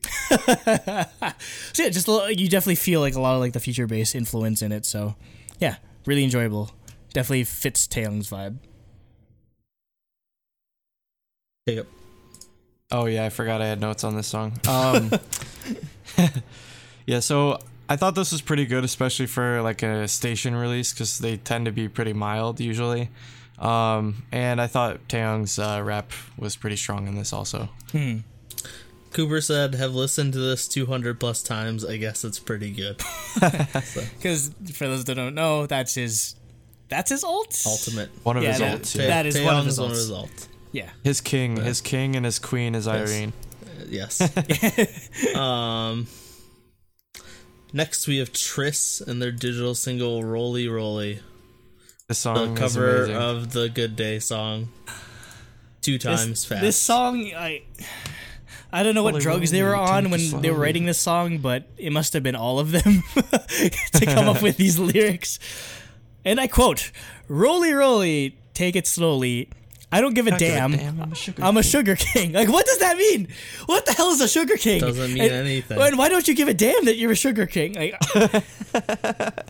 so 0.30 1.84
yeah, 1.84 1.90
just 1.90 2.08
a 2.08 2.12
little- 2.12 2.32
you 2.32 2.48
definitely 2.50 2.76
feel 2.76 3.00
like 3.02 3.16
a 3.16 3.20
lot 3.20 3.34
of 3.36 3.40
like 3.40 3.54
the 3.54 3.60
future 3.60 3.88
bass 3.88 4.16
influence 4.16 4.62
in 4.62 4.72
it. 4.72 4.86
So 4.86 5.16
yeah, 5.60 5.78
really 6.06 6.24
enjoyable. 6.24 6.72
Definitely 7.14 7.44
fits 7.46 7.88
Taeyong's 7.88 8.30
vibe. 8.30 8.58
Jacob. 11.68 11.88
Oh 12.92 13.06
yeah, 13.06 13.26
I 13.26 13.30
forgot 13.30 13.62
I 13.62 13.68
had 13.68 13.80
notes 13.80 14.04
on 14.04 14.16
this 14.16 14.28
song. 14.28 14.54
Um, 14.68 15.12
yeah, 17.06 17.20
so 17.20 17.60
I 17.88 17.96
thought 17.96 18.16
this 18.16 18.32
was 18.32 18.42
pretty 18.42 18.66
good, 18.66 18.84
especially 18.84 19.28
for 19.28 19.62
like 19.62 19.84
a 19.84 20.08
station 20.08 20.56
release, 20.56 20.92
because 20.94 21.20
they 21.20 21.38
tend 21.38 21.66
to 21.66 21.72
be 21.72 21.88
pretty 21.88 22.14
mild 22.14 22.60
usually. 22.60 23.10
Um, 23.60 24.24
and 24.32 24.60
I 24.62 24.68
thought 24.68 25.08
Taeyong's 25.08 25.60
uh, 25.60 25.82
rap 25.84 26.12
was 26.38 26.56
pretty 26.56 26.76
strong 26.78 27.08
in 27.08 27.16
this 27.16 27.34
also. 27.34 27.70
Cooper 29.12 29.42
said, 29.42 29.76
"Have 29.76 29.96
listened 29.96 30.34
to 30.34 30.40
this 30.40 30.68
200 30.68 31.20
plus 31.20 31.42
times. 31.44 31.84
I 31.84 31.98
guess 31.98 32.24
it's 32.24 32.40
pretty 32.40 32.72
good." 32.72 33.02
Because 34.18 34.52
for 34.74 34.88
those 34.88 35.06
that 35.06 35.16
don't 35.16 35.36
know, 35.36 35.66
that's 35.66 35.96
his 35.96 36.36
that's 36.90 37.10
his 37.12 37.24
ult. 37.24 37.62
Ultimate. 37.66 38.10
One 38.24 38.38
of 38.38 38.44
Yeah, 38.44 38.50
his 38.52 38.60
that- 38.60 38.82
ults. 38.82 38.96
Yeah. 39.00 39.08
that 39.08 39.26
is 39.26 39.40
one 39.42 39.56
of 39.56 39.66
his 39.66 39.74
is 39.76 39.80
one 39.80 39.92
of 39.92 39.98
ults. 39.98 40.00
his 40.00 40.12
ults. 40.12 40.48
Yeah. 40.72 40.90
His 41.04 41.22
king, 41.22 41.58
his 41.58 41.82
king, 41.82 42.16
and 42.16 42.26
his 42.26 42.38
queen 42.40 42.76
is 42.76 42.88
Irene. 42.88 43.34
Uh, 43.64 43.86
Yes. 43.90 44.22
um. 45.36 46.08
Next, 47.72 48.08
we 48.08 48.18
have 48.18 48.32
Triss 48.34 49.06
and 49.06 49.22
their 49.22 49.32
digital 49.32 49.76
single 49.76 50.24
"Roly 50.24 50.68
Roly," 50.68 51.16
This 51.16 51.22
the 52.08 52.16
song 52.16 52.54
is 52.54 52.60
cover 52.60 52.98
amazing. 53.04 53.16
of 53.16 53.54
the 53.54 53.70
Good 53.70 53.96
Day 53.96 54.20
song. 54.20 54.70
Two 55.82 55.98
times 56.00 56.28
this, 56.28 56.46
fast. 56.46 56.62
This 56.62 56.78
song, 56.78 57.32
I 57.36 57.62
I 58.72 58.84
don't 58.84 58.94
know 58.96 59.04
what 59.04 59.20
drugs 59.22 59.52
they 59.52 59.64
were 59.64 59.76
on 59.76 60.10
when 60.12 60.42
they 60.42 60.52
were 60.52 60.60
writing 60.60 60.86
this 60.86 61.00
song, 61.00 61.40
but 61.40 61.68
it 61.78 61.92
must 61.92 62.14
have 62.14 62.22
been 62.24 62.36
all 62.36 62.60
of 62.60 62.72
them 62.72 63.04
to 63.94 64.06
come 64.06 64.28
up 64.30 64.42
with 64.42 64.58
these 64.58 64.78
lyrics. 64.92 65.40
And 66.24 66.40
I 66.40 66.48
quote: 66.48 66.92
"Roly 67.28 67.74
roly, 67.74 68.38
take 68.54 68.76
it 68.76 68.86
slowly. 68.86 69.50
I 69.92 70.02
don't 70.02 70.14
give 70.14 70.28
a 70.28 70.32
give 70.32 70.36
a 70.38 70.40
damn. 70.40 70.72
damn, 70.74 71.02
I'm 71.02 71.12
a 71.12 71.16
sugar 71.16 71.44
I'm 71.44 71.58
a 71.58 71.62
king." 71.64 71.70
sugar 71.72 71.96
king. 71.96 72.32
Like, 72.34 72.48
what 72.50 72.66
does 72.68 72.78
that 72.78 72.98
mean? 72.98 73.28
What 73.66 73.88
the 73.88 73.94
hell 73.94 74.10
is 74.12 74.22
a 74.22 74.28
sugar 74.28 74.56
king? 74.56 74.82
Doesn't 74.82 75.14
mean 75.14 75.24
And- 75.24 75.32
anything. 75.32 75.82
And 75.82 75.98
why 75.98 76.10
don't 76.10 76.28
you 76.28 76.36
give 76.36 76.48
a 76.48 76.54
damn 76.54 76.86
that 76.86 76.98
you're 76.98 77.12
a 77.12 77.16
sugar 77.16 77.48
king? 77.48 77.74
Like, 77.74 77.96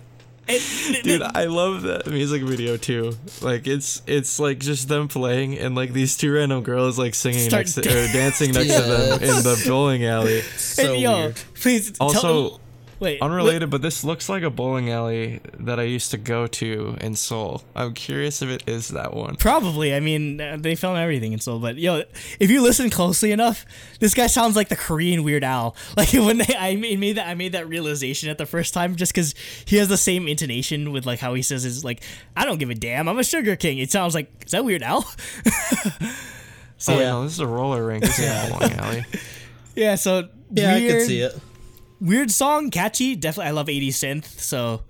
and- 0.50 1.04
Dude, 1.04 1.22
I 1.22 1.46
love 1.46 1.84
that 1.84 2.08
music 2.08 2.42
video 2.44 2.76
too. 2.78 3.14
Like 3.42 3.68
it's 3.68 4.02
it's 4.08 4.40
like 4.40 4.60
just 4.60 4.88
them 4.88 5.08
playing 5.08 5.58
and 5.58 5.76
like 5.76 5.94
these 5.94 6.18
two 6.18 6.34
random 6.34 6.64
girls 6.64 6.98
like 6.98 7.16
singing 7.16 7.48
Start 7.48 7.62
next 7.68 7.74
to, 7.76 7.82
or 7.82 8.08
dancing 8.12 8.52
next 8.52 8.74
to 8.76 8.82
them 8.82 9.14
in 9.24 9.44
the 9.44 9.64
bowling 9.68 10.06
alley. 10.06 10.42
so 10.42 10.94
and, 10.94 11.02
yo, 11.02 11.16
weird. 11.16 11.36
please 11.56 11.92
tell- 11.92 12.08
Also, 12.08 12.60
wait, 13.00 13.22
unrelated, 13.22 13.70
but 13.70 13.82
this 13.82 14.04
looks 14.04 14.30
like 14.30 14.44
a 14.44 14.50
bowling 14.50 14.90
alley 14.90 15.40
that 15.60 15.80
I 15.80 15.84
used 15.84 16.12
to 16.12 16.18
go 16.18 16.48
to 16.48 16.98
in 17.02 17.16
Seoul. 17.16 17.64
I'm 17.76 17.94
curious 17.94 18.42
if 18.42 18.50
it 18.50 18.64
is 18.68 18.90
that 18.90 19.14
one. 19.14 19.36
Probably. 19.36 19.94
I 19.94 20.00
mean, 20.00 20.40
uh, 20.42 20.58
they 20.60 20.76
film 20.76 20.96
everything 20.98 21.34
in 21.34 21.40
Seoul, 21.40 21.60
but 21.60 21.78
yo, 21.78 22.04
if 22.40 22.50
you 22.50 22.62
listen 22.62 22.90
closely 22.90 23.32
enough, 23.32 23.66
this 24.00 24.14
guy 24.14 24.28
sounds 24.28 24.56
like 24.56 24.70
the 24.70 24.76
Korean 24.76 25.24
Weird 25.24 25.44
Al. 25.44 25.76
Like 25.98 26.14
when 26.14 26.38
they, 26.38 26.56
I 26.58 26.76
made, 26.76 27.00
made 27.00 27.18
that, 27.18 27.28
I 27.28 27.36
made 27.36 27.52
that 27.54 27.68
realization 27.68 28.30
at 28.30 28.38
the 28.38 28.46
first 28.46 28.74
time, 28.74 28.96
just 28.96 29.12
because 29.14 29.36
he 29.66 29.76
has 29.78 29.88
the 29.90 29.98
same 29.98 30.28
intonation 30.28 30.92
with 30.92 31.06
like 31.06 31.20
how 31.20 31.34
he 31.34 31.42
says 31.42 31.66
is 31.66 31.84
like, 31.84 32.02
I 32.38 32.46
don't 32.46 32.58
give 32.58 32.70
a 32.70 32.76
damn, 32.76 33.10
I'm 33.10 33.20
a 33.20 33.24
sugar 33.24 33.56
king. 33.56 33.80
It 33.80 33.92
sounds 33.92 34.16
like 34.16 34.32
is 34.46 34.52
that 34.52 34.64
Weird 34.64 34.84
Al? 34.84 35.06
Oh, 36.88 36.94
Yeah. 36.98 37.10
no, 37.10 37.24
this 37.24 37.34
is 37.34 37.40
a 37.40 37.48
roller 37.48 37.86
rink. 37.86 38.04
This 38.06 38.20
isn't 38.20 38.54
a 38.54 38.58
bowling 38.58 38.74
alley. 38.80 39.06
yeah. 39.76 39.96
So 39.96 40.30
Yeah, 40.52 40.76
weird, 40.76 40.92
I 40.92 40.98
can 41.00 41.08
see 41.08 41.20
it. 41.22 41.38
Weird 42.00 42.32
song, 42.32 42.70
catchy. 42.72 43.16
Definitely, 43.16 43.50
I 43.50 43.52
love 43.52 43.70
80 43.70 43.90
synth. 43.90 44.26
So. 44.26 44.84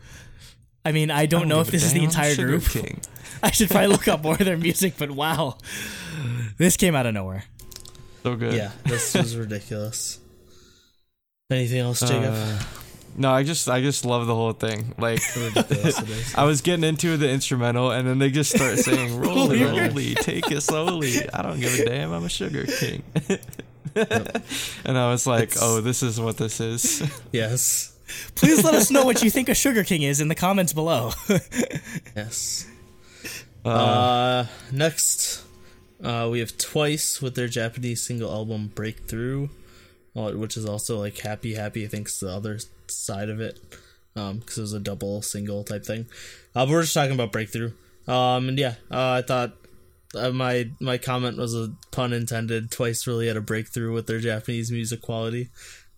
I 0.86 0.92
mean, 0.92 1.12
I 1.12 1.26
don't, 1.26 1.40
I 1.40 1.42
don't 1.42 1.50
know 1.50 1.60
if 1.60 1.68
this 1.72 1.84
is 1.84 1.94
the 1.94 2.04
entire 2.04 2.34
Sugar 2.34 2.48
group. 2.48 2.64
King. 2.64 3.02
I 3.44 3.52
should 3.52 3.70
probably 3.70 3.88
look 3.88 4.08
up 4.08 4.24
more 4.24 4.34
of 4.34 4.40
their 4.40 4.58
music, 4.58 4.96
but 4.98 5.12
wow, 5.12 5.58
this 6.58 6.78
came 6.78 6.96
out 6.96 7.06
of 7.06 7.14
nowhere. 7.14 7.46
So 8.24 8.36
good. 8.36 8.54
Yeah, 8.54 8.72
this 8.86 9.14
was 9.14 9.36
ridiculous. 9.36 10.20
Anything 11.50 11.80
else, 11.80 12.02
Jacob? 12.02 12.34
Uh, 12.34 12.60
no, 13.16 13.32
I 13.32 13.44
just 13.44 13.70
I 13.70 13.82
just 13.82 14.06
love 14.06 14.28
the 14.28 14.36
whole 14.36 14.54
thing. 14.54 14.94
Like 14.98 15.22
ridiculous 15.36 16.00
it 16.02 16.10
is. 16.10 16.36
I 16.38 16.44
was 16.44 16.62
getting 16.62 16.84
into 16.84 17.18
the 17.18 17.30
instrumental, 17.30 17.92
and 17.92 18.08
then 18.08 18.20
they 18.20 18.30
just 18.30 18.56
start 18.56 18.78
saying 18.78 19.20
"Roly, 19.20 19.64
Roly. 19.64 19.80
roly, 19.80 20.16
take 20.16 20.52
it 20.52 20.62
slowly." 20.62 21.30
I 21.34 21.42
don't 21.42 21.60
give 21.60 21.74
a 21.80 21.86
damn. 21.86 22.12
I'm 22.12 22.26
a 22.26 22.30
sugar 22.30 22.66
king. 22.66 23.04
and 24.86 24.98
I 24.98 25.10
was 25.12 25.26
like, 25.28 25.44
It's- 25.50 25.60
"Oh, 25.62 25.82
this 25.82 26.04
is 26.04 26.20
what 26.20 26.38
this 26.38 26.60
is." 26.60 27.02
Yes. 27.32 27.96
Please 28.36 28.64
let 28.64 28.74
us 28.74 28.90
know 28.90 29.06
what 29.06 29.22
you 29.22 29.30
think 29.30 29.50
a 29.50 29.54
Sugar 29.56 29.84
King 29.84 30.02
is 30.02 30.20
in 30.20 30.30
the 30.30 30.36
comments 30.36 30.74
below. 30.74 31.12
Yes. 32.16 32.66
Uh, 33.64 33.70
Uh, 33.70 34.46
next, 34.72 35.44
uh, 36.04 36.28
we 36.32 36.40
have 36.40 36.58
Twice 36.58 37.22
with 37.22 37.36
their 37.36 37.48
Japanese 37.48 38.02
single 38.02 38.32
album 38.32 38.72
Breakthrough, 38.74 39.50
uh, 40.16 40.32
which 40.32 40.58
is 40.58 40.66
also 40.66 40.98
like 40.98 41.18
Happy 41.20 41.54
Happy, 41.56 41.86
I 41.86 41.88
think 41.88 42.08
is 42.08 42.20
the 42.20 42.30
other 42.32 42.58
side 42.88 43.30
of 43.30 43.40
it, 43.42 43.60
um, 44.16 44.40
because 44.40 44.58
it 44.58 44.62
was 44.62 44.74
a 44.74 44.80
double 44.80 45.22
single 45.22 45.64
type 45.64 45.86
thing. 45.86 46.08
Uh, 46.56 46.66
but 46.66 46.70
we're 46.70 46.82
just 46.82 46.94
talking 46.96 47.14
about 47.14 47.32
Breakthrough. 47.32 47.74
Um, 48.08 48.50
and 48.50 48.58
yeah, 48.58 48.76
uh, 48.90 49.20
I 49.20 49.22
thought 49.22 49.54
uh, 50.16 50.32
my 50.32 50.70
my 50.80 50.98
comment 50.98 51.38
was 51.38 51.56
a 51.56 51.72
pun 51.92 52.14
intended. 52.14 52.72
Twice 52.72 53.06
really 53.08 53.28
had 53.28 53.38
a 53.38 53.42
breakthrough 53.42 53.94
with 53.94 54.08
their 54.08 54.20
Japanese 54.20 54.72
music 54.72 55.02
quality. 55.02 55.50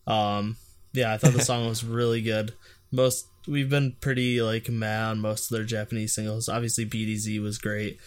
Um, 0.08 0.58
yeah, 0.94 1.14
I 1.14 1.18
thought 1.18 1.34
the 1.34 1.42
song 1.42 1.68
was 1.68 1.84
really 1.84 2.22
good. 2.22 2.54
Most 2.92 3.28
we've 3.48 3.70
been 3.70 3.96
pretty 4.02 4.42
like 4.42 4.70
mad 4.70 5.12
on 5.12 5.20
most 5.20 5.52
of 5.52 5.58
their 5.58 5.66
Japanese 5.66 6.14
singles. 6.14 6.50
Obviously, 6.50 6.86
BDZ 6.86 7.42
was 7.42 7.58
great. 7.58 8.00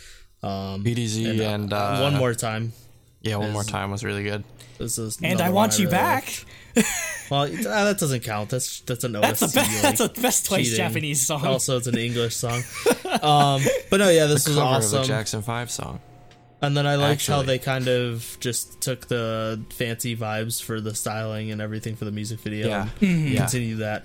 Um, 0.43 0.85
BDZ 0.85 1.41
and, 1.41 1.73
uh, 1.73 2.01
one 2.01 2.17
more 2.17 2.35
time. 2.35 2.73
yeah, 3.23 3.37
one 3.37 3.53
more 3.53 3.65
time 3.65 3.91
was 3.91 4.05
really 4.05 4.25
good. 4.25 4.45
This 4.79 4.99
is 4.99 5.19
and 5.23 5.41
I 5.41 5.51
want 5.51 5.79
you 5.79 5.87
really 5.87 5.97
back. 5.97 6.25
like. 6.25 6.45
Well, 7.31 7.45
uh, 7.45 7.85
that 7.85 7.99
doesn't 7.99 8.21
count. 8.21 8.51
That's 8.51 8.81
that's 8.81 9.03
an 9.05 9.13
That's 9.13 9.41
the 9.41 9.47
OST, 9.47 9.57
like, 9.57 9.81
that's 9.81 9.99
the 10.01 10.21
best 10.21 10.47
twice 10.47 10.65
cheating. 10.65 10.77
Japanese 10.77 11.27
song. 11.27 11.47
Also, 11.47 11.79
it's 11.79 11.87
an 11.87 11.97
English 11.97 12.37
song. 12.37 12.63
um, 13.23 13.63
but 13.91 13.97
no, 13.97 14.11
yeah, 14.11 14.27
this 14.27 14.47
was 14.47 14.57
Cover 14.57 14.61
of 14.61 14.77
awesome. 14.77 15.05
Jackson 15.05 15.41
Five 15.43 15.71
song. 15.71 16.01
And 16.61 16.77
then 16.77 16.87
I 16.87 16.97
liked 16.97 17.27
how 17.27 17.43
they 17.43 17.59
kind 17.59 17.89
of 17.89 18.37
just 18.41 18.81
took 18.81 19.07
the 19.07 19.63
fancy 19.71 20.17
vibes 20.17 20.63
for 20.63 20.81
the 20.81 20.95
styling 20.95 21.51
and 21.51 21.61
everything 21.61 21.97
for 21.97 22.05
the 22.05 22.13
music 22.13 22.41
video. 22.41 22.69
Yeah, 22.69 22.89
and 23.01 23.29
yeah. 23.29 23.41
Continue 23.41 23.77
that 23.77 24.05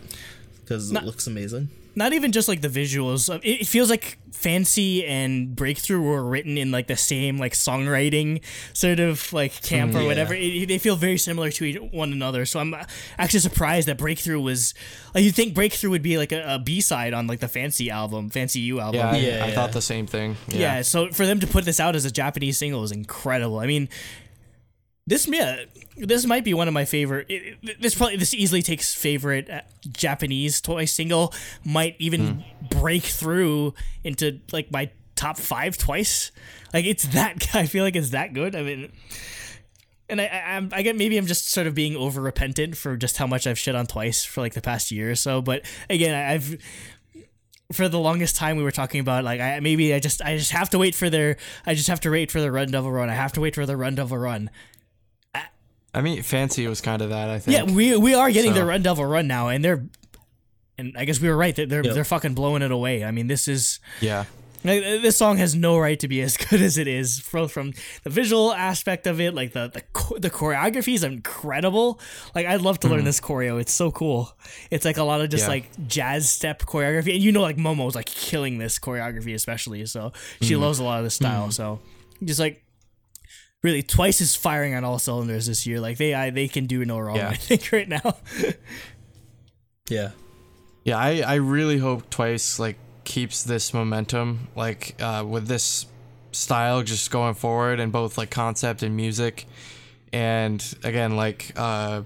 because 0.62 0.92
it 0.92 1.04
looks 1.04 1.28
amazing. 1.28 1.70
Not 2.00 2.14
even 2.14 2.32
just 2.32 2.48
like 2.48 2.62
the 2.62 2.70
visuals. 2.82 3.30
Uh, 3.30 3.40
It 3.44 3.62
it 3.64 3.68
feels 3.68 3.90
like 3.90 4.18
Fancy 4.32 5.06
and 5.06 5.54
Breakthrough 5.54 6.02
were 6.02 6.24
written 6.24 6.58
in 6.58 6.72
like 6.72 6.88
the 6.88 6.96
same 6.96 7.38
like 7.38 7.54
songwriting 7.54 8.42
sort 8.74 9.00
of 9.02 9.34
like 9.34 9.54
camp 9.62 9.94
or 9.94 10.00
yeah. 10.02 10.08
whatever. 10.08 10.34
It, 10.34 10.68
they 10.72 10.78
feel 10.78 10.96
very 10.96 11.18
similar 11.18 11.50
to 11.58 11.62
each- 11.66 11.82
one 12.04 12.12
another. 12.14 12.46
So 12.46 12.60
I'm 12.62 12.74
actually 13.18 13.42
surprised 13.50 13.88
that 13.90 13.98
Breakthrough 13.98 14.40
was. 14.40 14.74
Like, 15.14 15.24
you'd 15.26 15.36
think 15.36 15.54
Breakthrough 15.54 15.90
would 15.92 16.02
be 16.12 16.18
like 16.18 16.32
a, 16.32 16.56
a 16.56 16.60
B 16.60 16.80
side 16.82 17.14
on 17.14 17.28
like 17.28 17.42
the 17.42 17.50
Fancy 17.50 17.90
album, 17.90 18.30
Fancy 18.30 18.60
You 18.62 18.80
album. 18.80 19.00
Yeah, 19.02 19.12
I, 19.12 19.18
Yeah, 19.18 19.44
I 19.44 19.48
yeah. 19.50 19.56
thought 19.56 19.74
the 19.74 19.82
same 19.94 20.08
thing. 20.08 20.38
Yeah. 20.48 20.60
Yeah, 20.60 20.82
so 20.84 21.10
for 21.12 21.26
them 21.26 21.40
to 21.42 21.48
put 21.48 21.66
this 21.66 21.80
out 21.80 21.96
as 21.96 22.06
a 22.06 22.12
Japanese 22.12 22.58
single 22.58 22.84
is 22.84 22.92
incredible. 22.94 23.60
I 23.60 23.68
mean, 23.68 23.90
this 25.10 25.28
yeah, 25.28 25.64
this 25.98 26.26
might 26.26 26.44
be 26.44 26.54
one 26.54 26.68
of 26.68 26.74
my 26.74 26.86
favorite. 26.86 27.26
It, 27.30 27.58
it- 27.62 27.82
this 27.82 27.96
probably 27.96 28.18
this 28.18 28.34
easily 28.34 28.62
takes 28.62 28.94
favorite 28.94 29.50
uh, 29.50 29.62
Japanese 29.92 30.62
toy 30.62 30.86
single. 30.86 31.34
Might 31.66 31.96
even 32.00 32.44
break 32.70 33.04
through 33.04 33.74
into 34.04 34.40
like 34.52 34.72
my 34.72 34.92
top 35.16 35.38
five 35.38 35.78
twice. 35.78 36.32
Like 36.74 36.86
it's 36.86 37.08
that. 37.08 37.48
I 37.56 37.66
feel 37.66 37.84
like 37.84 37.96
it's 37.96 38.12
that 38.12 38.34
good. 38.34 38.56
I 38.56 38.62
mean. 38.64 38.92
And 40.12 40.20
I, 40.20 40.26
I, 40.26 40.56
I'm, 40.56 40.70
get 40.70 40.96
maybe 40.96 41.18
I'm 41.18 41.28
just 41.28 41.52
sort 41.52 41.68
of 41.68 41.76
being 41.76 41.96
over 41.96 42.20
repentant 42.20 42.76
for 42.76 42.98
just 42.98 43.18
how 43.18 43.28
much 43.28 43.46
I've 43.46 43.60
shit 43.60 43.76
on 43.76 43.86
twice 43.86 44.24
for 44.26 44.42
like 44.42 44.56
the 44.56 44.62
past 44.62 44.90
year 44.90 45.12
or 45.12 45.16
so. 45.16 45.40
But 45.42 45.64
again, 45.90 46.16
I- 46.16 46.34
I've 46.34 46.58
for 47.72 47.88
the 47.88 48.00
longest 48.00 48.36
time 48.36 48.58
we 48.58 48.64
were 48.64 48.72
talking 48.72 49.00
about 49.02 49.24
like 49.24 49.40
I 49.40 49.60
maybe 49.60 49.94
I 49.94 50.00
just 50.00 50.22
I 50.24 50.36
just 50.38 50.52
have 50.52 50.72
to 50.72 50.80
wait 50.80 50.96
for 50.96 51.10
their 51.12 51.38
I 51.68 51.76
just 51.76 51.88
have 51.90 52.00
to 52.02 52.10
wait 52.10 52.32
for 52.32 52.42
the 52.42 52.52
Run 52.52 52.72
Devil 52.72 52.92
Run. 52.92 53.10
I 53.10 53.14
have 53.14 53.34
to 53.34 53.42
wait 53.42 53.54
for 53.54 53.66
the 53.68 53.78
Run 53.78 53.94
Devil 53.96 54.18
Run. 54.18 54.50
I 55.94 56.02
mean, 56.02 56.22
Fancy 56.22 56.68
was 56.68 56.82
kind 56.82 57.02
of 57.02 57.10
that. 57.10 57.30
I 57.30 57.40
think. 57.40 57.58
Yeah, 57.58 57.74
we 57.74 57.98
we 57.98 58.14
are 58.14 58.32
getting 58.32 58.54
So- 58.54 58.60
the 58.60 58.66
Run 58.66 58.82
Devil 58.82 59.06
Run 59.06 59.28
now, 59.28 59.48
and 59.50 59.64
they're 59.64 59.86
and 60.80 60.96
I 60.98 61.06
guess 61.06 61.20
we 61.20 61.28
were 61.28 61.38
right. 61.38 61.56
They're 61.56 61.66
they're, 61.66 61.84
Yep. 61.84 61.94
they're 61.94 62.06
fucking 62.06 62.34
blowing 62.34 62.62
it 62.62 62.72
away. 62.72 63.04
I 63.04 63.12
mean, 63.12 63.28
this 63.28 63.48
is 63.48 63.80
yeah. 64.02 64.26
Like, 64.62 64.82
this 64.82 65.16
song 65.16 65.38
has 65.38 65.56
no 65.56 65.78
right 65.78 65.98
to 66.02 66.08
be 66.10 66.22
as 66.22 66.36
good 66.50 66.62
as 66.62 66.78
it 66.78 66.88
is 66.88 67.20
from 67.20 67.48
from 67.48 67.74
the 68.04 68.10
visual 68.10 68.52
aspect 68.54 69.08
of 69.08 69.22
it. 69.22 69.34
Like 69.34 69.54
the 69.54 69.70
the 69.70 70.20
the 70.20 70.30
choreography 70.30 70.96
is 70.96 71.04
incredible. 71.04 72.00
Like 72.34 72.46
I'd 72.46 72.62
love 72.62 72.80
to 72.82 72.88
learn 72.88 73.00
mm-hmm. 73.00 73.06
this 73.06 73.20
choreo. 73.22 73.60
It's 73.60 73.74
so 73.74 73.92
cool. 73.92 74.34
It's 74.72 74.86
like 74.86 74.98
a 74.98 75.04
lot 75.04 75.22
of 75.22 75.30
just 75.30 75.44
Yeah. 75.44 75.50
like 75.50 75.88
jazz 75.88 76.30
step 76.30 76.64
choreography, 76.64 77.14
and 77.14 77.24
you 77.24 77.32
know, 77.32 77.42
like 77.42 77.58
Momo's 77.58 77.96
like 77.96 78.08
killing 78.08 78.58
this 78.58 78.80
choreography, 78.80 79.34
especially. 79.34 79.86
So 79.86 80.14
she 80.42 80.54
mm-hmm. 80.54 80.64
loves 80.64 80.80
a 80.80 80.84
lot 80.84 81.00
of 81.00 81.04
the 81.04 81.10
style. 81.10 81.44
Mm-hmm. 81.44 81.52
So 81.52 81.80
just 82.24 82.40
like 82.40 82.64
really, 83.64 83.84
twice 83.84 84.22
is 84.22 84.36
firing 84.36 84.76
on 84.76 84.84
all 84.84 85.00
cylinders 85.00 85.48
this 85.48 85.66
year. 85.66 85.80
Like 85.80 85.98
they 85.98 86.14
I, 86.14 86.30
they 86.30 86.48
can 86.48 86.66
do 86.66 86.86
no 86.86 87.00
wrong. 87.00 87.18
Yeah. 87.18 87.30
I 87.30 87.36
think 87.36 87.72
right 87.72 87.88
now. 87.88 88.18
Yeah. 89.90 90.12
Yeah, 90.84 90.98
I, 90.98 91.22
I 91.22 91.36
really 91.36 91.78
hope 91.78 92.10
Twice 92.10 92.60
like 92.60 92.78
keeps 93.04 93.44
this 93.44 93.74
momentum 93.74 94.48
like 94.56 94.96
uh, 95.02 95.26
with 95.28 95.48
this 95.48 95.88
style 96.32 96.84
just 96.84 97.10
going 97.12 97.34
forward 97.34 97.80
in 97.80 97.90
both 97.90 98.18
like 98.18 98.30
concept 98.30 98.84
and 98.84 98.96
music. 98.96 99.46
And 100.14 100.64
again, 100.84 101.16
like 101.16 101.52
uh, 101.56 102.04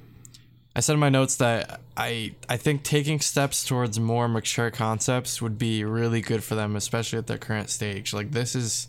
I 0.76 0.80
said 0.80 0.94
in 0.94 1.00
my 1.00 1.10
notes 1.10 1.38
that 1.38 1.82
I 1.96 2.36
I 2.50 2.58
think 2.58 2.84
taking 2.84 3.20
steps 3.20 3.64
towards 3.66 4.00
more 4.00 4.28
mature 4.28 4.72
concepts 4.72 5.42
would 5.42 5.58
be 5.58 5.84
really 5.84 6.22
good 6.22 6.44
for 6.44 6.56
them, 6.56 6.76
especially 6.76 7.20
at 7.20 7.28
their 7.28 7.38
current 7.38 7.70
stage. 7.70 8.14
Like 8.14 8.32
this 8.32 8.56
is 8.56 8.88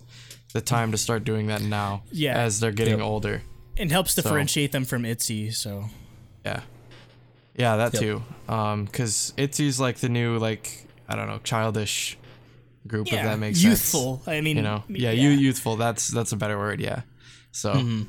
the 0.55 0.63
time 0.63 0.91
to 0.93 0.97
start 0.99 1.25
doing 1.25 1.49
that 1.49 1.61
now. 1.61 2.03
Yeah. 2.11 2.39
As 2.39 2.61
they're 2.61 2.73
getting 2.73 2.99
Yep. 2.99 3.07
older. 3.07 3.43
And 3.77 3.91
helps 3.93 4.15
differentiate 4.15 4.73
them 4.73 4.85
from 4.87 5.05
Itzy. 5.05 5.51
So 5.51 5.91
Yeah. 6.45 6.61
Yeah, 7.57 7.77
that 7.77 7.93
Yep. 7.95 8.03
too. 8.03 8.23
Um, 8.49 8.87
cause 8.87 9.35
Itzy's 9.37 9.79
like 9.79 9.99
the 9.99 10.09
new 10.09 10.39
like 10.39 10.87
I 11.09 11.17
don't 11.17 11.27
know 11.29 11.41
childish 11.45 12.17
group 12.87 13.09
if 13.09 13.15
that 13.23 13.39
makes 13.39 13.63
youthful. 13.63 14.17
sense. 14.25 14.29
I 14.29 14.41
mean, 14.41 14.57
You 14.57 14.63
know, 14.63 14.85
yeah, 14.89 15.11
you 15.11 15.29
youthful. 15.31 15.77
That's 15.77 16.09
that's 16.09 16.33
a 16.33 16.37
better 16.37 16.57
word. 16.57 16.81
Yeah. 16.81 17.03
So. 17.53 17.75
Mm-hmm. 17.75 18.03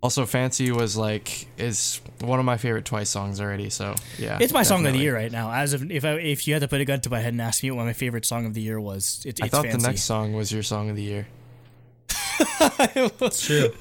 Also, 0.00 0.26
Fancy 0.26 0.70
was 0.70 0.96
like 0.96 1.48
is 1.58 2.00
one 2.20 2.38
of 2.38 2.44
my 2.44 2.56
favorite 2.56 2.84
Twice 2.84 3.10
songs 3.10 3.40
already. 3.40 3.68
So 3.68 3.96
yeah, 4.16 4.38
It's 4.40 4.52
my 4.52 4.62
song 4.62 4.86
of 4.86 4.92
the 4.92 4.98
year 5.00 5.12
right 5.12 5.32
now. 5.32 5.50
As 5.50 5.72
of 5.72 5.90
if 5.90 6.04
I, 6.04 6.12
if 6.12 6.46
you 6.46 6.54
had 6.54 6.60
to 6.62 6.68
put 6.68 6.80
a 6.80 6.84
gun 6.84 7.00
to 7.00 7.10
my 7.10 7.18
head 7.18 7.32
and 7.32 7.42
ask 7.42 7.64
me 7.64 7.72
what 7.72 7.84
my 7.84 7.92
favorite 7.94 8.24
song 8.24 8.46
of 8.46 8.54
the 8.54 8.60
year 8.62 8.78
was, 8.80 9.20
it, 9.26 9.30
it's 9.30 9.40
I 9.42 9.48
thought 9.48 9.64
fancy. 9.64 9.78
the 9.82 9.88
next 9.88 10.02
song 10.02 10.34
was 10.34 10.52
your 10.52 10.62
song 10.62 10.88
of 10.88 10.94
the 10.94 11.02
year. 11.02 11.26
It's 12.10 13.44
true. 13.44 13.72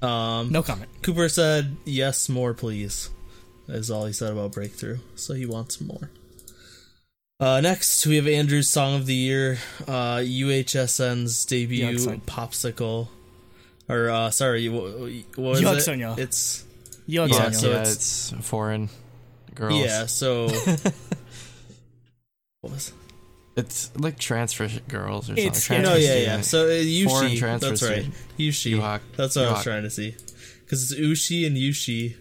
Um, 0.00 0.52
no 0.52 0.62
comment. 0.62 0.88
Cooper 1.02 1.28
said, 1.28 1.76
"Yes, 1.84 2.28
more, 2.28 2.54
please." 2.54 3.10
Is 3.68 3.90
all 3.90 4.06
he 4.06 4.12
said 4.12 4.32
about 4.32 4.52
Breakthrough. 4.52 4.98
So 5.16 5.34
he 5.34 5.44
wants 5.44 5.80
more. 5.80 6.10
Uh, 7.40 7.60
next, 7.60 8.06
we 8.06 8.16
have 8.16 8.26
Andrew's 8.26 8.68
song 8.68 8.96
of 8.96 9.06
the 9.06 9.14
year, 9.14 9.58
uh, 9.86 10.16
UHSN's 10.16 11.44
debut 11.44 11.86
Yuck, 11.98 12.22
popsicle, 12.22 13.08
or 13.88 14.10
uh, 14.10 14.30
sorry, 14.30 14.68
what, 14.68 14.84
what 15.36 15.36
was 15.36 15.60
Yuck, 15.60 16.16
it? 16.16 16.18
It's 16.18 16.64
Yo, 17.06 17.26
Yeah, 17.26 17.50
so 17.50 17.68
yeah, 17.70 17.80
it's- 17.82 18.32
it's, 18.32 18.48
foreign 18.48 18.88
girls. 19.54 19.78
yeah. 19.80 20.06
So 20.06 20.48
what 22.60 22.72
was? 22.72 22.92
It's 23.58 23.90
like 23.96 24.18
transfer 24.18 24.68
girls 24.88 25.28
or 25.28 25.32
It's- 25.34 25.64
something. 25.64 25.84
yeah, 25.84 25.90
No, 25.90 25.96
yeah, 25.96 26.14
yeah. 26.16 26.40
So 26.42 26.66
uh, 26.66 26.70
Yushi, 26.70 27.38
transfer 27.38 27.68
that's 27.70 27.82
right. 27.82 27.92
student. 28.04 28.14
Yushi. 28.38 28.72
Yuhak. 28.78 29.00
That's 29.16 29.36
what 29.36 29.44
I 29.46 29.52
was 29.52 29.62
trying 29.64 29.82
to 29.82 29.90
see. 29.90 30.14
Because 30.64 30.92
it's 30.92 31.00
Ushi 31.00 31.46
and 31.46 31.56
Yushi. 31.56 32.14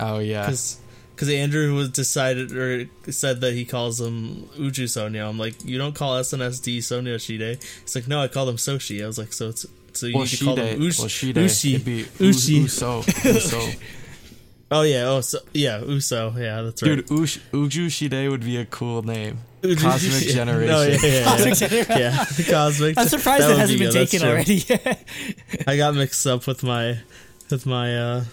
Oh 0.00 0.18
yeah. 0.20 0.46
Because 0.46 1.28
Andrew 1.28 1.74
was 1.74 1.88
decided 1.90 2.52
or 2.52 2.86
said 3.10 3.40
that 3.42 3.52
he 3.54 3.64
calls 3.64 3.98
them 3.98 4.48
Uju 4.56 4.84
Sonyo. 4.84 5.28
I'm 5.28 5.38
like, 5.38 5.64
you 5.64 5.78
don't 5.78 5.94
call 5.94 6.14
SNSD 6.20 6.82
Sonia 6.82 7.18
Shide. 7.18 7.58
He's 7.82 7.94
like, 7.94 8.08
no, 8.08 8.20
I 8.22 8.28
call 8.28 8.46
them 8.46 8.56
Soshi. 8.56 9.02
I 9.02 9.06
was 9.06 9.18
like, 9.18 9.32
so 9.32 9.48
it's 9.50 9.66
so 9.94 10.06
you 10.06 10.14
Well, 10.14 10.24
need 10.24 10.30
to 10.30 10.44
call 10.44 10.56
them 10.56 10.66
Shide. 10.80 10.82
Ush, 10.88 10.98
Well. 10.98 11.08
Ushi. 11.08 12.04
Ushi. 12.18 12.60
Uso. 12.62 12.98
Uso. 13.28 13.68
Oh 14.74 14.82
yeah, 14.82 15.04
oh 15.08 15.20
so, 15.20 15.38
yeah, 15.52 15.80
Uso. 15.82 16.32
Yeah, 16.36 16.62
that's 16.62 16.82
right. 16.82 16.96
Dude, 17.06 17.10
Ush, 17.12 17.38
Uju 17.52 17.90
Shide 17.90 18.28
would 18.30 18.40
be 18.44 18.56
a 18.56 18.64
cool 18.64 19.02
name. 19.02 19.38
Uju- 19.62 19.78
Cosmic 19.80 20.26
yeah. 20.26 20.32
Generation. 20.44 20.66
No, 20.72 20.82
yeah, 20.82 20.98
yeah, 21.02 21.06
yeah. 21.12 21.24
Cosmic 21.24 21.54
Generation. 21.54 21.96
yeah. 21.98 22.24
Cosmic. 22.50 22.98
I'm 22.98 23.06
surprised 23.08 23.42
That 23.44 23.50
it 23.52 23.58
hasn't 23.58 23.78
be 23.78 23.84
been 23.84 23.92
good, 23.92 24.08
taken 24.08 24.20
true. 24.20 24.30
already. 24.30 24.64
I 25.66 25.76
got 25.76 25.94
mixed 25.94 26.26
up 26.26 26.46
with 26.46 26.62
my 26.62 26.98
with 27.50 27.66
my 27.66 27.96
uh 27.96 28.24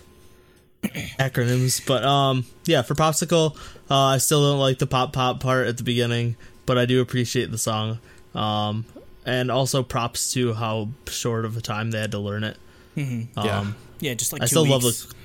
acronyms, 1.20 1.86
but 1.86 2.04
um 2.04 2.46
yeah, 2.66 2.82
for 2.84 2.96
popsicle, 2.96 3.56
uh, 3.90 3.96
I 3.96 4.18
still 4.18 4.42
don't 4.50 4.60
like 4.60 4.80
the 4.80 4.88
pop 4.88 5.14
pop 5.14 5.40
part 5.40 5.68
at 5.68 5.78
the 5.78 5.84
beginning, 5.84 6.36
but 6.66 6.78
I 6.78 6.86
do 6.86 7.02
appreciate 7.02 7.52
the 7.52 7.58
song. 7.58 8.00
Um 8.34 8.86
and 9.26 9.52
also 9.52 9.84
props 9.84 10.32
to 10.34 10.54
how 10.54 10.90
short 11.08 11.46
of 11.46 11.58
a 11.58 11.62
time 11.62 11.92
they 11.92 12.00
had 12.00 12.12
to 12.12 12.20
learn 12.20 12.44
it. 12.44 12.58
Um 12.98 13.28
Yeah. 13.36 13.66
yeah, 14.00 14.14
just 14.14 14.32
like 14.34 14.42
I 14.42 14.46
two 14.46 14.50
still 14.52 14.66
love 14.68 14.84
weeks. 14.84 15.06
the 15.06 15.16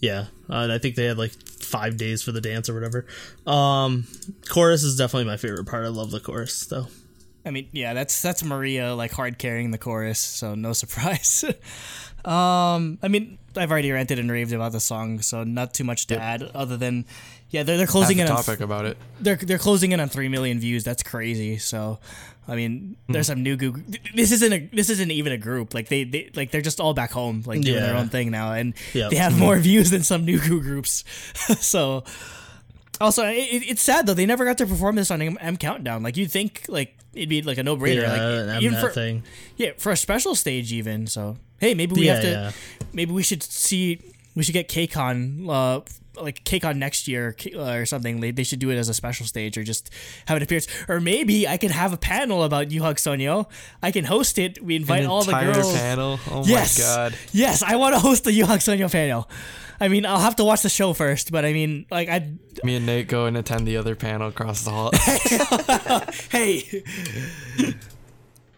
Yeah, 0.00 0.26
uh, 0.50 0.68
I 0.70 0.78
think 0.78 0.94
they 0.94 1.06
had 1.06 1.18
like 1.18 1.32
5 1.32 1.96
days 1.96 2.22
for 2.22 2.32
the 2.32 2.40
dance 2.40 2.68
or 2.68 2.74
whatever. 2.74 3.06
Um 3.46 4.06
chorus 4.48 4.82
is 4.82 4.96
definitely 4.96 5.26
my 5.26 5.36
favorite 5.36 5.66
part. 5.66 5.84
I 5.84 5.88
love 5.88 6.10
the 6.10 6.20
chorus 6.20 6.66
though. 6.66 6.86
I 7.44 7.52
mean, 7.52 7.68
yeah, 7.72 7.94
that's 7.94 8.20
that's 8.20 8.42
Maria 8.42 8.94
like 8.94 9.12
hard 9.12 9.38
carrying 9.38 9.70
the 9.70 9.78
chorus, 9.78 10.18
so 10.18 10.56
no 10.56 10.72
surprise. 10.82 11.44
um, 12.24 12.98
I 13.02 13.08
mean, 13.08 13.38
I've 13.56 13.70
already 13.70 13.92
ranted 13.92 14.18
and 14.18 14.30
raved 14.30 14.52
about 14.52 14.72
the 14.72 14.80
song, 14.80 15.20
so 15.20 15.44
not 15.44 15.72
too 15.72 15.84
much 15.84 16.08
to 16.08 16.20
add 16.20 16.42
other 16.54 16.76
than 16.76 17.06
yeah, 17.56 17.62
they're 17.64 17.76
they're 17.78 17.86
closing 17.86 18.18
in 18.18 18.28
on 18.28 18.36
topic 18.36 18.60
about 18.60 18.84
it. 18.86 18.96
they're 19.20 19.36
they're 19.36 19.58
closing 19.58 19.92
in 19.92 20.00
on 20.00 20.08
three 20.08 20.28
million 20.28 20.60
views. 20.60 20.84
That's 20.84 21.02
crazy. 21.02 21.58
So, 21.58 21.98
I 22.46 22.54
mean, 22.56 22.96
Hmm. 23.06 23.12
there's 23.12 23.26
some 23.26 23.42
new 23.42 23.56
goo. 23.56 23.82
This 24.14 24.30
isn't 24.32 24.52
a 24.52 24.58
this 24.72 24.88
isn't 24.90 25.10
even 25.10 25.32
a 25.32 25.38
group. 25.38 25.74
Like 25.74 25.88
they, 25.88 26.04
they 26.04 26.30
like 26.34 26.50
they're 26.52 26.62
just 26.62 26.80
all 26.80 26.94
back 26.94 27.10
home, 27.12 27.42
like 27.46 27.60
doing 27.62 27.80
their 27.82 27.96
own 27.96 28.08
thing 28.08 28.30
now, 28.30 28.52
and 28.52 28.74
Yep. 28.94 29.10
they 29.10 29.16
have 29.16 29.38
more 29.38 29.56
views 29.68 29.90
than 29.90 30.02
some 30.04 30.24
new 30.24 30.38
goo 30.38 30.60
groups. 30.60 31.02
so, 31.60 32.04
also, 33.00 33.24
it, 33.26 33.34
it- 33.36 33.70
it's 33.70 33.82
sad 33.82 34.06
though. 34.06 34.14
They 34.14 34.26
never 34.26 34.44
got 34.44 34.58
to 34.58 34.66
perform 34.66 34.96
this 34.96 35.10
on 35.10 35.20
M, 35.22 35.36
M 35.40 35.56
Countdown. 35.56 36.02
Like 36.02 36.16
you'd 36.16 36.30
think, 36.30 36.64
like 36.68 36.96
it'd 37.14 37.28
be 37.28 37.42
like 37.42 37.58
a 37.58 37.62
no 37.62 37.76
brainer. 37.76 38.02
Yeah, 38.02 38.52
like 38.54 38.62
even 38.62 38.74
that 38.74 38.84
for 38.84 38.90
thing. 38.90 39.22
yeah 39.56 39.70
for 39.78 39.92
a 39.92 39.96
special 39.96 40.34
stage 40.34 40.72
even. 40.72 41.06
So 41.06 41.36
hey, 41.58 41.74
maybe 41.74 41.94
we 41.94 42.06
Yeah, 42.06 42.14
have 42.14 42.22
to. 42.22 42.30
yeah. 42.30 42.50
Maybe 42.92 43.12
we 43.12 43.22
should 43.22 43.42
see. 43.42 44.00
We 44.34 44.42
should 44.42 44.52
get 44.52 44.68
KCON, 44.68 45.48
uh, 45.48 45.80
like 46.20 46.44
KCON 46.44 46.76
next 46.76 47.08
year 47.08 47.36
uh, 47.54 47.72
or 47.72 47.86
something. 47.86 48.20
They, 48.20 48.30
they 48.30 48.44
should 48.44 48.58
do 48.58 48.70
it 48.70 48.76
as 48.76 48.88
a 48.88 48.94
special 48.94 49.26
stage 49.26 49.56
or 49.58 49.62
just 49.64 49.90
have 50.26 50.36
an 50.36 50.42
appearance. 50.42 50.66
Or 50.88 51.00
maybe 51.00 51.46
I 51.48 51.56
could 51.56 51.70
have 51.70 51.92
a 51.92 51.96
panel 51.96 52.42
about 52.42 52.68
Yuhak 52.68 52.96
Sonyo. 52.96 53.46
I 53.82 53.90
can 53.90 54.04
host 54.04 54.38
it. 54.38 54.62
We 54.62 54.76
invite 54.76 55.02
An 55.04 55.10
all 55.10 55.22
the 55.22 55.32
girls. 55.32 55.72
panel. 55.74 56.18
Oh 56.30 56.44
yes, 56.44 56.78
my 56.78 56.84
god. 56.84 57.14
yes, 57.32 57.62
I 57.62 57.76
want 57.76 57.94
to 57.94 58.00
host 58.00 58.24
the 58.24 58.30
Yuhak 58.32 58.58
Sonyo 58.58 58.90
panel. 58.90 59.28
I 59.78 59.88
mean, 59.88 60.06
I'll 60.06 60.20
have 60.20 60.36
to 60.36 60.44
watch 60.44 60.62
the 60.62 60.70
show 60.70 60.94
first, 60.94 61.30
but 61.30 61.44
I 61.44 61.52
mean, 61.52 61.84
like, 61.90 62.08
I 62.08 62.32
Me 62.64 62.76
and 62.76 62.86
Nate 62.86 63.08
go 63.08 63.26
and 63.26 63.36
attend 63.36 63.66
the 63.66 63.76
other 63.76 63.94
panel 63.94 64.28
across 64.28 64.64
the 64.64 64.70
hall. 64.70 64.90
hey, 66.30 66.82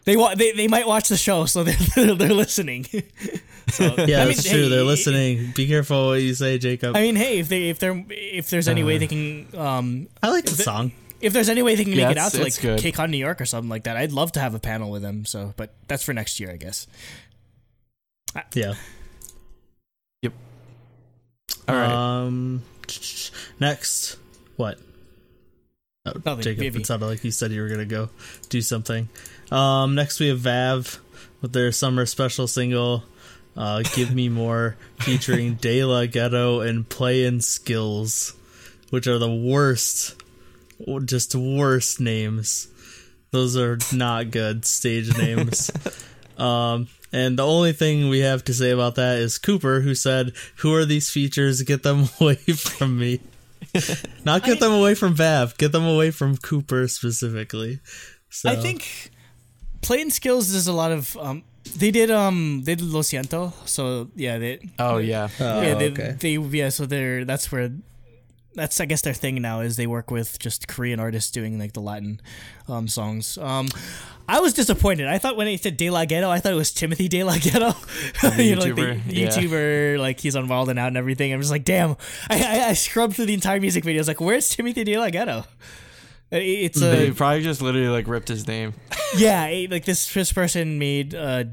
they 0.05 0.15
wa- 0.15 0.33
they 0.35 0.53
they 0.53 0.67
might 0.69 0.87
watch 0.87 1.09
the 1.09 1.17
show, 1.17 1.45
so 1.45 1.63
they're 1.63 1.75
they're 2.15 2.33
listening. 2.33 2.85
so 3.71 3.83
Yeah, 4.07 4.17
I 4.21 4.25
mean, 4.25 4.35
that's 4.35 4.43
true. 4.49 4.63
hey, 4.63 4.69
They're 4.69 4.83
listening. 4.83 5.51
Be 5.55 5.67
careful 5.67 6.07
what 6.09 6.21
you 6.21 6.33
say, 6.33 6.57
Jacob. 6.57 6.95
I 6.95 7.01
mean, 7.01 7.15
hey, 7.15 7.39
if 7.39 7.49
they 7.49 7.69
if 7.69 7.79
they're 7.79 8.03
if 8.09 8.49
there's 8.49 8.67
any 8.67 8.83
way 8.83 8.97
they 8.97 9.07
can 9.07 9.47
um 9.55 10.07
I 10.21 10.29
like 10.29 10.45
the 10.45 10.51
song. 10.61 10.91
if 11.21 11.33
there's 11.33 11.49
any 11.49 11.61
way 11.61 11.75
they 11.75 11.83
can 11.83 11.93
Yeah, 11.93 12.07
make 12.07 12.17
it 12.17 12.19
out 12.19 12.31
to 12.33 12.39
like 12.39 12.47
it's 12.47 12.57
good. 12.59 12.79
KCON 12.79 13.09
New 13.09 13.17
York 13.17 13.41
or 13.41 13.45
something 13.45 13.69
like 13.69 13.83
that, 13.83 13.97
I'd 13.97 14.11
love 14.11 14.31
to 14.33 14.39
have 14.39 14.55
a 14.55 14.59
panel 14.59 14.91
with 14.91 15.01
them. 15.01 15.25
So, 15.25 15.53
but 15.57 15.73
that's 15.87 16.03
for 16.03 16.13
next 16.13 16.39
year, 16.39 16.51
I 16.51 16.57
guess. 16.57 16.87
Yeah. 18.53 18.73
Yep. 20.21 20.33
All 21.67 21.75
right. 21.75 21.91
Um. 21.91 22.63
Next, 23.59 24.17
what? 24.55 24.79
Oh, 26.05 26.13
Nothing, 26.25 26.41
Jacob. 26.43 26.59
Vivi. 26.61 26.79
It 26.81 26.85
sounded 26.87 27.05
like 27.07 27.23
you 27.23 27.31
said 27.31 27.51
you 27.51 27.61
were 27.61 27.69
gonna 27.69 27.85
go 27.85 28.09
do 28.49 28.61
something. 28.61 29.09
Um. 29.51 29.95
Next, 29.95 30.19
we 30.19 30.27
have 30.29 30.39
Vav 30.39 30.99
with 31.41 31.53
their 31.53 31.71
summer 31.71 32.05
special 32.05 32.47
single, 32.47 33.03
uh, 33.59 33.83
"Give 33.93 34.13
Me 34.15 34.29
More," 34.29 34.75
featuring 34.99 35.53
De 35.61 35.83
La 35.83 36.07
Ghetto 36.07 36.61
and 36.61 36.89
Play-N-Skillz, 36.89 38.33
which 38.89 39.05
are 39.05 39.19
the 39.19 39.31
worst, 39.31 40.15
just 41.05 41.35
worst 41.35 41.99
names. 41.99 42.67
Those 43.29 43.55
are 43.55 43.77
not 43.93 44.31
good 44.31 44.65
stage 44.65 45.15
names. 45.15 45.69
Um, 46.39 46.87
and 47.11 47.37
the 47.37 47.45
only 47.45 47.73
thing 47.73 48.07
we 48.07 48.19
have 48.19 48.45
to 48.45 48.53
say 48.53 48.71
about 48.71 48.95
that 48.95 49.17
is 49.17 49.37
Cooper, 49.37 49.81
who 49.81 49.93
said, 49.93 50.31
"Who 50.57 50.73
are 50.73 50.85
these 50.85 51.09
features? 51.09 51.61
Get 51.63 51.83
them 51.83 52.07
away 52.19 52.35
from 52.35 52.97
me." 52.97 53.19
Not 54.23 54.43
get 54.43 54.59
them 54.59 54.71
away 54.71 54.95
from 54.95 55.15
Vav. 55.15 55.57
Get 55.57 55.73
them 55.73 55.85
away 55.85 56.11
from 56.11 56.37
Cooper 56.37 56.87
specifically. 56.87 57.79
So 58.29 58.49
I 58.49 58.55
think 58.55 59.11
Play-N-Skillz 59.81 60.55
is 60.55 60.67
a 60.67 60.73
lot 60.73 60.91
of 60.91 61.17
um. 61.17 61.43
They 61.77 61.91
did 61.91 62.11
um 62.11 62.63
they 62.63 62.75
did 62.75 62.87
Lo 62.87 63.01
Siento, 63.01 63.53
so 63.67 64.09
yeah 64.15 64.37
they 64.37 64.59
oh 64.79 64.97
yeah. 64.97 65.29
Oh, 65.39 65.61
yeah 65.61 65.73
they, 65.75 65.91
okay. 65.91 66.15
they 66.19 66.37
yeah 66.37 66.69
so 66.69 66.85
they're 66.85 67.25
that's 67.25 67.51
where 67.51 67.71
that's 68.55 68.79
I 68.79 68.85
guess 68.85 69.01
their 69.01 69.13
thing 69.13 69.41
now 69.41 69.61
is 69.61 69.77
they 69.77 69.87
work 69.87 70.11
with 70.11 70.39
just 70.39 70.67
Korean 70.67 70.99
artists 70.99 71.31
doing 71.31 71.59
like 71.59 71.73
the 71.73 71.81
Latin 71.81 72.21
um, 72.67 72.87
songs. 72.87 73.37
Um, 73.37 73.67
I 74.27 74.41
was 74.41 74.53
disappointed. 74.53 75.07
I 75.07 75.17
thought 75.17 75.37
when 75.37 75.47
they 75.47 75.57
said 75.57 75.75
De 75.75 75.89
La 75.89 76.05
Ghetto, 76.05 76.29
I 76.29 76.39
thought 76.39 76.51
it 76.51 76.55
was 76.55 76.71
Timothy 76.71 77.09
DeLaGhetto, 77.09 78.37
you 78.37 78.55
know, 78.55 78.61
like 78.61 78.75
the 78.75 78.81
YouTuber? 78.83 79.01
Yeah. 79.07 79.27
YouTuber, 79.27 79.99
like 79.99 80.19
he's 80.19 80.35
on 80.35 80.47
Wild 80.47 80.69
and 80.69 80.77
Out 80.77 80.89
and 80.89 80.97
everything. 80.97 81.33
I'm 81.33 81.39
just 81.39 81.51
like, 81.51 81.63
damn. 81.63 81.95
I, 82.29 82.43
I, 82.43 82.69
I 82.69 82.73
scrubbed 82.73 83.15
through 83.15 83.25
the 83.25 83.33
entire 83.33 83.59
music 83.59 83.83
video. 83.83 83.99
I 83.99 84.01
was 84.01 84.07
like, 84.07 84.21
where's 84.21 84.47
Timothy 84.49 84.85
DeLaGhetto? 84.85 85.47
It- 86.31 86.37
It's 86.43 86.79
They 86.79 87.11
probably 87.11 87.41
just 87.43 87.61
literally 87.61 87.87
like 87.89 88.07
ripped 88.07 88.27
his 88.27 88.47
name. 88.47 88.73
yeah, 89.17 89.45
it- 89.47 89.71
like 89.71 89.85
this 89.85 90.13
this 90.13 90.31
person 90.31 90.77
made 90.79 91.15
uh 91.15 91.45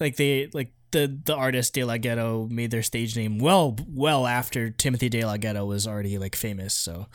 like 0.00 0.16
they 0.16 0.48
like 0.52 0.72
the 0.92 1.18
the 1.24 1.34
artist 1.34 1.74
De 1.74 1.82
La 1.84 1.96
Ghetto 1.96 2.46
made 2.50 2.70
their 2.70 2.82
stage 2.82 3.16
name 3.16 3.38
well 3.38 3.76
well 3.88 4.26
after 4.26 4.70
Timothy 4.70 5.10
DeLaGhetto 5.10 5.66
was 5.66 5.86
already 5.86 6.16
like 6.18 6.36
famous. 6.36 6.74
So 6.74 7.06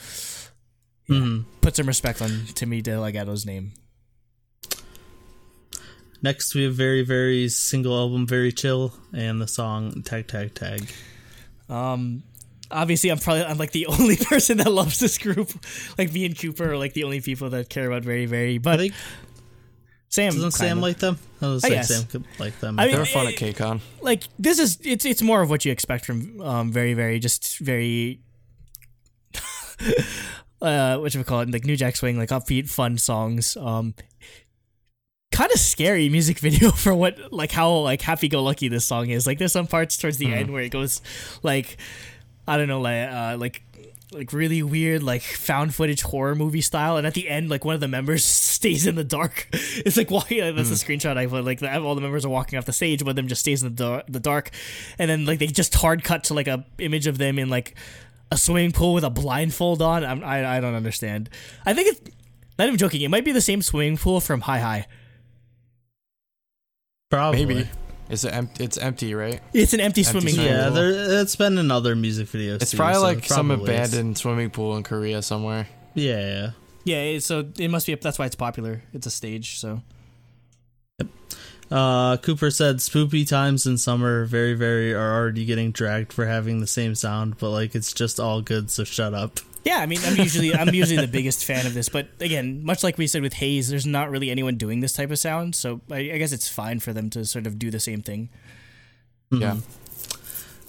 Mhm. 1.09 1.45
put 1.61 1.75
some 1.75 1.87
respect 1.87 2.21
on 2.21 2.45
Timmy 2.53 2.81
DeLaGhetto's 2.81 3.45
name. 3.45 3.73
Next, 6.23 6.53
we 6.53 6.63
have 6.65 6.75
VERIVERY 6.75 7.49
single 7.49 7.97
album, 7.97 8.27
very 8.27 8.51
chill, 8.51 8.93
and 9.11 9.41
the 9.41 9.47
song 9.47 10.03
Tag 10.03 10.27
Tag 10.27 10.53
Tag. 10.53 10.87
Um, 11.67 12.23
obviously, 12.71 13.09
I'm 13.09 13.17
probably 13.19 13.43
I'm 13.43 13.57
like 13.57 13.71
the 13.71 13.85
only 13.87 14.15
person 14.17 14.57
that 14.57 14.71
loves 14.71 14.99
this 14.99 15.17
group. 15.17 15.49
Like 15.97 16.11
me 16.13 16.25
and 16.25 16.37
Cooper 16.39 16.71
are 16.71 16.77
like 16.77 16.93
the 16.93 17.03
only 17.03 17.21
people 17.21 17.49
that 17.51 17.69
care 17.69 17.87
about 17.87 18.03
VERIVERY. 18.03 18.55
I 18.55 18.57
But 18.59 18.79
think 18.79 18.93
Sam 20.09 20.33
doesn't 20.33 20.51
Sam 20.51 20.67
kinda. 20.77 20.81
like 20.81 20.97
them? 20.97 21.17
I 21.41 21.47
was 21.47 21.63
I 21.63 21.69
say 21.69 21.75
guess. 21.75 21.87
Sam 21.87 22.05
could 22.07 22.25
like 22.39 22.59
them. 22.59 22.79
I 22.79 22.83
mean, 22.85 22.93
They 22.93 22.99
were 22.99 23.05
fun 23.05 23.27
at 23.27 23.35
KCON. 23.35 23.79
like 24.01 24.23
this 24.37 24.59
is 24.59 24.77
it's 24.83 25.05
it's 25.05 25.21
more 25.21 25.41
of 25.41 25.49
what 25.49 25.63
you 25.65 25.71
expect 25.71 26.05
from 26.05 26.41
um 26.41 26.71
VERIVERY 26.71 27.19
just 27.19 27.59
very 27.59 28.19
uh 30.61 30.97
what 30.97 31.13
you 31.15 31.23
call 31.23 31.41
it 31.41 31.51
like 31.51 31.65
New 31.65 31.75
Jack 31.75 31.95
Swing 31.95 32.17
like 32.17 32.29
upbeat 32.29 32.69
fun 32.69 32.97
songs 32.97 33.57
um 33.57 33.93
kind 35.31 35.51
of 35.51 35.59
scary 35.59 36.09
music 36.09 36.39
video 36.47 36.71
for 36.71 36.93
what 36.93 37.31
like 37.31 37.51
how 37.51 37.71
like 37.77 38.01
happy 38.01 38.27
go 38.27 38.43
lucky 38.43 38.67
this 38.67 38.85
song 38.85 39.09
is 39.09 39.25
like 39.25 39.37
there's 39.39 39.53
some 39.53 39.65
parts 39.67 39.97
towards 39.97 40.17
the 40.17 40.31
end 40.33 40.51
where 40.51 40.61
it 40.61 40.69
goes 40.69 41.01
like 41.41 41.77
I 42.51 42.57
don't 42.57 42.67
know 42.67 42.81
like 42.81 43.09
uh 43.09 43.37
like 43.39 43.63
like 44.11 44.33
really 44.33 44.61
weird 44.61 45.03
like 45.03 45.21
found 45.21 45.73
footage 45.73 46.01
horror 46.01 46.35
movie 46.35 46.59
style 46.61 46.97
and 46.97 47.07
at 47.07 47.13
the 47.13 47.29
end 47.29 47.49
like 47.49 47.63
one 47.63 47.75
of 47.75 47.81
the 47.81 47.87
members 47.87 48.25
stays 48.51 48.85
in 48.85 48.95
the 48.95 49.03
dark. 49.03 49.47
It's 49.85 49.95
like 49.95 50.11
walking 50.11 50.39
that's 50.39 50.69
a 50.69 50.73
screenshot 50.73 51.17
i 51.17 51.25
put 51.25 51.45
like 51.45 51.59
the, 51.59 51.81
all 51.81 51.95
the 51.95 52.01
members 52.01 52.25
are 52.25 52.29
walking 52.29 52.59
off 52.59 52.65
the 52.65 52.73
stage 52.73 53.01
one 53.01 53.11
of 53.11 53.15
them 53.15 53.27
just 53.27 53.41
stays 53.41 53.63
in 53.63 53.69
the, 53.69 53.83
dar- 53.83 54.03
the 54.07 54.19
dark 54.19 54.51
and 54.99 55.09
then 55.09 55.25
like 55.25 55.39
they 55.39 55.47
just 55.47 55.73
hard 55.75 56.03
cut 56.03 56.25
to 56.25 56.33
like 56.33 56.47
a 56.47 56.65
image 56.77 57.07
of 57.07 57.17
them 57.17 57.39
in 57.39 57.49
like 57.49 57.75
a 58.31 58.37
swimming 58.37 58.71
pool 58.71 58.93
with 58.93 59.03
a 59.03 59.09
blindfold 59.09 59.81
on. 59.81 60.05
I'm, 60.05 60.23
I, 60.23 60.57
I 60.57 60.59
don't 60.61 60.75
understand. 60.75 61.29
I 61.65 61.73
think 61.73 61.89
it's 61.89 62.15
not 62.59 62.67
even 62.67 62.77
joking 62.77 63.01
it 63.01 63.09
might 63.09 63.25
be 63.25 63.31
the 63.31 63.41
same 63.41 63.61
swimming 63.61 63.97
pool 63.97 64.19
from 64.19 64.41
high 64.41 64.59
high 64.59 64.87
Probably. 67.09 67.45
Maybe. 67.45 67.69
Is 68.11 68.25
it 68.25 68.33
empty? 68.33 68.63
It's 68.63 68.77
empty, 68.77 69.13
right? 69.15 69.41
it's 69.53 69.73
an 69.73 69.79
empty, 69.79 70.01
Empty 70.01 70.03
swimming 70.03 70.33
swimming 70.35 70.49
pool 70.51 70.57
Yeah, 70.57 70.65
pool. 70.67 70.75
there, 70.75 71.21
it's 71.21 71.35
been 71.35 71.57
in 71.57 71.71
other 71.71 71.95
music 71.95 72.27
videos. 72.27 72.61
It's 72.61 72.71
too, 72.71 72.77
probably 72.77 72.95
so 72.95 73.01
like 73.01 73.17
it 73.19 73.25
some 73.25 73.47
probably 73.47 73.73
is. 73.73 73.87
abandoned 73.93 74.17
swimming 74.17 74.49
pool 74.49 74.75
in 74.77 74.83
Korea 74.83 75.21
somewhere. 75.21 75.67
Yeah, 75.95 76.19
yeah. 76.19 76.49
yeah 76.83 76.97
it- 77.15 77.23
so 77.23 77.49
it 77.57 77.69
must 77.69 77.87
be 77.87 77.95
that's 77.95 78.19
why 78.19 78.25
it's 78.25 78.35
popular 78.35 78.81
it's 78.93 79.05
a 79.07 79.11
stage 79.11 79.57
so 79.59 79.81
Uh, 81.69 82.17
Cooper 82.17 82.51
said, 82.51 82.77
"Spoopy 82.77 83.25
times 83.25 83.65
in 83.65 83.77
summer, 83.77 84.25
VERIVERY 84.25 84.93
are 84.93 85.13
already 85.15 85.45
getting 85.45 85.71
dragged 85.71 86.11
for 86.11 86.25
having 86.25 86.59
the 86.59 86.67
same 86.67 86.95
sound, 86.95 87.37
but 87.37 87.49
like 87.51 87.75
it's 87.75 87.93
just 87.93 88.19
all 88.19 88.41
good. 88.41 88.69
So 88.69 88.83
shut 88.83 89.13
up." 89.13 89.39
Yeah, 89.63 89.77
I 89.77 89.85
mean, 89.85 89.99
I'm 90.03 90.15
usually 90.17 90.55
I'm 90.55 90.73
usually 90.73 90.99
the 90.99 91.07
biggest 91.07 91.45
fan 91.45 91.67
of 91.67 91.75
this, 91.75 91.87
but 91.87 92.07
again, 92.19 92.63
much 92.65 92.83
like 92.83 92.97
we 92.97 93.05
said 93.05 93.21
with 93.21 93.35
Heize, 93.35 93.69
there's 93.69 93.85
not 93.85 94.09
really 94.09 94.31
anyone 94.31 94.55
doing 94.55 94.79
this 94.79 94.93
type 94.93 95.11
of 95.11 95.19
sound, 95.19 95.55
so 95.55 95.81
I, 95.91 95.97
I 95.97 96.17
guess 96.17 96.31
it's 96.31 96.47
fine 96.49 96.79
for 96.79 96.93
them 96.93 97.11
to 97.11 97.25
sort 97.25 97.45
of 97.45 97.59
do 97.59 97.69
the 97.69 97.79
same 97.79 98.01
thing. 98.01 98.29
Yeah. 99.29 99.57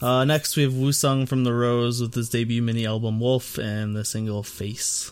Uh, 0.02 0.24
next 0.24 0.56
we 0.56 0.64
have 0.64 0.74
Woo-sung 0.74 1.26
from 1.26 1.44
The 1.44 1.54
Rose 1.54 2.02
with 2.02 2.14
his 2.14 2.28
debut 2.28 2.60
mini 2.60 2.86
album 2.86 3.18
Wolf 3.18 3.56
and 3.56 3.96
the 3.96 4.04
single 4.04 4.42
Face. 4.42 5.10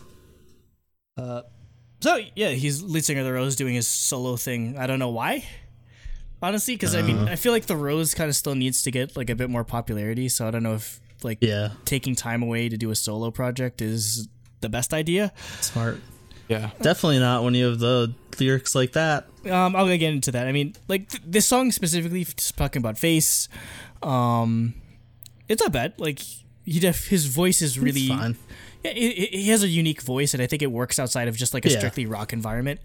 Uh, 1.17 1.41
so 2.01 2.19
yeah, 2.35 2.49
he's 2.49 2.83
lead 2.83 3.03
singer 3.03 3.21
of 3.21 3.25
the 3.25 3.33
Rose 3.33 3.55
doing 3.55 3.73
his 3.73 3.87
solo 3.87 4.35
thing. 4.35 4.77
I 4.77 4.85
don't 4.85 4.99
know 4.99 5.09
why, 5.09 5.43
honestly, 6.39 6.75
because 6.75 6.93
I 6.93 7.01
mean, 7.01 7.17
I 7.27 7.35
feel 7.35 7.51
like 7.51 7.65
the 7.65 7.75
Rose 7.75 8.13
kind 8.13 8.29
of 8.29 8.35
still 8.35 8.53
needs 8.53 8.83
to 8.83 8.91
get 8.91 9.17
like 9.17 9.31
a 9.31 9.35
bit 9.35 9.49
more 9.49 9.63
popularity. 9.63 10.29
So 10.29 10.47
I 10.47 10.51
don't 10.51 10.63
know 10.63 10.75
if 10.75 11.00
like 11.23 11.39
Yeah, 11.41 11.69
taking 11.85 12.15
time 12.15 12.43
away 12.43 12.69
to 12.69 12.77
do 12.77 12.89
a 12.91 12.95
solo 12.95 13.31
project 13.31 13.81
is 13.81 14.27
the 14.61 14.69
best 14.69 14.93
idea. 14.93 15.31
smart. 15.61 15.99
Yeah. 16.47 16.71
Definitely 16.81 17.19
not 17.19 17.43
when 17.43 17.53
you 17.53 17.65
have 17.67 17.79
the 17.79 18.13
lyrics 18.39 18.75
like 18.75 18.91
that. 18.93 19.27
Um, 19.49 19.73
I'll 19.75 19.87
get 19.87 20.01
into 20.13 20.31
that. 20.31 20.47
I 20.47 20.51
mean, 20.51 20.75
like 20.89 21.07
th- 21.09 21.23
this 21.25 21.45
song 21.47 21.71
specifically, 21.71 22.25
just 22.25 22.57
talking 22.57 22.81
about 22.81 22.97
face. 22.97 23.47
Um, 24.03 24.73
it's 25.47 25.61
not 25.61 25.71
bad. 25.71 25.93
Like 25.97 26.19
he 26.65 26.79
def- 26.79 27.07
his 27.07 27.25
voice 27.27 27.61
is 27.61 27.79
really 27.79 28.01
It's 28.01 28.09
fine. 28.09 28.37
Yeah, 28.83 28.91
he, 28.93 29.11
he- 29.11 29.37
he 29.43 29.49
has 29.49 29.63
a 29.63 29.67
unique 29.67 30.01
voice, 30.01 30.33
and 30.33 30.41
I 30.43 30.47
think 30.47 30.61
it 30.61 30.71
works 30.71 30.99
outside 30.99 31.27
of 31.27 31.37
just 31.37 31.53
like 31.53 31.65
a 31.65 31.69
Yeah. 31.69 31.77
strictly 31.77 32.05
rock 32.05 32.33
environment. 32.33 32.79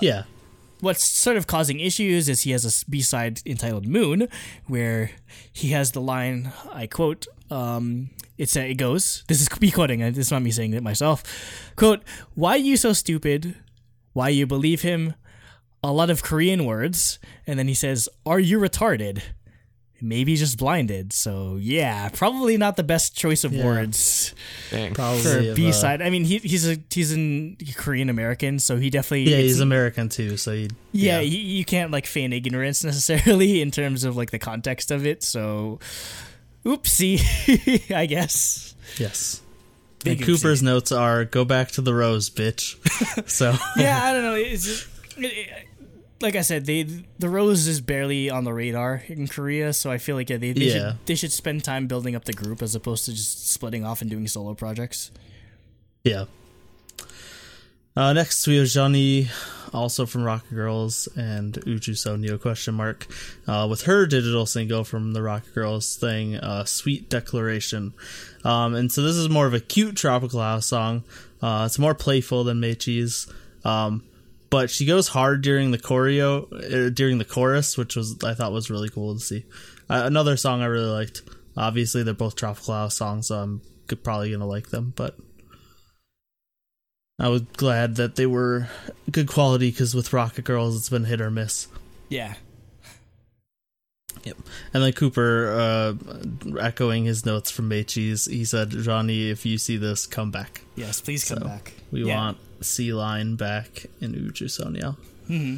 yeah, 0.00 0.24
What's 0.80 1.04
sort 1.04 1.36
of 1.36 1.46
causing 1.46 1.78
issues 1.78 2.28
is 2.28 2.40
he 2.40 2.50
has 2.50 2.64
a 2.64 2.90
B 2.90 3.00
side 3.02 3.40
entitled 3.46 3.86
"Moon," 3.86 4.26
where 4.66 5.12
he 5.52 5.68
has 5.68 5.92
the 5.92 6.00
line, 6.00 6.52
I 6.72 6.88
quote, 6.88 7.26
um, 7.52 8.10
it's 8.38 8.56
it 8.56 8.74
goes. 8.78 9.24
This 9.28 9.40
is 9.40 9.48
me 9.60 9.70
quoting. 9.70 10.02
uh, 10.02 10.08
This 10.10 10.26
is 10.26 10.30
not 10.32 10.42
me 10.42 10.50
saying 10.50 10.74
it 10.74 10.82
myself. 10.82 11.22
Quote: 11.76 12.02
Why 12.34 12.56
you 12.56 12.76
so 12.76 12.92
stupid? 12.92 13.54
Why 14.12 14.28
you 14.30 14.46
believe 14.46 14.82
him? 14.82 15.14
A 15.84 15.92
lot 15.92 16.10
of 16.10 16.22
Korean 16.22 16.64
words, 16.64 17.18
and 17.46 17.58
then 17.58 17.68
he 17.68 17.74
says, 17.74 18.08
"Are 18.24 18.40
you 18.40 18.58
retarded?" 18.58 19.22
Maybe 20.04 20.34
just 20.34 20.58
blinded. 20.58 21.12
So 21.12 21.58
yeah, 21.60 22.08
probably 22.08 22.56
not 22.56 22.74
the 22.76 22.82
best 22.82 23.16
choice 23.16 23.44
of 23.44 23.52
Yeah. 23.52 23.64
words 23.64 24.34
Dang. 24.70 24.94
probably. 24.94 25.22
for 25.22 25.38
of, 25.50 25.54
B 25.56 25.68
uh, 25.68 25.72
side. 25.72 26.02
I 26.02 26.10
mean, 26.10 26.24
he, 26.24 26.38
he's 26.38 26.68
a 26.68 26.76
he's 26.90 27.12
an 27.12 27.56
Korean 27.76 28.10
American, 28.10 28.58
so 28.58 28.78
he 28.78 28.90
definitely 28.90 29.30
yeah, 29.30 29.36
he's 29.38 29.60
American 29.60 30.08
too, 30.08 30.36
so 30.36 30.52
he. 30.54 30.68
yeah, 30.90 31.20
You, 31.20 31.38
you 31.38 31.64
can't 31.64 31.92
like 31.92 32.06
feign 32.06 32.32
ignorance 32.32 32.82
necessarily 32.90 33.60
in 33.62 33.70
terms 33.70 34.02
of 34.02 34.16
like 34.16 34.32
the 34.32 34.40
context 34.40 34.90
of 34.90 35.06
it. 35.06 35.22
So, 35.22 35.78
oopsie, 36.64 37.20
I 37.94 38.06
guess. 38.06 38.74
yes. 38.98 39.40
Big 40.04 40.18
and 40.18 40.26
Cooper's 40.26 40.62
notes 40.62 40.90
are 40.90 41.24
"Go 41.24 41.44
back 41.44 41.70
to 41.72 41.80
the 41.80 41.94
rose, 41.94 42.28
bitch." 42.28 42.76
so 43.28 43.54
Yeah, 43.76 44.00
I 44.02 44.12
don't 44.12 44.22
know. 44.24 44.34
It's 44.34 44.64
just, 44.64 44.88
it, 45.16 45.24
it- 45.26 45.68
like 46.20 46.36
I 46.36 46.42
said, 46.42 46.66
they 46.66 46.84
the 47.18 47.28
rose 47.28 47.66
is 47.66 47.80
barely 47.80 48.30
on 48.30 48.44
the 48.44 48.52
radar 48.52 49.02
in 49.08 49.26
Korea, 49.26 49.72
so 49.72 49.90
I 49.90 49.98
feel 49.98 50.14
like 50.14 50.30
yeah, 50.30 50.36
they 50.36 50.52
they, 50.52 50.66
Yeah. 50.66 50.72
should, 50.92 50.98
they 51.06 51.14
should 51.16 51.32
spend 51.32 51.64
time 51.64 51.88
building 51.88 52.14
up 52.14 52.24
the 52.26 52.32
group 52.32 52.62
as 52.62 52.74
opposed 52.76 53.06
to 53.06 53.12
just 53.12 53.48
splitting 53.50 53.84
off 53.84 54.02
and 54.02 54.08
doing 54.10 54.28
solo 54.28 54.54
projects. 54.54 55.10
Yeah. 56.04 56.24
Uh, 57.96 58.12
next 58.12 58.46
we 58.46 58.56
have 58.56 58.68
Johnny, 58.68 59.28
also 59.72 60.06
from 60.06 60.22
Rocket 60.22 60.54
Girls, 60.54 61.08
and 61.16 61.54
Uju 61.54 61.94
Sonyo 61.94 62.40
question 62.40 62.74
mark, 62.74 63.06
uh, 63.46 63.66
with 63.68 63.82
her 63.82 64.06
digital 64.06 64.46
single 64.46 64.84
from 64.84 65.12
the 65.12 65.22
Rocket 65.22 65.54
Girls 65.54 65.96
thing, 65.96 66.36
uh, 66.36 66.64
"Sweet 66.64 67.08
Declaration." 67.08 67.92
Um, 68.44 68.74
and 68.74 68.90
so 68.90 69.02
this 69.02 69.16
is 69.16 69.28
more 69.28 69.46
of 69.46 69.54
a 69.54 69.60
cute 69.60 69.96
tropical 69.96 70.40
house 70.40 70.66
song. 70.66 71.04
Uh, 71.40 71.64
it's 71.66 71.78
more 71.78 71.94
playful 71.94 72.44
than 72.44 72.60
Meiqi's, 72.60 73.26
um, 73.64 74.04
but 74.50 74.70
she 74.70 74.84
goes 74.84 75.08
hard 75.08 75.42
during 75.42 75.70
the 75.70 75.78
choreo, 75.78 76.50
er, 76.72 76.90
during 76.90 77.18
the 77.18 77.24
chorus, 77.24 77.76
which 77.76 77.96
was 77.96 78.22
I 78.22 78.34
thought 78.34 78.52
was 78.52 78.70
really 78.70 78.88
cool 78.88 79.14
to 79.14 79.20
see. 79.20 79.44
Uh, 79.88 80.02
another 80.04 80.36
song 80.36 80.62
I 80.62 80.66
really 80.66 80.90
liked. 80.90 81.22
Obviously, 81.56 82.02
they're 82.02 82.14
both 82.14 82.36
tropical 82.36 82.74
house 82.74 82.96
songs, 82.96 83.28
so 83.28 83.36
I'm 83.36 83.60
probably 84.02 84.30
gonna 84.30 84.46
like 84.46 84.68
them, 84.68 84.92
but. 84.96 85.16
I 87.18 87.28
was 87.28 87.42
glad 87.42 87.96
that 87.96 88.16
they 88.16 88.26
were 88.26 88.68
good 89.10 89.28
quality 89.28 89.70
because 89.70 89.94
with 89.94 90.12
Rocket 90.12 90.44
Girls, 90.44 90.76
it's 90.76 90.88
been 90.88 91.04
hit 91.04 91.20
or 91.20 91.30
miss. 91.30 91.68
Yeah, 92.08 92.34
Yep. 94.24 94.36
And 94.72 94.82
then 94.84 94.92
Cooper, 94.92 95.50
uh, 95.50 96.58
echoing 96.60 97.06
his 97.06 97.26
notes 97.26 97.50
from 97.50 97.68
Meiqi's, 97.70 98.26
he 98.26 98.44
said, 98.44 98.70
Johnny, 98.70 99.30
if 99.30 99.44
you 99.44 99.58
see 99.58 99.76
this, 99.76 100.06
come 100.06 100.30
back. 100.30 100.60
yes, 100.76 101.00
please 101.00 101.24
come 101.28 101.38
So, 101.38 101.44
back. 101.44 101.72
We 101.90 102.04
Yeah. 102.04 102.16
want 102.16 102.38
Sea 102.60 102.92
Line 102.92 103.34
back 103.36 103.86
in 104.00 104.12
Uju 104.12 104.44
Sonyo. 104.46 104.96
hmm 105.26 105.56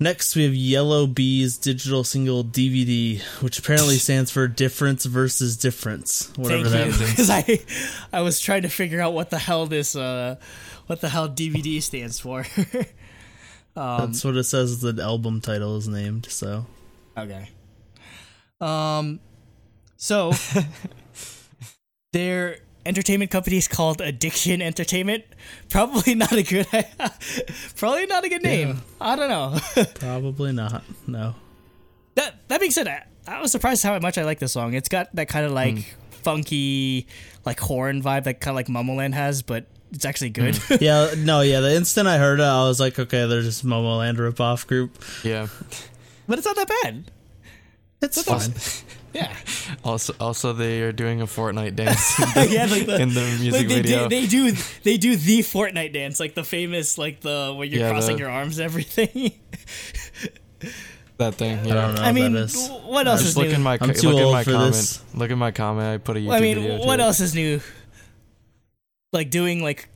Next, 0.00 0.34
we 0.34 0.42
have 0.42 0.54
Yellow 0.54 1.06
Bee's 1.06 1.56
digital 1.56 2.02
single 2.02 2.42
DVD, 2.42 3.22
which 3.40 3.60
apparently 3.60 3.96
stands 3.98 4.30
for 4.30 4.48
Difference 4.48 5.04
versus 5.04 5.56
Difference, 5.56 6.32
whatever 6.36 6.68
Thank 6.68 6.92
that 6.92 7.00
you, 7.00 7.06
means. 7.06 7.10
because 7.10 7.30
I, 7.30 7.60
I 8.12 8.22
was 8.22 8.40
trying 8.40 8.62
to 8.62 8.68
figure 8.68 9.00
out 9.00 9.12
what 9.12 9.30
the 9.30 9.38
hell 9.38 9.66
this, 9.66 9.94
uh, 9.94 10.36
what 10.86 11.00
the 11.00 11.08
hell 11.08 11.28
DVD 11.28 11.80
stands 11.80 12.18
for. 12.18 12.40
um, 13.76 14.06
That's 14.10 14.24
what 14.24 14.36
it 14.36 14.44
says 14.44 14.80
the 14.80 15.00
album 15.00 15.40
title 15.40 15.76
is 15.76 15.86
named, 15.86 16.26
so. 16.28 16.66
okay. 17.16 17.48
Um, 18.60 19.20
so 19.96 20.32
their 22.12 22.58
entertainment 22.86 23.30
company 23.30 23.56
is 23.56 23.68
called 23.68 24.00
Addiction 24.00 24.62
Entertainment. 24.62 25.24
Probably 25.68 26.14
not 26.14 26.32
a 26.32 26.42
good, 26.42 26.66
probably 27.76 28.06
not 28.06 28.24
a 28.24 28.28
good 28.28 28.42
name. 28.42 28.82
I 29.00 29.16
don't 29.16 29.28
know. 29.28 29.58
Probably 29.94 30.52
not. 30.52 30.82
No. 31.06 31.34
that 32.14 32.48
that 32.48 32.60
being 32.60 32.72
said, 32.72 32.88
I, 32.88 33.04
I 33.26 33.40
was 33.40 33.52
surprised 33.52 33.82
how 33.82 33.98
much 33.98 34.18
I 34.18 34.24
like 34.24 34.38
this 34.38 34.52
song. 34.52 34.74
It's 34.74 34.88
got 34.88 35.14
that 35.14 35.28
kind 35.28 35.46
of 35.46 35.52
like 35.52 35.78
hmm. 35.78 36.10
funky, 36.10 37.06
like 37.44 37.60
horn 37.60 38.02
vibe 38.02 38.24
that 38.24 38.40
kind 38.40 38.52
of 38.52 38.56
like 38.56 38.66
Momoland 38.66 39.14
has, 39.14 39.42
but 39.42 39.66
it's 39.92 40.04
actually 40.04 40.28
hmm. 40.28 40.44
good. 40.44 40.60
Yeah, 40.80 41.14
no, 41.16 41.40
yeah. 41.40 41.60
The 41.60 41.74
instant 41.74 42.08
I 42.08 42.18
heard 42.18 42.40
it, 42.40 42.44
I 42.44 42.66
was 42.66 42.80
like, 42.80 42.98
okay, 42.98 43.26
they're 43.26 43.42
just 43.42 43.64
Momoland 43.64 44.16
ripoff 44.16 44.66
group. 44.66 45.02
Yeah. 45.22 45.48
but 46.26 46.38
it's 46.38 46.46
not 46.46 46.56
that 46.56 46.68
bad. 46.82 47.10
It's 48.02 48.22
That's 48.22 48.46
fine. 48.46 48.84
Yeah, 49.14 49.32
Also, 49.84 50.12
also 50.18 50.52
they 50.52 50.82
are 50.82 50.90
doing 50.92 51.20
a 51.20 51.26
Fortnite 51.26 51.76
dance 51.82 52.18
yeah, 52.50 52.66
like 52.66 52.84
the, 52.86 53.00
in 53.00 53.14
the 53.14 53.20
music 53.40 53.52
like 53.52 53.68
they, 53.68 53.74
video. 53.82 54.08
do, 54.08 54.08
they 54.08 54.26
do 54.26 54.52
they 54.82 54.96
do 54.98 55.14
the 55.16 55.38
Fortnite 55.40 55.92
dance, 55.92 56.18
like 56.18 56.34
the 56.34 56.42
famous 56.42 56.98
like 56.98 57.20
the 57.20 57.54
where 57.56 57.64
you're 57.66 57.80
Yeah, 57.80 57.90
crossing 57.90 58.16
the- 58.16 58.22
your 58.22 58.30
arms 58.30 58.58
and 58.58 58.64
everything. 58.64 59.32
that 61.18 61.36
thing. 61.36 61.58
I 61.60 61.62
don't 61.62 61.94
know 61.94 62.02
I 62.02 62.06
what 62.06 62.14
mean, 62.14 62.32
that 62.32 62.40
is. 62.44 62.68
what 62.84 63.06
else 63.06 63.20
Just 63.20 63.30
is 63.30 63.36
look 63.36 63.46
new? 63.48 63.54
in 63.54 63.62
my 63.62 63.78
I'm 63.80 63.88
look 63.88 63.96
too 63.96 64.10
in 64.10 64.22
old 64.22 64.32
my 64.32 64.42
for 64.44 64.50
comment. 64.52 64.72
this. 64.74 65.02
Look 65.14 65.30
in 65.30 65.38
my 65.38 65.50
comment. 65.52 65.86
I 65.94 65.98
put 65.98 66.16
a 66.16 66.20
YouTube 66.20 66.32
I 66.32 66.40
mean, 66.40 66.56
video. 66.58 66.84
what 66.84 67.00
else 67.00 67.20
is 67.20 67.34
new? 67.34 67.60
Like 69.12 69.30
doing 69.30 69.62
like 69.62 69.88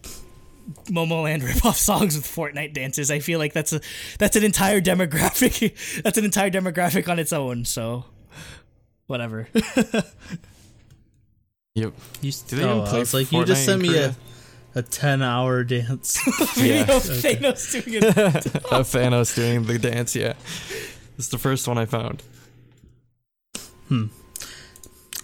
Momoland 0.84 1.42
ripoff 1.48 1.74
songs 1.74 2.14
with 2.14 2.24
Fortnite 2.24 2.72
dances. 2.72 3.10
I 3.10 3.18
feel 3.18 3.40
like 3.40 3.52
that's 3.52 3.72
a 3.72 3.80
that's 4.18 4.36
an 4.36 4.44
entire 4.44 4.80
demographic. 4.80 6.02
that's 6.04 6.18
an 6.18 6.24
entire 6.24 6.50
demographic 6.50 7.08
on 7.08 7.18
its 7.18 7.32
own. 7.32 7.64
So, 7.64 8.04
whatever. 9.08 9.48
Yep. 11.74 11.92
You, 12.22 12.32
Do 12.32 12.56
they 12.56 12.62
even 12.64 12.78
oh, 12.78 12.82
I 12.82 12.88
play 12.88 12.98
was 12.98 13.14
like, 13.14 13.30
you 13.30 13.44
just 13.44 13.64
sent 13.64 13.80
me 13.80 13.88
Korea? 13.90 14.16
a, 14.74 14.78
a 14.80 14.82
10 14.82 15.22
hour 15.22 15.62
dance. 15.62 16.18
Video 16.56 16.74
Yeah. 16.78 16.96
of 16.96 17.02
Thanos 17.04 17.70
doing 17.70 18.02
it. 18.02 18.04
of 18.72 18.88
Thanos 18.88 19.36
doing 19.36 19.62
the 19.62 19.78
dance. 19.78 20.16
Yeah. 20.16 20.32
It's 21.18 21.28
the 21.28 21.38
first 21.38 21.68
one 21.68 21.78
I 21.78 21.84
found. 21.84 22.24
Hmm. 23.88 24.06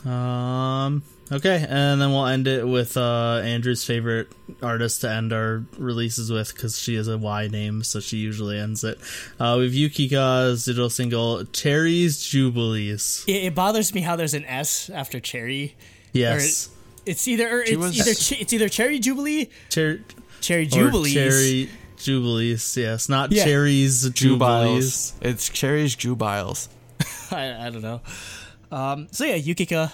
Um, 0.09 1.03
okay, 1.33 1.65
and 1.69 2.01
then 2.01 2.11
we'll 2.11 2.27
end 2.27 2.47
it 2.49 2.67
with 2.67 2.97
uh, 2.97 3.41
Andrew's 3.45 3.85
favorite 3.85 4.29
artist 4.63 5.01
to 5.03 5.11
end 5.11 5.33
our 5.33 5.65
releases 5.79 6.31
with 6.31 6.53
because 6.55 6.79
she 6.79 6.95
is 6.97 7.09
a 7.09 7.17
Y 7.19 7.49
name, 7.49 7.83
so 7.83 8.01
she 8.01 8.17
usually 8.19 8.59
ends 8.59 8.85
it. 8.85 8.99
Uh, 9.41 9.57
we've 9.59 9.73
Yukika's 9.73 10.65
digital 10.65 10.91
single, 10.91 11.45
Cherries 11.47 12.23
Jubilees. 12.23 13.25
It, 13.27 13.45
it 13.47 13.55
bothers 13.55 13.95
me 13.95 14.01
how 14.03 14.17
there's 14.17 14.35
an 14.35 14.45
S 14.45 14.91
after 14.91 15.21
cherry. 15.21 15.75
Yes. 16.13 16.69
It's 17.07 17.27
either 17.29 17.49
or 17.59 17.63
it's 17.63 17.77
was- 17.77 17.99
either 17.99 18.15
ch- 18.15 18.41
it's 18.41 18.53
either 18.53 18.69
cherry 18.69 18.99
jubilee, 18.99 19.51
Cher- 19.71 20.01
cherry 20.41 20.63
or 20.63 20.67
jubilees. 20.67 21.13
Cherry 21.15 21.69
Jubilees, 21.97 22.77
yes. 22.77 23.09
Not 23.09 23.33
Yeah. 23.33 23.45
Cherries 23.45 24.09
Jubilees. 24.11 25.13
Jubiles. 25.13 25.13
It's 25.23 25.49
Cherry's 25.49 25.95
Jubiles. 25.95 26.69
I, 27.31 27.67
I 27.67 27.71
don't 27.71 27.81
know. 27.83 28.01
Um, 28.71 29.09
so 29.11 29.25
yeah, 29.25 29.39
Yukika, 29.39 29.91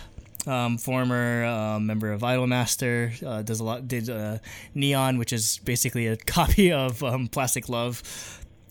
um, 0.46 0.78
former 0.78 1.44
uh, 1.44 1.78
member 1.80 2.12
of 2.12 2.22
Idolmaster, 2.22 3.22
uh, 3.24 3.42
does 3.42 3.60
a 3.60 3.64
lot. 3.64 3.86
Did 3.88 4.08
uh, 4.10 4.38
Neon, 4.74 5.18
which 5.18 5.32
is 5.32 5.58
basically 5.64 6.06
a 6.06 6.16
copy 6.38 6.72
of 6.72 7.02
um, 7.02 7.28
Plastic 7.28 7.68
Love. 7.68 8.02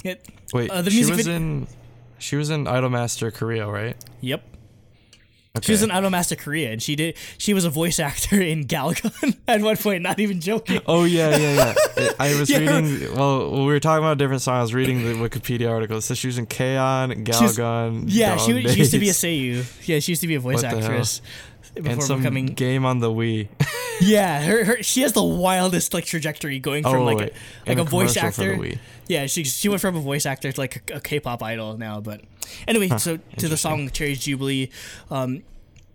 It, 0.03 0.25
Wait, 0.53 0.69
Uh, 0.71 0.81
the 0.81 0.91
she 0.91 1.05
was 1.05 1.25
vid- 1.25 1.27
in. 1.27 1.67
She 2.17 2.35
was 2.35 2.49
in 2.49 2.65
Idolmaster 2.65 3.33
Korea, 3.33 3.67
right? 3.67 3.95
yep. 4.21 4.43
Okay. 5.57 5.65
She 5.65 5.71
was 5.71 5.81
in 5.81 5.89
Idolmaster 5.89 6.37
Korea, 6.37 6.71
and 6.71 6.81
she 6.81 6.95
did. 6.95 7.15
She 7.39 7.55
was 7.55 7.65
a 7.65 7.71
voice 7.71 7.97
actor 7.99 8.39
in 8.53 8.65
Galgun 8.65 9.35
at 9.47 9.61
one 9.61 9.77
point. 9.77 10.03
Not 10.03 10.19
even 10.19 10.39
joking. 10.39 10.79
Oh 10.85 11.05
yeah, 11.05 11.35
yeah, 11.35 11.73
yeah. 11.97 12.11
I 12.19 12.39
was 12.39 12.49
Yeah. 12.51 12.59
reading. 12.59 13.15
Well, 13.15 13.51
we 13.51 13.65
were 13.65 13.79
talking 13.79 14.03
about 14.03 14.11
a 14.13 14.15
different 14.17 14.43
song. 14.43 14.57
I 14.57 14.61
was 14.61 14.75
reading 14.75 15.03
the 15.03 15.13
Wikipedia 15.15 15.69
article. 15.69 15.97
It 15.97 16.01
says 16.01 16.17
she 16.19 16.27
was 16.27 16.37
in 16.37 16.45
K-On, 16.45 17.11
Galgun. 17.25 18.03
Yeah, 18.07 18.37
she, 18.37 18.51
she 18.67 18.77
used 18.77 18.91
to 18.91 18.99
be 18.99 19.09
a 19.09 19.13
Days, 19.13 19.17
Seiyu. 19.17 19.87
Yeah, 19.87 19.99
she 19.99 20.11
used 20.11 20.21
to 20.21 20.27
be 20.27 20.35
a 20.35 20.39
voice 20.39 20.61
What 20.61 20.69
the 20.69 20.81
actress 21.85 21.95
and 21.95 22.03
some 22.03 22.19
becoming. 22.19 22.47
game 22.47 22.85
on 22.85 22.99
the 22.99 23.09
Wii. 23.09 23.47
Yeah, 24.01 24.41
her, 24.43 24.63
her 24.63 24.83
she 24.83 25.01
has 25.01 25.13
the 25.13 25.23
wildest 25.23 25.93
like 25.93 26.05
trajectory 26.05 26.59
going 26.59 26.83
from 26.83 26.95
oh, 26.95 27.03
like 27.03 27.17
wait, 27.17 27.29
a, 27.29 27.69
like 27.69 27.77
in 27.77 27.79
a 27.79 27.83
voice 27.83 28.13
commercial 28.13 28.31
for 28.31 28.57
the 28.61 28.69
actor. 28.69 28.81
Yeah, 29.07 29.25
she 29.25 29.43
she 29.43 29.67
went 29.67 29.81
from 29.81 29.95
a 29.95 29.99
voice 29.99 30.25
actor 30.25 30.51
to 30.51 30.59
like 30.59 30.89
a, 30.89 30.95
a 30.95 31.01
K-pop 31.01 31.43
idol 31.43 31.77
now. 31.77 31.99
But 31.99 32.21
anyway, 32.67 32.97
so 32.97 33.19
to 33.37 33.47
the 33.47 33.57
song 33.57 33.89
"Cherry's 33.89 34.19
Jubilee," 34.19 34.69
um, 35.11 35.43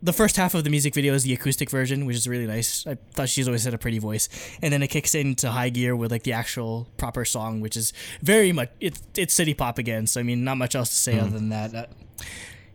the 0.03 0.13
first 0.13 0.37
half 0.37 0.55
of 0.55 0.65
the 0.65 0.71
music 0.71 0.95
video 0.95 1.15
is 1.15 1.23
the 1.23 1.33
acoustic 1.33 1.71
version, 1.71 2.05
which 2.05 2.17
is 2.17 2.29
really 2.29 2.47
nice. 2.47 2.87
I 2.87 2.99
thought 3.15 3.31
she's 3.31 3.49
always 3.49 3.65
had 3.65 3.73
a 3.73 3.79
pretty 3.79 3.99
voice, 3.99 4.29
and 4.61 4.71
then 4.71 4.83
it 4.83 4.89
kicks 4.89 5.15
into 5.15 5.51
high 5.51 5.71
gear 5.71 5.97
with 5.97 6.11
like 6.11 6.25
the 6.25 6.35
actual 6.35 6.87
proper 6.99 7.25
song, 7.25 7.61
which 7.61 7.77
is 7.77 7.95
very 8.21 8.53
much 8.53 8.71
it's 8.81 9.03
it's 9.17 9.33
city 9.33 9.55
pop 9.55 9.79
again. 9.79 10.07
So 10.07 10.21
I 10.21 10.23
mean, 10.23 10.45
not 10.45 10.59
much 10.59 10.75
else 10.75 10.91
to 10.91 10.97
say 10.97 11.19
other 11.19 11.31
than 11.31 11.49
that. 11.49 11.75
Uh, 11.75 11.87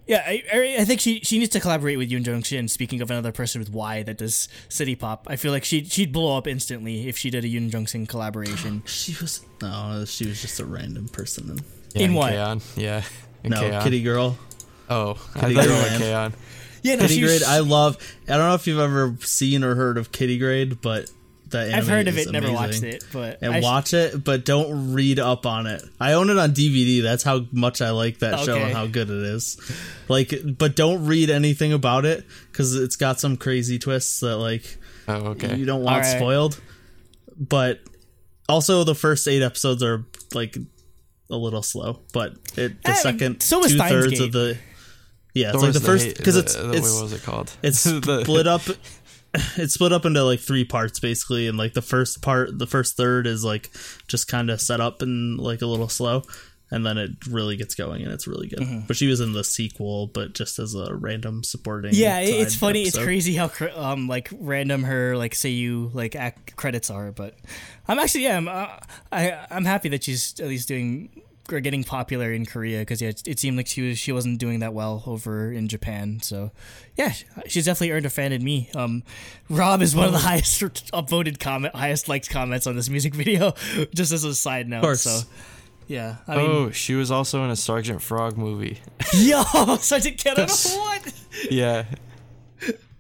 yeah, 0.10 0.24
I, 0.26 0.44
I, 0.52 0.76
I 0.80 0.86
think 0.86 1.00
she, 1.00 1.20
she 1.22 1.38
needs 1.38 1.52
to 1.52 1.60
collaborate 1.60 2.00
with 2.00 2.10
Yoon 2.10 2.24
Jong 2.24 2.42
Shin. 2.42 2.68
Speaking 2.68 3.00
of 3.02 3.12
another 3.12 3.32
person 3.32 3.60
with 3.60 3.70
Y 3.70 4.02
that 4.04 4.18
does 4.18 4.50
city 4.68 4.96
pop, 4.96 5.28
I 5.30 5.36
feel 5.36 5.52
like 5.52 5.64
she 5.64 5.84
she'd 5.86 6.12
blow 6.12 6.36
up 6.36 6.48
instantly 6.48 7.08
if 7.08 7.16
she 7.16 7.30
did 7.30 7.46
a 7.46 7.48
Yoon 7.48 7.70
Jong 7.70 7.86
Shin 7.86 8.08
collaboration. 8.08 8.82
She 8.88 9.16
was 9.22 9.46
no, 9.62 10.04
she 10.06 10.26
was 10.28 10.42
just 10.42 10.60
a 10.60 10.66
random 10.66 11.08
person. 11.10 11.52
In, 11.52 11.60
Yeah, 11.94 12.02
In 12.08 12.14
what? 12.16 12.32
K-On. 12.32 12.62
Yeah. 12.76 13.04
In 13.44 13.52
no, 13.52 13.60
K-On. 13.62 13.84
Kitty 13.84 14.02
Girl. 14.04 14.38
Oh, 14.90 15.14
Kitty 15.36 15.54
thought 15.54 15.64
you 15.64 15.70
Girl 15.70 15.78
and- 15.78 16.02
K-On. 16.04 16.34
Yeah, 16.82 16.96
no, 16.96 17.02
Kitty 17.04 17.16
she- 17.16 17.22
Grade, 17.22 17.44
I 17.44 17.60
love. 17.60 17.98
I 18.28 18.32
don't 18.38 18.48
know 18.50 18.56
if 18.56 18.66
you've 18.66 18.80
ever 18.80 19.16
seen 19.22 19.64
or 19.64 19.76
heard 19.76 19.98
of 20.00 20.12
Kitty 20.12 20.38
Grade, 20.40 20.82
but 20.82 21.12
the 21.50 21.60
anime 21.60 21.76
I've 21.76 21.88
heard 21.88 22.08
of 22.08 22.18
is 22.18 22.28
it, 22.28 22.32
never 22.32 22.52
watched 22.52 22.84
it, 22.84 23.04
but 23.14 23.40
And 23.42 23.54
I 23.54 23.60
sh- 23.60 23.64
watch 23.64 23.94
it, 23.94 24.24
but 24.24 24.46
don't 24.46 24.94
read 24.94 25.20
up 25.20 25.46
on 25.46 25.68
it. 25.68 25.82
I 26.00 26.14
own 26.14 26.30
it 26.30 26.38
on 26.38 26.52
DVD. 26.54 27.02
That's 27.02 27.24
how 27.24 27.46
much 27.52 27.82
I 27.82 27.90
like 27.92 28.20
that 28.20 28.40
show 28.42 28.56
and 28.58 28.74
how 28.74 28.88
good 28.88 29.10
it 29.10 29.24
is. 29.24 29.58
Like, 30.08 30.34
but 30.58 30.76
don't 30.76 31.06
read 31.06 31.30
anything 31.30 31.74
about 31.74 32.06
it 32.06 32.26
because 32.52 32.76
it's 32.76 32.96
got 32.96 33.20
some 33.20 33.38
crazy 33.38 33.80
twists 33.80 34.20
that 34.22 34.38
like 34.38 34.78
Oh, 35.08 35.28
okay. 35.32 35.56
you 35.56 35.66
don't 35.66 35.82
want 35.84 35.98
Alright. 36.06 36.18
spoiled. 36.18 36.60
But 37.40 37.80
also, 38.48 38.84
the 38.84 38.96
first 38.96 39.28
eight 39.28 39.42
episodes 39.42 39.82
are 39.84 40.06
like 40.34 40.58
a 41.30 41.36
little 41.38 41.62
slow, 41.64 42.00
but 42.14 42.34
it 42.58 42.82
the 42.84 42.90
Eh, 42.92 42.94
second 42.96 43.42
so 43.42 43.64
is 43.64 43.72
two 43.72 43.78
Steins 43.78 43.92
thirds 43.92 44.20
of 44.20 44.32
the 44.32 44.58
yeah, 45.36 45.50
it's 45.50 45.58
Or 45.58 45.60
like 45.60 45.70
is 45.70 45.80
the 45.80 45.86
first 45.88 46.06
hate- 46.06 46.18
because 46.18 46.34
the- 46.34 46.40
it's 46.42 46.56
the- 46.56 46.72
it's 46.72 46.92
what 46.94 47.04
was 47.04 47.14
it 47.14 47.22
called? 47.24 47.52
it's 47.62 47.84
The- 47.84 48.22
split 48.24 48.48
up 48.48 48.64
it's 49.58 49.76
split 49.76 49.94
up 49.94 50.06
into 50.06 50.24
like 50.24 50.40
three 50.40 50.66
parts 50.66 51.00
basically 51.00 51.48
and 51.48 51.58
like 51.58 51.74
the 51.74 51.82
first 51.82 52.22
part 52.22 52.58
the 52.58 52.68
first 52.68 52.98
third 52.98 53.28
is 53.28 53.44
like 53.44 53.70
just 54.08 54.28
kind 54.28 54.50
of 54.50 54.60
set 54.60 54.82
up 54.82 55.02
and 55.02 55.40
like 55.40 55.62
a 55.62 55.68
little 55.68 55.90
slow 55.90 56.24
and 56.72 56.86
then 56.86 56.98
it 56.98 57.12
really 57.28 57.56
gets 57.56 57.74
going 57.76 58.04
and 58.04 58.12
it's 58.12 58.28
really 58.28 58.48
good 58.48 58.60
but 58.88 58.96
she 58.96 59.08
was 59.08 59.20
in 59.20 59.34
the 59.34 59.44
sequel 59.44 60.08
but 60.08 60.34
just 60.34 60.60
as 60.60 60.76
a 60.76 60.94
random 60.94 61.44
supporting 61.44 61.92
yeah, 61.94 62.20
it's 62.20 62.56
funny. 62.56 62.84
It's 62.84 62.98
crazy 62.98 63.34
how 63.36 63.48
cr- 63.48 63.70
um 63.76 64.08
like 64.08 64.30
random 64.40 64.84
her 64.84 65.18
like 65.18 65.36
say 65.36 65.50
you 65.50 65.90
like 65.94 66.16
act 66.16 66.56
credits 66.56 66.90
are, 66.90 67.12
but 67.12 67.36
I'm 67.88 67.98
actually 68.00 68.24
yeah 68.24 68.38
I'm 68.38 68.48
uh, 68.48 68.68
I 69.12 69.46
I'm 69.50 69.66
happy 69.66 69.90
that 69.90 70.04
she's 70.04 70.40
at 70.40 70.48
least 70.48 70.68
doing 70.68 71.22
or 71.52 71.60
getting 71.60 71.84
popular 71.84 72.32
in 72.34 72.46
Korea 72.46 72.80
because 72.80 73.02
yeah 73.02 73.10
it, 73.10 73.28
it 73.28 73.40
seemed 73.40 73.58
like 73.58 73.68
she 73.68 73.82
was 73.82 73.98
she 73.98 74.12
wasn't 74.12 74.40
doing 74.40 74.60
that 74.60 74.74
well 74.74 75.04
over 75.06 75.52
in 75.52 75.68
Japan. 75.68 76.20
So 76.22 76.52
yeah, 76.96 77.14
she's 77.48 77.66
definitely 77.66 77.92
earned 77.92 78.06
a 78.06 78.10
fan 78.10 78.32
in 78.32 78.44
me. 78.44 78.70
Um, 78.76 79.04
Rob 79.50 79.82
is 79.82 79.96
one 79.96 80.06
of 80.06 80.12
the 80.12 80.20
highest 80.30 80.62
upvoted 80.92 81.40
comment, 81.40 81.76
highest 81.76 82.08
liked 82.10 82.30
comments 82.30 82.68
on 82.68 82.76
this 82.76 82.90
music 82.90 83.14
video. 83.16 83.54
Just 83.94 84.12
as 84.12 84.24
a 84.24 84.36
side 84.36 84.68
note, 84.68 84.82
course. 84.82 85.02
so. 85.02 85.22
Yeah, 85.88 86.18
I 86.28 86.38
mean, 86.38 86.52
Oh, 86.52 86.70
she 86.70 86.94
was 86.94 87.10
also 87.10 87.44
in 87.44 87.50
a 87.50 87.56
Sergeant 87.56 88.00
Frog 88.00 88.38
movie. 88.38 88.78
yo, 89.16 89.42
Sergeant 89.78 90.20
Kiddo, 90.20 90.46
what? 90.46 91.14
yeah, 91.50 91.86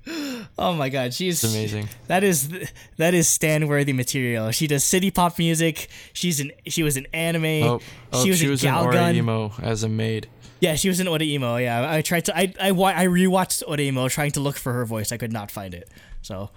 Oh 0.57 0.73
my 0.73 0.89
God, 0.89 1.13
she's 1.13 1.41
it's 1.43 1.53
amazing. 1.53 1.87
That 2.07 2.23
is 2.23 2.49
that 2.97 3.13
is 3.13 3.29
stand 3.29 3.69
worthy 3.69 3.93
material. 3.93 4.51
She 4.51 4.67
does 4.67 4.83
city 4.83 5.09
pop 5.09 5.37
music. 5.37 5.87
She's 6.11 6.39
an 6.41 6.51
she 6.67 6.83
was 6.83 6.97
an 6.97 7.07
anime. 7.13 7.45
Oh, 7.45 7.79
oh 8.11 8.23
she 8.23 8.29
was, 8.29 8.39
she 8.39 8.45
in 8.45 8.51
was 8.51 8.63
in 8.63 8.73
Galgun. 8.73 9.15
Emo 9.15 9.53
as 9.61 9.83
a 9.83 9.89
maid. 9.89 10.27
Yeah, 10.59 10.75
she 10.75 10.89
was 10.89 10.99
in 10.99 11.07
Oreimo. 11.07 11.61
Yeah, 11.61 11.89
I 11.89 12.01
tried 12.01 12.25
to 12.25 12.37
I 12.37 12.53
I 12.59 12.71
I 12.71 13.05
rewatched 13.05 13.63
Oreimo 13.65 14.09
trying 14.09 14.31
to 14.31 14.41
look 14.41 14.57
for 14.57 14.73
her 14.73 14.85
voice. 14.85 15.11
I 15.11 15.17
could 15.17 15.31
not 15.31 15.49
find 15.49 15.73
it. 15.73 15.89
So 16.21 16.49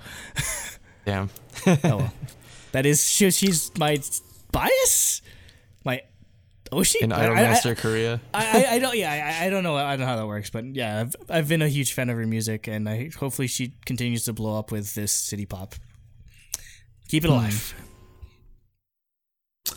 Damn. 1.04 1.30
oh 1.66 1.78
well. 1.84 2.12
that 2.72 2.86
is 2.86 3.04
she, 3.08 3.30
she's 3.30 3.70
my 3.78 4.00
bias. 4.50 5.22
My 6.72 6.78
oh 6.78 6.82
she 6.82 7.02
In 7.02 7.12
I- 7.12 7.52
I- 7.54 7.74
Korea. 7.74 8.20
I, 8.32 8.64
I, 8.64 8.74
I 8.74 8.78
don't 8.78 8.96
yeah 8.96 9.38
I, 9.40 9.46
I 9.46 9.50
don't 9.50 9.62
know 9.62 9.76
I 9.76 9.90
don't 9.96 10.00
know 10.00 10.06
how 10.06 10.16
that 10.16 10.26
works 10.26 10.50
but 10.50 10.64
yeah 10.74 11.00
I've, 11.00 11.14
I've 11.28 11.48
been 11.48 11.60
a 11.62 11.68
huge 11.68 11.92
fan 11.92 12.08
of 12.10 12.16
her 12.16 12.26
music 12.26 12.66
and 12.66 12.88
I 12.88 13.10
hopefully 13.16 13.46
she 13.48 13.74
continues 13.84 14.24
to 14.24 14.32
blow 14.32 14.58
up 14.58 14.72
with 14.72 14.94
this 14.94 15.12
city 15.12 15.44
pop. 15.46 15.74
Keep 17.08 17.24
it 17.24 17.28
Hmm. 17.28 17.34
alive. 17.34 17.74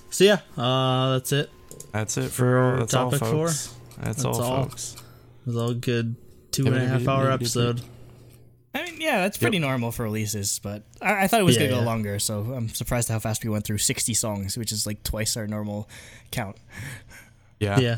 so 0.10 0.24
yeah 0.24 0.40
uh 0.58 1.14
that's 1.14 1.32
it 1.34 1.50
That's 1.92 2.18
it 2.18 2.30
for 2.30 2.78
that's 2.80 2.94
all, 2.94 3.12
topic 3.12 3.28
four. 3.28 3.48
folks. 3.50 3.76
That's, 3.98 4.24
That's 4.24 4.26
all, 4.26 4.42
all. 4.42 4.64
folks. 4.64 4.96
it 4.96 5.48
was 5.48 5.58
all 5.58 5.74
good 5.74 6.16
two 6.52 6.66
and 6.68 6.76
a 6.76 6.86
half 6.88 7.08
hour 7.08 7.30
episode 7.32 7.82
I 8.76 8.84
mean, 8.84 8.94
mean, 8.94 9.02
yeah, 9.02 9.22
that's 9.22 9.38
pretty 9.38 9.60
normal 9.60 9.92
for 9.92 10.04
releases, 10.04 10.60
but 10.60 10.84
I, 11.02 11.24
I 11.24 11.28
thought 11.28 11.40
it 11.40 11.44
was 11.44 11.56
Yeah, 11.56 11.64
gonna 11.64 11.72
go 11.76 11.80
yeah. 11.80 11.86
longer. 11.86 12.20
So 12.20 12.42
I'm 12.56 12.70
surprised 12.70 13.10
how 13.10 13.20
fast 13.20 13.44
we 13.44 13.50
went 13.50 13.66
through 13.66 13.78
60 13.80 14.14
songs, 14.14 14.58
which 14.58 14.72
is 14.72 14.86
like 14.86 15.02
twice 15.04 15.38
our 15.38 15.48
normal 15.48 15.90
count. 16.32 16.58
Yeah. 17.60 17.80
Yeah. 17.80 17.98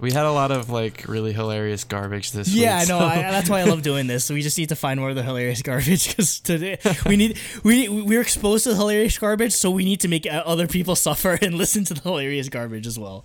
We 0.00 0.12
had 0.12 0.26
a 0.26 0.32
lot 0.32 0.50
of 0.50 0.70
like 0.70 1.04
really 1.08 1.32
hilarious 1.32 1.84
garbage 1.84 2.32
this 2.32 2.48
week. 2.48 2.62
Yeah, 2.62 2.76
I 2.76 2.80
know. 2.80 2.98
so- 2.98 3.04
I, 3.06 3.16
that's 3.22 3.48
why 3.48 3.60
I 3.60 3.64
love 3.64 3.82
doing 3.82 4.06
this. 4.06 4.24
So 4.24 4.34
we 4.34 4.42
just 4.42 4.58
need 4.58 4.68
to 4.70 4.76
find 4.76 4.98
more 5.00 5.10
of 5.10 5.16
the 5.16 5.22
hilarious 5.22 5.62
garbage 5.62 6.08
because 6.08 6.40
today 6.40 6.78
we 7.06 7.16
need 7.16 7.38
we 7.62 7.88
we're 7.88 8.20
exposed 8.20 8.64
to 8.64 8.70
the 8.70 8.76
hilarious 8.76 9.16
garbage, 9.18 9.52
so 9.52 9.70
we 9.70 9.84
need 9.84 10.00
to 10.00 10.08
make 10.08 10.26
uh, 10.26 10.42
other 10.44 10.66
people 10.66 10.94
suffer 11.08 11.38
and 11.40 11.54
listen 11.54 11.84
to 11.84 11.94
the 11.94 12.00
hilarious 12.02 12.48
garbage 12.48 12.86
as 12.86 12.98
well. 12.98 13.24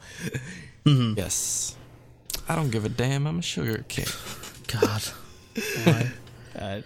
yes. 0.85 1.75
I 2.47 2.55
don't 2.55 2.69
give 2.71 2.85
a 2.85 2.89
damn. 2.89 3.27
I'm 3.27 3.39
a 3.39 3.43
sugar 3.43 3.83
king. 3.87 4.05
God. 4.67 5.03
Why? 5.83 6.11
Uh, 6.59 6.81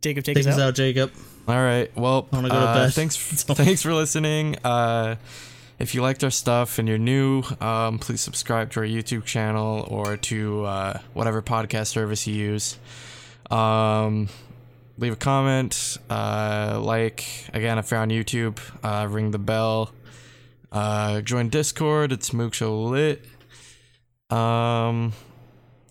Jacob, 0.00 0.24
take, 0.24 0.36
Take 0.36 0.38
us 0.38 0.46
us 0.46 0.54
out. 0.54 0.68
out, 0.68 0.74
Jacob. 0.74 1.12
All 1.48 1.54
right. 1.62 1.94
Well, 1.96 2.28
I 2.32 2.36
wanna 2.36 2.48
go 2.48 2.54
to 2.60 2.66
uh, 2.66 2.74
bed. 2.86 2.94
thanks. 2.94 3.16
thanks 3.16 3.82
for 3.82 3.92
listening. 3.94 4.56
Uh, 4.64 5.16
if 5.78 5.94
you 5.94 6.00
liked 6.02 6.24
our 6.24 6.30
stuff 6.30 6.78
and 6.78 6.88
you're 6.88 6.96
new, 6.98 7.42
um, 7.60 7.98
please 7.98 8.20
subscribe 8.20 8.70
to 8.72 8.80
our 8.80 8.86
YouTube 8.86 9.24
channel 9.24 9.86
or 9.88 10.16
to 10.16 10.64
uh, 10.64 10.98
whatever 11.12 11.42
podcast 11.42 11.88
service 11.88 12.26
you 12.26 12.34
use. 12.34 12.78
Um, 13.50 14.28
leave 14.98 15.12
a 15.12 15.16
comment, 15.16 15.98
uh, 16.08 16.80
like. 16.82 17.24
Again, 17.52 17.78
if 17.78 17.90
you're 17.90 18.00
on 18.00 18.08
YouTube, 18.10 18.58
uh, 18.82 19.06
ring 19.06 19.30
the 19.32 19.38
bell. 19.38 19.92
Uh, 20.72 21.20
join 21.20 21.48
Discord. 21.48 22.10
It's 22.10 22.30
Mooksho 22.30 22.90
Lit. 22.90 23.24
Um, 24.36 25.12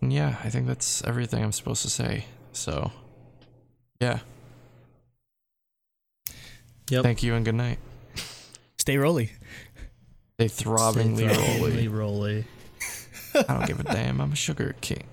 yeah, 0.01 0.35
I 0.43 0.49
think 0.49 0.67
that's 0.67 1.03
everything 1.05 1.43
I'm 1.43 1.51
supposed 1.53 1.83
to 1.83 1.89
say. 1.89 2.25
So, 2.55 2.91
yeah. 3.99 4.19
Yep. 6.89 7.03
Thank 7.03 7.21
you 7.23 7.33
and 7.35 7.43
good 7.43 7.55
night. 7.55 7.79
Stay 8.77 8.97
rolly. 8.97 9.31
Stay 10.39 10.47
throbbingly 10.47 11.29
Stay 11.29 11.57
rolly. 11.59 11.87
throbbingly 11.87 11.97
rolly. 11.97 12.45
I 13.35 13.53
don't 13.53 13.67
give 13.67 13.79
a 13.79 13.83
damn. 13.83 14.21
I'm 14.21 14.31
a 14.31 14.35
sugar 14.35 14.75
king. 14.81 15.03